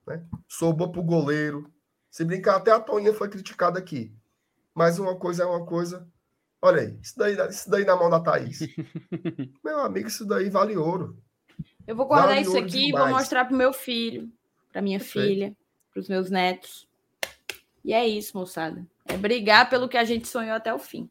né? 0.07 0.25
Sobrou 0.47 0.91
para 0.91 1.01
o 1.01 1.03
goleiro. 1.03 1.71
Se 2.09 2.23
brincar, 2.23 2.55
até 2.55 2.71
a 2.71 2.79
Toninha 2.79 3.13
foi 3.13 3.29
criticada 3.29 3.77
aqui. 3.79 4.15
Mas 4.73 4.99
uma 4.99 5.15
coisa 5.15 5.43
é 5.43 5.45
uma 5.45 5.65
coisa, 5.65 6.07
Olha 6.65 6.81
aí, 6.81 6.97
isso 7.01 7.17
daí, 7.17 7.35
isso 7.49 7.69
daí 7.69 7.83
na 7.83 7.93
mão 7.93 8.09
da 8.09 8.21
Thaís. 8.21 8.59
Meu 9.61 9.81
amigo, 9.81 10.07
isso 10.07 10.25
daí 10.25 10.49
vale 10.49 10.77
ouro. 10.77 11.21
Eu 11.85 11.93
vou 11.93 12.05
guardar 12.05 12.29
vale 12.29 12.41
isso 12.41 12.57
aqui 12.57 12.87
e 12.87 12.91
vou 12.93 13.09
mostrar 13.09 13.43
pro 13.43 13.57
meu 13.57 13.73
filho, 13.73 14.31
pra 14.71 14.81
minha 14.81 14.97
Perfeito. 14.97 15.27
filha, 15.27 15.57
pros 15.91 16.07
meus 16.07 16.29
netos. 16.29 16.87
E 17.83 17.91
é 17.91 18.07
isso, 18.07 18.37
moçada. 18.37 18.87
É 19.05 19.17
brigar 19.17 19.69
pelo 19.69 19.89
que 19.89 19.97
a 19.97 20.05
gente 20.05 20.25
sonhou 20.25 20.55
até 20.55 20.73
o 20.73 20.79
fim. 20.79 21.09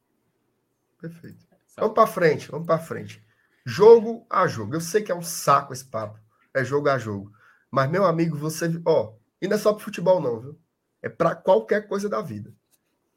Perfeito. 1.02 1.44
Vamos 1.76 1.94
para 1.94 2.06
frente, 2.06 2.48
vamos 2.48 2.66
para 2.66 2.78
frente. 2.78 3.20
Jogo 3.66 4.24
a 4.30 4.46
jogo. 4.46 4.74
Eu 4.74 4.80
sei 4.80 5.02
que 5.02 5.10
é 5.10 5.14
um 5.14 5.22
saco 5.22 5.72
esse 5.72 5.84
papo. 5.84 6.16
É 6.54 6.64
jogo 6.64 6.88
a 6.88 6.96
jogo. 6.96 7.32
Mas, 7.70 7.90
meu 7.90 8.04
amigo, 8.04 8.36
você. 8.36 8.70
Ó, 8.84 9.14
e 9.40 9.48
não 9.48 9.56
é 9.56 9.58
só 9.58 9.72
para 9.72 9.84
futebol, 9.84 10.20
não, 10.20 10.40
viu? 10.40 10.60
É 11.02 11.08
para 11.08 11.34
qualquer 11.34 11.88
coisa 11.88 12.08
da 12.08 12.22
vida. 12.22 12.54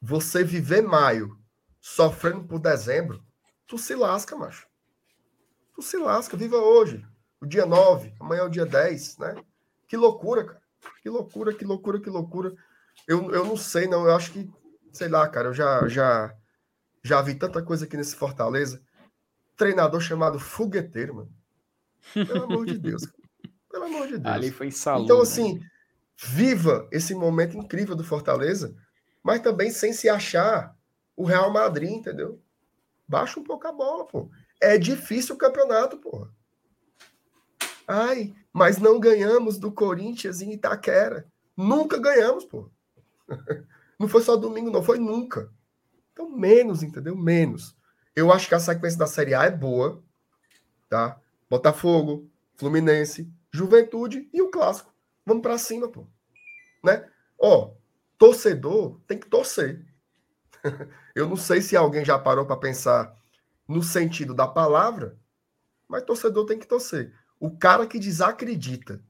Você 0.02 0.42
viver 0.42 0.82
maio 0.82 1.38
sofrendo 1.80 2.42
por 2.44 2.58
dezembro, 2.58 3.24
tu 3.66 3.78
se 3.78 3.94
lasca, 3.94 4.36
macho. 4.36 4.66
Tu 5.72 5.82
se 5.82 5.96
lasca. 5.96 6.36
Viva 6.36 6.56
hoje. 6.56 7.06
O 7.40 7.46
dia 7.46 7.66
9, 7.66 8.14
amanhã 8.18 8.40
é 8.40 8.44
o 8.46 8.50
dia 8.50 8.66
10, 8.66 9.18
né? 9.18 9.36
Que 9.86 9.96
loucura, 9.96 10.44
cara. 10.44 10.62
Que 11.02 11.08
loucura, 11.08 11.54
que 11.54 11.64
loucura, 11.64 12.00
que 12.00 12.10
loucura. 12.10 12.52
Eu, 13.06 13.30
eu 13.30 13.44
não 13.44 13.56
sei, 13.56 13.86
não. 13.86 14.04
Eu 14.04 14.16
acho 14.16 14.32
que, 14.32 14.50
sei 14.92 15.08
lá, 15.08 15.28
cara, 15.28 15.48
eu 15.48 15.54
já, 15.54 15.86
já, 15.86 16.34
já 17.06 17.22
vi 17.22 17.36
tanta 17.36 17.62
coisa 17.62 17.84
aqui 17.84 17.96
nesse 17.96 18.16
Fortaleza. 18.16 18.82
Treinador 19.56 20.00
chamado 20.00 20.40
fogueteiro, 20.40 21.14
mano. 21.14 21.32
Pelo 22.12 22.44
amor 22.44 22.66
de 22.66 22.76
Deus. 22.76 23.06
Pelo 23.70 23.84
amor 23.84 24.08
de 24.08 24.18
Deus. 24.18 24.34
Ali 24.34 24.50
foi 24.50 24.70
salão. 24.72 25.04
Então, 25.04 25.20
assim, 25.20 25.60
viva 26.16 26.88
esse 26.90 27.14
momento 27.14 27.56
incrível 27.56 27.94
do 27.94 28.02
Fortaleza, 28.02 28.74
mas 29.22 29.40
também 29.40 29.70
sem 29.70 29.92
se 29.92 30.08
achar 30.08 30.76
o 31.16 31.24
Real 31.24 31.52
Madrid, 31.52 31.90
entendeu? 31.90 32.42
Baixa 33.06 33.38
um 33.38 33.44
pouco 33.44 33.66
a 33.68 33.72
bola, 33.72 34.04
pô. 34.04 34.28
É 34.60 34.76
difícil 34.76 35.36
o 35.36 35.38
campeonato, 35.38 35.98
pô. 35.98 36.26
Ai, 37.86 38.34
mas 38.52 38.78
não 38.78 38.98
ganhamos 38.98 39.58
do 39.58 39.70
Corinthians 39.70 40.40
em 40.40 40.52
Itaquera. 40.52 41.24
Nunca 41.56 41.98
ganhamos, 41.98 42.44
pô. 42.44 42.68
Não 43.98 44.08
foi 44.08 44.20
só 44.20 44.36
domingo, 44.36 44.70
não, 44.70 44.82
foi 44.82 44.98
nunca. 44.98 45.50
Então, 46.16 46.30
menos, 46.30 46.82
entendeu? 46.82 47.14
Menos. 47.14 47.76
Eu 48.14 48.32
acho 48.32 48.48
que 48.48 48.54
a 48.54 48.58
sequência 48.58 48.98
da 48.98 49.06
Série 49.06 49.34
A 49.34 49.44
é 49.44 49.50
boa, 49.50 50.02
tá? 50.88 51.20
Botafogo, 51.50 52.26
Fluminense, 52.54 53.30
Juventude 53.50 54.26
e 54.32 54.40
o 54.40 54.50
Clássico. 54.50 54.90
Vamos 55.26 55.42
para 55.42 55.58
cima, 55.58 55.88
pô. 55.88 56.06
Né? 56.82 57.06
Ó, 57.38 57.74
torcedor 58.16 58.98
tem 59.06 59.18
que 59.18 59.28
torcer. 59.28 59.84
Eu 61.14 61.28
não 61.28 61.36
sei 61.36 61.60
se 61.60 61.76
alguém 61.76 62.02
já 62.02 62.18
parou 62.18 62.46
para 62.46 62.56
pensar 62.56 63.14
no 63.68 63.82
sentido 63.82 64.32
da 64.32 64.48
palavra, 64.48 65.18
mas 65.86 66.02
torcedor 66.02 66.46
tem 66.46 66.58
que 66.58 66.66
torcer. 66.66 67.12
O 67.38 67.54
cara 67.54 67.86
que 67.86 67.98
desacredita 67.98 69.04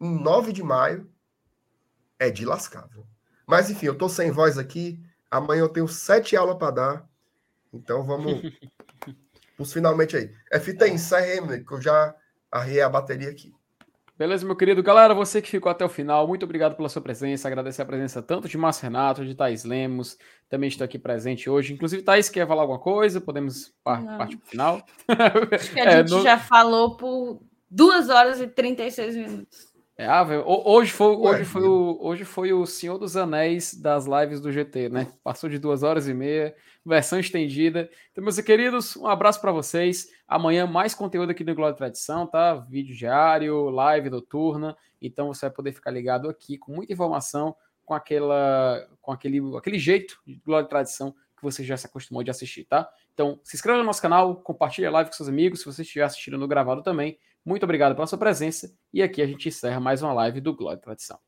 em 0.00 0.20
9 0.20 0.52
de 0.52 0.64
maio 0.64 1.08
é 2.18 2.30
de 2.30 2.44
lascável. 2.44 3.06
Mas 3.46 3.70
enfim, 3.70 3.86
eu 3.86 3.96
tô 3.96 4.08
sem 4.08 4.32
voz 4.32 4.58
aqui. 4.58 5.00
Amanhã 5.30 5.60
eu 5.60 5.68
tenho 5.68 5.88
sete 5.88 6.36
aulas 6.36 6.56
para 6.56 6.70
dar. 6.70 7.08
Então 7.72 8.04
vamos 8.04 8.42
os 9.58 9.72
finalmente 9.72 10.16
aí. 10.16 10.32
É 10.50 10.58
fita 10.58 10.88
encerra, 10.88 11.58
que 11.58 11.72
eu 11.72 11.80
já 11.80 12.14
arriei 12.50 12.80
a 12.80 12.88
bateria 12.88 13.30
aqui. 13.30 13.52
Beleza, 14.18 14.44
meu 14.44 14.56
querido. 14.56 14.82
Galera, 14.82 15.14
você 15.14 15.40
que 15.40 15.48
ficou 15.48 15.70
até 15.70 15.84
o 15.84 15.88
final, 15.88 16.26
muito 16.26 16.42
obrigado 16.42 16.74
pela 16.74 16.88
sua 16.88 17.00
presença. 17.00 17.46
Agradecer 17.46 17.82
a 17.82 17.86
presença 17.86 18.20
tanto 18.20 18.48
de 18.48 18.58
Márcio 18.58 18.82
Renato, 18.82 19.24
de 19.24 19.32
Thais 19.32 19.62
Lemos. 19.62 20.18
Também 20.48 20.68
estou 20.68 20.84
aqui 20.84 20.98
presente 20.98 21.48
hoje. 21.48 21.72
Inclusive, 21.72 22.02
Thais, 22.02 22.28
quer 22.28 22.44
falar 22.44 22.62
alguma 22.62 22.80
coisa? 22.80 23.20
Podemos 23.20 23.72
partir 23.84 24.36
para 24.36 24.44
o 24.44 24.50
final. 24.50 24.82
Acho 25.52 25.70
que 25.70 25.78
a 25.78 25.84
é, 25.86 25.98
gente 25.98 26.10
no... 26.10 26.22
já 26.22 26.36
falou 26.36 26.96
por 26.96 27.40
duas 27.70 28.08
horas 28.08 28.40
e 28.40 28.48
36 28.48 29.16
minutos. 29.16 29.67
É, 30.00 30.06
ah, 30.06 30.24
hoje 30.46 30.92
foi, 30.92 31.16
hoje, 31.16 31.44
foi 31.44 31.62
o, 31.64 31.98
hoje 32.00 32.24
foi 32.24 32.52
o 32.52 32.64
Senhor 32.64 32.98
dos 32.98 33.16
Anéis 33.16 33.74
das 33.74 34.06
lives 34.06 34.40
do 34.40 34.52
GT, 34.52 34.88
né? 34.88 35.12
Passou 35.24 35.50
de 35.50 35.58
duas 35.58 35.82
horas 35.82 36.06
e 36.06 36.14
meia, 36.14 36.54
versão 36.86 37.18
estendida. 37.18 37.90
Então, 38.12 38.22
meus 38.22 38.40
queridos, 38.40 38.94
um 38.94 39.08
abraço 39.08 39.40
para 39.40 39.50
vocês. 39.50 40.06
Amanhã 40.28 40.68
mais 40.68 40.94
conteúdo 40.94 41.30
aqui 41.30 41.42
do 41.42 41.52
Glória 41.52 41.74
e 41.74 41.76
Tradição, 41.76 42.28
tá? 42.28 42.54
Vídeo 42.54 42.94
diário, 42.94 43.70
live 43.70 44.08
noturna. 44.08 44.76
Então 45.02 45.34
você 45.34 45.46
vai 45.46 45.50
poder 45.50 45.72
ficar 45.72 45.90
ligado 45.90 46.28
aqui 46.28 46.56
com 46.56 46.70
muita 46.70 46.92
informação, 46.92 47.56
com 47.84 47.92
aquela, 47.92 48.88
com 49.02 49.10
aquele, 49.10 49.40
aquele 49.56 49.80
jeito 49.80 50.20
de 50.24 50.36
Glória 50.36 50.66
e 50.66 50.68
Tradição 50.68 51.12
que 51.36 51.42
você 51.42 51.64
já 51.64 51.76
se 51.76 51.86
acostumou 51.86 52.22
de 52.22 52.30
assistir, 52.30 52.64
tá? 52.66 52.88
Então, 53.14 53.40
se 53.42 53.56
inscreva 53.56 53.78
no 53.78 53.84
nosso 53.84 54.02
canal, 54.02 54.36
compartilhe 54.36 54.86
a 54.86 54.90
live 54.92 55.10
com 55.10 55.16
seus 55.16 55.28
amigos, 55.28 55.58
se 55.58 55.66
você 55.66 55.82
estiver 55.82 56.04
assistindo 56.04 56.38
no 56.38 56.46
gravado 56.46 56.84
também. 56.84 57.18
Muito 57.48 57.62
obrigado 57.62 57.94
pela 57.94 58.06
sua 58.06 58.18
presença 58.18 58.70
e 58.92 59.02
aqui 59.02 59.22
a 59.22 59.26
gente 59.26 59.48
encerra 59.48 59.80
mais 59.80 60.02
uma 60.02 60.12
live 60.12 60.38
do 60.38 60.54
Glória 60.54 60.76
e 60.76 60.82
Tradição. 60.82 61.18